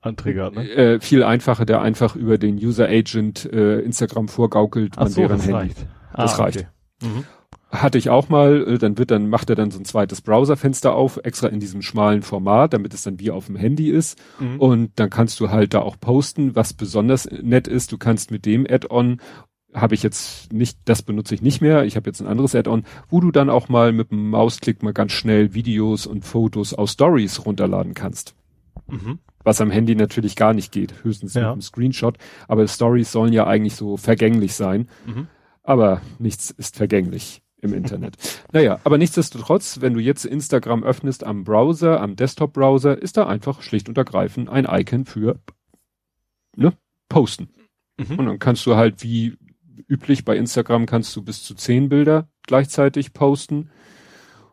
anträger, 0.00 0.50
ne? 0.50 0.68
Äh, 0.68 1.00
viel 1.00 1.22
einfacher, 1.22 1.64
der 1.64 1.80
einfach 1.80 2.16
über 2.16 2.38
den 2.38 2.56
User 2.56 2.88
Agent 2.88 3.44
äh, 3.52 3.78
Instagram 3.80 4.26
vorgaukelt 4.26 4.94
Ach 4.96 5.06
so, 5.06 5.28
das 5.28 5.42
Handy. 5.42 5.52
Reicht. 5.52 5.86
Das 6.12 6.40
ah, 6.40 6.42
reicht. 6.42 6.66
Okay. 7.00 7.08
Mhm 7.08 7.24
hatte 7.70 7.98
ich 7.98 8.10
auch 8.10 8.28
mal, 8.28 8.66
äh, 8.68 8.78
dann 8.78 8.98
wird 8.98 9.10
dann, 9.10 9.28
macht 9.28 9.48
er 9.50 9.56
dann 9.56 9.70
so 9.70 9.78
ein 9.78 9.84
zweites 9.84 10.20
Browserfenster 10.20 10.94
auf, 10.94 11.18
extra 11.22 11.48
in 11.48 11.60
diesem 11.60 11.82
schmalen 11.82 12.22
Format, 12.22 12.74
damit 12.74 12.92
es 12.92 13.02
dann 13.02 13.18
wie 13.18 13.30
auf 13.30 13.46
dem 13.46 13.56
Handy 13.56 13.90
ist. 13.90 14.20
Mhm. 14.38 14.60
Und 14.60 14.90
dann 14.96 15.10
kannst 15.10 15.40
du 15.40 15.50
halt 15.50 15.74
da 15.74 15.80
auch 15.80 15.98
posten, 15.98 16.54
was 16.54 16.74
besonders 16.74 17.28
nett 17.30 17.68
ist. 17.68 17.92
Du 17.92 17.98
kannst 17.98 18.30
mit 18.30 18.44
dem 18.46 18.66
Add-on 18.68 19.20
habe 19.74 19.94
ich 19.94 20.02
jetzt 20.02 20.52
nicht, 20.52 20.78
das 20.84 21.02
benutze 21.02 21.34
ich 21.34 21.40
nicht 21.40 21.62
mehr. 21.62 21.84
Ich 21.84 21.96
habe 21.96 22.08
jetzt 22.10 22.20
ein 22.20 22.26
anderes 22.26 22.54
Add-on, 22.54 22.84
wo 23.08 23.20
du 23.20 23.30
dann 23.30 23.48
auch 23.48 23.70
mal 23.70 23.92
mit 23.92 24.10
dem 24.10 24.28
Mausklick 24.28 24.82
mal 24.82 24.92
ganz 24.92 25.12
schnell 25.12 25.54
Videos 25.54 26.06
und 26.06 26.26
Fotos 26.26 26.74
aus 26.74 26.92
Stories 26.92 27.46
runterladen 27.46 27.94
kannst. 27.94 28.34
Mhm. 28.88 29.18
Was 29.44 29.60
am 29.60 29.70
Handy 29.70 29.94
natürlich 29.94 30.36
gar 30.36 30.52
nicht 30.52 30.72
geht, 30.72 31.02
höchstens 31.02 31.34
ja. 31.34 31.42
mit 31.42 31.50
einem 31.52 31.60
Screenshot. 31.62 32.18
Aber 32.48 32.68
Stories 32.68 33.10
sollen 33.10 33.32
ja 33.32 33.46
eigentlich 33.46 33.74
so 33.74 33.96
vergänglich 33.96 34.54
sein. 34.54 34.88
Mhm. 35.06 35.26
Aber 35.62 36.00
nichts 36.18 36.50
ist 36.50 36.76
vergänglich 36.76 37.42
im 37.60 37.72
Internet. 37.72 38.16
naja, 38.52 38.80
aber 38.82 38.98
nichtsdestotrotz, 38.98 39.80
wenn 39.80 39.94
du 39.94 40.00
jetzt 40.00 40.24
Instagram 40.24 40.82
öffnest 40.82 41.24
am 41.24 41.44
Browser, 41.44 42.00
am 42.00 42.16
Desktop-Browser, 42.16 43.00
ist 43.00 43.16
da 43.16 43.26
einfach 43.26 43.62
schlicht 43.62 43.88
und 43.88 43.96
ergreifend 43.96 44.48
ein 44.48 44.66
Icon 44.68 45.04
für 45.04 45.38
ne, 46.56 46.72
Posten. 47.08 47.50
Mhm. 47.98 48.18
Und 48.18 48.26
dann 48.26 48.38
kannst 48.38 48.66
du 48.66 48.74
halt 48.74 49.02
wie 49.02 49.36
üblich 49.86 50.24
bei 50.24 50.36
Instagram 50.36 50.86
kannst 50.86 51.14
du 51.16 51.22
bis 51.22 51.42
zu 51.42 51.54
zehn 51.54 51.88
Bilder 51.88 52.28
gleichzeitig 52.46 53.12
posten. 53.12 53.70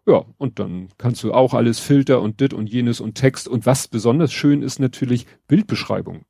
Ja, 0.05 0.25
und 0.37 0.59
dann 0.59 0.89
kannst 0.97 1.23
du 1.23 1.33
auch 1.33 1.53
alles 1.53 1.79
Filter 1.79 2.21
und 2.21 2.39
dit 2.39 2.53
und 2.53 2.67
jenes 2.67 2.99
und 2.99 3.15
Text. 3.15 3.47
Und 3.47 3.65
was 3.65 3.87
besonders 3.87 4.33
schön 4.33 4.61
ist 4.61 4.79
natürlich 4.79 5.27
Bildbeschreibung. 5.47 6.25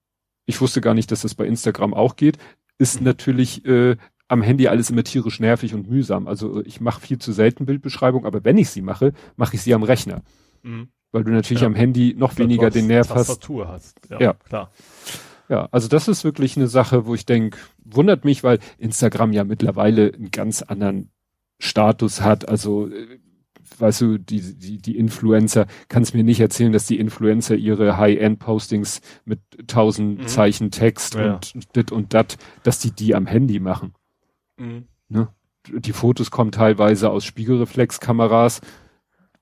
Ich 0.45 0.59
wusste 0.59 0.81
gar 0.81 0.93
nicht, 0.93 1.11
dass 1.11 1.21
das 1.21 1.35
bei 1.35 1.45
Instagram 1.45 1.93
auch 1.93 2.15
geht. 2.15 2.37
Ist 2.77 3.01
natürlich 3.01 3.65
äh, 3.65 3.97
am 4.29 4.41
Handy 4.41 4.67
alles 4.67 4.89
immer 4.89 5.03
tierisch 5.03 5.39
nervig 5.39 5.73
und 5.73 5.89
mühsam. 5.89 6.27
Also 6.27 6.63
ich 6.63 6.79
mache 6.79 7.01
viel 7.01 7.17
zu 7.17 7.33
selten 7.33 7.65
Bildbeschreibung, 7.65 8.25
aber 8.25 8.45
wenn 8.45 8.57
ich 8.57 8.69
sie 8.69 8.81
mache, 8.81 9.13
mache 9.35 9.55
ich 9.55 9.61
sie 9.61 9.73
am 9.73 9.83
Rechner. 9.83 10.21
Mhm. 10.63 10.89
Weil 11.11 11.23
du 11.23 11.31
natürlich 11.31 11.61
ja. 11.61 11.67
am 11.67 11.75
Handy 11.75 12.15
noch 12.15 12.37
Weil 12.37 12.45
weniger 12.45 12.69
den 12.69 12.87
Nerv 12.87 13.07
Tastatur 13.07 13.67
hast. 13.67 13.99
Ja, 14.09 14.19
ja, 14.21 14.33
klar. 14.33 14.71
Ja, 15.49 15.67
also 15.71 15.87
das 15.87 16.07
ist 16.07 16.23
wirklich 16.23 16.55
eine 16.55 16.67
Sache, 16.67 17.07
wo 17.07 17.15
ich 17.15 17.25
denke, 17.25 17.57
wundert 17.83 18.23
mich, 18.23 18.43
weil 18.43 18.59
Instagram 18.77 19.33
ja 19.33 19.43
mittlerweile 19.43 20.13
einen 20.13 20.29
ganz 20.29 20.61
anderen 20.61 21.09
Status 21.57 22.21
hat. 22.21 22.47
Also 22.47 22.87
äh, 22.87 23.19
weißt 23.79 24.01
du, 24.01 24.17
die, 24.19 24.41
die, 24.55 24.77
die 24.77 24.97
Influencer, 24.97 25.65
kannst 25.87 26.13
mir 26.13 26.23
nicht 26.23 26.39
erzählen, 26.39 26.71
dass 26.71 26.85
die 26.85 26.99
Influencer 26.99 27.55
ihre 27.55 27.97
High-End-Postings 27.97 29.01
mit 29.25 29.39
tausend 29.65 30.19
mhm. 30.19 30.27
Zeichen 30.27 30.69
Text 30.69 31.15
ja. 31.15 31.39
und 31.55 31.75
dit 31.75 31.91
und 31.91 32.13
dat, 32.13 32.37
dass 32.61 32.77
die 32.77 32.91
die 32.91 33.15
am 33.15 33.25
Handy 33.25 33.59
machen. 33.59 33.93
Mhm. 34.59 34.85
Ne? 35.09 35.27
Die 35.67 35.93
Fotos 35.93 36.31
kommen 36.31 36.51
teilweise 36.51 37.09
aus 37.09 37.25
Spiegelreflexkameras 37.25 38.61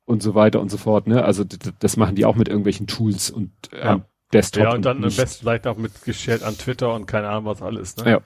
und 0.06 0.24
so 0.24 0.36
weiter 0.36 0.62
und 0.62 0.70
so 0.70 0.78
fort. 0.78 1.08
Ne? 1.08 1.24
Also 1.24 1.44
das 1.44 1.98
machen 1.98 2.16
die 2.16 2.26
auch 2.26 2.36
mit 2.36 2.48
irgendwelchen 2.48 2.88
Tools 2.88 3.30
und 3.30 3.52
ähm, 3.74 4.04
Desktop. 4.34 4.64
Ja, 4.64 4.74
und 4.74 4.84
dann 4.84 4.98
am 4.98 5.04
besten 5.04 5.42
vielleicht 5.42 5.68
auch 5.68 5.78
mit 5.78 6.04
geshared 6.04 6.44
an 6.44 6.58
Twitter 6.58 6.94
und 6.94 7.06
keine 7.06 7.30
Ahnung 7.30 7.46
was 7.46 7.62
alles. 7.62 7.96
Ne? 7.98 8.12
Ja, 8.12 8.22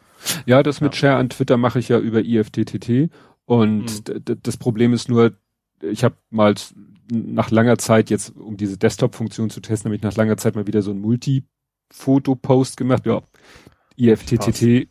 ja 0.46 0.64
das 0.64 0.82
mit 0.82 0.94
ja. 0.94 1.00
Share 1.00 1.16
an 1.18 1.30
Twitter 1.30 1.58
mache 1.58 1.80
ich 1.80 1.90
ja 1.90 2.00
über 2.00 2.24
IFTTT 2.24 3.12
und 3.46 4.10
mhm. 4.10 4.38
das 4.42 4.58
Problem 4.58 4.94
ist 4.94 5.10
nur, 5.10 5.34
ich 5.82 6.04
habe 6.04 6.16
mal 6.30 6.56
nach 7.12 7.52
langer 7.52 7.78
Zeit 7.78 8.10
jetzt, 8.10 8.36
um 8.36 8.58
diese 8.58 8.78
Desktop-Funktion 8.78 9.50
zu 9.50 9.60
testen, 9.60 9.90
habe 9.90 9.96
ich 9.96 10.02
nach 10.02 10.16
langer 10.16 10.38
Zeit 10.38 10.56
mal 10.56 10.68
wieder 10.68 10.82
so 10.82 10.92
ein 10.92 11.02
Multi-Foto-Post 11.02 12.78
gemacht. 12.78 13.06
Ja, 13.06 13.22
IFTTT 13.98 14.88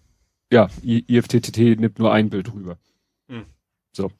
ja, 0.50 0.68
IFTTT 0.82 1.78
nimmt 1.78 1.98
nur 1.98 2.12
ein 2.12 2.30
Bild 2.30 2.52
rüber. 2.52 2.78
Mhm. 3.28 3.44
So. 3.92 4.10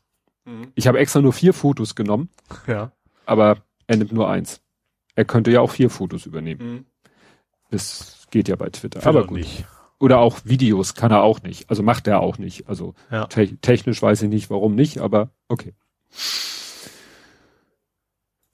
Mhm. 0.45 0.73
Ich 0.75 0.87
habe 0.87 0.99
extra 0.99 1.21
nur 1.21 1.33
vier 1.33 1.53
Fotos 1.53 1.95
genommen. 1.95 2.31
Ja. 2.67 2.93
Aber 3.27 3.59
er 3.87 3.97
nimmt 3.97 4.13
nur 4.13 4.29
eins. 4.29 4.61
Er 5.15 5.25
könnte 5.25 5.51
ja 5.51 5.61
auch 5.61 5.71
vier 5.71 5.91
Fotos 5.91 6.27
übernehmen. 6.27 6.73
Mhm. 6.73 6.85
Das 7.71 8.27
geht 8.31 8.49
ja 8.49 8.57
bei 8.57 8.71
Twitter. 8.71 9.07
aber 9.07 9.27
gut. 9.27 9.39
Nicht. 9.39 9.65
Oder 9.99 10.19
auch 10.19 10.41
Videos 10.45 10.95
kann 10.95 11.11
er 11.11 11.23
auch 11.23 11.43
nicht. 11.43 11.69
Also 11.69 11.83
macht 11.83 12.07
er 12.07 12.21
auch 12.21 12.39
nicht. 12.39 12.69
Also 12.69 12.95
ja. 13.11 13.27
te 13.27 13.57
technisch 13.59 14.01
weiß 14.01 14.23
ich 14.23 14.31
nicht, 14.31 14.49
warum 14.49 14.75
nicht, 14.75 14.99
aber 14.99 15.31
okay. 15.49 15.75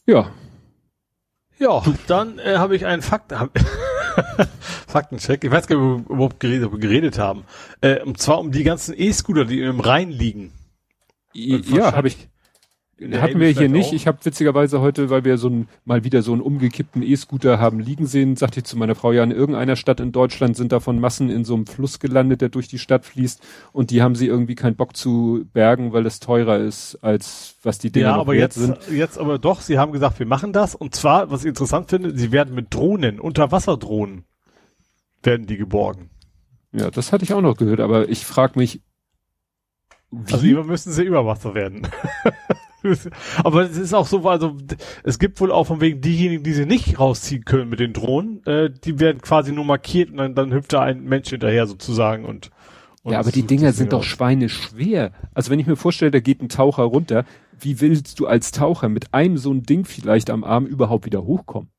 Ja. 0.07 0.32
Ja, 1.59 1.82
dann 2.07 2.39
äh, 2.39 2.57
habe 2.57 2.77
ich 2.77 2.85
einen 2.85 3.03
Fakt. 3.03 3.32
Faktencheck. 4.86 5.44
Ich 5.44 5.51
weiß 5.51 5.66
gar 5.66 5.76
nicht, 5.76 5.84
ob 5.84 6.09
wir 6.09 6.14
überhaupt 6.14 6.40
geredet, 6.40 6.70
geredet 6.80 7.18
haben. 7.18 7.44
Äh, 7.80 8.02
und 8.02 8.18
zwar 8.18 8.38
um 8.38 8.52
die 8.52 8.64
ganzen 8.64 8.94
E-Scooter, 8.97 9.44
die 9.44 9.60
im 9.60 9.80
Rhein 9.80 10.10
liegen. 10.10 10.52
Ja, 11.32 11.93
habe 11.93 12.09
ich. 12.09 12.28
Hatten 12.98 13.40
wir 13.40 13.51
hier 13.51 13.68
nicht. 13.68 13.89
Auch. 13.89 13.93
Ich 13.93 14.06
habe 14.06 14.24
witzigerweise 14.24 14.81
heute, 14.81 15.10
weil 15.10 15.23
wir 15.24 15.36
so 15.36 15.51
ein, 15.51 15.68
mal 15.85 16.05
wieder 16.05 16.23
so 16.23 16.32
einen 16.32 16.40
umgekippten 16.40 17.02
E-Scooter 17.02 17.59
haben 17.59 17.78
liegen 17.78 18.06
sehen, 18.06 18.36
sagte 18.36 18.60
ich 18.60 18.64
zu 18.64 18.78
meiner 18.78 18.94
Frau, 18.94 19.12
ja, 19.12 19.23
in 19.23 19.32
irgendeiner 19.32 19.77
Stadt 19.77 20.01
in 20.01 20.12
Deutschland 20.12 20.56
sind 20.56 20.73
davon 20.73 20.98
Massen 20.98 21.28
in 21.28 21.44
so 21.44 21.55
einem 21.55 21.66
Fluss 21.66 21.98
gelandet, 21.98 22.40
der 22.40 22.48
durch 22.48 22.68
die 22.68 22.78
Stadt 22.78 23.05
fließt 23.05 23.43
und 23.73 23.90
die 23.90 24.01
haben 24.01 24.14
sie 24.14 24.27
irgendwie 24.27 24.55
keinen 24.55 24.77
Bock 24.77 24.97
zu 24.97 25.44
bergen, 25.52 25.93
weil 25.93 26.06
es 26.06 26.20
teurer 26.20 26.56
ist, 26.56 26.97
als 27.02 27.56
was 27.62 27.78
die 27.78 27.93
Dinger 27.93 28.06
ja, 28.06 28.16
aber 28.16 28.35
jetzt, 28.35 28.55
sind. 28.55 28.78
jetzt 28.90 29.18
aber 29.18 29.39
doch, 29.39 29.60
sie 29.60 29.78
haben 29.78 29.93
gesagt, 29.93 30.18
wir 30.18 30.27
machen 30.27 30.55
das 30.55 30.74
und 30.74 30.94
zwar, 30.94 31.31
was 31.31 31.43
ich 31.43 31.48
interessant 31.48 31.90
finde, 31.90 32.16
sie 32.16 32.32
werden 32.32 32.55
mit 32.55 32.73
Drohnen, 32.73 33.20
Unterwasserdrohnen, 33.20 34.24
werden 35.23 35.47
die 35.47 35.59
geborgen. 35.59 36.09
Ja, 36.73 36.90
das 36.90 37.12
hatte 37.12 37.24
ich 37.24 37.35
auch 37.35 37.43
noch 37.43 37.59
gehört, 37.59 37.81
aber 37.81 38.09
ich 38.09 38.24
frage 38.24 38.59
mich, 38.59 38.81
wie? 40.10 40.32
Also 40.32 40.47
immer 40.47 40.64
müssen 40.64 40.93
sie 40.93 41.02
über 41.02 41.27
Wasser 41.27 41.55
werden. 41.55 41.86
Aber 43.45 43.63
es 43.63 43.77
ist 43.77 43.95
auch 43.95 44.07
so, 44.07 44.29
also 44.29 44.57
es 45.05 45.19
gibt 45.19 45.41
wohl 45.41 45.53
auch 45.53 45.65
von 45.65 45.81
wegen 45.81 46.01
diejenigen, 46.01 46.43
die 46.43 46.53
sie 46.53 46.67
nicht 46.67 46.99
rausziehen 46.99 47.45
können 47.45 47.69
mit 47.69 47.81
den 47.81 47.93
Drohnen, 47.93 48.45
äh, 48.47 48.71
die 48.71 49.01
werden 49.01 49.21
quasi 49.21 49.53
nur 49.53 49.65
markiert 49.65 50.11
und 50.11 50.19
dann, 50.19 50.35
dann 50.35 50.53
hüpft 50.53 50.73
da 50.73 50.83
ein 50.83 51.05
Mensch 51.05 51.31
hinterher 51.31 51.67
sozusagen 51.67 52.25
und 52.25 52.51
Und 53.03 53.13
ja, 53.13 53.21
aber 53.21 53.33
die 53.33 53.47
Dinger 53.47 53.73
sind 53.73 53.93
doch 53.93 54.03
schweineschwer. 54.03 55.13
Also 55.33 55.51
wenn 55.51 55.61
ich 55.61 55.67
mir 55.67 55.77
vorstelle, 55.77 56.11
da 56.11 56.21
geht 56.21 56.43
ein 56.43 56.49
Taucher 56.49 56.83
runter, 56.83 57.25
wie 57.59 57.81
willst 57.81 58.19
du 58.19 58.27
als 58.27 58.51
Taucher 58.51 58.89
mit 58.89 59.15
einem 59.15 59.39
so 59.39 59.53
ein 59.53 59.63
Ding 59.63 59.85
vielleicht 59.85 60.31
am 60.31 60.45
Arm 60.45 60.67
überhaupt 60.67 61.07
wieder 61.07 61.25
hochkommen? 61.25 61.71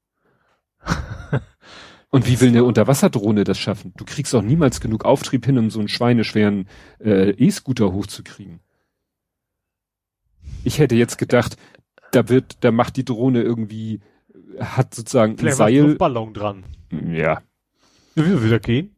Und 2.10 2.28
wie 2.28 2.40
will 2.40 2.50
eine 2.50 2.64
Unterwasserdrohne 2.64 3.44
das 3.44 3.60
schaffen? 3.60 3.94
Du 3.98 4.06
kriegst 4.06 4.34
auch 4.34 4.42
niemals 4.42 4.80
genug 4.80 5.04
Auftrieb 5.04 5.46
hin, 5.46 5.58
um 5.58 5.70
so 5.70 5.80
einen 5.80 5.90
schweineschweren 5.90 6.68
äh, 7.04 7.32
E-Scooter 7.32 7.92
hochzukriegen. 7.92 8.62
Ich 10.68 10.80
hätte 10.80 10.96
jetzt 10.96 11.18
gedacht, 11.18 11.58
da 12.12 12.28
wird, 12.30 12.58
da 12.64 12.72
macht 12.72 12.98
die 12.98 13.06
Drohne 13.06 13.42
irgendwie, 13.42 14.02
hat 14.60 14.94
sozusagen 14.94 15.34
ein 15.34 15.38
Vielleicht 15.38 15.62
ein 15.62 15.74
Seil. 15.74 15.78
Luftballon 15.80 16.34
dran. 16.34 16.64
Ja, 16.92 17.40
Ja, 17.40 17.42
Wieso 18.16 18.44
wieder 18.44 18.60
gehen? 18.60 18.96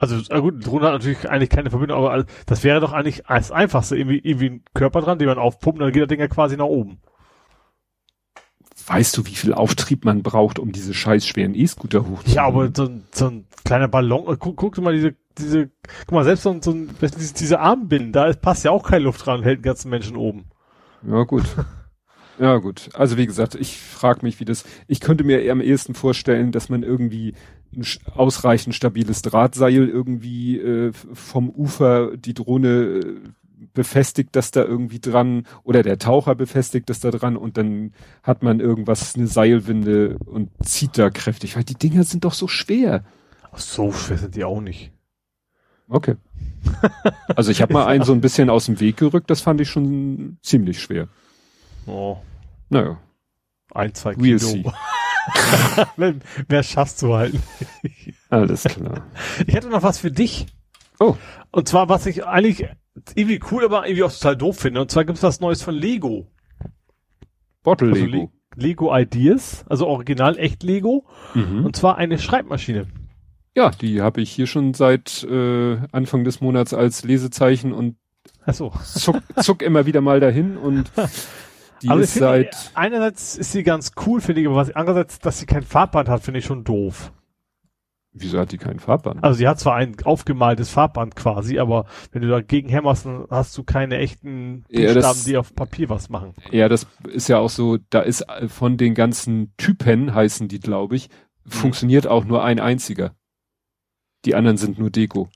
Also, 0.00 0.16
na 0.30 0.38
gut, 0.38 0.64
Drohne 0.64 0.86
hat 0.86 0.92
natürlich 0.92 1.28
eigentlich 1.28 1.50
keine 1.50 1.70
Verbindung, 1.70 1.98
aber 1.98 2.24
das 2.46 2.62
wäre 2.64 2.80
doch 2.80 2.92
eigentlich 2.92 3.22
das 3.28 3.50
Einfachste. 3.50 3.96
Irgendwie, 3.96 4.18
irgendwie 4.18 4.50
ein 4.50 4.62
Körper 4.74 5.00
dran, 5.00 5.18
den 5.18 5.26
man 5.28 5.38
aufpumpt, 5.38 5.80
dann 5.80 5.92
geht 5.92 6.02
das 6.02 6.08
Ding 6.08 6.20
ja 6.20 6.28
quasi 6.28 6.56
nach 6.56 6.66
oben. 6.66 6.98
weißt 8.86 9.16
du, 9.16 9.26
wie 9.26 9.34
viel 9.34 9.52
Auftrieb 9.54 10.04
man 10.04 10.22
braucht, 10.22 10.58
um 10.58 10.72
diese 10.72 10.94
scheiß 10.94 11.26
schweren 11.26 11.54
E-Scooter 11.54 12.02
hochzukriegen? 12.02 12.34
Ja, 12.34 12.44
aber 12.44 12.70
so 12.74 12.84
ein, 12.84 13.04
so 13.12 13.26
ein 13.26 13.44
kleiner 13.64 13.88
Ballon, 13.88 14.32
äh, 14.32 14.36
guck, 14.38 14.56
guck 14.56 14.74
dir 14.76 14.82
mal 14.82 14.94
diese, 14.94 15.14
diese, 15.36 15.70
guck 16.06 16.12
mal, 16.12 16.24
selbst 16.24 16.44
so 16.44 16.50
ein, 16.50 16.62
so 16.62 16.70
ein 16.70 16.90
diese, 17.00 17.34
diese 17.34 17.60
Armbinden, 17.60 18.12
da 18.12 18.32
passt 18.32 18.64
ja 18.64 18.70
auch 18.70 18.84
keine 18.88 19.04
Luft 19.04 19.26
dran, 19.26 19.42
hält 19.42 19.58
den 19.58 19.62
ganzen 19.62 19.90
Menschen 19.90 20.16
oben. 20.16 20.46
Ja, 21.06 21.22
gut. 21.24 21.44
Ja, 22.40 22.58
gut. 22.58 22.90
Also 22.94 23.16
wie 23.16 23.26
gesagt, 23.26 23.56
ich 23.56 23.80
frage 23.80 24.20
mich, 24.22 24.38
wie 24.38 24.44
das. 24.44 24.64
Ich 24.86 25.00
könnte 25.00 25.24
mir 25.24 25.42
eher 25.42 25.50
am 25.50 25.60
ehesten 25.60 25.94
vorstellen, 25.94 26.52
dass 26.52 26.68
man 26.68 26.84
irgendwie 26.84 27.34
ein 27.74 27.84
ausreichend 28.14 28.76
stabiles 28.76 29.22
Drahtseil 29.22 29.88
irgendwie 29.88 30.56
äh, 30.58 30.92
vom 30.92 31.50
Ufer 31.50 32.16
die 32.16 32.34
Drohne 32.34 32.68
äh, 32.68 33.20
befestigt 33.74 34.30
das 34.36 34.52
da 34.52 34.62
irgendwie 34.64 35.00
dran 35.00 35.46
oder 35.64 35.82
der 35.82 35.98
Taucher 35.98 36.34
befestigt 36.34 36.88
das 36.88 37.00
da 37.00 37.10
dran 37.10 37.36
und 37.36 37.56
dann 37.56 37.92
hat 38.22 38.42
man 38.42 38.60
irgendwas, 38.60 39.16
eine 39.16 39.26
Seilwinde 39.26 40.18
und 40.24 40.50
zieht 40.62 40.96
da 40.96 41.10
kräftig, 41.10 41.56
weil 41.56 41.64
die 41.64 41.74
Dinger 41.74 42.04
sind 42.04 42.24
doch 42.24 42.34
so 42.34 42.46
schwer. 42.46 43.04
Ach, 43.50 43.58
so 43.58 43.90
schwer 43.92 44.18
sind 44.18 44.36
die 44.36 44.44
auch 44.44 44.60
nicht. 44.60 44.92
Okay. 45.88 46.16
Also 47.36 47.50
ich 47.50 47.62
habe 47.62 47.72
mal 47.72 47.86
einen 47.86 48.04
so 48.04 48.12
ein 48.12 48.20
bisschen 48.20 48.50
aus 48.50 48.66
dem 48.66 48.80
Weg 48.80 48.96
gerückt, 48.96 49.30
das 49.30 49.40
fand 49.40 49.60
ich 49.60 49.68
schon 49.68 50.38
ziemlich 50.42 50.80
schwer. 50.80 51.08
Oh, 51.86 52.18
Naja. 52.68 52.98
ein, 53.74 53.94
zwei 53.94 54.12
We'll 54.12 54.38
Kilo. 54.38 54.72
Wer- 56.48 56.62
schafft 56.62 56.98
zu 56.98 57.14
halten? 57.14 57.42
Alles 58.30 58.64
klar. 58.64 59.06
Ich 59.46 59.54
hätte 59.54 59.68
noch 59.68 59.82
was 59.82 59.98
für 59.98 60.10
dich. 60.10 60.46
Oh. 61.00 61.16
Und 61.50 61.68
zwar, 61.68 61.88
was 61.88 62.06
ich 62.06 62.24
eigentlich 62.26 62.66
irgendwie 63.14 63.40
cool, 63.50 63.64
aber 63.64 63.86
irgendwie 63.86 64.02
auch 64.04 64.12
total 64.12 64.36
doof 64.36 64.58
finde. 64.58 64.80
Und 64.80 64.90
zwar 64.90 65.04
gibt's 65.04 65.22
was 65.22 65.40
Neues 65.40 65.62
von 65.62 65.74
Lego. 65.74 66.26
Bottle 67.62 67.90
Also 67.92 68.04
Lego. 68.04 68.16
Le 68.16 68.28
Lego 68.56 68.96
Ideas, 68.96 69.64
also 69.68 69.86
original 69.86 70.36
echt 70.38 70.62
Lego. 70.64 71.06
Mhm. 71.34 71.64
Und 71.64 71.76
zwar 71.76 71.96
eine 71.96 72.18
Schreibmaschine. 72.18 72.86
Ja, 73.56 73.70
die 73.70 74.00
habe 74.02 74.20
ich 74.20 74.30
hier 74.30 74.46
schon 74.46 74.74
seit 74.74 75.24
äh, 75.24 75.78
Anfang 75.92 76.24
des 76.24 76.40
Monats 76.40 76.74
als 76.74 77.02
Lesezeichen 77.04 77.72
und 77.72 77.96
Achso. 78.44 78.72
zuck, 78.84 79.20
zuck 79.42 79.62
immer 79.62 79.86
wieder 79.86 80.00
mal 80.00 80.20
dahin 80.20 80.56
und 80.56 80.90
die 81.82 81.88
Aber 81.88 81.98
ich 82.00 82.04
ist 82.04 82.14
seit 82.14 82.70
einerseits 82.74 83.36
ist 83.36 83.52
sie 83.52 83.62
ganz 83.62 83.92
cool, 84.06 84.20
finde 84.20 84.40
ich, 84.42 84.46
aber 84.46 84.56
was, 84.56 84.70
andererseits, 84.74 85.18
dass 85.18 85.38
sie 85.40 85.46
kein 85.46 85.62
Farbband 85.62 86.08
hat, 86.08 86.22
finde 86.22 86.38
ich 86.40 86.44
schon 86.44 86.62
doof. 86.64 87.12
wieso 88.12 88.38
hat 88.38 88.52
die 88.52 88.58
keinen 88.58 88.78
Farbband? 88.80 89.22
Also 89.24 89.38
sie 89.38 89.48
hat 89.48 89.58
zwar 89.60 89.74
ein 89.76 89.96
aufgemaltes 90.04 90.70
Farbband 90.70 91.14
quasi, 91.16 91.58
aber 91.58 91.86
wenn 92.12 92.22
du 92.22 92.28
dagegen 92.28 92.68
hämmerst, 92.68 93.06
dann 93.06 93.26
hast 93.30 93.56
du 93.56 93.64
keine 93.64 93.96
echten 93.98 94.64
Ja, 94.68 94.92
Buchstaben, 94.92 95.00
das- 95.18 95.24
die 95.24 95.36
auf 95.36 95.54
Papier 95.54 95.88
was 95.88 96.08
machen. 96.10 96.34
Ja, 96.50 96.68
das 96.68 96.86
ist 97.08 97.28
ja 97.28 97.38
auch 97.38 97.50
so, 97.50 97.78
da 97.90 98.00
ist 98.00 98.22
äh, 98.22 98.48
von 98.48 98.76
den 98.76 98.94
ganzen 98.94 99.52
Typen 99.56 100.14
heißen 100.14 100.48
die, 100.48 100.60
glaube 100.60 100.96
ich, 100.96 101.08
funktioniert 101.46 102.06
auch 102.06 102.24
nur 102.24 102.44
ein 102.44 102.60
einziger. 102.60 103.14
Die 104.24 104.34
anderen 104.34 104.56
sind 104.56 104.78
nur 104.78 104.90
Deko. 104.90 105.28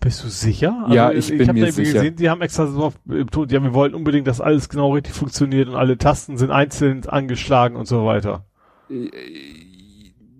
Bist 0.00 0.22
du 0.22 0.28
sicher? 0.28 0.82
Also 0.84 0.94
Ja, 0.94 1.10
ich 1.10 1.28
bin 1.28 1.48
hab 1.48 1.54
mir 1.54 1.66
da 1.66 1.72
sicher. 1.72 1.92
Gesehen, 1.94 2.16
die 2.16 2.30
haben 2.30 2.40
extra 2.40 2.66
so 2.66 2.84
auf, 2.84 2.98
betont, 3.04 3.50
ja, 3.50 3.62
wir 3.62 3.74
wollten 3.74 3.96
unbedingt, 3.96 4.26
dass 4.26 4.40
alles 4.40 4.68
genau 4.68 4.92
richtig 4.92 5.14
funktioniert 5.14 5.68
und 5.68 5.74
alle 5.74 5.98
Tasten 5.98 6.38
sind 6.38 6.50
einzeln 6.50 7.04
angeschlagen 7.06 7.76
und 7.76 7.86
so 7.86 8.06
weiter. 8.06 8.46
Äh, 8.88 9.10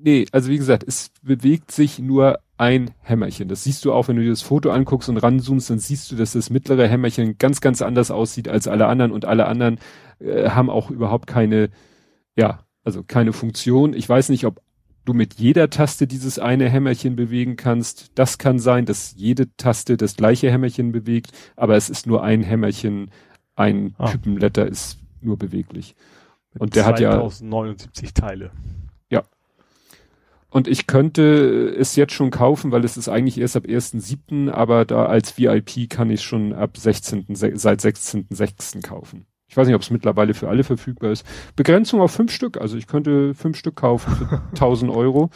Nee, 0.01 0.27
also 0.31 0.49
wie 0.49 0.59
gesagt, 0.59 0.85
es 0.87 1.11
bewegt 1.23 1.73
sich 1.73 1.99
nur 1.99 2.39
ein 2.57 2.93
Hämmerchen. 3.03 3.49
Das 3.49 3.65
siehst 3.65 3.85
du 3.85 3.93
auch, 3.93 4.07
wenn 4.09 4.17
du 4.17 4.23
dir 4.23 4.31
das 4.31 4.43
Foto 4.43 4.71
anguckst 4.71 5.09
und 5.09 5.17
ranzoomst, 5.17 5.71
dann 5.71 5.81
siehst 5.81 6.11
du, 6.11 6.17
dass 6.17 6.33
das 6.33 6.51
mittlere 6.51 6.87
Hämmerchen 6.87 7.37
ganz, 7.39 7.61
ganz 7.61 7.83
anders 7.83 8.11
aussieht 8.11 8.49
als 8.49 8.69
alle 8.69 8.87
anderen 8.87 9.11
und 9.11 9.25
alle 9.25 9.47
anderen 9.47 9.79
äh, 10.21 10.51
haben 10.51 10.71
auch 10.71 10.91
überhaupt 10.91 11.27
keine, 11.27 11.71
ja, 12.37 12.61
also 12.85 13.03
keine 13.03 13.33
Funktion. 13.33 13.93
Ich 13.93 14.09
weiß 14.09 14.29
nicht, 14.29 14.47
ob 14.47 14.61
du 15.09 15.15
mit 15.15 15.35
jeder 15.35 15.71
Taste 15.71 16.07
dieses 16.07 16.39
eine 16.39 16.69
Hämmerchen 16.69 17.17
bewegen 17.17 17.57
kannst. 17.57 18.11
Das 18.15 18.39
kann 18.39 18.59
sein, 18.59 18.85
dass 18.85 19.15
jede 19.17 19.55
Taste 19.57 19.97
das 19.97 20.17
gleiche 20.17 20.51
Hämmerchen 20.51 20.93
bewegt, 20.93 21.33
aber 21.57 21.77
es 21.77 21.89
ist 21.91 22.07
nur 22.07 22.23
ein 22.23 22.43
Hämmerchen, 22.43 23.11
ein 23.57 23.95
Ah. 23.99 24.11
Typenletter 24.11 24.67
ist 24.67 24.99
nur 25.21 25.37
beweglich. 25.39 25.95
Mit 26.53 26.63
Und 26.63 26.77
der 26.77 26.85
hat 26.87 27.01
ja- 27.01 27.13
2079 27.13 28.13
Teile. 28.15 28.51
Und 30.51 30.67
ich 30.67 30.87
könnte 30.87 31.75
es 31.79 31.95
jetzt 31.95 32.15
schon 32.15 32.31
kaufen, 32.31 32.73
weil 32.73 32.83
es 32.83 32.97
ist 32.97 33.11
eigentlich 33.11 33.37
erst 33.37 33.55
ab 33.57 33.67
1.7., 33.67 34.49
aber 34.49 34.87
da 34.87 35.05
als 35.05 35.37
VIP 35.37 35.89
kann 35.91 36.09
ich 36.09 36.23
schon 36.23 36.55
ab 36.55 36.79
16., 36.79 37.35
se- 37.37 37.53
seit 37.57 37.83
16.6. 37.83 38.81
kaufen. 38.81 39.27
Ich 39.49 39.57
weiß 39.57 39.67
nicht, 39.67 39.75
ob 39.77 39.83
es 39.83 39.91
mittlerweile 39.91 40.35
für 40.35 40.49
alle 40.49 40.63
verfügbar 40.63 41.11
ist. 41.11 41.25
Begrenzung 41.57 42.01
auf 42.01 42.13
fünf 42.13 42.33
Stück. 42.33 42.61
Also 42.61 42.77
ich 42.77 42.87
könnte 42.87 43.35
fünf 43.35 43.57
Stück 43.57 43.77
kaufen 43.77 44.15
für 44.15 44.43
1000 44.53 44.91
Euro. 44.93 45.31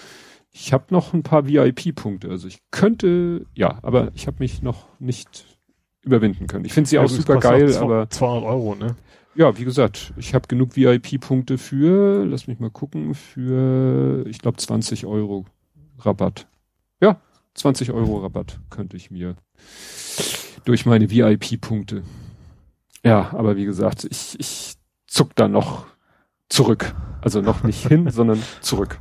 Ich 0.51 0.73
habe 0.75 0.85
noch 0.91 1.15
ein 1.15 1.23
paar 1.23 1.47
VIP-Punkte. 1.49 2.29
Also 2.29 2.47
ich 2.47 2.59
könnte, 2.71 3.47
ja, 3.55 3.79
aber 3.83 4.11
ich 4.15 4.27
habe 4.27 4.37
mich 4.41 4.61
noch 4.63 4.87
nicht 4.99 5.47
überwinden 6.03 6.47
können. 6.47 6.67
Ich 6.67 6.75
finde 6.75 6.91
sie 6.91 6.97
Ja, 6.97 7.03
auch 7.03 7.09
super 7.09 7.39
geil, 7.39 7.75
aber 7.77 8.11
200 8.11 8.45
Euro, 8.45 8.75
ne? 8.75 8.97
ja, 9.35 9.57
wie 9.57 9.65
gesagt, 9.65 10.13
ich 10.19 10.35
habe 10.35 10.47
genug 10.49 10.77
VIP-Punkte 10.77 11.57
für, 11.57 12.25
lass 12.27 12.49
mich 12.49 12.59
mal 12.59 12.71
gucken, 12.71 13.15
für, 13.15 14.27
ich 14.27 14.41
glaube, 14.41 14.59
20 14.59 15.07
Euro 15.07 15.47
Rabatt. 16.01 16.49
Ja, 17.01 17.19
20 17.55 17.93
Euro 17.93 18.19
Rabatt 18.19 18.61
könnte 18.69 18.97
ich 18.97 19.11
mir 19.11 19.37
durch 20.65 20.85
meine 20.85 21.11
VIP-Punkte. 21.11 22.03
Ja, 23.05 23.31
aber 23.33 23.57
wie 23.57 23.65
gesagt, 23.65 24.05
ich, 24.05 24.39
ich 24.39 24.75
zuck 25.07 25.35
da 25.35 25.49
noch 25.49 25.87
zurück. 26.49 26.95
Also 27.21 27.41
noch 27.41 27.63
nicht 27.63 27.87
hin, 27.87 28.11
sondern 28.11 28.43
zurück. 28.61 29.01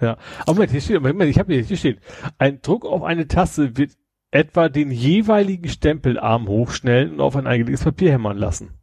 Aber 0.00 0.18
Moment, 0.54 0.70
hier 0.70 0.80
steht, 0.80 1.02
Moment, 1.02 1.30
ich 1.30 1.38
habe 1.38 1.52
hier, 1.52 1.62
hier 1.62 1.76
steht, 1.76 2.00
ein 2.38 2.62
Druck 2.62 2.86
auf 2.86 3.02
eine 3.02 3.28
Taste 3.28 3.76
wird 3.76 3.92
etwa 4.30 4.68
den 4.68 4.90
jeweiligen 4.90 5.68
Stempelarm 5.68 6.48
hochschnellen 6.48 7.14
und 7.14 7.20
auf 7.20 7.36
ein 7.36 7.46
eingelegtes 7.46 7.84
Papier 7.84 8.12
hämmern 8.12 8.38
lassen. 8.38 8.78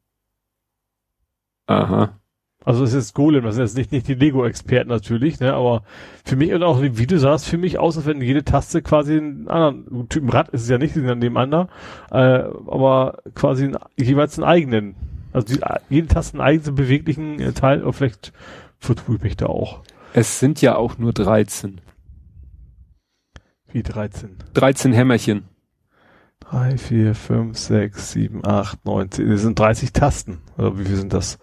Aha. 1.65 2.19
Also 2.65 2.81
das 2.81 2.89
ist 2.89 2.95
jetzt 2.95 3.13
Golem, 3.13 3.45
das 3.45 3.55
sind 3.55 3.63
jetzt 3.63 3.77
nicht, 3.77 3.91
nicht 3.91 4.07
die 4.07 4.15
Lego-Experten 4.15 4.89
natürlich, 4.89 5.39
ne, 5.39 5.53
aber 5.53 5.83
für 6.25 6.35
mich 6.35 6.51
und 6.51 6.63
auch 6.63 6.81
wie 6.81 7.07
du 7.07 7.17
sahst, 7.17 7.47
für 7.47 7.57
mich 7.57 7.79
aus, 7.79 7.95
als 7.95 8.05
wenn 8.05 8.21
jede 8.21 8.43
Taste 8.43 8.81
quasi 8.81 9.17
einen 9.17 9.47
anderen 9.47 10.09
Typen 10.09 10.29
Rad 10.29 10.49
ist 10.49 10.63
es 10.63 10.69
ja 10.69 10.77
nicht, 10.77 10.93
die 10.93 10.99
sind 10.99 11.07
dann 11.07 11.19
nebeneinander, 11.19 11.69
äh, 12.11 12.17
aber 12.17 13.19
quasi 13.35 13.65
einen, 13.65 13.77
jeweils 13.95 14.37
einen 14.37 14.47
eigenen, 14.47 14.95
also 15.31 15.47
die, 15.47 15.61
jede 15.89 16.07
Taste 16.07 16.33
einen 16.33 16.41
eigenen 16.45 16.75
beweglichen 16.75 17.39
äh, 17.39 17.53
Teil, 17.53 17.83
oder 17.83 17.93
vielleicht 17.93 18.33
vertue 18.79 19.15
ich 19.15 19.21
mich 19.21 19.37
da 19.37 19.45
auch. 19.45 19.83
Es 20.13 20.39
sind 20.39 20.61
ja 20.61 20.75
auch 20.75 20.97
nur 20.97 21.13
13. 21.13 21.79
Wie 23.71 23.83
13. 23.83 24.37
13 24.53 24.93
Hämmerchen. 24.93 25.45
3, 26.39 26.77
4, 26.77 27.15
5, 27.15 27.57
6, 27.57 28.11
7, 28.11 28.45
8, 28.45 28.85
9, 28.85 29.11
10. 29.11 29.29
Das 29.29 29.41
sind 29.41 29.59
30 29.59 29.93
Tasten. 29.93 30.39
Oder 30.57 30.79
wie 30.79 30.85
viel 30.85 30.95
sind 30.95 31.13
das? 31.13 31.39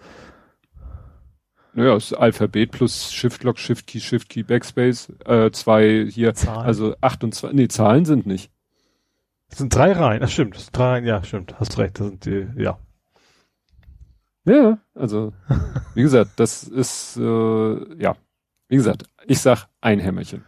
Naja, 1.74 1.94
das 1.94 2.12
Alphabet 2.12 2.70
plus 2.70 3.12
Shift-Lock, 3.12 3.58
Shift-Key, 3.58 4.00
Shift-Key, 4.00 4.44
Backspace, 4.44 5.12
äh, 5.26 5.50
zwei 5.50 6.06
hier, 6.08 6.34
Zahlen. 6.34 6.66
also 6.66 6.94
28, 7.00 7.52
nee, 7.56 7.68
Zahlen 7.68 8.04
sind 8.04 8.26
nicht. 8.26 8.50
Das 9.48 9.58
sind 9.58 9.74
drei 9.74 9.92
Reihen. 9.92 10.20
Das 10.20 10.32
stimmt. 10.32 10.54
Das 10.56 10.70
drei 10.70 10.84
Reihen, 10.94 11.04
ja, 11.04 11.22
stimmt. 11.24 11.58
Hast 11.58 11.76
recht. 11.78 11.98
Das 11.98 12.06
sind 12.08 12.24
die, 12.24 12.46
ja. 12.56 12.78
Ja, 14.46 14.78
also, 14.94 15.32
wie 15.94 16.02
gesagt, 16.02 16.32
das 16.36 16.64
ist, 16.64 17.16
äh, 17.16 18.02
ja, 18.02 18.16
wie 18.68 18.76
gesagt, 18.76 19.04
ich 19.26 19.40
sag 19.40 19.66
ein 19.80 20.00
Hämmerchen. 20.00 20.44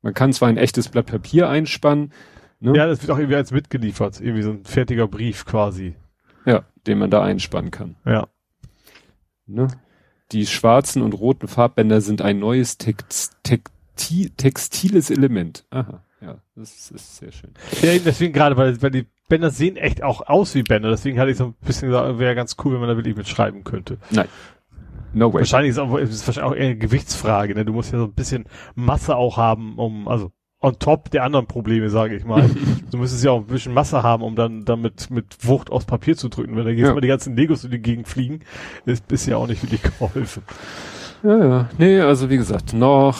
Man 0.00 0.14
kann 0.14 0.32
zwar 0.32 0.48
ein 0.48 0.56
echtes 0.56 0.88
Blatt 0.88 1.06
Papier 1.06 1.48
einspannen, 1.48 2.12
ne, 2.60 2.74
Ja, 2.76 2.86
das 2.86 3.02
wird 3.02 3.10
auch 3.10 3.18
irgendwie 3.18 3.36
als 3.36 3.50
mitgeliefert. 3.50 4.20
Irgendwie 4.20 4.42
so 4.42 4.50
ein 4.52 4.64
fertiger 4.64 5.06
Brief 5.06 5.44
quasi. 5.44 5.96
ja, 6.46 6.64
den 6.86 6.98
man 6.98 7.10
da 7.10 7.22
einspannen 7.22 7.70
kann. 7.70 7.96
Ja. 8.06 8.26
Ne? 9.46 9.68
Die 10.32 10.46
schwarzen 10.46 11.02
und 11.02 11.14
roten 11.14 11.48
Farbbänder 11.48 12.00
sind 12.00 12.22
ein 12.22 12.38
neues 12.38 12.76
Text, 12.78 13.36
Texti, 13.42 14.30
textiles 14.36 15.10
Element. 15.10 15.64
Aha. 15.70 16.02
Ja, 16.20 16.38
das 16.56 16.90
ist 16.90 17.16
sehr 17.16 17.32
schön. 17.32 17.50
Ja, 17.80 17.92
eben 17.92 18.04
deswegen 18.04 18.32
gerade, 18.32 18.56
weil, 18.56 18.80
weil 18.82 18.90
die 18.90 19.06
Bänder 19.28 19.50
sehen 19.50 19.76
echt 19.76 20.02
auch 20.02 20.26
aus 20.26 20.54
wie 20.54 20.62
Bänder. 20.62 20.90
Deswegen 20.90 21.18
hatte 21.18 21.30
ich 21.30 21.36
so 21.36 21.46
ein 21.46 21.54
bisschen 21.64 21.88
gesagt, 21.88 22.18
wäre 22.18 22.34
ganz 22.34 22.56
cool, 22.64 22.74
wenn 22.74 22.80
man 22.80 22.88
da 22.88 22.96
wirklich 22.96 23.16
mitschreiben 23.16 23.62
könnte. 23.62 23.98
Nein. 24.10 24.28
No 25.12 25.32
way. 25.32 25.40
Wahrscheinlich 25.40 25.70
ist 25.70 25.76
es 25.76 25.82
auch, 25.82 25.96
ist 25.96 26.12
es 26.12 26.26
wahrscheinlich 26.26 26.52
auch 26.52 26.56
eher 26.56 26.66
eine 26.66 26.76
Gewichtsfrage. 26.76 27.54
Ne? 27.54 27.64
Du 27.64 27.72
musst 27.72 27.92
ja 27.92 27.98
so 27.98 28.04
ein 28.04 28.12
bisschen 28.12 28.44
Masse 28.74 29.16
auch 29.16 29.36
haben, 29.36 29.78
um, 29.78 30.08
also 30.08 30.32
on 30.60 30.78
top 30.78 31.10
der 31.10 31.22
anderen 31.24 31.46
Probleme, 31.46 31.88
sage 31.90 32.16
ich 32.16 32.24
mal. 32.24 32.48
du 32.90 32.98
müsstest 32.98 33.24
ja 33.24 33.30
auch 33.30 33.40
ein 33.40 33.46
bisschen 33.46 33.74
Masse 33.74 34.02
haben, 34.02 34.22
um 34.22 34.34
dann 34.34 34.64
damit 34.64 35.10
mit 35.10 35.36
Wucht 35.46 35.70
aufs 35.70 35.84
Papier 35.86 36.16
zu 36.16 36.28
drücken. 36.28 36.56
Wenn 36.56 36.64
da 36.64 36.70
jetzt 36.70 36.88
Ja. 36.88 36.94
mal 36.94 37.00
die 37.00 37.08
ganzen 37.08 37.36
Legos 37.36 37.64
in 37.64 37.70
die 37.70 37.78
Gegend 37.80 38.08
fliegen, 38.08 38.40
ist 38.86 39.06
bisher 39.08 39.38
auch 39.38 39.46
nicht 39.46 39.62
wirklich 39.62 39.82
geholfen. 39.82 40.42
Ja, 41.22 41.38
ja. 41.48 41.68
Nee, 41.78 42.00
also 42.00 42.28
wie 42.30 42.36
gesagt, 42.36 42.72
noch, 42.72 43.18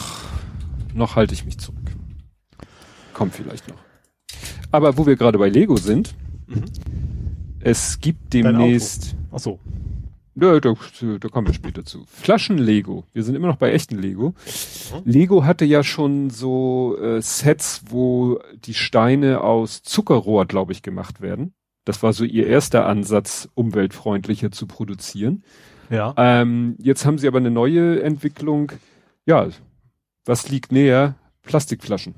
noch 0.93 1.15
halte 1.15 1.33
ich 1.33 1.45
mich 1.45 1.57
zurück. 1.59 1.77
Kommt 3.13 3.33
vielleicht 3.35 3.67
noch. 3.67 3.77
Aber 4.71 4.97
wo 4.97 5.05
wir 5.05 5.15
gerade 5.15 5.37
bei 5.37 5.49
Lego 5.49 5.75
sind, 5.77 6.15
Mhm. 6.47 6.63
es 7.59 7.99
gibt 7.99 8.33
demnächst, 8.33 9.15
Ach 9.31 9.39
so. 9.39 9.59
Ja, 10.41 10.59
da, 10.59 10.73
da 11.19 11.29
kommen 11.29 11.47
wir 11.47 11.53
später 11.53 11.85
zu. 11.85 12.05
Flaschen-Lego. 12.07 13.03
Wir 13.13 13.23
sind 13.23 13.35
immer 13.35 13.47
noch 13.47 13.57
bei 13.57 13.71
echten 13.71 13.97
Lego. 13.97 14.29
Mhm. 14.29 15.01
Lego 15.05 15.43
hatte 15.45 15.65
ja 15.65 15.83
schon 15.83 16.29
so 16.29 16.97
äh, 17.01 17.21
Sets, 17.21 17.83
wo 17.89 18.39
die 18.65 18.73
Steine 18.73 19.41
aus 19.41 19.83
Zuckerrohr, 19.83 20.45
glaube 20.45 20.71
ich, 20.71 20.81
gemacht 20.81 21.21
werden. 21.21 21.53
Das 21.85 22.03
war 22.03 22.13
so 22.13 22.23
ihr 22.23 22.47
erster 22.47 22.85
Ansatz, 22.85 23.49
umweltfreundlicher 23.55 24.51
zu 24.51 24.67
produzieren. 24.67 25.43
Ja. 25.89 26.13
Ähm, 26.17 26.75
jetzt 26.79 27.05
haben 27.05 27.17
sie 27.17 27.27
aber 27.27 27.39
eine 27.39 27.51
neue 27.51 28.01
Entwicklung. 28.03 28.71
Ja, 29.25 29.47
was 30.25 30.49
liegt 30.49 30.71
näher? 30.71 31.15
Plastikflaschen. 31.41 32.13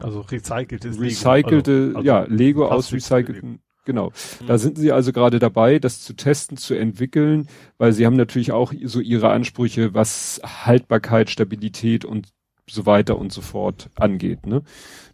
Also 0.00 0.20
recyceltes 0.20 0.98
Lego. 0.98 1.04
Recycelte, 1.04 1.72
Also, 1.72 1.96
also 1.98 2.06
ja, 2.06 2.24
Lego 2.28 2.66
aus 2.66 2.92
recycelten. 2.92 3.60
Genau. 3.84 4.10
Mhm. 4.40 4.46
Da 4.46 4.58
sind 4.58 4.78
sie 4.78 4.92
also 4.92 5.12
gerade 5.12 5.38
dabei, 5.38 5.78
das 5.78 6.00
zu 6.00 6.14
testen, 6.14 6.56
zu 6.56 6.74
entwickeln, 6.74 7.48
weil 7.78 7.92
sie 7.92 8.06
haben 8.06 8.16
natürlich 8.16 8.52
auch 8.52 8.72
so 8.84 9.00
ihre 9.00 9.30
Ansprüche, 9.30 9.94
was 9.94 10.40
Haltbarkeit, 10.44 11.30
Stabilität 11.30 12.04
und 12.04 12.28
so 12.68 12.86
weiter 12.86 13.18
und 13.18 13.32
so 13.32 13.40
fort 13.40 13.90
angeht. 13.96 14.46
Ne? 14.46 14.62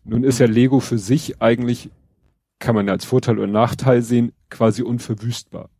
Nun 0.04 0.24
ist 0.24 0.38
ja 0.38 0.46
Lego 0.46 0.80
für 0.80 0.98
sich 0.98 1.40
eigentlich, 1.40 1.90
kann 2.58 2.74
man 2.74 2.86
ja 2.86 2.92
als 2.92 3.04
Vorteil 3.04 3.38
oder 3.38 3.46
Nachteil 3.46 4.02
sehen, 4.02 4.32
quasi 4.50 4.82
unverwüstbar. 4.82 5.70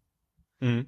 Mhm. 0.61 0.87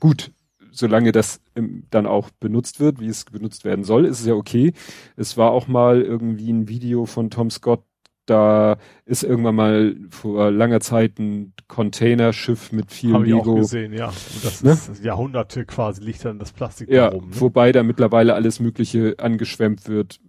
gut, 0.00 0.32
solange 0.70 1.12
das 1.12 1.40
ähm, 1.56 1.84
dann 1.90 2.06
auch 2.06 2.30
benutzt 2.40 2.80
wird, 2.80 3.00
wie 3.00 3.06
es 3.06 3.24
benutzt 3.24 3.64
werden 3.64 3.84
soll, 3.84 4.06
ist 4.06 4.20
es 4.20 4.26
ja 4.26 4.34
okay. 4.34 4.72
Es 5.16 5.36
war 5.36 5.50
auch 5.50 5.68
mal 5.68 6.02
irgendwie 6.02 6.50
ein 6.50 6.68
Video 6.68 7.06
von 7.06 7.30
Tom 7.30 7.50
Scott, 7.50 7.84
da 8.26 8.76
ist 9.04 9.22
irgendwann 9.22 9.54
mal 9.54 9.96
vor 10.10 10.50
langer 10.50 10.80
Zeit 10.80 11.18
ein 11.18 11.52
Containerschiff 11.68 12.72
mit 12.72 12.90
viel 12.92 13.12
Habe 13.12 13.26
ich 13.26 13.34
auch 13.34 13.38
Lego. 13.44 13.54
gesehen, 13.56 13.92
ja. 13.92 14.08
Und 14.08 14.44
das 14.44 14.62
Ne? 14.62 14.72
ist 14.72 15.04
Jahrhunderte 15.04 15.64
quasi 15.64 16.02
liegt 16.02 16.24
dann 16.24 16.38
das 16.38 16.52
Plastik 16.52 16.88
Ja, 16.90 17.10
da 17.10 17.16
rum. 17.16 17.28
Ne? 17.30 17.40
wobei 17.40 17.72
da 17.72 17.82
mittlerweile 17.82 18.34
alles 18.34 18.60
Mögliche 18.60 19.14
angeschwemmt 19.18 19.88
wird. 19.88 20.20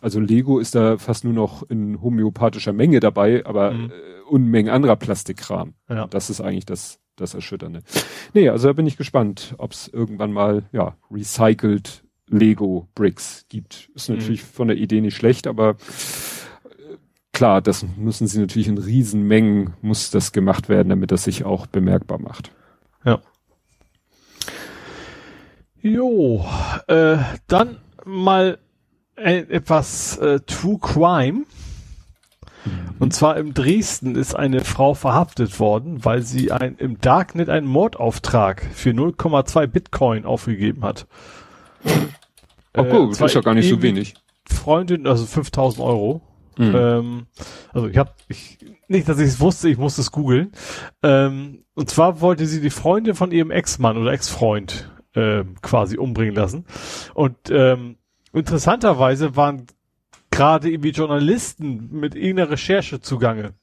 Also 0.00 0.20
Lego 0.20 0.60
ist 0.60 0.74
da 0.76 0.98
fast 0.98 1.24
nur 1.24 1.32
noch 1.32 1.68
in 1.68 2.00
homöopathischer 2.00 2.72
Menge 2.72 3.00
dabei, 3.00 3.44
aber 3.44 3.72
Mhm. 3.72 3.90
äh, 3.90 3.92
Unmengen 4.30 4.70
anderer 4.70 4.96
Plastikkram. 4.96 5.72
Ja. 5.88 6.06
Das 6.06 6.28
ist 6.30 6.40
eigentlich 6.42 6.66
das, 6.66 7.00
das 7.16 7.32
Erschütternde. 7.34 7.80
Nee, 8.34 8.50
also 8.50 8.68
da 8.68 8.74
bin 8.74 8.86
ich 8.86 8.96
gespannt, 8.98 9.54
ob 9.58 9.72
es 9.72 9.88
irgendwann 9.88 10.32
mal, 10.32 10.64
ja, 10.70 10.96
recycelt 11.10 12.04
Lego 12.28 12.88
Bricks 12.94 13.46
gibt. 13.48 13.88
Ist 13.94 14.08
Mhm. 14.10 14.16
natürlich 14.16 14.42
von 14.42 14.68
der 14.68 14.76
Idee 14.76 15.00
nicht 15.00 15.16
schlecht, 15.16 15.46
aber 15.46 15.76
klar, 17.38 17.62
das 17.62 17.86
müssen 17.96 18.26
sie 18.26 18.40
natürlich 18.40 18.66
in 18.66 18.78
Riesenmengen, 18.78 19.74
muss 19.80 20.10
das 20.10 20.32
gemacht 20.32 20.68
werden, 20.68 20.88
damit 20.88 21.12
das 21.12 21.22
sich 21.22 21.44
auch 21.44 21.66
bemerkbar 21.66 22.18
macht. 22.18 22.50
Jo, 25.80 26.44
äh, 26.88 27.18
dann 27.46 27.76
mal 28.04 28.58
äh, 29.14 29.36
etwas 29.50 30.18
äh, 30.18 30.40
True 30.40 30.78
Crime. 30.80 31.44
Und 32.98 33.14
zwar 33.14 33.36
in 33.36 33.54
Dresden 33.54 34.16
ist 34.16 34.34
eine 34.34 34.64
Frau 34.64 34.94
verhaftet 34.94 35.60
worden, 35.60 36.04
weil 36.04 36.22
sie 36.22 36.50
ein, 36.50 36.74
im 36.78 37.00
Darknet 37.00 37.48
einen 37.50 37.68
Mordauftrag 37.68 38.66
für 38.74 38.90
0,2 38.90 39.68
Bitcoin 39.68 40.24
aufgegeben 40.24 40.82
hat. 40.82 41.06
Oh 42.76 42.82
Äh, 42.82 42.90
gut, 42.90 43.10
das 43.10 43.18
zwar 43.18 43.26
ist 43.26 43.34
ja 43.34 43.40
gar 43.42 43.54
nicht 43.54 43.68
so 43.68 43.80
wenig. 43.80 44.14
Freundin, 44.44 45.06
also 45.06 45.24
5000 45.24 45.86
Euro. 45.86 46.20
Mhm. 46.58 46.74
Ähm, 46.74 47.26
also 47.72 47.88
ich 47.88 47.96
habe 47.96 48.12
ich, 48.28 48.58
nicht, 48.88 49.08
dass 49.08 49.18
ich 49.18 49.28
es 49.28 49.40
wusste, 49.40 49.68
ich 49.68 49.78
musste 49.78 50.00
es 50.00 50.10
googeln. 50.10 50.52
Ähm, 51.02 51.64
und 51.74 51.88
zwar 51.88 52.20
wollte 52.20 52.46
sie 52.46 52.60
die 52.60 52.70
Freundin 52.70 53.14
von 53.14 53.30
ihrem 53.30 53.50
Ex-Mann 53.50 53.96
oder 53.96 54.12
Ex-Freund 54.12 54.90
ähm, 55.14 55.54
quasi 55.62 55.96
umbringen 55.96 56.34
lassen. 56.34 56.66
Und 57.14 57.36
ähm, 57.50 57.96
interessanterweise 58.32 59.36
waren 59.36 59.66
gerade 60.30 60.70
irgendwie 60.70 60.90
Journalisten 60.90 61.88
mit 61.90 62.14
irgendeiner 62.14 62.50
Recherche 62.50 63.00
zugange. 63.00 63.54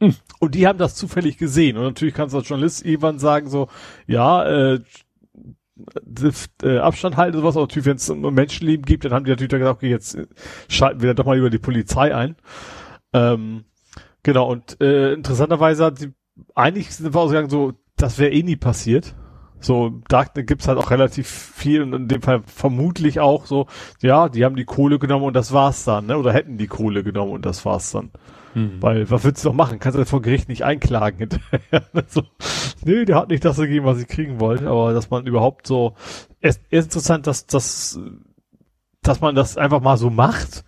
Hm. 0.00 0.14
Und 0.38 0.54
die 0.54 0.66
haben 0.66 0.78
das 0.78 0.94
zufällig 0.94 1.38
gesehen. 1.38 1.76
Und 1.76 1.84
natürlich 1.84 2.14
kannst 2.14 2.32
du 2.32 2.38
als 2.38 2.48
Journalist 2.48 2.84
irgendwann 2.84 3.18
sagen 3.18 3.48
so, 3.48 3.68
ja, 4.06 4.44
äh, 4.46 4.80
äh, 6.62 6.78
Abstand 6.78 7.16
halten 7.16 7.36
und 7.36 7.42
sowas, 7.42 7.56
aber 7.56 7.64
natürlich, 7.64 7.86
wenn 7.86 7.96
es 7.96 8.10
um 8.10 8.34
Menschenleben 8.34 8.84
gibt, 8.84 9.04
dann 9.04 9.12
haben 9.12 9.24
die 9.24 9.30
natürlich 9.30 9.50
gesagt, 9.50 9.76
okay, 9.76 9.90
jetzt 9.90 10.14
äh, 10.14 10.26
schalten 10.68 11.02
wir 11.02 11.14
doch 11.14 11.24
mal 11.24 11.38
über 11.38 11.50
die 11.50 11.58
Polizei 11.58 12.14
ein. 12.14 12.36
Ähm, 13.12 13.64
genau, 14.22 14.50
und 14.50 14.80
äh, 14.80 15.12
interessanterweise 15.12 15.86
hat 15.86 16.00
die, 16.00 16.12
eigentlich 16.54 16.94
sind 16.94 17.14
wir 17.14 17.20
ausgegangen, 17.20 17.50
so, 17.50 17.74
das 17.96 18.18
wäre 18.18 18.32
eh 18.32 18.42
nie 18.42 18.56
passiert. 18.56 19.14
So, 19.60 20.00
Darknet 20.08 20.46
gibt's 20.46 20.68
halt 20.68 20.78
auch 20.78 20.90
relativ 20.90 21.26
viel 21.28 21.82
und 21.82 21.92
in 21.92 22.08
dem 22.08 22.22
Fall 22.22 22.42
vermutlich 22.46 23.18
auch 23.18 23.46
so, 23.46 23.66
ja, 24.00 24.28
die 24.28 24.44
haben 24.44 24.54
die 24.54 24.64
Kohle 24.64 24.98
genommen 25.00 25.24
und 25.24 25.34
das 25.34 25.52
war's 25.52 25.84
dann, 25.84 26.06
ne? 26.06 26.16
Oder 26.16 26.32
hätten 26.32 26.58
die 26.58 26.68
Kohle 26.68 27.02
genommen 27.02 27.32
und 27.32 27.44
das 27.44 27.64
war's 27.64 27.90
dann. 27.90 28.12
Mhm. 28.54 28.80
Weil, 28.80 29.10
was 29.10 29.24
willst 29.24 29.44
du 29.44 29.50
doch 29.50 29.54
machen? 29.54 29.78
Kannst 29.78 29.96
du 29.96 30.00
das 30.00 30.10
vor 30.10 30.22
Gericht 30.22 30.48
nicht 30.48 30.64
einklagen 30.64 31.18
hinterher. 31.18 31.82
so, 32.08 32.22
nee, 32.84 33.04
der 33.04 33.16
hat 33.16 33.28
nicht 33.28 33.44
das 33.44 33.56
gegeben, 33.56 33.86
was 33.86 34.00
ich 34.00 34.08
kriegen 34.08 34.40
wollte, 34.40 34.68
aber 34.68 34.92
dass 34.92 35.10
man 35.10 35.26
überhaupt 35.26 35.66
so, 35.66 35.94
es 36.40 36.60
ist 36.70 36.86
interessant, 36.86 37.26
dass, 37.26 37.46
dass, 37.46 37.98
dass 39.02 39.20
man 39.20 39.34
das 39.34 39.56
einfach 39.56 39.80
mal 39.80 39.96
so 39.96 40.10
macht. 40.10 40.64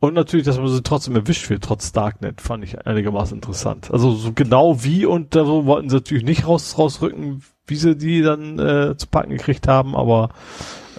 Und 0.00 0.12
natürlich, 0.12 0.44
dass 0.44 0.58
man 0.58 0.68
so 0.68 0.80
trotzdem 0.80 1.16
erwischt 1.16 1.48
wird, 1.48 1.64
trotz 1.64 1.92
Darknet, 1.92 2.42
fand 2.42 2.62
ich 2.62 2.86
einigermaßen 2.86 3.38
interessant. 3.38 3.90
Also 3.90 4.10
so 4.12 4.32
genau 4.32 4.84
wie 4.84 5.06
und 5.06 5.34
da 5.34 5.46
so 5.46 5.64
wollten 5.64 5.88
sie 5.88 5.96
natürlich 5.96 6.24
nicht 6.24 6.46
raus, 6.46 6.76
rausrücken, 6.76 7.42
wie 7.66 7.76
sie 7.76 7.96
die 7.96 8.20
dann 8.20 8.58
äh, 8.58 8.96
zu 8.98 9.06
packen 9.06 9.30
gekriegt 9.30 9.66
haben, 9.66 9.96
aber 9.96 10.28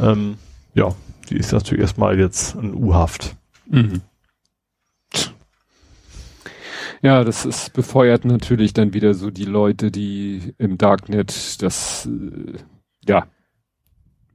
ähm, 0.01 0.39
ja, 0.73 0.95
die 1.29 1.37
ist 1.37 1.51
natürlich 1.51 1.81
erstmal 1.81 2.19
jetzt 2.19 2.55
in 2.55 2.73
U-Haft. 2.73 3.35
Mhm. 3.67 4.01
Ja, 7.06 7.24
das 7.24 7.45
ist 7.45 7.72
befeuert 7.74 8.25
natürlich 8.25 8.74
dann 8.74 8.95
wieder 8.95 9.14
so 9.14 9.30
die 9.30 9.45
Leute, 9.45 9.92
die 9.92 10.56
im 10.58 10.80
Darknet 10.80 11.61
das, 11.61 12.08
äh, 12.08 12.58
ja, 13.08 13.27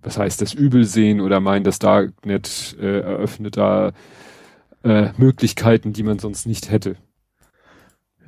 was 0.03 0.17
heißt 0.17 0.41
das 0.41 0.55
Übel 0.55 0.85
sehen 0.85 1.21
oder 1.21 1.41
meinen, 1.41 1.65
das 1.65 1.81
Darknet 1.81 2.77
äh, 2.81 3.01
eröffnet 3.01 3.57
da 3.57 3.91
äh, 4.85 5.09
Möglichkeiten, 5.17 5.93
die 5.93 6.05
man 6.05 6.21
sonst 6.21 6.47
nicht 6.47 6.71
hätte. 6.71 6.95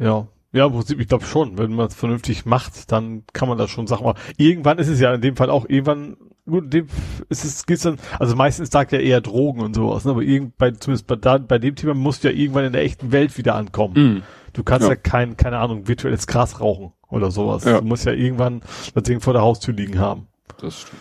Ja. 0.00 0.26
Ja, 0.52 0.68
ich 0.98 1.06
glaube 1.06 1.24
schon, 1.24 1.56
wenn 1.56 1.72
man 1.72 1.86
es 1.86 1.94
vernünftig 1.94 2.44
macht, 2.44 2.90
dann 2.90 3.22
kann 3.32 3.48
man 3.48 3.58
das 3.58 3.70
schon 3.70 3.86
sagen. 3.86 4.12
Irgendwann 4.38 4.78
ist 4.78 4.88
es 4.88 4.98
ja 4.98 5.14
in 5.14 5.20
dem 5.20 5.36
Fall 5.36 5.50
auch, 5.50 5.66
irgendwann, 5.68 6.16
gut, 6.46 6.72
dem 6.72 6.86
ist 7.28 7.44
es, 7.44 7.66
geht's 7.66 7.82
dann, 7.82 7.98
also 8.18 8.34
meistens 8.36 8.70
sagt 8.70 8.92
ja 8.92 8.98
eher 8.98 9.20
Drogen 9.20 9.60
und 9.60 9.74
sowas, 9.74 10.04
ne? 10.04 10.10
aber 10.12 10.22
irgend, 10.22 10.56
bei, 10.56 10.70
zumindest 10.72 11.06
bei, 11.06 11.16
da, 11.16 11.38
bei 11.38 11.58
dem 11.58 11.74
Thema 11.76 11.94
musst 11.94 12.24
du 12.24 12.28
ja 12.30 12.34
irgendwann 12.36 12.64
in 12.64 12.72
der 12.72 12.82
echten 12.82 13.12
Welt 13.12 13.36
wieder 13.38 13.54
ankommen. 13.54 13.94
Mhm. 13.94 14.22
Du 14.52 14.62
kannst 14.64 14.86
ja, 14.86 14.94
Ja. 14.94 14.96
kein, 14.96 15.36
keine 15.36 15.58
Ahnung, 15.58 15.88
virtuelles 15.88 16.26
Gras 16.26 16.60
rauchen 16.60 16.92
oder 17.08 17.30
sowas. 17.30 17.64
Ja. 17.64 17.80
Du 17.80 17.86
musst 17.86 18.04
ja 18.04 18.12
irgendwann 18.12 18.62
das 18.94 19.04
Ding 19.04 19.20
vor 19.20 19.32
der 19.32 19.42
Haustür 19.42 19.74
liegen 19.74 19.98
haben. 19.98 20.28
Das 20.60 20.80
stimmt. 20.80 21.00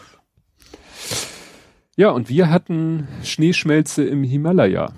Ja, 1.98 2.10
und 2.12 2.30
wir 2.30 2.50
hatten 2.50 3.08
Schneeschmelze 3.24 4.04
im 4.06 4.24
Himalaya. 4.24 4.94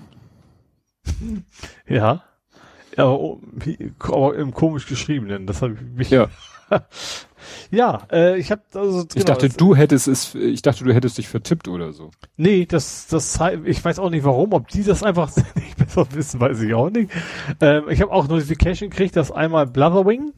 Ja. 1.88 2.22
Aber, 2.96 3.20
oh, 3.20 3.40
aber 4.00 4.36
im 4.36 4.54
komisch 4.54 4.86
geschriebenen, 4.86 5.46
das 5.46 5.62
habe 5.62 5.74
ich 5.74 5.80
mich. 5.80 6.10
Ja. 6.10 6.28
ja, 7.70 8.02
äh, 8.10 8.38
ich 8.38 8.50
habe 8.50 8.62
also 8.74 9.00
Ich 9.02 9.08
genau, 9.08 9.24
dachte, 9.26 9.48
das- 9.48 9.56
du 9.56 9.74
hättest 9.76 10.08
es, 10.08 10.34
ich 10.34 10.62
dachte, 10.62 10.84
du 10.84 10.92
hättest 10.94 11.18
dich 11.18 11.28
vertippt 11.28 11.68
oder 11.68 11.92
so. 11.92 12.10
Nee, 12.36 12.66
das, 12.66 13.06
das, 13.08 13.38
ich 13.64 13.84
weiß 13.84 13.98
auch 13.98 14.10
nicht 14.10 14.24
warum, 14.24 14.52
ob 14.52 14.68
die 14.68 14.82
das 14.84 15.02
einfach 15.02 15.30
nicht 15.56 15.76
besser 15.76 16.06
wissen, 16.12 16.40
weiß 16.40 16.60
ich 16.60 16.74
auch 16.74 16.90
nicht. 16.90 17.10
Ähm, 17.60 17.84
ich 17.88 18.00
habe 18.00 18.12
auch 18.12 18.28
Notification 18.28 18.90
gekriegt, 18.90 19.16
dass 19.16 19.30
einmal 19.30 19.66
Blutherwing 19.66 20.32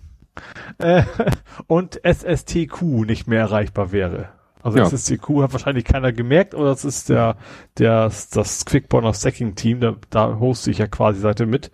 äh, 0.78 1.02
und 1.66 2.00
SSTQ 2.04 2.82
nicht 3.06 3.26
mehr 3.26 3.40
erreichbar 3.40 3.92
wäre. 3.92 4.28
Also 4.62 4.78
Ja. 4.78 4.86
SSCQ 4.86 5.42
hat 5.42 5.52
wahrscheinlich 5.52 5.84
keiner 5.84 6.12
gemerkt, 6.12 6.52
oder 6.54 6.70
das 6.70 6.84
ist 6.84 7.08
der, 7.08 7.36
der, 7.78 8.10
das 8.32 8.64
Quickborner 8.64 9.14
Stacking 9.14 9.54
Team, 9.54 9.78
da, 9.78 9.94
da 10.10 10.40
hoste 10.40 10.72
ich 10.72 10.78
ja 10.78 10.88
quasi 10.88 11.20
Seite 11.20 11.46
mit. 11.46 11.70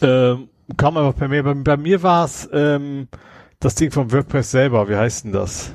Ähm, 0.00 0.48
kam 0.76 0.96
einfach 0.96 1.12
bei 1.18 1.28
mir, 1.28 1.42
bei, 1.42 1.54
bei 1.54 1.76
mir 1.76 2.02
war 2.02 2.24
es, 2.24 2.48
ähm, 2.52 3.08
das 3.60 3.74
Ding 3.74 3.90
von 3.90 4.10
WordPress 4.12 4.50
selber, 4.50 4.88
wie 4.88 4.96
heißt 4.96 5.24
denn 5.24 5.32
das? 5.32 5.72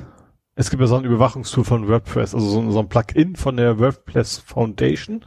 Es 0.54 0.70
gibt 0.70 0.80
ja 0.80 0.86
so 0.86 0.96
ein 0.96 1.04
Überwachungstool 1.04 1.64
von 1.64 1.88
WordPress, 1.88 2.34
also 2.34 2.46
so, 2.48 2.70
so 2.70 2.78
ein 2.80 2.88
Plugin 2.88 3.36
von 3.36 3.56
der 3.56 3.78
WordPress 3.78 4.38
Foundation. 4.38 5.24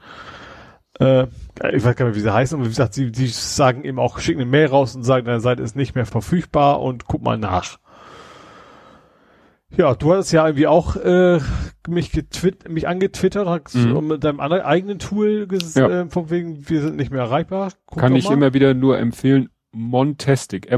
Äh, 1.00 1.28
ich 1.74 1.86
weiß 1.86 1.96
gar 1.96 2.08
nicht, 2.08 2.16
wie 2.16 2.20
sie 2.22 2.34
heißen, 2.34 2.56
aber 2.58 2.66
wie 2.66 2.70
gesagt, 2.70 2.94
sie, 2.94 3.12
die 3.12 3.28
sagen 3.28 3.84
eben 3.86 4.00
auch, 4.00 4.20
schicken 4.20 4.42
eine 4.42 4.50
Mail 4.50 4.68
raus 4.68 4.96
und 4.96 5.04
sagen, 5.04 5.26
deine 5.26 5.40
Seite 5.40 5.62
ist 5.64 5.76
nicht 5.76 5.96
mehr 5.96 6.06
verfügbar 6.06 6.82
und 6.82 7.06
guck 7.06 7.22
mal 7.22 7.38
nach. 7.38 7.78
Ja, 9.78 9.94
du 9.94 10.12
hattest 10.12 10.32
ja 10.34 10.48
irgendwie 10.48 10.66
auch 10.68 10.96
äh, 10.96 11.40
mich 11.88 12.12
getwitt 12.12 12.68
mich 12.68 12.88
angetwittert, 12.88 13.48
hast 13.48 13.76
Mhm. 13.76 14.08
mit 14.08 14.24
deinem 14.24 14.40
anderen 14.40 14.64
eigenen 14.64 14.98
Tool 14.98 15.48
Ja. 15.76 15.88
äh, 16.02 16.10
von 16.10 16.32
wegen, 16.32 16.68
wir 16.68 16.82
sind 16.82 16.96
nicht 16.98 17.12
mehr 17.12 17.22
erreichbar. 17.22 17.72
Guck 17.86 18.00
Kann 18.00 18.16
ich 18.16 18.26
mal. 18.26 18.34
immer 18.34 18.54
wieder 18.56 18.74
nur 18.74 18.98
empfehlen, 18.98 19.50
Montastic, 19.72 20.72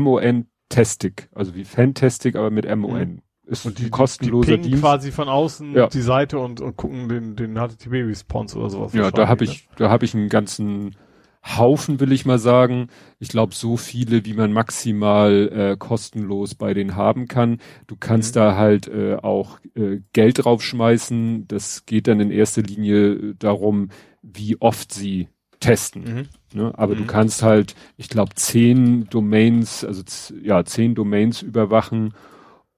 M-O-N-Tastic, 0.76 1.30
also 1.34 1.56
wie 1.56 1.64
Fantastic, 1.66 2.36
aber 2.36 2.50
mit 2.52 2.66
M-O-N. 2.66 3.22
Ist 3.46 3.66
und 3.66 3.80
die, 3.80 3.86
ein 3.86 3.92
kostenloser 3.92 4.58
die 4.58 4.70
Dienst. 4.70 4.82
quasi 4.82 5.12
von 5.12 5.28
außen 5.28 5.74
Ja. 5.76 5.88
die 5.88 6.02
Seite 6.02 6.40
und, 6.40 6.62
und 6.62 6.78
gucken 6.78 7.10
den, 7.10 7.36
den 7.36 7.56
HTTP-Response 7.56 8.58
oder 8.58 8.70
sowas. 8.70 8.94
Ja, 8.94 9.12
da 9.12 9.28
habe 9.28 9.44
ich, 9.44 9.68
da 9.76 9.90
habe 9.90 10.06
ich 10.06 10.14
einen 10.16 10.30
ganzen 10.30 10.96
Haufen, 11.44 12.00
will 12.00 12.12
ich 12.12 12.26
mal 12.26 12.38
sagen. 12.40 12.88
Ich 13.20 13.30
glaube, 13.30 13.54
so 13.56 13.76
viele, 13.76 14.26
wie 14.26 14.34
man 14.36 14.54
maximal 14.54 15.50
äh, 15.52 15.76
kostenlos 15.78 16.54
bei 16.56 16.74
denen 16.74 16.96
haben 16.96 17.28
kann. 17.28 17.58
Du 17.88 17.96
kannst 18.00 18.36
Mhm. 18.36 18.40
da 18.40 18.56
halt 18.56 18.88
äh, 18.88 19.16
auch 19.16 19.60
äh, 19.76 20.00
Geld 20.14 20.46
draufschmeißen. 20.46 21.48
Das 21.48 21.86
geht 21.86 22.08
dann 22.08 22.20
in 22.20 22.32
erster 22.32 22.62
Linie 22.62 23.14
äh, 23.14 23.34
darum, 23.38 23.90
wie 24.22 24.62
oft 24.62 24.94
sie 24.94 25.28
testen. 25.62 26.04
Ne? 26.04 26.24
Ne? 26.54 26.78
Aber 26.78 26.96
du 26.96 27.04
Mhm. 27.04 27.08
kannst 27.08 27.44
halt, 27.44 27.76
ich 27.96 28.10
glaube, 28.10 28.36
zehn 28.36 29.08
Domains, 29.10 29.86
also 29.86 30.04
ja, 30.44 30.66
zehn 30.66 30.96
Domains 30.96 31.42
überwachen 31.42 32.14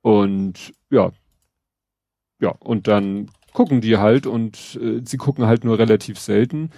und 0.02 0.74
ja, 0.92 1.12
ja, 2.40 2.50
und 2.60 2.88
dann 2.88 3.32
gucken 3.54 3.82
die 3.82 3.98
halt 3.98 4.28
und 4.28 4.78
äh, 4.82 5.02
sie 5.04 5.18
gucken 5.18 5.46
halt 5.46 5.64
nur 5.64 5.80
relativ 5.80 6.20
selten, 6.20 6.70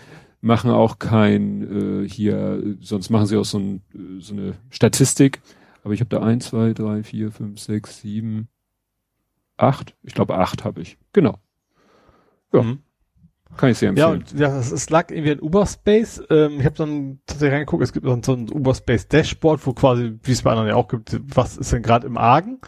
machen 0.42 0.69
auch 0.72 1.00
kein 1.00 2.03
äh, 2.06 2.08
hier, 2.08 2.61
sonst 2.82 3.09
machen 3.09 3.25
sie 3.25 3.38
auch 3.38 3.45
so, 3.45 3.58
ein, 3.59 3.82
so 4.19 4.34
eine 4.34 4.53
Statistik. 4.69 5.42
Aber 5.84 5.93
ich 5.93 6.00
habe 6.00 6.09
da 6.09 6.22
eins, 6.22 6.48
zwei, 6.48 6.74
drei, 6.74 7.03
vier, 7.03 7.32
fünf, 7.32 7.59
sechs, 7.59 8.00
sieben, 8.01 8.48
acht. 9.58 9.95
Ich 10.03 10.14
glaube 10.14 10.35
acht 10.38 10.64
habe 10.64 10.82
ich. 10.82 10.98
Genau. 11.14 11.40
Ja, 12.53 12.64
Mhm. 12.64 12.80
Kann 13.58 13.69
ich 13.69 13.77
sehr 13.77 13.93
Ja, 13.93 14.14
empfehlen. 14.14 14.40
ja, 14.42 14.50
das 14.56 14.72
ist, 14.72 14.90
lag 14.90 15.09
irgendwie 15.11 15.32
in 15.32 15.42
Uberspace. 15.42 16.24
Ähm, 16.30 16.59
ich 16.59 16.66
habe 16.66 16.75
dann 16.75 17.19
tatsächlich 17.25 17.53
reingeguckt, 17.53 17.84
es 17.84 17.93
gibt 17.93 18.06
dann 18.06 18.24
so 18.24 18.34
ein 18.34 18.50
Uberspace 18.51 19.08
Dashboard, 19.08 19.66
wo 19.66 19.74
quasi, 19.74 20.17
wie 20.24 20.32
es 20.32 20.42
bei 20.42 20.51
anderen 20.51 20.69
ja 20.69 20.75
auch 20.75 20.88
gibt, 20.88 21.19
was 21.35 21.58
ist 21.58 21.72
denn 21.74 21.82
gerade 21.84 22.08
im 22.08 22.17
Argen? 22.17 22.59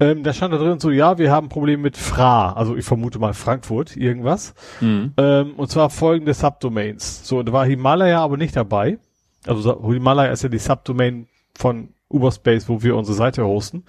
Ähm, 0.00 0.22
da 0.22 0.32
stand 0.32 0.54
da 0.54 0.58
drin 0.58 0.78
so, 0.78 0.90
ja, 0.90 1.18
wir 1.18 1.32
haben 1.32 1.48
Probleme 1.48 1.82
mit 1.82 1.96
Fra, 1.96 2.52
also 2.52 2.76
ich 2.76 2.84
vermute 2.84 3.18
mal 3.18 3.34
Frankfurt, 3.34 3.96
irgendwas. 3.96 4.54
Mhm. 4.80 5.12
Ähm, 5.16 5.54
und 5.56 5.70
zwar 5.70 5.90
folgende 5.90 6.34
Subdomains. 6.34 7.26
So, 7.26 7.42
da 7.42 7.52
war 7.52 7.66
Himalaya 7.66 8.20
aber 8.22 8.36
nicht 8.36 8.54
dabei. 8.54 8.98
Also 9.46 9.90
Himalaya 9.92 10.30
ist 10.30 10.42
ja 10.44 10.48
die 10.48 10.58
Subdomain 10.58 11.26
von 11.56 11.88
Uberspace, 12.08 12.68
wo 12.68 12.82
wir 12.82 12.94
unsere 12.96 13.16
Seite 13.16 13.44
hosten. 13.44 13.84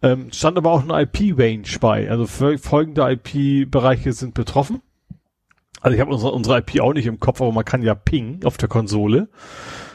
Ähm, 0.00 0.28
stand 0.32 0.56
aber 0.58 0.70
auch 0.70 0.82
eine 0.88 1.02
IP-Range 1.02 1.62
bei. 1.80 2.08
Also 2.10 2.24
fol- 2.24 2.58
folgende 2.58 3.02
IP-Bereiche 3.10 4.12
sind 4.12 4.34
betroffen. 4.34 4.80
Also 5.82 5.94
ich 5.94 6.00
habe 6.00 6.12
unsere, 6.12 6.32
unsere 6.32 6.58
IP 6.58 6.80
auch 6.80 6.92
nicht 6.92 7.06
im 7.06 7.20
Kopf, 7.20 7.40
aber 7.40 7.52
man 7.52 7.64
kann 7.64 7.82
ja 7.82 7.94
pingen 7.94 8.40
auf 8.44 8.56
der 8.56 8.68
Konsole. 8.68 9.28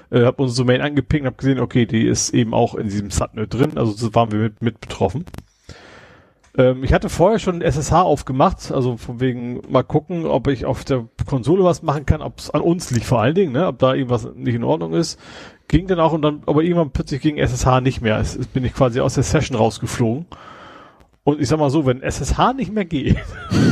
Äh, 0.10 0.24
habe 0.24 0.44
unsere 0.44 0.66
Domain 0.66 0.82
angepingt, 0.82 1.26
habe 1.26 1.38
gesehen, 1.38 1.60
okay, 1.60 1.86
die 1.86 2.06
ist 2.06 2.34
eben 2.34 2.54
auch 2.54 2.76
in 2.76 2.90
diesem 2.90 3.10
Subnet 3.10 3.54
drin, 3.54 3.78
also 3.78 3.92
so 3.92 4.14
waren 4.14 4.32
wir 4.32 4.40
mit, 4.40 4.62
mit 4.62 4.82
betroffen. 4.82 5.26
Ähm, 6.58 6.84
ich 6.84 6.94
hatte 6.94 7.10
vorher 7.10 7.40
schon 7.40 7.62
SSH 7.62 7.94
aufgemacht, 7.94 8.72
also 8.72 8.98
von 8.98 9.20
wegen 9.20 9.62
mal 9.70 9.84
gucken, 9.84 10.26
ob 10.26 10.48
ich 10.48 10.66
auf 10.66 10.84
der 10.84 11.06
Konsole 11.26 11.64
was 11.64 11.84
machen 11.84 12.06
kann, 12.06 12.22
ob 12.22 12.40
es 12.40 12.50
an 12.50 12.62
uns 12.62 12.92
liegt 12.92 13.06
vor 13.06 13.22
allen 13.22 13.36
Dingen, 13.36 13.54
ne, 13.54 13.68
ob 13.68 13.80
da 13.80 13.94
irgendwas 13.94 14.28
nicht 14.36 14.56
in 14.56 14.64
Ordnung 14.64 14.94
ist. 14.94 15.20
Ging 15.68 15.88
dann 15.88 16.00
auch 16.00 16.14
und 16.14 16.22
dann, 16.22 16.44
aber 16.46 16.64
irgendwann 16.64 16.92
plötzlich 16.92 17.22
ging 17.22 17.38
SSH 17.38 17.82
nicht 17.82 18.02
mehr. 18.02 18.18
Es, 18.20 18.36
es 18.36 18.48
bin 18.48 18.64
ich 18.64 18.74
quasi 18.74 19.02
aus 19.02 19.16
der 19.16 19.24
Session 19.24 19.58
rausgeflogen. 19.58 20.26
Und 21.28 21.42
ich 21.42 21.50
sag 21.50 21.60
mal 21.60 21.70
so, 21.70 21.86
wenn 21.86 22.02
SSH 22.02 22.54
nicht 22.56 22.72
mehr 22.72 22.86
geht, 22.86 23.18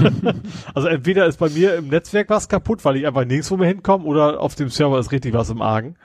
also 0.74 0.90
entweder 0.90 1.25
ist 1.25 1.40
bei 1.40 1.48
mir 1.48 1.75
im 1.75 1.88
Netzwerk 1.88 2.30
was 2.30 2.50
kaputt, 2.50 2.84
weil 2.84 2.98
ich 2.98 3.08
einfach 3.08 3.24
nirgendwo 3.24 3.56
mehr 3.56 3.69
hinkomme, 3.69 4.03
oder 4.03 4.42
auf 4.42 4.56
dem 4.56 4.67
Server 4.67 5.00
ist 5.00 5.14
richtig 5.14 5.34
was 5.34 5.51
im 5.51 5.61
Argen. 5.61 5.95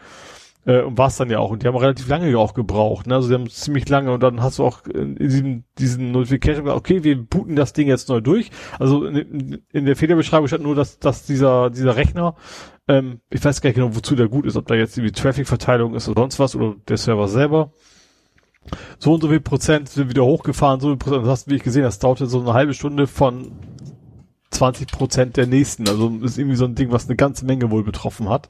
Äh, 0.65 0.83
und 0.83 0.97
war 0.97 1.09
es 1.09 1.17
dann 1.17 1.29
ja 1.29 1.41
auch. 1.41 1.51
Und 1.51 1.65
die 1.65 1.67
haben 1.67 1.77
relativ 1.77 2.07
lange 2.07 2.39
auch 2.39 2.55
gebraucht. 2.55 3.09
Ne? 3.09 3.17
Also 3.17 3.31
die 3.31 3.35
haben 3.35 3.51
ziemlich 3.51 3.89
lange 3.89 4.12
und 4.12 4.23
dann 4.23 4.45
hast 4.45 4.61
du 4.61 4.65
auch 4.65 4.87
in 4.87 5.17
diesem, 5.17 5.65
diesen 5.77 6.12
Notification 6.12 6.67
gesagt, 6.67 6.79
okay, 6.79 7.03
wir 7.03 7.20
booten 7.20 7.57
das 7.57 7.73
Ding 7.73 7.89
jetzt 7.89 8.09
neu 8.09 8.20
durch. 8.20 8.53
Also 8.79 9.07
in, 9.07 9.61
in 9.73 9.87
der 9.87 9.97
Fehlerbeschreibung 9.97 10.47
stand 10.47 10.62
nur, 10.62 10.77
dass, 10.77 11.01
dass 11.01 11.27
dieser, 11.27 11.70
dieser 11.70 11.97
Rechner, 11.97 12.37
ähm, 12.87 13.23
ich 13.29 13.45
weiß 13.45 13.61
gar 13.61 13.70
nicht 13.70 13.75
genau, 13.75 13.97
wozu 13.97 14.15
der 14.15 14.29
gut 14.29 14.47
ist, 14.47 14.57
ob 14.57 14.69
da 14.69 14.77
jetzt 14.77 14.97
irgendwie 14.97 15.20
Traffic-Verteilung 15.20 15.97
ist 15.97 16.09
oder 16.09 16.20
sonst 16.20 16.39
was 16.39 16.55
oder 16.55 16.77
der 16.87 16.97
Server 16.97 17.27
selber. 17.27 17.73
So 18.99 19.15
und 19.15 19.23
so 19.23 19.29
viel 19.29 19.41
Prozent 19.41 19.89
sind 19.89 20.11
wieder 20.11 20.25
hochgefahren, 20.25 20.81
so 20.81 20.89
viel 20.89 20.97
Prozent, 20.97 21.23
das 21.23 21.31
hast 21.31 21.47
du, 21.47 21.51
wie 21.51 21.57
ich 21.57 21.63
gesehen, 21.63 21.83
das 21.83 21.99
dauerte 21.99 22.27
so 22.27 22.41
eine 22.41 22.53
halbe 22.53 22.75
Stunde 22.75 23.07
von 23.07 23.53
20 24.51 24.93
Prozent 24.93 25.37
der 25.37 25.47
nächsten. 25.47 25.89
Also 25.89 26.09
ist 26.23 26.39
irgendwie 26.39 26.57
so 26.57 26.67
ein 26.67 26.75
Ding, 26.75 26.93
was 26.93 27.07
eine 27.07 27.17
ganze 27.17 27.47
Menge 27.47 27.71
wohl 27.71 27.83
betroffen 27.83 28.29
hat. 28.29 28.49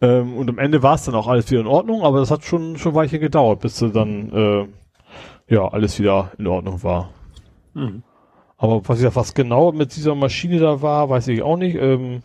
Ähm, 0.00 0.36
und 0.36 0.50
am 0.50 0.58
Ende 0.58 0.82
war 0.82 0.96
es 0.96 1.04
dann 1.04 1.14
auch 1.14 1.28
alles 1.28 1.50
wieder 1.50 1.62
in 1.62 1.66
Ordnung, 1.66 2.02
aber 2.02 2.20
das 2.20 2.30
hat 2.30 2.44
schon 2.44 2.76
schon 2.76 2.94
weiche 2.94 3.18
gedauert, 3.18 3.60
bis 3.60 3.78
so 3.78 3.88
dann 3.88 4.30
äh, 4.32 5.54
ja 5.54 5.68
alles 5.68 5.98
wieder 5.98 6.32
in 6.38 6.46
Ordnung 6.46 6.82
war. 6.82 7.10
Mhm. 7.72 8.02
Aber 8.56 8.86
was 8.86 9.16
was 9.16 9.34
genau 9.34 9.72
mit 9.72 9.96
dieser 9.96 10.14
Maschine 10.14 10.58
da 10.58 10.82
war, 10.82 11.08
weiß 11.08 11.28
ich 11.28 11.42
auch 11.42 11.56
nicht. 11.56 11.76
Ähm, 11.76 12.22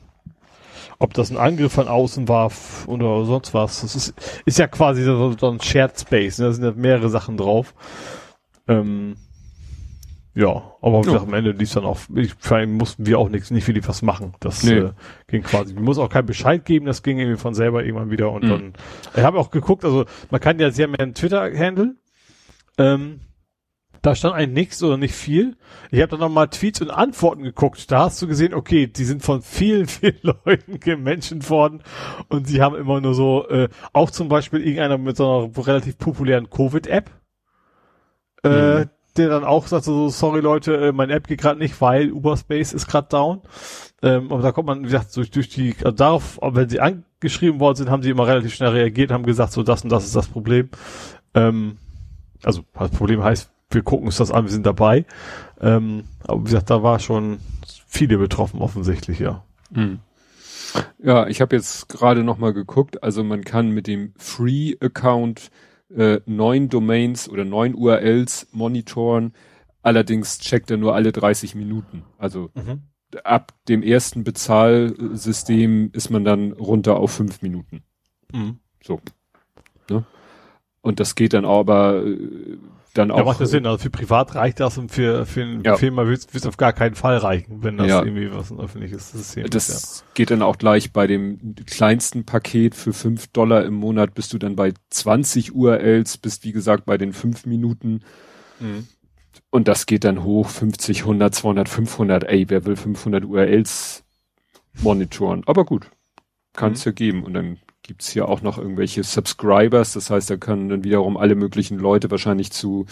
ob 0.99 1.13
das 1.13 1.31
ein 1.31 1.37
Angriff 1.37 1.71
von 1.73 1.87
außen 1.87 2.27
war 2.27 2.51
oder 2.87 3.25
sonst 3.25 3.53
was. 3.53 3.81
Das 3.81 3.95
ist, 3.95 4.13
ist 4.45 4.59
ja 4.59 4.67
quasi 4.67 5.03
so, 5.03 5.31
so 5.37 5.49
ein 5.49 5.61
Shared 5.61 5.97
Space. 5.99 6.39
Ne? 6.39 6.45
Da 6.45 6.51
sind 6.51 6.63
ja 6.65 6.71
mehrere 6.75 7.09
Sachen 7.09 7.37
drauf. 7.37 7.73
Ähm, 8.67 9.15
ja, 10.35 10.73
aber 10.81 11.01
Ja. 11.05 11.21
am 11.21 11.33
Ende 11.33 11.51
lief 11.51 11.73
dann 11.73 11.85
auch, 11.85 11.99
ich, 12.15 12.33
vor 12.37 12.57
allem 12.57 12.73
mussten 12.73 13.05
wir 13.05 13.17
auch 13.17 13.29
nichts, 13.29 13.49
nicht 13.49 13.67
wirklich 13.67 13.87
was 13.87 14.01
machen. 14.01 14.33
Das 14.39 14.63
Nee. 14.63 14.73
äh, 14.77 14.91
ging 15.27 15.41
quasi. 15.43 15.73
Wir 15.75 15.81
muss 15.81 15.97
auch 15.97 16.09
keinen 16.09 16.27
Bescheid 16.27 16.63
geben, 16.65 16.85
das 16.85 17.01
ging 17.01 17.17
irgendwie 17.17 17.39
von 17.39 17.53
selber 17.53 17.83
irgendwann 17.83 18.11
wieder 18.11 18.31
und 18.31 18.43
Mhm. 18.43 18.49
dann. 18.49 18.73
Ich 19.15 19.23
habe 19.23 19.39
auch 19.39 19.49
geguckt, 19.51 19.83
also 19.85 20.05
man 20.29 20.39
kann 20.39 20.59
ja, 20.59 20.69
sie 20.71 20.83
haben 20.83 20.91
ja 20.91 20.99
einen 20.99 21.13
Twitter-Handle. 21.15 21.95
Ähm, 22.77 23.21
da 24.01 24.15
stand 24.15 24.35
eigentlich 24.35 24.53
nichts 24.53 24.83
oder 24.83 24.97
nicht 24.97 25.13
viel. 25.13 25.57
Ich 25.91 25.99
habe 26.01 26.11
dann 26.11 26.19
nochmal 26.19 26.47
Tweets 26.47 26.81
und 26.81 26.89
Antworten 26.89 27.43
geguckt. 27.43 27.91
Da 27.91 28.05
hast 28.05 28.21
du 28.21 28.27
gesehen, 28.27 28.53
okay, 28.53 28.87
die 28.87 29.03
sind 29.05 29.23
von 29.23 29.41
vielen, 29.41 29.87
vielen 29.87 30.19
Leuten 30.21 30.79
gemenschent 30.79 31.49
worden 31.49 31.83
und 32.29 32.47
sie 32.47 32.61
haben 32.61 32.75
immer 32.75 33.01
nur 33.01 33.13
so, 33.13 33.47
äh, 33.49 33.69
auch 33.93 34.11
zum 34.11 34.29
Beispiel 34.29 34.61
irgendeiner 34.61 34.97
mit 34.97 35.17
so 35.17 35.51
einer 35.55 35.67
relativ 35.67 35.97
populären 35.97 36.49
Covid-App, 36.49 37.09
äh, 38.43 38.79
Mhm. 38.85 38.89
der 39.17 39.29
dann 39.29 39.43
auch 39.43 39.67
sagt 39.67 39.83
so, 39.85 40.07
sorry 40.09 40.39
Leute, 40.39 40.75
äh, 40.77 40.91
meine 40.93 41.13
App 41.13 41.27
geht 41.27 41.41
gerade 41.41 41.59
nicht, 41.59 41.81
weil 41.81 42.11
Uberspace 42.11 42.73
ist 42.73 42.87
gerade 42.87 43.09
down. 43.09 43.41
Ähm, 44.01 44.31
aber 44.31 44.41
da 44.41 44.53
kommt 44.53 44.67
man, 44.67 44.79
wie 44.79 44.83
gesagt, 44.83 45.13
durch, 45.17 45.29
durch 45.29 45.49
die, 45.49 45.75
also 45.83 45.91
darauf, 45.91 46.41
aber 46.41 46.55
wenn 46.55 46.69
sie 46.69 46.79
angeschrieben 46.79 47.59
worden 47.59 47.75
sind, 47.75 47.89
haben 47.89 48.01
sie 48.01 48.11
immer 48.11 48.27
relativ 48.27 48.53
schnell 48.53 48.69
reagiert, 48.69 49.11
haben 49.11 49.25
gesagt, 49.25 49.51
so 49.51 49.61
das 49.63 49.83
und 49.83 49.89
das 49.89 50.05
ist 50.05 50.15
das 50.15 50.27
Problem. 50.27 50.69
Ähm, 51.33 51.77
also 52.43 52.61
das 52.73 52.91
Problem 52.91 53.21
heißt, 53.21 53.51
wir 53.71 53.83
gucken 53.83 54.07
uns 54.07 54.17
das 54.17 54.31
an, 54.31 54.45
wir 54.45 54.51
sind 54.51 54.65
dabei. 54.65 55.05
Ähm, 55.61 56.03
aber 56.23 56.41
wie 56.41 56.45
gesagt, 56.45 56.69
da 56.69 56.83
war 56.83 56.99
schon 56.99 57.39
viele 57.87 58.17
betroffen 58.17 58.61
offensichtlich, 58.61 59.19
ja. 59.19 59.43
Mhm. 59.71 59.99
Ja, 61.01 61.27
ich 61.27 61.41
habe 61.41 61.55
jetzt 61.55 61.89
gerade 61.89 62.23
noch 62.23 62.37
mal 62.37 62.53
geguckt. 62.53 63.03
Also 63.03 63.23
man 63.23 63.43
kann 63.43 63.71
mit 63.71 63.87
dem 63.87 64.13
Free-Account 64.17 65.49
äh, 65.95 66.19
neun 66.25 66.69
Domains 66.69 67.27
oder 67.29 67.45
neun 67.45 67.73
URLs 67.73 68.47
monitoren. 68.51 69.33
Allerdings 69.81 70.39
checkt 70.39 70.69
er 70.69 70.77
nur 70.77 70.93
alle 70.93 71.11
30 71.11 71.55
Minuten. 71.55 72.03
Also 72.17 72.51
ab 73.23 73.53
dem 73.67 73.81
ersten 73.81 74.23
Bezahlsystem 74.23 75.89
ist 75.93 76.09
man 76.09 76.23
dann 76.23 76.51
runter 76.51 76.97
auf 76.97 77.11
fünf 77.11 77.41
Minuten. 77.41 77.83
Mhm. 78.31 78.59
So. 78.83 79.01
Ne? 79.89 80.05
Und 80.81 80.99
das 80.99 81.15
geht 81.15 81.33
dann 81.33 81.45
aber 81.45 82.03
dann 82.99 83.09
Ja, 83.09 83.15
auch. 83.15 83.25
macht 83.25 83.39
ja 83.39 83.45
Sinn. 83.47 83.65
Also 83.65 83.79
für 83.79 83.89
privat 83.89 84.35
reicht 84.35 84.59
das 84.59 84.77
und 84.77 84.91
für, 84.91 85.25
für 85.25 85.41
eine 85.41 85.63
Ja. 85.65 85.75
Firma 85.77 86.05
wird 86.05 86.27
es 86.33 86.45
auf 86.45 86.57
gar 86.57 86.73
keinen 86.73 86.95
Fall 86.95 87.17
reichen, 87.17 87.63
wenn 87.63 87.77
das 87.77 87.87
Ja. 87.87 88.03
irgendwie 88.03 88.31
was 88.31 88.51
ein 88.51 88.59
öffentliches 88.59 89.11
System 89.11 89.45
ist. 89.45 89.53
Das 89.55 90.03
geht 90.13 90.29
dann 90.31 90.41
auch 90.41 90.57
gleich 90.57 90.93
bei 90.93 91.07
dem 91.07 91.55
kleinsten 91.65 92.25
Paket 92.25 92.75
für 92.75 92.93
fünf 92.93 93.27
Dollar 93.27 93.63
im 93.65 93.73
Monat 93.73 94.13
bist 94.13 94.33
du 94.33 94.37
dann 94.37 94.55
bei 94.55 94.73
20 94.91 95.53
URLs, 95.55 96.17
bist 96.17 96.43
wie 96.43 96.51
gesagt 96.51 96.85
bei 96.85 96.97
den 96.97 97.13
fünf 97.13 97.45
Minuten. 97.45 98.01
Ja. 98.59 98.67
Mhm. 98.67 98.87
und 99.51 99.67
das 99.69 99.85
geht 99.85 100.03
dann 100.03 100.23
hoch 100.23 100.49
50, 100.49 101.01
100, 101.01 101.33
200, 101.33 101.69
500. 101.69 102.23
Ey, 102.25 102.45
wer 102.49 102.65
will 102.65 102.75
500 102.75 103.23
URLs 103.25 104.03
monitoren? 104.81 105.43
Aber 105.45 105.65
gut, 105.65 105.89
kann 106.53 106.73
es 106.73 106.85
mhm. 106.85 106.89
ja 106.89 106.91
geben. 106.93 107.23
Und 107.23 107.33
dann 107.33 107.57
gibt's 107.89 108.11
hier 108.11 108.29
auch 108.29 108.43
noch 108.43 108.59
irgendwelche 108.59 109.03
Subscribers. 109.03 109.93
Das 109.93 110.11
heißt, 110.11 110.29
da 110.29 110.37
können 110.37 110.69
dann 110.69 110.83
wiederum 110.83 111.17
alle 111.17 111.33
möglichen 111.33 111.79
Leute 111.79 112.11
wahrscheinlich 112.11 112.51
zu, 112.51 112.85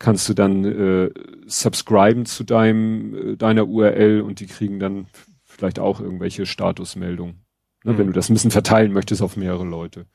kannst 0.00 0.28
du 0.28 0.34
dann 0.34 0.64
äh, 0.64 1.10
subscriben 1.46 2.26
zu 2.26 2.42
deinem, 2.42 3.34
äh, 3.34 3.36
deiner 3.36 3.68
URL 3.68 4.20
und 4.20 4.40
die 4.40 4.48
kriegen 4.48 4.80
dann 4.80 5.06
vielleicht 5.44 5.78
auch 5.78 6.00
irgendwelche 6.00 6.44
Statusmeldungen. 6.44 7.44
Ne, 7.84 7.92
mhm. 7.92 7.98
Wenn 7.98 8.06
du 8.08 8.12
das 8.12 8.30
ein 8.30 8.34
bisschen 8.34 8.50
verteilen 8.50 8.92
möchtest 8.92 9.22
auf 9.22 9.36
mehrere 9.36 9.64
Leute. 9.64 10.06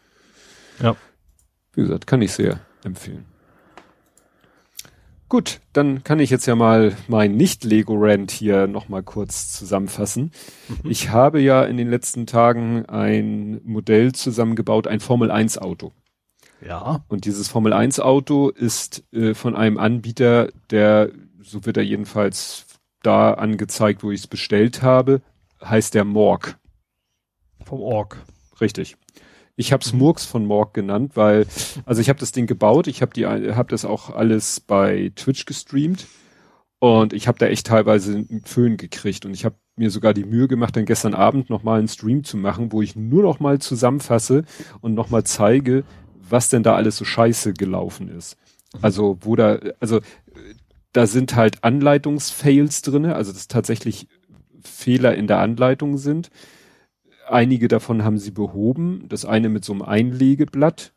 Ja. 0.83 0.97
Wie 1.71 1.83
gesagt, 1.83 2.05
kann 2.05 2.21
ich 2.21 2.33
sehr 2.33 2.59
empfehlen. 2.83 3.23
Gut, 5.29 5.59
dann 5.73 6.05
kann 6.05 6.19
ich 6.19 6.29
jetzt 6.29 6.45
ja 6.45 6.55
mal 6.55 6.95
mein 7.09 7.35
Nicht-Lego-Rant 7.35 8.31
hier 8.31 8.67
nochmal 8.67 9.03
kurz 9.03 9.51
zusammenfassen. 9.51 10.31
Mhm. 10.69 10.89
Ich 10.89 11.09
habe 11.09 11.41
ja 11.41 11.63
in 11.63 11.75
den 11.75 11.89
letzten 11.89 12.25
Tagen 12.27 12.85
ein 12.85 13.59
Modell 13.65 14.13
zusammengebaut, 14.13 14.87
ein 14.87 15.01
Formel-1-Auto. 15.01 15.91
Ja. 16.65 17.03
Und 17.09 17.25
dieses 17.25 17.49
Formel-1-Auto 17.49 18.49
ist 18.49 19.03
äh, 19.11 19.33
von 19.33 19.55
einem 19.55 19.77
Anbieter, 19.77 20.49
der, 20.69 21.11
so 21.41 21.65
wird 21.65 21.75
er 21.75 21.83
jedenfalls 21.83 22.65
da 23.03 23.33
angezeigt, 23.33 24.03
wo 24.03 24.11
ich 24.11 24.21
es 24.21 24.27
bestellt 24.27 24.81
habe, 24.81 25.21
heißt 25.63 25.93
der 25.93 26.05
Morg. 26.05 26.57
Vom 27.65 27.81
Org. 27.81 28.23
Richtig. 28.61 28.95
Ich 29.57 29.73
habe 29.73 29.83
es 29.83 29.91
mhm. 29.91 29.99
Murks 29.99 30.23
von 30.23 30.45
Morg 30.45 30.73
genannt, 30.73 31.13
weil, 31.15 31.47
also 31.85 31.99
ich 31.99 32.09
habe 32.09 32.19
das 32.19 32.31
Ding 32.31 32.45
gebaut, 32.45 32.87
ich 32.87 33.01
habe 33.01 33.11
die, 33.13 33.25
habe 33.25 33.69
das 33.69 33.83
auch 33.83 34.11
alles 34.11 34.59
bei 34.59 35.11
Twitch 35.15 35.45
gestreamt 35.45 36.07
und 36.79 37.11
ich 37.11 37.27
habe 37.27 37.39
da 37.39 37.47
echt 37.47 37.67
teilweise 37.67 38.13
einen 38.13 38.43
Föhn 38.45 38.77
gekriegt 38.77 39.25
und 39.25 39.33
ich 39.33 39.45
habe 39.45 39.55
mir 39.75 39.89
sogar 39.89 40.13
die 40.13 40.25
Mühe 40.25 40.47
gemacht, 40.47 40.75
dann 40.75 40.85
gestern 40.85 41.15
Abend 41.15 41.49
nochmal 41.49 41.79
einen 41.79 41.87
Stream 41.87 42.23
zu 42.23 42.37
machen, 42.37 42.71
wo 42.71 42.83
ich 42.83 42.95
nur 42.95 43.23
noch 43.23 43.39
mal 43.39 43.59
zusammenfasse 43.59 44.43
und 44.81 44.93
nochmal 44.93 45.23
zeige, 45.23 45.83
was 46.29 46.49
denn 46.49 46.63
da 46.63 46.75
alles 46.75 46.97
so 46.97 47.05
scheiße 47.05 47.53
gelaufen 47.53 48.09
ist. 48.09 48.37
Also, 48.81 49.17
wo 49.21 49.35
da, 49.35 49.59
also 49.79 50.01
da 50.93 51.07
sind 51.07 51.35
halt 51.35 51.63
Anleitungsfails 51.63 52.83
drinne, 52.83 53.15
also 53.15 53.31
dass 53.31 53.47
tatsächlich 53.47 54.07
Fehler 54.61 55.15
in 55.15 55.27
der 55.27 55.39
Anleitung 55.39 55.97
sind. 55.97 56.29
Einige 57.29 57.67
davon 57.67 58.03
haben 58.03 58.17
sie 58.17 58.31
behoben. 58.31 59.05
Das 59.09 59.25
eine 59.25 59.49
mit 59.49 59.65
so 59.65 59.73
einem 59.73 59.81
Einlegeblatt. 59.81 60.93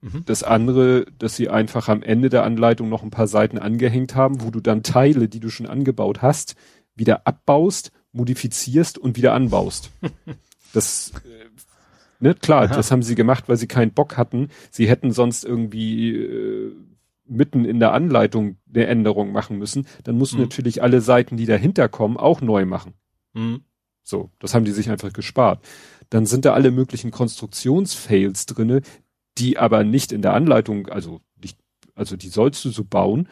Mhm. 0.00 0.22
Das 0.26 0.42
andere, 0.42 1.06
dass 1.18 1.36
sie 1.36 1.48
einfach 1.48 1.88
am 1.88 2.02
Ende 2.02 2.28
der 2.28 2.44
Anleitung 2.44 2.88
noch 2.88 3.02
ein 3.02 3.10
paar 3.10 3.26
Seiten 3.26 3.58
angehängt 3.58 4.14
haben, 4.14 4.42
wo 4.42 4.50
du 4.50 4.60
dann 4.60 4.82
Teile, 4.82 5.28
die 5.28 5.40
du 5.40 5.48
schon 5.48 5.66
angebaut 5.66 6.20
hast, 6.20 6.56
wieder 6.94 7.26
abbaust, 7.26 7.90
modifizierst 8.12 8.98
und 8.98 9.16
wieder 9.16 9.32
anbaust. 9.32 9.90
das, 10.72 11.12
äh, 11.24 11.46
ne, 12.20 12.34
klar, 12.34 12.64
Aha. 12.64 12.74
das 12.74 12.90
haben 12.90 13.02
sie 13.02 13.14
gemacht, 13.14 13.44
weil 13.48 13.56
sie 13.56 13.66
keinen 13.66 13.92
Bock 13.92 14.16
hatten. 14.16 14.48
Sie 14.70 14.88
hätten 14.88 15.10
sonst 15.10 15.44
irgendwie 15.44 16.14
äh, 16.14 16.72
mitten 17.26 17.64
in 17.64 17.80
der 17.80 17.92
Anleitung 17.92 18.58
eine 18.68 18.86
Änderung 18.86 19.32
machen 19.32 19.58
müssen. 19.58 19.86
Dann 20.04 20.18
musst 20.18 20.34
mhm. 20.34 20.42
natürlich 20.42 20.82
alle 20.82 21.00
Seiten, 21.00 21.36
die 21.36 21.46
dahinter 21.46 21.88
kommen, 21.88 22.16
auch 22.16 22.40
neu 22.40 22.66
machen. 22.66 22.92
Mhm. 23.32 23.62
So, 24.04 24.30
das 24.38 24.54
haben 24.54 24.64
die 24.64 24.72
sich 24.72 24.90
einfach 24.90 25.12
gespart. 25.12 25.64
Dann 26.10 26.26
sind 26.26 26.44
da 26.44 26.52
alle 26.52 26.70
möglichen 26.70 27.10
Konstruktionsfails 27.10 28.46
drinne, 28.46 28.82
die 29.38 29.58
aber 29.58 29.82
nicht 29.82 30.12
in 30.12 30.22
der 30.22 30.34
Anleitung, 30.34 30.88
also 30.88 31.20
nicht, 31.42 31.58
also 31.94 32.16
die 32.16 32.28
sollst 32.28 32.64
du 32.64 32.70
so 32.70 32.84
bauen, 32.84 33.28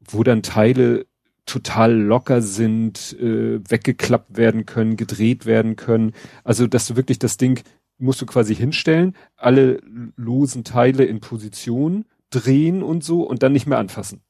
wo 0.00 0.22
dann 0.22 0.42
Teile 0.42 1.06
total 1.46 1.94
locker 1.94 2.42
sind, 2.42 3.16
äh, 3.18 3.60
weggeklappt 3.68 4.36
werden 4.36 4.66
können, 4.66 4.96
gedreht 4.96 5.46
werden 5.46 5.76
können. 5.76 6.12
Also, 6.44 6.66
dass 6.66 6.86
du 6.86 6.96
wirklich 6.96 7.18
das 7.18 7.36
Ding 7.36 7.62
musst 7.98 8.20
du 8.20 8.26
quasi 8.26 8.54
hinstellen, 8.54 9.14
alle 9.36 9.80
losen 10.16 10.64
Teile 10.64 11.04
in 11.04 11.20
Position 11.20 12.04
drehen 12.30 12.82
und 12.82 13.04
so 13.04 13.22
und 13.22 13.42
dann 13.42 13.52
nicht 13.52 13.66
mehr 13.66 13.78
anfassen. 13.78 14.22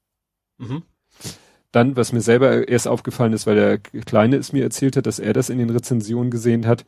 Mhm. 0.59 0.83
Dann, 1.73 1.97
was 1.97 2.13
mir 2.13 2.21
selber 2.21 2.69
erst 2.69 2.89
aufgefallen 2.89 3.33
ist, 3.33 3.47
weil 3.47 3.55
der 3.55 3.79
Kleine 3.79 4.37
es 4.37 4.53
mir 4.53 4.65
erzählt 4.65 4.97
hat, 4.97 5.07
dass 5.07 5.19
er 5.19 5.33
das 5.33 5.51
in 5.51 5.59
den 5.59 5.71
Rezensionen 5.71 6.31
gesehen 6.31 6.67
hat, 6.67 6.85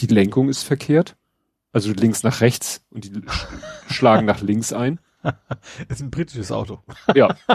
die 0.00 0.06
Lenkung 0.06 0.48
ist 0.48 0.62
verkehrt. 0.62 1.16
Also 1.72 1.92
links 1.92 2.22
nach 2.22 2.40
rechts 2.40 2.82
und 2.90 3.04
die 3.04 3.12
schlagen 3.90 4.26
nach 4.26 4.40
links 4.40 4.72
ein. 4.72 4.98
Das 5.22 5.34
ist 5.88 6.00
ein 6.00 6.10
britisches 6.10 6.52
Auto. 6.52 6.80
Ja. 7.14 7.36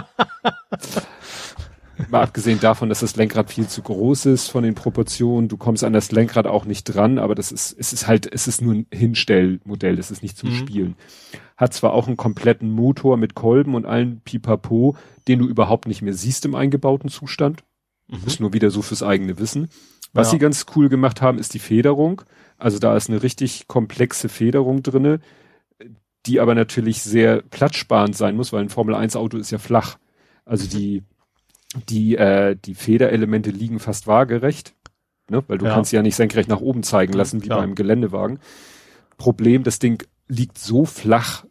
Mal 2.10 2.22
abgesehen 2.22 2.58
davon, 2.60 2.88
dass 2.88 3.00
das 3.00 3.16
Lenkrad 3.16 3.50
viel 3.50 3.68
zu 3.68 3.82
groß 3.82 4.26
ist 4.26 4.48
von 4.48 4.64
den 4.64 4.74
Proportionen. 4.74 5.48
Du 5.48 5.56
kommst 5.56 5.84
an 5.84 5.92
das 5.92 6.10
Lenkrad 6.10 6.46
auch 6.46 6.64
nicht 6.64 6.84
dran, 6.84 7.18
aber 7.18 7.34
das 7.34 7.52
ist, 7.52 7.76
es 7.78 7.92
ist 7.92 8.08
halt, 8.08 8.32
es 8.32 8.48
ist 8.48 8.62
nur 8.62 8.74
ein 8.74 8.86
Hinstellmodell, 8.92 9.98
es 9.98 10.10
ist 10.10 10.22
nicht 10.22 10.36
zum 10.36 10.50
mhm. 10.50 10.56
Spielen. 10.56 10.96
Hat 11.56 11.72
zwar 11.72 11.92
auch 11.92 12.06
einen 12.06 12.16
kompletten 12.16 12.70
Motor 12.70 13.16
mit 13.16 13.34
Kolben 13.34 13.74
und 13.74 13.86
allen 13.86 14.20
Pipapo, 14.20 14.96
den 15.28 15.38
du 15.38 15.46
überhaupt 15.46 15.86
nicht 15.86 16.02
mehr 16.02 16.14
siehst 16.14 16.44
im 16.44 16.54
eingebauten 16.54 17.08
Zustand. 17.08 17.64
Mhm. 18.08 18.26
Ist 18.26 18.40
nur 18.40 18.52
wieder 18.52 18.70
so 18.70 18.82
fürs 18.82 19.02
eigene 19.02 19.38
Wissen. 19.38 19.68
Was 20.12 20.28
ja. 20.28 20.32
sie 20.32 20.38
ganz 20.38 20.66
cool 20.74 20.88
gemacht 20.88 21.22
haben, 21.22 21.38
ist 21.38 21.54
die 21.54 21.58
Federung. 21.58 22.22
Also 22.58 22.78
da 22.78 22.96
ist 22.96 23.08
eine 23.08 23.22
richtig 23.22 23.66
komplexe 23.68 24.28
Federung 24.28 24.82
drinne, 24.82 25.20
die 26.26 26.40
aber 26.40 26.54
natürlich 26.54 27.02
sehr 27.02 27.42
platzsparend 27.42 28.16
sein 28.16 28.36
muss, 28.36 28.52
weil 28.52 28.62
ein 28.62 28.68
Formel 28.68 28.94
1 28.94 29.16
Auto 29.16 29.36
ist 29.38 29.50
ja 29.50 29.58
flach. 29.58 29.98
Also 30.44 30.66
mhm. 30.66 30.70
die 30.70 31.02
die, 31.88 32.16
äh, 32.16 32.56
die 32.56 32.74
Federelemente 32.74 33.50
liegen 33.50 33.78
fast 33.78 34.06
waagerecht, 34.06 34.74
ne? 35.28 35.42
weil 35.48 35.58
du 35.58 35.66
ja. 35.66 35.74
kannst 35.74 35.90
sie 35.90 35.96
ja 35.96 36.02
nicht 36.02 36.16
senkrecht 36.16 36.48
nach 36.48 36.60
oben 36.60 36.82
zeigen 36.82 37.12
lassen, 37.12 37.42
wie 37.42 37.46
Klar. 37.46 37.60
beim 37.60 37.74
Geländewagen. 37.74 38.38
Problem, 39.16 39.62
das 39.62 39.78
Ding 39.78 40.04
liegt 40.28 40.58
so 40.58 40.84
flach, 40.84 41.44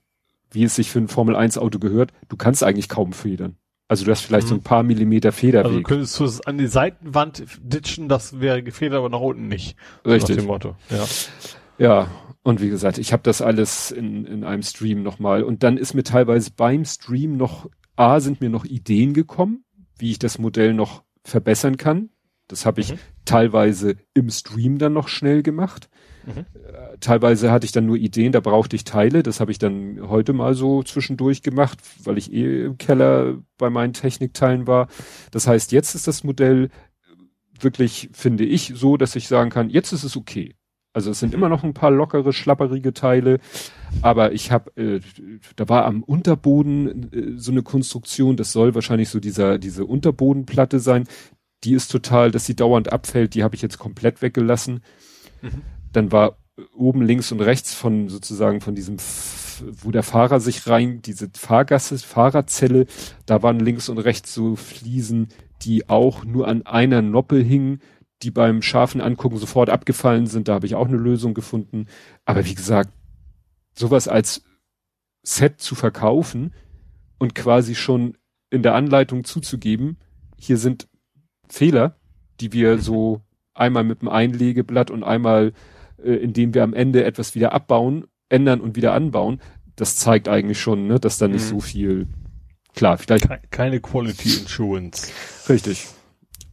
wie 0.51 0.63
es 0.63 0.75
sich 0.75 0.91
für 0.91 0.99
ein 0.99 1.07
Formel-1-Auto 1.07 1.79
gehört, 1.79 2.11
du 2.29 2.37
kannst 2.37 2.63
eigentlich 2.63 2.89
kaum 2.89 3.13
federn. 3.13 3.57
Also 3.87 4.05
du 4.05 4.11
hast 4.11 4.21
vielleicht 4.21 4.47
mhm. 4.47 4.49
so 4.49 4.55
ein 4.55 4.63
paar 4.63 4.83
Millimeter 4.83 5.31
Federweg. 5.31 5.65
Also 5.65 5.81
könntest 5.83 6.19
du 6.19 6.23
es 6.23 6.41
an 6.41 6.57
die 6.57 6.67
Seitenwand 6.67 7.43
ditchen, 7.61 8.09
das 8.09 8.39
wäre 8.39 8.63
gefedert, 8.63 8.97
aber 8.99 9.09
nach 9.09 9.19
unten 9.19 9.47
nicht. 9.47 9.75
Richtig. 10.05 10.37
Nach 10.37 10.43
dem 10.43 10.47
Motto. 10.47 10.75
Ja. 10.89 11.05
Ja, 11.79 12.07
und 12.43 12.61
wie 12.61 12.69
gesagt, 12.69 12.97
ich 12.97 13.13
habe 13.13 13.23
das 13.23 13.41
alles 13.41 13.91
in, 13.91 14.25
in 14.25 14.43
einem 14.43 14.63
Stream 14.63 15.01
nochmal. 15.01 15.43
Und 15.43 15.63
dann 15.63 15.77
ist 15.77 15.93
mir 15.93 16.03
teilweise 16.03 16.51
beim 16.55 16.85
Stream 16.85 17.37
noch, 17.37 17.69
A, 17.95 18.19
sind 18.19 18.41
mir 18.41 18.49
noch 18.49 18.65
Ideen 18.65 19.13
gekommen, 19.13 19.63
wie 19.97 20.11
ich 20.11 20.19
das 20.19 20.37
Modell 20.37 20.73
noch 20.73 21.03
verbessern 21.23 21.77
kann. 21.77 22.09
Das 22.47 22.65
habe 22.65 22.81
ich 22.81 22.93
mhm. 22.93 22.99
teilweise 23.25 23.95
im 24.13 24.29
Stream 24.29 24.77
dann 24.77 24.93
noch 24.93 25.07
schnell 25.07 25.41
gemacht. 25.41 25.89
Mhm. 26.25 26.45
Teilweise 26.99 27.51
hatte 27.51 27.65
ich 27.65 27.71
dann 27.71 27.85
nur 27.85 27.97
Ideen, 27.97 28.31
da 28.31 28.39
brauchte 28.39 28.75
ich 28.75 28.83
Teile. 28.83 29.23
Das 29.23 29.39
habe 29.39 29.51
ich 29.51 29.59
dann 29.59 29.99
heute 30.07 30.33
mal 30.33 30.53
so 30.53 30.83
zwischendurch 30.83 31.41
gemacht, 31.41 31.79
weil 32.03 32.17
ich 32.17 32.31
eh 32.31 32.65
im 32.65 32.77
Keller 32.77 33.37
bei 33.57 33.69
meinen 33.69 33.93
Technikteilen 33.93 34.67
war. 34.67 34.87
Das 35.31 35.47
heißt, 35.47 35.71
jetzt 35.71 35.95
ist 35.95 36.07
das 36.07 36.23
Modell 36.23 36.69
wirklich, 37.59 38.09
finde 38.13 38.45
ich, 38.45 38.73
so, 38.75 38.97
dass 38.97 39.15
ich 39.15 39.27
sagen 39.27 39.49
kann, 39.49 39.69
jetzt 39.69 39.91
ist 39.91 40.03
es 40.03 40.17
okay. 40.17 40.55
Also 40.93 41.09
es 41.09 41.19
sind 41.19 41.29
mhm. 41.29 41.39
immer 41.39 41.49
noch 41.49 41.63
ein 41.63 41.73
paar 41.73 41.89
lockere, 41.89 42.33
schlapperige 42.33 42.93
Teile, 42.93 43.39
aber 44.01 44.31
ich 44.31 44.51
habe, 44.51 44.71
äh, 44.77 44.99
da 45.55 45.67
war 45.67 45.85
am 45.85 46.03
Unterboden 46.03 47.11
äh, 47.11 47.39
so 47.39 47.51
eine 47.51 47.63
Konstruktion, 47.63 48.37
das 48.37 48.51
soll 48.51 48.75
wahrscheinlich 48.75 49.09
so 49.09 49.19
dieser 49.19 49.57
diese 49.57 49.85
Unterbodenplatte 49.85 50.79
sein. 50.79 51.05
Die 51.63 51.73
ist 51.73 51.91
total, 51.91 52.29
dass 52.29 52.45
sie 52.45 52.55
dauernd 52.55 52.93
abfällt, 52.93 53.33
die 53.33 53.43
habe 53.43 53.55
ich 53.55 53.61
jetzt 53.63 53.79
komplett 53.79 54.21
weggelassen. 54.21 54.83
Mhm. 55.41 55.61
Dann 55.93 56.11
war 56.11 56.37
oben 56.75 57.01
links 57.01 57.31
und 57.31 57.39
rechts 57.39 57.73
von 57.73 58.09
sozusagen 58.09 58.61
von 58.61 58.75
diesem, 58.75 58.97
wo 59.81 59.91
der 59.91 60.03
Fahrer 60.03 60.39
sich 60.39 60.67
rein, 60.67 61.01
diese 61.01 61.29
Fahrgasse, 61.35 61.97
Fahrerzelle, 61.97 62.85
da 63.25 63.41
waren 63.41 63.59
links 63.59 63.89
und 63.89 63.97
rechts 63.97 64.33
so 64.33 64.55
Fliesen, 64.55 65.29
die 65.61 65.89
auch 65.89 66.25
nur 66.25 66.47
an 66.47 66.65
einer 66.65 67.01
Noppe 67.01 67.39
hingen 67.39 67.79
die 68.23 68.31
beim 68.31 68.61
scharfen 68.61 69.01
Angucken 69.01 69.37
sofort 69.37 69.69
abgefallen 69.69 70.27
sind. 70.27 70.47
Da 70.47 70.55
habe 70.55 70.65
ich 70.65 70.75
auch 70.75 70.87
eine 70.87 70.97
Lösung 70.97 71.33
gefunden. 71.33 71.87
Aber 72.25 72.45
wie 72.45 72.55
gesagt, 72.55 72.93
sowas 73.77 74.07
als 74.07 74.43
Set 75.23 75.59
zu 75.59 75.75
verkaufen 75.75 76.53
und 77.17 77.35
quasi 77.35 77.75
schon 77.75 78.17
in 78.49 78.63
der 78.63 78.75
Anleitung 78.75 79.23
zuzugeben, 79.23 79.97
hier 80.37 80.57
sind 80.57 80.87
Fehler, 81.47 81.97
die 82.39 82.53
wir 82.53 82.79
so 82.79 83.21
einmal 83.53 83.83
mit 83.83 84.01
dem 84.01 84.09
Einlegeblatt 84.09 84.89
und 84.89 85.03
einmal, 85.03 85.53
äh, 86.03 86.13
indem 86.13 86.53
wir 86.53 86.63
am 86.63 86.73
Ende 86.73 87.03
etwas 87.03 87.35
wieder 87.35 87.53
abbauen, 87.53 88.05
ändern 88.29 88.61
und 88.61 88.75
wieder 88.75 88.93
anbauen, 88.93 89.41
das 89.75 89.97
zeigt 89.97 90.27
eigentlich 90.27 90.59
schon, 90.59 90.87
ne, 90.87 90.99
dass 90.99 91.17
da 91.17 91.27
nicht 91.27 91.45
mhm. 91.45 91.49
so 91.49 91.59
viel, 91.59 92.07
klar, 92.75 92.97
vielleicht. 92.97 93.27
Keine 93.51 93.79
Quality 93.79 94.39
Insurance. 94.39 95.11
Richtig. 95.49 95.87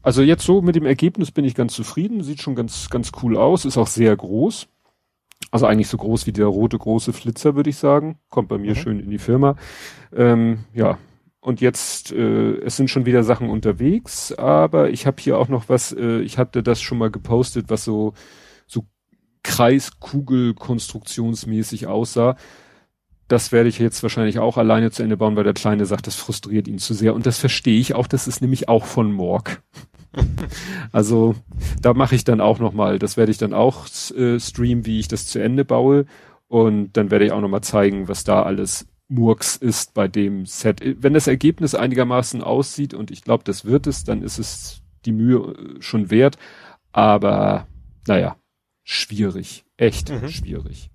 Also 0.02 0.22
jetzt 0.22 0.44
so 0.44 0.62
mit 0.62 0.76
dem 0.76 0.86
Ergebnis 0.86 1.30
bin 1.30 1.44
ich 1.44 1.54
ganz 1.54 1.74
zufrieden, 1.74 2.22
sieht 2.22 2.40
schon 2.40 2.54
ganz, 2.54 2.88
ganz 2.88 3.12
cool 3.22 3.36
aus, 3.36 3.64
ist 3.64 3.76
auch 3.76 3.86
sehr 3.86 4.16
groß. 4.16 4.66
Also 5.50 5.66
eigentlich 5.66 5.88
so 5.88 5.96
groß 5.96 6.26
wie 6.26 6.32
der 6.32 6.46
rote 6.46 6.78
große 6.78 7.12
Flitzer, 7.12 7.56
würde 7.56 7.70
ich 7.70 7.76
sagen. 7.76 8.18
Kommt 8.28 8.48
bei 8.48 8.58
mir 8.58 8.70
mhm. 8.70 8.76
schön 8.76 9.00
in 9.00 9.10
die 9.10 9.18
Firma. 9.18 9.56
Ähm, 10.14 10.60
ja, 10.72 10.98
und 11.40 11.60
jetzt, 11.60 12.12
äh, 12.12 12.58
es 12.58 12.76
sind 12.76 12.90
schon 12.90 13.06
wieder 13.06 13.24
Sachen 13.24 13.48
unterwegs, 13.48 14.32
aber 14.32 14.90
ich 14.90 15.06
habe 15.06 15.16
hier 15.20 15.38
auch 15.38 15.48
noch 15.48 15.68
was, 15.68 15.92
äh, 15.92 16.20
ich 16.20 16.36
hatte 16.38 16.62
das 16.62 16.82
schon 16.82 16.98
mal 16.98 17.10
gepostet, 17.10 17.66
was 17.68 17.84
so, 17.84 18.12
so 18.12 18.14
Kreiskugel-konstruktionsmäßig 19.42 21.86
aussah. 21.86 22.36
Das 23.28 23.52
werde 23.52 23.68
ich 23.68 23.78
jetzt 23.78 24.02
wahrscheinlich 24.02 24.40
auch 24.40 24.56
alleine 24.56 24.90
zu 24.90 25.04
Ende 25.04 25.16
bauen, 25.16 25.36
weil 25.36 25.44
der 25.44 25.54
Kleine 25.54 25.86
sagt, 25.86 26.08
das 26.08 26.16
frustriert 26.16 26.66
ihn 26.66 26.78
zu 26.78 26.94
sehr. 26.94 27.14
Und 27.14 27.26
das 27.26 27.38
verstehe 27.38 27.78
ich 27.78 27.94
auch, 27.94 28.08
das 28.08 28.26
ist 28.26 28.40
nämlich 28.40 28.68
auch 28.68 28.84
von 28.84 29.12
Morg. 29.12 29.62
also 30.92 31.36
da 31.80 31.94
mache 31.94 32.16
ich 32.16 32.24
dann 32.24 32.40
auch 32.40 32.58
noch 32.58 32.72
mal, 32.72 32.98
das 32.98 33.16
werde 33.16 33.30
ich 33.30 33.38
dann 33.38 33.54
auch 33.54 33.86
äh, 34.16 34.40
streamen, 34.40 34.84
wie 34.84 34.98
ich 34.98 35.06
das 35.08 35.26
zu 35.26 35.38
Ende 35.38 35.64
baue. 35.64 36.06
Und 36.48 36.96
dann 36.96 37.12
werde 37.12 37.26
ich 37.26 37.32
auch 37.32 37.40
noch 37.40 37.48
mal 37.48 37.62
zeigen, 37.62 38.08
was 38.08 38.24
da 38.24 38.42
alles 38.42 38.88
Murks 39.06 39.56
ist 39.56 39.94
bei 39.94 40.08
dem 40.08 40.46
Set. 40.46 40.80
Wenn 41.00 41.14
das 41.14 41.28
Ergebnis 41.28 41.76
einigermaßen 41.76 42.42
aussieht, 42.42 42.94
und 42.94 43.12
ich 43.12 43.22
glaube, 43.22 43.44
das 43.44 43.64
wird 43.64 43.86
es, 43.86 44.02
dann 44.02 44.22
ist 44.22 44.38
es 44.38 44.82
die 45.04 45.12
Mühe 45.12 45.38
äh, 45.38 45.80
schon 45.80 46.10
wert. 46.10 46.36
Aber 46.92 47.68
naja, 48.08 48.34
schwierig. 48.90 49.64
Echt 49.76 50.10
mhm. 50.10 50.28
schwierig. 50.28 50.90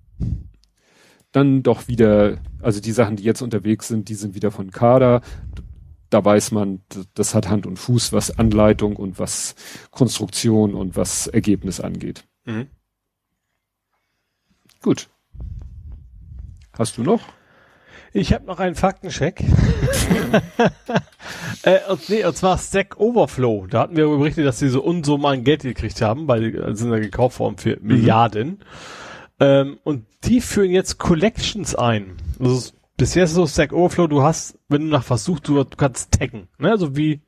Dann 1.32 1.62
doch 1.62 1.88
wieder, 1.88 2.38
also 2.60 2.80
die 2.80 2.92
Sachen, 2.92 3.16
die 3.16 3.24
jetzt 3.24 3.42
unterwegs 3.42 3.88
sind, 3.88 4.08
die 4.08 4.14
sind 4.14 4.34
wieder 4.34 4.50
von 4.50 4.70
Kader. 4.70 5.22
Da 6.10 6.24
weiß 6.24 6.52
man, 6.52 6.82
das 7.14 7.34
hat 7.34 7.48
Hand 7.48 7.66
und 7.66 7.78
Fuß, 7.78 8.12
was 8.12 8.38
Anleitung 8.38 8.96
und 8.96 9.18
was 9.18 9.54
Konstruktion 9.90 10.74
und 10.74 10.94
was 10.94 11.26
Ergebnis 11.26 11.80
angeht. 11.80 12.24
Mhm. 12.44 12.68
Gut. 14.82 15.08
Hast 16.78 16.98
du 16.98 17.02
noch? 17.02 17.22
Ich 18.16 18.32
habe 18.32 18.46
noch 18.46 18.60
einen 18.60 18.74
Faktencheck. 18.74 19.40
äh, 21.62 21.78
und, 21.90 22.08
nee, 22.08 22.24
und 22.24 22.34
zwar 22.34 22.56
Stack 22.56 22.98
Overflow. 22.98 23.66
Da 23.66 23.80
hatten 23.80 23.94
wir 23.94 24.08
berichtet, 24.08 24.46
dass 24.46 24.58
sie 24.58 24.70
so 24.70 24.82
Unsummen 24.82 25.26
an 25.26 25.44
Geld 25.44 25.62
gekriegt 25.62 26.00
haben, 26.00 26.26
weil 26.26 26.50
die 26.50 26.76
sind 26.76 26.90
ja 26.90 26.98
gekauft 26.98 27.38
worden 27.40 27.58
für 27.58 27.76
mhm. 27.78 27.86
Milliarden. 27.86 28.60
Ähm, 29.38 29.78
und 29.84 30.06
die 30.24 30.40
führen 30.40 30.70
jetzt 30.70 30.96
Collections 30.96 31.74
ein. 31.74 32.16
Also 32.40 32.72
bisher 32.96 33.24
ist 33.24 33.30
es 33.32 33.36
so 33.36 33.46
Stack 33.46 33.74
Overflow, 33.74 34.06
du 34.06 34.22
hast, 34.22 34.58
wenn 34.68 34.82
du 34.82 34.88
nach 34.88 35.10
was 35.10 35.24
suchst, 35.24 35.46
du, 35.46 35.62
du 35.62 35.76
kannst 35.76 36.12
taggen. 36.12 36.48
Ne? 36.58 36.70
Also 36.70 36.96
wie 36.96 37.20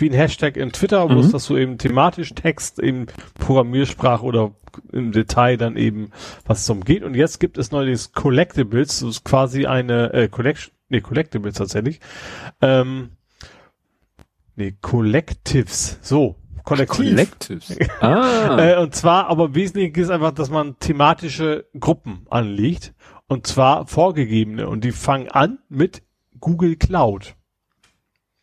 wie 0.00 0.10
ein 0.10 0.14
Hashtag 0.14 0.56
in 0.56 0.72
Twitter, 0.72 1.08
wo 1.08 1.14
mhm. 1.14 1.20
es 1.20 1.32
das 1.32 1.44
so 1.44 1.56
eben 1.56 1.78
thematisch 1.78 2.34
Text 2.34 2.78
in 2.78 3.06
Programmiersprache 3.38 4.24
oder 4.24 4.54
im 4.92 5.12
Detail 5.12 5.56
dann 5.56 5.76
eben, 5.76 6.10
was 6.44 6.62
es 6.62 6.70
umgeht. 6.70 7.02
Und 7.02 7.14
jetzt 7.14 7.40
gibt 7.40 7.58
es 7.58 7.70
neues 7.70 8.12
Collectibles, 8.12 9.00
das 9.00 9.08
ist 9.08 9.24
quasi 9.24 9.66
eine 9.66 10.12
äh, 10.12 10.28
Collection, 10.28 10.74
nee, 10.88 11.00
Collectibles 11.00 11.54
tatsächlich. 11.54 12.00
Ähm, 12.60 13.10
nee, 14.54 14.74
Collectives, 14.80 15.98
so. 16.02 16.36
Kollektiv. 16.64 17.10
Collectives. 17.10 17.78
Ah. 18.00 18.58
äh, 18.58 18.82
und 18.82 18.94
zwar, 18.94 19.28
aber 19.28 19.54
wesentlich 19.54 19.96
ist 19.96 20.10
einfach, 20.10 20.32
dass 20.32 20.50
man 20.50 20.78
thematische 20.80 21.66
Gruppen 21.78 22.26
anlegt. 22.28 22.92
Und 23.28 23.46
zwar 23.46 23.86
vorgegebene. 23.86 24.68
Und 24.68 24.82
die 24.82 24.92
fangen 24.92 25.28
an 25.28 25.58
mit 25.68 26.02
Google 26.40 26.76
Cloud. 26.76 27.34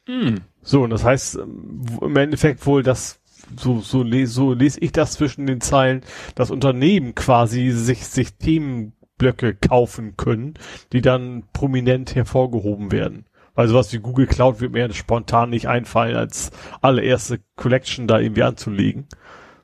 Mm. 0.07 0.37
So, 0.63 0.83
und 0.83 0.89
das 0.89 1.03
heißt 1.03 1.35
ähm, 1.35 1.85
im 2.01 2.15
Endeffekt 2.15 2.65
wohl, 2.65 2.83
dass 2.83 3.19
so, 3.57 3.81
so, 3.81 4.03
so 4.25 4.53
lese 4.53 4.79
ich 4.79 4.91
das 4.93 5.13
zwischen 5.13 5.45
den 5.45 5.61
Zeilen, 5.61 6.01
dass 6.35 6.51
Unternehmen 6.51 7.13
quasi 7.13 7.71
sich, 7.71 8.05
sich 8.07 8.35
Themenblöcke 8.35 9.55
kaufen 9.55 10.15
können, 10.17 10.55
die 10.93 11.01
dann 11.01 11.43
prominent 11.53 12.15
hervorgehoben 12.15 12.91
werden. 12.91 13.25
Weil 13.55 13.67
sowas 13.67 13.93
wie 13.93 13.99
Google 13.99 14.25
Cloud 14.25 14.61
wird 14.61 14.71
mir 14.71 14.91
spontan 14.93 15.51
nicht 15.51 15.67
einfallen, 15.67 16.15
als 16.15 16.51
allererste 16.81 17.39
Collection 17.55 18.07
da 18.07 18.19
irgendwie 18.19 18.43
anzulegen. 18.43 19.07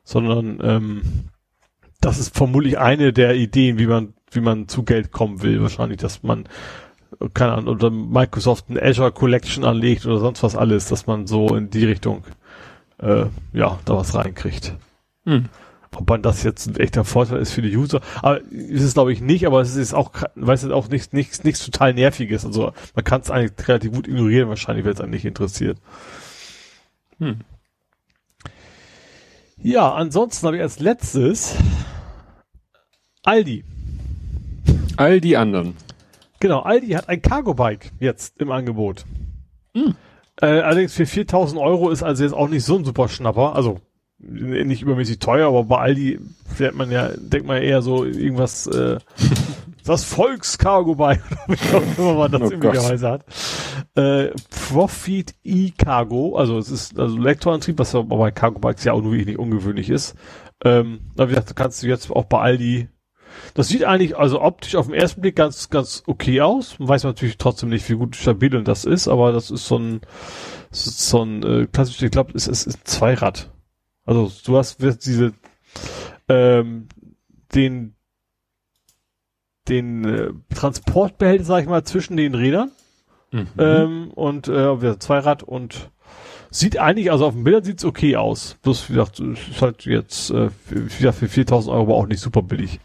Sondern 0.04 0.60
ähm, 0.62 1.02
das 2.00 2.20
ist 2.20 2.36
vermutlich 2.36 2.78
eine 2.78 3.14
der 3.14 3.36
Ideen, 3.36 3.80
wie 3.80 3.88
man, 3.88 4.14
wie 4.32 4.42
man 4.42 4.68
zu 4.68 4.84
Geld 4.84 5.12
kommen 5.12 5.42
will. 5.42 5.62
Wahrscheinlich, 5.62 5.98
dass 5.98 6.22
man 6.22 6.48
keine 7.34 7.54
Ahnung, 7.54 7.76
oder 7.76 7.90
Microsoft 7.90 8.70
ein 8.70 8.80
Azure 8.80 9.12
Collection 9.12 9.64
anlegt 9.64 10.06
oder 10.06 10.20
sonst 10.20 10.44
was 10.44 10.56
alles, 10.56 10.88
dass 10.88 11.08
man 11.08 11.28
so 11.28 11.56
in 11.56 11.70
die 11.70 11.86
Richtung 11.86 12.24
äh, 13.00 13.26
ja, 13.54 13.80
da 13.86 13.96
was 13.96 14.16
reinkriegt. 14.16 14.76
Hm. 15.26 15.46
Ob 15.96 16.08
man 16.08 16.22
das 16.22 16.44
jetzt 16.44 16.68
ein 16.68 16.76
echter 16.76 17.04
Vorteil 17.04 17.40
ist 17.40 17.52
für 17.52 17.64
die 17.64 17.76
User, 17.76 18.00
aber 18.22 18.42
ist 18.42 18.84
es 18.84 18.94
glaube 18.94 19.12
ich 19.12 19.22
nicht, 19.22 19.48
aber 19.48 19.62
es 19.62 19.76
ist 19.76 19.94
auch, 19.94 20.12
weiß 20.36 20.64
es 20.64 20.72
auch 20.72 20.88
nichts, 20.88 21.14
nichts, 21.14 21.44
nichts 21.44 21.66
total 21.66 21.94
nerviges. 21.94 22.46
Also 22.46 22.74
man 22.96 23.04
kann 23.04 23.22
es 23.22 23.32
eigentlich 23.32 23.68
relativ 23.68 23.92
gut 23.92 24.08
ignorieren, 24.08 24.50
wahrscheinlich, 24.50 24.86
wenn 24.86 24.94
es 24.94 25.02
einen 25.02 25.12
nicht 25.12 25.26
interessiert. 25.26 25.78
Hm. 27.18 27.40
Ja, 29.62 29.94
ansonsten 29.94 30.46
habe 30.48 30.58
ich 30.58 30.62
als 30.62 30.80
letztes 30.80 31.56
Aldi. 33.24 33.66
All 34.96 35.20
die 35.20 35.36
anderen. 35.36 35.76
Genau, 36.40 36.60
Aldi 36.60 36.90
hat 36.90 37.10
ein 37.10 37.22
Cargo-Bike 37.22 37.92
jetzt 38.00 38.40
im 38.40 38.52
Angebot. 38.52 39.06
Hm. 39.74 39.96
Äh, 40.42 40.46
allerdings 40.46 40.94
für 40.94 41.06
4000 41.06 41.60
Euro 41.60 41.90
ist 41.90 42.02
also 42.02 42.24
jetzt 42.24 42.34
auch 42.34 42.48
nicht 42.48 42.64
so 42.64 42.78
ein 42.78 42.86
super 42.86 43.10
Schnapper. 43.10 43.56
Also 43.56 43.82
nicht 44.22 44.82
übermäßig 44.82 45.20
teuer, 45.20 45.48
aber 45.48 45.64
bei 45.64 45.78
Aldi 45.78 46.20
fährt 46.46 46.76
man 46.76 46.92
ja, 46.92 47.10
denkt 47.16 47.48
man 47.48 47.62
eher 47.62 47.82
so 47.82 48.04
irgendwas, 48.04 48.68
äh, 48.68 48.98
das 49.86 50.04
Volks-Cargo-Bike, 50.04 51.24
immer 51.98 52.14
man 52.16 52.32
das 52.32 52.42
oh 52.42 52.52
üblicherweise 52.52 53.10
hat. 53.10 53.26
Äh, 53.96 54.32
Profit 54.50 55.36
E-Cargo, 55.44 56.36
also 56.36 56.58
es 56.58 56.70
ist 56.70 57.00
also 57.00 57.18
Lektorantrieb, 57.18 57.80
was 57.80 57.96
aber 57.96 58.18
bei 58.18 58.32
Cargo-Bikes 58.32 58.84
ja 58.84 58.94
auch 58.94 59.02
nur 59.02 59.12
wirklich 59.12 59.28
nicht 59.28 59.40
ungewöhnlich 59.40 59.90
ist. 59.90 60.16
Ähm, 60.64 61.00
wie 61.16 61.28
gesagt, 61.28 61.56
kannst 61.56 61.82
du 61.82 61.88
jetzt 61.88 62.12
auch 62.12 62.26
bei 62.26 62.40
Aldi 62.40 62.90
das 63.54 63.68
sieht 63.68 63.84
eigentlich 63.84 64.18
also 64.18 64.42
optisch 64.42 64.76
auf 64.76 64.88
den 64.88 64.96
ersten 64.96 65.22
Blick 65.22 65.36
ganz, 65.36 65.70
ganz 65.70 66.04
okay 66.08 66.42
aus. 66.42 66.78
Man 66.80 66.88
weiß 66.88 67.04
natürlich 67.04 67.38
trotzdem 67.38 67.70
nicht, 67.70 67.90
wie 67.90 67.96
gut 67.96 68.16
stabil 68.16 68.64
das 68.64 68.86
ist, 68.86 69.08
aber 69.08 69.32
das 69.32 69.52
ist 69.52 69.68
so 69.68 69.78
ein, 69.78 70.02
so 70.72 71.24
ein 71.24 71.44
äh, 71.44 71.68
klassisch, 71.72 72.02
ich 72.02 72.12
glaube, 72.12 72.34
es 72.36 72.48
ist, 72.48 72.68
ist 72.68 72.78
ein 72.80 72.86
Zweirad. 72.86 73.52
Also 74.06 74.32
du 74.46 74.58
hast 74.58 74.82
diese 75.06 75.34
ähm, 76.28 76.88
den 77.54 77.96
den 79.68 80.04
äh, 80.06 80.34
Transportbehälter, 80.54 81.44
sag 81.44 81.62
ich 81.62 81.70
mal, 81.70 81.84
zwischen 81.84 82.18
den 82.18 82.34
Rädern 82.34 82.72
mhm. 83.32 83.48
ähm, 83.58 84.12
und 84.12 84.48
äh, 84.48 85.00
Zweirad 85.00 85.44
und 85.44 85.92
sieht 86.50 86.78
eigentlich, 86.80 87.12
also 87.12 87.28
auf 87.28 87.34
dem 87.34 87.44
Bildern 87.44 87.64
sieht's 87.64 87.86
okay 87.86 88.16
aus. 88.16 88.58
Bloß 88.64 88.90
wie 88.90 88.94
gesagt, 88.94 89.20
ist 89.20 89.62
halt 89.62 89.86
jetzt 89.86 90.32
äh, 90.32 90.50
für, 90.50 91.14
für 91.14 91.28
4000 91.28 91.72
Euro 91.72 91.84
aber 91.84 91.96
auch 91.96 92.08
nicht 92.08 92.20
super 92.20 92.42
billig. 92.42 92.80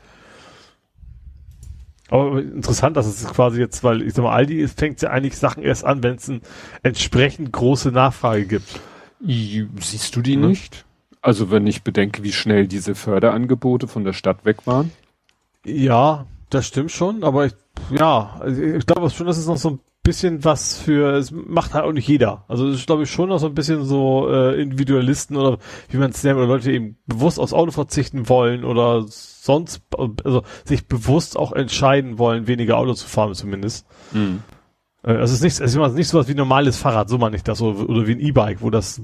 Aber 2.14 2.40
interessant, 2.40 2.96
dass 2.96 3.06
es 3.06 3.26
quasi 3.26 3.58
jetzt, 3.58 3.82
weil 3.82 4.00
ich 4.02 4.14
sag 4.14 4.22
mal, 4.22 4.32
Aldi 4.32 4.68
fängt 4.68 5.02
ja 5.02 5.10
eigentlich 5.10 5.36
Sachen 5.36 5.64
erst 5.64 5.84
an, 5.84 6.04
wenn 6.04 6.14
es 6.14 6.30
eine 6.30 6.42
entsprechend 6.84 7.50
große 7.50 7.90
Nachfrage 7.90 8.46
gibt. 8.46 8.80
Siehst 9.20 10.14
du 10.14 10.22
die 10.22 10.36
mhm. 10.36 10.46
nicht? 10.46 10.84
Also 11.22 11.50
wenn 11.50 11.66
ich 11.66 11.82
bedenke, 11.82 12.22
wie 12.22 12.30
schnell 12.30 12.68
diese 12.68 12.94
Förderangebote 12.94 13.88
von 13.88 14.04
der 14.04 14.12
Stadt 14.12 14.44
weg 14.44 14.64
waren? 14.64 14.92
Ja, 15.64 16.26
das 16.50 16.68
stimmt 16.68 16.92
schon, 16.92 17.24
aber 17.24 17.46
ich, 17.46 17.54
ja, 17.90 18.40
ich 18.46 18.86
glaube 18.86 19.10
schon, 19.10 19.26
dass 19.26 19.36
es 19.36 19.48
noch 19.48 19.56
so 19.56 19.70
ein 19.70 19.80
bisschen 20.04 20.44
was 20.44 20.78
für, 20.78 21.16
es 21.16 21.32
macht 21.32 21.74
halt 21.74 21.84
auch 21.84 21.92
nicht 21.92 22.06
jeder. 22.06 22.44
Also 22.46 22.68
das 22.68 22.76
ist 22.76 22.86
glaube 22.86 23.02
ich 23.02 23.10
schon 23.10 23.30
noch 23.30 23.38
so 23.38 23.46
ein 23.46 23.54
bisschen 23.54 23.84
so 23.84 24.30
äh, 24.30 24.60
Individualisten 24.60 25.36
oder 25.36 25.58
wie 25.88 25.96
man 25.96 26.10
es 26.10 26.22
nennt, 26.22 26.36
oder 26.36 26.46
Leute 26.46 26.70
eben 26.70 26.98
bewusst 27.06 27.40
aufs 27.40 27.54
Auto 27.54 27.72
verzichten 27.72 28.28
wollen 28.28 28.64
oder 28.64 29.04
sonst, 29.08 29.82
also 30.24 30.42
sich 30.64 30.86
bewusst 30.86 31.36
auch 31.36 31.52
entscheiden 31.52 32.18
wollen, 32.18 32.46
weniger 32.46 32.76
Auto 32.76 32.92
zu 32.92 33.08
fahren 33.08 33.34
zumindest. 33.34 33.86
Mhm. 34.12 34.42
Äh, 35.02 35.12
also 35.12 35.32
es 35.32 35.32
ist 35.32 35.42
nicht, 35.42 35.60
es 35.60 35.74
ist 35.74 35.94
nicht 35.94 36.08
so 36.08 36.18
was 36.18 36.28
wie 36.28 36.34
ein 36.34 36.36
normales 36.36 36.76
Fahrrad, 36.76 37.08
so 37.08 37.16
meine 37.16 37.36
ich 37.36 37.42
das, 37.42 37.62
oder, 37.62 37.88
oder 37.88 38.06
wie 38.06 38.12
ein 38.12 38.20
E-Bike, 38.20 38.60
wo 38.60 38.70
das 38.70 39.00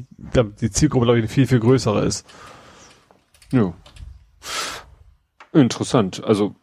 die 0.61 0.71
Zielgruppe 0.71 1.07
glaube 1.07 1.21
ich 1.21 1.31
viel, 1.31 1.47
viel 1.47 1.61
größere 1.61 2.05
ist. 2.05 2.27
Ja. 3.53 3.73
Interessant. 5.53 6.23
Also 6.23 6.55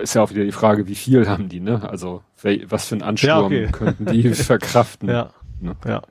ist 0.00 0.14
ja 0.14 0.22
auch 0.22 0.30
wieder 0.30 0.44
die 0.44 0.52
Frage, 0.52 0.86
wie 0.88 0.94
viel 0.94 1.28
haben 1.28 1.48
die, 1.48 1.60
ne? 1.60 1.88
Also 1.88 2.22
was 2.66 2.86
für 2.86 2.94
einen 2.94 3.02
Ansturm 3.02 3.52
ja, 3.52 3.64
okay. 3.64 3.68
könnten 3.70 4.06
die 4.06 4.28
verkraften? 4.34 5.08
Ja. 5.08 5.30
Ne? 5.60 5.76
ja. 5.86 6.02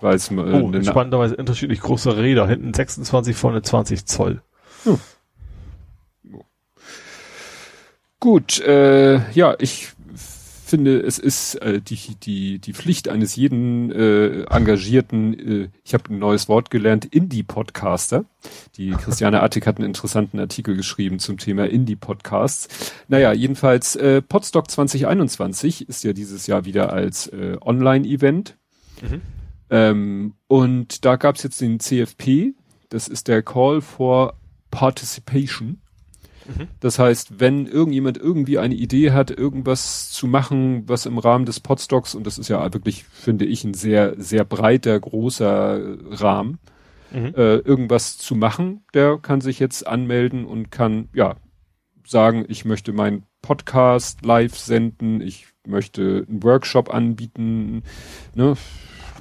Weil 0.00 0.18
mal, 0.30 0.54
äh, 0.54 0.62
oh, 0.62 0.82
spannenderweise 0.82 1.36
unterschiedlich 1.36 1.80
große 1.80 2.16
Räder, 2.16 2.46
hinten 2.46 2.74
26, 2.74 3.34
vorne 3.34 3.62
20 3.62 4.06
Zoll. 4.06 4.42
Hm. 4.84 4.98
Gut, 8.20 8.60
äh, 8.60 9.30
ja, 9.32 9.54
ich 9.58 9.95
finde, 10.66 11.00
es 11.00 11.18
ist 11.18 11.54
äh, 11.56 11.80
die, 11.80 12.16
die, 12.22 12.58
die 12.58 12.72
Pflicht 12.72 13.08
eines 13.08 13.36
jeden 13.36 13.90
äh, 13.90 14.42
engagierten, 14.44 15.64
äh, 15.64 15.68
ich 15.84 15.94
habe 15.94 16.12
ein 16.12 16.18
neues 16.18 16.48
Wort 16.48 16.70
gelernt, 16.70 17.04
Indie-Podcaster. 17.04 18.24
Die 18.76 18.90
Christiane 18.90 19.42
Attig 19.42 19.66
hat 19.66 19.78
einen 19.78 19.86
interessanten 19.86 20.40
Artikel 20.40 20.76
geschrieben 20.76 21.18
zum 21.18 21.38
Thema 21.38 21.66
Indie-Podcasts. 21.66 22.92
Naja, 23.08 23.32
jedenfalls 23.32 23.96
äh, 23.96 24.22
Podstock 24.22 24.70
2021 24.70 25.88
ist 25.88 26.04
ja 26.04 26.12
dieses 26.12 26.46
Jahr 26.46 26.64
wieder 26.64 26.92
als 26.92 27.28
äh, 27.28 27.56
Online-Event. 27.60 28.56
Mhm. 29.02 29.20
Ähm, 29.70 30.34
und 30.48 31.04
da 31.04 31.16
gab's 31.16 31.42
jetzt 31.42 31.60
den 31.60 31.80
CFP, 31.80 32.54
das 32.88 33.08
ist 33.08 33.28
der 33.28 33.42
Call 33.42 33.80
for 33.80 34.34
Participation. 34.70 35.80
Mhm. 36.48 36.68
Das 36.80 36.98
heißt, 36.98 37.40
wenn 37.40 37.66
irgendjemand 37.66 38.18
irgendwie 38.18 38.58
eine 38.58 38.74
Idee 38.74 39.12
hat, 39.12 39.30
irgendwas 39.30 40.10
zu 40.10 40.26
machen, 40.26 40.88
was 40.88 41.06
im 41.06 41.18
Rahmen 41.18 41.46
des 41.46 41.60
Podstocks, 41.60 42.14
und 42.14 42.26
das 42.26 42.38
ist 42.38 42.48
ja 42.48 42.72
wirklich, 42.72 43.04
finde 43.04 43.44
ich, 43.44 43.64
ein 43.64 43.74
sehr, 43.74 44.14
sehr 44.18 44.44
breiter, 44.44 44.98
großer 44.98 45.96
Rahmen, 46.10 46.58
mhm. 47.12 47.34
äh, 47.36 47.56
irgendwas 47.56 48.18
zu 48.18 48.34
machen, 48.34 48.84
der 48.94 49.18
kann 49.18 49.40
sich 49.40 49.58
jetzt 49.58 49.86
anmelden 49.86 50.44
und 50.44 50.70
kann, 50.70 51.08
ja, 51.14 51.36
sagen, 52.04 52.44
ich 52.48 52.64
möchte 52.64 52.92
meinen 52.92 53.24
Podcast 53.42 54.24
live 54.24 54.56
senden, 54.56 55.20
ich 55.20 55.48
möchte 55.66 56.24
einen 56.28 56.42
Workshop 56.42 56.92
anbieten, 56.92 57.82
ne, 58.34 58.56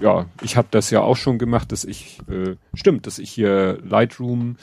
ja, 0.02 0.26
ich 0.42 0.58
habe 0.58 0.68
das 0.72 0.90
ja 0.90 1.02
auch 1.02 1.18
schon 1.18 1.38
gemacht, 1.38 1.72
dass 1.72 1.84
ich, 1.84 2.20
äh, 2.30 2.56
stimmt, 2.74 3.08
dass 3.08 3.20
ich 3.20 3.32
hier 3.32 3.80
Lightroom 3.84 4.58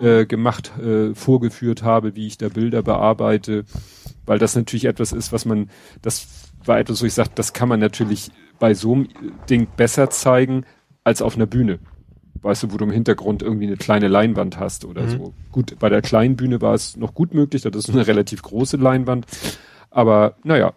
äh, 0.00 0.26
gemacht, 0.26 0.72
äh, 0.78 1.14
vorgeführt 1.14 1.82
habe, 1.82 2.16
wie 2.16 2.26
ich 2.26 2.38
da 2.38 2.48
Bilder 2.48 2.82
bearbeite, 2.82 3.64
weil 4.26 4.38
das 4.38 4.56
natürlich 4.56 4.84
etwas 4.86 5.12
ist, 5.12 5.32
was 5.32 5.44
man, 5.44 5.70
das 6.02 6.50
war 6.64 6.78
etwas, 6.78 7.02
wo 7.02 7.06
ich 7.06 7.14
sage, 7.14 7.30
das 7.34 7.52
kann 7.52 7.68
man 7.68 7.80
natürlich 7.80 8.30
bei 8.58 8.74
so 8.74 8.92
einem 8.92 9.08
Ding 9.48 9.66
besser 9.76 10.10
zeigen 10.10 10.64
als 11.02 11.22
auf 11.22 11.36
einer 11.36 11.46
Bühne. 11.46 11.78
Weißt 12.42 12.62
du, 12.62 12.72
wo 12.72 12.76
du 12.76 12.84
im 12.84 12.90
Hintergrund 12.90 13.42
irgendwie 13.42 13.66
eine 13.66 13.76
kleine 13.76 14.08
Leinwand 14.08 14.58
hast 14.58 14.84
oder 14.84 15.02
mhm. 15.02 15.10
so. 15.10 15.34
Gut, 15.50 15.78
bei 15.78 15.88
der 15.88 16.02
kleinen 16.02 16.36
Bühne 16.36 16.60
war 16.60 16.74
es 16.74 16.96
noch 16.96 17.14
gut 17.14 17.32
möglich, 17.32 17.62
das 17.62 17.74
ist 17.74 17.90
eine 17.90 18.06
relativ 18.06 18.42
große 18.42 18.76
Leinwand. 18.76 19.26
Aber 19.90 20.36
naja, 20.44 20.74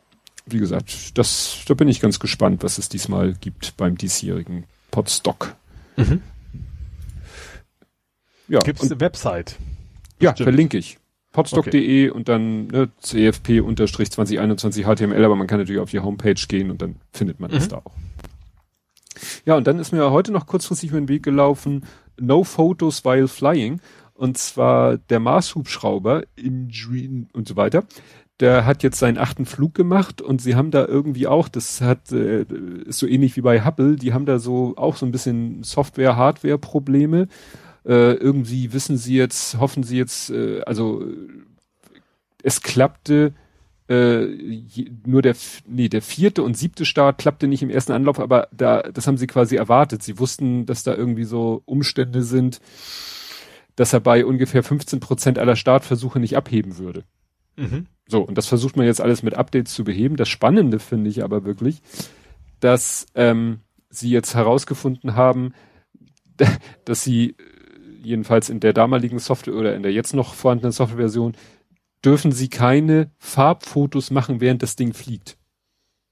wie 0.50 0.60
gesagt, 0.60 1.18
das, 1.18 1.64
da 1.68 1.74
bin 1.74 1.88
ich 1.88 2.00
ganz 2.00 2.20
gespannt, 2.20 2.64
was 2.64 2.78
es 2.78 2.90
diesmal 2.90 3.34
gibt 3.34 3.78
beim 3.78 3.98
diesjährigen 3.98 4.66
Podstock. 4.92 5.56
Mhm. 5.96 6.22
Ja, 8.48 8.60
Gibt 8.60 8.82
es 8.82 8.90
eine 8.90 9.00
Website? 9.00 9.58
Ja, 10.20 10.32
Stimmt. 10.32 10.46
verlinke 10.46 10.78
ich. 10.78 10.98
Podstock.de 11.34 12.10
okay. 12.10 12.10
und 12.10 12.30
dann 12.30 12.68
ne, 12.68 12.90
CFP-2021 13.04 14.84
HTML, 14.84 15.24
aber 15.24 15.36
man 15.36 15.48
kann 15.48 15.60
natürlich 15.60 15.82
auf 15.82 15.92
die 15.92 16.00
Homepage 16.00 16.34
gehen 16.48 16.72
und 16.72 16.82
dann 16.82 16.96
findet 17.12 17.40
man 17.40 17.52
mhm. 17.52 17.56
das 17.56 17.68
da 17.68 17.78
auch. 17.78 17.94
Ja, 19.46 19.56
und 19.56 19.68
dann 19.68 19.80
ist 19.80 19.92
mir 19.92 20.12
heute 20.12 20.32
noch 20.32 20.48
kurzfristig 20.48 20.90
über 20.90 21.00
den 21.00 21.10
Weg 21.10 21.24
gelaufen, 21.24 21.86
No 22.20 22.44
Photos 22.44 23.06
while 23.06 23.28
flying. 23.28 23.82
Und 24.14 24.40
zwar 24.40 24.98
der 24.98 25.20
Mars-Hubschrauber 25.20 26.24
in 26.36 26.70
Dream 26.70 27.28
und 27.34 27.48
so 27.48 27.56
weiter 27.56 27.84
der 28.40 28.66
hat 28.66 28.84
jetzt 28.84 29.00
seinen 29.00 29.18
achten 29.18 29.46
Flug 29.46 29.74
gemacht 29.74 30.22
und 30.22 30.42
sie 30.42 30.56
haben 30.56 30.70
da 30.72 30.86
irgendwie 30.86 31.28
auch, 31.28 31.48
das 31.50 31.82
hat 31.82 32.12
äh, 32.12 32.44
ist 32.86 33.00
so 33.00 33.08
ähnlich 33.08 33.36
wie 33.36 33.42
bei 33.42 33.66
Hubble, 33.66 33.96
die 33.96 34.14
haben 34.14 34.26
da 34.26 34.38
so 34.40 34.76
auch 34.78 34.96
so 34.96 35.06
ein 35.06 35.12
bisschen 35.12 35.64
Software, 35.64 36.16
Hardware 36.16 36.60
Probleme. 36.60 37.28
Äh, 37.86 38.14
irgendwie 38.14 38.74
wissen 38.74 38.98
sie 38.98 39.16
jetzt, 39.16 39.60
hoffen 39.60 39.84
sie 39.84 39.98
jetzt, 39.98 40.30
äh, 40.30 40.62
also 40.66 41.04
es 42.44 42.62
klappte 42.62 43.34
äh, 43.88 44.28
nur 45.06 45.22
der 45.22 45.36
nee 45.66 45.88
der 45.88 46.02
vierte 46.02 46.44
und 46.44 46.58
siebte 46.58 46.86
Start 46.86 47.18
klappte 47.18 47.48
nicht 47.48 47.64
im 47.64 47.70
ersten 47.70 47.94
Anlauf, 47.94 48.20
aber 48.20 48.50
da 48.52 48.82
das 48.82 49.08
haben 49.08 49.18
sie 49.18 49.28
quasi 49.28 49.56
erwartet. 49.56 50.04
Sie 50.04 50.20
wussten, 50.20 50.66
dass 50.66 50.84
da 50.84 50.94
irgendwie 50.94 51.24
so 51.24 51.64
Umstände 51.66 52.22
sind, 52.22 52.60
dass 53.76 53.94
er 53.94 54.02
bei 54.02 54.26
ungefähr 54.26 54.62
15 54.62 55.00
Prozent 55.00 55.40
aller 55.40 55.56
Startversuche 55.56 56.20
nicht 56.20 56.36
abheben 56.36 56.78
würde. 56.78 57.04
Mhm. 57.56 57.88
So, 58.08 58.22
und 58.22 58.38
das 58.38 58.48
versucht 58.48 58.78
man 58.78 58.86
jetzt 58.86 59.02
alles 59.02 59.24
mit 59.24 59.36
Updates 59.36 59.74
zu 59.74 59.84
beheben. 59.84 60.16
Das 60.16 60.30
Spannende 60.30 60.80
finde 60.80 61.10
ich 61.10 61.24
aber 61.24 61.44
wirklich, 61.44 61.82
dass 62.60 63.06
ähm, 63.16 63.60
sie 63.90 64.10
jetzt 64.10 64.36
herausgefunden 64.36 65.16
haben, 65.16 65.54
dass 66.86 67.04
sie 67.04 67.32
äh, 67.32 67.36
jedenfalls 68.02 68.50
in 68.50 68.60
der 68.60 68.74
damaligen 68.74 69.20
Software 69.20 69.56
oder 69.56 69.76
in 69.76 69.84
der 69.84 69.92
jetzt 69.92 70.14
noch 70.14 70.34
vorhandenen 70.34 70.72
Softwareversion 70.72 71.36
dürfen 72.04 72.32
sie 72.32 72.50
keine 72.50 73.12
Farbfotos 73.18 74.12
machen, 74.12 74.40
während 74.40 74.64
das 74.64 74.76
Ding 74.76 74.94
fliegt. 74.94 75.38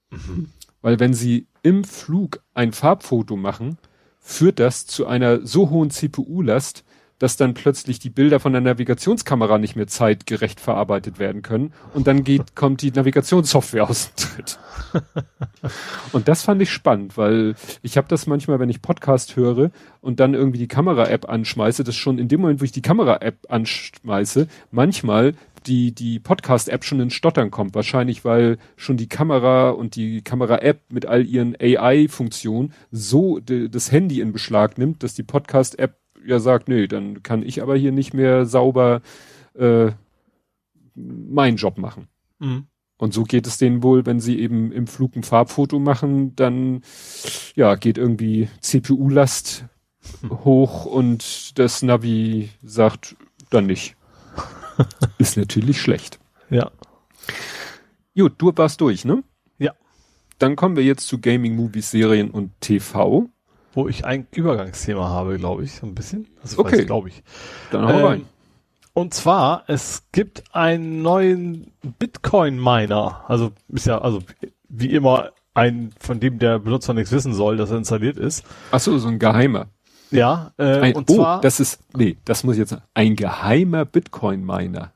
Mhm. 0.10 0.50
Weil 0.82 1.00
wenn 1.00 1.14
sie 1.14 1.48
im 1.64 1.84
Flug 1.84 2.44
ein 2.54 2.74
Farbfoto 2.74 3.36
machen, 3.36 3.78
führt 4.20 4.60
das 4.60 4.86
zu 4.88 5.06
einer 5.08 5.46
so 5.46 5.70
hohen 5.70 5.90
CPU-Last, 5.90 6.84
dass 7.20 7.38
dann 7.38 7.54
plötzlich 7.54 8.00
die 8.00 8.10
Bilder 8.10 8.40
von 8.40 8.52
der 8.52 8.62
Navigationskamera 8.62 9.58
nicht 9.58 9.76
mehr 9.76 9.88
zeitgerecht 9.88 10.60
verarbeitet 10.60 11.20
werden 11.20 11.42
können 11.42 11.74
und 11.94 12.08
dann 12.08 12.24
geht, 12.24 12.56
kommt 12.56 12.82
die 12.82 12.92
Navigationssoftware 12.92 13.90
aus 13.90 14.12
dem 14.12 14.16
Tritt. 14.16 14.60
und 16.12 16.28
das 16.28 16.44
fand 16.44 16.62
ich 16.62 16.72
spannend, 16.72 17.18
weil 17.18 17.56
ich 17.82 17.98
habe 17.98 18.08
das 18.08 18.28
manchmal, 18.28 18.60
wenn 18.60 18.70
ich 18.70 18.82
Podcast 18.82 19.36
höre 19.36 19.72
und 20.02 20.20
dann 20.20 20.34
irgendwie 20.34 20.60
die 20.60 20.68
Kamera-App 20.68 21.30
anschmeiße, 21.30 21.84
dass 21.84 21.96
schon 21.96 22.20
in 22.20 22.28
dem 22.28 22.42
Moment, 22.42 22.62
wo 22.62 22.66
ich 22.66 22.72
die 22.72 22.82
Kamera-App 22.82 23.46
anschmeiße, 23.50 24.48
manchmal 24.72 25.34
die, 25.68 25.94
die 25.94 26.20
Podcast-App 26.20 26.84
schon 26.84 27.00
ins 27.00 27.14
Stottern 27.14 27.52
kommt. 27.52 27.76
Wahrscheinlich, 27.76 28.24
weil 28.24 28.58
schon 28.76 28.98
die 28.98 29.10
Kamera 29.10 29.72
und 29.72 29.96
die 29.96 30.22
Kamera-App 30.22 30.82
mit 30.92 31.06
all 31.06 31.26
ihren 31.26 31.56
AI-Funktionen 31.60 32.74
so 32.92 33.40
das 33.40 33.92
Handy 33.92 34.22
in 34.22 34.32
Beschlag 34.32 34.78
nimmt, 34.78 35.04
dass 35.04 35.16
die 35.16 35.24
Podcast-App 35.24 35.98
ja 36.26 36.40
sagt, 36.40 36.68
nee, 36.68 36.88
dann 36.88 37.24
kann 37.24 37.44
ich 37.44 37.62
aber 37.62 37.76
hier 37.76 37.92
nicht 37.92 38.14
mehr 38.14 38.46
sauber 38.46 39.02
äh, 39.54 39.92
meinen 40.96 41.58
Job 41.58 41.78
machen. 41.78 42.08
Mhm. 42.40 42.68
Und 42.98 43.14
so 43.14 43.24
geht 43.24 43.46
es 43.46 43.58
denen 43.58 43.84
wohl, 43.84 44.06
wenn 44.06 44.20
sie 44.20 44.40
eben 44.40 44.72
im 44.72 44.88
Flug 44.88 45.16
ein 45.16 45.24
Farbfoto 45.24 45.80
machen, 45.80 46.36
dann 46.36 46.82
ja, 47.56 47.76
geht 47.76 47.98
irgendwie 47.98 48.50
CPU-Last 48.62 49.66
hoch 50.30 50.86
und 50.86 51.60
das 51.60 51.82
Navi 51.82 52.50
sagt 52.64 53.18
dann 53.50 53.66
nicht. 53.66 53.96
Ist 55.18 55.38
natürlich 55.38 55.82
schlecht. 55.82 56.20
Ja. 56.50 56.72
Gut, 58.16 58.34
du 58.38 58.52
warst 58.56 58.80
durch, 58.80 59.04
ne? 59.04 59.24
Ja. 59.58 59.74
Dann 60.40 60.56
kommen 60.56 60.78
wir 60.78 60.84
jetzt 60.84 61.08
zu 61.08 61.20
Gaming, 61.20 61.56
Movies, 61.56 61.92
Serien 61.92 62.32
und 62.32 62.52
TV 62.62 63.30
wo 63.76 63.88
ich 63.88 64.06
ein 64.06 64.28
Übergangsthema 64.32 65.10
habe, 65.10 65.38
glaube 65.38 65.64
ich, 65.64 65.74
so 65.74 65.86
ein 65.86 65.94
bisschen. 65.94 66.28
Also 66.42 66.60
okay. 66.60 66.86
glaube 66.86 67.10
ich. 67.10 67.24
Dann 67.72 67.86
hau 67.86 68.00
ähm, 68.00 68.06
rein. 68.06 68.26
Und 68.94 69.14
zwar, 69.14 69.66
es 69.68 70.04
gibt 70.14 70.44
einen 70.54 71.02
neuen 71.02 71.72
Bitcoin-Miner. 72.00 73.26
Also 73.28 73.52
ist 73.68 73.88
ja, 73.88 74.00
also 74.00 74.22
wie 74.70 74.92
immer 74.94 75.32
ein, 75.54 75.92
von 76.00 76.22
dem 76.22 76.40
der 76.40 76.60
Benutzer 76.60 76.94
nichts 76.94 77.12
wissen 77.12 77.34
soll, 77.34 77.58
dass 77.58 77.72
er 77.72 77.78
installiert 77.78 78.18
ist. 78.18 78.46
Ach 78.72 78.80
so, 78.80 78.98
so 78.98 79.10
ein 79.10 79.20
geheimer. 79.20 79.68
Ja, 80.12 80.54
äh, 80.58 80.80
ein, 80.80 80.96
und 80.96 81.10
oh, 81.10 81.16
zwar. 81.16 81.42
Das 81.42 81.60
ist, 81.60 81.80
nee, 81.94 82.16
das 82.24 82.46
muss 82.46 82.56
ich 82.56 82.60
jetzt 82.60 82.70
sagen. 82.70 82.84
Ein 82.94 83.18
geheimer 83.18 83.84
Bitcoin-Miner. 83.84 84.94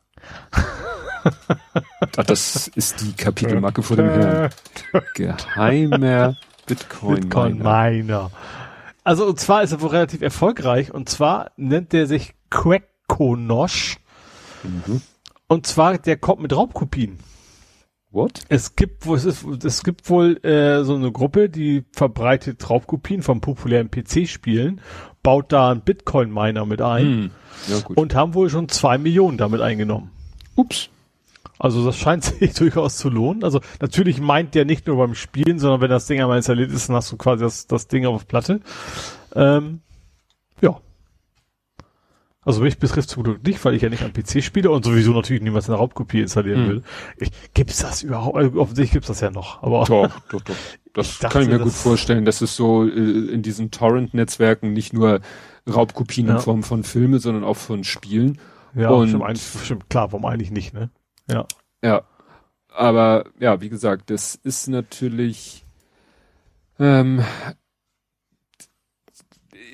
das 2.14 2.70
ist 2.70 3.02
die 3.02 3.14
Kapitelmarke 3.14 3.84
vor 3.84 3.98
dem 3.98 4.10
Herrn. 4.10 4.50
Geheimer 5.16 6.38
Bitcoin-Miner. 6.66 7.22
Bitcoin-Miner. 7.22 8.32
Also 9.10 9.26
und 9.26 9.40
zwar 9.40 9.64
ist 9.64 9.72
er 9.72 9.82
wohl 9.82 9.90
relativ 9.90 10.22
erfolgreich 10.22 10.94
und 10.94 11.10
zwar 11.10 11.50
nennt 11.58 11.94
der 11.94 12.06
sich 12.06 12.36
Quackonosh. 12.52 13.98
Mhm. 14.62 15.02
Und 15.48 15.66
zwar 15.66 15.98
der 15.98 16.16
kommt 16.18 16.44
mit 16.44 16.56
Raubkopien. 16.56 17.18
What? 18.12 18.42
Es 18.50 18.76
gibt 18.76 19.08
wohl, 19.08 19.18
es, 19.18 19.26
ist, 19.26 19.64
es 19.64 19.84
gibt 19.84 20.08
wohl 20.12 20.38
äh, 20.46 20.84
so 20.84 20.94
eine 20.94 21.12
Gruppe, 21.12 21.50
die 21.50 21.86
verbreitet 21.92 22.70
Raubkopien 22.70 23.24
von 23.24 23.42
populären 23.42 23.90
PC-Spielen, 23.90 24.80
baut 25.24 25.52
da 25.54 25.72
einen 25.72 25.82
Bitcoin-Miner 25.82 26.68
mit 26.68 26.84
ein 26.84 27.06
hm. 27.06 27.32
ja, 27.68 27.78
und 27.96 28.14
haben 28.14 28.36
wohl 28.36 28.52
schon 28.52 28.70
zwei 28.70 29.00
Millionen 29.00 29.40
damit 29.40 29.62
eingenommen. 29.62 30.12
Ups. 30.54 30.92
Also 31.60 31.86
das 31.86 31.98
scheint 31.98 32.24
sich 32.24 32.54
durchaus 32.54 32.98
zu 32.98 33.10
lohnen. 33.10 33.44
Also 33.44 33.60
natürlich 33.82 34.20
meint 34.20 34.56
der 34.56 34.66
nicht 34.66 34.88
nur 34.88 34.98
beim 34.98 35.14
Spielen, 35.14 35.60
sondern 35.60 35.82
wenn 35.82 35.90
das 35.90 36.08
Ding 36.08 36.22
einmal 36.22 36.38
installiert 36.38 36.72
ist, 36.72 36.90
dann 36.90 36.96
hast 36.96 37.12
du 37.12 37.18
quasi 37.18 37.44
das, 37.44 37.68
das 37.68 37.88
Ding 37.88 38.06
auf 38.06 38.28
Platte. 38.28 38.62
Ähm, 39.36 39.82
ja. 40.62 40.80
Also 42.42 42.62
mich 42.62 42.80
betrifft 42.80 43.10
zum 43.10 43.24
Glück 43.24 43.46
nicht, 43.46 43.64
weil 43.66 43.76
ich 43.76 43.82
ja 43.82 43.90
nicht 43.90 44.02
am 44.02 44.14
PC 44.14 44.42
spiele 44.42 44.72
und 44.72 44.86
sowieso 44.86 45.12
natürlich 45.12 45.44
niemals 45.44 45.70
eine 45.70 45.78
Raubkopie 45.78 46.22
installieren 46.22 46.62
hm. 46.62 46.70
will. 46.70 46.84
Ich, 47.18 47.30
gibt's 47.54 47.80
das 47.80 48.02
überhaupt? 48.02 48.38
Also 48.38 48.60
offensichtlich 48.60 48.94
gibt's 48.94 49.10
das 49.10 49.20
ja 49.20 49.30
noch. 49.30 49.62
Aber 49.62 49.84
doch, 49.84 50.20
doch, 50.32 50.42
doch. 50.42 50.56
Das 50.94 51.20
dachte, 51.20 51.34
kann 51.34 51.42
ich 51.44 51.50
mir 51.50 51.60
gut 51.60 51.74
vorstellen. 51.74 52.26
dass 52.26 52.42
es 52.42 52.56
so 52.56 52.86
äh, 52.86 52.90
in 52.90 53.42
diesen 53.44 53.70
Torrent-Netzwerken 53.70 54.74
nicht 54.74 54.94
nur 54.94 55.20
Raubkopien 55.70 56.28
ja. 56.28 56.36
in 56.36 56.40
Form 56.40 56.64
von 56.64 56.84
Filme, 56.84 57.20
sondern 57.20 57.44
auch 57.44 57.58
von 57.58 57.84
Spielen. 57.84 58.40
Ja, 58.74 58.90
und 58.90 59.10
stimmt, 59.10 59.40
stimmt, 59.64 59.90
klar, 59.90 60.12
warum 60.12 60.26
eigentlich 60.26 60.52
nicht, 60.52 60.74
ne? 60.74 60.90
Ja. 61.30 61.46
Ja. 61.84 62.04
aber 62.74 63.26
ja, 63.40 63.62
wie 63.62 63.70
gesagt, 63.70 64.10
das 64.10 64.36
ist 64.36 64.68
natürlich, 64.68 65.66
ähm, 66.78 67.24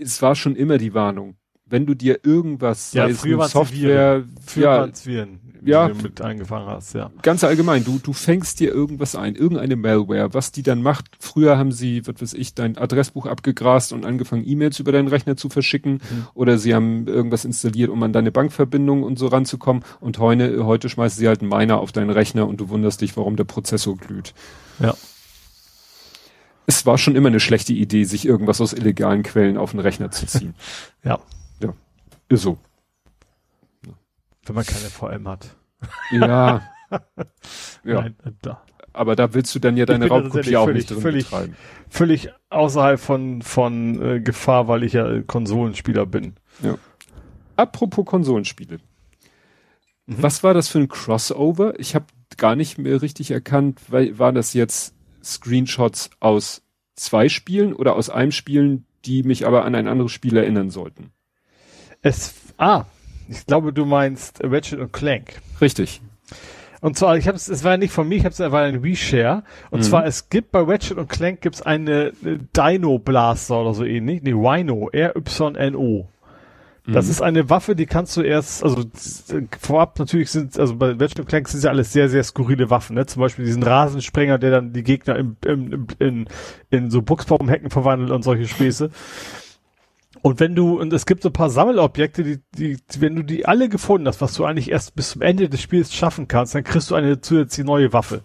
es 0.02 0.22
war 0.22 0.36
schon 0.36 0.56
immer 0.56 0.78
die 0.78 0.94
Warnung. 0.94 1.38
Wenn 1.66 1.86
du 1.86 1.96
dir 1.96 2.20
irgendwas, 2.24 2.94
Ja, 2.94 3.10
sei 3.10 3.12
es 3.12 3.52
Software, 3.52 4.24
Für 4.46 4.62
ja, 4.62 4.90
Ja. 5.70 5.88
du 5.88 5.96
mit 5.96 6.22
eingefangen 6.22 6.68
hast, 6.68 6.94
ja. 6.94 7.12
ganz 7.22 7.44
allgemein, 7.44 7.84
du, 7.84 8.00
du 8.00 8.14
fängst 8.14 8.60
dir 8.60 8.72
irgendwas 8.72 9.16
ein, 9.16 9.36
irgendeine 9.36 9.76
Malware, 9.76 10.34
was 10.34 10.52
die 10.52 10.64
dann 10.64 10.82
macht. 10.82 11.06
Früher 11.20 11.58
haben 11.58 11.72
sie, 11.72 12.06
was 12.08 12.22
weiß 12.22 12.34
ich, 12.34 12.54
dein 12.54 12.78
Adressbuch 12.78 13.26
abgegrast 13.26 13.94
und 13.94 14.06
angefangen, 14.06 14.44
E-Mails 14.46 14.80
über 14.80 14.92
deinen 14.92 15.08
Rechner 15.08 15.38
zu 15.38 15.50
verschicken. 15.50 15.94
Mhm. 15.94 16.28
Oder 16.34 16.58
sie 16.58 16.76
haben 16.76 17.08
irgendwas 17.08 17.46
installiert, 17.46 17.90
um 17.90 18.02
an 18.04 18.14
deine 18.14 18.32
Bankverbindung 18.32 19.04
und 19.04 19.20
so 19.20 19.28
ranzukommen. 19.28 19.84
Und 20.00 20.20
heute, 20.20 20.66
heute 20.66 20.90
schmeißen 20.90 21.20
sie 21.20 21.28
halt 21.28 21.42
einen 21.42 21.50
Miner 21.50 21.80
auf 21.80 21.92
deinen 21.92 22.10
Rechner 22.10 22.48
und 22.48 22.62
du 22.62 22.70
wunderst 22.70 23.02
dich, 23.02 23.18
warum 23.18 23.36
der 23.36 23.46
Prozessor 23.46 23.98
glüht. 23.98 24.34
Ja. 24.80 24.96
Es 26.68 26.86
war 26.86 26.98
schon 26.98 27.16
immer 27.16 27.28
eine 27.28 27.40
schlechte 27.40 27.74
Idee, 27.74 28.06
sich 28.06 28.26
irgendwas 28.26 28.60
aus 28.60 28.74
illegalen 28.74 29.24
Quellen 29.24 29.58
auf 29.58 29.72
den 29.72 29.80
Rechner 29.80 30.12
zu 30.12 30.26
ziehen. 30.26 30.56
Ja. 31.04 31.20
Ist 32.28 32.42
so. 32.42 32.58
Wenn 34.46 34.56
man 34.56 34.66
keine 34.66 34.90
VM 34.90 35.28
hat. 35.28 35.56
Ja. 36.12 36.62
ja. 37.84 38.02
Nein, 38.02 38.16
da. 38.42 38.62
Aber 38.94 39.16
da 39.18 39.34
willst 39.34 39.54
du 39.54 39.60
dann 39.60 39.76
ja 39.76 39.86
deine 39.86 40.08
Raubkopie 40.08 40.56
auch 40.56 40.66
völlig- 40.66 40.84
nicht 40.84 40.92
drin 40.92 41.02
völlig- 41.02 41.26
betreiben. 41.26 41.56
Völlig 41.90 42.30
außerhalb 42.50 43.00
von, 43.00 43.42
von 43.42 44.02
äh, 44.02 44.20
Gefahr, 44.22 44.68
weil 44.68 44.84
ich 44.84 44.94
ja 44.94 45.10
äh, 45.10 45.24
Konsolenspieler 45.24 46.06
bin. 46.06 46.36
Apropos 47.58 48.06
Konsolenspiele. 48.06 48.78
Mhm. 50.06 50.16
Was 50.22 50.44
war 50.44 50.54
das 50.54 50.68
für 50.70 50.80
ein 50.80 50.88
Crossover? 50.88 51.80
Ich 51.80 51.96
habe 51.96 52.06
gar 52.38 52.56
nicht 52.56 52.78
mehr 52.78 53.02
richtig 53.02 53.32
erkannt, 53.32 53.82
weil 53.90 54.18
war 54.20 54.32
das 54.34 54.54
jetzt 54.54 54.94
Screenshots 55.24 56.10
aus 56.20 56.62
zwei 56.96 57.30
Spielen 57.30 57.74
oder 57.74 57.96
aus 57.96 58.10
einem 58.10 58.32
Spielen, 58.32 58.86
die 59.06 59.24
mich 59.24 59.46
aber 59.46 59.66
an 59.66 59.76
ein 59.76 59.88
anderes 59.88 60.12
Spiel 60.12 60.38
erinnern 60.38 60.70
sollten? 60.70 61.12
Es, 62.02 62.34
ah, 62.58 62.86
ich 63.30 63.46
glaube, 63.46 63.74
du 63.74 63.86
meinst 63.86 64.40
Ratchet 64.44 64.80
und 64.80 64.94
Clank. 64.94 65.42
Richtig. 65.62 66.02
Und 66.82 66.98
zwar, 66.98 67.18
ich 67.18 67.28
habe 67.28 67.36
es, 67.38 67.64
war 67.64 67.78
nicht 67.78 67.92
von 67.94 68.08
mir, 68.08 68.16
ich 68.18 68.26
habe 68.26 68.34
es, 68.34 68.40
war 68.40 68.62
ein 68.62 68.84
WeShare. 68.84 69.44
Und 69.72 69.80
Mhm. 69.80 69.84
zwar, 69.84 70.06
es 70.06 70.30
gibt 70.30 70.52
bei 70.52 70.60
Ratchet 70.62 70.98
und 70.98 71.10
Clank 71.10 71.42
gibt's 71.42 71.62
eine, 71.62 72.12
eine 72.24 72.40
Dino 72.56 73.00
Blaster 73.00 73.62
oder 73.62 73.74
so 73.74 73.84
ähnlich, 73.86 74.22
nee, 74.22 74.34
Rhino, 74.34 74.90
R-Y-N-O. 74.92 76.08
Das 76.88 77.06
Mhm. 77.06 77.12
ist 77.12 77.22
eine 77.24 77.50
Waffe, 77.50 77.76
die 77.76 77.88
kannst 77.88 78.16
du 78.16 78.22
erst, 78.22 78.64
also 78.64 78.84
vorab 79.60 79.98
natürlich 79.98 80.30
sind, 80.30 80.60
also 80.60 80.76
bei 80.76 80.92
Ratchet 80.92 81.22
und 81.22 81.28
Clank 81.28 81.48
sind 81.48 81.64
ja 81.64 81.72
alles 81.72 81.92
sehr, 81.92 82.10
sehr 82.10 82.24
skurrile 82.24 82.70
Waffen, 82.70 82.96
ne? 82.96 83.08
Zum 83.08 83.22
Beispiel 83.24 83.46
diesen 83.46 83.64
Rasensprenger, 83.64 84.38
der 84.38 84.52
dann 84.52 84.72
die 84.72 84.84
Gegner 84.84 85.16
im, 85.16 85.36
im, 85.44 85.74
im, 85.74 85.88
in, 85.98 86.26
in 86.70 86.92
so 86.92 87.02
Buchsbaumhecken 87.02 87.72
verwandelt 87.72 88.12
und 88.12 88.22
solche 88.24 88.48
Späße. 88.48 88.92
Und 90.26 90.40
wenn 90.40 90.56
du, 90.56 90.80
und 90.82 90.92
es 90.92 91.06
gibt 91.06 91.22
so 91.22 91.30
ein 91.30 91.34
paar 91.34 91.52
Sammelobjekte, 91.52 92.24
die, 92.24 92.40
die, 92.58 92.78
wenn 92.98 93.16
du 93.16 93.22
die 93.22 93.46
alle 93.46 93.70
gefunden 93.70 94.08
hast, 94.08 94.22
was 94.22 94.34
du 94.34 94.44
eigentlich 94.44 94.72
erst 94.72 94.96
bis 94.96 95.12
zum 95.12 95.22
Ende 95.22 95.50
des 95.50 95.62
Spiels 95.62 95.94
schaffen 95.94 96.28
kannst, 96.28 96.56
dann 96.56 96.64
kriegst 96.64 96.90
du 96.90 96.96
eine 96.96 97.22
zusätzliche 97.22 97.64
neue 97.64 97.94
Waffe. 97.94 98.24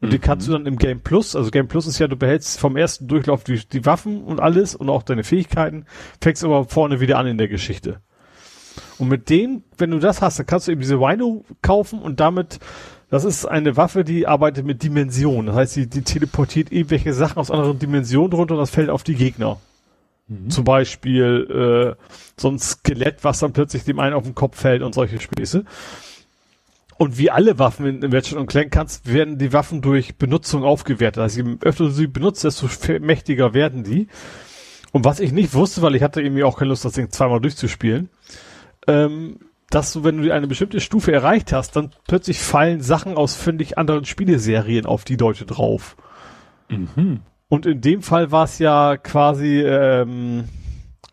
Und 0.00 0.14
die 0.14 0.18
kannst 0.18 0.48
du 0.48 0.52
dann 0.52 0.64
im 0.64 0.78
Game 0.78 1.02
Plus, 1.02 1.36
also 1.36 1.50
Game 1.50 1.68
Plus 1.68 1.86
ist 1.86 1.98
ja, 1.98 2.08
du 2.08 2.16
behältst 2.16 2.58
vom 2.58 2.74
ersten 2.74 3.06
Durchlauf 3.06 3.44
die, 3.44 3.60
die 3.68 3.84
Waffen 3.84 4.24
und 4.24 4.40
alles 4.40 4.74
und 4.74 4.88
auch 4.88 5.02
deine 5.02 5.22
Fähigkeiten, 5.22 5.84
fängst 6.22 6.42
aber 6.42 6.64
vorne 6.64 7.00
wieder 7.00 7.18
an 7.18 7.26
in 7.26 7.36
der 7.36 7.48
Geschichte. 7.48 8.00
Und 8.96 9.08
mit 9.08 9.28
denen, 9.28 9.62
wenn 9.76 9.90
du 9.90 9.98
das 9.98 10.22
hast, 10.22 10.38
dann 10.38 10.46
kannst 10.46 10.68
du 10.68 10.72
eben 10.72 10.80
diese 10.80 10.96
Rhino 10.96 11.44
kaufen 11.60 11.98
und 11.98 12.18
damit, 12.18 12.60
das 13.10 13.26
ist 13.26 13.44
eine 13.44 13.76
Waffe, 13.76 14.04
die 14.04 14.26
arbeitet 14.26 14.64
mit 14.64 14.82
Dimensionen. 14.82 15.48
Das 15.48 15.56
heißt, 15.56 15.76
die, 15.76 15.86
die 15.86 16.00
teleportiert 16.00 16.72
irgendwelche 16.72 17.12
Sachen 17.12 17.36
aus 17.36 17.50
anderen 17.50 17.78
Dimensionen 17.78 18.30
drunter 18.30 18.54
und 18.54 18.60
das 18.60 18.70
fällt 18.70 18.88
auf 18.88 19.02
die 19.02 19.16
Gegner. 19.16 19.58
Zum 20.48 20.64
Beispiel 20.64 21.96
äh, 21.98 22.04
so 22.36 22.48
ein 22.48 22.58
Skelett, 22.58 23.24
was 23.24 23.40
dann 23.40 23.52
plötzlich 23.52 23.84
dem 23.84 23.98
einen 23.98 24.14
auf 24.14 24.24
den 24.24 24.34
Kopf 24.34 24.60
fällt 24.60 24.82
und 24.82 24.94
solche 24.94 25.20
Späße. 25.20 25.64
Und 26.98 27.18
wie 27.18 27.30
alle 27.30 27.58
Waffen 27.58 27.86
in, 27.86 28.02
in 28.02 28.12
Ratchet 28.12 28.36
und 28.36 28.46
Clank 28.46 28.70
kannst, 28.70 29.12
werden 29.12 29.38
die 29.38 29.52
Waffen 29.52 29.80
durch 29.80 30.16
Benutzung 30.16 30.62
aufgewertet. 30.64 31.22
Also 31.22 31.40
je 31.40 31.56
öfter 31.62 31.84
du 31.84 31.90
sie 31.90 32.06
benutzt, 32.06 32.44
desto 32.44 32.68
mächtiger 33.00 33.54
werden 33.54 33.84
die. 33.84 34.06
Und 34.92 35.04
was 35.04 35.18
ich 35.18 35.32
nicht 35.32 35.54
wusste, 35.54 35.82
weil 35.82 35.94
ich 35.94 36.02
hatte 36.02 36.20
irgendwie 36.20 36.44
auch 36.44 36.58
keine 36.58 36.68
Lust, 36.68 36.84
das 36.84 36.92
Ding 36.92 37.10
zweimal 37.10 37.40
durchzuspielen, 37.40 38.10
ähm, 38.86 39.38
dass 39.70 39.92
du, 39.92 40.04
wenn 40.04 40.22
du 40.22 40.32
eine 40.32 40.46
bestimmte 40.46 40.80
Stufe 40.80 41.12
erreicht 41.12 41.52
hast, 41.52 41.76
dann 41.76 41.90
plötzlich 42.06 42.40
fallen 42.40 42.80
Sachen 42.80 43.16
aus 43.16 43.34
völlig 43.34 43.78
anderen 43.78 44.04
Spieleserien 44.04 44.84
auf 44.84 45.04
die 45.04 45.16
Leute 45.16 45.46
drauf. 45.46 45.96
Mhm. 46.68 47.20
Und 47.50 47.66
in 47.66 47.80
dem 47.80 48.00
Fall 48.00 48.30
war 48.30 48.44
es 48.44 48.60
ja 48.60 48.96
quasi 48.96 49.60
ähm, 49.60 50.44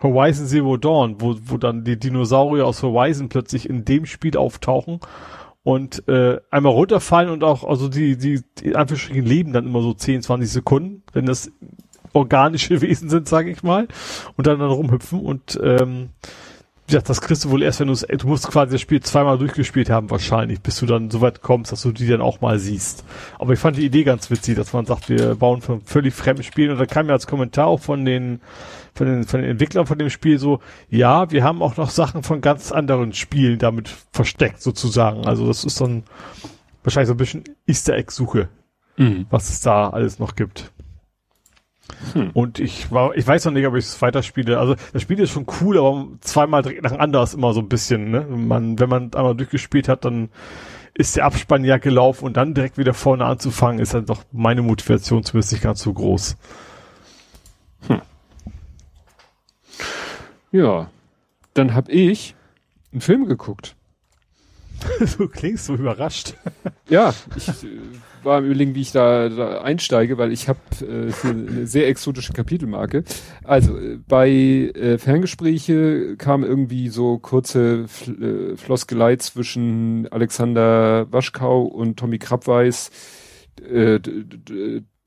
Horizon 0.01 0.45
Zero 0.45 0.77
Dawn, 0.77 1.19
wo, 1.19 1.35
wo 1.41 1.57
dann 1.57 1.83
die 1.83 1.99
Dinosaurier 1.99 2.66
aus 2.66 2.83
Horizon 2.83 3.27
plötzlich 3.27 3.67
in 3.67 3.85
dem 3.85 4.06
Spiel 4.06 4.38
auftauchen 4.38 4.99
und 5.64 6.07
äh, 6.07 6.40
einmal 6.51 6.74
runterfallen 6.74 7.32
und 7.32 7.43
auch, 7.43 7.64
also 7.64 7.90
die, 7.90 8.17
die, 8.17 8.43
die 8.59 8.75
Anführungsstrichen 8.75 9.25
leben 9.25 9.51
dann 9.51 9.66
immer 9.66 9.82
so 9.82 9.93
10, 9.93 10.22
20 10.22 10.49
Sekunden, 10.49 11.03
wenn 11.11 11.25
das 11.25 11.51
organische 12.14 12.82
Wesen 12.82 13.09
sind, 13.09 13.27
sage 13.27 13.49
ich 13.49 13.64
mal, 13.64 13.88
und 14.35 14.45
dann, 14.45 14.59
dann 14.59 14.69
rumhüpfen 14.69 15.19
und 15.19 15.59
ähm, 15.64 16.09
wie 16.88 16.91
gesagt, 16.91 17.09
das 17.09 17.19
kriegst 17.19 17.43
du 17.43 17.49
wohl 17.49 17.64
erst, 17.64 17.82
wenn 17.82 17.88
du 17.88 17.93
es, 17.93 18.07
du 18.07 18.27
musst 18.27 18.48
quasi 18.48 18.72
das 18.72 18.80
Spiel 18.82 19.01
zweimal 19.01 19.38
durchgespielt 19.38 19.90
haben 19.90 20.09
wahrscheinlich, 20.09 20.61
bis 20.61 20.80
du 20.80 20.85
dann 20.85 21.11
so 21.11 21.19
weit 21.19 21.41
kommst, 21.41 21.74
dass 21.74 21.82
du 21.82 21.91
die 21.91 22.07
dann 22.07 22.22
auch 22.22 22.40
mal 22.40 22.59
siehst. 22.59 23.03
Aber 23.40 23.51
ich 23.51 23.59
fand 23.59 23.75
die 23.75 23.85
Idee 23.85 24.06
ganz 24.06 24.32
witzig, 24.32 24.56
dass 24.56 24.72
man 24.72 24.85
sagt, 24.85 25.09
wir 25.09 25.35
bauen 25.35 25.61
von 25.61 25.82
völlig 25.82 26.14
fremden 26.14 26.43
Spielen 26.43 26.72
und 26.72 26.77
da 26.80 26.85
kam 26.85 27.07
ja 27.07 27.14
als 27.14 27.27
Kommentar 27.27 27.67
auch 27.67 27.82
von 27.82 28.06
den, 28.06 28.40
von 28.95 29.06
den, 29.06 29.25
von 29.25 29.41
den 29.41 29.51
Entwicklern 29.51 29.85
von 29.85 29.99
dem 29.99 30.09
Spiel 30.09 30.40
so, 30.40 30.61
ja, 30.90 31.30
wir 31.30 31.43
haben 31.43 31.61
auch 31.61 31.75
noch 31.75 31.90
Sachen 31.90 32.24
von 32.24 32.40
ganz 32.40 32.72
anderen 32.72 33.11
Spielen 33.11 33.59
damit 33.59 33.93
versteckt 34.14 34.61
sozusagen. 34.61 35.25
Also 35.25 35.45
das 35.45 35.66
ist 35.66 35.82
dann 35.82 36.03
wahrscheinlich 36.83 37.07
so 37.09 37.16
ein 37.16 37.17
bisschen 37.17 37.43
Easter 37.66 37.95
Egg 37.95 38.11
Suche, 38.14 38.48
Mhm. 38.95 39.25
was 39.30 39.49
es 39.49 39.59
da 39.59 39.90
alles 39.90 40.19
noch 40.19 40.35
gibt. 40.38 40.72
Hm. 42.14 42.32
Und 42.33 42.59
ich 42.59 42.91
war, 42.91 43.16
ich 43.16 43.25
weiß 43.25 43.45
noch 43.45 43.53
nicht, 43.53 43.66
ob 43.66 43.75
ich 43.75 43.85
es 43.85 44.01
weiterspiele. 44.01 44.59
Also 44.59 44.75
das 44.93 45.01
Spiel 45.01 45.19
ist 45.19 45.32
schon 45.32 45.45
cool, 45.61 45.77
aber 45.77 46.07
zweimal 46.22 46.61
direkt 46.61 46.83
nacheinander 46.83 47.24
ist 47.24 47.33
immer 47.33 47.53
so 47.53 47.61
ein 47.61 47.69
bisschen, 47.69 48.11
ne? 48.11 48.22
Man, 48.22 48.80
wenn 48.80 48.90
man 48.90 49.14
einmal 49.14 49.35
durchgespielt 49.35 49.88
hat, 49.88 50.06
dann 50.06 50.30
ist 50.93 51.16
der 51.16 51.25
Abspann 51.25 51.64
ja 51.64 51.77
gelaufen 51.77 52.25
und 52.25 52.38
dann 52.38 52.53
direkt 52.53 52.77
wieder 52.77 52.93
vorne 52.93 53.25
anzufangen, 53.25 53.80
ist 53.80 53.93
dann 53.93 54.06
doch 54.06 54.24
meine 54.32 54.64
Motivation 54.64 55.24
zumindest 55.24 55.53
nicht 55.53 55.61
ganz 55.61 55.82
so 55.82 55.93
groß. 55.93 56.38
Ja. 60.51 60.90
Dann 61.53 61.74
hab 61.74 61.90
ich 61.90 62.35
einen 62.91 63.01
Film 63.01 63.25
geguckt. 63.25 63.75
du 65.17 65.27
klingst 65.27 65.66
so 65.66 65.75
überrascht. 65.75 66.35
Ja, 66.90 67.14
ich 67.35 67.48
äh, 67.48 67.53
war 68.28 68.38
am 68.38 68.46
überlegen, 68.46 68.76
wie 68.76 68.82
ich 68.82 68.92
da, 68.92 69.30
da 69.30 69.62
einsteige, 69.62 70.18
weil 70.20 70.32
ich 70.32 70.48
habe 70.48 70.60
äh, 70.82 71.28
eine 71.28 71.66
sehr 71.66 71.88
exotische 71.88 72.34
Kapitelmarke. 72.34 73.04
Also 73.44 73.78
äh, 73.78 73.98
bei 74.08 74.30
äh, 74.30 74.98
Ferngespräche 75.00 76.16
kam 76.18 76.44
irgendwie 76.44 76.90
so 76.90 77.18
kurze 77.18 77.88
Fl 77.88 78.52
äh, 78.54 78.58
Floskelei 78.58 79.16
zwischen 79.16 80.08
Alexander 80.12 81.12
Waschkau 81.12 81.64
und 81.64 81.98
Tommy 81.98 82.20
Krabweis. 82.20 82.92
Äh, 83.68 84.00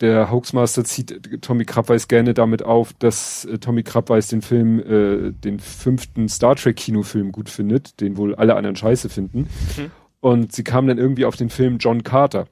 der 0.00 0.30
Hoaxmaster 0.30 0.82
zieht 0.84 1.42
Tommy 1.42 1.64
Krabweis 1.66 2.08
gerne 2.08 2.32
damit 2.32 2.62
auf, 2.64 2.94
dass 2.94 3.44
äh, 3.44 3.58
Tommy 3.58 3.82
Krabweis 3.82 4.28
den 4.28 4.42
Film, 4.42 4.80
äh, 4.80 5.32
den 5.32 5.60
fünften 5.60 6.28
Star 6.28 6.56
Trek 6.56 6.76
Kinofilm 6.76 7.32
gut 7.32 7.50
findet, 7.50 8.00
den 8.00 8.16
wohl 8.16 8.34
alle 8.34 8.56
anderen 8.56 8.76
scheiße 8.76 9.08
finden. 9.10 9.48
Und 10.20 10.52
sie 10.52 10.64
kamen 10.64 10.88
dann 10.88 10.98
irgendwie 10.98 11.24
auf 11.24 11.36
den 11.36 11.50
Film 11.50 11.78
John 11.78 12.02
Carter. 12.02 12.46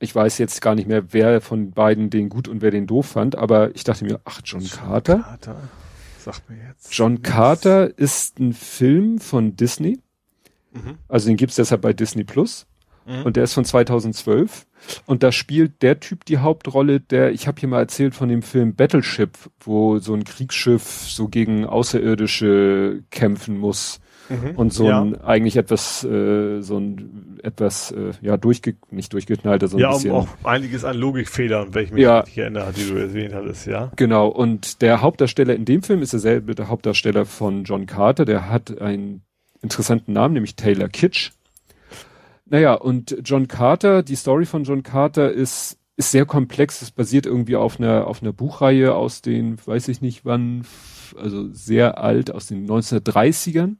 Ich 0.00 0.14
weiß 0.14 0.38
jetzt 0.38 0.60
gar 0.62 0.74
nicht 0.74 0.88
mehr, 0.88 1.12
wer 1.12 1.40
von 1.40 1.72
beiden 1.72 2.10
den 2.10 2.30
gut 2.30 2.48
und 2.48 2.62
wer 2.62 2.70
den 2.70 2.86
doof 2.86 3.06
fand, 3.06 3.36
aber 3.36 3.74
ich 3.74 3.84
dachte 3.84 4.04
mir, 4.04 4.18
ach, 4.24 4.40
John 4.44 4.66
Carter? 4.66 5.18
Carter. 5.18 5.56
Sag 6.18 6.48
mir 6.48 6.56
jetzt. 6.68 6.92
John 6.96 7.22
Carter 7.22 7.98
ist 7.98 8.40
ein 8.40 8.52
Film 8.52 9.18
von 9.18 9.56
Disney. 9.56 10.00
Mhm. 10.72 10.98
Also 11.08 11.28
den 11.28 11.36
gibt's 11.36 11.56
deshalb 11.56 11.82
bei 11.82 11.92
Disney 11.92 12.24
Plus. 12.24 12.66
Mhm. 13.06 13.22
Und 13.24 13.36
der 13.36 13.44
ist 13.44 13.54
von 13.54 13.64
2012. 13.64 14.66
Und 15.06 15.22
da 15.22 15.32
spielt 15.32 15.82
der 15.82 16.00
Typ 16.00 16.24
die 16.24 16.38
Hauptrolle, 16.38 17.00
der, 17.00 17.32
ich 17.32 17.46
habe 17.46 17.60
hier 17.60 17.68
mal 17.68 17.80
erzählt 17.80 18.14
von 18.14 18.28
dem 18.28 18.42
Film 18.42 18.74
Battleship, 18.74 19.36
wo 19.60 19.98
so 19.98 20.14
ein 20.14 20.24
Kriegsschiff 20.24 20.82
so 20.82 21.28
gegen 21.28 21.66
Außerirdische 21.66 23.02
kämpfen 23.10 23.58
muss. 23.58 24.00
Mhm. 24.30 24.56
Und 24.56 24.72
so 24.72 24.86
Ja. 24.86 25.02
ein 25.02 25.20
eigentlich 25.20 25.56
etwas, 25.56 26.04
äh, 26.04 26.60
so 26.62 26.78
ein 26.78 27.38
etwas, 27.42 27.90
äh, 27.90 28.12
ja, 28.22 28.36
durchge 28.36 28.76
nicht 28.90 29.12
durchgeknallter, 29.12 29.66
so 29.68 29.76
ein 29.76 29.80
Ja, 29.80 29.90
bisschen. 29.92 30.12
auch 30.12 30.28
einiges 30.44 30.84
an 30.84 30.96
Logikfehlern, 30.96 31.68
ich 31.78 31.90
mich 31.90 32.02
Ja. 32.02 32.20
richtig 32.20 32.38
erinnere, 32.38 32.72
die 32.72 32.88
du 32.88 32.94
erwähnt 32.94 33.34
hattest, 33.34 33.66
ja. 33.66 33.90
Genau, 33.96 34.28
und 34.28 34.80
der 34.82 35.00
Hauptdarsteller 35.02 35.54
in 35.54 35.64
dem 35.64 35.82
Film 35.82 36.00
ist 36.00 36.12
derselbe 36.12 36.54
der 36.54 36.68
Hauptdarsteller 36.68 37.26
von 37.26 37.64
John 37.64 37.86
Carter, 37.86 38.24
der 38.24 38.48
hat 38.48 38.80
einen 38.80 39.22
interessanten 39.62 40.12
Namen, 40.12 40.34
nämlich 40.34 40.54
Taylor 40.56 40.88
Kitsch. 40.88 41.32
Naja, 42.46 42.74
und 42.74 43.16
John 43.24 43.46
Carter, 43.48 44.02
die 44.02 44.16
Story 44.16 44.44
von 44.46 44.64
John 44.64 44.82
Carter 44.82 45.30
ist, 45.30 45.78
ist 45.96 46.10
sehr 46.10 46.24
komplex. 46.24 46.82
Es 46.82 46.90
basiert 46.90 47.26
irgendwie 47.26 47.56
auf 47.56 47.78
einer, 47.78 48.06
auf 48.06 48.22
einer 48.22 48.32
Buchreihe 48.32 48.94
aus 48.94 49.22
den, 49.22 49.58
weiß 49.64 49.88
ich 49.88 50.00
nicht 50.00 50.24
wann, 50.24 50.64
also 51.16 51.48
sehr 51.52 51.98
alt, 51.98 52.32
aus 52.32 52.46
den 52.46 52.66
1930ern. 52.66 53.76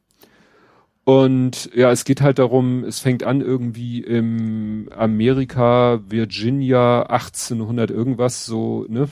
Und 1.03 1.71
ja, 1.73 1.91
es 1.91 2.05
geht 2.05 2.21
halt 2.21 2.39
darum, 2.39 2.83
es 2.83 2.99
fängt 2.99 3.23
an 3.23 3.41
irgendwie 3.41 4.01
im 4.01 4.89
Amerika, 4.95 5.99
Virginia, 6.07 7.03
1800 7.03 7.89
irgendwas 7.89 8.45
so, 8.45 8.85
ne? 8.87 9.09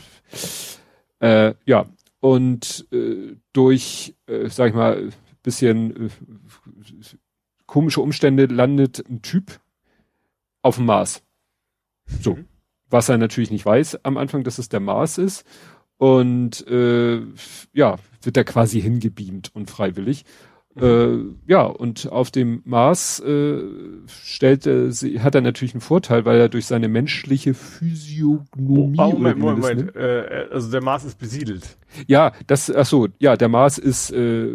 Äh, 1.19 1.55
ja, 1.65 1.87
und 2.19 2.87
äh, 2.91 3.35
durch, 3.53 4.15
äh, 4.27 4.49
sag 4.49 4.69
ich 4.69 4.75
mal, 4.75 5.09
bisschen 5.41 6.07
äh, 6.07 6.09
komische 7.65 8.01
Umstände 8.01 8.45
landet 8.45 9.03
ein 9.09 9.21
Typ 9.21 9.59
auf 10.61 10.75
dem 10.75 10.85
Mars. 10.85 11.23
So. 12.21 12.35
Mhm. 12.35 12.45
Was 12.91 13.07
er 13.07 13.19
natürlich 13.19 13.51
nicht 13.51 13.65
weiß 13.65 14.03
am 14.03 14.17
Anfang, 14.17 14.43
dass 14.43 14.57
es 14.57 14.69
der 14.69 14.79
Mars 14.79 15.17
ist. 15.19 15.45
Und 15.97 16.65
äh, 16.67 17.21
ja, 17.73 17.97
wird 18.21 18.37
er 18.37 18.43
quasi 18.45 18.81
hingebeamt 18.81 19.53
und 19.53 19.69
freiwillig. 19.69 20.25
Äh, 20.81 21.35
ja, 21.47 21.63
und 21.63 22.11
auf 22.11 22.31
dem 22.31 22.61
Mars 22.65 23.19
äh, 23.19 23.61
stellt 24.07 24.65
er, 24.65 24.89
hat 25.23 25.35
er 25.35 25.41
natürlich 25.41 25.73
einen 25.73 25.81
Vorteil, 25.81 26.25
weil 26.25 26.39
er 26.39 26.49
durch 26.49 26.65
seine 26.65 26.87
menschliche 26.87 27.53
Physiognomie. 27.53 28.97
Oh, 28.99 29.11
Moment, 29.11 29.39
Moment, 29.39 29.59
Moment. 29.59 29.95
Äh, 29.95 30.47
also 30.51 30.71
der 30.71 30.83
Mars 30.83 31.05
ist 31.05 31.17
besiedelt. 31.17 31.77
Ja, 32.07 32.33
das, 32.47 32.73
ach 32.73 32.85
so, 32.85 33.07
ja, 33.19 33.35
der 33.35 33.49
Mars 33.49 33.77
ist 33.77 34.11
äh, 34.11 34.49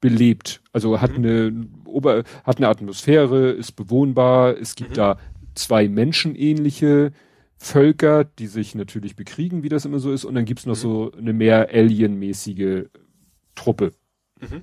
belebt. 0.00 0.60
Also 0.72 1.00
hat 1.00 1.16
mhm. 1.16 1.24
eine 1.24 1.66
Ober, 1.86 2.24
hat 2.44 2.58
eine 2.58 2.68
Atmosphäre, 2.68 3.50
ist 3.50 3.72
bewohnbar. 3.72 4.56
Es 4.58 4.74
gibt 4.74 4.90
mhm. 4.90 4.94
da 4.94 5.18
zwei 5.54 5.88
menschenähnliche 5.88 7.12
Völker, 7.56 8.24
die 8.24 8.46
sich 8.46 8.74
natürlich 8.74 9.16
bekriegen, 9.16 9.62
wie 9.62 9.68
das 9.68 9.86
immer 9.86 9.98
so 9.98 10.12
ist. 10.12 10.24
Und 10.24 10.34
dann 10.34 10.44
gibt's 10.44 10.66
noch 10.66 10.76
mhm. 10.76 10.80
so 10.80 11.12
eine 11.12 11.32
mehr 11.32 11.70
alienmäßige 11.70 12.84
Truppe. 13.54 13.92
Mhm. 14.40 14.62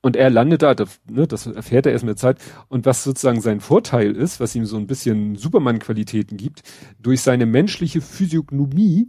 Und 0.00 0.16
er 0.16 0.30
landet 0.30 0.62
da, 0.62 0.74
das, 0.74 1.00
ne, 1.10 1.26
das 1.26 1.46
erfährt 1.46 1.86
er 1.86 1.92
erst 1.92 2.04
mit 2.04 2.10
der 2.10 2.16
Zeit. 2.16 2.38
Und 2.68 2.86
was 2.86 3.02
sozusagen 3.02 3.40
sein 3.40 3.60
Vorteil 3.60 4.14
ist, 4.14 4.38
was 4.38 4.54
ihm 4.54 4.64
so 4.64 4.76
ein 4.76 4.86
bisschen 4.86 5.34
Superman-Qualitäten 5.36 6.36
gibt, 6.36 6.62
durch 7.00 7.20
seine 7.20 7.46
menschliche 7.46 8.00
Physiognomie 8.00 9.08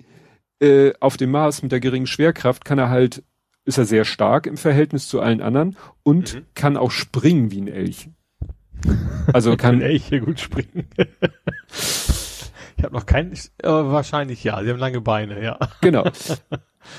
äh, 0.59 0.93
auf 0.99 1.17
dem 1.17 1.31
Mars 1.31 1.61
mit 1.61 1.71
der 1.71 1.79
geringen 1.79 2.07
Schwerkraft 2.07 2.65
kann 2.65 2.79
er 2.79 2.89
halt, 2.89 3.23
ist 3.65 3.77
er 3.77 3.85
sehr 3.85 4.03
stark 4.03 4.47
im 4.47 4.57
Verhältnis 4.57 5.07
zu 5.07 5.21
allen 5.21 5.41
anderen 5.41 5.77
und 6.03 6.35
mhm. 6.35 6.45
kann 6.55 6.75
auch 6.75 6.91
springen 6.91 7.51
wie 7.51 7.61
ein 7.61 7.67
Elch. 7.67 8.09
Also 9.31 9.55
kann 9.57 9.81
Elche 9.81 10.21
gut 10.21 10.39
springen. 10.39 10.87
ich 12.79 12.85
habe 12.85 12.95
noch 12.95 13.05
keinen, 13.05 13.33
äh, 13.33 13.37
wahrscheinlich 13.63 14.43
ja, 14.43 14.63
sie 14.63 14.69
haben 14.69 14.79
lange 14.79 15.01
Beine, 15.01 15.43
ja. 15.43 15.59
Genau. 15.81 16.05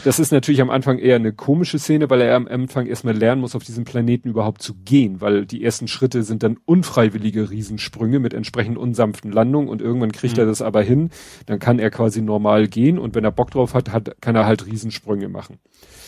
Das 0.05 0.19
ist 0.21 0.31
natürlich 0.31 0.61
am 0.61 0.71
Anfang 0.71 0.99
eher 0.99 1.17
eine 1.17 1.33
komische 1.33 1.79
Szene, 1.79 2.09
weil 2.11 2.21
er 2.21 2.37
am 2.37 2.47
Anfang 2.47 2.87
erstmal 2.87 3.17
lernen 3.17 3.41
muss, 3.41 3.57
auf 3.57 3.65
diesem 3.65 3.85
Planeten 3.85 4.29
überhaupt 4.29 4.63
zu 4.63 4.75
gehen, 4.75 5.21
weil 5.23 5.47
die 5.47 5.65
ersten 5.65 5.89
Schritte 5.89 6.23
sind 6.23 6.43
dann 6.43 6.59
unfreiwillige 6.65 7.51
Riesensprünge 7.51 8.21
mit 8.21 8.35
entsprechend 8.35 8.77
unsanften 8.77 9.33
Landungen 9.33 9.69
und 9.69 9.81
irgendwann 9.81 10.13
kriegt 10.13 10.37
mhm. 10.37 10.43
er 10.43 10.47
das 10.47 10.63
aber 10.63 10.83
hin, 10.83 11.11
dann 11.47 11.59
kann 11.59 11.79
er 11.79 11.91
quasi 11.91 12.21
normal 12.21 12.69
gehen 12.69 12.99
und 12.99 13.15
wenn 13.15 13.25
er 13.25 13.33
Bock 13.33 13.51
drauf 13.51 13.73
hat, 13.73 13.91
hat 13.91 14.21
kann 14.21 14.37
er 14.37 14.47
halt 14.47 14.67
Riesensprünge 14.67 15.29
machen. 15.29 15.59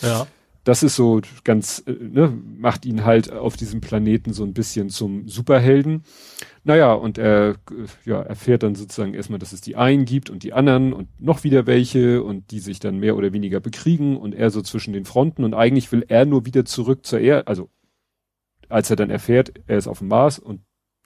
Ja 0.01 0.27
das 0.63 0.81
ist 0.81 0.95
so 0.95 1.21
ganz, 1.43 1.83
äh, 1.85 1.91
ne, 1.91 2.33
macht 2.57 2.85
ihn 2.85 3.03
halt 3.03 3.31
auf 3.31 3.57
diesem 3.57 3.81
Planeten 3.81 4.33
so 4.33 4.43
ein 4.43 4.53
bisschen 4.53 4.89
zum 4.89 5.27
Superhelden. 5.27 6.03
Naja, 6.63 6.93
und 6.93 7.17
er 7.17 7.49
äh, 7.49 7.55
ja, 8.05 8.21
erfährt 8.21 8.63
dann 8.63 8.75
sozusagen 8.75 9.13
erstmal, 9.13 9.39
dass 9.39 9.51
es 9.51 9.61
die 9.61 9.75
einen 9.75 10.05
gibt 10.05 10.29
und 10.29 10.43
die 10.43 10.53
anderen 10.53 10.93
und 10.93 11.09
noch 11.19 11.43
wieder 11.43 11.67
welche 11.67 12.23
und 12.23 12.51
die 12.51 12.59
sich 12.59 12.79
dann 12.79 12.99
mehr 12.99 13.17
oder 13.17 13.33
weniger 13.33 13.59
bekriegen 13.59 14.15
und 14.17 14.33
er 14.33 14.49
so 14.49 14.61
zwischen 14.61 14.93
den 14.93 15.05
Fronten 15.05 15.43
und 15.43 15.53
eigentlich 15.53 15.91
will 15.91 16.05
er 16.07 16.25
nur 16.25 16.45
wieder 16.45 16.63
zurück 16.63 17.05
zur 17.05 17.19
Erde, 17.19 17.47
also 17.47 17.69
als 18.69 18.89
er 18.89 18.95
dann 18.95 19.09
erfährt, 19.09 19.53
er 19.67 19.77
ist 19.77 19.87
auf 19.87 19.99
dem 19.99 20.07
Mars 20.07 20.39
und 20.39 20.61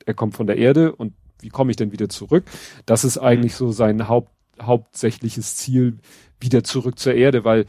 er 0.06 0.14
kommt 0.14 0.36
von 0.36 0.48
der 0.48 0.58
Erde 0.58 0.96
und 0.96 1.14
wie 1.42 1.50
komme 1.50 1.72
ich 1.72 1.78
denn 1.78 1.92
wieder 1.92 2.10
zurück? 2.10 2.46
Das 2.86 3.04
ist 3.04 3.18
eigentlich 3.18 3.56
so 3.56 3.72
sein 3.72 4.08
Haupt, 4.08 4.32
hauptsächliches 4.62 5.56
Ziel, 5.56 5.98
wieder 6.40 6.64
zurück 6.64 6.98
zur 7.00 7.14
Erde, 7.14 7.44
weil 7.44 7.66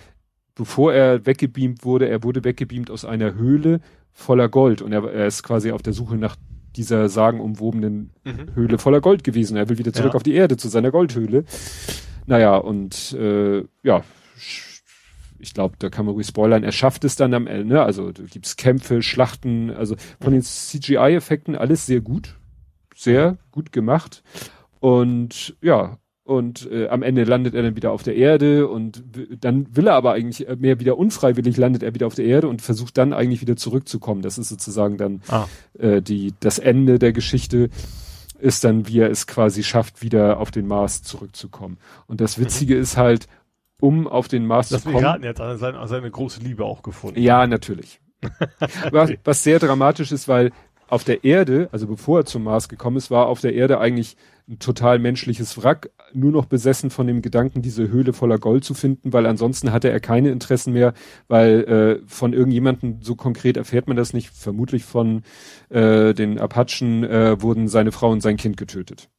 bevor 0.58 0.92
er 0.92 1.24
weggebeamt 1.24 1.84
wurde, 1.84 2.08
er 2.08 2.22
wurde 2.22 2.44
weggebeamt 2.44 2.90
aus 2.90 3.04
einer 3.04 3.34
Höhle 3.34 3.80
voller 4.12 4.48
Gold 4.48 4.82
und 4.82 4.92
er, 4.92 5.04
er 5.04 5.26
ist 5.26 5.42
quasi 5.44 5.70
auf 5.70 5.82
der 5.82 5.92
Suche 5.92 6.16
nach 6.16 6.36
dieser 6.76 7.08
sagenumwobenen 7.08 8.10
mhm. 8.24 8.54
Höhle 8.54 8.78
voller 8.78 9.00
Gold 9.00 9.24
gewesen. 9.24 9.56
Er 9.56 9.68
will 9.68 9.78
wieder 9.78 9.92
zurück 9.92 10.12
ja. 10.12 10.16
auf 10.16 10.22
die 10.22 10.34
Erde 10.34 10.56
zu 10.56 10.68
seiner 10.68 10.90
Goldhöhle. 10.90 11.44
Naja, 12.26 12.56
und 12.56 13.14
äh, 13.14 13.64
ja, 13.82 14.02
ich 15.38 15.54
glaube, 15.54 15.76
da 15.78 15.88
kann 15.88 16.04
man 16.04 16.14
ruhig 16.14 16.26
spoilern, 16.26 16.64
er 16.64 16.72
schafft 16.72 17.04
es 17.04 17.16
dann 17.16 17.32
am 17.32 17.46
Ende, 17.46 17.66
ne? 17.66 17.82
also 17.82 18.10
da 18.10 18.24
gibt's 18.24 18.56
Kämpfe, 18.56 19.02
Schlachten, 19.02 19.70
also 19.70 19.94
von 20.20 20.32
den 20.32 20.42
CGI-Effekten 20.42 21.54
alles 21.54 21.86
sehr 21.86 22.00
gut, 22.00 22.36
sehr 22.94 23.38
gut 23.52 23.70
gemacht. 23.70 24.24
Und 24.80 25.56
ja, 25.62 25.98
und 26.28 26.70
äh, 26.70 26.88
am 26.88 27.02
Ende 27.02 27.24
landet 27.24 27.54
er 27.54 27.62
dann 27.62 27.74
wieder 27.74 27.90
auf 27.90 28.02
der 28.02 28.14
Erde 28.14 28.68
und 28.68 29.02
dann 29.40 29.74
will 29.74 29.86
er 29.86 29.94
aber 29.94 30.12
eigentlich 30.12 30.46
mehr 30.58 30.78
wieder 30.78 30.98
unfreiwillig 30.98 31.56
landet 31.56 31.82
er 31.82 31.94
wieder 31.94 32.06
auf 32.06 32.16
der 32.16 32.26
Erde 32.26 32.48
und 32.48 32.60
versucht 32.60 32.98
dann 32.98 33.14
eigentlich 33.14 33.40
wieder 33.40 33.56
zurückzukommen. 33.56 34.20
Das 34.20 34.36
ist 34.36 34.50
sozusagen 34.50 34.98
dann 34.98 35.22
ah. 35.28 35.46
äh, 35.78 36.02
die 36.02 36.34
das 36.38 36.58
Ende 36.58 36.98
der 36.98 37.14
Geschichte 37.14 37.70
ist 38.38 38.62
dann, 38.64 38.86
wie 38.86 38.98
er 38.98 39.10
es 39.10 39.26
quasi 39.26 39.62
schafft, 39.62 40.02
wieder 40.02 40.38
auf 40.38 40.50
den 40.50 40.66
Mars 40.66 41.02
zurückzukommen. 41.02 41.78
Und 42.06 42.20
das 42.20 42.38
Witzige 42.38 42.74
mhm. 42.74 42.82
ist 42.82 42.98
halt, 42.98 43.26
um 43.80 44.06
auf 44.06 44.28
den 44.28 44.46
Mars 44.46 44.68
das 44.68 44.82
zu 44.82 44.90
kommen. 44.90 45.02
Das 45.02 45.22
jetzt 45.22 45.60
seine, 45.60 45.88
seine 45.88 46.10
große 46.10 46.40
Liebe 46.40 46.66
auch 46.66 46.82
gefunden. 46.82 47.22
Ja, 47.22 47.46
natürlich. 47.46 48.00
was, 48.90 49.12
was 49.24 49.42
sehr 49.42 49.60
dramatisch 49.60 50.12
ist, 50.12 50.28
weil 50.28 50.50
auf 50.88 51.04
der 51.04 51.24
Erde, 51.24 51.68
also 51.70 51.86
bevor 51.86 52.20
er 52.20 52.24
zum 52.24 52.44
Mars 52.44 52.68
gekommen 52.68 52.96
ist, 52.96 53.10
war 53.10 53.26
auf 53.26 53.40
der 53.40 53.54
Erde 53.54 53.78
eigentlich 53.78 54.16
ein 54.48 54.58
total 54.58 54.98
menschliches 54.98 55.62
Wrack, 55.62 55.90
nur 56.14 56.32
noch 56.32 56.46
besessen 56.46 56.90
von 56.90 57.06
dem 57.06 57.20
Gedanken, 57.20 57.60
diese 57.60 57.88
Höhle 57.88 58.14
voller 58.14 58.38
Gold 58.38 58.64
zu 58.64 58.72
finden, 58.72 59.12
weil 59.12 59.26
ansonsten 59.26 59.72
hatte 59.72 59.90
er 59.90 60.00
keine 60.00 60.30
Interessen 60.30 60.72
mehr, 60.72 60.94
weil 61.28 61.64
äh, 61.64 62.08
von 62.08 62.32
irgendjemandem 62.32 63.02
so 63.02 63.14
konkret 63.14 63.58
erfährt 63.58 63.86
man 63.88 63.96
das 63.96 64.14
nicht, 64.14 64.30
vermutlich 64.30 64.84
von 64.84 65.22
äh, 65.68 66.14
den 66.14 66.38
Apachen 66.38 67.04
äh, 67.04 67.40
wurden 67.42 67.68
seine 67.68 67.92
Frau 67.92 68.10
und 68.10 68.22
sein 68.22 68.38
Kind 68.38 68.56
getötet. 68.56 69.10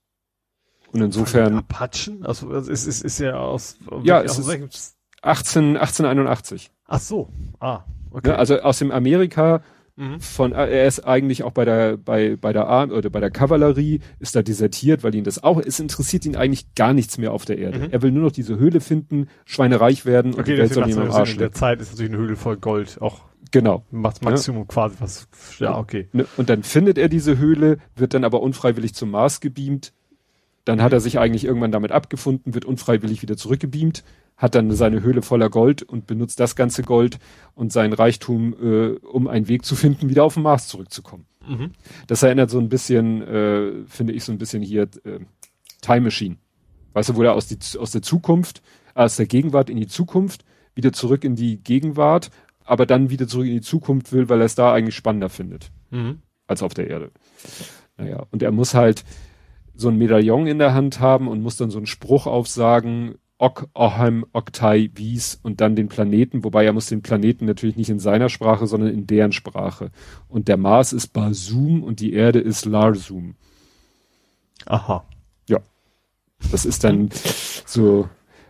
Und 0.92 1.02
insofern. 1.02 1.60
Apachen? 1.60 2.26
Also 2.26 2.52
es 2.52 2.68
ist, 2.68 2.88
ist, 2.88 3.04
ist 3.04 3.20
ja 3.20 3.36
aus 3.38 3.78
ja, 4.02 4.24
es 4.24 4.40
ist 4.40 4.98
18, 5.22 5.78
1881. 5.78 6.72
Ach 6.88 7.00
so. 7.00 7.30
Ah, 7.60 7.84
okay. 8.10 8.30
Ja, 8.30 8.36
also 8.38 8.60
aus 8.62 8.80
dem 8.80 8.90
Amerika 8.90 9.62
Mhm. 10.00 10.22
Von, 10.22 10.54
äh, 10.54 10.70
er 10.70 10.88
ist 10.88 11.02
eigentlich 11.02 11.44
auch 11.44 11.52
bei 11.52 11.66
der, 11.66 11.98
bei, 11.98 12.38
bei 12.38 12.54
der 12.54 12.68
Arm 12.68 12.92
oder 12.92 13.10
bei 13.10 13.20
der 13.20 13.32
Kavallerie, 13.32 14.00
ist 14.20 14.34
da 14.34 14.42
desertiert, 14.42 15.04
weil 15.04 15.14
ihn 15.14 15.26
das 15.26 15.44
auch, 15.44 15.60
es 15.60 15.78
interessiert 15.82 16.26
ihn 16.26 16.38
eigentlich 16.38 16.74
gar 16.74 16.94
nichts 16.94 17.18
mehr 17.18 17.34
auf 17.34 17.44
der 17.44 17.58
Erde. 17.58 17.80
Mhm. 17.80 17.88
Er 17.92 18.02
will 18.02 18.12
nur 18.12 18.24
noch 18.24 18.32
diese 18.32 18.58
Höhle 18.58 18.80
finden, 18.80 19.28
schweinereich 19.44 20.06
werden 20.06 20.32
okay, 20.32 20.40
und 20.40 20.48
die 20.48 20.58
Welt 20.58 20.74
soll 20.74 20.90
ihm 20.90 21.00
am 21.00 21.12
Arsch 21.12 21.34
In 21.34 21.40
der 21.40 21.52
Zeit 21.52 21.82
ist 21.82 21.92
natürlich 21.92 22.14
eine 22.14 22.22
Höhle 22.22 22.38
voll 22.38 22.56
Gold 22.56 23.02
auch 23.02 23.22
Genau. 23.52 23.84
Macht 23.90 24.24
Maximum 24.24 24.62
ja. 24.62 24.68
quasi 24.68 24.96
was. 25.00 25.28
Ja, 25.58 25.78
okay. 25.78 26.08
Ne, 26.14 26.28
und 26.38 26.50
dann 26.50 26.64
findet 26.64 26.98
er 26.98 27.10
diese 27.10 27.38
Höhle, 27.38 27.80
wird 27.96 28.14
dann 28.14 28.24
aber 28.24 28.42
unfreiwillig 28.42 28.94
zum 28.94 29.10
Mars 29.12 29.42
gebeamt. 29.42 29.92
Dann 30.66 30.84
hat 30.84 30.94
er 30.94 31.00
sich 31.00 31.18
eigentlich 31.18 31.46
irgendwann 31.46 31.72
damit 31.72 31.92
abgefunden, 31.92 32.54
wird 32.54 32.66
unfreiwillig 32.66 33.24
wieder 33.24 33.38
zurückgebeamt 33.38 34.04
hat 34.40 34.56
dann 34.56 34.72
seine 34.72 35.04
Höhle 35.04 35.22
voller 35.22 35.50
Gold 35.50 35.84
und 35.84 36.08
benutzt 36.08 36.40
das 36.40 36.56
ganze 36.56 36.82
Gold 36.82 37.20
und 37.54 37.72
seinen 37.72 37.94
Reichtum, 37.94 38.56
äh, 38.60 38.96
um 39.06 39.28
einen 39.28 39.50
Weg 39.50 39.66
zu 39.66 39.76
finden, 39.76 40.10
wieder 40.10 40.24
auf 40.24 40.36
den 40.36 40.44
Mars 40.44 40.68
zurückzukommen. 40.70 41.26
Mhm. 41.48 41.74
Das 42.08 42.24
erinnert 42.24 42.50
so 42.50 42.58
ein 42.58 42.70
bisschen, 42.70 43.22
äh, 43.22 43.86
finde 43.86 44.14
ich 44.14 44.24
so 44.24 44.32
ein 44.32 44.38
bisschen 44.38 44.64
hier 44.64 44.84
äh, 45.04 45.20
Time 45.82 46.02
Machine. 46.02 46.38
Weißt 46.94 47.10
du, 47.10 47.16
wo 47.18 47.24
er 47.24 47.34
aus, 47.34 47.48
die, 47.48 47.58
aus 47.78 47.92
der 47.92 48.02
Zukunft, 48.02 48.62
aus 48.96 49.18
der 49.18 49.28
Gegenwart 49.28 49.70
in 49.70 49.78
die 49.78 49.88
Zukunft, 49.88 50.46
wieder 50.74 50.94
zurück 50.94 51.26
in 51.26 51.36
die 51.36 51.62
Gegenwart, 51.62 52.32
aber 52.64 52.86
dann 52.86 53.10
wieder 53.10 53.28
zurück 53.28 53.46
in 53.46 53.54
die 53.54 53.62
Zukunft 53.62 54.14
will, 54.14 54.30
weil 54.30 54.40
er 54.40 54.46
es 54.46 54.56
da 54.56 54.74
eigentlich 54.74 54.96
spannender 54.96 55.30
findet, 55.30 55.70
mhm. 55.92 56.22
als 56.48 56.64
auf 56.64 56.74
der 56.74 56.88
Erde. 56.88 57.12
Naja, 57.98 58.26
und 58.32 58.42
er 58.42 58.52
muss 58.52 58.74
halt 58.74 59.04
so 59.76 59.90
ein 59.90 59.98
Medaillon 59.98 60.48
in 60.48 60.60
der 60.60 60.74
Hand 60.74 61.02
haben 61.02 61.28
und 61.28 61.42
muss 61.42 61.58
dann 61.58 61.72
so 61.72 61.78
einen 61.78 61.88
Spruch 61.88 62.26
aufsagen, 62.26 63.16
Ok, 63.42 63.70
Ohem, 63.74 64.26
Oktai, 64.34 64.92
Wies 64.96 65.40
und 65.42 65.62
dann 65.62 65.78
den 65.78 65.88
Planeten, 65.88 66.44
wobei 66.44 66.66
er 66.66 66.74
muss 66.74 66.88
den 66.88 67.02
Planeten 67.02 67.46
natürlich 67.46 67.78
nicht 67.78 67.90
in 67.90 68.00
seiner 68.00 68.28
Sprache, 68.28 68.68
sondern 68.68 68.90
in 68.90 69.08
deren 69.08 69.32
Sprache. 69.32 69.92
Und 70.28 70.50
der 70.50 70.58
Mars 70.58 70.92
ist 70.92 71.14
Basum 71.14 71.82
und 71.82 72.02
die 72.02 72.12
Erde 72.12 72.40
ist 72.40 72.66
Larsum. 72.66 73.36
Aha. 74.66 75.06
Ja. 75.48 75.60
Das 76.52 76.66
ist 76.66 76.84
dann 76.84 77.12
so, 77.66 78.10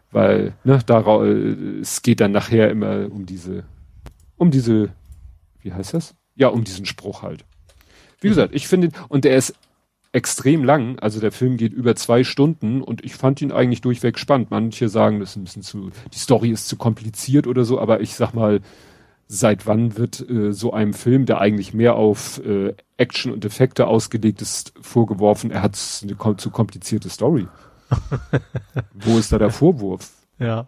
weil, 0.09 0.55
ne, 0.63 0.79
daraus, 0.83 1.27
es 1.27 2.01
geht 2.01 2.19
dann 2.19 2.31
nachher 2.31 2.71
immer 2.71 3.11
um 3.11 3.27
diese, 3.27 3.65
um 4.37 4.49
diese, 4.49 4.89
wie 5.61 5.71
heißt 5.71 5.93
das? 5.93 6.15
Ja, 6.33 6.47
um 6.47 6.63
diesen 6.63 6.87
Spruch 6.87 7.21
halt. 7.21 7.45
Wie 8.21 8.27
mhm. 8.27 8.31
gesagt, 8.31 8.55
ich 8.55 8.67
finde, 8.67 8.89
und 9.07 9.23
der 9.23 9.37
ist 9.37 9.53
extrem 10.11 10.63
lang. 10.63 10.99
Also 10.99 11.19
der 11.19 11.31
Film 11.31 11.57
geht 11.57 11.73
über 11.73 11.95
zwei 11.95 12.23
Stunden 12.23 12.81
und 12.81 13.03
ich 13.03 13.15
fand 13.15 13.41
ihn 13.41 13.51
eigentlich 13.51 13.81
durchweg 13.81 14.17
spannend. 14.17 14.51
Manche 14.51 14.89
sagen, 14.89 15.19
das 15.19 15.31
ist 15.31 15.35
ein 15.37 15.43
bisschen 15.43 15.63
zu, 15.63 15.91
die 16.13 16.19
Story 16.19 16.49
ist 16.49 16.67
zu 16.67 16.77
kompliziert 16.77 17.47
oder 17.47 17.63
so, 17.63 17.79
aber 17.79 18.01
ich 18.01 18.15
sag 18.15 18.33
mal, 18.33 18.61
seit 19.27 19.67
wann 19.67 19.95
wird 19.97 20.27
äh, 20.27 20.51
so 20.51 20.73
einem 20.73 20.93
Film, 20.93 21.27
der 21.27 21.39
eigentlich 21.39 21.73
mehr 21.73 21.95
auf 21.95 22.43
äh, 22.43 22.73
Action 22.97 23.31
und 23.31 23.45
Effekte 23.45 23.87
ausgelegt 23.87 24.41
ist, 24.41 24.73
vorgeworfen, 24.81 25.51
er 25.51 25.61
hat 25.61 25.79
eine 26.01 26.15
kom 26.15 26.37
zu 26.37 26.49
komplizierte 26.49 27.09
Story. 27.09 27.47
Wo 28.93 29.17
ist 29.17 29.31
da 29.31 29.37
der 29.37 29.51
Vorwurf? 29.51 30.11
Ja. 30.39 30.65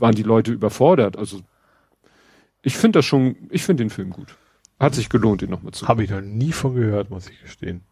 Waren 0.00 0.14
die 0.14 0.24
Leute 0.24 0.52
überfordert? 0.52 1.16
Also 1.16 1.40
ich 2.62 2.76
finde 2.76 2.98
das 2.98 3.06
schon, 3.06 3.36
ich 3.50 3.62
finde 3.62 3.84
den 3.84 3.90
Film 3.90 4.10
gut. 4.10 4.36
Hat 4.80 4.96
sich 4.96 5.08
gelohnt, 5.08 5.42
ihn 5.42 5.50
nochmal 5.50 5.72
zu 5.72 5.86
Habe 5.86 6.02
ich 6.02 6.10
noch 6.10 6.20
nie 6.20 6.50
von 6.50 6.74
gehört, 6.74 7.10
muss 7.10 7.28
ich 7.28 7.40
gestehen. 7.40 7.82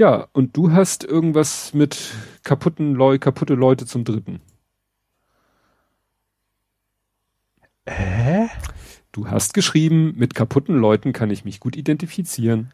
Ja, 0.00 0.28
und 0.32 0.56
du 0.56 0.72
hast 0.72 1.04
irgendwas 1.04 1.74
mit 1.74 2.14
kaputten 2.42 2.94
Leu 2.94 3.18
kaputte 3.18 3.52
Leute 3.52 3.84
zum 3.84 4.04
Dritten. 4.04 4.40
Hä? 7.86 8.48
Du 9.12 9.28
hast 9.28 9.52
geschrieben, 9.52 10.14
mit 10.16 10.34
kaputten 10.34 10.74
Leuten 10.78 11.12
kann 11.12 11.28
ich 11.28 11.44
mich 11.44 11.60
gut 11.60 11.76
identifizieren. 11.76 12.72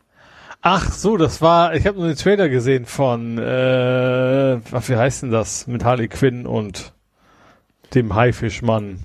Ach 0.62 0.92
so, 0.92 1.16
das 1.16 1.42
war, 1.42 1.74
ich 1.74 1.84
habe 1.88 1.98
nur 1.98 2.06
den 2.06 2.16
Trailer 2.16 2.48
gesehen 2.48 2.86
von, 2.86 3.38
äh, 3.38 4.60
was, 4.70 4.88
wie 4.88 4.94
heißt 4.94 5.24
denn 5.24 5.32
das? 5.32 5.66
Mit 5.66 5.82
Harley 5.82 6.06
Quinn 6.06 6.46
und 6.46 6.94
dem 7.92 8.14
Haifischmann. 8.14 9.00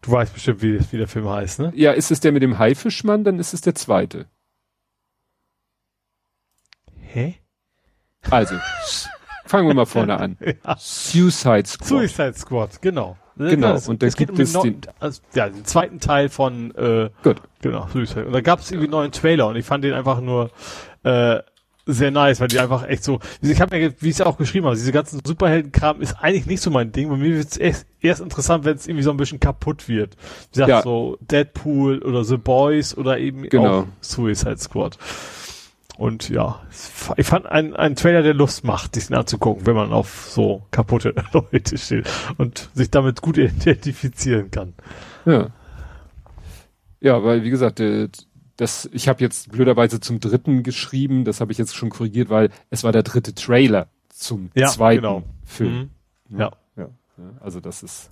Du 0.00 0.10
weißt 0.10 0.34
bestimmt, 0.34 0.60
wie, 0.60 0.80
wie 0.90 0.98
der 0.98 1.06
Film 1.06 1.28
heißt, 1.28 1.60
ne? 1.60 1.72
Ja, 1.76 1.92
ist 1.92 2.10
es 2.10 2.18
der 2.18 2.32
mit 2.32 2.42
dem 2.42 2.58
Haifischmann, 2.58 3.22
dann 3.22 3.38
ist 3.38 3.54
es 3.54 3.60
der 3.60 3.76
zweite. 3.76 4.26
Hä? 7.12 7.34
Also, 8.30 8.54
fangen 9.46 9.66
wir 9.68 9.74
mal 9.74 9.86
vorne 9.86 10.18
an. 10.18 10.36
Ja. 10.64 10.76
Suicide 10.78 11.66
Squad. 11.66 11.88
Suicide 11.88 12.34
Squad, 12.34 12.82
genau. 12.82 13.16
Genau, 13.36 13.72
Das- 13.72 13.88
und 13.88 14.02
da 14.02 14.06
es 14.06 14.16
gibt 14.16 14.30
um 14.32 14.40
es 14.40 14.52
den, 14.52 14.80
also, 15.00 15.22
ja, 15.34 15.48
den 15.48 15.64
zweiten 15.64 15.98
Teil 16.00 16.28
von 16.28 16.74
äh, 16.74 17.08
Gut. 17.22 17.40
Genau, 17.62 17.88
Suicide. 17.92 18.26
Und 18.26 18.32
da 18.32 18.40
gab 18.42 18.60
es 18.60 18.70
irgendwie 18.70 18.86
einen 18.86 18.92
neuen 18.92 19.12
Trailer 19.12 19.48
und 19.48 19.56
ich 19.56 19.64
fand 19.64 19.82
den 19.84 19.94
einfach 19.94 20.20
nur 20.20 20.50
äh, 21.02 21.38
sehr 21.86 22.10
nice, 22.12 22.40
weil 22.40 22.48
die 22.48 22.60
einfach 22.60 22.86
echt 22.86 23.02
so, 23.02 23.18
ich 23.40 23.60
habe 23.60 23.76
mir, 23.76 23.92
wie 24.00 24.08
ich 24.10 24.14
es 24.16 24.20
auch 24.20 24.36
geschrieben 24.36 24.66
habe, 24.66 24.76
diese 24.76 24.92
ganzen 24.92 25.20
Superheldenkram 25.24 26.00
ist 26.00 26.14
eigentlich 26.20 26.46
nicht 26.46 26.60
so 26.62 26.70
mein 26.70 26.92
Ding. 26.92 27.08
Bei 27.08 27.16
mir 27.16 27.34
wird 27.34 27.48
es 27.50 27.56
erst, 27.56 27.86
erst 28.00 28.20
interessant, 28.20 28.64
wenn 28.64 28.76
es 28.76 28.86
irgendwie 28.86 29.02
so 29.02 29.10
ein 29.10 29.16
bisschen 29.16 29.40
kaputt 29.40 29.88
wird. 29.88 30.14
Wie 30.16 30.52
gesagt, 30.52 30.68
Ja. 30.70 30.82
so 30.82 31.16
Deadpool 31.22 31.98
oder 32.02 32.22
The 32.24 32.36
Boys 32.36 32.96
oder 32.96 33.18
eben 33.18 33.48
Genau. 33.48 33.80
auch 33.80 33.86
Suicide 34.00 34.58
Squad. 34.58 34.96
Und 35.98 36.30
ja, 36.30 36.60
ich 37.16 37.26
fand 37.26 37.46
einen, 37.46 37.76
einen 37.76 37.96
Trailer, 37.96 38.22
der 38.22 38.34
Lust 38.34 38.64
macht, 38.64 38.94
sich 38.94 39.08
den 39.08 39.16
anzugucken, 39.16 39.66
wenn 39.66 39.74
man 39.74 39.92
auf 39.92 40.28
so 40.30 40.62
kaputte 40.70 41.14
Leute 41.32 41.76
steht 41.76 42.08
und 42.38 42.70
sich 42.74 42.90
damit 42.90 43.20
gut 43.20 43.36
identifizieren 43.38 44.50
kann. 44.50 44.74
Ja. 45.26 45.48
Ja, 47.00 47.22
weil 47.24 47.42
wie 47.44 47.50
gesagt, 47.50 47.80
äh, 47.80 48.08
das, 48.56 48.88
ich 48.92 49.08
habe 49.08 49.20
jetzt 49.20 49.50
blöderweise 49.50 50.00
zum 50.00 50.20
dritten 50.20 50.62
geschrieben, 50.62 51.24
das 51.24 51.40
habe 51.40 51.52
ich 51.52 51.58
jetzt 51.58 51.74
schon 51.74 51.90
korrigiert, 51.90 52.30
weil 52.30 52.50
es 52.70 52.84
war 52.84 52.92
der 52.92 53.02
dritte 53.02 53.34
Trailer 53.34 53.88
zum 54.08 54.50
Ja, 54.54 54.68
zweiten 54.68 55.02
genau. 55.02 55.22
Film. 55.44 55.90
Mhm. 56.28 56.38
Ja. 56.38 56.52
Ja, 56.76 56.88
ja. 57.18 57.24
Also 57.40 57.60
das 57.60 57.82
ist 57.82 58.10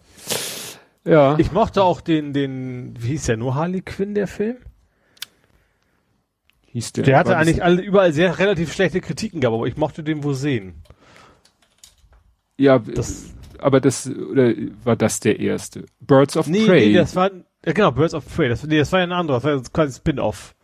ja. 1.05 1.39
Ich 1.39 1.53
mochte 1.53 1.83
auch 1.83 2.01
den, 2.01 2.33
den, 2.33 2.95
wie 2.99 3.09
hieß 3.09 3.27
der, 3.27 3.37
nur 3.37 3.55
Harley 3.55 3.81
Quinn, 3.81 4.15
der 4.15 4.27
Film? 4.27 4.57
Hieß 6.73 6.93
der. 6.95 7.05
Der 7.05 7.19
hatte 7.19 7.37
eigentlich 7.37 7.63
alle, 7.63 7.83
überall 7.83 8.13
sehr 8.13 8.39
relativ 8.39 8.73
schlechte 8.73 9.01
Kritiken 9.01 9.41
gehabt, 9.41 9.55
aber 9.57 9.67
ich 9.67 9.77
mochte 9.77 10.03
den 10.03 10.23
wohl 10.25 10.35
sehen. 10.35 10.83
Ja, 12.57 12.79
Das- 12.79 13.35
aber 13.59 13.81
das 13.81 14.09
oder 14.09 14.53
war 14.85 14.97
das 14.97 15.21
der 15.21 15.39
erste? 15.41 15.87
Birds 16.01 16.37
of 16.37 16.47
Nee, 16.47 16.67
Prey. 16.67 16.89
nee, 16.89 16.95
das 16.95 17.17
war, 17.17 17.31
ja 17.65 17.73
genau, 17.73 17.91
Birds 17.93 18.15
of 18.15 18.25
Prey, 18.35 18.49
das, 18.49 18.65
nee, 18.65 18.79
das 18.79 18.93
war 18.93 19.01
ja 19.01 19.07
ein 19.07 19.13
anderer, 19.13 19.37
das 19.39 19.45
war 19.45 19.55
ja 19.55 19.61
quasi 19.73 19.91
ein 19.93 19.97
Spin-off. 19.97 20.55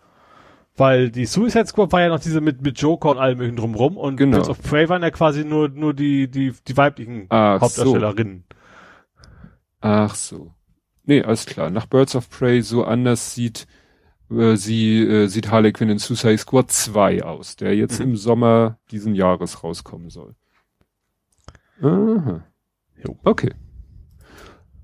Weil 0.79 1.11
die 1.11 1.25
Suicide 1.25 1.65
Squad 1.67 1.91
war 1.93 2.03
ja 2.03 2.09
noch 2.11 2.21
diese 2.21 2.43
mit, 2.43 2.61
mit 2.61 2.79
Joker 2.79 3.11
und 3.13 3.19
allem 3.19 3.39
möglichen 3.39 3.57
drumrum 3.57 3.97
und 3.97 4.17
Genau. 4.19 4.37
Birds 4.37 4.51
of 4.51 4.61
Prey 4.63 4.87
waren 4.91 5.03
ja 5.03 5.11
quasi 5.11 5.43
nur, 5.43 5.71
nur 5.71 5.95
die, 5.95 6.29
die, 6.31 6.53
die 6.69 6.77
weiblichen 6.77 7.27
Ach 7.31 7.63
Hauptdarstellerinnen. 7.63 8.45
Ach 9.81 10.15
so. 10.15 10.53
Nee, 11.05 11.23
alles 11.23 11.47
klar. 11.47 11.71
Nach 11.71 11.87
Birds 11.87 12.15
of 12.15 12.29
Prey 12.29 12.61
so 12.61 12.85
anders 12.85 13.35
sieht 13.35 13.67
äh, 14.31 14.57
sie 14.57 15.01
äh, 15.03 15.27
sieht 15.29 15.51
Harley 15.51 15.73
Quinn 15.73 15.91
in 15.91 15.99
Suicide 15.99 16.39
Squad 16.39 16.71
2 16.71 17.23
aus, 17.23 17.57
der 17.57 17.75
jetzt 17.77 17.99
Mhm. 18.01 18.07
im 18.07 18.17
Sommer 18.17 18.79
diesen 18.91 19.15
Jahres 19.15 19.63
rauskommen 19.65 20.11
soll. 20.11 20.35
Aha. 21.83 22.45
Jo. 23.05 23.19
Okay. 23.25 23.53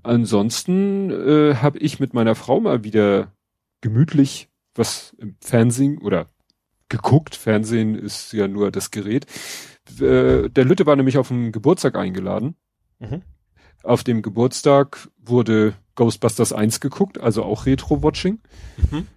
Ansonsten 0.03 1.09
äh, 1.11 1.55
habe 1.55 1.79
ich 1.79 1.99
mit 1.99 2.13
meiner 2.13 2.35
Frau 2.35 2.59
mal 2.59 2.83
wieder 2.83 3.31
gemütlich 3.81 4.49
was 4.75 5.15
im 5.19 5.35
Fernsehen 5.39 5.97
oder 5.99 6.27
geguckt. 6.89 7.35
Fernsehen 7.35 7.95
ist 7.95 8.33
ja 8.33 8.47
nur 8.47 8.71
das 8.71 8.91
Gerät. 8.91 9.25
Äh, 9.99 10.49
der 10.49 10.65
Lütte 10.65 10.85
war 10.85 10.95
nämlich 10.95 11.17
auf 11.17 11.31
einen 11.31 11.51
Geburtstag 11.51 11.95
eingeladen. 11.95 12.55
Mhm. 12.99 13.21
Auf 13.83 14.03
dem 14.03 14.21
Geburtstag 14.21 15.09
wurde 15.17 15.73
Ghostbusters 15.95 16.53
1 16.53 16.79
geguckt, 16.79 17.19
also 17.19 17.43
auch 17.43 17.65
Retro-Watching. 17.65 18.39
Mhm. 18.91 19.07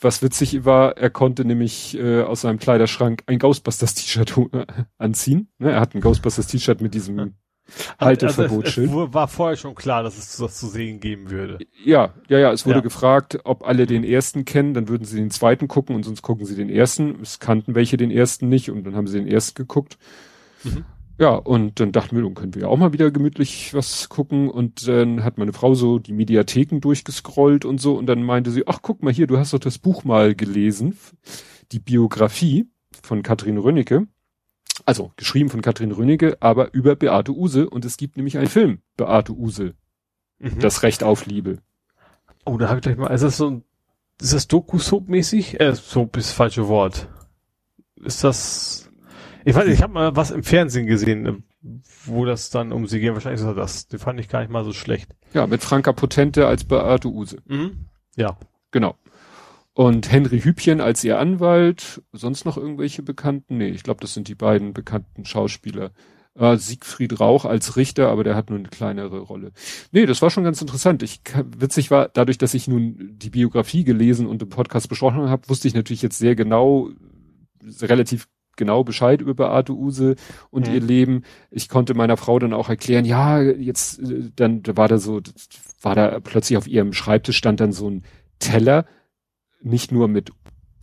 Was 0.00 0.22
witzig 0.22 0.64
war, 0.64 0.96
er 0.96 1.10
konnte 1.10 1.44
nämlich 1.44 1.98
äh, 1.98 2.22
aus 2.22 2.42
seinem 2.42 2.58
Kleiderschrank 2.58 3.22
ein 3.26 3.38
Ghostbusters-T-Shirt 3.38 4.32
anziehen. 4.98 5.48
Ne, 5.58 5.72
er 5.72 5.80
hat 5.80 5.94
ein 5.94 6.00
Ghostbusters-T-Shirt 6.00 6.80
mit 6.80 6.94
diesem 6.94 7.34
Halteverbotsschild. 8.00 8.88
Also 8.90 9.02
es, 9.02 9.08
es 9.08 9.14
war 9.14 9.28
vorher 9.28 9.56
schon 9.56 9.74
klar, 9.74 10.02
dass 10.02 10.16
es 10.16 10.36
das 10.36 10.56
zu 10.58 10.68
sehen 10.68 11.00
geben 11.00 11.30
würde. 11.30 11.58
ja, 11.84 12.14
ja, 12.28 12.38
ja, 12.38 12.52
es 12.52 12.64
wurde 12.64 12.76
Ja. 12.78 12.82
gefragt, 12.82 13.40
ob 13.44 13.64
alle 13.66 13.86
den 13.86 14.04
ersten 14.04 14.44
kennen, 14.44 14.72
dann 14.72 14.88
würden 14.88 15.04
sie 15.04 15.16
den 15.16 15.30
zweiten 15.30 15.68
gucken 15.68 15.96
und 15.96 16.04
sonst 16.04 16.22
gucken 16.22 16.46
sie 16.46 16.54
den 16.56 16.70
ersten. 16.70 17.20
Es 17.20 17.40
kannten 17.40 17.74
welche 17.74 17.96
den 17.96 18.10
ersten 18.10 18.48
nicht 18.48 18.70
und 18.70 18.84
dann 18.84 18.94
haben 18.94 19.06
sie 19.06 19.18
den 19.18 19.28
ersten 19.28 19.54
geguckt. 19.56 19.98
Mhm. 20.64 20.84
Ja, 21.18 21.30
und 21.34 21.80
dann 21.80 21.90
dachten 21.90 22.14
wir, 22.14 22.22
dann 22.22 22.34
können 22.34 22.54
wir 22.54 22.62
ja 22.62 22.68
auch 22.68 22.76
mal 22.76 22.92
wieder 22.92 23.10
gemütlich 23.10 23.74
was 23.74 24.08
gucken. 24.08 24.48
Und 24.48 24.86
dann 24.86 25.24
hat 25.24 25.36
meine 25.36 25.52
Frau 25.52 25.74
so 25.74 25.98
die 25.98 26.12
Mediatheken 26.12 26.80
durchgescrollt 26.80 27.64
und 27.64 27.80
so. 27.80 27.98
Und 27.98 28.06
dann 28.06 28.22
meinte 28.22 28.52
sie, 28.52 28.68
ach, 28.68 28.80
guck 28.82 29.02
mal 29.02 29.12
hier, 29.12 29.26
du 29.26 29.36
hast 29.36 29.52
doch 29.52 29.58
das 29.58 29.78
Buch 29.78 30.04
mal 30.04 30.36
gelesen. 30.36 30.96
Die 31.72 31.80
Biografie 31.80 32.70
von 33.02 33.22
Katrin 33.22 33.58
Rönnecke. 33.58 34.06
Also, 34.84 35.12
geschrieben 35.16 35.50
von 35.50 35.60
Katrin 35.60 35.90
Rönnecke, 35.90 36.36
aber 36.40 36.72
über 36.72 36.94
Beate 36.94 37.32
Use. 37.32 37.68
Und 37.68 37.84
es 37.84 37.96
gibt 37.96 38.16
nämlich 38.16 38.38
einen 38.38 38.46
Film, 38.46 38.80
Beate 38.96 39.32
Use. 39.32 39.74
Mhm. 40.38 40.60
Das 40.60 40.84
Recht 40.84 41.02
auf 41.02 41.26
Liebe. 41.26 41.58
Oh, 42.44 42.58
da 42.58 42.68
habe 42.68 42.78
ich 42.78 42.82
gleich 42.82 42.96
mal. 42.96 43.08
Ist 43.08 43.22
das 43.22 43.36
so 43.36 43.50
ein, 43.50 43.64
ist 44.20 44.32
das 44.32 44.46
Doku-Soap-mäßig? 44.46 45.60
Äh, 45.60 45.74
Soap 45.74 46.16
ist 46.16 46.28
das 46.28 46.36
falsche 46.36 46.68
Wort. 46.68 47.08
Ist 47.96 48.22
das, 48.22 48.87
ich 49.44 49.54
weiß 49.54 49.66
nicht, 49.66 49.74
ich 49.74 49.82
habe 49.82 49.92
mal 49.92 50.16
was 50.16 50.30
im 50.30 50.42
Fernsehen 50.42 50.86
gesehen, 50.86 51.26
äh, 51.26 51.34
wo 52.04 52.24
das 52.24 52.50
dann 52.50 52.72
um 52.72 52.86
sie 52.86 53.00
geht. 53.00 53.12
Wahrscheinlich 53.12 53.40
ist 53.40 53.46
das 53.46 53.56
das. 53.56 53.88
Den 53.88 53.98
fand 53.98 54.20
ich 54.20 54.28
gar 54.28 54.40
nicht 54.40 54.50
mal 54.50 54.64
so 54.64 54.72
schlecht. 54.72 55.14
Ja, 55.32 55.46
mit 55.46 55.62
Franka 55.62 55.92
Potente 55.92 56.46
als 56.46 56.64
Beate 56.64 57.08
Use. 57.08 57.38
Mhm. 57.46 57.86
Ja. 58.16 58.36
Genau. 58.70 58.96
Und 59.74 60.10
Henry 60.10 60.40
Hübchen 60.40 60.80
als 60.80 61.04
ihr 61.04 61.18
Anwalt. 61.18 62.02
Sonst 62.12 62.44
noch 62.44 62.56
irgendwelche 62.56 63.02
Bekannten? 63.02 63.58
Nee, 63.58 63.68
ich 63.68 63.84
glaube, 63.84 64.00
das 64.00 64.14
sind 64.14 64.28
die 64.28 64.34
beiden 64.34 64.72
bekannten 64.72 65.24
Schauspieler. 65.24 65.92
Äh, 66.34 66.56
Siegfried 66.56 67.18
Rauch 67.20 67.44
als 67.44 67.76
Richter, 67.76 68.08
aber 68.08 68.24
der 68.24 68.36
hat 68.36 68.50
nur 68.50 68.58
eine 68.58 68.68
kleinere 68.68 69.20
Rolle. 69.20 69.52
Nee, 69.92 70.06
das 70.06 70.22
war 70.22 70.30
schon 70.30 70.44
ganz 70.44 70.60
interessant. 70.60 71.02
Ich 71.02 71.20
witzig 71.56 71.90
war, 71.90 72.08
dadurch, 72.08 72.38
dass 72.38 72.54
ich 72.54 72.68
nun 72.68 73.14
die 73.18 73.30
Biografie 73.30 73.84
gelesen 73.84 74.26
und 74.26 74.42
im 74.42 74.48
Podcast 74.48 74.88
besprochen 74.88 75.28
habe, 75.30 75.48
wusste 75.48 75.68
ich 75.68 75.74
natürlich 75.74 76.02
jetzt 76.02 76.18
sehr 76.18 76.34
genau, 76.34 76.90
relativ 77.80 78.28
genau 78.58 78.84
Bescheid 78.84 79.22
über 79.22 79.32
Beate 79.32 79.72
Use 79.72 80.16
und 80.50 80.68
Mhm. 80.68 80.74
ihr 80.74 80.80
Leben. 80.80 81.22
Ich 81.50 81.70
konnte 81.70 81.94
meiner 81.94 82.18
Frau 82.18 82.38
dann 82.38 82.52
auch 82.52 82.68
erklären, 82.68 83.06
ja, 83.06 83.40
jetzt, 83.40 84.00
äh, 84.00 84.30
dann 84.36 84.62
da 84.62 84.76
war 84.76 84.88
da 84.88 84.98
so, 84.98 85.22
war 85.80 85.94
da 85.94 86.20
plötzlich 86.20 86.58
auf 86.58 86.66
ihrem 86.68 86.92
Schreibtisch 86.92 87.38
stand 87.38 87.60
dann 87.60 87.72
so 87.72 87.88
ein 87.88 88.02
Teller, 88.38 88.84
nicht 89.62 89.90
nur 89.92 90.06
mit, 90.08 90.30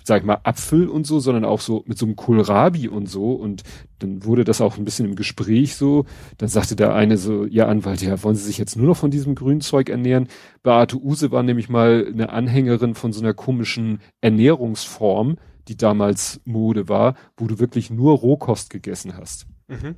sag 0.03 0.19
ich 0.21 0.25
mal, 0.25 0.39
Apfel 0.43 0.87
und 0.87 1.07
so, 1.07 1.19
sondern 1.19 1.45
auch 1.45 1.61
so 1.61 1.83
mit 1.87 1.97
so 1.97 2.05
einem 2.05 2.15
Kohlrabi 2.15 2.87
und 2.89 3.07
so. 3.09 3.31
Und 3.31 3.63
dann 3.99 4.23
wurde 4.25 4.43
das 4.43 4.61
auch 4.61 4.77
ein 4.77 4.85
bisschen 4.85 5.05
im 5.07 5.15
Gespräch 5.15 5.75
so. 5.75 6.05
Dann 6.37 6.49
sagte 6.49 6.75
der 6.75 6.93
eine 6.93 7.17
so, 7.17 7.45
ihr 7.45 7.67
Anwalt, 7.67 8.01
ja, 8.01 8.21
wollen 8.23 8.35
Sie 8.35 8.43
sich 8.43 8.57
jetzt 8.57 8.75
nur 8.75 8.85
noch 8.87 8.97
von 8.97 9.09
diesem 9.11 9.33
Grünzeug 9.35 9.89
ernähren? 9.89 10.27
Beate 10.63 10.97
Use 11.01 11.31
war 11.31 11.41
nämlich 11.43 11.69
mal 11.69 12.05
eine 12.11 12.29
Anhängerin 12.29 12.93
von 12.95 13.13
so 13.13 13.21
einer 13.21 13.33
komischen 13.33 13.99
Ernährungsform, 14.21 15.37
die 15.67 15.77
damals 15.77 16.39
Mode 16.45 16.87
war, 16.89 17.15
wo 17.37 17.47
du 17.47 17.59
wirklich 17.59 17.89
nur 17.89 18.17
Rohkost 18.17 18.69
gegessen 18.69 19.17
hast. 19.17 19.47
Mhm. 19.67 19.95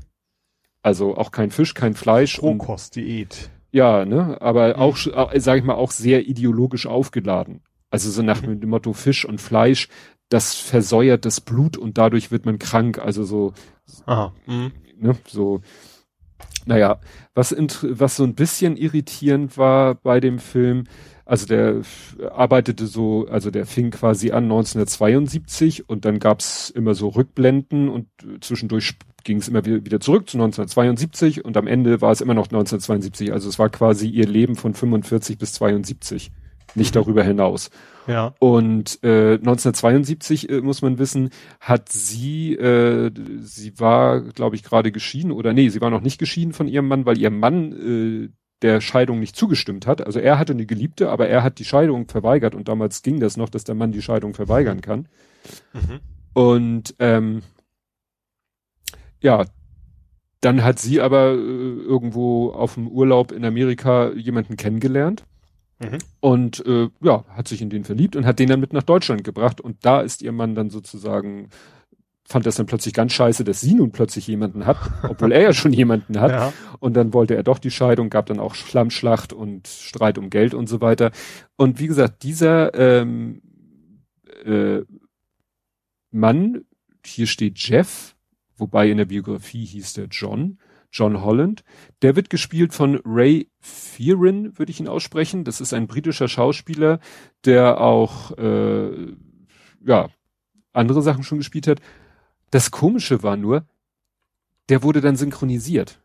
Also 0.82 1.18
auch 1.18 1.32
kein 1.32 1.52
Fisch, 1.52 1.74
kein 1.74 1.94
Fleisch. 1.94 2.42
Rohkostdiät. 2.42 3.50
ja, 3.72 4.06
ne, 4.06 4.42
aber 4.42 4.78
auch, 4.78 4.96
sch- 4.96 5.12
äh, 5.34 5.40
sag 5.40 5.58
ich 5.60 5.64
mal, 5.64 5.76
auch 5.76 5.92
sehr 5.92 6.28
ideologisch 6.28 6.88
aufgeladen. 6.88 7.62
Also 7.90 8.10
so 8.12 8.22
nach 8.22 8.42
dem 8.42 8.60
Motto 8.70 8.94
Fisch 8.94 9.26
und 9.26 9.40
Fleisch, 9.42 9.90
das 10.30 10.56
versäuert 10.56 11.26
das 11.26 11.42
Blut 11.42 11.78
und 11.78 11.98
dadurch 11.98 12.32
wird 12.32 12.46
man 12.46 12.60
krank. 12.60 13.00
Also 13.00 13.24
so, 13.24 13.54
Aha. 14.06 14.34
Mhm. 14.46 14.72
ne, 14.98 15.16
so, 15.28 15.62
naja, 16.66 17.00
was, 17.34 17.56
was 17.82 18.16
so 18.18 18.24
ein 18.24 18.36
bisschen 18.36 18.76
irritierend 18.78 19.58
war 19.58 19.96
bei 19.96 20.20
dem 20.20 20.40
Film, 20.40 20.86
also 21.28 21.46
der 21.46 21.82
arbeitete 22.32 22.88
so, 22.88 23.28
also 23.30 23.52
der 23.52 23.66
fing 23.66 23.92
quasi 23.92 24.32
an 24.32 24.46
1972 24.46 25.90
und 25.90 26.06
dann 26.06 26.20
gab's 26.20 26.70
immer 26.70 26.96
so 26.96 27.10
Rückblenden 27.10 27.90
und 27.90 28.08
zwischendurch 28.40 28.96
ging 29.26 29.40
es 29.40 29.50
immer 29.50 29.66
wieder 29.66 30.00
zurück 30.00 30.30
zu 30.30 30.38
1972 30.38 31.44
und 31.44 31.58
am 31.58 31.68
Ende 31.68 32.00
war 32.02 32.12
es 32.12 32.22
immer 32.22 32.34
noch 32.34 32.46
1972. 32.46 33.34
Also 33.34 33.50
es 33.50 33.60
war 33.60 33.70
quasi 33.70 34.08
ihr 34.08 34.26
Leben 34.26 34.56
von 34.56 34.74
45 34.74 35.38
bis 35.38 35.54
72, 35.54 36.32
nicht 36.76 36.96
mhm. 36.96 37.00
darüber 37.00 37.24
hinaus. 37.24 37.70
Ja. 38.08 38.34
Und 38.40 39.04
äh, 39.04 39.34
1972 39.34 40.50
äh, 40.50 40.62
muss 40.62 40.82
man 40.82 40.98
wissen, 40.98 41.32
hat 41.60 41.90
sie, 41.90 42.54
äh, 42.54 43.12
sie 43.42 43.78
war, 43.80 44.22
glaube 44.22 44.56
ich, 44.56 44.64
gerade 44.64 44.94
geschieden 44.94 45.34
oder 45.34 45.52
nee, 45.52 45.68
sie 45.68 45.82
war 45.82 45.90
noch 45.90 46.02
nicht 46.02 46.20
geschieden 46.20 46.54
von 46.54 46.70
ihrem 46.70 46.88
Mann, 46.88 47.06
weil 47.06 47.18
ihr 47.18 47.32
Mann 47.32 47.74
äh, 47.74 48.30
der 48.62 48.82
Scheidung 48.82 49.20
nicht 49.20 49.36
zugestimmt 49.36 49.86
hat. 49.86 50.06
Also 50.06 50.20
er 50.20 50.40
hatte 50.40 50.54
eine 50.54 50.66
Geliebte, 50.66 51.10
aber 51.10 51.28
er 51.28 51.44
hat 51.44 51.60
die 51.60 51.66
Scheidung 51.66 52.08
verweigert 52.08 52.56
und 52.56 52.68
damals 52.68 53.04
ging 53.04 53.20
das 53.20 53.38
noch, 53.38 53.50
dass 53.50 53.64
der 53.64 53.76
Mann 53.76 53.92
die 53.92 54.02
Scheidung 54.02 54.34
verweigern 54.34 54.82
kann. 54.82 55.08
Mhm. 55.74 56.00
Und 56.34 56.96
ähm, 57.00 57.44
ja, 59.22 59.46
dann 60.42 60.64
hat 60.64 60.80
sie 60.80 61.02
aber 61.02 61.32
äh, 61.32 61.36
irgendwo 61.36 62.52
auf 62.52 62.76
dem 62.76 62.88
Urlaub 62.88 63.32
in 63.32 63.46
Amerika 63.46 64.12
jemanden 64.12 64.56
kennengelernt 64.56 65.24
mhm. 65.80 65.98
und 66.20 66.66
äh, 66.66 66.90
ja, 67.02 67.26
hat 67.30 67.48
sich 67.48 67.62
in 67.62 67.70
den 67.70 67.84
verliebt 67.84 68.16
und 68.16 68.26
hat 68.26 68.40
den 68.40 68.50
dann 68.50 68.60
mit 68.60 68.74
nach 68.74 68.84
Deutschland 68.84 69.24
gebracht 69.24 69.62
und 69.62 69.84
da 69.86 70.02
ist 70.02 70.22
ihr 70.22 70.32
Mann 70.32 70.56
dann 70.56 70.70
sozusagen 70.70 71.50
fand 72.28 72.46
das 72.46 72.56
dann 72.56 72.66
plötzlich 72.66 72.94
ganz 72.94 73.14
scheiße, 73.14 73.46
dass 73.46 73.62
sie 73.62 73.74
nun 73.74 73.92
plötzlich 73.92 74.28
jemanden 74.28 74.66
hat, 74.66 74.78
obwohl 75.04 75.32
er 75.32 75.42
ja 75.42 75.54
schon 75.54 75.72
jemanden 75.72 76.20
hat. 76.20 76.32
Ja. 76.32 76.54
Und 76.80 76.94
dann 76.96 77.14
wollte 77.14 77.36
er 77.36 77.44
doch 77.44 77.58
die 77.58 77.72
Scheidung, 77.72 78.10
gab 78.10 78.26
dann 78.26 78.40
auch 78.40 78.54
Schlammschlacht 78.54 79.32
und 79.32 79.68
Streit 79.68 80.18
um 80.18 80.30
Geld 80.30 80.54
und 80.54 80.68
so 80.68 80.82
weiter. 80.82 81.12
Und 81.56 81.80
wie 81.80 81.88
gesagt, 81.88 82.24
dieser 82.24 82.74
ähm, 82.74 83.42
äh, 84.44 84.82
Mann, 86.12 86.66
hier 87.06 87.28
steht 87.28 87.58
Jeff, 87.60 88.16
wobei 88.58 88.90
in 88.90 88.98
der 88.98 89.06
Biografie 89.06 89.66
hieß 89.66 89.94
der 89.94 90.08
John, 90.08 90.58
John 90.92 91.22
Holland, 91.22 91.64
der 92.02 92.16
wird 92.16 92.30
gespielt 92.30 92.74
von 92.74 93.00
Ray 93.06 93.50
Fearon, 93.60 94.58
würde 94.58 94.72
ich 94.72 94.80
ihn 94.80 94.88
aussprechen. 94.88 95.44
Das 95.44 95.62
ist 95.62 95.74
ein 95.74 95.88
britischer 95.88 96.28
Schauspieler, 96.28 97.00
der 97.46 97.80
auch 97.80 98.38
äh, 98.38 99.14
ja 99.86 100.10
andere 100.74 101.02
Sachen 101.02 101.24
schon 101.24 101.38
gespielt 101.38 101.68
hat. 101.68 101.82
Das 102.50 102.72
Komische 102.72 103.24
war 103.24 103.38
nur, 103.38 103.66
der 104.70 104.84
wurde 104.84 105.02
dann 105.02 105.16
synchronisiert. 105.16 106.02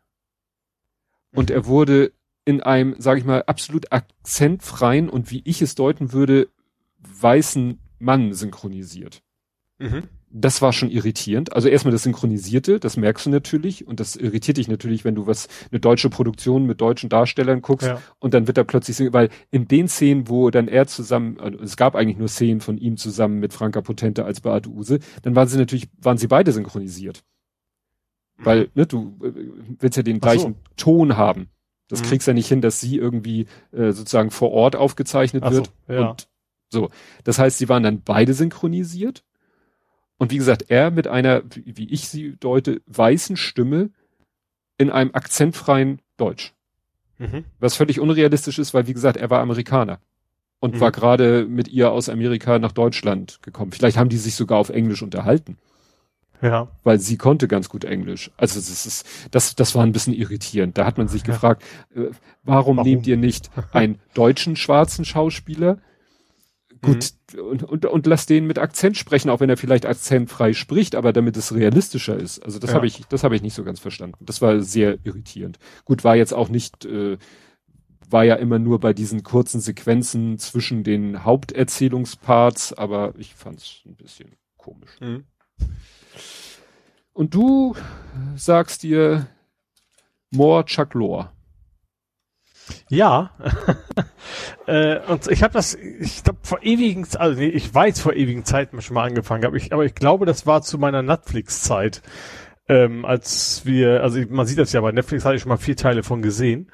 Und 1.33 1.49
er 1.49 1.65
wurde 1.65 2.13
in 2.45 2.61
einem, 2.61 2.95
sage 2.99 3.19
ich 3.19 3.25
mal, 3.25 3.43
absolut 3.43 3.91
akzentfreien 3.91 5.09
und 5.09 5.31
wie 5.31 5.41
ich 5.45 5.61
es 5.61 5.75
deuten 5.75 6.11
würde, 6.11 6.49
weißen 6.99 7.79
Mann 7.99 8.33
synchronisiert. 8.33 9.23
Mhm. 9.79 10.09
Das 10.35 10.63
war 10.63 10.73
schon 10.73 10.89
irritierend. 10.89 11.53
Also 11.53 11.69
erstmal 11.69 11.91
das 11.91 12.01
Synchronisierte, 12.01 12.79
das 12.79 12.97
merkst 12.97 13.27
du 13.27 13.29
natürlich 13.29 13.85
und 13.85 13.99
das 13.99 14.15
irritiert 14.15 14.57
dich 14.57 14.67
natürlich, 14.67 15.05
wenn 15.05 15.13
du 15.13 15.27
was, 15.27 15.47
eine 15.69 15.79
deutsche 15.79 16.09
Produktion 16.09 16.65
mit 16.65 16.81
deutschen 16.81 17.07
Darstellern 17.07 17.61
guckst 17.61 17.87
ja. 17.87 18.01
und 18.17 18.33
dann 18.33 18.47
wird 18.47 18.57
er 18.57 18.63
plötzlich, 18.63 19.13
weil 19.13 19.29
in 19.51 19.67
den 19.67 19.87
Szenen, 19.87 20.27
wo 20.27 20.49
dann 20.49 20.67
er 20.67 20.87
zusammen, 20.87 21.39
also 21.39 21.59
es 21.59 21.77
gab 21.77 21.95
eigentlich 21.95 22.17
nur 22.17 22.29
Szenen 22.29 22.61
von 22.61 22.79
ihm 22.79 22.97
zusammen 22.97 23.39
mit 23.39 23.53
Franka 23.53 23.81
Potente 23.81 24.25
als 24.25 24.41
Beate 24.41 24.71
Use, 24.71 24.97
dann 25.21 25.35
waren 25.35 25.47
sie 25.47 25.59
natürlich, 25.59 25.87
waren 26.01 26.17
sie 26.17 26.27
beide 26.27 26.51
synchronisiert. 26.51 27.23
Mhm. 28.37 28.45
Weil, 28.45 28.69
ne, 28.73 28.87
du 28.87 29.15
äh, 29.23 29.33
willst 29.77 29.97
ja 29.97 30.03
den 30.03 30.19
gleichen 30.19 30.55
so. 30.55 30.59
Ton 30.77 31.15
haben. 31.15 31.49
Das 31.89 32.01
mhm. 32.01 32.05
kriegst 32.07 32.27
ja 32.27 32.33
nicht 32.33 32.47
hin, 32.47 32.61
dass 32.61 32.79
sie 32.79 32.97
irgendwie 32.97 33.45
äh, 33.71 33.91
sozusagen 33.91 34.31
vor 34.31 34.49
Ort 34.49 34.75
aufgezeichnet 34.75 35.43
wird. 35.43 35.71
So, 35.87 35.93
ja. 35.93 36.09
Und 36.09 36.27
so. 36.69 36.89
Das 37.23 37.37
heißt, 37.37 37.59
sie 37.59 37.69
waren 37.69 37.83
dann 37.83 38.01
beide 38.01 38.33
synchronisiert 38.33 39.23
und 40.23 40.31
wie 40.31 40.37
gesagt, 40.37 40.65
er 40.69 40.89
mit 40.89 41.07
einer, 41.07 41.43
wie 41.53 41.89
ich 41.89 42.07
sie 42.07 42.37
deute, 42.37 42.81
weißen 42.85 43.35
Stimme 43.35 43.89
in 44.77 44.89
einem 44.89 45.11
akzentfreien 45.13 45.99
Deutsch. 46.15 46.53
Mhm. 47.17 47.43
Was 47.59 47.75
völlig 47.75 47.99
unrealistisch 47.99 48.57
ist, 48.57 48.73
weil 48.73 48.87
wie 48.87 48.93
gesagt, 48.93 49.17
er 49.17 49.29
war 49.29 49.41
Amerikaner 49.41 49.99
und 50.61 50.75
mhm. 50.75 50.79
war 50.79 50.93
gerade 50.93 51.45
mit 51.45 51.67
ihr 51.67 51.91
aus 51.91 52.07
Amerika 52.07 52.57
nach 52.57 52.71
Deutschland 52.71 53.41
gekommen. 53.41 53.73
Vielleicht 53.73 53.97
haben 53.97 54.07
die 54.07 54.17
sich 54.17 54.35
sogar 54.35 54.59
auf 54.59 54.69
Englisch 54.69 55.03
unterhalten. 55.03 55.57
Ja. 56.41 56.69
Weil 56.85 56.99
sie 56.99 57.17
konnte 57.17 57.49
ganz 57.49 57.67
gut 57.67 57.83
Englisch. 57.83 58.31
Also 58.37 58.61
das 58.61 58.85
ist, 58.85 59.05
das, 59.31 59.55
das 59.55 59.75
war 59.75 59.83
ein 59.83 59.91
bisschen 59.91 60.13
irritierend. 60.13 60.77
Da 60.77 60.85
hat 60.85 60.97
man 60.97 61.09
sich 61.09 61.23
ja. 61.23 61.33
gefragt, 61.33 61.63
äh, 61.93 62.11
warum, 62.43 62.77
warum, 62.77 62.87
nehmt 62.87 63.07
ihr 63.07 63.17
nicht 63.17 63.51
einen 63.73 63.99
deutschen 64.13 64.55
schwarzen 64.55 65.03
Schauspieler, 65.03 65.79
Gut, 66.83 67.13
mhm. 67.33 67.39
und, 67.39 67.63
und, 67.63 67.85
und 67.85 68.07
lass 68.07 68.25
den 68.25 68.45
mit 68.45 68.59
Akzent 68.59 68.97
sprechen, 68.97 69.29
auch 69.29 69.39
wenn 69.39 69.49
er 69.49 69.55
vielleicht 69.55 69.85
akzentfrei 69.85 70.51
spricht, 70.51 70.95
aber 70.95 71.13
damit 71.13 71.37
es 71.37 71.55
realistischer 71.55 72.17
ist. 72.17 72.39
Also 72.39 72.59
das 72.59 72.71
ja. 72.71 72.75
habe 72.75 72.85
ich, 72.85 73.05
das 73.07 73.23
habe 73.23 73.35
ich 73.35 73.41
nicht 73.41 73.53
so 73.53 73.63
ganz 73.63 73.79
verstanden. 73.79 74.25
Das 74.25 74.41
war 74.41 74.61
sehr 74.61 74.97
irritierend. 75.03 75.59
Gut, 75.85 76.03
war 76.03 76.17
jetzt 76.17 76.33
auch 76.33 76.49
nicht, 76.49 76.83
äh, 76.83 77.17
war 78.09 78.25
ja 78.25 78.35
immer 78.35 78.59
nur 78.59 78.79
bei 78.79 78.93
diesen 78.93 79.23
kurzen 79.23 79.61
Sequenzen 79.61 80.37
zwischen 80.39 80.83
den 80.83 81.23
Haupterzählungsparts, 81.23 82.73
aber 82.73 83.13
ich 83.17 83.33
fand's 83.33 83.81
ein 83.85 83.95
bisschen 83.95 84.35
komisch. 84.57 84.99
Mhm. 84.99 85.23
Und 87.13 87.33
du 87.33 87.75
sagst 88.35 88.83
dir 88.83 89.27
More 90.31 90.65
Chuck 90.65 90.95
Lore. 90.95 91.29
Ja, 92.89 93.31
äh, 94.67 94.99
und 95.07 95.27
ich 95.27 95.43
habe 95.43 95.53
das, 95.53 95.75
ich 95.75 96.23
glaube 96.23 96.39
vor 96.43 96.63
ewigen, 96.63 97.05
also 97.17 97.39
nee, 97.39 97.47
ich 97.47 97.73
weiß 97.73 97.99
vor 97.99 98.13
ewigen 98.13 98.45
Zeiten 98.45 98.81
schon 98.81 98.93
mal 98.95 99.05
angefangen 99.05 99.43
habe, 99.43 99.57
ich, 99.57 99.73
aber 99.73 99.85
ich 99.85 99.95
glaube, 99.95 100.25
das 100.25 100.45
war 100.45 100.61
zu 100.61 100.77
meiner 100.77 101.01
Netflix-Zeit, 101.01 102.01
ähm, 102.69 103.05
als 103.05 103.65
wir, 103.65 104.01
also 104.01 104.19
man 104.29 104.47
sieht 104.47 104.57
das 104.57 104.71
ja 104.71 104.81
bei 104.81 104.91
Netflix, 104.91 105.25
hatte 105.25 105.35
ich 105.35 105.41
schon 105.41 105.49
mal 105.49 105.57
vier 105.57 105.75
Teile 105.75 106.03
von 106.03 106.21
gesehen. 106.21 106.71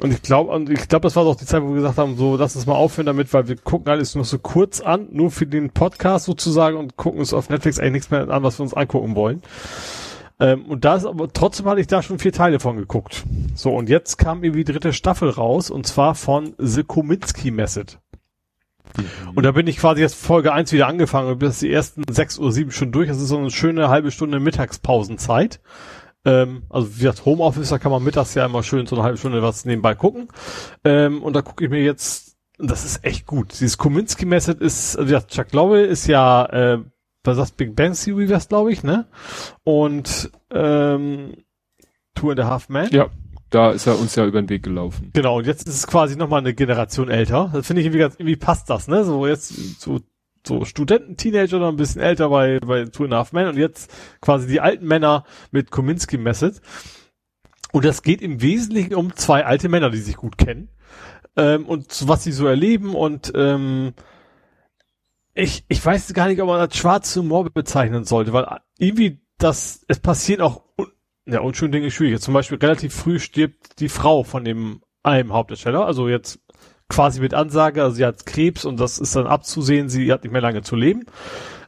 Und 0.00 0.12
ich 0.12 0.20
glaube, 0.20 0.50
und 0.50 0.68
ich 0.68 0.88
glaube, 0.88 1.04
das 1.04 1.16
war 1.16 1.24
doch 1.24 1.36
die 1.36 1.46
Zeit, 1.46 1.62
wo 1.62 1.68
wir 1.68 1.76
gesagt 1.76 1.96
haben, 1.96 2.16
so, 2.16 2.36
lass 2.36 2.54
uns 2.54 2.66
mal 2.66 2.74
aufhören 2.74 3.06
damit, 3.06 3.32
weil 3.32 3.48
wir 3.48 3.56
gucken 3.56 3.90
alles 3.90 4.14
nur 4.14 4.26
so 4.26 4.38
kurz 4.38 4.80
an, 4.80 5.08
nur 5.10 5.30
für 5.30 5.46
den 5.46 5.70
Podcast 5.70 6.26
sozusagen 6.26 6.76
und 6.76 6.96
gucken 6.96 7.20
uns 7.20 7.32
auf 7.32 7.48
Netflix 7.48 7.78
eigentlich 7.78 7.92
nichts 7.92 8.10
mehr 8.10 8.28
an, 8.28 8.42
was 8.42 8.58
wir 8.58 8.64
uns 8.64 8.74
angucken 8.74 9.14
wollen. 9.14 9.42
Ähm, 10.38 10.66
und 10.66 10.84
da 10.84 10.96
ist 10.96 11.06
aber 11.06 11.32
trotzdem 11.32 11.66
hatte 11.66 11.80
ich 11.80 11.86
da 11.86 12.02
schon 12.02 12.18
vier 12.18 12.32
Teile 12.32 12.60
von 12.60 12.76
geguckt. 12.76 13.24
So, 13.54 13.74
und 13.74 13.88
jetzt 13.88 14.18
kam 14.18 14.44
irgendwie 14.44 14.64
die 14.64 14.72
dritte 14.72 14.92
Staffel 14.92 15.30
raus 15.30 15.70
und 15.70 15.86
zwar 15.86 16.14
von 16.14 16.54
The 16.58 16.82
Kominsky 16.82 17.50
Method. 17.50 17.98
Und 19.34 19.42
da 19.44 19.52
bin 19.52 19.66
ich 19.66 19.78
quasi 19.78 20.00
jetzt 20.00 20.14
Folge 20.14 20.52
eins 20.52 20.72
wieder 20.72 20.86
angefangen 20.86 21.28
und 21.30 21.38
bis 21.38 21.58
die 21.58 21.72
ersten 21.72 22.02
sechs 22.10 22.38
oder 22.38 22.52
sieben 22.52 22.70
Stunden 22.70 22.92
durch. 22.92 23.08
Das 23.08 23.20
ist 23.20 23.28
so 23.28 23.38
eine 23.38 23.50
schöne 23.50 23.88
halbe 23.88 24.10
Stunde 24.10 24.40
Mittagspausenzeit. 24.40 25.60
Ähm, 26.24 26.62
also 26.70 26.94
wie 26.94 27.00
gesagt, 27.00 27.24
Homeoffice, 27.24 27.68
da 27.68 27.78
kann 27.78 27.92
man 27.92 28.02
mittags 28.02 28.34
ja 28.34 28.44
immer 28.46 28.62
schön 28.62 28.86
so 28.86 28.96
eine 28.96 29.04
halbe 29.04 29.18
Stunde 29.18 29.42
was 29.42 29.64
nebenbei 29.64 29.94
gucken. 29.94 30.28
Ähm, 30.84 31.22
und 31.22 31.34
da 31.34 31.42
gucke 31.42 31.64
ich 31.64 31.70
mir 31.70 31.82
jetzt, 31.82 32.36
das 32.58 32.84
ist 32.84 33.04
echt 33.04 33.26
gut. 33.26 33.52
Dieses 33.52 33.78
Kominsky 33.78 34.24
Method 34.24 34.62
ist, 34.64 34.96
also 34.96 35.12
ja, 35.12 35.20
Chuck 35.20 35.52
Lowell 35.52 35.84
ist 35.84 36.06
ja 36.06 36.46
äh, 36.46 36.78
was 37.26 37.36
das 37.36 37.52
Big 37.52 37.76
Bang 37.76 37.94
Theory 37.94 38.28
wär's, 38.28 38.48
glaube 38.48 38.72
ich, 38.72 38.82
ne? 38.82 39.06
Und 39.64 40.30
ähm, 40.50 41.34
Two 42.14 42.30
and 42.30 42.40
a 42.40 42.46
Half 42.46 42.68
Men. 42.68 42.88
Ja, 42.90 43.10
da 43.50 43.70
ist 43.70 43.86
er 43.86 43.98
uns 43.98 44.16
ja 44.16 44.26
über 44.26 44.42
den 44.42 44.48
Weg 44.48 44.62
gelaufen. 44.62 45.10
Genau, 45.12 45.38
und 45.38 45.46
jetzt 45.46 45.68
ist 45.68 45.74
es 45.74 45.86
quasi 45.86 46.16
nochmal 46.16 46.40
eine 46.40 46.54
Generation 46.54 47.08
älter. 47.08 47.50
Das 47.52 47.66
finde 47.66 47.80
ich 47.80 47.86
irgendwie 47.86 48.00
ganz, 48.00 48.14
irgendwie 48.16 48.36
passt 48.36 48.68
das, 48.70 48.88
ne? 48.88 49.04
So 49.04 49.26
jetzt 49.26 49.80
so, 49.80 50.00
so 50.46 50.64
Studenten, 50.64 51.16
Teenager 51.16 51.58
oder 51.58 51.68
ein 51.68 51.76
bisschen 51.76 52.00
älter 52.00 52.28
bei, 52.28 52.58
bei 52.60 52.84
Two 52.84 53.04
and 53.04 53.14
a 53.14 53.18
Half 53.18 53.32
Men 53.32 53.48
und 53.48 53.56
jetzt 53.56 53.90
quasi 54.20 54.46
die 54.46 54.60
alten 54.60 54.86
Männer 54.86 55.24
mit 55.50 55.70
Kominsky 55.70 56.18
Method. 56.18 56.56
Und 57.72 57.84
das 57.84 58.02
geht 58.02 58.22
im 58.22 58.40
Wesentlichen 58.42 58.94
um 58.94 59.14
zwei 59.16 59.44
alte 59.44 59.68
Männer, 59.68 59.90
die 59.90 59.98
sich 59.98 60.16
gut 60.16 60.38
kennen. 60.38 60.68
Ähm, 61.36 61.66
und 61.66 62.08
was 62.08 62.24
sie 62.24 62.32
so 62.32 62.46
erleben 62.46 62.94
und 62.94 63.32
ähm, 63.34 63.92
ich, 65.36 65.64
ich 65.68 65.84
weiß 65.84 66.12
gar 66.14 66.28
nicht, 66.28 66.40
ob 66.40 66.48
man 66.48 66.66
das 66.66 66.76
schwarze 66.76 67.20
Humor 67.20 67.50
bezeichnen 67.50 68.04
sollte, 68.04 68.32
weil 68.32 68.46
irgendwie 68.78 69.20
das, 69.38 69.84
es 69.86 70.00
passieren 70.00 70.40
auch, 70.40 70.62
ja, 71.26 71.40
unschöne 71.40 71.72
Dinge 71.72 71.90
schwierig. 71.90 72.20
Zum 72.20 72.32
Beispiel 72.32 72.58
relativ 72.58 72.94
früh 72.94 73.18
stirbt 73.18 73.78
die 73.80 73.90
Frau 73.90 74.22
von 74.22 74.44
dem 74.44 74.80
einem 75.02 75.32
Hauptdarsteller, 75.32 75.84
also 75.86 76.08
jetzt 76.08 76.40
quasi 76.88 77.20
mit 77.20 77.34
Ansage, 77.34 77.82
also 77.82 77.96
sie 77.96 78.04
hat 78.04 78.26
Krebs 78.26 78.64
und 78.64 78.80
das 78.80 78.98
ist 78.98 79.14
dann 79.14 79.26
abzusehen, 79.26 79.88
sie 79.88 80.10
hat 80.10 80.24
nicht 80.24 80.32
mehr 80.32 80.40
lange 80.40 80.62
zu 80.62 80.74
leben. 80.74 81.04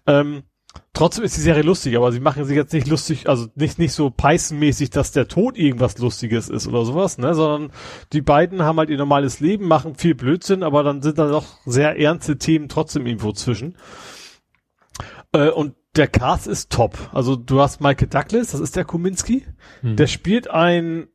Ähm, 0.06 0.44
Trotzdem 0.92 1.24
ist 1.24 1.36
die 1.36 1.42
Serie 1.42 1.62
lustig, 1.62 1.96
aber 1.96 2.10
sie 2.12 2.20
machen 2.20 2.44
sich 2.44 2.56
jetzt 2.56 2.72
nicht 2.72 2.88
lustig, 2.88 3.28
also 3.28 3.46
nicht, 3.54 3.78
nicht 3.78 3.92
so 3.92 4.10
Python-mäßig, 4.10 4.90
dass 4.90 5.12
der 5.12 5.28
Tod 5.28 5.56
irgendwas 5.56 5.98
Lustiges 5.98 6.48
ist 6.48 6.66
oder 6.66 6.84
sowas, 6.84 7.18
ne, 7.18 7.34
sondern 7.34 7.70
die 8.12 8.22
beiden 8.22 8.62
haben 8.62 8.78
halt 8.78 8.90
ihr 8.90 8.98
normales 8.98 9.40
Leben, 9.40 9.68
machen 9.68 9.94
viel 9.94 10.14
Blödsinn, 10.14 10.62
aber 10.62 10.82
dann 10.82 11.02
sind 11.02 11.18
da 11.18 11.28
doch 11.28 11.46
sehr 11.64 11.98
ernste 11.98 12.38
Themen 12.38 12.68
trotzdem 12.68 13.06
irgendwo 13.06 13.32
zwischen. 13.32 13.76
Äh, 15.32 15.50
und 15.50 15.74
der 15.96 16.08
Cast 16.08 16.46
ist 16.46 16.70
top. 16.70 16.96
Also 17.12 17.36
du 17.36 17.60
hast 17.60 17.80
Michael 17.80 18.08
Douglas, 18.08 18.52
das 18.52 18.60
ist 18.60 18.76
der 18.76 18.84
Kuminski. 18.84 19.44
Hm. 19.80 19.96
Der 19.96 20.06
spielt 20.06 20.48
ein, 20.48 21.08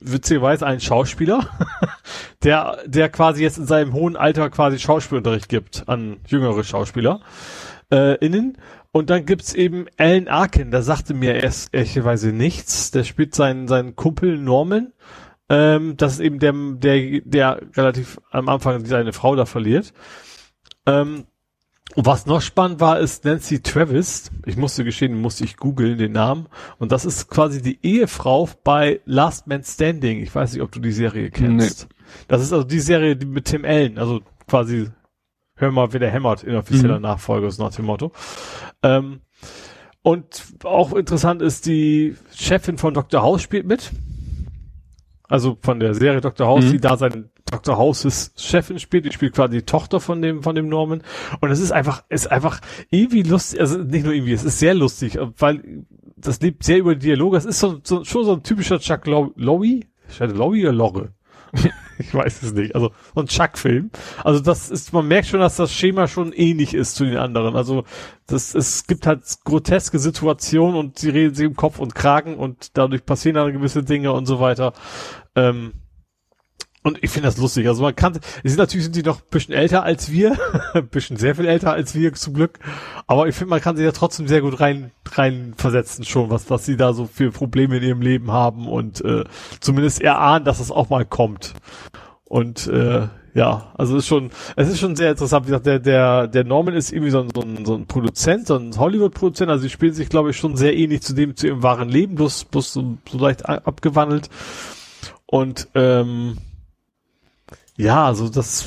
witzigerweise 0.00 0.66
ein 0.66 0.80
Schauspieler, 0.80 1.48
der, 2.42 2.78
der 2.86 3.08
quasi 3.08 3.42
jetzt 3.42 3.58
in 3.58 3.66
seinem 3.66 3.92
hohen 3.92 4.16
Alter 4.16 4.50
quasi 4.50 4.78
Schauspielunterricht 4.78 5.48
gibt 5.48 5.88
an 5.88 6.20
jüngere 6.26 6.64
Schauspieler 6.64 7.20
äh, 7.90 8.16
innen. 8.24 8.58
Und 8.92 9.08
dann 9.08 9.24
gibt's 9.24 9.54
eben 9.54 9.86
Alan 9.96 10.28
Arkin, 10.28 10.70
der 10.70 10.82
sagte 10.82 11.14
mir 11.14 11.42
erst 11.42 11.74
ehrlicherweise 11.74 12.32
nichts. 12.32 12.90
Der 12.90 13.04
spielt 13.04 13.34
seinen, 13.34 13.66
seinen 13.66 13.96
Kumpel 13.96 14.36
Norman. 14.36 14.92
Ähm, 15.48 15.96
das 15.96 16.14
ist 16.14 16.20
eben 16.20 16.38
der, 16.38 16.52
der, 16.52 17.20
der 17.22 17.62
relativ 17.74 18.20
am 18.30 18.48
Anfang 18.48 18.84
seine 18.84 19.12
Frau 19.12 19.34
da 19.34 19.46
verliert. 19.46 19.94
Ähm, 20.86 21.24
und 21.94 22.06
was 22.06 22.26
noch 22.26 22.40
spannend 22.40 22.80
war, 22.80 23.00
ist 23.00 23.24
Nancy 23.24 23.60
Travis. 23.60 24.30
Ich 24.46 24.56
musste 24.56 24.84
gestehen, 24.84 25.20
musste 25.20 25.44
ich 25.44 25.56
googeln 25.56 25.98
den 25.98 26.12
Namen. 26.12 26.46
Und 26.78 26.90
das 26.90 27.04
ist 27.04 27.28
quasi 27.28 27.60
die 27.60 27.78
Ehefrau 27.82 28.48
bei 28.64 29.00
Last 29.04 29.46
Man 29.46 29.62
Standing. 29.62 30.20
Ich 30.20 30.34
weiß 30.34 30.54
nicht, 30.54 30.62
ob 30.62 30.72
du 30.72 30.80
die 30.80 30.92
Serie 30.92 31.30
kennst. 31.30 31.88
Das 32.28 32.42
ist 32.42 32.52
also 32.52 32.64
die 32.64 32.80
Serie 32.80 33.16
die 33.16 33.26
mit 33.26 33.44
Tim 33.44 33.64
Allen. 33.64 33.98
Also 33.98 34.20
quasi, 34.48 34.88
hör 35.62 35.70
mal, 35.70 35.92
wie 35.94 35.98
der 35.98 36.10
hämmert, 36.10 36.42
inoffizieller 36.44 36.96
Mhm. 36.96 37.02
Nachfolger, 37.02 37.46
ist 37.46 37.58
nach 37.58 37.74
dem 37.74 37.86
Motto. 37.86 38.12
Ähm, 38.82 39.20
und 40.02 40.42
auch 40.64 40.92
interessant 40.94 41.40
ist, 41.42 41.64
die 41.66 42.16
Chefin 42.34 42.76
von 42.76 42.92
Dr. 42.92 43.22
House 43.22 43.40
spielt 43.42 43.66
mit. 43.66 43.92
Also 45.28 45.56
von 45.62 45.80
der 45.80 45.94
Serie 45.94 46.20
Dr. 46.20 46.46
House, 46.46 46.64
Mhm. 46.66 46.70
die 46.72 46.80
da 46.80 46.96
seine 46.96 47.30
Dr. 47.46 47.78
Houses 47.78 48.32
Chefin 48.36 48.78
spielt, 48.78 49.04
die 49.06 49.12
spielt 49.12 49.34
quasi 49.34 49.58
die 49.58 49.64
Tochter 49.64 50.00
von 50.00 50.20
dem, 50.20 50.42
von 50.42 50.54
dem 50.54 50.68
Norman. 50.68 51.02
Und 51.40 51.50
es 51.50 51.60
ist 51.60 51.70
einfach, 51.70 52.02
ist 52.08 52.30
einfach 52.30 52.60
irgendwie 52.90 53.22
lustig, 53.22 53.60
also 53.60 53.78
nicht 53.78 54.04
nur 54.04 54.14
irgendwie, 54.14 54.32
es 54.32 54.44
ist 54.44 54.58
sehr 54.58 54.74
lustig, 54.74 55.18
weil 55.38 55.84
das 56.16 56.40
lebt 56.40 56.64
sehr 56.64 56.78
über 56.78 56.94
die 56.94 57.06
Dialoge. 57.06 57.36
Es 57.36 57.44
ist 57.44 57.60
so, 57.60 57.78
so, 57.84 58.04
schon 58.04 58.24
so 58.24 58.32
ein 58.34 58.42
typischer 58.42 58.78
Chuck 58.80 59.06
Low- 59.06 59.32
Lowy, 59.36 59.86
Lowy 60.18 60.62
oder 60.64 60.72
Lorre? 60.72 61.12
ich 62.02 62.14
weiß 62.14 62.42
es 62.42 62.52
nicht. 62.52 62.74
Also 62.74 62.92
so 63.14 63.20
ein 63.20 63.26
Chuck-Film. 63.26 63.90
Also 64.24 64.40
das 64.40 64.70
ist, 64.70 64.92
man 64.92 65.06
merkt 65.08 65.28
schon, 65.28 65.40
dass 65.40 65.56
das 65.56 65.72
Schema 65.72 66.08
schon 66.08 66.32
ähnlich 66.32 66.74
ist 66.74 66.96
zu 66.96 67.04
den 67.04 67.16
anderen. 67.16 67.56
Also 67.56 67.84
das, 68.26 68.54
es 68.54 68.86
gibt 68.86 69.06
halt 69.06 69.22
groteske 69.44 69.98
Situationen 69.98 70.76
und 70.76 70.98
sie 70.98 71.10
reden 71.10 71.34
sich 71.34 71.46
im 71.46 71.56
Kopf 71.56 71.78
und 71.78 71.94
Kragen 71.94 72.36
und 72.36 72.76
dadurch 72.76 73.04
passieren 73.04 73.36
dann 73.36 73.52
gewisse 73.52 73.82
Dinge 73.82 74.12
und 74.12 74.26
so 74.26 74.40
weiter. 74.40 74.72
Ähm, 75.34 75.72
und 76.84 76.98
ich 77.02 77.10
finde 77.10 77.28
das 77.28 77.36
lustig. 77.36 77.68
Also 77.68 77.82
man 77.82 77.94
kann, 77.94 78.14
sie 78.14 78.48
sind 78.48 78.58
natürlich 78.58 78.84
sind 78.84 78.96
die 78.96 79.02
noch 79.02 79.20
ein 79.20 79.30
bisschen 79.30 79.54
älter 79.54 79.84
als 79.84 80.10
wir, 80.10 80.36
ein 80.74 80.88
bisschen 80.88 81.16
sehr 81.16 81.36
viel 81.36 81.46
älter 81.46 81.72
als 81.72 81.94
wir 81.94 82.12
zum 82.14 82.34
Glück. 82.34 82.58
Aber 83.06 83.28
ich 83.28 83.36
finde, 83.36 83.50
man 83.50 83.60
kann 83.60 83.76
sie 83.76 83.84
ja 83.84 83.92
trotzdem 83.92 84.26
sehr 84.26 84.40
gut 84.40 84.60
rein 84.60 84.90
rein 85.12 85.54
versetzen 85.56 86.04
schon, 86.04 86.30
was 86.30 86.50
was 86.50 86.66
sie 86.66 86.76
da 86.76 86.92
so 86.92 87.06
für 87.06 87.30
Probleme 87.30 87.76
in 87.76 87.82
ihrem 87.84 88.02
Leben 88.02 88.32
haben 88.32 88.66
und 88.66 89.04
äh, 89.04 89.24
zumindest 89.60 90.00
erahnen, 90.00 90.44
dass 90.44 90.58
es 90.58 90.70
auch 90.70 90.90
mal 90.90 91.04
kommt. 91.04 91.54
Und 92.24 92.66
äh, 92.66 93.08
ja, 93.34 93.72
also 93.76 93.96
ist 93.96 94.06
schon, 94.06 94.30
es 94.56 94.68
ist 94.68 94.80
schon 94.80 94.96
sehr 94.96 95.10
interessant. 95.12 95.46
Wie 95.46 95.50
gesagt, 95.50 95.66
der 95.66 95.78
der 95.78 96.26
der 96.26 96.44
Norman 96.44 96.74
ist 96.74 96.92
irgendwie 96.92 97.10
so 97.10 97.20
ein 97.20 97.28
so 97.32 97.42
ein, 97.42 97.64
so 97.64 97.74
ein 97.76 97.86
Produzent, 97.86 98.48
so 98.48 98.56
ein 98.56 98.76
Hollywood-Produzent. 98.76 99.50
Also 99.50 99.64
die 99.64 99.70
spielen 99.70 99.94
sich, 99.94 100.08
glaube 100.08 100.30
ich, 100.30 100.36
schon 100.36 100.56
sehr 100.56 100.76
ähnlich 100.76 101.02
zu 101.02 101.14
dem 101.14 101.36
zu 101.36 101.46
ihrem 101.46 101.62
wahren 101.62 101.88
Leben, 101.88 102.16
bloß 102.16 102.46
bloß 102.46 102.72
so, 102.72 102.98
so 103.08 103.18
leicht 103.18 103.48
abgewandelt. 103.48 104.28
Und 105.26 105.68
ähm, 105.74 106.38
ja, 107.76 108.06
also 108.06 108.28
das 108.28 108.66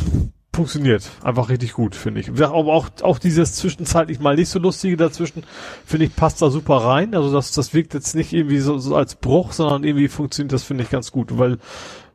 funktioniert 0.56 1.12
einfach 1.22 1.50
richtig 1.50 1.74
gut, 1.74 1.96
finde 1.96 2.22
ich. 2.22 2.30
Aber 2.30 2.74
auch, 2.74 2.90
auch 3.02 3.20
dieses 3.20 3.56
zwischenzeitlich 3.56 4.20
mal 4.20 4.36
nicht 4.36 4.50
so 4.50 4.58
lustige 4.58 4.98
dazwischen, 4.98 5.44
finde 5.86 6.06
ich, 6.06 6.16
passt 6.16 6.42
da 6.42 6.50
super 6.50 6.78
rein. 6.78 7.14
Also 7.14 7.32
das, 7.32 7.52
das 7.52 7.74
wirkt 7.74 7.94
jetzt 7.94 8.16
nicht 8.16 8.34
irgendwie 8.34 8.60
so, 8.60 8.78
so 8.78 8.96
als 8.96 9.16
Bruch, 9.16 9.52
sondern 9.52 9.84
irgendwie 9.84 10.08
funktioniert 10.08 10.54
das, 10.54 10.64
finde 10.64 10.84
ich, 10.84 10.90
ganz 10.90 11.12
gut, 11.12 11.38
weil, 11.38 11.58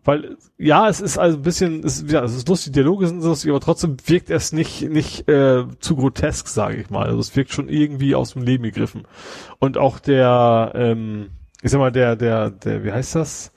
weil, 0.05 0.39
ja, 0.57 0.89
es 0.89 1.01
ist 1.01 1.19
also 1.19 1.37
ein 1.37 1.43
bisschen, 1.43 1.85
es, 1.85 2.05
ja, 2.09 2.25
es 2.25 2.35
ist 2.35 2.49
lustig, 2.49 2.73
die 2.73 2.81
Dialoge 2.81 3.07
sind 3.07 3.23
lustig, 3.23 3.51
aber 3.51 3.61
trotzdem 3.61 3.99
wirkt 4.07 4.31
es 4.31 4.53
nicht, 4.53 4.89
nicht 4.89 5.29
äh, 5.29 5.65
zu 5.79 5.97
grotesk, 5.97 6.49
sage 6.49 6.77
ich 6.77 6.89
mal. 6.89 7.07
Also 7.07 7.21
es 7.21 7.37
wirkt 7.37 7.53
schon 7.53 7.69
irgendwie 7.69 8.15
aus 8.15 8.33
dem 8.33 8.43
Leben 8.43 8.65
gegriffen. 8.65 9.03
Und 9.59 9.77
auch 9.77 9.99
der, 9.99 10.73
ähm, 10.75 11.31
ich 11.63 11.71
sag 11.71 11.79
mal, 11.79 11.93
der, 11.93 12.17
der, 12.17 12.51
der, 12.51 12.85
wie 12.85 12.93
heißt 12.93 13.15
das? 13.15 13.53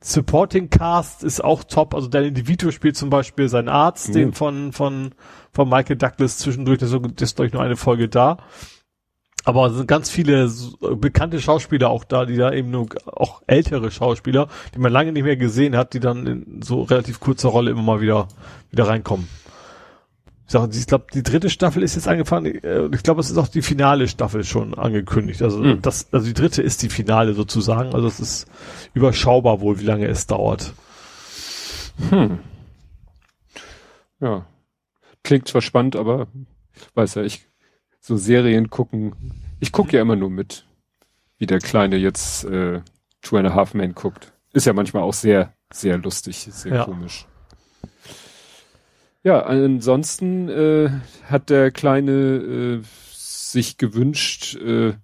Supporting 0.00 0.70
Cast 0.70 1.24
ist 1.24 1.42
auch 1.42 1.64
top. 1.64 1.94
Also 1.94 2.08
Danny 2.08 2.32
DeVito 2.32 2.70
spielt 2.70 2.96
zum 2.96 3.10
Beispiel 3.10 3.48
seinen 3.48 3.68
Arzt, 3.68 4.08
Mhm. 4.10 4.12
den 4.12 4.32
von, 4.32 4.72
von, 4.72 5.14
von 5.52 5.68
Michael 5.68 5.96
Douglas 5.96 6.38
zwischendurch, 6.38 6.78
das 6.78 6.92
ist, 6.92 7.36
glaube 7.36 7.46
ich 7.46 7.52
nur 7.52 7.62
eine 7.62 7.76
Folge 7.76 8.08
da. 8.08 8.38
Aber 9.44 9.66
es 9.66 9.74
sind 9.74 9.86
ganz 9.88 10.10
viele 10.10 10.48
so- 10.48 10.76
bekannte 10.96 11.40
Schauspieler 11.40 11.90
auch 11.90 12.04
da, 12.04 12.26
die 12.26 12.36
da 12.36 12.52
eben 12.52 12.70
nur, 12.70 12.88
auch 13.06 13.42
ältere 13.46 13.90
Schauspieler, 13.90 14.48
die 14.74 14.78
man 14.78 14.92
lange 14.92 15.12
nicht 15.12 15.22
mehr 15.24 15.36
gesehen 15.36 15.76
hat, 15.76 15.94
die 15.94 16.00
dann 16.00 16.26
in 16.26 16.62
so 16.62 16.82
relativ 16.82 17.18
kurzer 17.18 17.48
Rolle 17.48 17.70
immer 17.70 17.82
mal 17.82 18.00
wieder, 18.00 18.28
wieder 18.70 18.86
reinkommen. 18.88 19.26
Ich 20.48 20.52
sag, 20.52 20.74
ich 20.74 20.86
glaube, 20.86 21.04
die 21.12 21.22
dritte 21.22 21.50
Staffel 21.50 21.82
ist 21.82 21.94
jetzt 21.94 22.08
angefangen. 22.08 22.58
äh, 22.64 22.78
und 22.78 22.94
Ich 22.94 23.02
glaube, 23.02 23.20
es 23.20 23.30
ist 23.30 23.36
auch 23.36 23.48
die 23.48 23.60
finale 23.62 24.08
Staffel 24.08 24.44
schon 24.44 24.72
angekündigt. 24.74 25.42
Also 25.42 25.58
Mhm. 25.58 25.82
das, 25.82 26.08
also 26.10 26.26
die 26.26 26.32
dritte 26.34 26.62
ist 26.62 26.82
die 26.82 26.88
Finale 26.88 27.34
sozusagen. 27.34 27.94
Also 27.94 28.06
es 28.08 28.18
ist 28.18 28.46
überschaubar 28.94 29.60
wohl, 29.60 29.78
wie 29.78 29.84
lange 29.84 30.06
es 30.06 30.26
dauert. 30.26 30.72
Hm. 32.08 32.38
Ja. 34.20 34.46
Klingt 35.22 35.48
zwar 35.48 35.60
spannend, 35.60 35.96
aber 35.96 36.28
weiß 36.94 37.16
ja, 37.16 37.22
ich 37.22 37.46
so 38.00 38.16
Serien 38.16 38.70
gucken. 38.70 39.14
Ich 39.60 39.70
gucke 39.72 39.96
ja 39.96 40.02
immer 40.02 40.16
nur 40.16 40.30
mit, 40.30 40.64
wie 41.38 41.46
der 41.46 41.58
Kleine 41.58 41.96
jetzt 41.96 42.44
äh, 42.44 42.80
Two 43.20 43.36
and 43.36 43.48
a 43.48 43.54
Half 43.54 43.74
Men 43.74 43.94
guckt. 43.94 44.32
Ist 44.54 44.64
ja 44.66 44.72
manchmal 44.72 45.02
auch 45.02 45.12
sehr, 45.12 45.52
sehr 45.70 45.98
lustig, 45.98 46.48
sehr 46.50 46.74
Ja. 46.74 46.84
komisch. 46.84 47.26
Ja, 49.24 49.42
ansonsten 49.42 50.48
äh, 50.48 50.90
hat 51.24 51.50
der 51.50 51.70
Kleine 51.70 52.12
äh, 52.12 52.82
sich 52.84 53.76
gewünscht, 53.76 54.56
äh, 54.56 54.94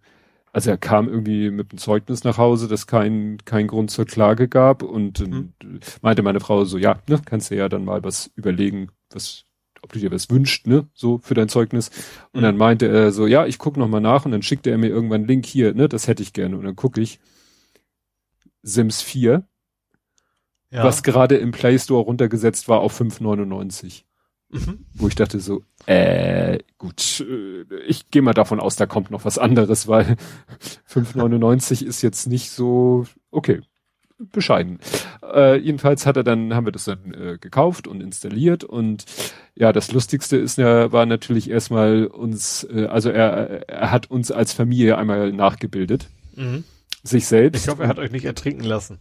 also 0.52 0.70
er 0.70 0.78
kam 0.78 1.08
irgendwie 1.08 1.50
mit 1.50 1.72
einem 1.72 1.78
Zeugnis 1.78 2.22
nach 2.24 2.38
Hause, 2.38 2.68
das 2.68 2.86
kein 2.86 3.38
kein 3.44 3.66
Grund 3.66 3.90
zur 3.90 4.06
Klage 4.06 4.48
gab 4.48 4.82
und 4.84 5.20
Mhm. 5.20 5.52
äh, 5.62 5.80
meinte 6.02 6.22
meine 6.22 6.40
Frau 6.40 6.64
so, 6.64 6.78
ja, 6.78 7.00
ne, 7.08 7.20
kannst 7.24 7.50
du 7.50 7.56
ja 7.56 7.68
dann 7.68 7.84
mal 7.84 8.04
was 8.04 8.30
überlegen, 8.36 8.88
was 9.10 9.44
ob 9.82 9.92
du 9.92 9.98
dir 9.98 10.10
was 10.12 10.30
wünscht, 10.30 10.66
ne, 10.66 10.88
so 10.94 11.18
für 11.18 11.34
dein 11.34 11.48
Zeugnis. 11.48 11.90
Und 12.32 12.40
Mhm. 12.40 12.44
dann 12.44 12.56
meinte 12.56 12.86
er 12.88 13.12
so, 13.12 13.26
ja, 13.26 13.46
ich 13.46 13.58
guck 13.58 13.76
noch 13.76 13.88
mal 13.88 14.00
nach 14.00 14.24
und 14.24 14.32
dann 14.32 14.42
schickte 14.42 14.70
er 14.70 14.78
mir 14.78 14.88
irgendwann 14.88 15.22
einen 15.22 15.28
Link 15.28 15.44
hier, 15.46 15.74
ne, 15.74 15.88
das 15.88 16.06
hätte 16.08 16.22
ich 16.22 16.32
gerne 16.32 16.56
und 16.56 16.64
dann 16.64 16.76
gucke 16.76 17.00
ich 17.00 17.18
Sims 18.62 19.02
4, 19.02 19.46
Ja. 20.74 20.82
was 20.84 21.02
gerade 21.04 21.36
im 21.36 21.52
Play 21.52 21.78
Store 21.78 22.02
runtergesetzt 22.02 22.68
war 22.68 22.80
auf 22.80 23.00
5,99 23.00 24.02
Mhm. 24.50 24.86
wo 24.94 25.08
ich 25.08 25.14
dachte 25.16 25.40
so, 25.40 25.62
äh, 25.86 26.58
gut, 26.78 27.24
äh, 27.28 27.64
ich 27.88 28.10
gehe 28.10 28.22
mal 28.22 28.34
davon 28.34 28.60
aus, 28.60 28.76
da 28.76 28.86
kommt 28.86 29.10
noch 29.10 29.24
was 29.24 29.36
anderes, 29.38 29.88
weil 29.88 30.16
5,99 30.88 31.84
ist 31.84 32.02
jetzt 32.02 32.26
nicht 32.26 32.50
so, 32.50 33.06
okay, 33.32 33.60
bescheiden. 34.18 34.78
Äh, 35.24 35.56
jedenfalls 35.58 36.06
hat 36.06 36.16
er 36.16 36.22
dann, 36.24 36.54
haben 36.54 36.66
wir 36.66 36.72
das 36.72 36.84
dann 36.84 37.12
äh, 37.14 37.38
gekauft 37.40 37.88
und 37.88 38.00
installiert 38.00 38.62
und 38.62 39.04
ja, 39.56 39.72
das 39.72 39.90
Lustigste 39.92 40.36
ist 40.36 40.56
ja, 40.58 40.92
war 40.92 41.04
natürlich 41.06 41.50
erstmal 41.50 42.06
uns, 42.06 42.64
äh, 42.70 42.86
also 42.86 43.10
er, 43.10 43.68
er 43.68 43.90
hat 43.90 44.08
uns 44.10 44.30
als 44.30 44.52
Familie 44.52 44.98
einmal 44.98 45.32
nachgebildet, 45.32 46.08
Mhm. 46.36 46.62
sich 47.02 47.26
selbst. 47.26 47.64
Ich 47.64 47.70
hoffe, 47.70 47.82
er 47.84 47.88
hat 47.88 47.98
euch 47.98 48.12
nicht 48.12 48.24
ertrinken 48.24 48.64
lassen. 48.64 48.98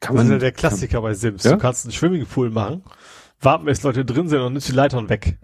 Kann 0.00 0.16
Das 0.16 0.24
ist 0.24 0.28
man, 0.30 0.36
ja 0.36 0.38
der 0.40 0.52
Klassiker 0.52 1.00
bei 1.02 1.14
Sims. 1.14 1.44
Ja? 1.44 1.52
Du 1.52 1.58
kannst 1.58 1.84
einen 1.84 1.92
Swimmingpool 1.92 2.50
machen, 2.50 2.82
warten, 3.40 3.64
bis 3.66 3.82
Leute 3.82 4.04
drin 4.04 4.28
sind 4.28 4.40
und 4.40 4.52
nimmst 4.54 4.68
die 4.68 4.72
Leitern 4.72 5.08
weg. 5.08 5.38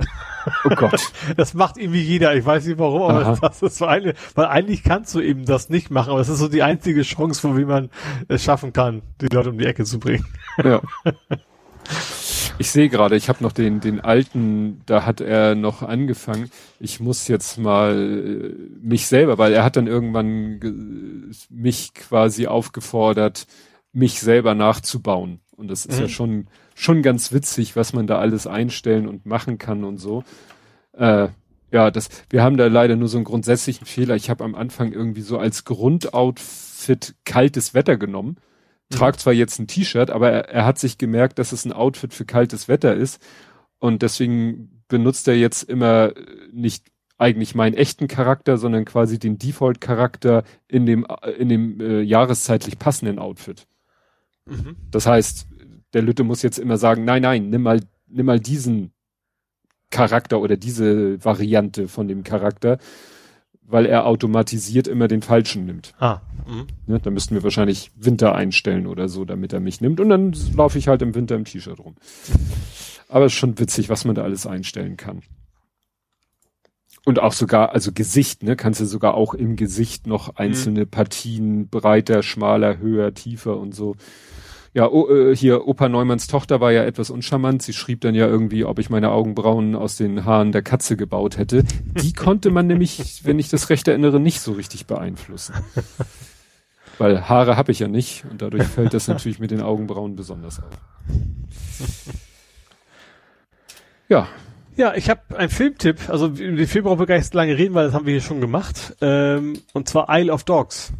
oh 0.65 0.71
Gott, 0.75 1.01
Das 1.37 1.55
macht 1.55 1.77
irgendwie 1.79 2.03
jeder. 2.03 2.35
Ich 2.35 2.45
weiß 2.45 2.67
nicht 2.67 2.79
warum, 2.79 3.03
aber 3.03 3.27
Aha. 3.27 3.39
das 3.41 3.63
ist 3.63 3.79
so 3.79 3.87
eine, 3.87 4.15
weil 4.35 4.47
eigentlich 4.47 4.83
kannst 4.83 5.15
du 5.15 5.21
eben 5.21 5.45
das 5.45 5.69
nicht 5.69 5.91
machen, 5.91 6.11
aber 6.11 6.21
es 6.21 6.29
ist 6.29 6.39
so 6.39 6.49
die 6.49 6.63
einzige 6.63 7.03
Chance, 7.03 7.41
von 7.41 7.57
wie 7.59 7.65
man 7.65 7.91
es 8.29 8.43
schaffen 8.45 8.73
kann, 8.73 9.03
die 9.21 9.27
Leute 9.27 9.51
um 9.51 9.59
die 9.59 9.67
Ecke 9.67 9.85
zu 9.85 9.99
bringen. 9.99 10.27
Ja. 10.63 10.81
Ich 12.59 12.71
sehe 12.71 12.89
gerade, 12.89 13.17
ich 13.17 13.29
habe 13.29 13.43
noch 13.43 13.51
den, 13.53 13.81
den 13.81 14.01
alten, 14.01 14.83
da 14.87 15.05
hat 15.05 15.21
er 15.21 15.55
noch 15.55 15.83
angefangen. 15.83 16.51
Ich 16.79 17.01
muss 17.01 17.27
jetzt 17.27 17.59
mal 17.59 17.97
äh, 17.99 18.87
mich 18.87 19.07
selber, 19.07 19.39
weil 19.39 19.53
er 19.53 19.65
hat 19.65 19.77
dann 19.77 19.87
irgendwann 19.89 20.61
ge- 20.61 20.73
mich 21.51 21.93
quasi 21.95 22.47
aufgefordert, 22.47 23.47
mich 23.93 24.21
selber 24.21 24.55
nachzubauen. 24.55 25.41
Und 25.57 25.69
das 25.71 25.87
ist 25.87 25.97
Mhm. 25.97 26.03
ja 26.03 26.09
schon, 26.09 26.47
schon 26.75 27.03
ganz 27.03 27.33
witzig, 27.33 27.77
was 27.77 27.93
man 27.93 28.07
da 28.07 28.19
alles 28.19 28.47
einstellen 28.47 29.07
und 29.07 29.27
machen 29.27 29.59
kann 29.59 29.85
und 29.85 29.99
so. 29.99 30.25
Äh, 30.93 31.29
ja, 31.71 31.91
das, 31.91 32.09
wir 32.31 32.43
haben 32.43 32.57
da 32.57 32.67
leider 32.67 32.97
nur 32.97 33.09
so 33.09 33.17
einen 33.19 33.25
grundsätzlichen 33.25 33.87
Fehler. 33.87 34.15
Ich 34.17 34.29
habe 34.31 34.45
am 34.45 34.55
Anfang 34.55 34.93
irgendwie 34.93 35.23
so 35.23 35.39
als 35.39 35.65
Grundoutfit 35.65 37.15
kaltes 37.25 37.75
Wetter 37.75 37.97
genommen. 37.97 38.37
Trag 38.91 39.19
zwar 39.19 39.33
jetzt 39.33 39.59
ein 39.59 39.67
T-Shirt, 39.69 40.11
aber 40.11 40.31
er, 40.31 40.49
er 40.51 40.65
hat 40.67 40.79
sich 40.79 40.99
gemerkt, 40.99 41.39
dass 41.39 41.53
es 41.53 41.65
ein 41.65 41.73
Outfit 41.73 42.13
für 42.13 42.27
kaltes 42.27 42.69
Wetter 42.69 42.95
ist. 42.95 43.23
Und 43.79 44.03
deswegen 44.03 44.83
benutzt 44.89 45.27
er 45.29 45.37
jetzt 45.37 45.63
immer 45.63 46.15
äh, 46.17 46.25
nicht 46.53 46.87
eigentlich 47.19 47.55
meinen 47.55 47.75
echten 47.75 48.09
Charakter, 48.09 48.59
sondern 48.59 48.85
quasi 48.85 49.19
den 49.19 49.39
Default-Charakter 49.39 50.45
in 50.69 50.87
dem, 50.87 51.07
in 51.39 51.49
dem 51.49 51.81
äh, 51.81 52.01
jahreszeitlich 52.03 52.79
passenden 52.79 53.19
Outfit. 53.19 53.67
Mhm. 54.47 54.77
Das 54.91 55.07
heißt, 55.07 55.47
der 55.93 56.03
Lütte 56.03 56.25
muss 56.25 56.43
jetzt 56.43 56.59
immer 56.59 56.79
sagen, 56.79 57.05
nein, 57.05 57.23
nein, 57.23 57.51
nimm 57.51 57.63
mal, 57.63 57.81
nimm 58.09 58.27
mal 58.27 58.41
diesen 58.41 58.93
Charakter 59.91 60.41
oder 60.41 60.57
diese 60.57 61.23
Variante 61.25 61.87
von 61.87 62.09
dem 62.09 62.25
Charakter, 62.25 62.79
weil 63.63 63.87
er 63.87 64.07
automatisiert 64.07 64.89
immer 64.89 65.07
den 65.09 65.23
falschen 65.23 65.67
nimmt. 65.67 65.95
Ah. 65.99 66.21
Mhm. 66.47 66.67
Ne, 66.87 67.01
da 67.01 67.11
müssten 67.11 67.35
wir 67.35 67.43
wahrscheinlich 67.43 67.91
Winter 67.97 68.35
einstellen 68.35 68.87
oder 68.87 69.09
so, 69.09 69.25
damit 69.25 69.53
er 69.53 69.61
mich 69.61 69.81
nimmt. 69.81 70.01
Und 70.01 70.09
dann 70.09 70.35
laufe 70.57 70.79
ich 70.79 70.89
halt 70.89 71.03
im 71.03 71.15
Winter 71.15 71.37
im 71.37 71.45
T-Shirt 71.45 71.79
rum. 71.79 71.95
Aber 73.09 73.27
es 73.27 73.33
ist 73.33 73.39
schon 73.39 73.59
witzig, 73.59 73.89
was 73.89 74.05
man 74.05 74.15
da 74.15 74.23
alles 74.23 74.47
einstellen 74.47 74.97
kann. 74.97 75.23
Und 77.05 77.19
auch 77.19 77.33
sogar, 77.33 77.73
also 77.73 77.91
Gesicht, 77.93 78.45
ne, 78.45 78.55
kannst 78.55 78.81
du 78.81 78.85
sogar 78.85 79.15
auch 79.15 79.35
im 79.35 79.57
Gesicht 79.57 80.07
noch 80.07 80.37
einzelne 80.37 80.85
mhm. 80.85 80.89
Partien 80.89 81.69
breiter, 81.69 82.23
schmaler, 82.23 82.79
höher, 82.79 83.13
tiefer 83.13 83.57
und 83.57 83.75
so. 83.75 83.97
Ja, 84.75 84.89
oh, 84.89 85.09
äh, 85.11 85.37
hier 85.37 85.67
Opa 85.67 85.89
Neumanns 85.89 86.29
Tochter 86.29 86.61
war 86.61 86.73
ja 86.73 86.85
etwas 86.85 87.11
uncharmant. 87.11 87.63
Sie 87.63 87.73
schrieb 87.75 88.01
dann 88.03 88.15
ja 88.15 88.27
irgendwie, 88.27 88.65
ob 88.65 88.79
ich 88.79 88.89
meine 88.89 89.11
Augenbrauen 89.11 89.75
aus 89.75 89.97
den 89.97 90.25
Haaren 90.25 90.53
der 90.53 90.63
Katze 90.63 90.97
gebaut 90.97 91.37
hätte. 91.37 91.65
Die 92.01 92.13
konnte 92.15 92.51
man 92.51 92.69
nämlich, 92.69 93.25
wenn 93.25 93.39
ich 93.39 93.51
das 93.51 93.69
recht 93.69 93.87
erinnere, 93.89 94.19
nicht 94.19 94.41
so 94.41 94.53
richtig 94.53 94.87
beeinflussen. 94.87 95.55
Weil 96.99 97.29
Haare 97.29 97.57
habe 97.57 97.73
ich 97.73 97.81
ja 97.81 97.89
nicht 97.89 98.25
und 98.31 98.41
dadurch 98.41 98.65
fällt 98.65 98.95
das 98.95 99.09
natürlich 99.09 99.41
mit 99.41 99.51
den 99.51 99.61
Augenbrauen 99.61 100.17
besonders 100.17 100.61
auf. 100.61 100.69
Ja, 104.09 104.29
ja, 104.77 104.95
ich 104.95 105.11
habe 105.11 105.21
einen 105.37 105.51
Filmtipp. 105.51 106.09
Also 106.09 106.29
den 106.29 106.67
Film 106.67 106.85
brauchen 106.85 106.99
wir 106.99 107.07
gar 107.07 107.17
nicht 107.17 107.31
so 107.31 107.37
lange 107.37 107.57
reden, 107.57 107.75
weil 107.75 107.87
das 107.87 107.95
haben 107.95 108.07
wir 108.07 108.13
hier 108.13 108.21
schon 108.21 108.41
gemacht. 108.41 108.97
Ähm, 109.01 109.61
und 109.73 109.89
zwar 109.89 110.07
Isle 110.11 110.33
of 110.33 110.45
Dogs. 110.45 110.93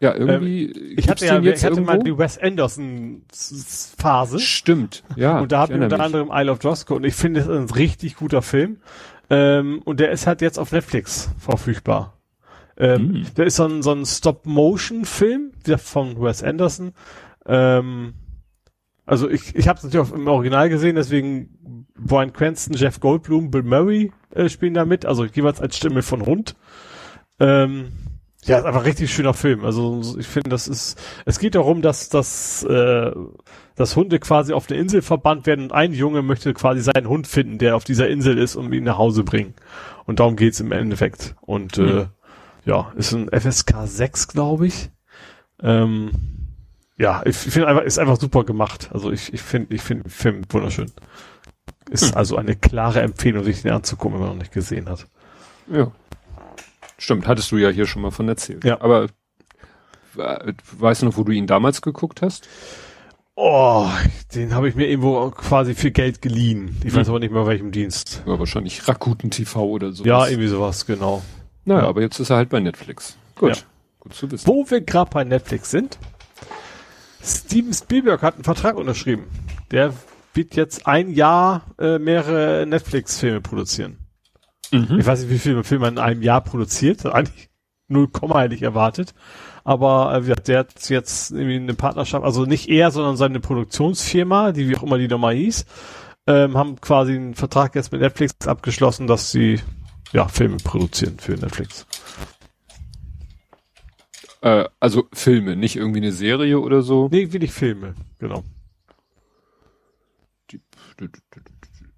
Ja, 0.00 0.14
irgendwie. 0.14 0.66
Ähm, 0.66 0.94
ich 0.98 1.08
hatte 1.08 1.24
ja, 1.24 1.40
ich 1.40 1.64
hatte 1.64 1.74
irgendwo? 1.74 1.92
mal 1.92 1.98
die 1.98 2.16
Wes 2.16 2.38
Anderson 2.38 3.22
Phase. 3.98 4.38
Stimmt, 4.38 5.02
ja. 5.16 5.40
Und 5.40 5.52
da 5.52 5.60
habe 5.60 5.74
ich 5.74 5.80
unter 5.80 5.96
mich. 5.96 6.04
anderem 6.04 6.30
Isle 6.32 6.52
of 6.52 6.58
Dogs 6.58 6.84
und 6.84 7.04
ich 7.04 7.14
finde 7.14 7.40
es 7.40 7.48
ein 7.48 7.70
richtig 7.70 8.16
guter 8.16 8.42
Film. 8.42 8.78
Ähm, 9.30 9.80
und 9.84 10.00
der 10.00 10.10
ist 10.10 10.26
halt 10.26 10.42
jetzt 10.42 10.58
auf 10.58 10.72
Netflix 10.72 11.30
verfügbar. 11.38 12.18
Ähm, 12.76 13.22
mm. 13.22 13.26
Der 13.36 13.46
ist 13.46 13.56
so 13.56 13.64
ein, 13.64 13.82
so 13.82 13.92
ein 13.92 14.04
Stop-Motion-Film, 14.04 15.52
von 15.78 16.20
Wes 16.20 16.42
Anderson. 16.42 16.92
Ähm, 17.46 18.14
also 19.06 19.28
ich, 19.28 19.54
ich 19.54 19.68
habe 19.68 19.78
es 19.78 19.84
natürlich 19.84 20.08
auch 20.08 20.14
im 20.14 20.26
Original 20.26 20.68
gesehen, 20.68 20.96
deswegen 20.96 21.58
Brian 21.98 22.32
Cranston, 22.32 22.74
Jeff 22.74 23.00
Goldblum, 23.00 23.50
Bill 23.50 23.62
Murray 23.62 24.12
äh, 24.30 24.48
spielen 24.48 24.74
da 24.74 24.84
mit, 24.84 25.06
also 25.06 25.24
jeweils 25.24 25.60
als 25.60 25.76
Stimme 25.76 26.02
von 26.02 26.26
Hund. 26.26 26.56
Ähm, 27.40 27.92
ja, 28.44 28.58
ist 28.58 28.64
einfach 28.64 28.84
richtig 28.84 29.12
schöner 29.12 29.32
Film. 29.32 29.64
Also 29.64 30.16
ich 30.18 30.26
finde, 30.26 30.50
das 30.50 30.68
ist, 30.68 31.00
es 31.24 31.38
geht 31.38 31.54
darum, 31.54 31.80
dass, 31.80 32.10
dass, 32.10 32.62
äh, 32.64 33.10
dass 33.74 33.96
Hunde 33.96 34.18
quasi 34.18 34.52
auf 34.52 34.68
eine 34.68 34.78
Insel 34.78 35.00
verbannt 35.02 35.46
werden 35.46 35.66
und 35.66 35.72
ein 35.72 35.92
Junge 35.92 36.22
möchte 36.22 36.52
quasi 36.52 36.82
seinen 36.82 37.08
Hund 37.08 37.26
finden, 37.26 37.58
der 37.58 37.74
auf 37.74 37.84
dieser 37.84 38.08
Insel 38.08 38.36
ist, 38.36 38.56
um 38.56 38.72
ihn 38.72 38.84
nach 38.84 38.98
Hause 38.98 39.24
bringen. 39.24 39.54
Und 40.04 40.20
darum 40.20 40.36
geht's 40.36 40.60
im 40.60 40.72
Endeffekt. 40.72 41.36
Und 41.40 41.78
mhm. 41.78 41.88
äh, 41.88 42.06
ja, 42.66 42.92
ist 42.96 43.12
ein 43.12 43.28
FSK 43.28 43.86
6, 43.86 44.28
glaube 44.28 44.66
ich. 44.66 44.90
Ähm, 45.62 46.10
ja, 46.98 47.22
ich 47.24 47.36
finde 47.36 47.68
einfach, 47.68 47.82
ist 47.82 47.98
einfach 47.98 48.20
super 48.20 48.44
gemacht. 48.44 48.90
Also 48.92 49.10
ich, 49.10 49.32
ich 49.32 49.40
finde, 49.40 49.74
ich 49.74 49.82
finde 49.82 50.04
den 50.04 50.10
Film 50.10 50.42
wunderschön. 50.50 50.92
Ist 51.90 52.10
hm. 52.10 52.16
also 52.16 52.36
eine 52.36 52.56
klare 52.56 53.00
Empfehlung, 53.02 53.44
sich 53.44 53.62
den 53.62 53.72
anzugucken, 53.72 54.14
wenn 54.14 54.26
man 54.26 54.36
noch 54.36 54.42
nicht 54.42 54.52
gesehen 54.52 54.88
hat. 54.88 55.06
Ja. 55.70 55.90
Stimmt, 56.98 57.26
hattest 57.26 57.50
du 57.52 57.56
ja 57.56 57.68
hier 57.68 57.86
schon 57.86 58.02
mal 58.02 58.10
von 58.10 58.28
erzählt. 58.28 58.64
Ja. 58.64 58.80
Aber 58.80 59.08
weißt 60.14 61.02
du 61.02 61.06
noch, 61.06 61.16
wo 61.16 61.24
du 61.24 61.32
ihn 61.32 61.46
damals 61.46 61.82
geguckt 61.82 62.22
hast? 62.22 62.48
Oh, 63.36 63.88
den 64.34 64.54
habe 64.54 64.68
ich 64.68 64.76
mir 64.76 64.86
irgendwo 64.86 65.28
quasi 65.30 65.74
für 65.74 65.90
Geld 65.90 66.22
geliehen. 66.22 66.76
Ich 66.84 66.92
hm. 66.92 67.00
weiß 67.00 67.08
aber 67.08 67.18
nicht 67.18 67.32
mehr 67.32 67.46
welchem 67.46 67.72
Dienst. 67.72 68.22
Ja, 68.26 68.38
wahrscheinlich 68.38 68.86
Rakuten 68.86 69.30
TV 69.30 69.64
oder 69.64 69.92
so. 69.92 70.04
Ja, 70.04 70.26
irgendwie 70.26 70.48
sowas, 70.48 70.86
genau. 70.86 71.22
Naja, 71.64 71.82
ja. 71.82 71.88
aber 71.88 72.02
jetzt 72.02 72.20
ist 72.20 72.30
er 72.30 72.36
halt 72.36 72.48
bei 72.48 72.60
Netflix. 72.60 73.16
Gut. 73.34 73.56
Ja. 73.56 73.62
Gut 73.98 74.14
zu 74.14 74.30
wissen. 74.30 74.46
Wo 74.46 74.70
wir 74.70 74.80
gerade 74.82 75.10
bei 75.10 75.24
Netflix 75.24 75.70
sind, 75.70 75.98
Steven 77.22 77.72
Spielberg 77.72 78.22
hat 78.22 78.34
einen 78.34 78.44
Vertrag 78.44 78.76
unterschrieben. 78.76 79.24
Der 79.70 79.94
wird 80.34 80.56
jetzt 80.56 80.86
ein 80.86 81.10
Jahr 81.10 81.62
äh, 81.78 81.98
mehrere 81.98 82.66
Netflix-Filme 82.66 83.40
produzieren. 83.40 83.98
Mhm. 84.70 84.98
Ich 84.98 85.06
weiß 85.06 85.20
nicht, 85.22 85.30
wie 85.30 85.38
viele 85.38 85.64
Filme 85.64 85.86
man 85.86 85.94
in 85.94 86.00
einem 86.00 86.22
Jahr 86.22 86.40
produziert. 86.40 87.06
Eigentlich 87.12 87.48
0, 87.88 88.08
hätte 88.34 88.54
ich 88.54 88.62
erwartet. 88.62 89.14
Aber 89.62 90.14
äh, 90.14 90.34
der 90.42 90.58
hat 90.58 90.88
jetzt 90.90 91.30
irgendwie 91.30 91.56
eine 91.56 91.74
Partnerschaft, 91.74 92.24
also 92.24 92.44
nicht 92.44 92.68
er, 92.68 92.90
sondern 92.90 93.16
seine 93.16 93.40
Produktionsfirma, 93.40 94.52
die 94.52 94.68
wie 94.68 94.76
auch 94.76 94.82
immer 94.82 94.98
die 94.98 95.08
nochmal 95.08 95.34
hieß, 95.34 95.64
ähm, 96.26 96.56
haben 96.56 96.80
quasi 96.80 97.14
einen 97.14 97.34
Vertrag 97.34 97.74
jetzt 97.74 97.92
mit 97.92 98.00
Netflix 98.00 98.46
abgeschlossen, 98.46 99.06
dass 99.06 99.30
sie 99.30 99.60
ja 100.12 100.28
Filme 100.28 100.58
produzieren 100.58 101.18
für 101.18 101.32
Netflix. 101.32 101.86
Äh, 104.42 104.66
also 104.80 105.04
Filme, 105.12 105.56
nicht 105.56 105.76
irgendwie 105.76 106.00
eine 106.00 106.12
Serie 106.12 106.60
oder 106.60 106.82
so? 106.82 107.08
Nee, 107.10 107.32
will 107.32 107.42
ich 107.42 107.52
Filme, 107.52 107.94
genau. 108.18 108.44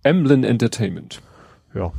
Emblem 0.03 0.45
Entertainment. 0.45 1.21
Ja. 1.75 1.93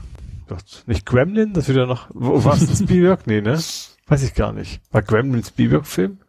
Nicht 0.85 1.05
Gremlin? 1.05 1.53
Das 1.53 1.67
wird 1.67 1.77
ja 1.77 1.85
noch. 1.85 2.09
Es 2.15 2.79
Spielberg? 2.79 3.27
Nee, 3.27 3.41
ne? 3.41 3.59
Weiß 4.07 4.23
ich 4.23 4.33
gar 4.33 4.53
nicht. 4.53 4.81
War 4.91 5.01
Gremlin 5.01 5.43
Spielberg-Film? 5.43 6.19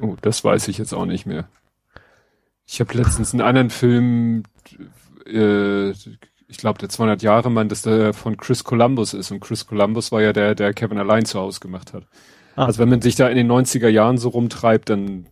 Oh, 0.00 0.16
das 0.20 0.42
weiß 0.42 0.68
ich 0.68 0.78
jetzt 0.78 0.92
auch 0.92 1.06
nicht 1.06 1.26
mehr. 1.26 1.48
Ich 2.66 2.80
habe 2.80 2.92
letztens 2.94 3.32
einen 3.32 3.40
anderen 3.40 3.70
Film, 3.70 4.42
äh, 5.26 5.90
ich 5.90 6.58
glaube 6.58 6.78
der 6.78 6.88
200 6.88 7.22
Jahre 7.22 7.50
Mann, 7.50 7.68
dass 7.68 7.82
der 7.82 8.12
von 8.12 8.36
Chris 8.36 8.64
Columbus 8.64 9.14
ist 9.14 9.30
und 9.30 9.40
Chris 9.40 9.66
Columbus 9.66 10.12
war 10.12 10.20
ja 10.20 10.32
der, 10.32 10.54
der 10.54 10.74
Kevin 10.74 10.98
allein 10.98 11.24
zu 11.24 11.38
Hause 11.38 11.60
gemacht 11.60 11.92
hat. 11.92 12.04
Ah. 12.56 12.66
Also 12.66 12.80
wenn 12.80 12.88
man 12.88 13.00
sich 13.00 13.14
da 13.14 13.28
in 13.28 13.36
den 13.36 13.50
90er 13.50 13.88
Jahren 13.88 14.18
so 14.18 14.30
rumtreibt, 14.30 14.90
dann 14.90 15.26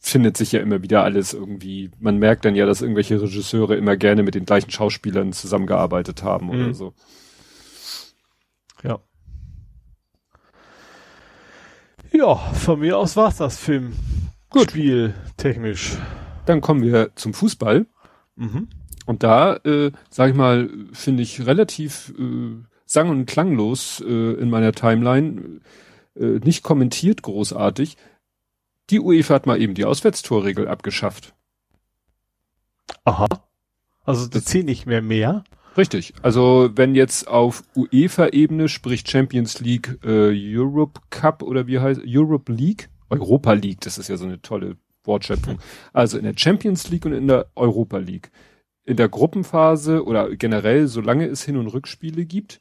findet 0.00 0.36
sich 0.36 0.50
ja 0.52 0.60
immer 0.60 0.82
wieder 0.82 1.04
alles 1.04 1.34
irgendwie. 1.34 1.90
Man 2.00 2.18
merkt 2.18 2.44
dann 2.44 2.54
ja, 2.54 2.66
dass 2.66 2.80
irgendwelche 2.80 3.20
Regisseure 3.20 3.76
immer 3.76 3.96
gerne 3.96 4.22
mit 4.22 4.34
den 4.34 4.46
gleichen 4.46 4.70
Schauspielern 4.70 5.32
zusammengearbeitet 5.32 6.22
haben 6.22 6.46
mhm. 6.46 6.52
oder 6.52 6.74
so. 6.74 6.94
Ja. 8.82 8.98
Ja, 12.12 12.34
von 12.34 12.80
mir 12.80 12.98
aus 12.98 13.16
war's 13.16 13.36
das 13.36 13.58
Film. 13.58 13.92
Gut. 14.48 14.70
Spiel 14.70 15.14
technisch. 15.36 15.96
Dann 16.46 16.60
kommen 16.60 16.82
wir 16.82 17.14
zum 17.14 17.34
Fußball. 17.34 17.86
Mhm. 18.36 18.68
Und 19.06 19.22
da, 19.22 19.56
äh, 19.64 19.92
sag 20.08 20.30
ich 20.30 20.36
mal, 20.36 20.70
finde 20.92 21.22
ich 21.22 21.46
relativ 21.46 22.12
äh, 22.18 22.64
sang- 22.86 23.10
und 23.10 23.26
klanglos 23.26 24.02
äh, 24.04 24.32
in 24.40 24.50
meiner 24.50 24.72
Timeline 24.72 25.60
äh, 26.16 26.40
nicht 26.42 26.62
kommentiert 26.62 27.22
großartig. 27.22 27.96
Die 28.90 29.00
UEFA 29.00 29.34
hat 29.34 29.46
mal 29.46 29.60
eben 29.60 29.74
die 29.74 29.84
Auswärtstorregel 29.84 30.68
abgeschafft. 30.68 31.34
Aha. 33.04 33.26
Also 34.04 34.26
die 34.26 34.42
zählen 34.42 34.66
nicht 34.66 34.86
mehr 34.86 35.02
mehr. 35.02 35.44
Richtig. 35.76 36.14
Also 36.22 36.70
wenn 36.74 36.94
jetzt 36.94 37.28
auf 37.28 37.62
UEFA-Ebene, 37.76 38.68
sprich 38.68 39.04
Champions 39.06 39.60
League, 39.60 39.98
äh, 40.04 40.32
Europe 40.34 41.00
Cup 41.10 41.42
oder 41.42 41.66
wie 41.66 41.78
heißt 41.78 42.00
Europe 42.04 42.52
League, 42.52 42.90
Europa 43.08 43.52
League, 43.52 43.80
das 43.82 43.98
ist 43.98 44.08
ja 44.08 44.16
so 44.16 44.24
eine 44.24 44.42
tolle 44.42 44.76
Wortschöpfung. 45.04 45.58
Also 45.92 46.18
in 46.18 46.24
der 46.24 46.34
Champions 46.36 46.90
League 46.90 47.06
und 47.06 47.12
in 47.12 47.28
der 47.28 47.46
Europa 47.54 47.98
League. 47.98 48.30
In 48.84 48.96
der 48.96 49.08
Gruppenphase 49.08 50.04
oder 50.04 50.34
generell, 50.34 50.88
solange 50.88 51.26
es 51.26 51.44
Hin- 51.44 51.56
und 51.56 51.68
Rückspiele 51.68 52.24
gibt, 52.24 52.60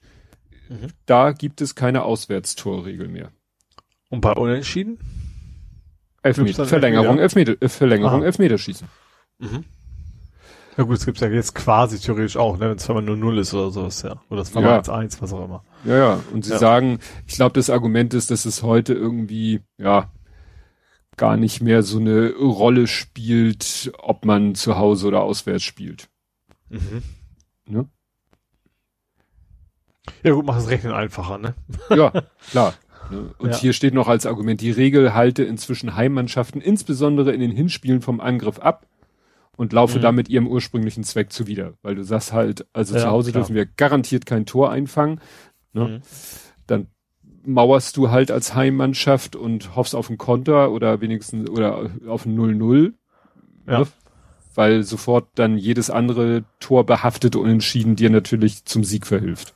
mhm. 0.69 0.89
da 1.05 1.31
gibt 1.31 1.61
es 1.61 1.73
keine 1.73 2.03
Auswärtstorregel 2.03 3.07
mehr. 3.07 3.31
Und 4.09 4.21
bei 4.21 4.33
Unentschieden? 4.33 4.99
Elfmeter, 6.21 6.65
Verlängerung, 6.65 7.19
Elfmeter, 7.19 7.55
äh, 7.59 7.69
Verlängerung, 7.69 8.19
Aha. 8.21 8.25
Elfmeterschießen. 8.25 8.87
Mhm. 9.39 9.63
Ja 10.77 10.83
gut, 10.85 10.97
es 10.97 11.05
gibt 11.05 11.19
ja 11.19 11.27
jetzt 11.27 11.55
quasi 11.55 11.99
theoretisch 11.99 12.37
auch, 12.37 12.57
ne, 12.57 12.69
wenn 12.69 12.77
es 12.77 12.87
nur 12.87 13.01
null 13.01 13.37
ist 13.39 13.53
oder 13.53 13.69
sowas, 13.69 14.01
ja. 14.01 14.21
Oder 14.29 14.41
es 14.41 14.55
war 14.55 14.61
ja. 14.61 14.79
1-1, 14.79 15.21
was 15.21 15.33
auch 15.33 15.43
immer. 15.43 15.63
Ja, 15.83 15.97
ja. 15.97 16.19
Und 16.31 16.45
sie 16.45 16.51
ja. 16.51 16.57
sagen, 16.57 16.99
ich 17.27 17.35
glaube, 17.35 17.53
das 17.53 17.69
Argument 17.69 18.13
ist, 18.13 18.31
dass 18.31 18.45
es 18.45 18.63
heute 18.63 18.93
irgendwie, 18.93 19.61
ja, 19.77 20.09
gar 21.17 21.35
nicht 21.35 21.61
mehr 21.61 21.83
so 21.83 21.99
eine 21.99 22.33
Rolle 22.33 22.87
spielt, 22.87 23.91
ob 23.97 24.23
man 24.23 24.55
zu 24.55 24.77
Hause 24.77 25.07
oder 25.07 25.21
auswärts 25.21 25.63
spielt. 25.63 26.07
Mhm. 26.69 27.03
Ne? 27.65 27.89
Ja 30.23 30.31
gut, 30.31 30.45
macht 30.45 30.59
das 30.59 30.69
Rechnen 30.69 30.93
einfacher, 30.93 31.37
ne? 31.37 31.55
Ja, 31.89 32.11
klar. 32.51 32.73
Ne? 33.09 33.31
Und 33.37 33.51
ja. 33.51 33.57
hier 33.57 33.73
steht 33.73 33.93
noch 33.93 34.07
als 34.07 34.25
Argument, 34.25 34.61
die 34.61 34.71
Regel 34.71 35.13
halte 35.13 35.43
inzwischen 35.43 35.95
Heimmannschaften 35.95 36.61
insbesondere 36.61 37.31
in 37.31 37.39
den 37.39 37.51
Hinspielen 37.51 38.01
vom 38.01 38.19
Angriff 38.19 38.59
ab 38.59 38.87
und 39.57 39.73
laufe 39.73 39.97
mhm. 39.97 40.03
damit 40.03 40.29
ihrem 40.29 40.47
ursprünglichen 40.47 41.03
Zweck 41.03 41.33
zuwider. 41.33 41.73
Weil 41.81 41.95
du 41.95 42.03
sagst 42.03 42.31
halt, 42.31 42.65
also 42.71 42.95
ja, 42.95 43.01
zu 43.01 43.09
Hause 43.09 43.31
klar. 43.31 43.41
dürfen 43.41 43.55
wir 43.55 43.65
garantiert 43.65 44.25
kein 44.25 44.45
Tor 44.45 44.71
einfangen. 44.71 45.19
Ne? 45.73 45.87
Mhm. 45.87 46.01
Dann 46.65 46.87
mauerst 47.43 47.97
du 47.97 48.09
halt 48.09 48.31
als 48.31 48.55
Heimmannschaft 48.55 49.35
und 49.35 49.75
hoffst 49.75 49.95
auf 49.95 50.09
einen 50.09 50.17
Konter 50.17 50.71
oder 50.71 51.01
wenigstens 51.01 51.49
oder 51.49 51.89
auf 52.07 52.25
ein 52.25 52.37
0-0. 52.37 52.93
Ja. 53.67 53.79
Ne? 53.79 53.87
Weil 54.55 54.83
sofort 54.83 55.27
dann 55.35 55.57
jedes 55.57 55.89
andere 55.89 56.43
Tor 56.59 56.85
behaftete 56.85 57.39
Unentschieden 57.39 57.95
dir 57.95 58.09
natürlich 58.09 58.65
zum 58.65 58.83
Sieg 58.83 59.05
verhilft. 59.07 59.53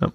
Ja. 0.00 0.12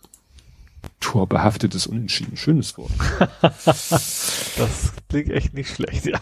Torbehaftetes 1.06 1.86
Unentschieden, 1.86 2.36
schönes 2.36 2.80
Wort. 2.80 2.92
das 3.44 4.92
klingt 5.08 5.30
echt 5.30 5.54
nicht 5.54 5.70
schlecht, 5.70 6.08
ja. 6.08 6.20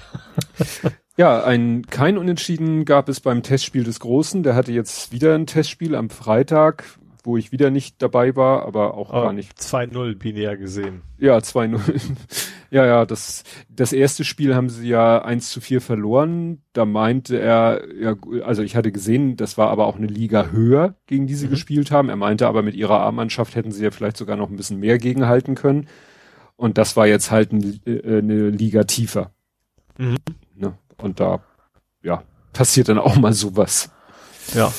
ja, 1.15 1.41
ein 1.41 1.87
kein 1.87 2.17
Unentschieden 2.17 2.83
gab 2.83 3.07
es 3.07 3.21
beim 3.21 3.43
Testspiel 3.43 3.85
des 3.85 4.01
Großen. 4.01 4.43
Der 4.43 4.55
hatte 4.55 4.73
jetzt 4.73 5.13
wieder 5.13 5.35
ein 5.35 5.47
Testspiel 5.47 5.95
am 5.95 6.09
Freitag 6.09 6.99
wo 7.23 7.37
ich 7.37 7.51
wieder 7.53 7.71
nicht 7.71 8.01
dabei 8.01 8.35
war, 8.35 8.65
aber 8.65 8.95
auch 8.95 9.11
aber 9.11 9.23
gar 9.23 9.33
nicht. 9.33 9.57
2-0 9.57 10.15
binär 10.17 10.57
gesehen. 10.57 11.01
Ja, 11.17 11.37
2-0. 11.37 11.79
ja, 12.69 12.85
ja, 12.85 13.05
das, 13.05 13.43
das 13.69 13.93
erste 13.93 14.25
Spiel 14.25 14.53
haben 14.53 14.69
sie 14.69 14.89
ja 14.89 15.23
1 15.23 15.49
zu 15.49 15.61
4 15.61 15.79
verloren. 15.79 16.61
Da 16.73 16.85
meinte 16.85 17.39
er, 17.39 17.81
ja, 17.99 18.15
also 18.43 18.61
ich 18.61 18.75
hatte 18.75 18.91
gesehen, 18.91 19.37
das 19.37 19.57
war 19.57 19.69
aber 19.69 19.87
auch 19.87 19.95
eine 19.95 20.07
Liga 20.07 20.47
höher, 20.47 20.95
gegen 21.07 21.25
die 21.25 21.35
sie 21.35 21.47
mhm. 21.47 21.51
gespielt 21.51 21.91
haben. 21.91 22.09
Er 22.09 22.17
meinte 22.17 22.47
aber, 22.47 22.61
mit 22.61 22.75
ihrer 22.75 22.99
A-Mannschaft 22.99 23.55
hätten 23.55 23.71
sie 23.71 23.83
ja 23.83 23.91
vielleicht 23.91 24.17
sogar 24.17 24.35
noch 24.35 24.49
ein 24.49 24.57
bisschen 24.57 24.79
mehr 24.79 24.97
gegenhalten 24.97 25.55
können. 25.55 25.87
Und 26.57 26.77
das 26.77 26.97
war 26.97 27.07
jetzt 27.07 27.31
halt 27.31 27.53
ein, 27.53 27.79
äh, 27.85 28.17
eine 28.17 28.49
Liga 28.49 28.83
tiefer. 28.83 29.31
Mhm. 29.97 30.17
Ne? 30.55 30.77
Und 30.97 31.21
da, 31.21 31.41
ja, 32.03 32.23
passiert 32.51 32.89
dann 32.89 32.99
auch 32.99 33.15
mal 33.15 33.33
sowas. 33.33 33.91
Ja. 34.53 34.73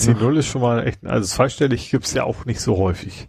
10-0 0.00 0.38
ist 0.38 0.46
schon 0.46 0.62
mal 0.62 0.86
echt, 0.86 1.04
also 1.04 1.28
zweistellig 1.28 1.90
gibt's 1.90 2.14
ja 2.14 2.24
auch 2.24 2.44
nicht 2.44 2.60
so 2.60 2.76
häufig. 2.78 3.28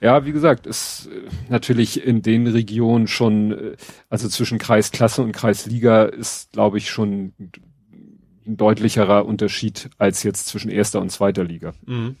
Ja, 0.00 0.24
wie 0.24 0.32
gesagt, 0.32 0.66
ist 0.66 1.08
natürlich 1.48 2.04
in 2.04 2.22
den 2.22 2.46
Regionen 2.46 3.06
schon, 3.06 3.52
äh, 3.52 3.76
also 4.08 4.28
zwischen 4.28 4.58
Kreisklasse 4.58 5.22
und 5.22 5.32
Kreisliga 5.32 6.04
ist, 6.04 6.52
glaube 6.52 6.78
ich, 6.78 6.90
schon 6.90 7.34
ein 7.38 8.56
deutlicherer 8.56 9.26
Unterschied 9.26 9.90
als 9.98 10.22
jetzt 10.22 10.46
zwischen 10.46 10.70
erster 10.70 11.00
und 11.00 11.10
zweiter 11.10 11.44
Liga. 11.44 11.74
Mhm. 11.84 12.16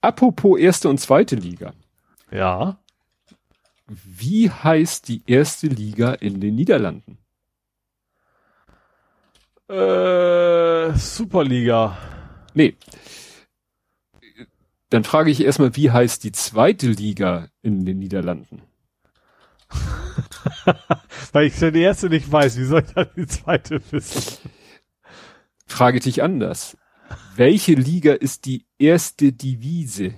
Apropos 0.00 0.58
erste 0.58 0.88
und 0.88 0.98
zweite 1.00 1.36
Liga. 1.36 1.72
Ja. 2.30 2.78
Wie 3.86 4.50
heißt 4.50 5.08
die 5.08 5.22
erste 5.26 5.66
Liga 5.66 6.12
in 6.12 6.40
den 6.40 6.54
Niederlanden? 6.54 7.18
Äh, 9.68 10.92
Superliga. 10.92 11.96
Nee. 12.54 12.76
Dann 14.90 15.04
frage 15.04 15.30
ich 15.30 15.44
erstmal, 15.44 15.76
wie 15.76 15.90
heißt 15.90 16.22
die 16.24 16.32
zweite 16.32 16.88
Liga 16.88 17.48
in 17.62 17.84
den 17.84 17.98
Niederlanden? 17.98 18.62
Weil 21.32 21.46
ich 21.46 21.56
die 21.56 21.80
erste 21.80 22.08
nicht 22.08 22.30
weiß, 22.30 22.56
wie 22.58 22.64
soll 22.64 22.84
ich 22.86 22.94
dann 22.94 23.08
die 23.16 23.26
zweite 23.26 23.80
wissen? 23.90 24.50
Frage 25.66 25.98
dich 25.98 26.22
anders. 26.22 26.76
Welche 27.34 27.74
Liga 27.74 28.12
ist 28.12 28.46
die 28.46 28.66
erste 28.78 29.32
Divise? 29.32 30.14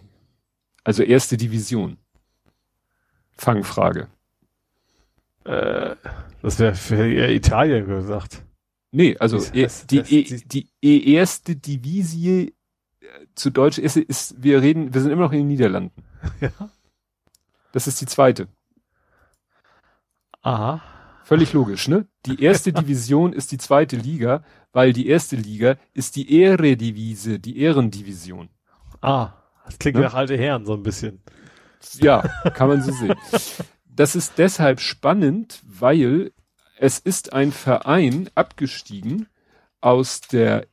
Also 0.85 1.03
erste 1.03 1.37
Division. 1.37 1.97
Fangfrage. 3.33 4.09
Äh, 5.45 5.97
das 6.43 6.59
wäre 6.59 6.75
für 6.75 7.07
Italien 7.31 7.87
gesagt. 7.87 8.43
Nee, 8.93 9.17
also 9.19 9.37
das, 9.37 9.53
das, 9.53 9.87
die, 9.87 9.99
das, 10.25 10.45
die, 10.45 10.71
die 10.83 11.13
erste 11.13 11.57
Divisie 11.57 12.55
äh, 13.01 13.07
zu 13.35 13.51
Deutsch 13.51 13.79
ist, 13.79 13.97
ist, 13.97 14.43
wir 14.43 14.63
reden, 14.63 14.95
wir 14.95 15.01
sind 15.01 15.11
immer 15.11 15.23
noch 15.23 15.33
in 15.33 15.41
den 15.41 15.49
Niederlanden. 15.49 16.03
Ja. 16.41 16.51
Das 17.73 17.87
ist 17.87 18.01
die 18.01 18.07
zweite. 18.07 18.49
Aha. 20.43 20.81
Völlig 21.25 21.53
logisch, 21.53 21.89
ne? 21.89 22.07
Die 22.25 22.43
erste 22.43 22.73
Division 22.73 23.33
ist 23.33 23.53
die 23.53 23.59
zweite 23.59 23.97
Liga, 23.97 24.45
weil 24.73 24.93
die 24.93 25.09
erste 25.09 25.37
Liga 25.37 25.77
ist 25.93 26.17
die 26.17 26.33
Ehredivise, 26.33 27.39
die 27.39 27.59
Ehrendivision. 27.59 28.49
Ah, 29.03 29.33
das 29.65 29.79
klingt 29.79 29.97
ne? 29.97 30.05
nach 30.05 30.15
alte 30.15 30.39
Herren 30.39 30.65
so 30.65 30.75
ein 30.75 30.83
bisschen. 30.83 31.21
Ja, 32.01 32.23
kann 32.55 32.69
man 32.69 32.83
so 32.83 32.93
sehen. 32.93 33.15
Das 33.85 34.15
ist 34.15 34.39
deshalb 34.39 34.81
spannend, 34.81 35.63
weil 35.67 36.33
es 36.79 36.99
ist 36.99 37.33
ein 37.33 37.53
Verein 37.53 38.31
abgestiegen 38.35 39.29
aus 39.81 40.21
der 40.21 40.67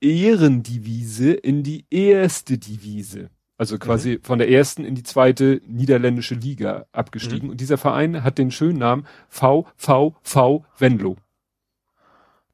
Ehrendivise 0.00 1.32
in 1.32 1.62
die 1.62 1.84
erste 1.90 2.58
Divise. 2.58 3.30
Also 3.56 3.78
quasi 3.78 4.16
mhm. 4.16 4.22
von 4.22 4.38
der 4.38 4.48
ersten 4.50 4.84
in 4.84 4.94
die 4.94 5.02
zweite 5.02 5.60
niederländische 5.66 6.36
Liga 6.36 6.86
abgestiegen. 6.92 7.46
Mhm. 7.46 7.50
Und 7.50 7.60
dieser 7.60 7.76
Verein 7.76 8.22
hat 8.22 8.38
den 8.38 8.52
schönen 8.52 8.78
Namen 8.78 9.06
VVV 9.28 10.64
Venlo. 10.78 11.16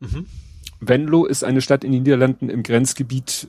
Mhm. 0.01 0.27
Venlo 0.81 1.27
ist 1.27 1.45
eine 1.45 1.61
Stadt 1.61 1.85
in 1.85 1.93
den 1.93 2.03
Niederlanden 2.03 2.49
im 2.49 2.63
Grenzgebiet, 2.63 3.49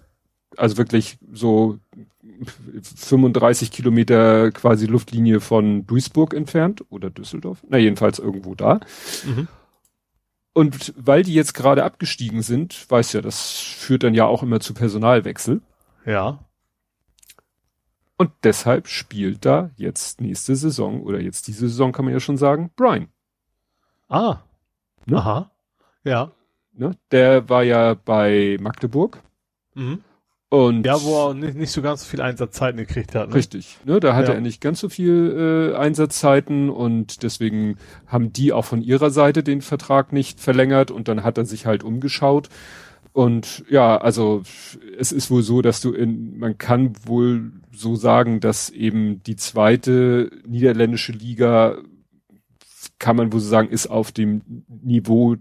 also 0.57 0.77
wirklich 0.77 1.17
so 1.31 1.79
35 2.95 3.71
Kilometer 3.71 4.51
quasi 4.51 4.85
Luftlinie 4.85 5.39
von 5.39 5.85
Duisburg 5.85 6.33
entfernt 6.33 6.83
oder 6.89 7.09
Düsseldorf. 7.09 7.63
Na, 7.69 7.77
jedenfalls 7.77 8.19
irgendwo 8.19 8.55
da. 8.55 8.79
Mhm. 9.25 9.47
Und 10.53 10.93
weil 10.95 11.23
die 11.23 11.33
jetzt 11.33 11.53
gerade 11.53 11.83
abgestiegen 11.83 12.41
sind, 12.41 12.89
weiß 12.89 13.13
ja, 13.13 13.21
das 13.21 13.59
führt 13.59 14.03
dann 14.03 14.13
ja 14.13 14.25
auch 14.25 14.41
immer 14.41 14.61
zu 14.61 14.73
Personalwechsel. 14.73 15.61
Ja. 16.05 16.39
Und 18.17 18.31
deshalb 18.43 18.87
spielt 18.87 19.43
da 19.43 19.71
jetzt 19.75 20.21
nächste 20.21 20.55
Saison 20.55 21.01
oder 21.01 21.19
jetzt 21.19 21.47
diese 21.47 21.67
Saison 21.67 21.91
kann 21.91 22.05
man 22.05 22.13
ja 22.13 22.21
schon 22.21 22.37
sagen, 22.37 22.71
Brian. 22.75 23.09
Ah. 24.07 24.37
Ne? 25.05 25.17
Aha. 25.17 25.51
Ja. 26.05 26.31
Ne? 26.71 26.91
Der 27.11 27.49
war 27.49 27.63
ja 27.63 27.93
bei 27.93 28.57
Magdeburg. 28.61 29.21
Mhm. 29.73 30.03
Und 30.49 30.85
ja, 30.85 31.01
wo 31.01 31.29
er 31.29 31.33
nicht, 31.33 31.55
nicht 31.55 31.71
so 31.71 31.81
ganz 31.81 32.05
viel 32.05 32.21
Einsatzzeiten 32.21 32.77
gekriegt 32.77 33.15
hat. 33.15 33.29
Ne? 33.29 33.35
Richtig. 33.35 33.77
Ne, 33.83 33.99
da 33.99 34.15
hatte 34.15 34.29
ja. 34.29 34.35
er 34.35 34.41
nicht 34.41 34.61
ganz 34.61 34.79
so 34.79 34.89
viel 34.89 35.71
äh, 35.73 35.75
Einsatzzeiten 35.75 36.69
und 36.69 37.23
deswegen 37.23 37.77
haben 38.05 38.31
die 38.31 38.53
auch 38.53 38.65
von 38.65 38.81
ihrer 38.81 39.09
Seite 39.09 39.43
den 39.43 39.61
Vertrag 39.61 40.13
nicht 40.13 40.39
verlängert 40.39 40.91
und 40.91 41.07
dann 41.07 41.23
hat 41.23 41.37
er 41.37 41.45
sich 41.45 41.65
halt 41.65 41.83
umgeschaut. 41.83 42.49
Und 43.11 43.63
ja, 43.69 43.97
also 43.97 44.43
es 44.97 45.11
ist 45.11 45.31
wohl 45.31 45.41
so, 45.41 45.61
dass 45.61 45.81
du 45.81 45.93
in, 45.93 46.37
man 46.37 46.57
kann 46.57 46.93
wohl 47.05 47.51
so 47.71 47.95
sagen, 47.95 48.39
dass 48.39 48.69
eben 48.69 49.23
die 49.23 49.37
zweite 49.37 50.29
niederländische 50.45 51.13
Liga, 51.13 51.77
kann 52.99 53.15
man 53.15 53.33
wohl 53.33 53.39
so 53.39 53.47
sagen, 53.47 53.69
ist 53.69 53.87
auf 53.87 54.11
dem 54.11 54.41
Niveau 54.67 55.37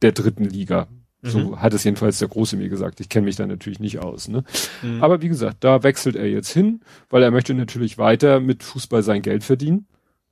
der 0.00 0.12
dritten 0.12 0.44
Liga. 0.44 0.86
So 1.22 1.38
mhm. 1.38 1.60
hat 1.60 1.74
es 1.74 1.84
jedenfalls 1.84 2.18
der 2.18 2.28
Große 2.28 2.56
mir 2.56 2.68
gesagt. 2.68 3.00
Ich 3.00 3.08
kenne 3.08 3.24
mich 3.24 3.36
da 3.36 3.46
natürlich 3.46 3.80
nicht 3.80 3.98
aus. 3.98 4.28
Ne? 4.28 4.44
Mhm. 4.82 5.02
Aber 5.02 5.20
wie 5.20 5.28
gesagt, 5.28 5.64
da 5.64 5.82
wechselt 5.82 6.14
er 6.14 6.28
jetzt 6.28 6.50
hin, 6.50 6.80
weil 7.10 7.22
er 7.22 7.30
möchte 7.30 7.54
natürlich 7.54 7.98
weiter 7.98 8.38
mit 8.40 8.62
Fußball 8.62 9.02
sein 9.02 9.22
Geld 9.22 9.42
verdienen. 9.42 9.86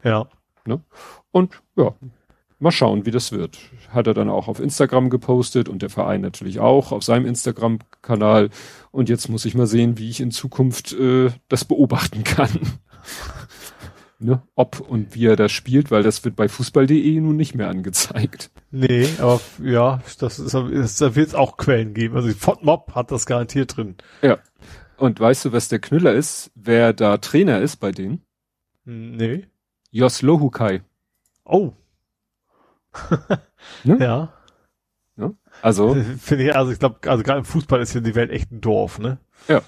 Ja. 0.04 0.28
Ne? 0.64 0.80
Und 1.32 1.60
ja, 1.76 1.94
mal 2.60 2.70
schauen, 2.70 3.04
wie 3.04 3.10
das 3.10 3.32
wird. 3.32 3.58
Hat 3.88 4.06
er 4.06 4.14
dann 4.14 4.28
auch 4.28 4.46
auf 4.46 4.60
Instagram 4.60 5.10
gepostet 5.10 5.68
und 5.68 5.82
der 5.82 5.90
Verein 5.90 6.20
natürlich 6.20 6.60
auch 6.60 6.92
auf 6.92 7.02
seinem 7.02 7.26
Instagram-Kanal. 7.26 8.50
Und 8.92 9.08
jetzt 9.08 9.28
muss 9.28 9.44
ich 9.44 9.56
mal 9.56 9.66
sehen, 9.66 9.98
wie 9.98 10.08
ich 10.08 10.20
in 10.20 10.30
Zukunft 10.30 10.92
äh, 10.92 11.30
das 11.48 11.64
beobachten 11.64 12.22
kann 12.22 12.60
ne, 14.18 14.42
ob 14.54 14.80
und 14.80 15.14
wie 15.14 15.26
er 15.26 15.36
das 15.36 15.52
spielt, 15.52 15.90
weil 15.90 16.02
das 16.02 16.24
wird 16.24 16.36
bei 16.36 16.48
fußball.de 16.48 17.20
nun 17.20 17.36
nicht 17.36 17.54
mehr 17.54 17.68
angezeigt. 17.68 18.50
Nee, 18.70 19.08
aber 19.18 19.40
ja, 19.62 20.02
das 20.18 20.38
ist, 20.38 20.54
das, 20.54 20.96
da 20.96 21.14
wird 21.14 21.28
es 21.28 21.34
auch 21.34 21.56
Quellen 21.56 21.94
geben. 21.94 22.16
Also 22.16 22.28
FODMOB 22.28 22.94
hat 22.94 23.10
das 23.10 23.26
garantiert 23.26 23.76
drin. 23.76 23.96
Ja. 24.22 24.38
Und 24.96 25.20
weißt 25.20 25.46
du, 25.46 25.52
was 25.52 25.68
der 25.68 25.78
Knüller 25.78 26.12
ist, 26.12 26.50
wer 26.54 26.92
da 26.92 27.18
Trainer 27.18 27.60
ist 27.60 27.76
bei 27.76 27.90
denen? 27.92 28.22
Nee. 28.84 29.46
Jos 29.90 30.22
Lohukai. 30.22 30.82
Oh. 31.44 31.72
ne? 33.84 33.96
Ja. 34.00 34.32
Ne? 35.16 35.34
Also. 35.62 35.94
Finde 35.94 36.44
ich, 36.44 36.54
also 36.54 36.72
ich 36.72 36.78
glaube, 36.78 36.98
also 37.08 37.22
gerade 37.22 37.38
im 37.38 37.44
Fußball 37.44 37.80
ist 37.80 37.94
ja 37.94 38.00
die 38.00 38.14
Welt 38.14 38.30
echt 38.30 38.52
ein 38.52 38.60
Dorf, 38.60 38.98
ne? 38.98 39.18
Ja. 39.48 39.62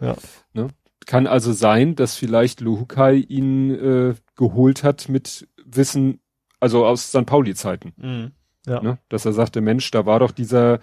Ja. 0.00 0.16
Ne? 0.52 0.68
Kann 1.08 1.26
also 1.26 1.54
sein, 1.54 1.94
dass 1.94 2.16
vielleicht 2.16 2.60
Luhukai 2.60 3.14
ihn 3.14 3.70
äh, 3.70 4.14
geholt 4.36 4.84
hat 4.84 5.08
mit 5.08 5.48
Wissen, 5.64 6.20
also 6.60 6.84
aus 6.84 7.08
St. 7.08 7.24
Pauli-Zeiten. 7.24 7.94
Mhm. 7.96 8.32
Ja. 8.66 8.82
Ne? 8.82 8.98
Dass 9.08 9.24
er 9.24 9.32
sagte, 9.32 9.62
Mensch, 9.62 9.90
da 9.90 10.04
war 10.04 10.20
doch 10.20 10.32
dieser 10.32 10.80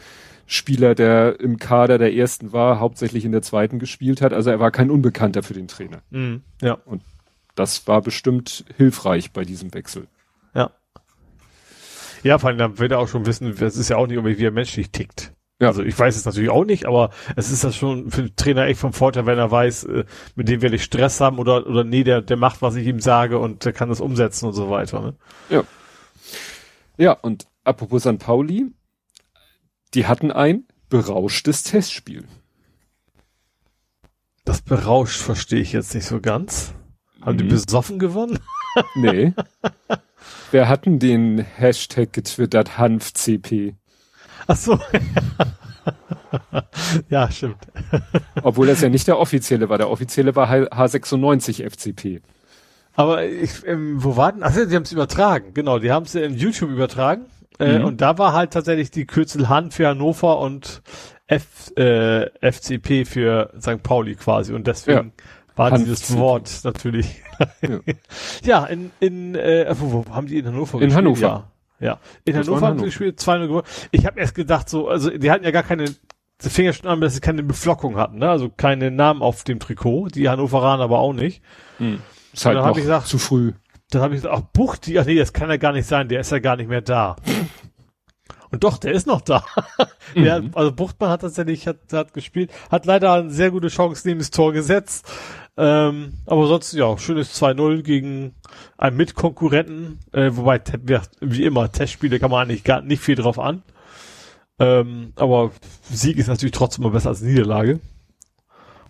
Spieler, 0.48 0.96
der 0.96 1.40
im 1.40 1.58
Kader 1.58 2.00
der 2.00 2.16
ersten 2.16 2.54
war, 2.54 2.80
hauptsächlich 2.80 3.24
in 3.24 3.34
der 3.34 3.44
zweiten 3.44 3.78
gespielt 3.78 4.20
hat. 4.20 4.34
Also 4.34 4.50
er 4.50 4.60
war 4.60 4.72
kein 4.72 4.90
Unbekannter 4.90 5.44
für 5.44 5.54
den 5.54 5.68
Trainer. 5.68 6.02
Mhm. 6.10 6.42
Ja. 6.60 6.80
Und 6.86 7.04
das 7.54 7.88
war 7.88 8.02
bestimmt 8.02 8.66
hilfreich 8.78 9.32
bei 9.32 9.46
diesem 9.46 9.76
Wechsel. 9.76 10.08
Ja. 10.56 10.72
Ja, 12.24 12.40
vor 12.40 12.50
allem, 12.50 12.58
dann 12.58 12.80
wird 12.80 12.92
er 12.92 12.98
auch 12.98 13.10
schon 13.10 13.28
wissen, 13.28 13.56
das 13.60 13.78
ist 13.78 13.90
ja 13.90 13.98
auch 13.98 14.08
nicht 14.08 14.16
irgendwie, 14.16 14.40
wie 14.40 14.46
er 14.46 14.52
menschlich 14.52 14.90
tickt. 14.90 15.35
Ja. 15.60 15.68
Also 15.70 15.84
ich 15.84 15.98
weiß 15.98 16.16
es 16.16 16.26
natürlich 16.26 16.50
auch 16.50 16.66
nicht, 16.66 16.86
aber 16.86 17.12
es 17.36 17.50
ist 17.50 17.64
das 17.64 17.76
schon 17.76 18.12
für 18.12 18.24
den 18.24 18.36
Trainer 18.36 18.66
echt 18.66 18.80
vom 18.80 18.92
Vorteil, 18.92 19.26
wenn 19.26 19.38
er 19.38 19.52
weiß, 19.52 19.86
äh, 19.86 20.06
mit 20.36 20.50
dem 20.50 20.62
werde 20.62 20.76
ich 20.76 20.84
Stress 20.84 21.22
haben 21.22 21.40
oder, 21.40 21.66
oder 21.66 21.84
nee, 21.84 22.04
der, 22.04 22.22
der 22.22 22.38
macht, 22.38 22.62
was 22.62 22.76
ich 22.76 22.86
ihm 22.88 23.00
sage 23.00 23.40
und 23.40 23.64
der 23.64 23.72
kann 23.72 23.90
das 23.90 24.02
umsetzen 24.02 24.48
und 24.48 24.54
so 24.54 24.70
weiter. 24.70 25.02
Ne? 25.02 25.16
Ja. 25.50 25.64
Ja, 26.98 27.12
und 27.14 27.48
apropos 27.64 28.04
St. 28.04 28.20
Pauli, 28.20 28.68
die 29.94 30.08
hatten 30.08 30.32
ein 30.32 30.66
berauschtes 30.90 31.64
Testspiel. 31.64 32.26
Das 34.44 34.62
berauscht 34.62 35.20
verstehe 35.20 35.62
ich 35.62 35.74
jetzt 35.74 35.96
nicht 35.96 36.06
so 36.06 36.22
ganz. 36.22 36.74
Haben 37.22 37.36
mhm. 37.36 37.40
die 37.40 37.44
besoffen 37.46 37.98
gewonnen? 37.98 38.40
nee. 38.96 39.34
Wir 40.52 40.70
hatten 40.70 41.00
den 41.00 41.40
Hashtag 41.40 42.14
getwittert 42.14 42.78
HanfCP. 42.78 43.76
Ach 44.48 44.56
so. 44.56 44.80
ja, 47.10 47.30
stimmt. 47.32 47.58
Obwohl 48.44 48.68
das 48.68 48.82
ja 48.82 48.90
nicht 48.90 49.08
der 49.08 49.20
offizielle 49.20 49.70
war. 49.70 49.78
Der 49.78 49.90
offizielle 49.90 50.36
war 50.36 50.50
H96 50.50 51.70
FCP. 51.70 52.22
Aber 52.96 53.26
ich, 53.26 53.66
ähm, 53.66 54.04
wo 54.04 54.16
war 54.16 54.32
denn? 54.32 54.44
Ach, 54.44 54.54
die 54.54 54.76
haben 54.76 54.84
es 54.84 54.92
übertragen. 54.92 55.54
Genau, 55.54 55.80
die 55.80 55.92
haben 55.92 56.06
es 56.06 56.16
in 56.16 56.36
YouTube 56.36 56.70
übertragen. 56.70 57.26
Äh, 57.60 57.80
mhm. 57.80 57.86
Und 57.86 58.02
da 58.02 58.18
war 58.18 58.34
halt 58.34 58.52
tatsächlich 58.52 58.92
die 58.92 59.06
Kürzel 59.06 59.50
Han 59.50 59.72
für 59.72 59.88
Hannover 59.88 60.40
und 60.40 60.82
F, 61.28 61.72
äh, 61.78 62.30
FCP 62.42 63.06
für 63.06 63.52
St. 63.60 63.84
Pauli 63.84 64.16
quasi. 64.16 64.54
Und 64.54 64.68
deswegen 64.68 65.14
ja. 65.18 65.24
war 65.56 65.72
Han 65.72 65.84
dieses. 65.84 66.18
Wort 66.18 66.62
natürlich. 66.64 67.22
ja. 67.62 67.80
ja, 68.44 68.66
in, 68.66 68.92
in 69.00 69.36
äh, 69.36 69.74
wo, 69.78 70.06
wo 70.06 70.16
haben 70.16 70.28
die 70.28 70.38
in 70.38 70.48
Hannover 70.48 70.82
in 70.82 70.88
gespielt? 70.88 70.92
In 70.92 70.96
Hannover. 70.96 71.22
Ja. 71.22 71.52
Ja, 71.80 72.00
in 72.24 72.36
das 72.36 72.48
Hannover 72.48 72.68
haben 72.68 72.80
sie 72.80 72.86
gespielt, 72.86 73.20
2-0 73.20 73.48
gewonnen. 73.48 73.68
Ich 73.92 74.06
habe 74.06 74.20
erst 74.20 74.36
gedacht, 74.36 74.70
so, 74.70 74.88
also 74.88 75.10
die 75.10 75.30
hatten 75.30 75.44
ja 75.44 75.52
gar 75.52 75.64
keine, 75.64 75.86
das 76.38 76.54
fing 76.54 76.66
ja 76.66 76.74
schon 76.74 76.90
an, 76.90 77.02
dass 77.02 77.16
sie 77.16 77.22
keine 77.22 77.44
Beflockung 77.44 77.98
hatten, 77.98 78.20
ne? 78.20 78.30
Also 78.30 78.50
keine 78.50 78.92
Namen 78.92 79.22
auf 79.22 79.44
dem 79.44 79.60
Trikot, 79.60 80.10
die 80.10 80.30
Hannoveraner 80.30 80.84
aber 80.84 81.00
auch 81.00 81.14
nicht. 81.14 81.42
Hm. 81.78 82.02
Ist 82.34 82.46
halt 82.46 82.58
noch 82.58 82.76
gesagt, 82.76 83.08
zu 83.08 83.18
früh. 83.18 83.54
Dann 83.92 84.02
habe 84.02 84.16
ich 84.16 84.22
gesagt, 84.22 84.36
ach 84.38 84.50
Bucht, 84.54 84.90
ach 84.98 85.06
nee, 85.06 85.16
das 85.16 85.34
kann 85.34 85.50
ja 85.50 85.58
gar 85.58 85.74
nicht 85.74 85.88
sein, 85.88 86.08
der 86.08 86.22
ist 86.22 86.32
ja 86.32 86.40
gar 86.40 86.56
nicht 86.56 86.70
mehr 86.70 86.82
da. 86.82 87.18
Und 88.52 88.64
doch, 88.64 88.78
der 88.78 88.94
ist 88.94 89.06
noch 89.06 89.22
da. 89.22 89.44
der, 90.16 90.42
mhm. 90.42 90.52
Also 90.56 90.72
Buchtmann 90.72 91.10
hat 91.10 91.22
tatsächlich 91.22 91.68
hat, 91.68 91.92
hat 91.92 92.14
gespielt, 92.14 92.52
hat 92.72 92.86
leider 92.86 93.14
eine 93.14 93.30
sehr 93.30 93.52
gute 93.52 93.68
Chance 93.68 94.08
neben 94.08 94.20
das 94.20 94.32
Tor 94.32 94.54
gesetzt. 94.54 95.06
Ähm, 95.58 96.14
aber 96.26 96.48
sonst, 96.48 96.74
ja, 96.74 96.98
schönes 96.98 97.42
2-0 97.42 97.82
gegen 97.82 98.36
einen 98.78 98.98
Mitkonkurrenten, 98.98 100.00
äh, 100.12 100.32
wobei, 100.34 100.62
wie 101.22 101.44
immer, 101.44 101.72
Testspiele 101.72 102.20
kann 102.20 102.32
man 102.32 102.48
eigentlich 102.48 102.64
gar 102.66 102.82
nicht 102.82 103.02
viel 103.02 103.16
drauf 103.16 103.40
an. 103.40 103.64
Ähm, 104.60 105.14
aber 105.16 105.52
Sieg 105.90 106.18
ist 106.18 106.28
natürlich 106.28 106.54
trotzdem 106.54 106.84
mal 106.84 106.92
besser 106.92 107.10
als 107.10 107.22
Niederlage. 107.22 107.80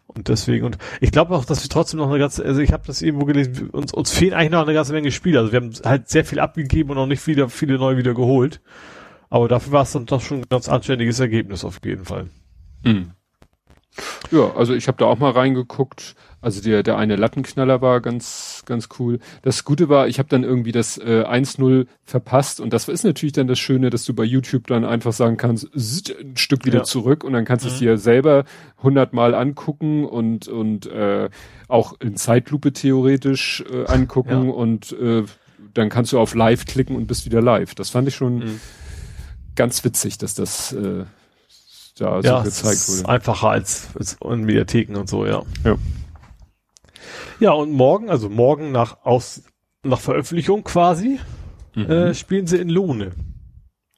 Und 0.07 0.29
deswegen, 0.29 0.65
und 0.65 0.77
ich 1.01 1.11
glaube 1.11 1.35
auch, 1.35 1.45
dass 1.45 1.63
wir 1.63 1.69
trotzdem 1.69 1.99
noch 1.99 2.09
eine 2.09 2.19
ganze, 2.19 2.45
also 2.45 2.61
ich 2.61 2.71
habe 2.71 2.83
das 2.87 3.01
irgendwo 3.01 3.25
gelesen, 3.25 3.69
uns, 3.71 3.93
uns 3.93 4.11
fehlen 4.11 4.33
eigentlich 4.33 4.51
noch 4.51 4.61
eine 4.61 4.73
ganze 4.73 4.93
Menge 4.93 5.11
Spiele. 5.11 5.39
Also 5.39 5.51
wir 5.51 5.59
haben 5.59 5.73
halt 5.83 6.09
sehr 6.09 6.23
viel 6.23 6.39
abgegeben 6.39 6.91
und 6.91 6.95
noch 6.95 7.07
nicht 7.07 7.21
viele, 7.21 7.49
viele 7.49 7.77
neu 7.77 7.97
wieder 7.97 8.13
geholt. 8.13 8.61
Aber 9.29 9.47
dafür 9.47 9.73
war 9.73 9.83
es 9.83 9.91
dann 9.91 10.05
doch 10.05 10.21
schon 10.21 10.39
ein 10.39 10.49
ganz 10.49 10.69
anständiges 10.69 11.19
Ergebnis 11.19 11.65
auf 11.65 11.79
jeden 11.83 12.05
Fall. 12.05 12.29
Mhm. 12.83 13.11
Ja, 14.31 14.53
also 14.55 14.73
ich 14.73 14.87
habe 14.87 14.97
da 14.97 15.05
auch 15.05 15.17
mal 15.17 15.31
reingeguckt. 15.31 16.15
Also 16.45 16.61
der, 16.61 16.83
der 16.83 16.95
eine 16.95 17.15
Lattenknaller 17.15 17.81
war 17.81 18.01
ganz, 18.01 18.61
ganz 18.67 18.89
cool. 18.99 19.17
Das 19.41 19.63
Gute 19.63 19.89
war, 19.89 20.07
ich 20.07 20.19
habe 20.19 20.29
dann 20.29 20.43
irgendwie 20.43 20.71
das 20.71 20.99
äh, 20.99 21.23
1-0 21.27 21.87
verpasst 22.03 22.59
und 22.59 22.71
das 22.71 22.87
ist 22.87 23.03
natürlich 23.03 23.33
dann 23.33 23.47
das 23.47 23.57
Schöne, 23.57 23.89
dass 23.89 24.05
du 24.05 24.13
bei 24.13 24.25
YouTube 24.25 24.67
dann 24.67 24.85
einfach 24.85 25.11
sagen 25.11 25.37
kannst, 25.37 25.67
ein 25.73 26.37
Stück 26.37 26.63
wieder 26.65 26.77
ja. 26.77 26.83
zurück 26.83 27.23
und 27.23 27.33
dann 27.33 27.45
kannst 27.45 27.65
du 27.65 27.69
mhm. 27.69 27.73
es 27.73 27.79
dir 27.79 27.97
selber 27.97 28.45
hundertmal 28.83 29.33
angucken 29.33 30.05
und, 30.05 30.47
und 30.47 30.85
äh, 30.85 31.29
auch 31.67 31.99
in 31.99 32.15
Zeitlupe 32.15 32.73
theoretisch 32.73 33.63
äh, 33.73 33.87
angucken 33.87 34.45
ja. 34.45 34.51
und 34.51 34.91
äh, 35.01 35.23
dann 35.73 35.89
kannst 35.89 36.11
du 36.11 36.19
auf 36.19 36.35
Live 36.35 36.67
klicken 36.67 36.95
und 36.95 37.07
bist 37.07 37.25
wieder 37.25 37.41
live. 37.41 37.73
Das 37.73 37.89
fand 37.89 38.07
ich 38.07 38.13
schon 38.13 38.35
mhm. 38.35 38.59
ganz 39.55 39.83
witzig, 39.83 40.19
dass 40.19 40.35
das 40.35 40.73
äh, 40.73 41.05
da 41.97 42.19
ja, 42.19 42.37
so 42.37 42.43
gezeigt 42.43 42.87
wurde. 42.87 43.09
Einfacher 43.09 43.49
als, 43.49 43.87
als 43.97 44.17
in 44.23 44.43
Mediatheken 44.43 44.95
und 44.95 45.09
so, 45.09 45.25
ja. 45.25 45.41
Ja. 45.63 45.75
Ja, 47.39 47.51
und 47.51 47.71
morgen, 47.71 48.09
also 48.09 48.29
morgen 48.29 48.71
nach 48.71 49.03
aus 49.03 49.43
nach 49.83 49.99
Veröffentlichung 49.99 50.63
quasi, 50.63 51.19
mhm. 51.75 51.85
äh, 51.89 52.13
spielen 52.13 52.47
sie 52.47 52.57
in 52.57 52.69
Lohne. 52.69 53.11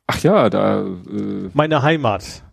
Ach 0.06 0.22
ja, 0.22 0.50
da 0.50 0.86
äh 0.86 1.50
meine 1.54 1.82
Heimat, 1.82 2.44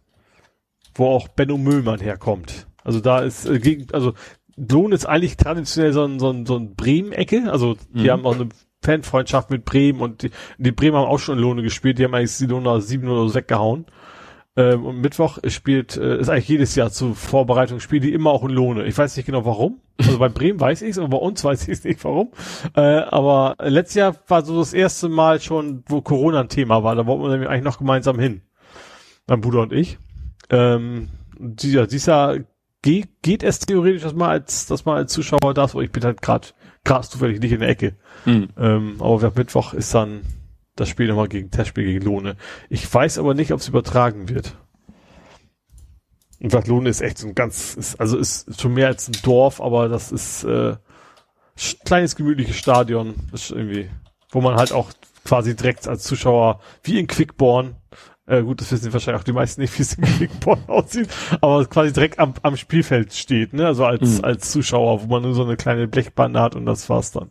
wo 0.94 1.06
auch 1.08 1.28
Benno 1.28 1.58
Müllmann 1.58 2.00
herkommt. 2.00 2.66
Also 2.82 3.00
da 3.00 3.20
ist 3.20 3.46
äh, 3.46 3.58
gegen, 3.58 3.92
also 3.92 4.14
Lohne 4.56 4.94
ist 4.94 5.06
eigentlich 5.06 5.36
traditionell 5.36 5.92
so 5.92 6.04
ein, 6.04 6.18
so 6.18 6.30
ein, 6.30 6.46
so 6.46 6.56
ein 6.56 6.74
Bremen-Ecke. 6.74 7.50
Also 7.50 7.76
die 7.90 8.04
mhm. 8.04 8.10
haben 8.10 8.26
auch 8.26 8.34
eine 8.34 8.48
Fanfreundschaft 8.82 9.50
mit 9.50 9.64
Bremen 9.64 10.00
und 10.00 10.22
die, 10.22 10.30
die 10.58 10.72
Bremen 10.72 10.96
haben 10.96 11.06
auch 11.06 11.18
schon 11.18 11.36
in 11.38 11.42
Lohne 11.42 11.62
gespielt. 11.62 11.98
Die 11.98 12.04
haben 12.04 12.14
eigentlich 12.14 12.36
die 12.38 12.46
Lohne 12.46 12.80
7 12.80 13.08
oder 13.08 13.28
so 13.28 13.34
weggehauen. 13.34 13.86
Ähm, 14.56 14.86
und 14.86 15.00
Mittwoch 15.00 15.38
spielt, 15.48 15.96
äh, 15.96 16.18
ist 16.18 16.28
eigentlich 16.28 16.48
jedes 16.48 16.74
Jahr 16.76 16.90
zu 16.90 17.14
Vorbereitung, 17.14 17.80
spielen 17.80 18.02
die 18.02 18.12
immer 18.12 18.30
auch 18.30 18.44
in 18.44 18.50
Lohne. 18.50 18.84
Ich 18.84 18.96
weiß 18.96 19.16
nicht 19.16 19.26
genau 19.26 19.44
warum. 19.44 19.80
Also 19.98 20.18
bei 20.18 20.28
Bremen 20.28 20.60
weiß 20.60 20.82
ich 20.82 20.90
es, 20.90 20.98
aber 20.98 21.08
bei 21.08 21.16
uns 21.16 21.42
weiß 21.42 21.64
ich 21.64 21.70
es 21.70 21.84
nicht 21.84 22.04
warum. 22.04 22.30
Äh, 22.76 22.80
aber 22.80 23.56
letztes 23.60 23.94
Jahr 23.94 24.16
war 24.28 24.44
so 24.44 24.58
das 24.58 24.72
erste 24.72 25.08
Mal 25.08 25.40
schon, 25.40 25.82
wo 25.88 26.02
Corona 26.02 26.40
ein 26.40 26.48
Thema 26.48 26.84
war. 26.84 26.94
Da 26.94 27.06
wollten 27.06 27.22
wir 27.22 27.30
nämlich 27.30 27.48
eigentlich 27.48 27.64
noch 27.64 27.78
gemeinsam 27.78 28.18
hin. 28.18 28.42
Mein 29.26 29.40
Bruder 29.40 29.62
und 29.62 29.72
ich. 29.72 29.98
Ähm, 30.50 31.08
dieser, 31.38 31.86
dieser 31.86 32.38
geht, 32.82 33.22
geht 33.22 33.42
es 33.42 33.58
theoretisch, 33.58 34.02
dass 34.02 34.14
man 34.14 34.30
als, 34.30 34.66
dass 34.66 34.84
man 34.84 34.98
als 34.98 35.12
Zuschauer 35.12 35.54
das, 35.54 35.74
aber 35.74 35.82
ich 35.82 35.90
bin 35.90 36.04
halt 36.04 36.22
gerade 36.22 36.48
krass 36.84 37.10
zufällig 37.10 37.40
nicht 37.40 37.52
in 37.52 37.60
der 37.60 37.70
Ecke. 37.70 37.96
Mhm. 38.24 38.48
Ähm, 38.58 38.96
aber 39.00 39.32
Mittwoch 39.34 39.72
ist 39.74 39.94
dann 39.94 40.20
das 40.76 40.88
Spiel 40.88 41.08
nochmal 41.08 41.28
gegen 41.28 41.50
Testspiel 41.50 41.84
gegen 41.84 42.04
Lohne. 42.04 42.36
Ich 42.68 42.92
weiß 42.92 43.18
aber 43.18 43.34
nicht, 43.34 43.52
ob 43.52 43.60
es 43.60 43.68
übertragen 43.68 44.28
wird. 44.28 44.56
Und 46.40 46.66
Lohne 46.66 46.90
ist 46.90 47.00
echt 47.00 47.18
so 47.18 47.28
ein 47.28 47.34
ganz, 47.34 47.74
ist, 47.74 47.98
also 48.00 48.18
ist 48.18 48.60
schon 48.60 48.74
mehr 48.74 48.88
als 48.88 49.08
ein 49.08 49.16
Dorf, 49.22 49.60
aber 49.60 49.88
das 49.88 50.12
ist 50.12 50.44
äh, 50.44 50.76
kleines 51.84 52.16
gemütliches 52.16 52.56
Stadion, 52.56 53.14
ist 53.32 53.50
irgendwie, 53.50 53.88
wo 54.30 54.40
man 54.40 54.56
halt 54.56 54.72
auch 54.72 54.90
quasi 55.24 55.56
direkt 55.56 55.88
als 55.88 56.02
Zuschauer 56.02 56.60
wie 56.82 56.98
in 56.98 57.06
Quickborn, 57.06 57.76
äh, 58.26 58.42
gut, 58.42 58.60
das 58.60 58.72
wissen 58.72 58.92
wahrscheinlich 58.92 59.20
auch 59.20 59.24
die 59.24 59.32
meisten 59.32 59.60
nicht, 59.60 59.76
wie 59.78 59.82
es 59.82 59.94
in 59.94 60.04
Quickborn 60.18 60.64
aussieht, 60.66 61.08
aber 61.40 61.64
quasi 61.66 61.92
direkt 61.92 62.18
am, 62.18 62.34
am 62.42 62.56
Spielfeld 62.56 63.14
steht, 63.14 63.52
ne? 63.52 63.66
Also 63.66 63.84
als, 63.84 64.18
mhm. 64.18 64.24
als 64.24 64.50
Zuschauer, 64.50 65.02
wo 65.02 65.06
man 65.06 65.22
nur 65.22 65.34
so 65.34 65.44
eine 65.44 65.56
kleine 65.56 65.88
Blechbande 65.88 66.40
hat 66.40 66.54
und 66.56 66.66
das 66.66 66.88
war's 66.88 67.12
dann. 67.12 67.30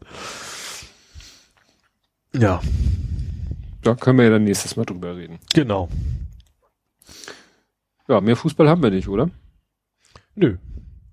Ja. 2.36 2.62
Da 3.84 3.96
können 3.96 4.18
wir 4.18 4.26
ja 4.26 4.32
dann 4.32 4.46
nächstes 4.46 4.76
Mal 4.76 4.86
drüber 4.86 5.16
reden. 5.16 5.40
Genau. 5.54 5.90
Ja, 8.08 8.22
mehr 8.22 8.36
Fußball 8.36 8.70
haben 8.70 8.82
wir 8.82 8.92
nicht, 8.92 9.08
oder? 9.08 9.30
Nö. 10.36 10.58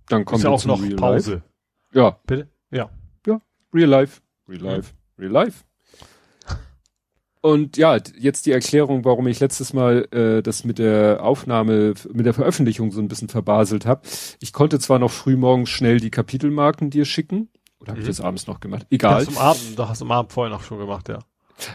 Dann 0.08 0.24
kommt 0.24 0.42
ja 0.42 0.50
auch 0.50 0.65
noch 0.65 0.82
Real 0.82 0.97
Pause. 0.97 1.32
Life. 1.32 1.42
Ja. 1.92 2.18
Bitte? 2.26 2.49
Ja. 2.70 2.90
Ja. 3.26 3.40
Real 3.74 3.89
Life. 3.89 4.20
Real 4.49 4.60
Life. 4.60 4.92
Real 5.18 5.31
Life. 5.31 5.65
Und 7.42 7.76
ja, 7.78 7.99
jetzt 8.18 8.44
die 8.44 8.52
Erklärung, 8.52 9.05
warum 9.05 9.26
ich 9.26 9.40
letztes 9.40 9.73
Mal 9.73 10.07
äh, 10.12 10.42
das 10.42 10.65
mit 10.65 10.78
der 10.78 11.23
Aufnahme, 11.23 11.94
mit 12.12 12.26
der 12.26 12.34
Veröffentlichung 12.34 12.92
so 12.92 13.00
ein 13.00 13.08
bisschen 13.08 13.28
verbaselt 13.28 13.86
habe. 13.86 14.02
Ich 14.40 14.52
konnte 14.52 14.78
zwar 14.78 14.99
noch 14.99 15.10
früh 15.10 15.36
morgens 15.36 15.70
schnell 15.70 16.00
die 16.00 16.10
Kapitelmarken 16.10 16.90
dir 16.90 17.07
schicken, 17.07 17.49
oder 17.81 17.92
habe 17.92 18.00
mhm. 18.00 18.02
ich 18.02 18.16
das 18.16 18.20
abends 18.20 18.47
noch 18.47 18.60
gemacht? 18.60 18.86
Egal. 18.90 19.24
Das 19.24 19.34
am 19.34 19.42
Abend, 19.42 19.78
da 19.78 19.89
hast 19.89 20.02
du 20.02 20.05
am 20.05 20.12
Abend 20.12 20.32
vorher 20.32 20.55
noch 20.55 20.62
schon 20.62 20.78
gemacht, 20.78 21.08
ja. 21.08 21.20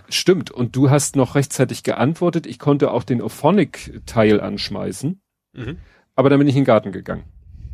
Stimmt. 0.10 0.52
Und 0.52 0.76
du 0.76 0.90
hast 0.90 1.16
noch 1.16 1.36
rechtzeitig 1.36 1.84
geantwortet. 1.84 2.46
Ich 2.46 2.60
konnte 2.60 2.92
auch 2.92 3.04
den 3.04 3.22
Ophonic-Teil 3.22 4.42
anschmeißen. 4.42 5.20
Mhm. 5.54 5.78
Aber 6.16 6.30
dann 6.30 6.40
bin 6.40 6.48
ich 6.48 6.56
in 6.56 6.62
den 6.62 6.68
Garten 6.68 6.92
gegangen. 6.92 7.24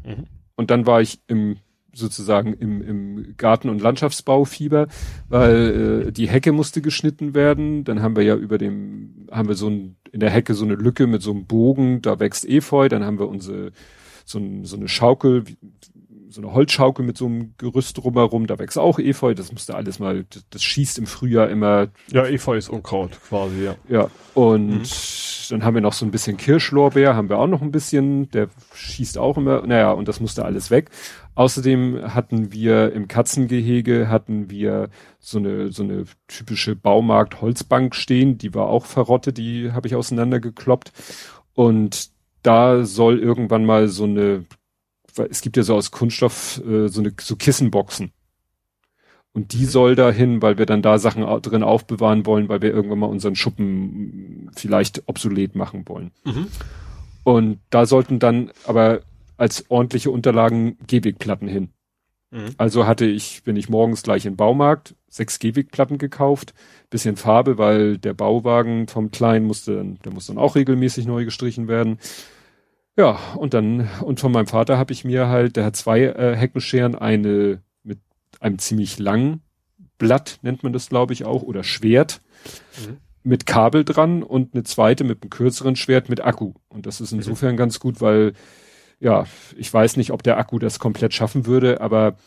Mhm. 0.03 0.25
Und 0.55 0.71
dann 0.71 0.85
war 0.85 1.01
ich 1.01 1.21
im 1.27 1.57
sozusagen 1.93 2.53
im, 2.53 2.81
im 2.81 3.35
Garten- 3.37 3.69
und 3.69 3.81
Landschaftsbaufieber, 3.81 4.87
weil 5.27 6.05
äh, 6.07 6.11
die 6.11 6.29
Hecke 6.29 6.51
musste 6.51 6.81
geschnitten 6.81 7.33
werden. 7.33 7.83
Dann 7.83 8.01
haben 8.01 8.15
wir 8.15 8.23
ja 8.23 8.35
über 8.35 8.57
dem, 8.57 9.27
haben 9.29 9.47
wir 9.47 9.55
so 9.55 9.69
ein, 9.69 9.97
in 10.11 10.19
der 10.19 10.29
Hecke 10.29 10.53
so 10.53 10.63
eine 10.63 10.75
Lücke 10.75 11.07
mit 11.07 11.21
so 11.21 11.31
einem 11.31 11.45
Bogen, 11.45 12.01
da 12.01 12.19
wächst 12.19 12.47
Efeu. 12.47 12.87
Dann 12.87 13.03
haben 13.03 13.19
wir 13.19 13.27
unsere 13.27 13.71
so, 14.25 14.39
ein, 14.39 14.63
so 14.65 14.77
eine 14.77 14.87
Schaukel, 14.87 15.43
so 16.31 16.41
eine 16.41 16.53
Holzschaukel 16.53 17.05
mit 17.05 17.17
so 17.17 17.25
einem 17.25 17.53
Gerüst 17.57 17.97
drumherum, 17.97 18.47
da 18.47 18.57
wächst 18.57 18.77
auch 18.77 18.99
Efeu, 18.99 19.33
das 19.33 19.51
musste 19.51 19.75
alles 19.75 19.99
mal, 19.99 20.25
das, 20.29 20.45
das 20.49 20.63
schießt 20.63 20.97
im 20.97 21.05
Frühjahr 21.05 21.49
immer. 21.49 21.87
Ja, 22.11 22.25
Efeu 22.25 22.57
ist 22.57 22.69
Unkraut 22.69 23.11
quasi, 23.27 23.63
ja. 23.63 23.75
Ja, 23.89 24.09
und 24.33 24.79
mhm. 24.79 24.83
dann 25.49 25.63
haben 25.63 25.75
wir 25.75 25.81
noch 25.81 25.93
so 25.93 26.05
ein 26.05 26.11
bisschen 26.11 26.37
Kirschlorbeer, 26.37 27.15
haben 27.15 27.29
wir 27.29 27.37
auch 27.37 27.47
noch 27.47 27.61
ein 27.61 27.71
bisschen, 27.71 28.29
der 28.31 28.49
schießt 28.73 29.17
auch 29.17 29.37
immer, 29.37 29.65
naja, 29.65 29.91
und 29.91 30.07
das 30.07 30.19
musste 30.19 30.45
alles 30.45 30.71
weg. 30.71 30.89
Außerdem 31.35 32.13
hatten 32.13 32.51
wir 32.51 32.91
im 32.93 33.07
Katzengehege 33.07 34.09
hatten 34.09 34.49
wir 34.49 34.89
so 35.19 35.37
eine 35.37 35.71
so 35.71 35.83
eine 35.83 36.03
typische 36.27 36.75
Baumarkt 36.75 37.41
Holzbank 37.41 37.95
stehen, 37.95 38.37
die 38.37 38.53
war 38.53 38.67
auch 38.67 38.85
verrottet, 38.85 39.37
die 39.37 39.71
habe 39.71 39.87
ich 39.87 39.95
auseinandergekloppt 39.95 40.91
Und 41.53 42.11
da 42.43 42.83
soll 42.83 43.19
irgendwann 43.19 43.65
mal 43.65 43.87
so 43.87 44.03
eine, 44.05 44.45
es 45.29 45.41
gibt 45.41 45.57
ja 45.57 45.63
so 45.63 45.75
aus 45.75 45.91
Kunststoff 45.91 46.61
äh, 46.65 46.87
so 46.87 47.01
eine 47.01 47.13
so 47.19 47.35
Kissenboxen. 47.35 48.11
Und 49.33 49.53
die 49.53 49.65
soll 49.65 49.95
dahin, 49.95 50.41
weil 50.41 50.57
wir 50.57 50.65
dann 50.65 50.81
da 50.81 50.97
Sachen 50.97 51.23
drin 51.41 51.63
aufbewahren 51.63 52.25
wollen, 52.25 52.49
weil 52.49 52.61
wir 52.61 52.73
irgendwann 52.73 52.99
mal 52.99 53.05
unseren 53.05 53.35
Schuppen 53.35 54.51
vielleicht 54.55 55.03
obsolet 55.07 55.55
machen 55.55 55.87
wollen. 55.87 56.11
Mhm. 56.25 56.47
Und 57.23 57.59
da 57.69 57.85
sollten 57.85 58.19
dann 58.19 58.51
aber 58.65 59.01
als 59.37 59.69
ordentliche 59.69 60.11
Unterlagen 60.11 60.77
Gehwegplatten 60.87 61.47
hin. 61.47 61.69
Mhm. 62.31 62.55
Also 62.57 62.87
hatte 62.87 63.05
ich, 63.05 63.43
bin 63.43 63.55
ich 63.55 63.69
morgens 63.69 64.03
gleich 64.03 64.25
im 64.25 64.35
Baumarkt, 64.35 64.95
sechs 65.07 65.39
Gehwegplatten 65.39 65.97
gekauft, 65.97 66.53
bisschen 66.89 67.15
Farbe, 67.15 67.57
weil 67.57 67.97
der 67.97 68.13
Bauwagen 68.13 68.87
vom 68.87 69.11
Kleinen 69.11 69.45
musste, 69.45 69.77
dann, 69.77 69.99
der 70.03 70.13
muss 70.13 70.27
dann 70.27 70.37
auch 70.37 70.55
regelmäßig 70.55 71.05
neu 71.05 71.25
gestrichen 71.25 71.67
werden. 71.67 71.99
Ja, 73.01 73.17
und 73.35 73.55
dann, 73.55 73.89
und 74.01 74.19
von 74.19 74.31
meinem 74.31 74.45
Vater 74.45 74.77
habe 74.77 74.93
ich 74.93 75.03
mir 75.03 75.27
halt, 75.27 75.55
der 75.55 75.65
hat 75.65 75.75
zwei 75.75 76.01
äh, 76.01 76.35
Heckenscheren, 76.35 76.93
eine 76.93 77.63
mit 77.81 77.97
einem 78.39 78.59
ziemlich 78.59 78.99
langen 78.99 79.41
Blatt, 79.97 80.37
nennt 80.43 80.61
man 80.61 80.71
das, 80.71 80.89
glaube 80.89 81.11
ich, 81.11 81.25
auch, 81.25 81.41
oder 81.41 81.63
Schwert, 81.63 82.21
mhm. 82.77 82.97
mit 83.23 83.47
Kabel 83.47 83.85
dran 83.85 84.21
und 84.21 84.53
eine 84.53 84.61
zweite 84.65 85.03
mit 85.03 85.23
einem 85.23 85.31
kürzeren 85.31 85.75
Schwert 85.75 86.09
mit 86.09 86.23
Akku. 86.23 86.53
Und 86.69 86.85
das 86.85 87.01
ist 87.01 87.11
insofern 87.11 87.53
mhm. 87.53 87.57
ganz 87.57 87.79
gut, 87.79 88.01
weil, 88.01 88.33
ja, 88.99 89.25
ich 89.57 89.73
weiß 89.73 89.97
nicht, 89.97 90.11
ob 90.11 90.21
der 90.21 90.37
Akku 90.37 90.59
das 90.59 90.77
komplett 90.77 91.15
schaffen 91.15 91.47
würde, 91.47 91.81
aber 91.81 92.17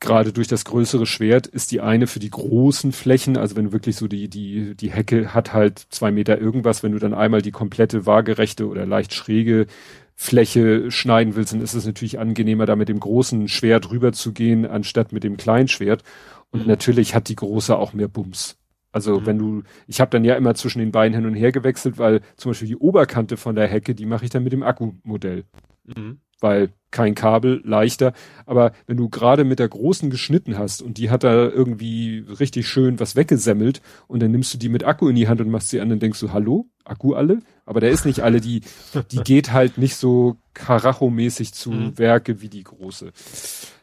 gerade 0.00 0.32
durch 0.32 0.48
das 0.48 0.64
größere 0.64 1.06
Schwert 1.06 1.46
ist 1.46 1.72
die 1.72 1.80
eine 1.80 2.06
für 2.06 2.18
die 2.18 2.30
großen 2.30 2.92
Flächen, 2.92 3.36
also 3.36 3.56
wenn 3.56 3.66
du 3.66 3.72
wirklich 3.72 3.96
so 3.96 4.08
die, 4.08 4.28
die, 4.28 4.74
die 4.74 4.90
Hecke 4.90 5.32
hat 5.32 5.52
halt 5.52 5.78
zwei 5.90 6.10
Meter 6.10 6.38
irgendwas, 6.38 6.82
wenn 6.82 6.92
du 6.92 6.98
dann 6.98 7.14
einmal 7.14 7.42
die 7.42 7.50
komplette 7.50 8.06
waagerechte 8.06 8.68
oder 8.68 8.84
leicht 8.86 9.14
schräge 9.14 9.66
Fläche 10.14 10.90
schneiden 10.90 11.34
willst, 11.36 11.52
dann 11.52 11.60
ist 11.60 11.74
es 11.74 11.86
natürlich 11.86 12.18
angenehmer, 12.18 12.66
da 12.66 12.76
mit 12.76 12.88
dem 12.88 13.00
großen 13.00 13.48
Schwert 13.48 13.90
rüber 13.90 14.12
zu 14.12 14.32
gehen, 14.32 14.66
anstatt 14.66 15.12
mit 15.12 15.24
dem 15.24 15.36
kleinen 15.36 15.68
Schwert. 15.68 16.02
Und 16.50 16.62
mhm. 16.62 16.68
natürlich 16.68 17.14
hat 17.14 17.28
die 17.28 17.36
große 17.36 17.76
auch 17.76 17.92
mehr 17.92 18.08
Bums. 18.08 18.56
Also 18.92 19.20
mhm. 19.20 19.26
wenn 19.26 19.38
du, 19.38 19.62
ich 19.86 20.00
habe 20.00 20.10
dann 20.10 20.24
ja 20.24 20.34
immer 20.34 20.54
zwischen 20.54 20.78
den 20.78 20.90
Beinen 20.90 21.14
hin 21.14 21.26
und 21.26 21.34
her 21.34 21.52
gewechselt, 21.52 21.98
weil 21.98 22.22
zum 22.36 22.50
Beispiel 22.50 22.68
die 22.68 22.76
Oberkante 22.76 23.36
von 23.36 23.54
der 23.54 23.66
Hecke, 23.66 23.94
die 23.94 24.06
mache 24.06 24.24
ich 24.24 24.30
dann 24.30 24.44
mit 24.44 24.52
dem 24.52 24.62
Akkumodell. 24.62 25.44
Mhm 25.84 26.20
weil 26.40 26.70
kein 26.96 27.14
Kabel, 27.14 27.60
leichter. 27.62 28.14
Aber 28.46 28.72
wenn 28.86 28.96
du 28.96 29.10
gerade 29.10 29.44
mit 29.44 29.58
der 29.58 29.68
großen 29.68 30.08
geschnitten 30.08 30.56
hast 30.56 30.80
und 30.80 30.96
die 30.96 31.10
hat 31.10 31.24
da 31.24 31.46
irgendwie 31.46 32.24
richtig 32.40 32.66
schön 32.66 32.98
was 32.98 33.16
weggesemmelt 33.16 33.82
und 34.08 34.22
dann 34.22 34.30
nimmst 34.30 34.54
du 34.54 34.58
die 34.58 34.70
mit 34.70 34.82
Akku 34.82 35.06
in 35.08 35.14
die 35.14 35.28
Hand 35.28 35.42
und 35.42 35.50
machst 35.50 35.68
sie 35.68 35.82
an, 35.82 35.90
dann 35.90 35.98
denkst 35.98 36.20
du, 36.20 36.32
hallo, 36.32 36.70
Akku 36.84 37.12
alle? 37.12 37.40
Aber 37.66 37.80
der 37.80 37.90
ist 37.90 38.06
nicht 38.06 38.20
alle, 38.20 38.40
die, 38.40 38.62
die 39.10 39.18
geht 39.18 39.52
halt 39.52 39.76
nicht 39.76 39.96
so 39.96 40.36
Karacho-mäßig 40.54 41.52
zu 41.52 41.70
mhm. 41.70 41.98
Werke 41.98 42.40
wie 42.40 42.48
die 42.48 42.64
große. 42.64 43.12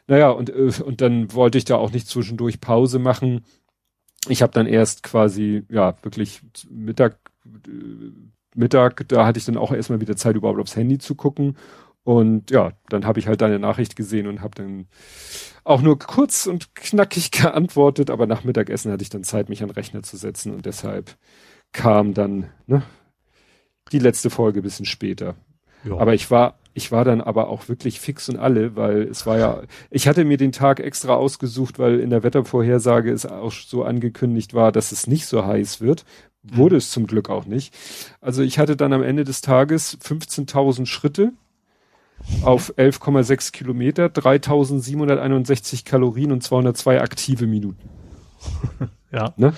Naja, 0.08 0.30
und, 0.30 0.50
äh, 0.50 0.72
und 0.84 1.00
dann 1.00 1.32
wollte 1.32 1.58
ich 1.58 1.64
da 1.64 1.76
auch 1.76 1.92
nicht 1.92 2.08
zwischendurch 2.08 2.60
Pause 2.60 2.98
machen. 2.98 3.44
Ich 4.28 4.42
habe 4.42 4.52
dann 4.52 4.66
erst 4.66 5.04
quasi, 5.04 5.62
ja, 5.68 5.94
wirklich 6.02 6.40
Mittag, 6.68 7.18
äh, 7.46 8.10
Mittag, 8.56 9.06
da 9.08 9.24
hatte 9.24 9.38
ich 9.38 9.44
dann 9.44 9.56
auch 9.56 9.70
erstmal 9.70 10.00
wieder 10.00 10.16
Zeit, 10.16 10.34
überhaupt 10.34 10.58
aufs 10.58 10.74
Handy 10.74 10.98
zu 10.98 11.14
gucken 11.14 11.56
und 12.04 12.50
ja, 12.50 12.72
dann 12.90 13.06
habe 13.06 13.18
ich 13.18 13.26
halt 13.26 13.40
deine 13.40 13.58
Nachricht 13.58 13.96
gesehen 13.96 14.26
und 14.26 14.42
habe 14.42 14.54
dann 14.54 14.86
auch 15.64 15.80
nur 15.80 15.98
kurz 15.98 16.46
und 16.46 16.74
knackig 16.74 17.30
geantwortet, 17.30 18.10
aber 18.10 18.26
nach 18.26 18.44
Mittagessen 18.44 18.92
hatte 18.92 19.02
ich 19.02 19.10
dann 19.10 19.24
Zeit, 19.24 19.48
mich 19.48 19.62
an 19.62 19.70
den 19.70 19.74
Rechner 19.74 20.02
zu 20.02 20.16
setzen 20.16 20.54
und 20.54 20.66
deshalb 20.66 21.16
kam 21.72 22.14
dann 22.14 22.50
ne, 22.66 22.82
die 23.90 23.98
letzte 23.98 24.30
Folge 24.30 24.62
bisschen 24.62 24.86
später. 24.86 25.34
Ja. 25.82 25.96
Aber 25.96 26.14
ich 26.14 26.30
war, 26.30 26.58
ich 26.74 26.92
war 26.92 27.04
dann 27.04 27.22
aber 27.22 27.48
auch 27.48 27.68
wirklich 27.68 28.00
fix 28.00 28.28
und 28.28 28.36
alle, 28.36 28.76
weil 28.76 29.02
es 29.02 29.26
war 29.26 29.38
ja, 29.38 29.62
ich 29.90 30.06
hatte 30.06 30.24
mir 30.24 30.36
den 30.36 30.52
Tag 30.52 30.80
extra 30.80 31.14
ausgesucht, 31.14 31.78
weil 31.78 32.00
in 32.00 32.10
der 32.10 32.22
Wettervorhersage 32.22 33.10
es 33.10 33.24
auch 33.24 33.52
so 33.52 33.82
angekündigt 33.82 34.52
war, 34.52 34.72
dass 34.72 34.92
es 34.92 35.06
nicht 35.06 35.26
so 35.26 35.46
heiß 35.46 35.80
wird. 35.80 36.04
Wurde 36.42 36.74
mhm. 36.74 36.78
es 36.78 36.90
zum 36.90 37.06
Glück 37.06 37.30
auch 37.30 37.46
nicht. 37.46 37.74
Also 38.20 38.42
ich 38.42 38.58
hatte 38.58 38.76
dann 38.76 38.92
am 38.92 39.02
Ende 39.02 39.24
des 39.24 39.40
Tages 39.40 39.98
15.000 40.00 40.84
Schritte 40.84 41.32
auf 42.42 42.74
11,6 42.76 43.52
Kilometer, 43.52 44.08
3761 44.08 45.84
Kalorien 45.84 46.32
und 46.32 46.42
202 46.42 47.00
aktive 47.00 47.46
Minuten. 47.46 47.88
ja. 49.12 49.34
Ne? 49.36 49.52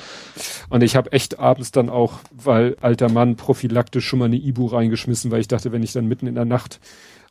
Und 0.68 0.82
ich 0.82 0.96
habe 0.96 1.12
echt 1.12 1.38
abends 1.38 1.72
dann 1.72 1.88
auch, 1.88 2.20
weil 2.32 2.76
alter 2.80 3.10
Mann 3.10 3.36
prophylaktisch 3.36 4.06
schon 4.06 4.18
mal 4.18 4.26
eine 4.26 4.36
Ibu 4.36 4.66
reingeschmissen, 4.66 5.30
weil 5.30 5.40
ich 5.40 5.48
dachte, 5.48 5.72
wenn 5.72 5.82
ich 5.82 5.92
dann 5.92 6.06
mitten 6.06 6.26
in 6.26 6.34
der 6.34 6.44
Nacht 6.44 6.80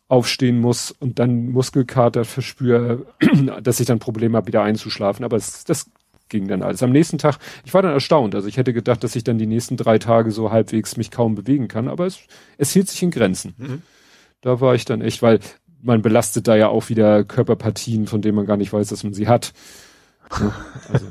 aufstehen 0.08 0.60
muss 0.60 0.92
und 0.92 1.20
dann 1.20 1.50
Muskelkater 1.50 2.26
verspüre, 2.26 3.06
dass 3.64 3.80
ich 3.80 3.88
dann 3.88 4.00
Probleme 4.00 4.38
habe, 4.38 4.48
wieder 4.48 4.64
einzuschlafen. 4.64 5.26
Aber 5.26 5.38
es, 5.38 5.64
das 5.64 5.90
ging 6.30 6.48
dann 6.48 6.62
alles. 6.62 6.84
Am 6.84 6.92
nächsten 6.92 7.18
Tag, 7.18 7.38
ich 7.66 7.74
war 7.74 7.82
dann 7.82 7.92
erstaunt. 7.92 8.36
Also 8.36 8.48
ich 8.48 8.58
hätte 8.58 8.74
gedacht, 8.74 9.04
dass 9.04 9.16
ich 9.16 9.24
dann 9.24 9.38
die 9.38 9.48
nächsten 9.48 9.78
drei 9.78 10.00
Tage 10.00 10.32
so 10.32 10.52
halbwegs 10.52 10.98
mich 10.98 11.12
kaum 11.12 11.36
bewegen 11.36 11.68
kann, 11.68 11.88
aber 11.88 12.06
es, 12.06 12.20
es 12.58 12.72
hielt 12.72 12.90
sich 12.90 13.02
in 13.04 13.12
Grenzen. 13.12 13.56
Mhm. 13.58 13.82
Da 14.46 14.62
war 14.62 14.76
ich 14.76 14.86
dann 14.86 15.02
echt, 15.02 15.24
weil 15.24 15.40
man 15.82 16.04
belastet 16.04 16.48
da 16.48 16.56
ja 16.56 16.68
auch 16.68 16.90
wieder 16.90 17.24
Körperpartien, 17.24 18.06
von 18.06 18.22
denen 18.22 18.36
man 18.36 18.46
gar 18.46 18.58
nicht 18.58 18.72
weiß, 18.72 18.90
dass 18.90 19.04
man 19.04 19.12
sie 19.12 19.28
hat. 19.28 19.54
Ja, 20.40 20.54
also. 20.94 21.08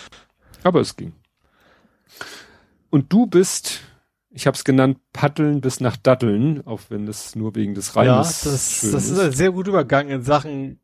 Aber 0.62 0.80
es 0.80 0.94
ging. 0.94 1.12
Und 2.88 3.12
du 3.12 3.26
bist, 3.26 3.80
ich 4.30 4.46
habe 4.46 4.54
es 4.54 4.62
genannt, 4.62 4.98
Paddeln 5.12 5.60
bis 5.60 5.80
nach 5.80 5.96
Datteln, 5.96 6.64
auch 6.68 6.82
wenn 6.88 7.04
das 7.04 7.34
nur 7.34 7.56
wegen 7.56 7.74
des 7.74 7.96
Reimes 7.96 8.44
Ja, 8.44 8.52
das, 8.52 8.80
das 8.92 9.10
ist 9.10 9.18
ein 9.18 9.32
sehr 9.32 9.50
guter 9.50 9.70
Übergang 9.70 10.08
in 10.08 10.22
Sachen 10.22 10.78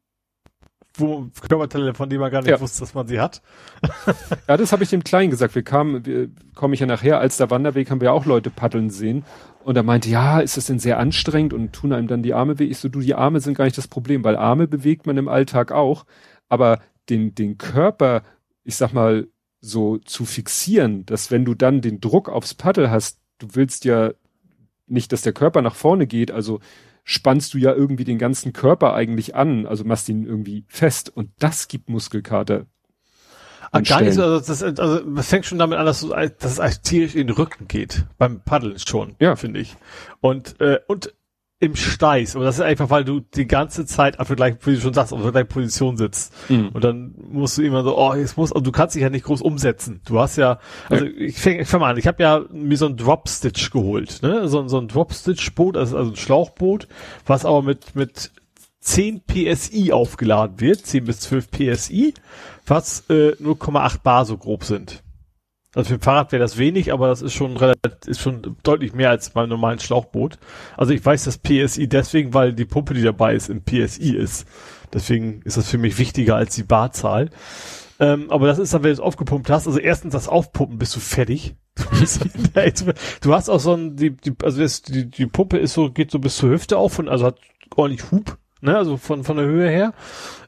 wo 0.97 1.29
Körperteile, 1.49 1.95
von 1.95 2.09
denen 2.09 2.21
man 2.21 2.31
gar 2.31 2.41
nicht 2.41 2.51
ja. 2.51 2.61
wusste, 2.61 2.81
dass 2.81 2.95
man 2.95 3.07
sie 3.07 3.21
hat. 3.21 3.43
ja, 4.49 4.57
das 4.57 4.73
habe 4.73 4.85
ich 4.85 4.91
dem 4.91 5.03
Kleinen 5.03 5.31
gesagt. 5.31 5.55
Wir 5.55 5.63
kamen, 5.63 6.37
komme 6.55 6.75
ich 6.75 6.81
ja 6.81 6.87
nachher, 6.87 7.19
als 7.19 7.37
der 7.37 7.51
Wanderweg 7.51 7.91
haben 7.91 8.01
wir 8.01 8.13
auch 8.13 8.27
Leute 8.27 8.51
paddeln 8.51 8.91
sehen. 8.91 9.25
Und 9.65 9.77
er 9.77 9.83
meinte, 9.83 10.11
ja, 10.11 10.41
ist 10.41 10.59
das 10.59 10.67
denn 10.67 10.79
sehr 10.79 10.99
anstrengend 10.99 11.55
und 11.55 11.73
tun 11.73 11.95
einem 11.95 12.07
dann 12.07 12.23
die 12.23 12.35
Arme 12.35 12.59
weh? 12.59 12.65
Ich 12.65 12.79
so, 12.79 12.91
du, 12.91 13.01
die 13.01 13.15
Arme 13.15 13.41
sind 13.41 13.57
gar 13.57 13.65
nicht 13.65 13.79
das 13.79 13.89
Problem, 13.89 14.23
weil 14.23 14.37
Arme 14.37 14.69
bewegt 14.69 15.07
man 15.07 15.17
im 15.17 15.27
Alltag 15.27 15.73
auch. 15.73 16.05
Aber 16.51 16.81
den, 17.09 17.35
den 17.35 17.57
Körper, 17.57 18.23
ich 18.63 18.77
sag 18.77 18.93
mal, 18.93 19.27
so 19.63 19.97
zu 19.97 20.27
fixieren, 20.27 21.07
dass 21.07 21.31
wenn 21.31 21.47
du 21.47 21.55
dann 21.55 21.81
den 21.81 22.01
Druck 22.01 22.29
aufs 22.29 22.53
Paddel 22.53 22.91
hast, 22.91 23.19
du 23.39 23.49
willst 23.53 23.87
ja 23.87 24.13
nicht, 24.87 25.13
dass 25.13 25.23
der 25.23 25.33
Körper 25.33 25.63
nach 25.63 25.75
vorne 25.75 26.07
geht, 26.07 26.31
also 26.31 26.61
spannst 27.03 27.55
du 27.55 27.59
ja 27.59 27.73
irgendwie 27.73 28.05
den 28.05 28.19
ganzen 28.19 28.53
Körper 28.53 28.93
eigentlich 28.93 29.35
an, 29.35 29.65
also 29.65 29.85
machst 29.85 30.11
ihn 30.11 30.27
irgendwie 30.27 30.67
fest 30.69 31.09
und 31.09 31.31
das 31.39 31.69
gibt 31.69 31.89
Muskelkater. 31.89 32.67
Ah, 33.75 33.81
gar 33.81 34.03
nicht 34.03 34.15
so, 34.15 34.23
also 34.23 34.39
das, 34.39 34.63
also 34.63 35.01
das 35.01 35.29
fängt 35.29 35.47
schon 35.47 35.59
damit 35.59 35.79
an, 35.79 35.85
dass, 35.85 36.01
du, 36.01 36.09
dass 36.09 36.29
es 36.45 36.61
eigentlich 36.61 36.81
tierisch 36.81 37.15
in 37.17 37.27
den 37.27 37.37
Rücken 37.37 37.67
geht. 37.67 38.05
Beim 38.19 38.41
Paddeln 38.41 38.79
schon, 38.79 39.17
ja. 39.19 39.35
finde 39.35 39.59
ich. 39.59 39.75
Und, 40.21 40.61
äh, 40.61 40.79
und 40.87 41.13
im 41.59 41.75
Steiß. 41.75 42.37
Aber 42.37 42.45
das 42.45 42.57
ist 42.57 42.61
einfach, 42.61 42.91
weil 42.91 43.05
du 43.05 43.19
die 43.19 43.49
ganze 43.49 43.85
Zeit 43.85 44.21
auf 44.21 44.29
der 44.29 44.37
gleichen, 44.37 44.59
wie 44.65 44.75
du 44.75 44.81
schon 44.81 44.95
sagst, 44.95 45.13
auf 45.13 45.23
der 45.23 45.33
gleichen 45.33 45.49
Position 45.49 45.97
sitzt. 45.97 46.33
Mhm. 46.49 46.69
Und 46.69 46.85
dann 46.85 47.15
musst 47.17 47.59
du 47.59 47.63
immer 47.63 47.83
so, 47.83 47.99
oh, 47.99 48.15
jetzt 48.15 48.37
muss, 48.37 48.53
also 48.53 48.63
du 48.63 48.71
kannst 48.71 48.95
dich 48.95 49.03
ja 49.03 49.11
nicht 49.11 49.25
groß 49.25 49.43
umsetzen. 49.43 50.01
Du 50.05 50.21
hast 50.21 50.37
ja, 50.37 50.61
also 50.89 51.05
ja. 51.05 51.11
ich 51.17 51.41
fange 51.41 51.63
ich 51.63 51.69
fang 51.69 51.81
mal 51.81 51.91
an, 51.91 51.97
ich 51.97 52.07
habe 52.07 52.23
ja 52.23 52.45
mir 52.53 52.77
so 52.77 52.87
ein 52.87 52.97
Dropstitch 52.97 53.71
geholt, 53.71 54.21
ne? 54.23 54.47
So, 54.47 54.69
so 54.69 54.79
ein 54.79 54.87
Dropstitch-Boot, 54.87 55.77
also, 55.77 55.97
also 55.97 56.13
ein 56.13 56.17
Schlauchboot, 56.17 56.87
was 57.27 57.45
aber 57.45 57.63
mit, 57.63 57.97
mit 57.97 58.31
10 58.85 59.23
PSI 59.27 59.93
aufgeladen 59.93 60.61
wird, 60.61 60.85
10 60.85 61.05
bis 61.05 61.21
12 61.21 61.51
PSI, 61.51 62.15
was 62.67 63.05
äh, 63.11 63.33
0,8 63.41 64.03
Bar 64.03 64.25
so 64.25 64.37
grob 64.37 64.65
sind. 64.65 65.03
Also 65.75 65.89
für 65.89 65.95
ein 65.95 66.01
Fahrrad 66.01 66.33
wäre 66.33 66.41
das 66.41 66.57
wenig, 66.57 66.93
aber 66.93 67.09
das 67.09 67.21
ist 67.21 67.33
schon 67.33 67.57
relativ, 67.57 67.93
ist 68.07 68.21
schon 68.21 68.57
deutlich 68.63 68.95
mehr 68.95 69.11
als 69.11 69.31
beim 69.31 69.49
normalen 69.49 69.81
Schlauchboot. 69.81 70.39
Also 70.77 70.93
ich 70.93 71.05
weiß 71.05 71.25
das 71.25 71.39
PSI 71.39 71.89
deswegen, 71.89 72.33
weil 72.33 72.53
die 72.53 72.65
Pumpe, 72.65 72.95
die 72.95 73.03
dabei 73.03 73.35
ist, 73.35 73.51
im 73.51 73.63
PSI 73.65 74.17
ist. 74.17 74.47
Deswegen 74.93 75.43
ist 75.43 75.57
das 75.57 75.69
für 75.69 75.79
mich 75.79 75.99
wichtiger 75.99 76.37
als 76.37 76.55
die 76.55 76.63
Barzahl. 76.63 77.31
Ähm, 77.99 78.31
aber 78.31 78.47
das 78.47 78.59
ist 78.59 78.73
dann, 78.73 78.83
wenn 78.83 78.91
du 78.91 78.95
es 78.95 79.01
aufgepumpt 79.01 79.51
hast, 79.51 79.67
also 79.67 79.79
erstens 79.79 80.13
das 80.13 80.29
Aufpumpen 80.29 80.79
bist 80.79 80.95
du 80.95 81.01
fertig. 81.01 81.55
Du, 83.21 83.35
hast 83.35 83.49
auch 83.49 83.59
so 83.59 83.75
ein, 83.75 83.97
die, 83.97 84.11
die, 84.11 84.33
also 84.43 84.65
die, 84.93 85.11
die 85.11 85.27
Pumpe 85.27 85.59
ist 85.59 85.75
so, 85.75 85.91
geht 85.91 86.11
so 86.13 86.21
bis 86.21 86.37
zur 86.37 86.51
Hüfte 86.51 86.79
auf 86.79 87.01
und 87.01 87.09
also 87.09 87.27
hat 87.27 87.39
ordentlich 87.75 88.13
Hub, 88.13 88.39
ne, 88.65 88.77
also 88.77 88.97
von, 88.97 89.25
von 89.25 89.37
der 89.37 89.47
Höhe 89.47 89.69
her. 89.69 89.93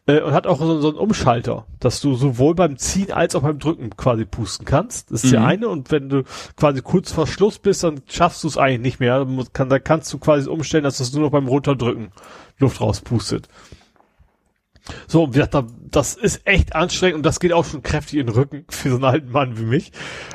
Äh, 0.06 0.20
und 0.20 0.32
hat 0.32 0.46
auch 0.46 0.58
so, 0.58 0.80
so 0.80 0.88
einen 0.88 0.98
Umschalter, 0.98 1.66
dass 1.80 2.00
du 2.00 2.14
sowohl 2.14 2.54
beim 2.54 2.76
Ziehen 2.76 3.12
als 3.12 3.34
auch 3.34 3.42
beim 3.42 3.58
Drücken 3.58 3.90
quasi 3.96 4.24
pusten 4.24 4.64
kannst. 4.64 5.10
Das 5.10 5.24
ist 5.24 5.30
mhm. 5.30 5.36
der 5.36 5.44
eine. 5.44 5.68
Und 5.68 5.90
wenn 5.90 6.08
du 6.08 6.22
quasi 6.56 6.80
kurz 6.82 7.12
vor 7.12 7.26
Schluss 7.26 7.58
bist, 7.58 7.84
dann 7.84 8.02
schaffst 8.08 8.44
du 8.44 8.48
es 8.48 8.56
eigentlich 8.56 8.80
nicht 8.80 9.00
mehr. 9.00 9.18
Dann, 9.18 9.44
kann, 9.52 9.68
dann 9.68 9.82
kannst 9.82 10.12
du 10.12 10.18
quasi 10.18 10.48
umstellen, 10.48 10.84
dass 10.84 10.98
das 10.98 11.12
nur 11.12 11.22
noch 11.22 11.30
beim 11.30 11.48
Runterdrücken 11.48 12.12
Luft 12.58 12.80
rauspustet. 12.80 13.48
So, 15.08 15.28
wie 15.34 15.38
gesagt, 15.38 15.56
das 15.90 16.14
ist 16.14 16.46
echt 16.46 16.76
anstrengend 16.76 17.16
und 17.16 17.26
das 17.26 17.40
geht 17.40 17.52
auch 17.52 17.64
schon 17.64 17.82
kräftig 17.82 18.20
in 18.20 18.26
den 18.26 18.36
Rücken 18.36 18.64
für 18.68 18.90
so 18.90 18.94
einen 18.96 19.04
alten 19.04 19.32
Mann 19.32 19.58
wie 19.58 19.64
mich. 19.64 19.90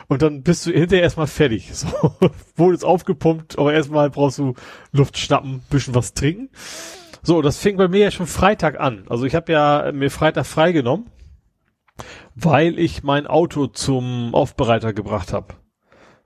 Und 0.08 0.22
dann 0.22 0.44
bist 0.44 0.66
du 0.66 0.72
hinterher 0.72 1.04
erstmal 1.04 1.28
fertig. 1.28 1.70
So, 1.74 1.88
wurde 2.58 2.76
es 2.76 2.84
aufgepumpt, 2.84 3.58
aber 3.58 3.74
erstmal 3.74 4.10
brauchst 4.10 4.40
du 4.40 4.56
Luft 4.92 5.18
schnappen, 5.18 5.62
bisschen 5.70 5.96
was 5.96 6.14
trinken. 6.14 6.50
So, 7.24 7.42
das 7.42 7.58
fing 7.58 7.78
bei 7.78 7.88
mir 7.88 8.00
ja 8.00 8.12
schon 8.12 8.28
Freitag 8.28 8.80
an. 8.80 9.06
Also 9.08 9.26
ich 9.26 9.36
habe 9.36 9.52
ja 9.52 9.92
mir 9.94 10.10
Freitag 10.10 10.46
freigenommen, 10.46 11.08
weil 12.36 12.80
ich 12.80 13.04
mein 13.04 13.28
Auto 13.28 13.68
zum 13.68 14.34
Aufbereiter 14.34 14.94
gebracht 14.94 15.34
habe. 15.34 15.54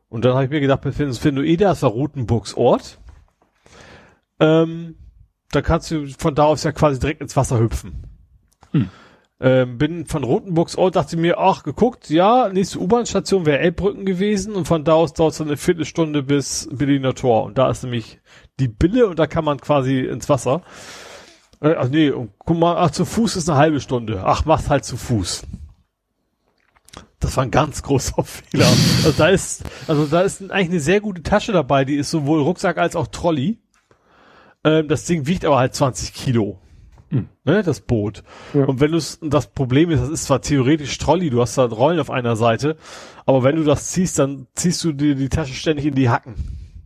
Und 0.07 0.24
dann 0.24 0.33
habe 0.33 0.45
ich 0.45 0.49
mir 0.49 0.61
gedacht, 0.61 0.85
wir 0.85 0.93
finden 0.93 1.43
eh 1.43 1.57
das 1.57 1.82
war 1.82 1.90
Rotenburgs 1.90 2.53
Ort. 2.56 2.99
Ähm, 4.40 4.95
da 5.51 5.61
kannst 5.61 5.91
du 5.91 6.07
von 6.17 6.35
da 6.35 6.43
aus 6.43 6.64
ja 6.64 6.72
quasi 6.72 6.99
direkt 6.99 7.22
ins 7.22 7.35
Wasser 7.35 7.59
hüpfen. 7.59 8.03
Hm. 8.72 8.90
Ähm, 9.41 9.77
bin 9.77 10.06
von 10.06 10.24
Rotenburgs 10.24 10.77
Ort, 10.77 10.95
dachte 10.95 11.17
mir, 11.17 11.38
ach, 11.40 11.64
geguckt, 11.64 12.09
ja, 12.09 12.49
nächste 12.49 12.80
U-Bahn-Station 12.80 13.45
wäre 13.45 13.59
Elbbrücken 13.59 14.06
gewesen 14.06 14.56
und 14.56 14.65
von 14.65 14.85
da 14.85 14.93
aus 14.93 15.14
dauert 15.14 15.33
es 15.33 15.40
dann 15.40 15.48
eine 15.48 15.57
Viertelstunde 15.57 16.24
bis 16.24 16.69
Berliner 16.72 17.14
Tor. 17.14 17.43
Und 17.43 17.57
da 17.57 17.69
ist 17.69 17.83
nämlich 17.83 18.22
die 18.59 18.67
Bille 18.67 19.08
und 19.08 19.19
da 19.19 19.27
kann 19.27 19.45
man 19.45 19.59
quasi 19.59 20.00
ins 20.00 20.30
Wasser. 20.30 20.61
Äh, 21.61 21.75
ach 21.77 21.90
nee, 21.90 22.09
und 22.09 22.32
guck 22.38 22.58
mal, 22.58 22.77
ach, 22.77 22.92
zu 22.92 23.06
Fuß 23.06 23.35
ist 23.35 23.50
eine 23.50 23.58
halbe 23.58 23.80
Stunde. 23.82 24.24
Ach, 24.25 24.45
mach's 24.45 24.69
halt 24.69 24.85
zu 24.85 24.98
Fuß. 24.98 25.43
Das 27.19 27.38
war 27.38 27.43
ein 27.43 27.51
ganz 27.51 27.82
großer 27.82 28.24
Fehler. 28.24 28.67
Also 29.03 29.11
da 29.17 29.30
ist, 29.30 29.64
also 29.88 30.06
da 30.06 30.22
ist 30.22 30.42
eigentlich 30.51 30.69
eine 30.69 30.80
sehr 30.80 31.01
gute 31.01 31.24
Tasche 31.24 31.51
dabei, 31.51 31.85
die 31.85 31.95
ist 31.95 32.11
sowohl 32.11 32.42
Rucksack 32.42 32.77
als 32.77 32.95
auch 32.95 33.08
Trolley. 33.08 33.59
Ähm, 34.64 34.88
das 34.88 35.06
Ding 35.06 35.27
wiegt 35.27 35.45
aber 35.45 35.58
halt 35.58 35.74
20 35.74 36.14
Kilo. 36.14 36.59
Hm. 37.09 37.30
Ne, 37.43 37.64
das 37.64 37.82
Boot. 37.82 38.24
Ja. 38.53 38.66
Und 38.66 38.80
wenn 38.80 38.92
du 38.92 39.00
das 39.22 39.48
Problem 39.48 39.92
ist, 39.92 40.01
das 40.01 40.09
ist 40.09 40.25
zwar 40.25 40.42
theoretisch 40.42 40.98
Trolley, 40.98 41.30
du 41.30 41.42
hast 41.42 41.58
da 41.58 41.66
Rollen 41.66 42.00
auf 42.00 42.09
einer 42.09 42.35
Seite, 42.35 42.77
aber 43.25 43.43
wenn 43.43 43.56
du 43.56 43.64
das 43.64 43.92
ziehst, 43.92 44.19
dann 44.19 44.48
ziehst 44.56 44.84
du 44.84 44.92
dir 44.92 45.16
die 45.16 45.30
Tasche 45.30 45.53
ständig 45.53 45.85
in 45.85 45.95
die 45.95 46.09
Hacken. 46.09 46.35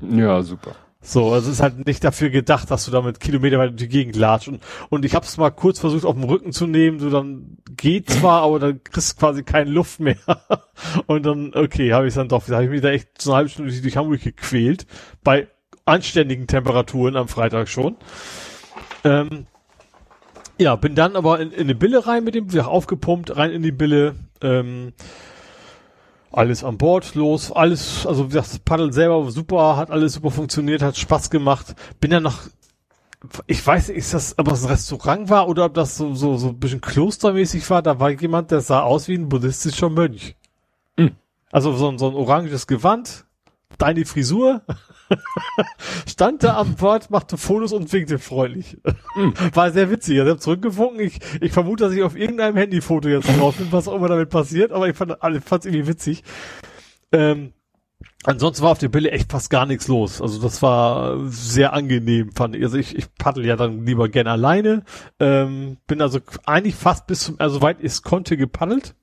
Ja, 0.02 0.42
super. 0.42 0.76
So, 1.02 1.32
also 1.32 1.48
es 1.48 1.56
ist 1.56 1.62
halt 1.62 1.86
nicht 1.86 2.04
dafür 2.04 2.30
gedacht, 2.30 2.70
dass 2.70 2.84
du 2.84 2.92
damit 2.92 3.22
Kilometer 3.22 3.58
weit 3.58 3.70
durch 3.70 3.78
die 3.78 3.88
Gegend 3.88 4.18
latscht. 4.18 4.50
Und, 4.50 4.62
und 4.90 5.06
ich 5.06 5.16
habe 5.16 5.26
es 5.26 5.38
mal 5.38 5.50
kurz 5.50 5.80
versucht 5.80 6.04
auf 6.04 6.16
dem 6.16 6.26
Rücken 6.26 6.52
zu 6.52 6.68
nehmen, 6.68 7.00
so 7.00 7.10
dann 7.10 7.58
geht 7.78 8.10
zwar, 8.10 8.42
aber 8.42 8.60
dann 8.60 8.84
kriegst 8.84 9.14
du 9.14 9.20
quasi 9.20 9.44
keine 9.44 9.70
Luft 9.70 10.02
mehr. 10.02 10.18
und 11.08 11.26
dann, 11.26 11.54
okay, 11.56 11.94
habe 11.94 12.08
ich 12.08 12.14
dann 12.16 12.28
doch, 12.28 12.46
habe 12.50 12.66
ich 12.66 12.70
mich 12.70 12.82
da 12.82 12.90
echt 12.90 13.22
so 13.22 13.32
eine 13.32 13.38
halbe 13.38 13.50
Stunde 13.50 13.82
durch 13.82 13.98
Hamburg 13.98 14.22
gequält. 14.22 14.88
Bei 15.24 15.48
anständigen 15.86 16.48
Temperaturen 16.48 17.16
am 17.16 17.30
Freitag 17.30 17.70
schon. 17.70 17.96
Ähm, 19.06 19.48
ja, 20.58 20.76
bin 20.76 20.96
dann 20.96 21.16
aber 21.16 21.40
in, 21.40 21.52
in 21.52 21.62
eine 21.62 21.76
Bille 21.76 22.06
rein 22.06 22.26
mit 22.26 22.36
dem, 22.36 22.50
aufgepumpt, 22.60 23.38
rein 23.38 23.52
in 23.52 23.64
die 23.64 23.72
Bille, 23.72 24.16
ähm, 24.42 24.92
alles 26.32 26.64
an 26.64 26.78
Bord 26.78 27.16
los, 27.16 27.52
alles, 27.52 28.06
also 28.06 28.26
das 28.26 28.60
Paddel 28.60 28.94
selber 28.94 29.30
super, 29.32 29.78
hat 29.78 29.92
alles 29.92 30.14
super 30.14 30.32
funktioniert, 30.32 30.82
hat 30.82 30.98
Spaß 30.98 31.30
gemacht. 31.30 31.76
Bin 32.00 32.12
dann 32.12 32.24
noch, 32.24 32.44
ich 33.48 33.66
weiß 33.66 33.90
nicht, 33.90 33.98
ist 33.98 34.14
das, 34.14 34.38
ob 34.38 34.48
das 34.48 34.64
ein 34.64 34.70
Restaurant 34.70 35.30
war 35.30 35.48
oder 35.48 35.66
ob 35.66 35.74
das 35.74 35.98
so, 35.98 36.14
so, 36.14 36.38
so 36.38 36.50
ein 36.50 36.60
bisschen 36.60 36.82
klostermäßig 36.82 37.70
war, 37.70 37.82
da 37.82 38.00
war 38.00 38.12
jemand, 38.12 38.52
der 38.52 38.62
sah 38.62 38.82
aus 38.82 39.08
wie 39.08 39.16
ein 39.16 39.30
buddhistischer 39.30 39.90
Mönch. 39.90 40.36
Mhm. 40.98 41.12
Also 41.52 41.74
so, 41.74 41.98
so 41.98 42.10
ein 42.10 42.16
oranges 42.16 42.68
Gewand, 42.68 43.26
deine 43.78 44.06
Frisur, 44.06 44.62
stand 46.08 46.44
da 46.44 46.58
am 46.58 46.76
Bord, 46.76 47.10
machte 47.10 47.38
Fotos 47.38 47.74
und 47.74 47.92
winkte 47.92 48.20
freundlich. 48.20 48.78
Mhm. 49.16 49.34
War 49.54 49.72
sehr 49.72 49.90
witzig. 49.90 50.18
Er 50.18 50.26
hat 50.26 50.42
zurückgewunken. 50.42 51.00
Ich, 51.00 51.20
ich 51.42 51.52
vermute, 51.52 51.86
dass 51.86 51.94
ich 51.94 52.04
auf 52.04 52.16
irgendeinem 52.16 52.58
Handyfoto 52.58 53.10
jetzt 53.10 53.28
drauf 53.28 53.56
bin, 53.56 53.72
was 53.72 53.88
auch 53.88 53.96
immer 53.96 54.08
damit 54.08 54.30
passiert, 54.30 54.72
aber 54.72 54.90
ich 54.90 54.96
fand 54.96 55.12
es 55.22 55.66
irgendwie 55.66 55.88
witzig. 55.88 56.24
Ähm, 57.12 57.54
ansonsten 58.24 58.64
war 58.64 58.72
auf 58.72 58.78
der 58.78 58.90
Bille 58.90 59.12
echt 59.12 59.32
fast 59.32 59.50
gar 59.50 59.66
nichts 59.66 59.88
los. 59.88 60.22
Also 60.22 60.42
das 60.42 60.62
war 60.62 61.18
sehr 61.28 61.74
angenehm, 61.74 62.32
fand 62.34 62.56
ich. 62.56 62.64
Also 62.64 62.78
ich, 62.78 62.96
ich 62.96 63.14
paddel 63.16 63.46
ja 63.46 63.56
dann 63.56 63.86
lieber 63.86 64.10
gern 64.10 64.28
alleine. 64.28 64.84
Ähm, 65.20 65.78
bin 65.88 66.02
also 66.02 66.20
eigentlich 66.46 66.76
fast 66.76 67.08
bis 67.08 67.22
zum, 67.22 67.36
also 67.40 67.62
weit 67.62 67.78
ich 67.82 68.04
konnte 68.04 68.38
gepaddelt. 68.38 68.96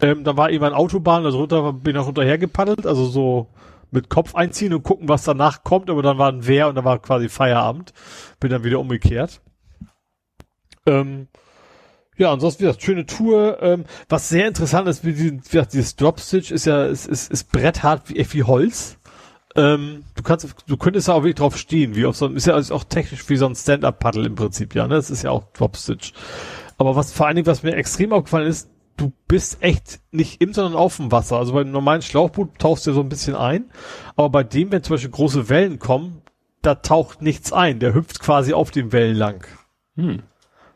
Ähm, 0.00 0.24
da 0.24 0.36
war 0.36 0.50
eben 0.50 0.64
ein 0.64 0.72
Autobahn, 0.72 1.24
also 1.24 1.38
runter 1.38 1.72
bin 1.72 1.94
ich 1.94 2.02
auch 2.02 2.08
runterher 2.08 2.36
gepaddelt, 2.36 2.84
also 2.84 3.06
so 3.06 3.48
mit 3.94 4.10
Kopf 4.10 4.34
einziehen 4.34 4.74
und 4.74 4.82
gucken, 4.82 5.08
was 5.08 5.24
danach 5.24 5.62
kommt, 5.62 5.88
aber 5.88 6.02
dann 6.02 6.18
war 6.18 6.30
ein 6.30 6.46
Wehr 6.46 6.68
und 6.68 6.74
da 6.74 6.84
war 6.84 6.98
quasi 7.00 7.28
Feierabend. 7.28 7.92
Bin 8.40 8.50
dann 8.50 8.64
wieder 8.64 8.80
umgekehrt. 8.80 9.40
Ähm, 10.86 11.28
ja, 12.16 12.32
ansonsten 12.32 12.60
wie 12.60 12.66
gesagt, 12.66 12.82
schöne 12.82 13.06
Tour. 13.06 13.62
Ähm, 13.62 13.84
was 14.08 14.28
sehr 14.28 14.46
interessant 14.46 14.88
ist, 14.88 15.04
wie, 15.04 15.12
die, 15.12 15.40
wie 15.50 15.62
dieses 15.66 15.96
Dropstitch 15.96 16.50
ist 16.50 16.66
ja, 16.66 16.84
ist, 16.84 17.06
ist, 17.06 17.30
ist 17.30 17.50
bretthart 17.50 18.10
wie, 18.10 18.26
wie 18.32 18.42
Holz. 18.42 18.98
Ähm, 19.56 20.04
du 20.16 20.22
kannst, 20.22 20.54
du 20.66 20.76
könntest 20.76 21.08
da 21.08 21.14
auch 21.14 21.22
wirklich 21.22 21.36
drauf 21.36 21.56
stehen, 21.56 21.94
wie 21.94 22.06
auf 22.06 22.16
so 22.16 22.26
ist 22.28 22.46
ja 22.46 22.56
auch 22.56 22.84
technisch 22.84 23.28
wie 23.28 23.36
so 23.36 23.46
ein 23.46 23.54
Stand-Up-Paddle 23.54 24.26
im 24.26 24.34
Prinzip, 24.34 24.74
ja, 24.74 24.88
ne? 24.88 24.96
Das 24.96 25.10
ist 25.10 25.22
ja 25.22 25.30
auch 25.30 25.44
Dropstitch. 25.52 26.12
Aber 26.76 26.96
was 26.96 27.12
vor 27.12 27.26
allen 27.26 27.36
Dingen, 27.36 27.46
was 27.46 27.62
mir 27.62 27.76
extrem 27.76 28.12
aufgefallen 28.12 28.48
ist, 28.48 28.68
du 28.96 29.12
bist 29.28 29.62
echt 29.62 30.00
nicht 30.10 30.40
im, 30.40 30.52
sondern 30.52 30.74
auf 30.74 30.96
dem 30.96 31.12
Wasser. 31.12 31.36
Also 31.36 31.52
beim 31.52 31.70
normalen 31.70 32.02
Schlauchboot 32.02 32.58
tauchst 32.58 32.86
du 32.86 32.92
so 32.92 33.00
ein 33.00 33.08
bisschen 33.08 33.34
ein. 33.34 33.70
Aber 34.16 34.30
bei 34.30 34.44
dem, 34.44 34.70
wenn 34.72 34.82
zum 34.82 34.94
Beispiel 34.94 35.10
große 35.10 35.48
Wellen 35.48 35.78
kommen, 35.78 36.22
da 36.62 36.76
taucht 36.76 37.22
nichts 37.22 37.52
ein. 37.52 37.80
Der 37.80 37.94
hüpft 37.94 38.20
quasi 38.20 38.52
auf 38.52 38.70
den 38.70 38.92
Wellen 38.92 39.16
lang. 39.16 39.46
Hm. 39.96 40.22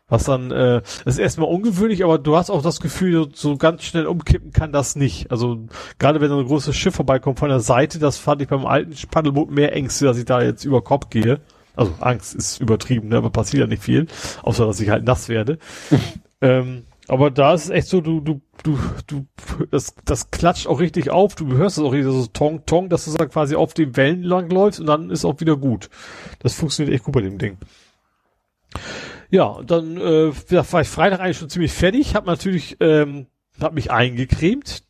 Was 0.09 0.25
dann, 0.25 0.51
äh, 0.51 0.81
das 1.05 1.15
ist 1.15 1.19
erstmal 1.19 1.51
ungewöhnlich, 1.51 2.03
aber 2.03 2.19
du 2.19 2.35
hast 2.35 2.49
auch 2.49 2.63
das 2.63 2.81
Gefühl, 2.81 3.29
so 3.35 3.59
ganz 3.59 3.83
schnell 3.83 4.07
umkippen 4.07 4.53
kann 4.53 4.73
das 4.73 4.97
nicht. 4.97 5.31
Also 5.31 5.67
gerade 5.99 6.21
wenn 6.21 6.31
so 6.31 6.39
ein 6.39 6.47
großes 6.47 6.75
Schiff 6.75 6.95
vorbeikommt 6.95 7.39
von 7.39 7.51
der 7.51 7.61
Seite, 7.61 7.99
das 7.99 8.17
fand 8.17 8.41
ich 8.41 8.49
beim 8.49 8.65
alten 8.65 8.95
Paddelboot 9.11 9.51
mehr 9.51 9.75
Ängste, 9.75 10.07
dass 10.07 10.17
ich 10.17 10.25
da 10.25 10.41
jetzt 10.41 10.65
über 10.65 10.83
Kopf 10.83 11.11
gehe. 11.11 11.41
Also 11.77 11.93
Angst 12.01 12.35
ist 12.35 12.59
übertrieben, 12.61 13.09
ne? 13.09 13.19
aber 13.19 13.31
passiert 13.31 13.61
ja 13.61 13.67
nicht 13.67 13.83
viel, 13.83 14.07
außer 14.43 14.67
dass 14.67 14.81
ich 14.81 14.89
halt 14.89 15.05
nass 15.05 15.29
werde. 15.29 15.59
ähm, 16.41 16.85
aber 17.09 17.31
da 17.31 17.55
ist 17.55 17.65
es 17.65 17.71
echt 17.71 17.89
so, 17.89 18.03
du, 18.03 18.21
du, 18.21 18.41
du, 18.63 18.79
du, 19.07 19.27
das, 19.71 19.95
das 20.05 20.31
klatscht 20.31 20.67
auch 20.67 20.79
richtig 20.79 21.11
auf, 21.11 21.35
du 21.35 21.57
hörst 21.57 21.79
es 21.79 21.85
auch 21.85 21.93
richtig 21.93 22.13
so 22.13 22.27
Tong, 22.27 22.67
Tong, 22.67 22.91
dass 22.91 23.07
du 23.07 23.17
da 23.17 23.25
quasi 23.25 23.57
auf 23.57 23.73
den 23.73 23.97
Wellen 23.97 24.23
lang 24.23 24.51
läufst 24.51 24.79
und 24.79 24.87
dann 24.87 25.11
ist 25.11 25.25
auch 25.25 25.41
wieder 25.41 25.57
gut. 25.57 25.89
Das 26.41 26.55
funktioniert 26.55 26.95
echt 26.95 27.05
gut 27.05 27.15
bei 27.15 27.23
dem 27.23 27.39
Ding. 27.39 27.57
Ja, 29.31 29.63
dann 29.63 29.97
äh, 29.97 30.33
war 30.33 30.83
ich 30.83 30.89
Freitag 30.89 31.21
eigentlich 31.21 31.39
schon 31.39 31.49
ziemlich 31.49 31.73
fertig, 31.73 32.15
hab 32.15 32.27
natürlich, 32.27 32.77
ähm, 32.81 33.27
hab 33.59 33.73
mich 33.73 33.91
eingecremt, 33.91 34.85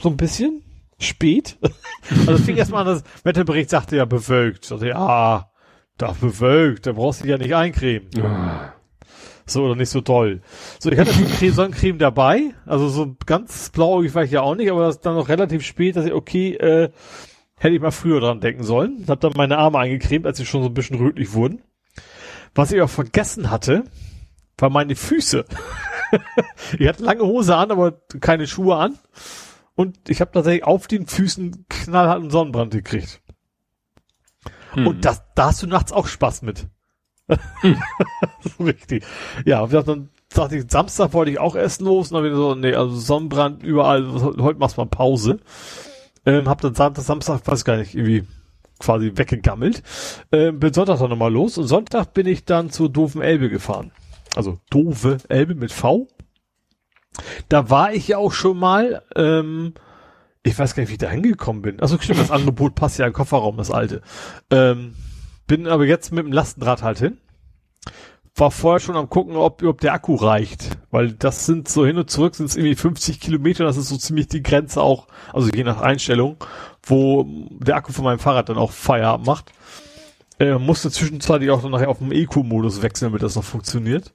so 0.00 0.08
ein 0.08 0.16
bisschen, 0.16 0.62
spät. 1.00 1.58
also 2.26 2.38
fing 2.38 2.56
erstmal 2.56 2.86
an, 2.86 2.94
das 2.94 3.24
Wetterbericht 3.24 3.70
sagte 3.70 3.96
ja 3.96 4.04
bewölkt. 4.04 4.64
Ich 4.64 4.68
dachte, 4.70 4.88
ja, 4.88 5.50
da 5.98 6.12
bewölkt, 6.12 6.86
da 6.86 6.92
brauchst 6.92 7.20
du 7.20 7.24
dich 7.24 7.32
ja 7.32 7.38
nicht 7.38 7.56
eincremen. 7.56 8.08
Ja 8.16 8.74
so 9.52 9.64
oder 9.64 9.76
nicht 9.76 9.90
so 9.90 10.00
toll. 10.00 10.40
So, 10.78 10.90
ich 10.90 10.98
hatte 10.98 11.12
die 11.40 11.50
Sonnencreme 11.50 11.98
dabei, 11.98 12.54
also 12.66 12.88
so 12.88 13.16
ganz 13.26 13.70
blauäugig 13.70 14.14
war 14.14 14.24
ich 14.24 14.30
ja 14.30 14.42
auch 14.42 14.54
nicht, 14.54 14.70
aber 14.70 14.86
das 14.86 15.00
dann 15.00 15.14
noch 15.14 15.28
relativ 15.28 15.64
spät, 15.64 15.96
dass 15.96 16.06
ich, 16.06 16.12
okay, 16.12 16.54
äh, 16.54 16.90
hätte 17.56 17.74
ich 17.74 17.80
mal 17.80 17.90
früher 17.90 18.20
dran 18.20 18.40
denken 18.40 18.64
sollen. 18.64 19.04
Hab 19.06 19.20
dann 19.20 19.32
meine 19.36 19.58
Arme 19.58 19.78
eingecremt, 19.78 20.26
als 20.26 20.38
sie 20.38 20.46
schon 20.46 20.62
so 20.62 20.68
ein 20.68 20.74
bisschen 20.74 20.96
rötlich 20.96 21.34
wurden. 21.34 21.62
Was 22.54 22.72
ich 22.72 22.80
auch 22.80 22.90
vergessen 22.90 23.50
hatte, 23.50 23.84
war 24.58 24.70
meine 24.70 24.96
Füße. 24.96 25.44
ich 26.78 26.88
hatte 26.88 27.04
lange 27.04 27.22
Hose 27.22 27.56
an, 27.56 27.70
aber 27.70 28.00
keine 28.20 28.46
Schuhe 28.46 28.76
an. 28.76 28.98
Und 29.74 30.08
ich 30.08 30.20
habe 30.20 30.32
tatsächlich 30.32 30.64
auf 30.64 30.86
den 30.86 31.06
Füßen 31.06 31.66
knallharten 31.68 32.30
Sonnenbrand 32.30 32.72
gekriegt. 32.72 33.20
Mhm. 34.74 34.86
Und 34.86 35.04
das, 35.04 35.22
da 35.34 35.46
hast 35.46 35.62
du 35.62 35.66
nachts 35.66 35.92
auch 35.92 36.06
Spaß 36.06 36.42
mit. 36.42 36.66
Richtig. 38.60 39.04
Ja, 39.44 39.66
dann 39.66 40.10
dachte 40.30 40.56
ich, 40.56 40.70
Samstag 40.70 41.12
wollte 41.12 41.30
ich 41.30 41.38
auch 41.38 41.56
essen 41.56 41.84
los 41.84 42.10
und 42.10 42.16
dann 42.16 42.24
wieder 42.24 42.36
so, 42.36 42.54
nee, 42.54 42.74
also 42.74 42.96
Sonnenbrand 42.96 43.62
überall, 43.62 44.06
heute 44.38 44.58
machst 44.58 44.76
du 44.76 44.82
mal 44.82 44.88
Pause. 44.88 45.38
Ähm, 46.26 46.48
hab 46.48 46.60
dann 46.60 46.74
Samstag, 46.74 47.04
Samstag, 47.04 47.40
weiß 47.44 47.64
gar 47.64 47.76
nicht, 47.76 47.94
irgendwie 47.94 48.26
quasi 48.78 49.12
weggegammelt. 49.14 49.82
Ähm, 50.32 50.58
bin 50.58 50.72
Sonntag 50.72 50.98
dann 50.98 51.10
nochmal 51.10 51.32
los 51.32 51.58
und 51.58 51.66
Sonntag 51.66 52.14
bin 52.14 52.26
ich 52.26 52.44
dann 52.44 52.70
zur 52.70 52.88
doofen 52.88 53.22
Elbe 53.22 53.48
gefahren. 53.48 53.92
Also 54.34 54.58
doofe 54.70 55.18
Elbe 55.28 55.54
mit 55.54 55.72
V. 55.72 56.08
Da 57.48 57.70
war 57.70 57.92
ich 57.92 58.08
ja 58.08 58.18
auch 58.18 58.32
schon 58.32 58.58
mal, 58.58 59.02
ähm, 59.16 59.74
ich 60.42 60.58
weiß 60.58 60.74
gar 60.74 60.82
nicht, 60.82 60.90
wie 60.90 60.94
ich 60.94 60.98
da 60.98 61.10
hingekommen 61.10 61.62
bin. 61.62 61.80
Also 61.80 61.98
stimmt, 61.98 62.20
das 62.20 62.30
Angebot 62.30 62.74
passt 62.74 62.98
ja 62.98 63.06
im 63.06 63.12
Kofferraum, 63.12 63.56
das 63.56 63.70
alte. 63.70 64.02
Ähm, 64.50 64.94
bin 65.50 65.66
aber 65.66 65.84
jetzt 65.84 66.12
mit 66.12 66.24
dem 66.24 66.30
Lastenrad 66.30 66.84
halt 66.84 67.00
hin. 67.00 67.18
War 68.36 68.52
vorher 68.52 68.78
schon 68.78 68.94
am 68.94 69.10
gucken, 69.10 69.34
ob, 69.34 69.64
ob 69.64 69.80
der 69.80 69.94
Akku 69.94 70.14
reicht. 70.14 70.78
Weil 70.92 71.10
das 71.10 71.44
sind 71.44 71.66
so 71.66 71.84
hin 71.84 71.98
und 71.98 72.08
zurück 72.08 72.36
sind 72.36 72.46
es 72.46 72.54
irgendwie 72.54 72.76
50 72.76 73.18
Kilometer. 73.18 73.64
Das 73.64 73.76
ist 73.76 73.88
so 73.88 73.96
ziemlich 73.96 74.28
die 74.28 74.44
Grenze 74.44 74.80
auch, 74.80 75.08
also 75.32 75.50
je 75.52 75.64
nach 75.64 75.80
Einstellung, 75.80 76.36
wo 76.84 77.26
der 77.58 77.74
Akku 77.74 77.92
von 77.92 78.04
meinem 78.04 78.20
Fahrrad 78.20 78.48
dann 78.48 78.58
auch 78.58 78.70
Feierabend 78.70 79.26
macht. 79.26 79.50
Äh, 80.38 80.56
musste 80.56 80.88
zwischenzeitlich 80.88 81.50
auch 81.50 81.62
dann 81.62 81.72
nachher 81.72 81.88
auf 81.88 81.98
dem 81.98 82.12
Eco-Modus 82.12 82.80
wechseln, 82.80 83.08
damit 83.08 83.24
das 83.24 83.34
noch 83.34 83.42
funktioniert. 83.42 84.14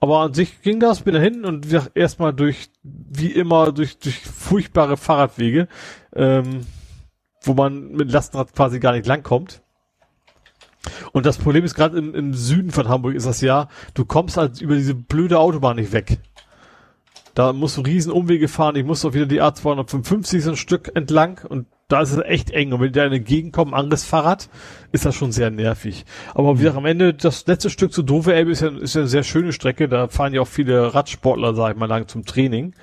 Aber 0.00 0.20
an 0.20 0.34
sich 0.34 0.60
ging 0.60 0.80
das, 0.80 1.00
bin 1.00 1.14
dahin 1.14 1.46
und 1.46 1.66
erstmal 1.94 2.34
durch, 2.34 2.68
wie 2.82 3.32
immer, 3.32 3.72
durch, 3.72 3.98
durch 3.98 4.20
furchtbare 4.20 4.98
Fahrradwege, 4.98 5.66
ähm, 6.14 6.66
wo 7.40 7.54
man 7.54 7.92
mit 7.92 8.12
Lastenrad 8.12 8.52
quasi 8.52 8.80
gar 8.80 8.92
nicht 8.92 9.06
langkommt. 9.06 9.61
Und 11.12 11.26
das 11.26 11.38
Problem 11.38 11.64
ist 11.64 11.74
gerade 11.74 11.98
im, 11.98 12.14
im 12.14 12.34
Süden 12.34 12.70
von 12.70 12.88
Hamburg 12.88 13.14
ist 13.14 13.26
das 13.26 13.40
ja, 13.40 13.68
du 13.94 14.04
kommst 14.04 14.36
halt 14.36 14.60
über 14.60 14.74
diese 14.74 14.94
blöde 14.94 15.38
Autobahn 15.38 15.76
nicht 15.76 15.92
weg. 15.92 16.18
Da 17.34 17.52
musst 17.52 17.78
du 17.78 17.82
riesen 17.82 18.12
Umwege 18.12 18.48
fahren, 18.48 18.76
ich 18.76 18.84
muss 18.84 19.04
auch 19.04 19.14
wieder 19.14 19.26
die 19.26 19.40
A255 19.40 20.40
so 20.40 20.50
ein 20.50 20.56
Stück 20.56 20.90
entlang 20.94 21.40
und 21.48 21.66
da 21.88 22.00
ist 22.00 22.12
es 22.12 22.24
echt 22.24 22.50
eng. 22.50 22.72
Und 22.72 22.80
wenn 22.80 22.92
dir 22.92 23.04
entgegenkommt, 23.04 23.74
anderes 23.74 24.04
Fahrrad, 24.04 24.48
ist 24.92 25.04
das 25.04 25.14
schon 25.14 25.30
sehr 25.30 25.50
nervig. 25.50 26.06
Aber 26.34 26.54
wie 26.54 26.62
gesagt, 26.62 26.78
am 26.78 26.86
Ende, 26.86 27.12
das 27.12 27.46
letzte 27.46 27.68
Stück 27.68 27.92
zu 27.92 28.02
Dove 28.02 28.34
Elbe 28.34 28.50
ist 28.50 28.60
ja, 28.62 28.68
ist 28.68 28.94
ja 28.94 29.02
eine 29.02 29.08
sehr 29.08 29.22
schöne 29.22 29.52
Strecke. 29.52 29.88
Da 29.88 30.08
fahren 30.08 30.32
ja 30.32 30.40
auch 30.40 30.48
viele 30.48 30.94
Radsportler, 30.94 31.54
sag 31.54 31.74
ich 31.74 31.78
mal, 31.78 31.86
lang 31.86 32.08
zum 32.08 32.24
Training. 32.24 32.74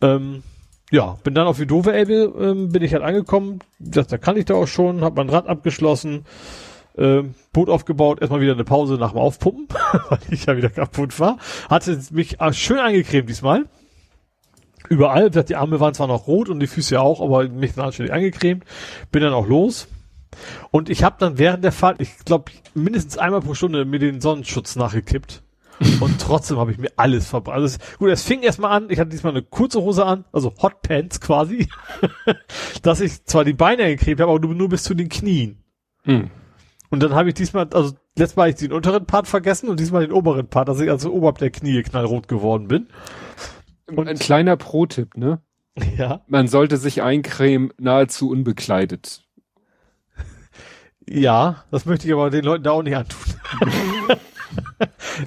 Ähm, 0.00 0.44
ja, 0.90 1.18
bin 1.24 1.34
dann 1.34 1.48
auf 1.48 1.58
die 1.58 1.66
Dove 1.66 1.92
Elbe, 1.92 2.32
ähm, 2.38 2.70
bin 2.70 2.82
ich 2.82 2.94
halt 2.94 3.02
angekommen. 3.02 3.58
Das, 3.80 4.06
da 4.06 4.18
kann 4.18 4.36
ich 4.36 4.44
da 4.44 4.54
auch 4.54 4.68
schon, 4.68 5.02
hab 5.02 5.16
mein 5.16 5.30
Rad 5.30 5.48
abgeschlossen, 5.48 6.24
äh, 6.98 7.24
Boot 7.52 7.68
aufgebaut, 7.68 8.20
erstmal 8.20 8.40
wieder 8.40 8.52
eine 8.52 8.64
Pause 8.64 8.94
nach 8.94 9.12
dem 9.12 9.20
Aufpumpen, 9.20 9.68
weil 10.08 10.18
ich 10.30 10.46
ja 10.46 10.56
wieder 10.56 10.70
kaputt 10.70 11.18
war. 11.18 11.38
Hatte 11.70 11.98
mich 12.10 12.40
äh, 12.40 12.52
schön 12.52 12.78
eingecremt 12.78 13.28
diesmal 13.28 13.64
überall. 14.88 15.30
Die 15.30 15.56
Arme 15.56 15.80
waren 15.80 15.94
zwar 15.94 16.08
noch 16.08 16.26
rot 16.26 16.48
und 16.48 16.60
die 16.60 16.66
Füße 16.66 17.00
auch, 17.00 17.20
aber 17.20 17.48
mich 17.48 17.74
dann 17.74 17.86
anständig 17.86 18.12
eingecremt. 18.12 18.64
Bin 19.12 19.22
dann 19.22 19.34
auch 19.34 19.46
los. 19.46 19.88
Und 20.70 20.88
ich 20.90 21.02
habe 21.02 21.16
dann 21.18 21.38
während 21.38 21.64
der 21.64 21.72
Fahrt, 21.72 22.00
ich 22.00 22.24
glaube, 22.24 22.52
mindestens 22.74 23.18
einmal 23.18 23.40
pro 23.40 23.54
Stunde 23.54 23.84
mir 23.84 23.98
den 23.98 24.20
Sonnenschutz 24.20 24.76
nachgekippt. 24.76 25.42
Und 26.00 26.20
trotzdem 26.20 26.58
habe 26.58 26.72
ich 26.72 26.78
mir 26.78 26.90
alles 26.96 27.28
verbrannt. 27.28 27.62
Also 27.62 27.78
gut, 27.98 28.10
es 28.10 28.24
fing 28.24 28.42
erstmal 28.42 28.72
an, 28.72 28.90
ich 28.90 28.98
hatte 28.98 29.10
diesmal 29.10 29.32
eine 29.32 29.42
kurze 29.42 29.80
Hose 29.80 30.04
an, 30.04 30.24
also 30.32 30.52
Hot 30.60 30.82
Pants 30.82 31.20
quasi, 31.20 31.68
dass 32.82 33.00
ich 33.00 33.24
zwar 33.24 33.44
die 33.44 33.52
Beine 33.52 33.84
eingecremt 33.84 34.20
habe, 34.20 34.32
aber 34.32 34.40
nur, 34.40 34.54
nur 34.54 34.68
bis 34.68 34.82
zu 34.82 34.94
den 34.94 35.08
Knien. 35.08 35.62
Hm. 36.02 36.30
Und 36.90 37.02
dann 37.02 37.14
habe 37.14 37.28
ich 37.28 37.34
diesmal, 37.34 37.68
also 37.72 37.94
letztes 38.16 38.36
Mal 38.36 38.44
habe 38.44 38.50
ich 38.50 38.56
den 38.56 38.72
unteren 38.72 39.04
Part 39.06 39.28
vergessen 39.28 39.68
und 39.68 39.78
diesmal 39.78 40.06
den 40.06 40.12
oberen 40.12 40.48
Part, 40.48 40.68
dass 40.68 40.80
ich 40.80 40.90
also 40.90 41.12
oberhalb 41.12 41.38
der 41.38 41.50
Knie 41.50 41.82
knallrot 41.82 42.28
geworden 42.28 42.68
bin. 42.68 42.88
Und 43.86 44.08
ein 44.08 44.18
kleiner 44.18 44.56
Pro-Tipp, 44.56 45.16
ne? 45.16 45.40
Ja. 45.96 46.22
Man 46.26 46.48
sollte 46.48 46.76
sich 46.76 47.02
eincremen 47.02 47.72
nahezu 47.78 48.30
unbekleidet. 48.30 49.22
Ja, 51.08 51.64
das 51.70 51.86
möchte 51.86 52.08
ich 52.08 52.12
aber 52.12 52.30
den 52.30 52.44
Leuten 52.44 52.64
da 52.64 52.72
auch 52.72 52.82
nicht 52.82 52.96
antun. 52.96 53.22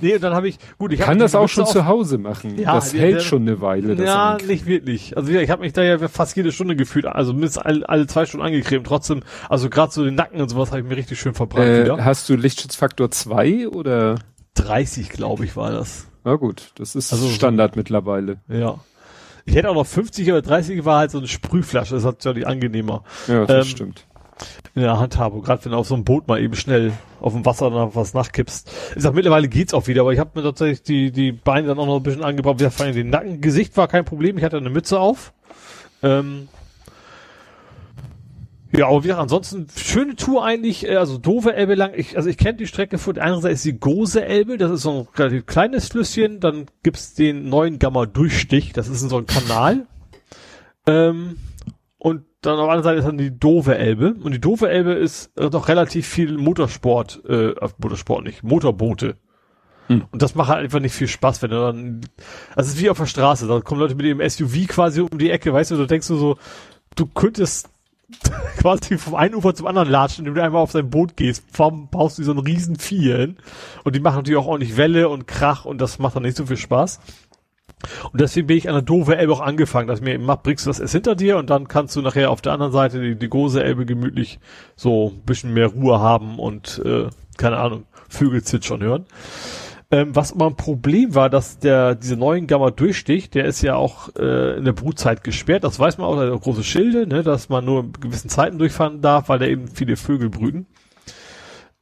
nee, 0.01 0.15
und 0.15 0.23
dann 0.23 0.33
habe 0.33 0.47
ich, 0.47 0.57
gut, 0.77 0.93
ich 0.93 0.99
kann 0.99 1.19
das 1.19 1.35
auch 1.35 1.47
schon 1.47 1.65
zu 1.65 1.85
Hause 1.85 2.17
machen. 2.17 2.57
Ja, 2.57 2.75
das 2.75 2.93
hält 2.93 3.15
der, 3.15 3.19
schon 3.21 3.43
eine 3.43 3.61
Weile. 3.61 3.93
Ja, 4.03 4.37
nicht 4.45 4.65
wirklich. 4.65 5.17
Also 5.17 5.31
ich 5.31 5.49
habe 5.49 5.61
mich 5.61 5.73
da 5.73 5.83
ja 5.83 5.97
fast 6.07 6.35
jede 6.35 6.51
Stunde 6.51 6.75
gefühlt, 6.75 7.05
also 7.05 7.33
mindestens 7.33 7.63
alle, 7.63 7.87
alle 7.89 8.07
zwei 8.07 8.25
Stunden 8.25 8.45
angecremt. 8.45 8.87
Trotzdem, 8.87 9.21
also 9.49 9.69
gerade 9.69 9.91
so 9.91 10.03
den 10.03 10.15
Nacken 10.15 10.41
und 10.41 10.49
sowas 10.49 10.71
habe 10.71 10.81
ich 10.81 10.87
mir 10.87 10.97
richtig 10.97 11.19
schön 11.19 11.33
verbrannt 11.33 11.67
äh, 11.67 11.83
wieder. 11.83 12.03
Hast 12.03 12.29
du 12.29 12.35
Lichtschutzfaktor 12.35 13.11
2 13.11 13.67
oder? 13.69 14.15
30, 14.55 15.09
glaube 15.09 15.45
ich, 15.45 15.55
war 15.55 15.71
das. 15.71 16.07
Na 16.23 16.35
gut, 16.35 16.71
das 16.75 16.95
ist 16.95 17.11
also 17.11 17.27
Standard 17.29 17.73
so, 17.73 17.79
mittlerweile. 17.79 18.39
Ja. 18.47 18.79
Ich 19.45 19.55
hätte 19.55 19.69
auch 19.69 19.75
noch 19.75 19.87
50, 19.87 20.29
aber 20.29 20.41
30 20.41 20.85
war 20.85 20.99
halt 20.99 21.11
so 21.11 21.17
eine 21.17 21.27
Sprühflasche, 21.27 21.95
das 21.95 22.05
hat 22.05 22.23
ja 22.23 22.33
die 22.33 22.45
angenehmer. 22.45 23.03
Ja, 23.27 23.45
das 23.45 23.65
ähm, 23.65 23.71
stimmt. 23.71 24.05
In 24.73 24.81
der 24.81 24.99
Handhabung, 24.99 25.41
gerade 25.41 25.65
wenn 25.65 25.73
du 25.73 25.77
auf 25.77 25.87
so 25.87 25.95
einem 25.95 26.05
Boot 26.05 26.27
mal 26.27 26.41
eben 26.41 26.55
schnell 26.55 26.93
auf 27.19 27.33
dem 27.33 27.45
Wasser 27.45 27.69
noch 27.69 27.95
was 27.95 28.13
nachkippst. 28.13 28.71
Ich 28.95 29.01
sag, 29.03 29.13
mittlerweile 29.13 29.47
geht's 29.47 29.73
auch 29.73 29.87
wieder, 29.87 30.01
aber 30.01 30.13
ich 30.13 30.19
habe 30.19 30.31
mir 30.35 30.43
tatsächlich 30.43 30.83
die, 30.83 31.11
die 31.11 31.31
Beine 31.31 31.67
dann 31.67 31.79
auch 31.79 31.85
noch 31.85 31.97
ein 31.97 32.03
bisschen 32.03 32.23
angebracht. 32.23 32.59
Wieder 32.59 32.71
vor 32.71 32.85
allem 32.85 32.95
den 32.95 33.09
Nacken. 33.09 33.41
Gesicht 33.41 33.75
war 33.77 33.87
kein 33.87 34.05
Problem, 34.05 34.37
ich 34.37 34.43
hatte 34.43 34.57
eine 34.57 34.69
Mütze 34.69 34.99
auf. 34.99 35.33
Ähm, 36.03 36.47
ja, 38.73 38.87
aber 38.87 39.03
wie 39.03 39.11
ansonsten 39.11 39.67
schöne 39.75 40.15
Tour 40.15 40.45
eigentlich, 40.45 40.87
äh, 40.87 40.95
also 40.95 41.17
doofe 41.17 41.53
Elbe 41.53 41.75
lang. 41.75 41.91
Ich, 41.93 42.15
also 42.15 42.29
ich 42.29 42.37
kenne 42.37 42.57
die 42.57 42.67
Strecke 42.67 42.97
von 42.97 43.15
der 43.15 43.23
anderen 43.23 43.41
Seite 43.41 43.55
ist 43.55 43.65
die 43.65 43.77
Gose 43.77 44.23
Elbe, 44.23 44.57
das 44.57 44.71
ist 44.71 44.83
so 44.83 44.91
ein 44.91 45.07
relativ 45.17 45.45
kleines 45.45 45.89
Flüsschen. 45.89 46.39
Dann 46.39 46.67
gibt's 46.81 47.13
den 47.13 47.49
neuen 47.49 47.79
Gamma 47.79 48.05
Durchstich, 48.05 48.71
das 48.71 48.87
ist 48.87 49.01
so 49.01 49.17
ein 49.17 49.25
Kanal. 49.25 49.87
Ähm, 50.87 51.35
dann 52.41 52.57
auf 52.57 52.65
der 52.65 52.73
anderen 52.73 52.83
Seite 52.83 52.99
ist 52.99 53.07
dann 53.07 53.17
die 53.17 53.37
doofe 53.37 53.77
Elbe. 53.77 54.15
Und 54.21 54.31
die 54.31 54.41
doofe 54.41 54.69
Elbe 54.69 54.93
ist 54.93 55.31
äh, 55.37 55.49
doch 55.49 55.67
relativ 55.67 56.07
viel 56.07 56.37
Motorsport, 56.37 57.21
äh, 57.27 57.53
Motorsport 57.77 58.23
nicht, 58.23 58.43
Motorboote. 58.43 59.15
Hm. 59.87 60.05
Und 60.11 60.21
das 60.21 60.35
macht 60.35 60.49
halt 60.49 60.63
einfach 60.63 60.79
nicht 60.79 60.95
viel 60.95 61.07
Spaß, 61.07 61.41
wenn 61.41 61.51
du 61.51 61.57
dann, 61.57 62.01
also 62.55 62.69
es 62.69 62.75
ist 62.75 62.81
wie 62.81 62.89
auf 62.89 62.97
der 62.97 63.05
Straße, 63.05 63.47
da 63.47 63.59
kommen 63.61 63.79
Leute 63.79 63.95
mit 63.95 64.05
dem 64.05 64.27
SUV 64.27 64.67
quasi 64.67 65.01
um 65.01 65.17
die 65.17 65.29
Ecke, 65.29 65.53
weißt 65.53 65.71
du, 65.71 65.77
da 65.77 65.85
denkst 65.85 66.07
du 66.07 66.15
so, 66.15 66.37
du 66.95 67.05
könntest 67.05 67.69
quasi 68.57 68.97
vom 68.97 69.15
einen 69.15 69.35
Ufer 69.35 69.53
zum 69.53 69.67
anderen 69.67 69.89
latschen, 69.89 70.25
indem 70.25 70.35
du 70.35 70.43
einmal 70.43 70.61
auf 70.61 70.71
sein 70.71 70.89
Boot 70.89 71.15
gehst. 71.15 71.45
Warum 71.55 71.89
baust 71.89 72.17
du 72.17 72.23
so 72.23 72.31
einen 72.31 72.41
riesen 72.41 72.75
Vieh 72.77 73.15
hin? 73.15 73.37
Und 73.83 73.95
die 73.95 73.99
machen 73.99 74.17
natürlich 74.17 74.39
auch 74.39 74.47
ordentlich 74.47 74.77
Welle 74.77 75.09
und 75.09 75.27
Krach 75.27 75.65
und 75.65 75.79
das 75.79 75.99
macht 75.99 76.15
dann 76.15 76.23
nicht 76.23 76.37
so 76.37 76.45
viel 76.45 76.57
Spaß. 76.57 76.99
Und 78.11 78.21
deswegen 78.21 78.47
bin 78.47 78.57
ich 78.57 78.69
an 78.69 78.75
der 78.75 78.81
doofe 78.81 79.17
Elbe 79.17 79.33
auch 79.33 79.41
angefangen, 79.41 79.87
dass 79.87 80.01
mir 80.01 80.17
macht, 80.19 80.43
bringst 80.43 80.65
du 80.65 80.69
das 80.69 80.79
erst 80.79 80.93
hinter 80.93 81.15
dir 81.15 81.37
und 81.37 81.49
dann 81.49 81.67
kannst 81.67 81.95
du 81.95 82.01
nachher 82.01 82.31
auf 82.31 82.41
der 82.41 82.53
anderen 82.53 82.71
Seite 82.71 83.01
die, 83.01 83.15
die 83.15 83.29
große 83.29 83.63
Elbe 83.63 83.85
gemütlich 83.85 84.39
so 84.75 85.13
ein 85.15 85.25
bisschen 85.25 85.53
mehr 85.53 85.67
Ruhe 85.67 85.99
haben 85.99 86.39
und 86.39 86.81
äh, 86.85 87.07
keine 87.37 87.57
Ahnung, 87.57 87.85
Vögel 88.09 88.43
zwitschern 88.43 88.81
hören. 88.81 89.05
Ähm, 89.93 90.15
was 90.15 90.31
immer 90.31 90.47
ein 90.47 90.55
Problem 90.55 91.15
war, 91.15 91.29
dass 91.29 91.59
der 91.59 91.95
diese 91.95 92.15
neuen 92.15 92.47
Gamma 92.47 92.71
Durchstich, 92.71 93.29
der 93.29 93.43
ist 93.43 93.61
ja 93.61 93.75
auch 93.75 94.07
äh, 94.15 94.57
in 94.57 94.63
der 94.63 94.71
Brutzeit 94.71 95.21
gesperrt. 95.21 95.65
Das 95.65 95.79
weiß 95.79 95.97
man 95.97 96.07
auch, 96.07 96.15
da 96.15 96.33
große 96.33 96.63
Schilde, 96.63 97.07
ne, 97.07 97.23
dass 97.23 97.49
man 97.49 97.65
nur 97.65 97.81
in 97.81 97.93
gewissen 97.93 98.29
Zeiten 98.29 98.57
durchfahren 98.57 99.01
darf, 99.01 99.27
weil 99.27 99.39
da 99.39 99.45
eben 99.47 99.67
viele 99.67 99.97
Vögel 99.97 100.29
brüten. 100.29 100.65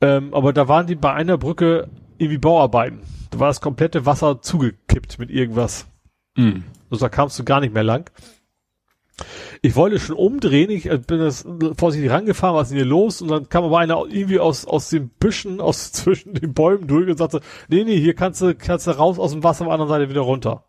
Ähm, 0.01 0.33
aber 0.33 0.53
da 0.53 0.67
waren 0.67 0.87
die 0.87 0.95
bei 0.95 1.13
einer 1.13 1.37
Brücke 1.37 1.87
irgendwie 2.17 2.39
Bauarbeiten. 2.39 3.01
Da 3.29 3.39
war 3.39 3.47
das 3.47 3.61
komplette 3.61 4.05
Wasser 4.05 4.41
zugekippt 4.41 5.19
mit 5.19 5.29
irgendwas. 5.29 5.87
Mhm. 6.35 6.63
Also 6.89 7.05
da 7.05 7.09
kamst 7.09 7.37
du 7.37 7.43
gar 7.43 7.59
nicht 7.59 7.73
mehr 7.73 7.83
lang. 7.83 8.09
Ich 9.61 9.75
wollte 9.75 9.99
schon 9.99 10.15
umdrehen, 10.15 10.69
ich 10.69 10.85
äh, 10.85 10.97
bin 10.97 11.19
das 11.19 11.45
vorsichtig 11.77 12.09
rangefahren, 12.09 12.55
was 12.55 12.67
ist 12.67 12.69
denn 12.71 12.77
hier 12.77 12.85
los? 12.85 13.21
Und 13.21 13.29
dann 13.29 13.49
kam 13.49 13.65
aber 13.65 13.79
einer 13.79 14.05
irgendwie 14.07 14.39
aus, 14.39 14.65
aus 14.65 14.89
den 14.89 15.09
Büschen, 15.09 15.59
aus 15.61 15.91
zwischen 15.91 16.33
den 16.33 16.53
Bäumen 16.53 16.87
durch 16.87 17.09
und 17.09 17.17
sagte, 17.17 17.41
nee, 17.67 17.83
nee, 17.83 17.99
hier 17.99 18.15
kannst 18.15 18.41
du, 18.41 18.55
kannst 18.55 18.87
du 18.87 18.91
raus 18.91 19.19
aus 19.19 19.31
dem 19.31 19.43
Wasser 19.43 19.61
auf 19.61 19.67
der 19.67 19.73
anderen 19.73 19.89
Seite 19.89 20.09
wieder 20.09 20.21
runter. 20.21 20.65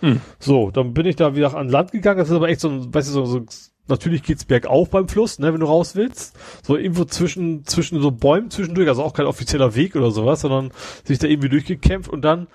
Hm. 0.00 0.20
So, 0.38 0.70
dann 0.70 0.94
bin 0.94 1.06
ich 1.06 1.16
da 1.16 1.36
wieder 1.36 1.54
an 1.54 1.68
Land 1.68 1.92
gegangen, 1.92 2.18
das 2.18 2.30
ist 2.30 2.34
aber 2.34 2.48
echt 2.48 2.60
so 2.60 2.68
ein, 2.68 2.92
weißt 2.92 3.08
du, 3.08 3.12
so, 3.12 3.24
so 3.26 3.44
natürlich 3.92 4.22
geht's 4.22 4.44
bergauf 4.44 4.90
beim 4.90 5.08
Fluss, 5.08 5.38
ne, 5.38 5.52
wenn 5.52 5.60
du 5.60 5.66
raus 5.66 5.94
willst. 5.94 6.36
So 6.62 6.76
irgendwo 6.76 7.04
zwischen, 7.04 7.64
zwischen 7.64 8.00
so 8.00 8.10
Bäumen 8.10 8.50
zwischendurch, 8.50 8.88
also 8.88 9.02
auch 9.02 9.14
kein 9.14 9.26
offizieller 9.26 9.74
Weg 9.74 9.94
oder 9.96 10.10
sowas, 10.10 10.40
sondern 10.40 10.72
sich 11.04 11.18
da 11.18 11.28
irgendwie 11.28 11.48
durchgekämpft 11.48 12.10
und 12.10 12.22
dann 12.22 12.48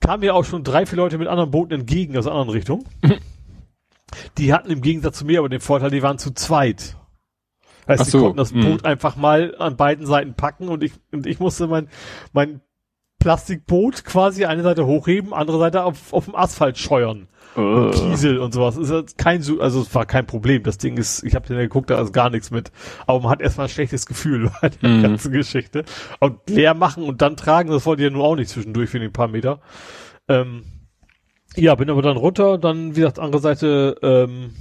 kamen 0.00 0.20
mir 0.20 0.34
auch 0.34 0.44
schon 0.44 0.64
drei, 0.64 0.86
vier 0.86 0.96
Leute 0.96 1.18
mit 1.18 1.28
anderen 1.28 1.50
Booten 1.50 1.72
entgegen 1.72 2.16
aus 2.16 2.26
anderen 2.26 2.50
Richtungen. 2.50 2.84
Die 4.38 4.52
hatten 4.52 4.70
im 4.70 4.80
Gegensatz 4.80 5.18
zu 5.18 5.26
mir 5.26 5.40
aber 5.40 5.48
den 5.48 5.60
Vorteil, 5.60 5.90
die 5.90 6.02
waren 6.02 6.18
zu 6.18 6.32
zweit. 6.32 6.96
Heißt, 7.86 8.06
sie 8.06 8.10
so, 8.10 8.20
konnten 8.20 8.38
das 8.38 8.52
mh. 8.52 8.64
Boot 8.64 8.84
einfach 8.84 9.16
mal 9.16 9.54
an 9.58 9.76
beiden 9.76 10.06
Seiten 10.06 10.34
packen 10.34 10.68
und 10.68 10.82
ich, 10.82 10.92
und 11.12 11.26
ich 11.26 11.40
musste 11.40 11.66
mein, 11.66 11.88
mein 12.32 12.60
Plastikboot 13.18 14.04
quasi 14.04 14.44
eine 14.44 14.62
Seite 14.62 14.86
hochheben, 14.86 15.32
andere 15.32 15.58
Seite 15.58 15.84
auf, 15.84 16.12
auf 16.12 16.26
dem 16.26 16.34
Asphalt 16.34 16.78
scheuern. 16.78 17.28
Uh. 17.58 17.90
Kiesel 17.90 18.38
und 18.38 18.54
sowas. 18.54 18.76
Ist 18.76 19.18
kein, 19.18 19.42
also 19.60 19.82
es 19.82 19.94
war 19.94 20.06
kein 20.06 20.26
Problem. 20.26 20.62
Das 20.62 20.78
Ding 20.78 20.96
ist, 20.96 21.24
ich 21.24 21.34
habe 21.34 21.46
den 21.48 21.56
ja 21.56 21.62
geguckt, 21.62 21.90
da 21.90 22.00
ist 22.00 22.12
gar 22.12 22.30
nichts 22.30 22.52
mit. 22.52 22.70
Aber 23.06 23.20
man 23.20 23.30
hat 23.30 23.40
erstmal 23.40 23.66
ein 23.66 23.70
schlechtes 23.70 24.06
Gefühl 24.06 24.50
bei 24.60 24.68
der 24.68 24.88
mm. 24.88 25.02
ganzen 25.02 25.32
Geschichte. 25.32 25.84
Und 26.20 26.38
leer 26.48 26.74
machen 26.74 27.02
und 27.02 27.20
dann 27.20 27.36
tragen, 27.36 27.70
das 27.70 27.84
wollte 27.84 28.02
ich 28.02 28.10
ja 28.10 28.16
nur 28.16 28.24
auch 28.24 28.36
nicht 28.36 28.50
zwischendurch 28.50 28.90
für 28.90 29.00
ein 29.00 29.12
paar 29.12 29.28
Meter. 29.28 29.60
Ähm, 30.28 30.62
ja, 31.56 31.74
bin 31.74 31.90
aber 31.90 32.02
dann 32.02 32.16
runter, 32.16 32.58
dann, 32.58 32.94
wie 32.94 33.00
gesagt, 33.00 33.18
andere 33.18 33.42
Seite, 33.42 33.96
ähm, 34.02 34.54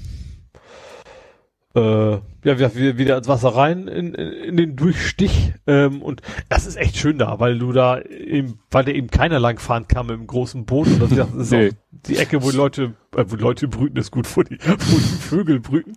äh, 1.77 2.21
ja, 2.43 2.59
wieder, 2.59 2.97
wieder 2.97 3.17
ins 3.17 3.27
Wasser 3.27 3.49
rein 3.49 3.87
in, 3.87 4.15
in, 4.15 4.57
den 4.57 4.75
Durchstich. 4.75 5.53
Ähm, 5.67 6.01
und 6.01 6.21
das 6.49 6.65
ist 6.65 6.75
echt 6.75 6.97
schön 6.97 7.19
da, 7.19 7.39
weil 7.39 7.59
du 7.59 7.71
da 7.71 8.01
eben, 8.01 8.59
weil 8.71 8.85
da 8.85 8.91
eben 8.91 9.09
keiner 9.09 9.39
langfahren 9.39 9.87
kann 9.87 10.07
mit 10.07 10.17
dem 10.17 10.25
großen 10.25 10.65
Boot. 10.65 10.87
Und 10.87 11.01
das, 11.01 11.09
das 11.11 11.29
ist 11.33 11.51
nee. 11.51 11.69
auch 11.69 11.73
die 11.91 12.17
Ecke, 12.17 12.41
wo 12.41 12.49
die 12.49 12.57
Leute, 12.57 12.95
äh, 13.15 13.25
wo 13.27 13.35
Leute 13.35 13.67
brüten, 13.67 13.97
ist 13.97 14.11
gut, 14.11 14.27
wo 14.35 14.41
die, 14.41 14.57
wo 14.59 14.97
die 14.97 15.21
Vögel 15.21 15.59
brüten. 15.59 15.93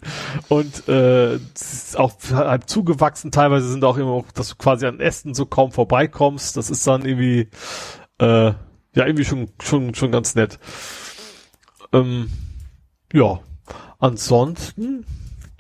Und 0.49 0.87
äh, 0.89 1.37
es 1.37 1.73
ist 1.73 1.99
auch 1.99 2.13
halb 2.33 2.69
zugewachsen. 2.69 3.31
Teilweise 3.31 3.69
sind 3.69 3.83
auch 3.85 3.97
immer 3.97 4.11
auch, 4.11 4.31
dass 4.33 4.51
du 4.51 4.57
quasi 4.57 4.87
an 4.87 5.01
Ästen 5.01 5.35
so 5.35 5.47
kaum 5.47 5.73
vorbeikommst. 5.73 6.57
Das 6.57 6.69
ist 6.69 6.87
dann 6.87 7.07
irgendwie 7.07 7.49
äh, 8.19 8.53
ja, 8.95 9.07
irgendwie 9.07 9.25
schon, 9.25 9.49
schon, 9.63 9.95
schon 9.95 10.13
ganz 10.13 10.35
nett. 10.35 10.59
Ähm, 11.93 12.31
ja, 13.13 13.41
ansonsten 13.99 15.07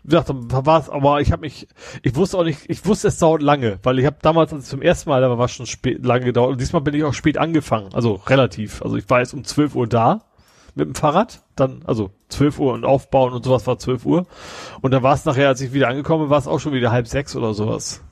wie 0.02 0.10
gesagt, 0.10 0.30
da 0.48 0.66
war 0.66 0.80
es, 0.80 0.88
aber 0.88 1.20
ich 1.20 1.32
habe 1.32 1.42
mich, 1.42 1.68
ich 2.02 2.14
wusste 2.14 2.38
auch 2.38 2.44
nicht, 2.44 2.60
ich 2.68 2.84
wusste 2.86 3.08
es 3.08 3.18
dauert 3.18 3.42
lange, 3.42 3.78
weil 3.82 3.98
ich 3.98 4.06
habe 4.06 4.16
damals 4.22 4.52
als 4.52 4.68
zum 4.68 4.82
ersten 4.82 5.10
Mal, 5.10 5.20
da 5.20 5.38
war 5.38 5.44
es 5.44 5.52
schon 5.52 5.66
spät, 5.66 6.04
lange 6.04 6.26
gedauert 6.26 6.52
und 6.52 6.60
diesmal 6.60 6.82
bin 6.82 6.94
ich 6.94 7.04
auch 7.04 7.14
spät 7.14 7.38
angefangen, 7.38 7.92
also 7.92 8.14
relativ. 8.26 8.82
Also 8.82 8.96
ich 8.96 9.08
war 9.10 9.20
jetzt 9.20 9.34
um 9.34 9.44
12 9.44 9.74
Uhr 9.74 9.86
da 9.86 10.22
mit 10.74 10.86
dem 10.86 10.94
Fahrrad, 10.94 11.42
dann, 11.56 11.82
also 11.84 12.10
12 12.28 12.58
Uhr 12.58 12.72
und 12.72 12.84
aufbauen 12.84 13.32
und 13.32 13.44
sowas 13.44 13.66
war 13.66 13.78
12 13.78 14.06
Uhr 14.06 14.26
und 14.80 14.92
dann 14.92 15.02
war 15.02 15.14
es 15.14 15.24
nachher, 15.24 15.48
als 15.48 15.60
ich 15.60 15.72
wieder 15.72 15.88
angekommen 15.88 16.24
bin, 16.24 16.30
war 16.30 16.38
es 16.38 16.46
auch 16.46 16.60
schon 16.60 16.72
wieder 16.72 16.92
halb 16.92 17.06
sechs 17.06 17.36
oder 17.36 17.54
sowas. 17.54 18.02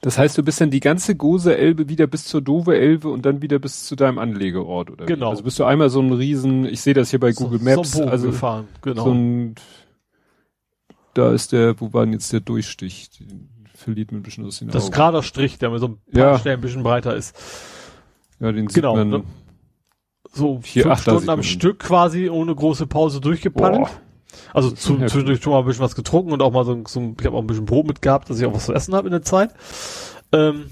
Das 0.00 0.18
heißt, 0.18 0.38
du 0.38 0.42
bist 0.42 0.60
dann 0.60 0.70
die 0.70 0.80
ganze 0.80 1.16
Gose 1.16 1.56
Elbe 1.56 1.88
wieder 1.88 2.06
bis 2.06 2.24
zur 2.26 2.40
Dove 2.40 2.76
Elbe 2.76 3.08
und 3.08 3.26
dann 3.26 3.42
wieder 3.42 3.58
bis 3.58 3.84
zu 3.84 3.96
deinem 3.96 4.18
Anlegeort, 4.18 4.90
oder? 4.90 5.06
Genau. 5.06 5.26
Wie? 5.26 5.30
Also 5.30 5.42
bist 5.42 5.58
du 5.58 5.64
einmal 5.64 5.90
so 5.90 6.00
ein 6.00 6.12
riesen, 6.12 6.64
ich 6.64 6.80
sehe 6.80 6.94
das 6.94 7.10
hier 7.10 7.20
bei 7.20 7.32
Google 7.32 7.58
so, 7.58 7.64
Maps, 7.64 7.92
so 7.92 8.04
also 8.04 8.28
gefahren, 8.28 8.68
genau. 8.82 9.04
so 9.04 9.12
ein, 9.12 9.54
da 11.14 11.32
ist 11.32 11.52
der, 11.52 11.80
wo 11.80 11.92
war 11.92 12.04
denn 12.04 12.12
jetzt 12.12 12.32
der 12.32 12.40
Durchstich? 12.40 13.10
Den 13.18 13.48
verliert 13.74 14.12
man 14.12 14.20
ein 14.20 14.22
bisschen 14.24 14.44
aus 14.46 14.58
den 14.58 14.68
das 14.68 14.84
Augen. 14.84 14.92
gerader 14.92 15.22
Strich, 15.22 15.58
der 15.58 15.70
mit 15.70 15.80
so 15.80 15.86
ein 15.88 15.98
paar 16.12 16.32
Ja. 16.32 16.38
Stellen 16.38 16.58
ein 16.58 16.62
bisschen 16.62 16.82
breiter 16.82 17.14
ist. 17.16 17.34
Ja, 18.40 18.52
den 18.52 18.68
sieht 18.68 18.76
Genau, 18.76 18.96
man. 18.96 19.08
ne? 19.08 19.22
So 20.32 20.60
Hier, 20.64 20.82
fünf 20.84 20.94
ach, 20.96 21.00
Stunden 21.02 21.28
am. 21.30 21.42
Stück 21.42 21.78
quasi 21.80 22.28
ohne 22.28 22.54
große 22.54 22.86
Pause 22.86 23.20
durchgepaddelt. 23.20 23.88
Also 24.52 24.70
zu, 24.72 24.96
zwischendurch 24.98 25.40
schon 25.42 25.52
mal 25.52 25.60
ein 25.60 25.64
bisschen 25.64 25.84
was 25.84 25.94
getrunken 25.94 26.32
und 26.32 26.42
auch 26.42 26.50
mal 26.52 26.64
so, 26.64 26.72
ein- 26.72 26.86
so 26.86 27.14
ich 27.18 27.24
habe 27.26 27.36
auch 27.36 27.40
ein 27.40 27.46
bisschen 27.46 27.66
Brot 27.66 27.86
mitgehabt, 27.86 28.28
dass 28.28 28.40
ich 28.40 28.46
auch 28.46 28.54
was 28.54 28.64
zu 28.66 28.72
essen 28.74 28.94
habe 28.94 29.06
in 29.06 29.12
der 29.12 29.22
Zeit. 29.22 29.54
Ähm, 30.32 30.70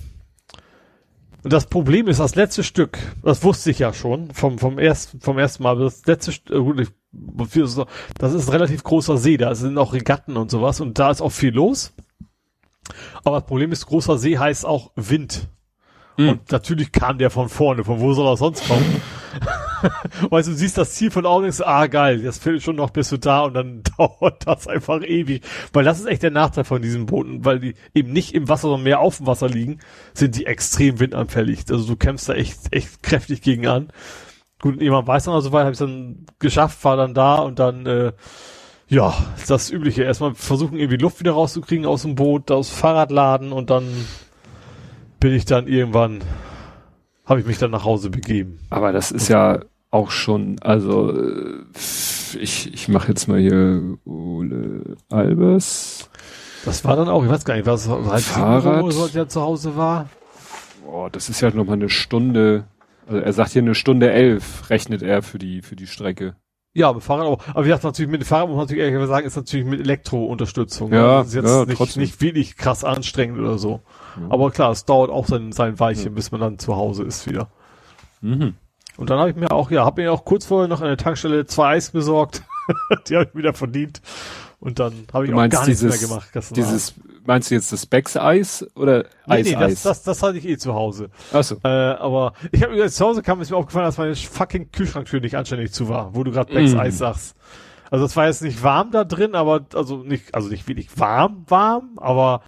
und 1.45 1.53
das 1.53 1.67
Problem 1.67 2.09
ist, 2.09 2.19
das 2.21 2.35
letzte 2.35 2.65
Stück, 2.65 2.99
das 3.23 3.43
wusste 3.45 3.71
ich 3.71 3.79
ja 3.79 3.93
schon 3.93 4.31
vom, 4.33 4.59
vom, 4.59 4.79
ersten, 4.79 5.21
vom 5.21 5.39
ersten 5.39 5.63
Mal, 5.63 5.77
das 5.79 6.05
letzte 6.07 6.33
Stück, 6.33 6.57
äh, 6.57 6.61
gut, 6.61 6.81
ich- 6.81 6.89
das 7.13 8.33
ist 8.33 8.49
ein 8.49 8.53
relativ 8.53 8.83
großer 8.85 9.19
See, 9.19 9.37
da 9.37 9.55
sind 9.55 9.77
auch 9.79 9.93
Regatten 9.93 10.37
und 10.37 10.51
sowas 10.51 10.81
und 10.81 10.99
da 10.99 11.11
ist 11.11 11.21
auch 11.21 11.33
viel 11.33 11.55
los. 11.55 11.93
Aber 13.25 13.39
das 13.39 13.47
Problem 13.47 13.73
ist, 13.73 13.87
großer 13.87 14.19
See 14.19 14.39
heißt 14.39 14.65
auch 14.65 14.93
Wind. 14.97 15.49
Hm. 16.17 16.29
Und 16.29 16.53
natürlich 16.53 16.93
kam 16.93 17.19
der 17.19 17.31
von 17.31 17.49
vorne, 17.49 17.85
von 17.85 18.01
wo 18.01 18.13
soll 18.13 18.27
er 18.27 18.37
sonst 18.37 18.67
kommen? 18.67 19.01
weißt 20.31 20.49
du, 20.49 20.53
du 20.53 20.59
siehst 20.59 20.77
das 20.77 20.95
Ziel 20.95 21.11
von 21.11 21.25
außen 21.25 21.43
denkst, 21.43 21.61
ah 21.63 21.87
geil, 21.87 22.23
jetzt 22.23 22.43
fehlt 22.43 22.63
schon 22.63 22.77
noch 22.77 22.91
bis 22.91 23.09
du 23.09 23.19
da 23.19 23.43
und 23.43 23.55
dann 23.55 23.83
dauert 23.97 24.47
das 24.47 24.67
einfach 24.67 25.03
ewig. 25.03 25.43
Weil 25.73 25.85
das 25.85 26.01
ist 26.01 26.07
echt 26.07 26.23
der 26.23 26.31
Nachteil 26.31 26.65
von 26.65 26.83
diesen 26.83 27.07
Booten, 27.07 27.45
weil 27.45 27.61
die 27.61 27.75
eben 27.95 28.13
nicht 28.13 28.35
im 28.35 28.49
Wasser, 28.49 28.63
sondern 28.63 28.85
mehr 28.85 29.01
auf 29.01 29.19
dem 29.19 29.27
Wasser 29.27 29.49
liegen, 29.49 29.79
sind 30.13 30.37
die 30.37 30.47
extrem 30.47 31.01
windanfällig. 31.01 31.65
Also 31.71 31.87
du 31.87 31.97
kämpfst 31.97 32.29
da 32.29 32.35
echt, 32.35 32.73
echt 32.73 33.03
kräftig 33.03 33.43
gegen 33.43 33.67
an. 33.67 33.89
Gut, 34.63 34.81
jemand 34.81 35.09
weiß 35.09 35.25
dann 35.25 35.35
also 35.35 35.51
weit, 35.51 35.63
habe 35.65 35.73
ich 35.73 35.79
dann 35.79 36.25
geschafft, 36.39 36.83
war 36.85 36.97
dann 36.97 37.15
da 37.15 37.35
und 37.35 37.59
dann, 37.59 37.85
äh, 37.85 38.13
ja, 38.87 39.13
das 39.49 39.71
Übliche. 39.71 40.05
Erstmal 40.05 40.35
versuchen, 40.35 40.79
irgendwie 40.79 40.99
Luft 40.99 41.19
wieder 41.19 41.33
rauszukriegen 41.33 41.85
aus 41.85 42.03
dem 42.03 42.15
Boot, 42.15 42.51
aus 42.53 42.69
dem 42.69 42.77
Fahrrad 42.77 43.11
laden 43.11 43.53
und 43.53 43.71
dann 43.71 43.85
bin 45.19 45.35
ich 45.35 45.45
dann 45.47 45.67
irgendwann, 45.67 46.21
habe 47.27 47.41
ich 47.41 47.47
mich 47.47 47.59
dann 47.59 47.73
nach 47.73 47.85
Hause 47.85 48.09
begeben. 48.11 48.61
Aber 48.71 48.93
das 48.93 49.11
ist 49.11 49.27
ja 49.27 49.61
auch 49.91 50.13
schon, 50.13 50.57
also 50.61 51.13
äh, 51.13 51.65
ich, 52.39 52.73
ich 52.73 52.89
mache 52.89 53.09
jetzt 53.09 53.27
mal 53.27 53.41
hier 53.41 53.99
Ole 54.05 54.97
Albers. 55.11 56.09
Das 56.65 56.85
war 56.85 56.95
dann 56.95 57.09
auch, 57.09 57.25
ich 57.25 57.31
weiß 57.31 57.45
gar 57.45 57.55
nicht, 57.55 57.67
was 57.67 57.89
halb 57.89 58.21
sieben 58.21 58.23
Fahrrad. 58.23 58.85
Uhr, 58.85 58.93
so 58.93 59.09
er 59.13 59.29
zu 59.29 59.41
Hause 59.41 59.77
war. 59.77 60.09
Boah, 60.85 61.11
das 61.11 61.29
ist 61.29 61.41
ja 61.41 61.51
noch 61.51 61.65
mal 61.65 61.73
eine 61.73 61.89
Stunde. 61.89 62.65
Also 63.07 63.19
er 63.19 63.33
sagt 63.33 63.51
hier 63.53 63.63
eine 63.63 63.75
Stunde 63.75 64.11
elf, 64.11 64.71
rechnet 64.71 65.03
er 65.03 65.23
für 65.23 65.39
die 65.39 65.63
für 65.63 65.77
die 65.77 65.87
Strecke. 65.87 66.37
Ja, 66.75 66.93
mit 66.93 67.03
Fahrrad 67.03 67.27
auch. 67.27 67.47
Aber 67.49 67.65
wie 67.65 67.69
gesagt, 67.69 67.85
natürlich 67.85 68.11
mit 68.11 68.23
dem 68.23 68.27
Fahrrad 68.27 68.49
muss 68.49 68.57
man 68.57 68.65
natürlich 68.65 68.83
ehrlich 68.83 69.07
sagen, 69.09 69.27
ist 69.27 69.37
natürlich 69.37 69.67
mit 69.67 69.81
Elektrounterstützung. 69.81 70.93
Ja, 70.93 71.19
Das 71.19 71.29
ist 71.29 71.35
jetzt 71.35 71.51
ja, 71.51 71.65
nicht, 71.67 71.77
trotzdem. 71.77 72.01
nicht 72.03 72.21
wirklich 72.23 72.57
krass 72.57 72.83
anstrengend 72.83 73.39
oder 73.39 73.59
so. 73.59 73.81
Ja. 74.19 74.27
Aber 74.31 74.51
klar, 74.51 74.71
es 74.71 74.87
dauert 74.87 75.11
auch 75.11 75.27
sein, 75.27 75.53
sein 75.53 75.79
Weilchen, 75.79 76.15
bis 76.15 76.33
man 76.33 76.41
dann 76.41 76.59
zu 76.59 76.75
Hause 76.75 77.05
ist 77.05 77.29
wieder. 77.29 77.51
Mhm. 78.23 78.55
Und 78.97 79.11
dann 79.11 79.19
habe 79.19 79.31
ich 79.31 79.37
mir 79.37 79.51
auch, 79.51 79.71
ja, 79.71 79.85
habe 79.85 80.03
mir 80.03 80.13
auch 80.13 80.25
kurz 80.25 80.47
vorher 80.47 80.69
noch 80.69 80.81
an 80.81 80.89
der 80.89 80.97
Tankstelle 80.97 81.45
zwei 81.45 81.75
Eis 81.75 81.91
besorgt. 81.91 82.43
die 83.09 83.17
habe 83.17 83.27
ich 83.29 83.35
wieder 83.35 83.53
verdient. 83.53 84.01
Und 84.63 84.79
dann 84.79 85.09
habe 85.13 85.27
ich 85.27 85.33
auch 85.33 85.37
gar 85.37 85.49
nichts 85.49 85.81
dieses, 85.81 86.01
mehr 86.01 86.09
gemacht. 86.09 86.29
gestern 86.33 86.55
dieses, 86.55 86.95
meinst 87.27 87.51
du 87.51 87.57
jetzt 87.57 87.73
das 87.73 87.85
Becks 87.85 88.17
Eis 88.17 88.65
oder 88.77 88.99
Abend. 88.99 89.09
nee, 89.27 89.35
Eis 89.35 89.47
nee, 89.47 89.57
das, 89.57 89.83
das, 89.83 90.03
das 90.05 90.23
hatte 90.23 90.39
ich 90.39 90.47
eh 90.47 90.57
zu 90.57 90.73
Hause. 90.75 91.11
Achso. 91.33 91.57
Äh, 91.65 91.69
aber 91.69 92.35
ich 92.53 92.63
habe 92.63 92.89
zu 92.89 93.05
Hause 93.05 93.23
kam, 93.23 93.41
ist 93.41 93.51
mir 93.51 93.57
aufgefallen, 93.57 93.87
dass 93.87 93.99
meine 93.99 94.15
fucking 94.15 94.71
Kühlschranktür 94.71 95.19
nicht 95.21 95.37
anständig 95.37 95.73
zu 95.73 95.89
war, 95.89 96.15
wo 96.15 96.23
du 96.23 96.31
gerade 96.31 96.55
Becks 96.55 96.75
Mm. 96.75 96.79
Eis 96.79 96.99
sagst. 96.99 97.35
Also 97.91 98.05
es 98.05 98.15
war 98.15 98.27
jetzt 98.27 98.43
nicht 98.43 98.63
warm 98.63 98.93
da 98.93 99.03
drin, 99.03 99.35
aber 99.35 99.67
also 99.75 99.97
nicht, 99.97 100.33
also 100.33 100.49
nicht 100.49 100.69
wirklich 100.69 100.97
warm, 100.97 101.45
warm, 101.49 101.95
aber 101.97 102.43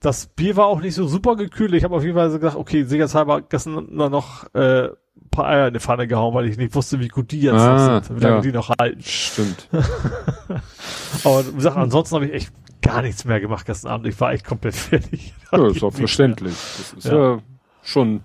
das 0.00 0.26
Bier 0.26 0.56
war 0.56 0.66
auch 0.66 0.80
nicht 0.80 0.96
so 0.96 1.06
super 1.06 1.36
gekühlt. 1.36 1.72
Ich 1.72 1.84
habe 1.84 1.94
auf 1.94 2.02
jeden 2.02 2.16
Fall 2.16 2.32
so 2.32 2.40
gedacht, 2.40 2.56
okay, 2.56 2.82
sicherheitshalber 2.82 3.42
gestern 3.42 3.86
noch 3.94 4.52
äh, 4.54 4.88
ein 5.16 5.28
paar 5.30 5.46
Eier 5.46 5.68
in 5.68 5.74
die 5.74 5.80
Pfanne 5.80 6.06
gehauen, 6.06 6.34
weil 6.34 6.46
ich 6.48 6.56
nicht 6.56 6.74
wusste, 6.74 7.00
wie 7.00 7.08
gut 7.08 7.30
die 7.32 7.40
jetzt 7.42 7.54
Ah, 7.54 8.02
sind, 8.02 8.16
wie 8.18 8.22
lange 8.22 8.36
ja. 8.36 8.40
die 8.42 8.52
noch 8.52 8.70
halten. 8.78 9.02
Stimmt. 9.02 9.68
Aber 11.24 11.46
wie 11.46 11.52
gesagt, 11.52 11.76
ansonsten 11.76 12.14
habe 12.16 12.26
ich 12.26 12.32
echt 12.34 12.52
gar 12.82 13.02
nichts 13.02 13.24
mehr 13.24 13.40
gemacht 13.40 13.66
gestern 13.66 13.92
Abend. 13.92 14.06
Ich 14.06 14.20
war 14.20 14.32
echt 14.32 14.44
komplett 14.44 14.74
fertig. 14.74 15.34
Ja, 15.52 15.66
ist 15.68 15.82
auch 15.82 15.92
verständlich. 15.92 16.52
Das 16.52 16.92
ist 16.92 17.04
ja, 17.04 17.34
Ja. 17.34 17.38
schon 17.82 18.20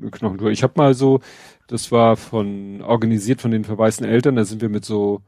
eine 0.00 0.10
Knochentour. 0.10 0.50
Ich 0.50 0.62
habe 0.62 0.74
mal 0.76 0.94
so, 0.94 1.20
das 1.68 1.90
war 1.90 2.16
von 2.16 2.82
organisiert 2.82 3.40
von 3.40 3.50
den 3.50 3.64
verwaisten 3.64 4.06
Eltern, 4.06 4.36
da 4.36 4.44
sind 4.44 4.60
wir 4.62 4.68
mit 4.68 4.84
so 4.84 5.22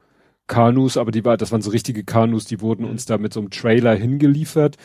Kanus, 0.46 0.96
aber 0.96 1.10
die 1.12 1.24
war, 1.24 1.36
das 1.36 1.52
waren 1.52 1.62
so 1.62 1.70
richtige 1.70 2.04
Kanus, 2.04 2.44
die 2.44 2.60
wurden 2.60 2.84
uns 2.84 3.06
da 3.06 3.18
mit 3.18 3.32
so 3.32 3.40
einem 3.40 3.50
Trailer 3.50 3.94
hingeliefert. 3.94 4.76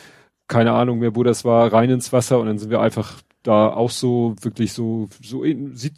Keine 0.48 0.72
Ahnung 0.72 1.00
mehr, 1.00 1.16
wo 1.16 1.24
das 1.24 1.44
war, 1.44 1.72
rein 1.72 1.90
ins 1.90 2.12
Wasser 2.12 2.38
und 2.38 2.46
dann 2.46 2.58
sind 2.58 2.70
wir 2.70 2.80
einfach 2.80 3.14
da 3.46 3.72
auch 3.72 3.90
so 3.90 4.34
wirklich 4.40 4.72
so 4.72 5.08
so 5.22 5.44
sieht 5.72 5.94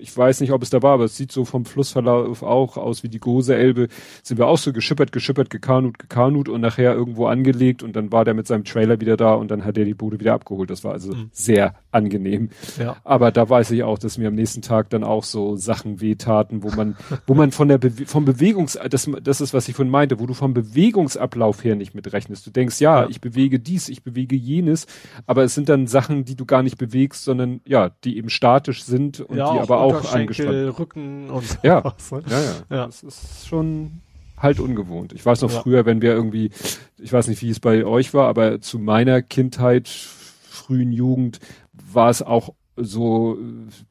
ich 0.00 0.16
weiß 0.16 0.40
nicht, 0.40 0.52
ob 0.52 0.62
es 0.62 0.70
da 0.70 0.82
war, 0.82 0.94
aber 0.94 1.04
es 1.04 1.16
sieht 1.16 1.32
so 1.32 1.44
vom 1.44 1.64
Flussverlauf 1.64 2.42
auch 2.42 2.76
aus 2.76 3.02
wie 3.02 3.08
die 3.08 3.18
Gose 3.20 3.54
Elbe. 3.56 3.88
Sind 4.22 4.38
wir 4.38 4.46
auch 4.46 4.58
so 4.58 4.72
geschippert, 4.72 5.12
geschippert, 5.12 5.50
gekanut, 5.50 5.98
gekanut 5.98 6.48
und 6.48 6.60
nachher 6.60 6.94
irgendwo 6.94 7.26
angelegt 7.26 7.82
und 7.82 7.94
dann 7.96 8.12
war 8.12 8.24
der 8.24 8.34
mit 8.34 8.46
seinem 8.46 8.64
Trailer 8.64 9.00
wieder 9.00 9.16
da 9.16 9.34
und 9.34 9.50
dann 9.50 9.64
hat 9.64 9.78
er 9.78 9.84
die 9.84 9.94
Bude 9.94 10.18
wieder 10.20 10.34
abgeholt. 10.34 10.70
Das 10.70 10.84
war 10.84 10.92
also 10.92 11.12
Mhm. 11.14 11.28
sehr 11.32 11.74
angenehm. 11.92 12.50
Ja. 12.78 12.96
Aber 13.04 13.30
da 13.32 13.48
weiß 13.48 13.70
ich 13.70 13.82
auch, 13.82 13.98
dass 13.98 14.18
mir 14.18 14.28
am 14.28 14.34
nächsten 14.34 14.62
Tag 14.62 14.90
dann 14.90 15.04
auch 15.04 15.24
so 15.24 15.56
Sachen 15.56 16.00
wehtaten, 16.00 16.62
wo 16.62 16.70
man, 16.70 16.96
wo 17.26 17.34
man 17.34 17.50
von 17.52 17.68
der 17.68 17.78
Bewe 17.78 18.06
vom 18.06 18.24
Bewegungs, 18.24 18.78
das, 18.90 19.08
das 19.22 19.40
ist, 19.40 19.54
was 19.54 19.68
ich 19.68 19.74
vorhin 19.76 19.90
meinte, 19.90 20.20
wo 20.20 20.26
du 20.26 20.34
vom 20.34 20.52
Bewegungsablauf 20.54 21.64
her 21.64 21.74
nicht 21.76 21.94
mitrechnest. 21.94 22.46
Du 22.46 22.50
denkst, 22.50 22.80
ja, 22.80 23.02
Ja. 23.02 23.08
ich 23.08 23.20
bewege 23.20 23.58
dies, 23.58 23.88
ich 23.88 24.02
bewege 24.02 24.36
jenes, 24.36 24.86
aber 25.26 25.42
es 25.44 25.54
sind 25.54 25.68
dann 25.68 25.86
Sachen, 25.86 26.24
die 26.24 26.36
du 26.36 26.44
gar 26.46 26.62
nicht 26.62 26.78
bewegst, 26.78 27.24
sondern 27.24 27.60
ja, 27.66 27.90
die 28.04 28.16
eben 28.18 28.28
statisch 28.30 28.84
sind 28.84 29.20
und 29.20 29.36
ja, 29.36 29.52
die 29.52 29.58
aber 29.58 29.80
auch 29.80 29.85
Unterschenkel, 29.88 30.46
angespannt. 30.48 30.78
Rücken 30.78 31.30
und 31.30 31.58
Ja. 31.62 31.80
sowas, 31.98 32.26
ne? 32.26 32.30
Ja, 32.30 32.40
ja, 32.42 32.76
Ja. 32.76 32.86
Das 32.86 33.02
ist 33.02 33.46
schon 33.46 34.00
halt 34.38 34.60
ungewohnt. 34.60 35.12
Ich 35.12 35.24
weiß 35.24 35.42
noch 35.42 35.52
Ja. 35.52 35.60
früher, 35.62 35.86
wenn 35.86 36.02
wir 36.02 36.12
irgendwie, 36.12 36.50
ich 36.98 37.12
weiß 37.12 37.28
nicht, 37.28 37.40
wie 37.42 37.50
es 37.50 37.60
bei 37.60 37.84
euch 37.84 38.12
war, 38.14 38.28
aber 38.28 38.60
zu 38.60 38.78
meiner 38.78 39.22
Kindheit, 39.22 39.88
frühen 39.88 40.92
Jugend, 40.92 41.38
war 41.72 42.10
es 42.10 42.22
auch 42.22 42.50
so 42.76 43.38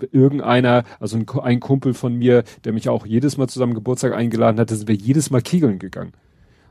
äh, 0.02 0.06
irgendeiner, 0.12 0.84
also 1.00 1.18
ein, 1.18 1.26
ein 1.42 1.60
Kumpel 1.60 1.94
von 1.96 2.14
mir, 2.16 2.44
der 2.64 2.74
mich 2.74 2.88
auch 2.90 3.06
jedes 3.06 3.38
Mal 3.38 3.48
zu 3.48 3.58
seinem 3.60 3.74
Geburtstag 3.74 4.14
eingeladen 4.14 4.60
hatte, 4.60 4.76
sind 4.76 4.88
wir 4.88 4.96
jedes 4.96 5.32
Mal 5.32 5.42
kegeln 5.42 5.80
gegangen. 5.80 6.14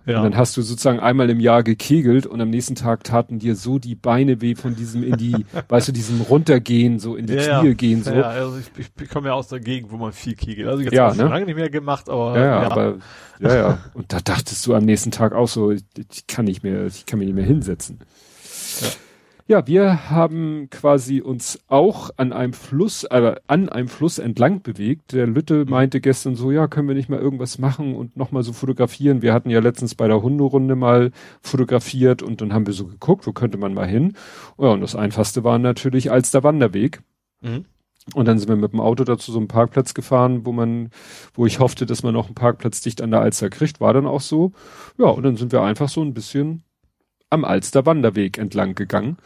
Ja. 0.07 0.19
Und 0.19 0.25
dann 0.25 0.37
hast 0.37 0.57
du 0.57 0.63
sozusagen 0.63 1.01
einmal 1.01 1.31
im 1.31 1.41
Jahr 1.41 1.63
gekegelt 1.63 2.27
und 2.27 2.41
am 2.41 2.51
nächsten 2.51 2.75
Tag 2.75 3.05
taten 3.05 3.39
dir 3.39 3.57
so 3.57 3.79
die 3.79 3.95
Beine 3.95 4.43
weh 4.43 4.55
von 4.55 4.77
diesem 4.77 5.03
in 5.03 5.17
die, 5.17 5.47
weißt 5.69 5.89
du, 5.89 5.93
diesem 5.93 6.21
runtergehen, 6.21 6.99
so 6.99 7.17
in 7.17 7.27
die 7.27 7.35
ja, 7.35 7.61
Knie 7.61 7.69
ja. 7.69 7.75
gehen, 7.75 8.03
so. 8.03 8.13
Ja, 8.13 8.23
also 8.23 8.59
ich, 8.59 8.91
ich, 9.01 9.09
komme 9.09 9.29
ja 9.29 9.35
aus 9.35 9.49
der 9.49 9.61
Gegend, 9.61 9.91
wo 9.91 9.97
man 9.97 10.13
viel 10.13 10.35
kegelt. 10.35 10.69
Also 10.69 10.83
jetzt 10.83 10.93
Ja, 10.93 11.05
habe 11.05 11.15
ich 11.15 11.23
ne? 11.23 11.29
lange 11.29 11.47
nicht 11.47 11.57
mehr 11.57 11.71
gemacht, 11.71 12.11
aber 12.11 12.39
Ja, 12.39 12.45
ja, 12.45 12.71
aber 12.71 12.99
ja, 13.41 13.55
ja. 13.57 13.79
Und 13.95 14.13
da 14.13 14.21
dachtest 14.21 14.67
du 14.67 14.75
am 14.75 14.85
nächsten 14.85 15.11
Tag 15.11 15.33
auch 15.33 15.49
so, 15.49 15.71
ich, 15.71 15.85
ich 16.13 16.27
kann 16.27 16.45
nicht 16.45 16.63
mehr, 16.63 16.87
ich 16.87 17.07
kann 17.07 17.19
mich 17.19 17.27
nicht 17.27 17.37
mehr 17.37 17.47
hinsetzen. 17.47 18.01
Ja. 18.81 18.89
Ja, 19.47 19.67
wir 19.67 20.09
haben 20.09 20.69
quasi 20.71 21.21
uns 21.21 21.61
auch 21.67 22.09
an 22.17 22.33
einem 22.33 22.55
Fluss, 22.55 23.05
äh, 23.05 23.35
an 23.47 23.69
einem 23.69 23.89
Fluss 23.89 24.19
entlang 24.19 24.63
bewegt. 24.63 25.13
Der 25.13 25.27
Lütte 25.27 25.67
meinte 25.67 26.01
gestern 26.01 26.35
so, 26.35 26.51
ja, 26.51 26.67
können 26.67 26.89
wir 26.89 26.95
nicht 26.95 27.11
mal 27.11 27.19
irgendwas 27.19 27.59
machen 27.59 27.95
und 27.95 28.17
nochmal 28.17 28.43
so 28.43 28.55
fotografieren. 28.55 29.21
Wir 29.21 29.35
hatten 29.35 29.51
ja 29.51 29.61
letztens 29.61 29.97
bei 29.97 30.09
der 30.09 30.23
Hunderunde 30.23 30.77
mal 30.77 31.11
fotografiert 31.43 32.23
und 32.23 32.41
dann 32.41 32.55
haben 32.55 32.67
wir 32.67 32.73
so 32.73 32.87
geguckt, 32.87 33.27
wo 33.27 33.33
könnte 33.33 33.59
man 33.59 33.75
mal 33.75 33.87
hin. 33.87 34.15
Ja, 34.57 34.69
und 34.69 34.81
das 34.81 34.97
einfachste 34.97 35.45
war 35.45 35.59
natürlich 35.59 36.11
als 36.11 36.31
der 36.31 36.43
Wanderweg. 36.43 37.03
Mhm. 37.43 37.67
Und 38.15 38.27
dann 38.27 38.39
sind 38.39 38.49
wir 38.49 38.57
mit 38.57 38.73
dem 38.73 38.81
Auto 38.81 39.05
da 39.05 39.19
zu 39.19 39.31
so 39.31 39.39
einem 39.39 39.49
Parkplatz 39.49 39.93
gefahren, 39.93 40.47
wo 40.47 40.53
man, 40.53 40.89
wo 41.35 41.45
ich 41.45 41.59
hoffte, 41.59 41.85
dass 41.85 42.03
man 42.03 42.15
noch 42.15 42.27
einen 42.27 42.35
Parkplatz 42.35 42.81
dicht 42.81 43.03
an 43.03 43.11
der 43.11 43.21
Alster 43.21 43.51
kriegt, 43.51 43.81
war 43.81 43.93
dann 43.93 44.07
auch 44.07 44.21
so. 44.23 44.53
Ja, 44.97 45.07
und 45.07 45.23
dann 45.23 45.37
sind 45.37 45.53
wir 45.53 45.63
einfach 45.63 45.91
so 45.91 46.03
ein 46.03 46.15
bisschen 46.15 46.63
am 47.35 47.45
Alster 47.45 47.87
Wanderweg 47.87 48.39
entlang 48.39 48.75
gegangen. 48.75 49.19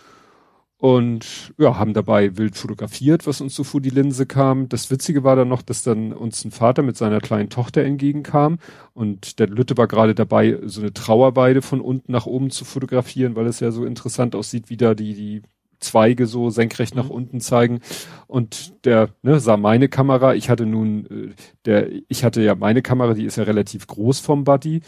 und 0.80 1.52
ja, 1.58 1.76
haben 1.76 1.92
dabei 1.92 2.36
wild 2.36 2.56
fotografiert, 2.56 3.26
was 3.26 3.40
uns 3.40 3.54
so 3.54 3.64
vor 3.64 3.80
die 3.80 3.90
Linse 3.90 4.26
kam. 4.26 4.68
Das 4.68 4.92
Witzige 4.92 5.24
war 5.24 5.34
dann 5.34 5.48
noch, 5.48 5.62
dass 5.62 5.82
dann 5.82 6.12
uns 6.12 6.44
ein 6.44 6.52
Vater 6.52 6.82
mit 6.82 6.96
seiner 6.96 7.20
kleinen 7.20 7.50
Tochter 7.50 7.82
entgegenkam 7.82 8.58
und 8.94 9.40
der 9.40 9.48
Lütte 9.48 9.76
war 9.76 9.88
gerade 9.88 10.14
dabei, 10.14 10.58
so 10.64 10.80
eine 10.80 10.92
Trauerweide 10.92 11.62
von 11.62 11.80
unten 11.80 12.12
nach 12.12 12.26
oben 12.26 12.50
zu 12.50 12.64
fotografieren, 12.64 13.34
weil 13.34 13.46
es 13.46 13.58
ja 13.60 13.72
so 13.72 13.84
interessant 13.84 14.36
aussieht, 14.36 14.70
wie 14.70 14.76
da 14.76 14.94
die, 14.94 15.14
die 15.14 15.42
Zweige 15.80 16.26
so 16.26 16.50
senkrecht 16.50 16.94
nach 16.94 17.04
mhm. 17.04 17.10
unten 17.10 17.40
zeigen. 17.40 17.80
Und 18.26 18.84
der 18.84 19.10
ne, 19.22 19.40
sah 19.40 19.56
meine 19.56 19.88
Kamera. 19.88 20.34
Ich 20.34 20.50
hatte 20.50 20.66
nun, 20.66 21.06
äh, 21.06 21.34
der, 21.64 21.88
ich 22.08 22.24
hatte 22.24 22.42
ja 22.42 22.54
meine 22.54 22.82
Kamera, 22.82 23.14
die 23.14 23.24
ist 23.24 23.36
ja 23.36 23.44
relativ 23.44 23.86
groß 23.86 24.20
vom 24.20 24.44
Buddy. 24.44 24.82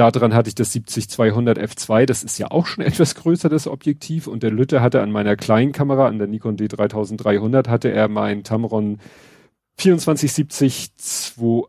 Daran 0.00 0.34
hatte 0.34 0.48
ich 0.48 0.54
das 0.54 0.74
70-200 0.74 1.58
F2, 1.58 2.06
das 2.06 2.22
ist 2.22 2.38
ja 2.38 2.50
auch 2.50 2.66
schon 2.66 2.84
etwas 2.86 3.14
größer, 3.14 3.48
das 3.48 3.66
Objektiv. 3.66 4.26
Und 4.26 4.42
der 4.42 4.50
Lütte 4.50 4.80
hatte 4.80 5.02
an 5.02 5.12
meiner 5.12 5.36
kleinen 5.36 5.72
Kamera, 5.72 6.06
an 6.06 6.18
der 6.18 6.28
Nikon 6.28 6.56
D3300, 6.56 7.68
hatte 7.68 7.90
er 7.92 8.08
mein 8.08 8.44
Tamron 8.44 8.98
2470 9.76 10.92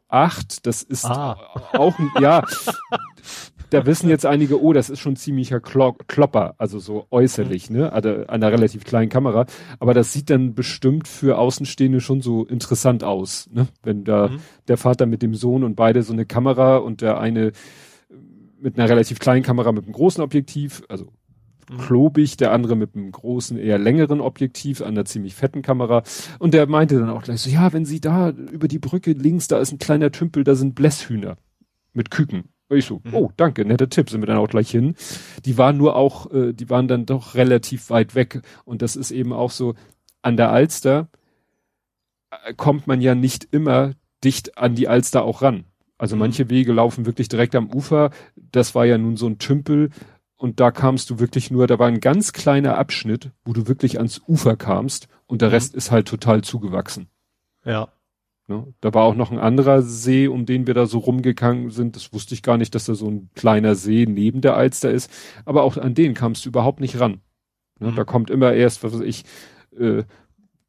28. 0.10 0.62
Das 0.64 0.84
ist 0.84 1.06
ah. 1.06 1.38
auch 1.74 1.98
ein, 1.98 2.10
ja, 2.20 2.44
da 3.72 3.86
wissen 3.86 4.10
jetzt 4.10 4.26
einige, 4.26 4.62
oh, 4.62 4.74
das 4.74 4.90
ist 4.90 5.00
schon 5.00 5.16
ziemlicher 5.16 5.62
Klo 5.62 5.94
Klopper, 6.08 6.56
also 6.58 6.80
so 6.80 7.08
äußerlich, 7.10 7.70
ne, 7.70 7.92
also 7.92 8.10
an 8.10 8.28
einer 8.28 8.52
relativ 8.52 8.84
kleinen 8.84 9.10
Kamera. 9.10 9.46
Aber 9.80 9.94
das 9.94 10.12
sieht 10.12 10.30
dann 10.30 10.54
bestimmt 10.54 11.08
für 11.08 11.38
Außenstehende 11.38 12.02
schon 12.02 12.22
so 12.22 12.46
interessant 12.46 13.04
aus, 13.04 13.50
ne, 13.52 13.68
wenn 13.82 14.04
da 14.04 14.28
mhm. 14.28 14.40
der 14.68 14.78
Vater 14.78 15.06
mit 15.06 15.22
dem 15.22 15.34
Sohn 15.36 15.64
und 15.64 15.76
beide 15.76 16.04
so 16.04 16.12
eine 16.12 16.26
Kamera 16.26 16.78
und 16.78 17.02
der 17.02 17.20
eine 17.20 17.54
mit 18.62 18.78
einer 18.78 18.90
relativ 18.90 19.20
kleinen 19.20 19.44
Kamera 19.44 19.72
mit 19.72 19.86
einem 19.86 19.94
großen 19.94 20.24
Objektiv, 20.24 20.84
also 20.88 21.12
mhm. 21.70 21.78
klobig, 21.80 22.38
der 22.38 22.52
andere 22.52 22.76
mit 22.76 22.96
einem 22.96 23.12
großen, 23.12 23.58
eher 23.58 23.78
längeren 23.78 24.22
Objektiv, 24.22 24.82
an 24.82 24.90
einer 24.90 25.06
ziemlich 25.06 25.36
fetten 25.36 25.62
Kamera. 25.62 26.04
Und 26.40 26.54
der 26.54 26.68
meinte 26.68 27.00
dann 27.00 27.10
auch 27.10 27.24
gleich 27.24 27.42
so, 27.42 27.50
ja, 27.50 27.74
wenn 27.74 27.86
Sie 27.86 28.00
da 28.00 28.30
über 28.30 28.68
die 28.68 28.80
Brücke 28.80 29.12
links, 29.14 29.48
da 29.48 29.60
ist 29.60 29.72
ein 29.72 29.80
kleiner 29.80 30.12
Tümpel, 30.12 30.44
da 30.44 30.56
sind 30.56 30.76
Blässhühner 30.76 31.38
mit 31.94 32.12
Küken. 32.12 32.46
Und 32.70 32.78
ich 32.78 32.86
so, 32.86 33.02
mhm. 33.04 33.14
oh, 33.14 33.32
danke, 33.36 33.66
netter 33.66 33.90
Tipp, 33.90 34.10
sind 34.10 34.22
wir 34.22 34.28
dann 34.28 34.38
auch 34.38 34.48
gleich 34.48 34.72
hin. 34.72 34.96
Die 35.44 35.58
waren 35.58 35.78
nur 35.78 35.96
auch, 35.96 36.32
äh, 36.32 36.54
die 36.54 36.70
waren 36.70 36.88
dann 36.88 37.06
doch 37.06 37.36
relativ 37.36 37.90
weit 37.90 38.16
weg. 38.16 38.42
Und 38.64 38.82
das 38.82 38.96
ist 38.96 39.12
eben 39.12 39.34
auch 39.34 39.52
so, 39.52 39.76
an 40.22 40.38
der 40.38 40.52
Alster 40.52 41.10
äh, 42.30 42.54
kommt 42.54 42.88
man 42.88 43.02
ja 43.02 43.16
nicht 43.16 43.48
immer 43.52 43.94
dicht 44.24 44.58
an 44.58 44.76
die 44.76 44.88
Alster 44.88 45.24
auch 45.24 45.42
ran. 45.42 45.66
Also 46.02 46.16
mhm. 46.16 46.22
manche 46.22 46.50
Wege 46.50 46.74
laufen 46.74 47.06
wirklich 47.06 47.30
direkt 47.30 47.54
am 47.56 47.72
Ufer. 47.72 48.10
Das 48.36 48.74
war 48.74 48.86
ja 48.86 48.98
nun 48.98 49.18
so 49.18 49.28
ein 49.28 49.38
Tümpel. 49.38 49.92
Und 50.36 50.60
da 50.60 50.72
kamst 50.72 51.12
du 51.12 51.20
wirklich 51.20 51.52
nur, 51.52 51.68
da 51.68 51.78
war 51.78 51.88
ein 51.88 52.00
ganz 52.00 52.34
kleiner 52.34 52.80
Abschnitt, 52.80 53.30
wo 53.46 53.54
du 53.54 53.68
wirklich 53.68 53.98
ans 54.00 54.20
Ufer 54.28 54.56
kamst 54.56 55.08
und 55.28 55.44
der 55.44 55.50
mhm. 55.50 55.54
Rest 55.54 55.76
ist 55.76 55.92
halt 55.92 56.08
total 56.08 56.42
zugewachsen. 56.42 57.08
Ja. 57.64 57.90
Ne? 58.48 58.74
Da 58.82 58.96
war 58.96 59.04
auch 59.04 59.14
noch 59.14 59.32
ein 59.32 59.38
anderer 59.38 59.84
See, 59.84 60.28
um 60.28 60.48
den 60.48 60.66
wir 60.66 60.74
da 60.74 60.88
so 60.88 60.98
rumgegangen 60.98 61.70
sind. 61.70 61.96
Das 61.96 62.12
wusste 62.14 62.34
ich 62.34 62.42
gar 62.42 62.58
nicht, 62.58 62.74
dass 62.74 62.86
da 62.86 62.96
so 62.96 63.08
ein 63.08 63.30
kleiner 63.36 63.76
See 63.76 64.08
neben 64.10 64.42
der 64.42 64.58
Alster 64.58 64.90
ist. 64.90 65.12
Aber 65.46 65.62
auch 65.62 65.78
an 65.78 65.94
den 65.94 66.16
kamst 66.16 66.44
du 66.46 66.50
überhaupt 66.50 66.80
nicht 66.80 67.00
ran. 67.00 67.22
Ne? 67.78 67.92
Mhm. 67.92 67.96
Da 67.96 68.06
kommt 68.06 68.32
immer 68.32 68.54
erst, 68.54 68.84
was 68.84 68.94
weiß 68.94 69.02
ich, 69.02 69.24
äh, 69.78 70.04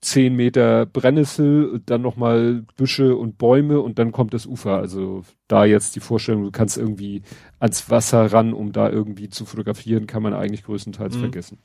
zehn 0.03 0.35
Meter 0.35 0.85
Brennnessel, 0.85 1.81
dann 1.87 2.03
nochmal 2.03 2.65
Büsche 2.77 3.17
und 3.17 3.39
Bäume 3.39 3.81
und 3.81 4.01
dann 4.01 4.11
kommt 4.11 4.35
das 4.35 4.47
Ufer. 4.47 4.77
Also 4.77 5.23
da 5.47 5.65
jetzt 5.65 5.95
die 5.95 6.01
Vorstellung, 6.01 6.43
du 6.43 6.51
kannst 6.51 6.77
irgendwie 6.77 7.23
ans 7.61 7.89
Wasser 7.89 8.33
ran, 8.33 8.53
um 8.53 8.73
da 8.73 8.91
irgendwie 8.91 9.29
zu 9.29 9.45
fotografieren, 9.45 10.09
kann 10.09 10.25
man 10.25 10.35
eigentlich 10.35 10.65
größtenteils 10.65 11.17
mhm. 11.17 11.21
vergessen. 11.21 11.59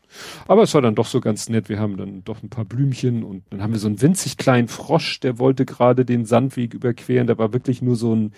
Aber 0.47 0.61
es 0.61 0.73
war 0.75 0.83
dann 0.83 0.93
doch 0.93 1.07
so 1.07 1.19
ganz 1.19 1.49
nett. 1.49 1.67
Wir 1.67 1.79
haben 1.79 1.97
dann 1.97 2.23
doch 2.23 2.43
ein 2.43 2.49
paar 2.49 2.65
Blümchen 2.65 3.23
und 3.23 3.43
dann 3.49 3.63
haben 3.63 3.73
wir 3.73 3.79
so 3.79 3.87
einen 3.87 4.01
winzig 4.03 4.37
kleinen 4.37 4.67
Frosch, 4.67 5.19
der 5.19 5.39
wollte 5.39 5.65
gerade 5.65 6.05
den 6.05 6.25
Sandweg 6.25 6.75
überqueren. 6.75 7.25
Da 7.25 7.39
war 7.39 7.53
wirklich 7.53 7.81
nur 7.81 7.95
so 7.95 8.15
ein, 8.15 8.33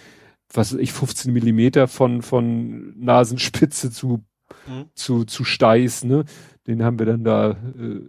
was 0.54 0.74
weiß 0.74 0.80
ich, 0.80 0.94
15 0.94 1.34
Millimeter 1.34 1.90
von, 1.90 2.22
von 2.22 2.98
Nasenspitze 2.98 3.92
zu, 3.92 4.24
mhm. 4.66 4.86
zu, 4.94 5.26
zu 5.26 5.44
Steiß, 5.44 6.06
ne? 6.06 6.24
Den 6.68 6.84
haben 6.84 7.00
wir 7.00 7.06
dann 7.08 7.24
da 7.24 7.52
äh, 7.52 8.02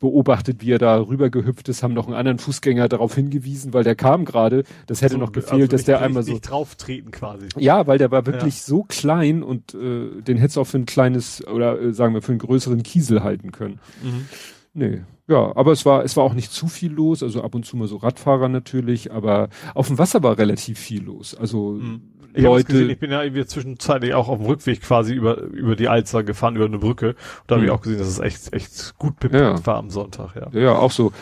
beobachtet, 0.00 0.62
wie 0.62 0.72
er 0.72 0.78
da 0.78 0.98
rüber 0.98 1.30
gehüpft 1.30 1.68
ist, 1.68 1.82
haben 1.82 1.94
noch 1.94 2.06
einen 2.06 2.16
anderen 2.16 2.38
Fußgänger 2.38 2.88
darauf 2.88 3.14
hingewiesen, 3.14 3.72
weil 3.72 3.84
der 3.84 3.94
kam 3.94 4.24
gerade. 4.24 4.64
Das 4.86 5.02
hätte 5.02 5.14
so, 5.14 5.18
noch 5.18 5.32
gefehlt, 5.32 5.62
also 5.62 5.76
dass 5.76 5.84
der 5.84 6.00
einmal 6.00 6.22
so. 6.22 6.32
Nicht 6.32 6.50
drauf 6.50 6.74
treten 6.74 7.10
quasi. 7.10 7.46
Ja, 7.58 7.86
weil 7.86 7.98
der 7.98 8.10
war 8.10 8.26
wirklich 8.26 8.58
ja. 8.58 8.64
so 8.64 8.82
klein 8.82 9.42
und 9.42 9.74
äh, 9.74 10.22
den 10.22 10.38
hätte 10.38 10.48
es 10.48 10.58
auch 10.58 10.64
für 10.64 10.78
ein 10.78 10.86
kleines 10.86 11.46
oder 11.46 11.80
äh, 11.80 11.92
sagen 11.92 12.14
wir 12.14 12.22
für 12.22 12.32
einen 12.32 12.38
größeren 12.38 12.82
Kiesel 12.82 13.22
halten 13.22 13.52
können. 13.52 13.78
Mhm. 14.02 14.26
Nee. 14.72 15.02
Ja, 15.28 15.54
aber 15.54 15.70
es 15.70 15.86
war, 15.86 16.04
es 16.04 16.16
war 16.16 16.24
auch 16.24 16.34
nicht 16.34 16.50
zu 16.50 16.66
viel 16.66 16.90
los, 16.90 17.22
also 17.22 17.42
ab 17.42 17.54
und 17.54 17.64
zu 17.64 17.76
mal 17.76 17.86
so 17.86 17.98
Radfahrer 17.98 18.48
natürlich, 18.48 19.12
aber 19.12 19.48
auf 19.74 19.86
dem 19.86 19.98
Wasser 19.98 20.24
war 20.24 20.38
relativ 20.38 20.78
viel 20.78 21.04
los. 21.04 21.36
Also 21.36 21.72
mhm. 21.72 22.02
Ich 22.34 22.42
Leute. 22.42 22.72
Gesehen, 22.72 22.90
ich 22.90 22.98
bin 22.98 23.10
ja 23.10 23.22
irgendwie 23.22 23.44
zwischenzeitlich 23.44 24.14
auch 24.14 24.28
auf 24.28 24.38
dem 24.38 24.46
Rückweg 24.46 24.82
quasi 24.82 25.14
über, 25.14 25.38
über 25.38 25.76
die 25.76 25.88
Alster 25.88 26.22
gefahren, 26.22 26.56
über 26.56 26.66
eine 26.66 26.78
Brücke. 26.78 27.10
Und 27.10 27.16
da 27.46 27.56
habe 27.56 27.64
ich 27.64 27.70
mhm. 27.70 27.76
auch 27.76 27.80
gesehen, 27.80 27.98
dass 27.98 28.08
es 28.08 28.18
echt, 28.18 28.52
echt 28.52 28.94
gut 28.98 29.18
bepackt 29.18 29.58
ja. 29.58 29.66
war 29.66 29.76
am 29.76 29.90
Sonntag, 29.90 30.36
ja. 30.36 30.48
Ja, 30.58 30.74
auch 30.74 30.92
so. 30.92 31.12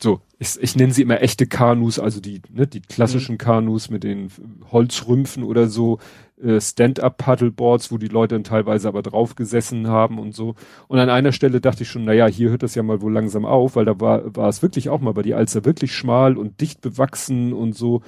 So, 0.00 0.20
ich, 0.40 0.60
ich 0.60 0.74
nenne 0.74 0.92
sie 0.92 1.02
immer 1.02 1.22
echte 1.22 1.46
Kanus, 1.46 2.00
also 2.00 2.20
die, 2.20 2.42
ne, 2.50 2.66
die 2.66 2.80
klassischen 2.80 3.34
mhm. 3.34 3.38
Kanus 3.38 3.88
mit 3.88 4.02
den 4.02 4.32
Holzrümpfen 4.72 5.44
oder 5.44 5.68
so, 5.68 6.00
äh, 6.42 6.60
Stand-up-Paddleboards, 6.60 7.92
wo 7.92 7.98
die 7.98 8.08
Leute 8.08 8.34
dann 8.34 8.42
teilweise 8.42 8.88
aber 8.88 9.02
drauf 9.02 9.36
gesessen 9.36 9.86
haben 9.86 10.18
und 10.18 10.34
so. 10.34 10.56
Und 10.88 10.98
an 10.98 11.08
einer 11.08 11.30
Stelle 11.30 11.60
dachte 11.60 11.84
ich 11.84 11.88
schon, 11.88 12.04
naja, 12.04 12.26
hier 12.26 12.50
hört 12.50 12.64
das 12.64 12.74
ja 12.74 12.82
mal 12.82 13.00
wohl 13.00 13.12
langsam 13.12 13.44
auf, 13.44 13.76
weil 13.76 13.84
da 13.84 14.00
war, 14.00 14.34
war 14.34 14.48
es 14.48 14.60
wirklich 14.62 14.88
auch 14.88 15.00
mal 15.00 15.14
bei 15.14 15.22
die 15.22 15.34
Alster 15.34 15.64
wirklich 15.64 15.94
schmal 15.94 16.36
und 16.36 16.60
dicht 16.60 16.80
bewachsen 16.80 17.52
und 17.52 17.76
so. 17.76 18.02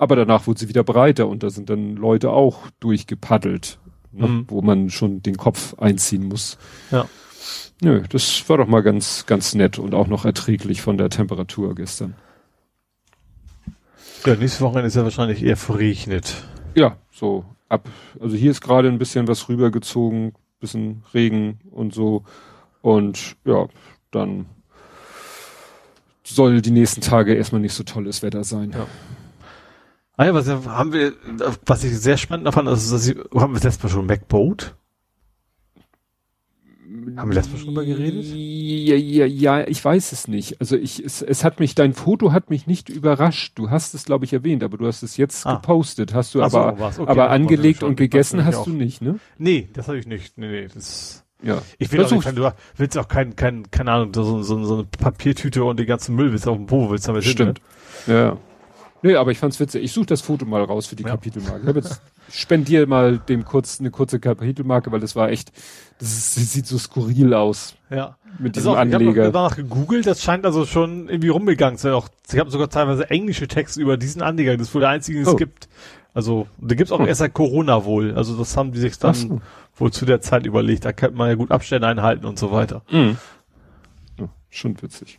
Aber 0.00 0.16
danach 0.16 0.46
wurde 0.46 0.58
sie 0.58 0.70
wieder 0.70 0.82
breiter 0.82 1.28
und 1.28 1.42
da 1.42 1.50
sind 1.50 1.68
dann 1.68 1.94
Leute 1.94 2.30
auch 2.30 2.70
durchgepaddelt, 2.80 3.78
ne, 4.12 4.26
mhm. 4.26 4.44
wo 4.48 4.62
man 4.62 4.88
schon 4.88 5.22
den 5.22 5.36
Kopf 5.36 5.74
einziehen 5.78 6.24
muss. 6.24 6.56
Ja. 6.90 7.04
Nö, 7.82 8.02
das 8.08 8.48
war 8.48 8.56
doch 8.56 8.66
mal 8.66 8.82
ganz, 8.82 9.26
ganz 9.26 9.54
nett 9.54 9.78
und 9.78 9.92
auch 9.92 10.06
noch 10.06 10.24
erträglich 10.24 10.80
von 10.80 10.96
der 10.96 11.10
Temperatur 11.10 11.74
gestern. 11.74 12.14
Ja, 14.24 14.36
nächste 14.36 14.64
Woche 14.64 14.80
ist 14.80 14.96
ja 14.96 15.02
wahrscheinlich 15.02 15.42
eher 15.42 15.58
verregnet. 15.58 16.44
Ja, 16.74 16.96
so 17.12 17.44
ab. 17.68 17.86
Also 18.18 18.36
hier 18.36 18.52
ist 18.52 18.62
gerade 18.62 18.88
ein 18.88 18.98
bisschen 18.98 19.28
was 19.28 19.50
rübergezogen, 19.50 20.32
bisschen 20.60 21.04
Regen 21.12 21.60
und 21.70 21.92
so. 21.92 22.24
Und 22.80 23.36
ja, 23.44 23.68
dann 24.12 24.46
soll 26.24 26.62
die 26.62 26.70
nächsten 26.70 27.02
Tage 27.02 27.34
erstmal 27.34 27.60
nicht 27.60 27.74
so 27.74 27.84
tolles 27.84 28.22
Wetter 28.22 28.44
sein. 28.44 28.70
Ja. 28.70 28.86
Ah 30.20 30.26
ja, 30.26 30.34
was 30.34 30.46
haben 30.50 30.92
wir, 30.92 31.14
was 31.64 31.82
ich 31.82 31.98
sehr 31.98 32.18
spannend 32.18 32.52
fand, 32.52 32.68
also 32.68 32.94
dass 32.94 33.08
ich, 33.08 33.16
haben 33.34 33.54
wir 33.54 33.60
letztes 33.62 33.82
Mal 33.82 33.88
schon 33.88 34.04
MacBoat? 34.04 34.74
Haben 37.16 37.30
wir 37.30 37.34
letztes 37.36 37.54
Mal 37.54 37.58
schon 37.64 37.72
mal 37.72 37.86
geredet? 37.86 38.26
Ja, 38.26 38.96
ja, 38.96 39.24
ja, 39.24 39.66
ich 39.66 39.82
weiß 39.82 40.12
es 40.12 40.28
nicht. 40.28 40.60
Also 40.60 40.76
ich, 40.76 41.02
es, 41.02 41.22
es 41.22 41.42
hat 41.42 41.58
mich, 41.58 41.74
dein 41.74 41.94
Foto 41.94 42.32
hat 42.32 42.50
mich 42.50 42.66
nicht 42.66 42.90
überrascht. 42.90 43.58
Du 43.58 43.70
hast 43.70 43.94
es, 43.94 44.04
glaube 44.04 44.26
ich, 44.26 44.34
erwähnt, 44.34 44.62
aber 44.62 44.76
du 44.76 44.86
hast 44.86 45.02
es 45.02 45.16
jetzt 45.16 45.46
ah. 45.46 45.54
gepostet. 45.54 46.12
Hast 46.12 46.34
du 46.34 46.42
Ach 46.42 46.52
aber, 46.52 46.92
so, 46.92 47.04
okay, 47.04 47.10
aber 47.12 47.30
angelegt 47.30 47.82
und 47.82 47.96
gegessen 47.96 48.44
hast 48.44 48.66
du 48.66 48.72
nicht, 48.72 49.00
ne? 49.00 49.18
Nee, 49.38 49.70
das 49.72 49.88
habe 49.88 49.98
ich 49.98 50.06
nicht. 50.06 50.36
Nee, 50.36 50.48
nee, 50.48 50.68
das, 50.68 51.24
ja. 51.42 51.62
Ich 51.78 51.90
will 51.92 52.00
Versuch. 52.00 52.18
auch 52.18 52.24
nicht, 52.26 52.36
du 52.36 52.52
willst 52.76 52.98
auch 52.98 53.08
kein, 53.08 53.36
kein, 53.36 53.70
keine 53.70 53.92
Ahnung, 53.92 54.12
so, 54.12 54.42
so, 54.42 54.62
so 54.64 54.74
eine 54.74 54.84
Papiertüte 54.84 55.64
und 55.64 55.78
den 55.78 55.86
ganzen 55.86 56.14
Müll 56.14 56.30
willst 56.30 56.44
du 56.44 56.50
auf 56.50 56.58
dem 56.58 56.66
Po 56.66 56.90
willst 56.90 57.08
damit 57.08 57.24
Stimmt. 57.24 57.62
Hin, 58.04 58.14
ne? 58.14 58.20
Ja. 58.20 58.38
Nee, 59.02 59.14
aber 59.14 59.30
ich 59.30 59.38
fand's 59.38 59.58
witzig. 59.58 59.82
Ich 59.82 59.92
suche 59.92 60.06
das 60.06 60.20
Foto 60.20 60.44
mal 60.44 60.62
raus 60.62 60.86
für 60.86 60.96
die 60.96 61.04
ja. 61.04 61.10
Kapitelmarke. 61.10 61.62
Ich 61.62 61.68
hab 61.68 61.76
jetzt 61.76 62.02
spendier 62.30 62.86
mal 62.86 63.18
dem 63.18 63.44
kurz 63.44 63.80
eine 63.80 63.90
kurze 63.90 64.20
Kapitelmarke, 64.20 64.92
weil 64.92 65.00
das 65.00 65.16
war 65.16 65.30
echt, 65.30 65.52
das, 65.98 66.12
ist, 66.12 66.36
das 66.36 66.52
sieht 66.52 66.66
so 66.66 66.78
skurril 66.78 67.34
aus. 67.34 67.76
Ja. 67.90 68.16
Mit 68.38 68.56
diesem 68.56 68.72
auch, 68.72 68.76
Anleger. 68.76 69.10
Ich 69.10 69.18
habe 69.18 69.32
danach 69.32 69.56
gegoogelt, 69.56 70.06
das 70.06 70.22
scheint 70.22 70.44
also 70.44 70.66
schon 70.66 71.08
irgendwie 71.08 71.28
rumgegangen 71.28 71.78
zu 71.78 71.84
sein. 71.84 71.92
Auch, 71.92 72.08
ich 72.30 72.38
habe 72.38 72.50
sogar 72.50 72.68
teilweise 72.68 73.08
englische 73.10 73.48
Texte 73.48 73.80
über 73.80 73.96
diesen 73.96 74.22
Anleger. 74.22 74.56
Das 74.56 74.68
ist 74.68 74.74
wohl 74.74 74.82
der 74.82 74.90
einzige, 74.90 75.18
den 75.18 75.26
es 75.26 75.32
oh. 75.32 75.36
gibt. 75.36 75.68
Also, 76.12 76.48
da 76.58 76.74
gibt's 76.74 76.92
auch 76.92 76.98
hm. 76.98 77.06
erst 77.06 77.20
seit 77.20 77.34
Corona 77.34 77.84
wohl. 77.84 78.14
Also, 78.14 78.36
das 78.36 78.56
haben 78.56 78.72
die 78.72 78.80
sich 78.80 78.98
dann 78.98 79.14
so. 79.14 79.40
wohl 79.76 79.92
zu 79.92 80.04
der 80.04 80.20
Zeit 80.20 80.44
überlegt. 80.44 80.84
Da 80.84 80.92
könnte 80.92 81.16
man 81.16 81.28
ja 81.28 81.34
gut 81.34 81.50
Abstände 81.50 81.86
einhalten 81.86 82.26
und 82.26 82.38
so 82.38 82.50
weiter. 82.52 82.82
Mhm. 82.90 83.16
Ja, 84.18 84.28
schon 84.50 84.80
witzig. 84.82 85.18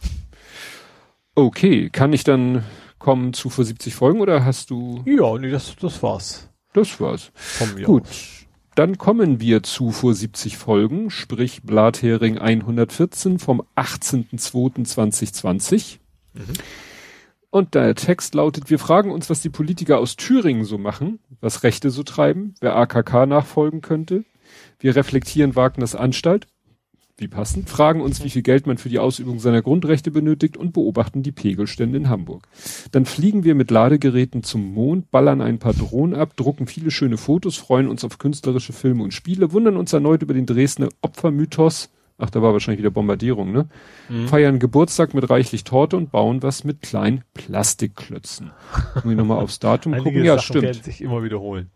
Okay, 1.34 1.90
kann 1.90 2.12
ich 2.12 2.24
dann 2.24 2.64
kommen 3.02 3.34
zu 3.34 3.50
vor 3.50 3.66
70 3.66 3.96
Folgen 3.96 4.22
oder 4.22 4.46
hast 4.46 4.70
du? 4.70 5.04
Ja, 5.06 5.38
nee, 5.38 5.52
das, 5.52 5.76
das 5.76 6.02
war's. 6.02 6.48
Das 6.74 7.02
war's. 7.02 7.34
Gut. 7.84 8.04
Aus. 8.04 8.46
Dann 8.76 8.98
kommen 8.98 9.42
wir 9.42 9.64
zu 9.64 9.92
vor 9.92 10.14
70 10.14 10.58
Folgen, 10.58 11.10
sprich 11.10 11.64
Blathering 11.64 12.38
114 12.38 13.38
vom 13.38 13.64
18.02.2020. 13.76 15.98
Mhm. 16.34 16.44
Und 17.50 17.76
der 17.76 17.96
Text 17.96 18.34
lautet, 18.34 18.70
wir 18.70 18.80
fragen 18.80 19.12
uns, 19.12 19.30
was 19.30 19.42
die 19.42 19.50
Politiker 19.50 20.00
aus 20.00 20.16
Thüringen 20.16 20.64
so 20.64 20.78
machen, 20.78 21.20
was 21.42 21.64
Rechte 21.64 21.90
so 21.90 22.04
treiben, 22.04 22.56
wer 22.62 22.78
AKK 22.78 23.26
nachfolgen 23.26 23.82
könnte. 23.82 24.24
Wir 24.80 24.96
reflektieren 24.96 25.58
Wagners 25.58 25.94
Anstalt, 25.94 26.48
wie 27.18 27.28
passend, 27.28 27.70
fragen 27.70 28.02
uns, 28.02 28.24
wie 28.24 28.30
viel 28.30 28.42
Geld 28.42 28.68
man 28.68 28.78
für 28.78 28.90
die 28.90 29.00
Ausübung 29.00 29.40
seiner 29.40 29.62
Grundrechte 29.62 30.12
benötigt 30.12 30.58
und 30.58 30.74
beobachten 30.74 31.24
die 31.24 31.32
Pegelstände 31.32 31.98
in 31.98 32.10
Hamburg. 32.10 32.48
Dann 32.92 33.06
fliegen 33.06 33.44
wir 33.44 33.56
mit 33.56 33.72
Ladegeräten 33.72 34.44
zum 34.44 34.74
Mond, 34.74 35.12
ballern 35.12 35.42
ein 35.42 35.60
paar 35.60 35.74
Drohnen 35.74 36.16
ab, 36.16 36.36
drucken 36.36 36.68
viele 36.68 36.92
schöne 36.92 37.18
Fotos, 37.18 37.58
freuen 37.58 37.88
uns 37.88 38.04
auf 38.04 38.18
künstlerische 38.18 38.74
Filme 38.74 39.04
und 39.04 39.14
Spiele, 39.14 39.52
wundern 39.52 39.78
uns 39.78 39.94
erneut 39.94 40.22
über 40.22 40.34
den 40.34 40.46
Dresdner 40.46 40.90
Opfermythos, 41.02 41.90
ach, 42.22 42.30
da 42.30 42.42
war 42.42 42.54
wahrscheinlich 42.54 42.80
wieder 42.80 42.92
Bombardierung, 42.92 43.52
ne? 43.52 43.68
Mhm. 44.10 44.28
Feiern 44.28 44.60
Geburtstag 44.60 45.14
mit 45.14 45.30
reichlich 45.30 45.64
Torte 45.64 45.98
und 45.98 46.12
bauen 46.12 46.44
was 46.44 46.64
mit 46.64 46.82
kleinen 46.82 47.24
Plastikklötzen. 47.34 48.52
Muss 48.96 49.12
ich 49.12 49.18
nochmal 49.18 49.40
aufs 49.40 49.60
Datum 49.60 49.98
gucken. 49.98 50.24
Ja, 50.24 50.36
Sachen 50.36 50.44
stimmt. 50.44 50.64
werden 50.64 50.84
sich 50.84 51.02
immer 51.02 51.24
wiederholen. 51.24 51.72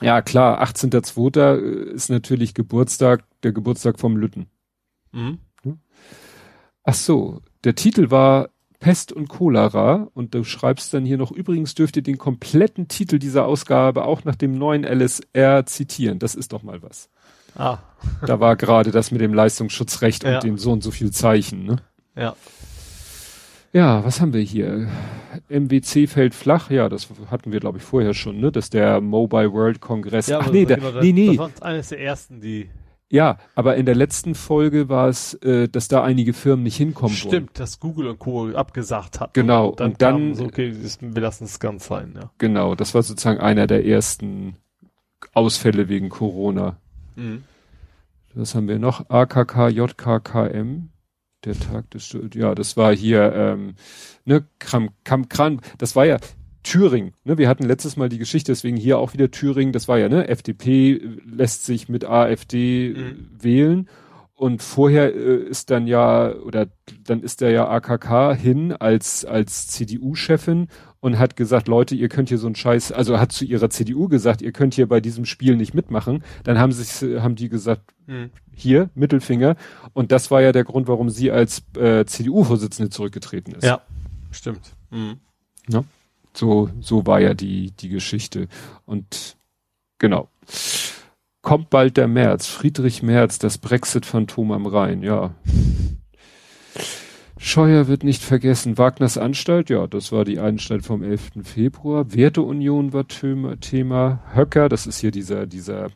Ja, 0.00 0.22
klar, 0.22 0.62
18.02. 0.62 1.92
ist 1.92 2.08
natürlich 2.08 2.54
Geburtstag, 2.54 3.24
der 3.42 3.52
Geburtstag 3.52 3.98
vom 4.00 4.16
Lütten. 4.16 4.46
Mhm. 5.12 5.38
Ach 6.84 6.94
so, 6.94 7.40
der 7.64 7.74
Titel 7.74 8.10
war 8.10 8.48
Pest 8.80 9.12
und 9.12 9.28
Cholera 9.28 10.08
und 10.14 10.34
du 10.34 10.42
schreibst 10.42 10.94
dann 10.94 11.04
hier 11.04 11.18
noch, 11.18 11.30
übrigens 11.30 11.74
dürft 11.74 11.96
ihr 11.96 12.02
den 12.02 12.16
kompletten 12.16 12.88
Titel 12.88 13.18
dieser 13.18 13.44
Ausgabe 13.44 14.04
auch 14.04 14.24
nach 14.24 14.36
dem 14.36 14.56
neuen 14.56 14.84
LSR 14.84 15.66
zitieren. 15.66 16.18
Das 16.18 16.34
ist 16.34 16.52
doch 16.52 16.62
mal 16.62 16.82
was. 16.82 17.10
Ah. 17.56 17.78
da 18.24 18.40
war 18.40 18.56
gerade 18.56 18.90
das 18.90 19.10
mit 19.10 19.20
dem 19.20 19.34
Leistungsschutzrecht 19.34 20.24
ja. 20.24 20.36
und 20.36 20.44
den 20.44 20.56
so 20.56 20.72
und 20.72 20.82
so 20.82 20.90
viel 20.90 21.10
Zeichen, 21.10 21.64
ne? 21.64 21.76
Ja. 22.16 22.36
Ja, 23.72 24.04
was 24.04 24.20
haben 24.20 24.32
wir 24.32 24.40
hier? 24.40 24.88
MWC 25.48 26.08
fällt 26.08 26.34
flach, 26.34 26.70
ja, 26.70 26.88
das 26.88 27.08
hatten 27.30 27.52
wir, 27.52 27.60
glaube 27.60 27.78
ich, 27.78 27.84
vorher 27.84 28.14
schon, 28.14 28.40
ne? 28.40 28.50
Dass 28.50 28.70
der 28.70 29.00
Mobile 29.00 29.52
World 29.52 29.80
Kongress. 29.80 30.26
Ja, 30.26 30.40
Ach 30.40 30.50
nee, 30.50 30.64
der, 30.64 30.78
genau, 30.78 31.00
nee, 31.00 31.12
nee. 31.12 31.36
Das 31.36 31.38
war 31.38 31.50
eines 31.60 31.88
der 31.88 32.00
ersten, 32.00 32.40
die. 32.40 32.68
Ja, 33.12 33.38
aber 33.56 33.76
in 33.76 33.86
der 33.86 33.96
letzten 33.96 34.36
Folge 34.36 34.88
war 34.88 35.08
es, 35.08 35.34
äh, 35.34 35.68
dass 35.68 35.88
da 35.88 36.04
einige 36.04 36.32
Firmen 36.32 36.62
nicht 36.62 36.76
hinkommen 36.76 37.14
Stimmt, 37.16 37.32
wollen. 37.32 37.48
dass 37.54 37.80
Google 37.80 38.06
und 38.06 38.20
Co. 38.20 38.50
abgesagt 38.50 39.18
hat. 39.18 39.34
Genau. 39.34 39.70
Und 39.70 39.80
dann, 39.80 39.90
und 39.90 40.02
dann 40.02 40.34
so, 40.36 40.44
okay, 40.44 40.72
wir 41.00 41.22
lassen 41.22 41.44
es 41.44 41.58
ganz 41.58 41.86
sein, 41.86 42.14
ja. 42.14 42.30
Genau, 42.38 42.76
das 42.76 42.94
war 42.94 43.02
sozusagen 43.02 43.40
einer 43.40 43.66
der 43.66 43.84
ersten 43.84 44.54
Ausfälle 45.34 45.88
wegen 45.88 46.08
Corona. 46.08 46.76
Mhm. 47.16 47.42
Was 48.34 48.54
haben 48.54 48.68
wir 48.68 48.78
noch? 48.78 49.10
AKK, 49.10 49.68
JKKM. 49.68 50.90
Der 51.44 51.58
Tag 51.58 51.90
des, 51.90 52.16
ja, 52.34 52.54
das 52.54 52.76
war 52.76 52.94
hier, 52.94 53.32
ähm, 53.32 53.74
ne, 54.26 54.44
Kram, 54.58 54.90
Kram, 55.04 55.28
Kram, 55.30 55.60
das 55.78 55.96
war 55.96 56.04
ja 56.04 56.18
Thüringen, 56.62 57.14
ne, 57.24 57.38
wir 57.38 57.48
hatten 57.48 57.64
letztes 57.64 57.96
Mal 57.96 58.08
die 58.08 58.18
Geschichte, 58.18 58.52
deswegen 58.52 58.76
hier 58.76 58.98
auch 58.98 59.12
wieder 59.12 59.30
Thüringen, 59.30 59.72
das 59.72 59.88
war 59.88 59.98
ja, 59.98 60.08
ne, 60.08 60.28
FDP 60.28 61.00
lässt 61.24 61.64
sich 61.64 61.88
mit 61.88 62.04
AfD 62.04 62.94
mhm. 62.96 63.30
wählen 63.40 63.88
und 64.40 64.62
vorher 64.62 65.14
äh, 65.14 65.36
ist 65.36 65.68
dann 65.68 65.86
ja, 65.86 66.32
oder 66.32 66.68
dann 67.04 67.22
ist 67.22 67.42
der 67.42 67.50
ja 67.50 67.68
AKK 67.68 68.34
hin 68.34 68.72
als, 68.72 69.26
als 69.26 69.68
CDU-Chefin 69.68 70.68
und 71.00 71.18
hat 71.18 71.36
gesagt, 71.36 71.68
Leute, 71.68 71.94
ihr 71.94 72.08
könnt 72.08 72.30
hier 72.30 72.38
so 72.38 72.46
einen 72.46 72.54
Scheiß, 72.54 72.90
also 72.90 73.18
hat 73.20 73.32
zu 73.32 73.44
ihrer 73.44 73.68
CDU 73.68 74.08
gesagt, 74.08 74.40
ihr 74.40 74.52
könnt 74.52 74.72
hier 74.72 74.88
bei 74.88 75.02
diesem 75.02 75.26
Spiel 75.26 75.56
nicht 75.56 75.74
mitmachen. 75.74 76.24
Dann 76.42 76.58
haben 76.58 76.72
sich, 76.72 77.20
haben 77.20 77.36
die 77.36 77.50
gesagt, 77.50 77.92
mhm. 78.06 78.30
hier, 78.54 78.88
Mittelfinger. 78.94 79.56
Und 79.92 80.10
das 80.10 80.30
war 80.30 80.40
ja 80.40 80.52
der 80.52 80.64
Grund, 80.64 80.88
warum 80.88 81.10
sie 81.10 81.30
als 81.30 81.62
äh, 81.76 82.06
CDU-Vorsitzende 82.06 82.88
zurückgetreten 82.88 83.54
ist. 83.54 83.64
Ja, 83.64 83.82
stimmt. 84.30 84.74
Mhm. 84.90 85.18
Ja, 85.68 85.84
so, 86.36 86.70
so 86.80 87.06
war 87.06 87.20
ja 87.20 87.34
die, 87.34 87.72
die 87.72 87.88
Geschichte. 87.88 88.48
Und 88.86 89.36
genau. 89.98 90.28
Kommt 91.42 91.70
bald 91.70 91.96
der 91.96 92.08
März. 92.08 92.46
Friedrich 92.46 93.02
Merz, 93.02 93.38
das 93.38 93.58
Brexit-Phantom 93.58 94.52
am 94.52 94.66
Rhein, 94.66 95.02
ja. 95.02 95.34
Scheuer 97.38 97.88
wird 97.88 98.04
nicht 98.04 98.22
vergessen. 98.22 98.76
Wagners 98.76 99.16
Anstalt, 99.16 99.70
ja, 99.70 99.86
das 99.86 100.12
war 100.12 100.26
die 100.26 100.38
Anstalt 100.38 100.84
vom 100.84 101.02
11. 101.02 101.30
Februar. 101.42 102.12
Werteunion 102.12 102.92
war 102.92 103.08
Thema. 103.08 104.20
Höcker, 104.34 104.68
das 104.68 104.86
ist 104.86 104.98
hier 104.98 105.10
dieser, 105.10 105.46
dieser 105.46 105.88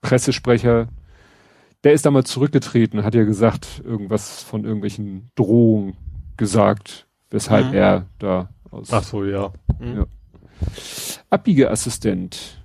Pressesprecher. 0.00 0.88
Der 1.84 1.92
ist 1.92 2.06
damals 2.06 2.30
zurückgetreten, 2.30 3.04
hat 3.04 3.14
ja 3.14 3.24
gesagt, 3.24 3.82
irgendwas 3.84 4.42
von 4.42 4.64
irgendwelchen 4.64 5.30
Drohungen 5.34 5.96
gesagt, 6.38 7.06
weshalb 7.30 7.68
mhm. 7.68 7.74
er 7.74 8.06
da 8.18 8.48
aus. 8.70 8.92
Ach 8.92 9.02
so, 9.02 9.24
ja. 9.24 9.52
Mhm. 9.78 9.96
ja. 9.96 10.06
Abbiegeassistent. 11.30 12.58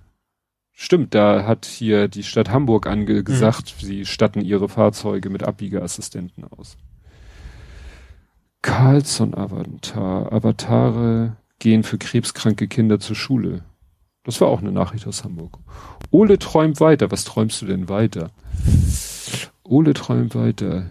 Stimmt, 0.72 1.16
da 1.16 1.46
hat 1.46 1.66
hier 1.66 2.10
die 2.10 2.24
Stadt 2.24 2.50
Hamburg 2.50 2.88
angesagt, 2.88 3.76
mhm. 3.82 3.86
sie 3.86 4.06
statten 4.06 4.42
ihre 4.42 4.68
Fahrzeuge 4.68 5.30
mit 5.30 5.44
Abbiegeassistenten 5.44 6.44
aus. 6.44 6.78
Carlson-Avatar. 8.62 10.34
Avatare 10.34 11.38
gehen 11.60 11.84
für 11.84 11.98
krebskranke 11.98 12.68
Kinder 12.68 13.00
zur 13.00 13.16
Schule. 13.16 13.64
Das 14.24 14.42
war 14.42 14.48
auch 14.48 14.60
eine 14.60 14.72
Nachricht 14.72 15.06
aus 15.06 15.24
Hamburg. 15.24 15.60
Ole 16.10 16.40
träumt 16.40 16.80
weiter. 16.80 17.12
Was 17.12 17.26
träumst 17.26 17.62
du 17.62 17.68
denn 17.68 17.90
weiter? 17.90 18.32
Ole 19.64 19.94
träumt 19.94 20.34
weiter. 20.36 20.90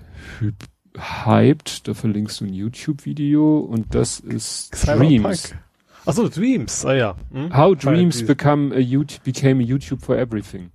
Hyped, 0.97 1.89
da 1.89 1.95
verlinkst 1.95 2.41
du 2.41 2.45
ein 2.45 2.53
YouTube-Video 2.53 3.61
und 3.61 3.95
das 3.95 4.21
ist 4.21 4.71
Dreams. 4.87 5.55
Achso, 6.07 6.29
Dreams, 6.29 6.85
ah 6.85 6.95
ja. 6.95 7.17
Hm? 7.33 7.57
How 7.57 7.77
Dreams 7.77 8.25
become 8.25 8.75
a 8.75 8.79
YouTube, 8.79 9.25
became 9.25 9.63
a 9.63 9.67
YouTube 9.67 10.03
for 10.03 10.17
everything. 10.17 10.71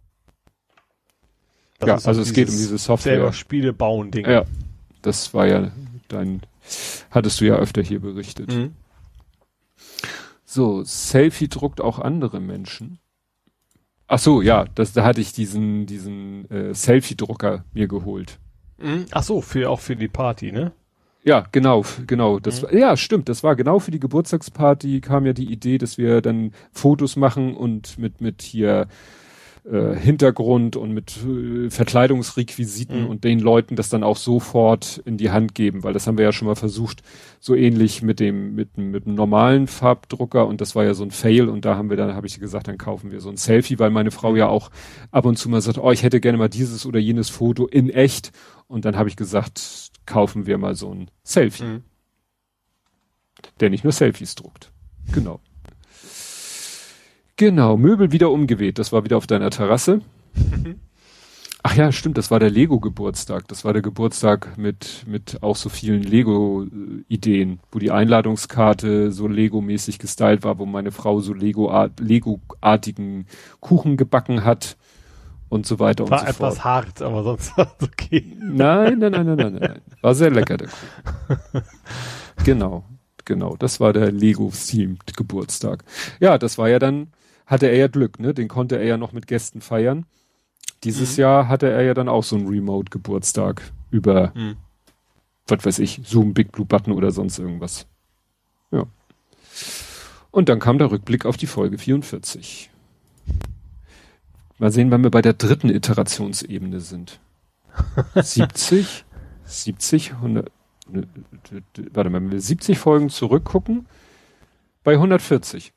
Das 1.79 2.03
ja, 2.03 2.07
also 2.09 2.21
es 2.21 2.33
geht 2.33 2.49
um 2.49 2.55
diese 2.55 2.77
Software. 2.77 3.15
Selber 3.15 3.33
Spiele 3.33 3.71
bauen 3.71 4.11
Dinge. 4.11 4.31
Ja, 4.31 4.45
das 5.01 5.33
war 5.33 5.47
ja 5.47 5.71
dein 6.09 6.41
Hattest 7.11 7.41
du 7.41 7.45
ja 7.45 7.55
öfter 7.55 7.81
hier 7.81 7.99
berichtet. 7.99 8.53
Mhm. 8.53 8.73
So, 10.45 10.83
Selfie 10.83 11.47
druckt 11.47 11.81
auch 11.81 11.99
andere 11.99 12.39
Menschen. 12.39 12.99
Ach 14.07 14.19
so, 14.19 14.41
ja, 14.41 14.65
das, 14.75 14.93
da 14.93 15.03
hatte 15.03 15.21
ich 15.21 15.33
diesen, 15.33 15.85
diesen 15.85 16.49
äh, 16.49 16.73
Selfie-Drucker 16.73 17.63
mir 17.73 17.87
geholt. 17.87 18.39
Mhm. 18.81 19.05
Ach 19.11 19.23
so, 19.23 19.41
für, 19.41 19.69
auch 19.69 19.79
für 19.79 19.95
die 19.95 20.07
Party, 20.07 20.51
ne? 20.51 20.71
Ja, 21.23 21.45
genau, 21.51 21.83
genau. 22.07 22.39
Das 22.39 22.61
mhm. 22.61 22.77
ja, 22.77 22.95
stimmt. 22.95 23.29
Das 23.29 23.43
war 23.43 23.55
genau 23.55 23.79
für 23.79 23.91
die 23.91 23.99
Geburtstagsparty 23.99 25.01
kam 25.01 25.25
ja 25.25 25.33
die 25.33 25.51
Idee, 25.51 25.77
dass 25.77 25.97
wir 25.97 26.21
dann 26.21 26.53
Fotos 26.71 27.15
machen 27.15 27.55
und 27.55 27.97
mit, 27.99 28.21
mit 28.21 28.41
hier 28.41 28.87
äh, 29.69 29.95
Hintergrund 29.95 30.77
und 30.77 30.93
mit 30.93 31.17
äh, 31.17 31.69
Verkleidungsrequisiten 31.69 33.03
mhm. 33.03 33.07
und 33.07 33.23
den 33.25 33.39
Leuten 33.39 33.75
das 33.75 33.89
dann 33.89 34.03
auch 34.03 34.17
sofort 34.17 35.01
in 35.05 35.17
die 35.17 35.31
Hand 35.31 35.53
geben, 35.53 35.83
weil 35.83 35.93
das 35.93 36.07
haben 36.07 36.17
wir 36.17 36.25
ja 36.25 36.31
schon 36.31 36.47
mal 36.47 36.55
versucht, 36.55 37.01
so 37.41 37.53
ähnlich 37.55 38.01
mit 38.01 38.19
dem 38.19 38.55
mit, 38.55 38.77
mit 38.77 39.05
einem 39.05 39.15
normalen 39.15 39.67
Farbdrucker 39.67 40.47
und 40.47 40.61
das 40.61 40.75
war 40.75 40.85
ja 40.85 40.93
so 40.93 41.03
ein 41.03 41.11
Fail 41.11 41.49
und 41.49 41.65
da 41.65 41.75
haben 41.75 41.89
wir 41.89 41.97
dann 41.97 42.15
habe 42.15 42.25
ich 42.25 42.39
gesagt, 42.39 42.69
dann 42.69 42.77
kaufen 42.77 43.11
wir 43.11 43.19
so 43.19 43.29
ein 43.29 43.37
Selfie, 43.37 43.79
weil 43.79 43.89
meine 43.89 44.11
Frau 44.11 44.35
ja 44.35 44.47
auch 44.47 44.71
ab 45.11 45.25
und 45.25 45.37
zu 45.37 45.49
mal 45.49 45.61
sagt, 45.61 45.77
oh, 45.77 45.91
ich 45.91 46.03
hätte 46.03 46.21
gerne 46.21 46.37
mal 46.37 46.49
dieses 46.49 46.85
oder 46.85 46.99
jenes 46.99 47.29
Foto 47.29 47.67
in 47.67 47.89
echt 47.89 48.31
und 48.69 48.85
dann 48.85 48.95
habe 48.95 49.09
ich 49.09 49.17
gesagt, 49.17 49.91
kaufen 50.05 50.45
wir 50.45 50.57
mal 50.57 50.75
so 50.75 50.93
ein 50.93 51.11
Selfie. 51.23 51.63
Mhm. 51.63 51.83
Der 53.59 53.69
nicht 53.69 53.83
nur 53.83 53.91
Selfies 53.91 54.35
druckt. 54.35 54.71
Genau. 55.11 55.41
Genau, 57.35 57.75
Möbel 57.77 58.11
wieder 58.11 58.31
umgeweht. 58.31 58.79
Das 58.79 58.91
war 58.91 59.03
wieder 59.03 59.17
auf 59.17 59.27
deiner 59.27 59.49
Terrasse. 59.49 60.01
Ach 61.63 61.75
ja, 61.75 61.91
stimmt, 61.91 62.17
das 62.17 62.31
war 62.31 62.39
der 62.39 62.49
Lego-Geburtstag. 62.49 63.47
Das 63.47 63.65
war 63.65 63.73
der 63.73 63.81
Geburtstag 63.81 64.57
mit, 64.57 65.03
mit 65.07 65.41
auch 65.41 65.55
so 65.55 65.69
vielen 65.69 66.03
Lego-Ideen, 66.03 67.59
wo 67.71 67.79
die 67.79 67.91
Einladungskarte 67.91 69.11
so 69.11 69.27
Lego-mäßig 69.27 69.99
gestylt 69.99 70.43
war, 70.43 70.59
wo 70.59 70.65
meine 70.65 70.91
Frau 70.91 71.19
so 71.21 71.33
Lego-artigen 71.33 73.25
Kuchen 73.59 73.97
gebacken 73.97 74.45
hat 74.45 74.77
und 75.49 75.65
so 75.65 75.79
weiter 75.79 76.09
war 76.09 76.21
und 76.21 76.27
so 76.27 76.33
fort. 76.33 76.39
War 76.39 76.49
etwas 76.49 76.63
hart, 76.63 77.01
aber 77.01 77.23
sonst 77.23 77.57
war 77.57 77.75
es 77.77 77.87
okay. 77.87 78.37
Nein, 78.39 78.99
nein, 78.99 79.11
nein, 79.11 79.25
nein, 79.25 79.37
nein, 79.37 79.57
nein. 79.59 79.81
War 80.01 80.15
sehr 80.15 80.31
lecker, 80.31 80.57
der 80.57 80.67
Kuchen. 80.67 81.63
genau, 82.45 82.83
genau. 83.25 83.55
Das 83.57 83.79
war 83.79 83.93
der 83.93 84.11
Lego-themed 84.11 85.17
Geburtstag. 85.17 85.83
Ja, 86.19 86.37
das 86.37 86.57
war 86.57 86.69
ja 86.69 86.79
dann 86.79 87.07
hatte 87.49 87.65
er 87.65 87.77
ja 87.77 87.87
Glück, 87.87 88.19
ne? 88.19 88.33
Den 88.33 88.47
konnte 88.47 88.77
er 88.77 88.85
ja 88.85 88.97
noch 88.97 89.11
mit 89.11 89.25
Gästen 89.25 89.59
feiern. 89.59 90.05
Dieses 90.83 91.17
mhm. 91.17 91.21
Jahr 91.21 91.47
hatte 91.47 91.69
er 91.69 91.81
ja 91.81 91.95
dann 91.95 92.07
auch 92.07 92.23
so 92.23 92.35
einen 92.35 92.47
Remote-Geburtstag 92.47 93.63
über, 93.89 94.31
mhm. 94.35 94.57
was 95.47 95.65
weiß 95.65 95.79
ich, 95.79 96.01
Zoom, 96.05 96.35
Big 96.35 96.51
Blue 96.51 96.65
Button 96.65 96.93
oder 96.93 97.09
sonst 97.09 97.39
irgendwas. 97.39 97.87
Ja. 98.71 98.85
Und 100.29 100.47
dann 100.47 100.59
kam 100.59 100.77
der 100.77 100.91
Rückblick 100.91 101.25
auf 101.25 101.37
die 101.37 101.47
Folge 101.47 101.79
44. 101.79 102.69
Mal 104.59 104.71
sehen, 104.71 104.91
wann 104.91 105.03
wir 105.03 105.09
bei 105.09 105.21
der 105.21 105.33
dritten 105.33 105.69
Iterationsebene 105.69 106.81
sind. 106.81 107.19
70, 108.15 109.05
70, 109.45 110.13
100, 110.13 110.51
warte 111.93 112.09
mal, 112.09 112.21
wenn 112.21 112.31
wir 112.31 112.41
70 112.41 112.77
Folgen 112.77 113.09
zurückgucken, 113.09 113.87
bei 114.83 114.93
140. 114.93 115.73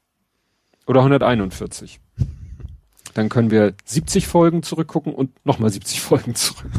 Oder 0.87 1.01
141. 1.01 2.01
Dann 3.15 3.29
können 3.29 3.53
wir 3.53 3.75
70 3.85 4.27
Folgen 4.27 4.65
zurückgucken 4.65 5.15
und 5.15 5.31
nochmal 5.45 5.71
70 5.71 6.01
Folgen 6.03 6.35
zurück. 6.35 6.71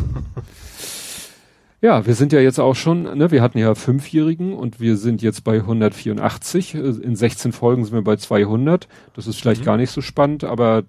Ja, 1.80 2.06
wir 2.06 2.16
sind 2.16 2.32
ja 2.32 2.40
jetzt 2.40 2.60
auch 2.60 2.76
schon, 2.76 3.04
ne, 3.18 3.32
wir 3.32 3.42
hatten 3.42 3.58
ja 3.58 3.76
Fünfjährigen 3.76 4.54
und 4.54 4.80
wir 4.80 4.98
sind 4.98 5.22
jetzt 5.22 5.44
bei 5.44 5.56
184. 5.56 6.76
In 6.76 7.16
16 7.16 7.52
Folgen 7.52 7.84
sind 7.84 7.94
wir 7.94 8.04
bei 8.04 8.16
200. 8.16 8.88
Das 9.14 9.28
ist 9.28 9.40
vielleicht 9.40 9.62
mhm. 9.62 9.66
gar 9.66 9.78
nicht 9.78 9.92
so 9.92 10.02
spannend, 10.02 10.44
aber 10.44 10.84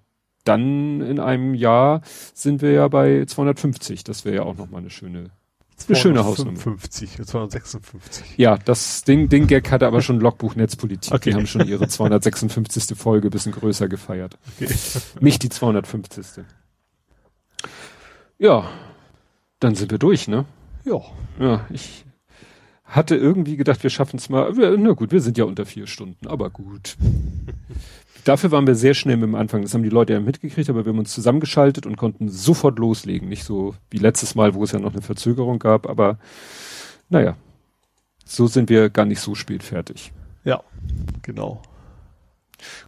dann 0.44 1.00
in 1.00 1.20
einem 1.20 1.54
Jahr 1.54 2.02
sind 2.34 2.62
wir 2.62 2.70
ja 2.70 2.88
bei 2.88 3.24
250. 3.24 4.04
Das 4.04 4.24
wäre 4.24 4.36
ja 4.36 4.42
auch 4.42 4.56
nochmal 4.56 4.80
eine 4.80 4.90
schöne, 4.90 5.30
eine 5.88 5.96
schöne 5.96 6.24
Hausnummer. 6.24 6.58
255, 6.58 7.26
256. 7.26 8.38
Ja, 8.38 8.58
das 8.58 9.04
Ding, 9.04 9.28
Ding 9.28 9.46
Gag 9.46 9.70
hatte 9.70 9.86
aber 9.86 10.02
schon 10.02 10.20
Logbuch 10.20 10.54
Netzpolitik. 10.54 11.12
Okay. 11.12 11.30
Die 11.30 11.36
haben 11.36 11.46
schon 11.46 11.66
ihre 11.66 11.88
256. 11.88 12.96
Folge 12.96 13.30
bisschen 13.30 13.52
größer 13.52 13.88
gefeiert. 13.88 14.38
Okay. 14.60 14.72
Nicht 15.20 15.42
die 15.42 15.48
250. 15.48 16.44
Ja, 18.38 18.68
dann 19.60 19.74
sind 19.74 19.90
wir 19.90 19.98
durch, 19.98 20.28
ne? 20.28 20.44
Ja. 20.84 21.00
Ja, 21.40 21.66
ich 21.70 22.04
hatte 22.84 23.16
irgendwie 23.16 23.56
gedacht, 23.56 23.82
wir 23.82 23.90
schaffen 23.90 24.18
es 24.18 24.28
mal. 24.28 24.52
Na 24.52 24.92
gut, 24.92 25.10
wir 25.10 25.20
sind 25.20 25.38
ja 25.38 25.44
unter 25.44 25.66
vier 25.66 25.86
Stunden, 25.86 26.26
aber 26.26 26.50
gut. 26.50 26.96
Dafür 28.24 28.50
waren 28.50 28.66
wir 28.66 28.74
sehr 28.74 28.94
schnell 28.94 29.16
mit 29.16 29.28
dem 29.28 29.34
Anfang. 29.34 29.62
Das 29.62 29.74
haben 29.74 29.82
die 29.82 29.90
Leute 29.90 30.14
ja 30.14 30.20
mitgekriegt, 30.20 30.70
aber 30.70 30.84
wir 30.84 30.92
haben 30.92 30.98
uns 30.98 31.12
zusammengeschaltet 31.12 31.86
und 31.86 31.96
konnten 31.96 32.28
sofort 32.28 32.78
loslegen. 32.78 33.28
Nicht 33.28 33.44
so 33.44 33.74
wie 33.90 33.98
letztes 33.98 34.34
Mal, 34.34 34.54
wo 34.54 34.64
es 34.64 34.72
ja 34.72 34.78
noch 34.78 34.92
eine 34.92 35.02
Verzögerung 35.02 35.58
gab, 35.58 35.88
aber 35.88 36.18
naja, 37.08 37.36
so 38.24 38.46
sind 38.46 38.70
wir 38.70 38.88
gar 38.90 39.04
nicht 39.04 39.20
so 39.20 39.34
spät 39.34 39.62
fertig. 39.62 40.12
Ja, 40.44 40.62
genau. 41.22 41.62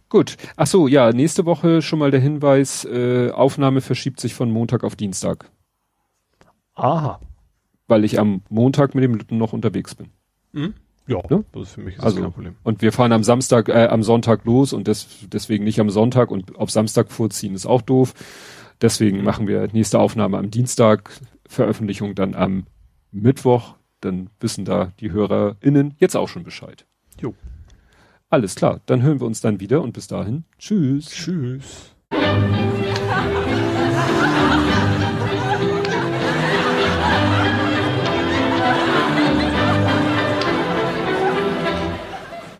Gut. 0.09 0.37
Ach 0.55 0.67
so, 0.67 0.87
ja, 0.87 1.11
nächste 1.11 1.45
Woche 1.45 1.81
schon 1.81 1.99
mal 1.99 2.11
der 2.11 2.19
Hinweis, 2.19 2.85
äh, 2.85 3.29
Aufnahme 3.31 3.81
verschiebt 3.81 4.19
sich 4.19 4.33
von 4.33 4.49
Montag 4.49 4.83
auf 4.83 4.95
Dienstag. 4.95 5.51
Aha 6.73 7.19
weil 7.87 8.03
ich 8.03 8.19
am 8.19 8.41
Montag 8.49 8.95
mit 8.95 9.03
dem 9.03 9.15
Lütten 9.15 9.37
noch 9.37 9.53
unterwegs 9.53 9.95
bin. 9.95 10.09
Mhm. 10.51 10.73
Ja, 11.07 11.21
ne? 11.29 11.45
das 11.53 11.63
ist 11.63 11.73
für 11.75 11.81
mich 11.81 11.99
also, 12.01 12.21
kein 12.21 12.31
Problem. 12.31 12.55
Und 12.63 12.81
wir 12.81 12.91
fahren 12.91 13.13
am 13.13 13.23
Samstag, 13.23 13.69
äh, 13.69 13.87
am 13.87 14.03
Sonntag 14.03 14.43
los 14.45 14.73
und 14.73 14.87
des, 14.87 15.07
deswegen 15.31 15.63
nicht 15.63 15.79
am 15.79 15.89
Sonntag 15.89 16.31
und 16.31 16.55
auf 16.57 16.69
Samstag 16.69 17.11
vorziehen 17.11 17.55
ist 17.55 17.65
auch 17.65 17.81
doof. 17.81 18.13
Deswegen 18.81 19.23
machen 19.23 19.47
wir 19.47 19.67
nächste 19.71 19.99
Aufnahme 19.99 20.37
am 20.37 20.51
Dienstag, 20.51 21.09
Veröffentlichung 21.47 22.13
dann 22.13 22.35
am 22.35 22.65
Mittwoch. 23.11 23.75
Dann 24.01 24.29
wissen 24.39 24.65
da 24.65 24.91
die 24.99 25.11
HörerInnen 25.11 25.95
jetzt 25.97 26.15
auch 26.15 26.27
schon 26.27 26.43
Bescheid. 26.43 26.85
Jo. 27.19 27.33
Alles 28.29 28.55
klar, 28.55 28.81
dann 28.85 29.01
hören 29.01 29.19
wir 29.21 29.25
uns 29.25 29.41
dann 29.41 29.59
wieder 29.59 29.81
und 29.81 29.93
bis 29.93 30.07
dahin. 30.07 30.43
Tschüss. 30.59 31.09
Tschüss. 31.09 31.95